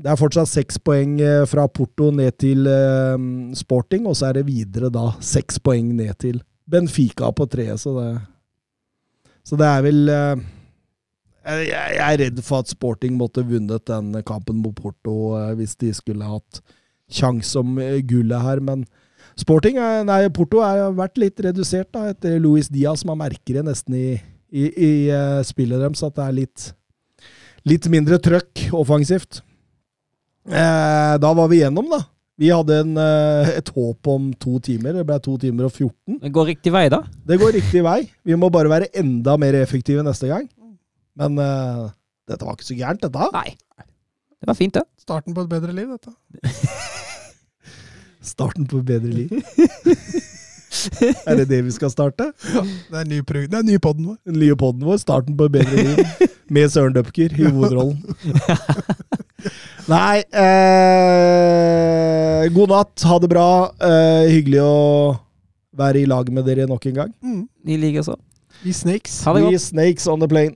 det 0.01 0.09
er 0.09 0.17
fortsatt 0.21 0.49
seks 0.49 0.81
poeng 0.81 1.19
eh, 1.21 1.43
fra 1.49 1.67
Porto 1.69 2.09
ned 2.15 2.39
til 2.41 2.65
eh, 2.71 3.19
Sporting, 3.59 4.07
og 4.09 4.17
så 4.17 4.31
er 4.31 4.41
det 4.41 4.47
videre 4.49 4.89
da 4.93 5.11
seks 5.21 5.61
poeng 5.61 5.93
ned 5.99 6.17
til 6.25 6.41
Benfica 6.65 7.29
på 7.37 7.49
treet, 7.53 7.81
så 7.81 7.99
det 7.99 8.11
Så 9.45 9.57
det 9.59 9.67
er 9.67 9.83
vel 9.83 10.09
eh, 10.09 10.43
jeg, 11.43 11.69
jeg 11.69 12.05
er 12.07 12.19
redd 12.21 12.43
for 12.47 12.63
at 12.63 12.71
Sporting 12.71 13.17
måtte 13.19 13.43
vunnet 13.43 13.85
den 13.91 14.15
kampen 14.23 14.63
mot 14.63 14.75
Porto 14.79 15.35
eh, 15.37 15.55
hvis 15.59 15.75
de 15.77 15.93
skulle 15.93 16.25
hatt 16.25 16.63
sjanse 17.11 17.59
om 17.59 17.77
eh, 17.83 18.01
gullet 18.01 18.41
her, 18.41 18.61
men 18.61 18.87
Sporting, 19.37 19.77
nei, 20.07 20.29
Porto 20.29 20.61
har 20.61 20.93
vært 20.95 21.19
litt 21.19 21.41
redusert 21.41 21.89
da, 21.93 22.11
etter 22.13 22.39
Luis 22.39 22.69
Diaz, 22.69 23.05
man 23.05 23.19
merker 23.19 23.59
det 23.59 23.65
nesten 23.65 23.97
i, 23.97 24.07
i, 24.53 24.69
i 24.69 24.93
eh, 25.13 25.41
spillet 25.49 25.81
deres, 25.81 26.05
at 26.05 26.17
det 26.19 26.27
er 26.27 26.37
litt, 26.37 26.69
litt 27.69 27.89
mindre 27.93 28.21
trøkk 28.23 28.69
offensivt. 28.77 29.41
Eh, 30.49 31.15
da 31.23 31.31
var 31.39 31.49
vi 31.53 31.63
gjennom, 31.63 31.89
da. 31.93 32.03
Vi 32.41 32.49
hadde 32.51 32.79
en, 32.83 32.97
eh, 32.99 33.53
et 33.59 33.69
håp 33.75 34.09
om 34.09 34.31
to 34.41 34.59
timer. 34.65 34.97
Det 34.99 35.07
ble 35.09 35.19
to 35.23 35.37
timer 35.41 35.69
og 35.69 35.75
14. 35.77 36.19
Det 36.25 36.33
går 36.35 36.49
riktig 36.55 36.73
vei, 36.75 36.87
da. 36.93 37.03
Det 37.29 37.39
går 37.41 37.55
riktig 37.59 37.85
vei. 37.87 38.01
Vi 38.27 38.39
må 38.39 38.51
bare 38.53 38.73
være 38.73 38.91
enda 38.99 39.37
mer 39.41 39.57
effektive 39.61 40.05
neste 40.05 40.31
gang. 40.31 40.49
Men 41.19 41.39
eh, 41.39 41.91
dette 42.29 42.49
var 42.49 42.57
ikke 42.57 42.71
så 42.73 42.79
gærent, 42.79 43.05
dette. 43.05 43.31
Nei. 43.37 43.55
Det 44.43 44.51
var 44.51 44.59
fint, 44.59 44.75
det. 44.75 44.83
Starten 44.99 45.37
på 45.37 45.45
et 45.45 45.53
bedre 45.53 45.77
liv, 45.77 45.93
dette. 45.93 46.51
Starten 48.33 48.67
på 48.67 48.81
et 48.83 48.91
bedre 48.91 49.13
liv. 49.13 49.31
er 51.29 51.37
det 51.41 51.49
det 51.51 51.61
vi 51.67 51.73
skal 51.75 51.91
starte? 51.93 52.31
Det 52.43 52.99
er 53.01 53.05
ny, 53.09 53.21
det 53.23 53.59
er 53.59 53.67
ny 53.67 53.79
podden 53.83 54.07
vår. 54.13 54.19
Den 54.29 54.39
nye 54.43 54.57
podden 54.59 54.85
vår, 54.87 54.97
Starten 55.03 55.37
på 55.37 55.45
et 55.49 55.55
bedre 55.59 55.77
liv, 55.77 55.97
med 56.53 56.73
Søren 56.73 56.95
Dupker 56.97 57.31
i 57.33 57.45
hovedrollen. 57.49 57.99
Nei 59.93 60.23
eh, 60.39 61.33
God 62.55 62.69
natt, 62.71 63.05
ha 63.09 63.17
det 63.23 63.31
bra. 63.33 63.49
Eh, 63.83 64.31
hyggelig 64.31 64.63
å 64.63 64.75
være 65.79 66.03
i 66.03 66.09
lag 66.09 66.29
med 66.33 66.47
dere 66.47 66.69
nok 66.71 66.87
en 66.91 66.99
gang. 67.01 67.13
Mm. 67.25 67.43
I 67.67 67.79
liker 67.81 68.03
så. 68.07 68.17
Vi 68.63 68.73
snakes. 68.77 69.25
Ha 69.27 69.35
det 69.35 69.43
godt. 69.47 69.55
Vi 69.57 69.59
snakes 69.59 70.07
on 70.11 70.21
the 70.23 70.29
plane. 70.31 70.55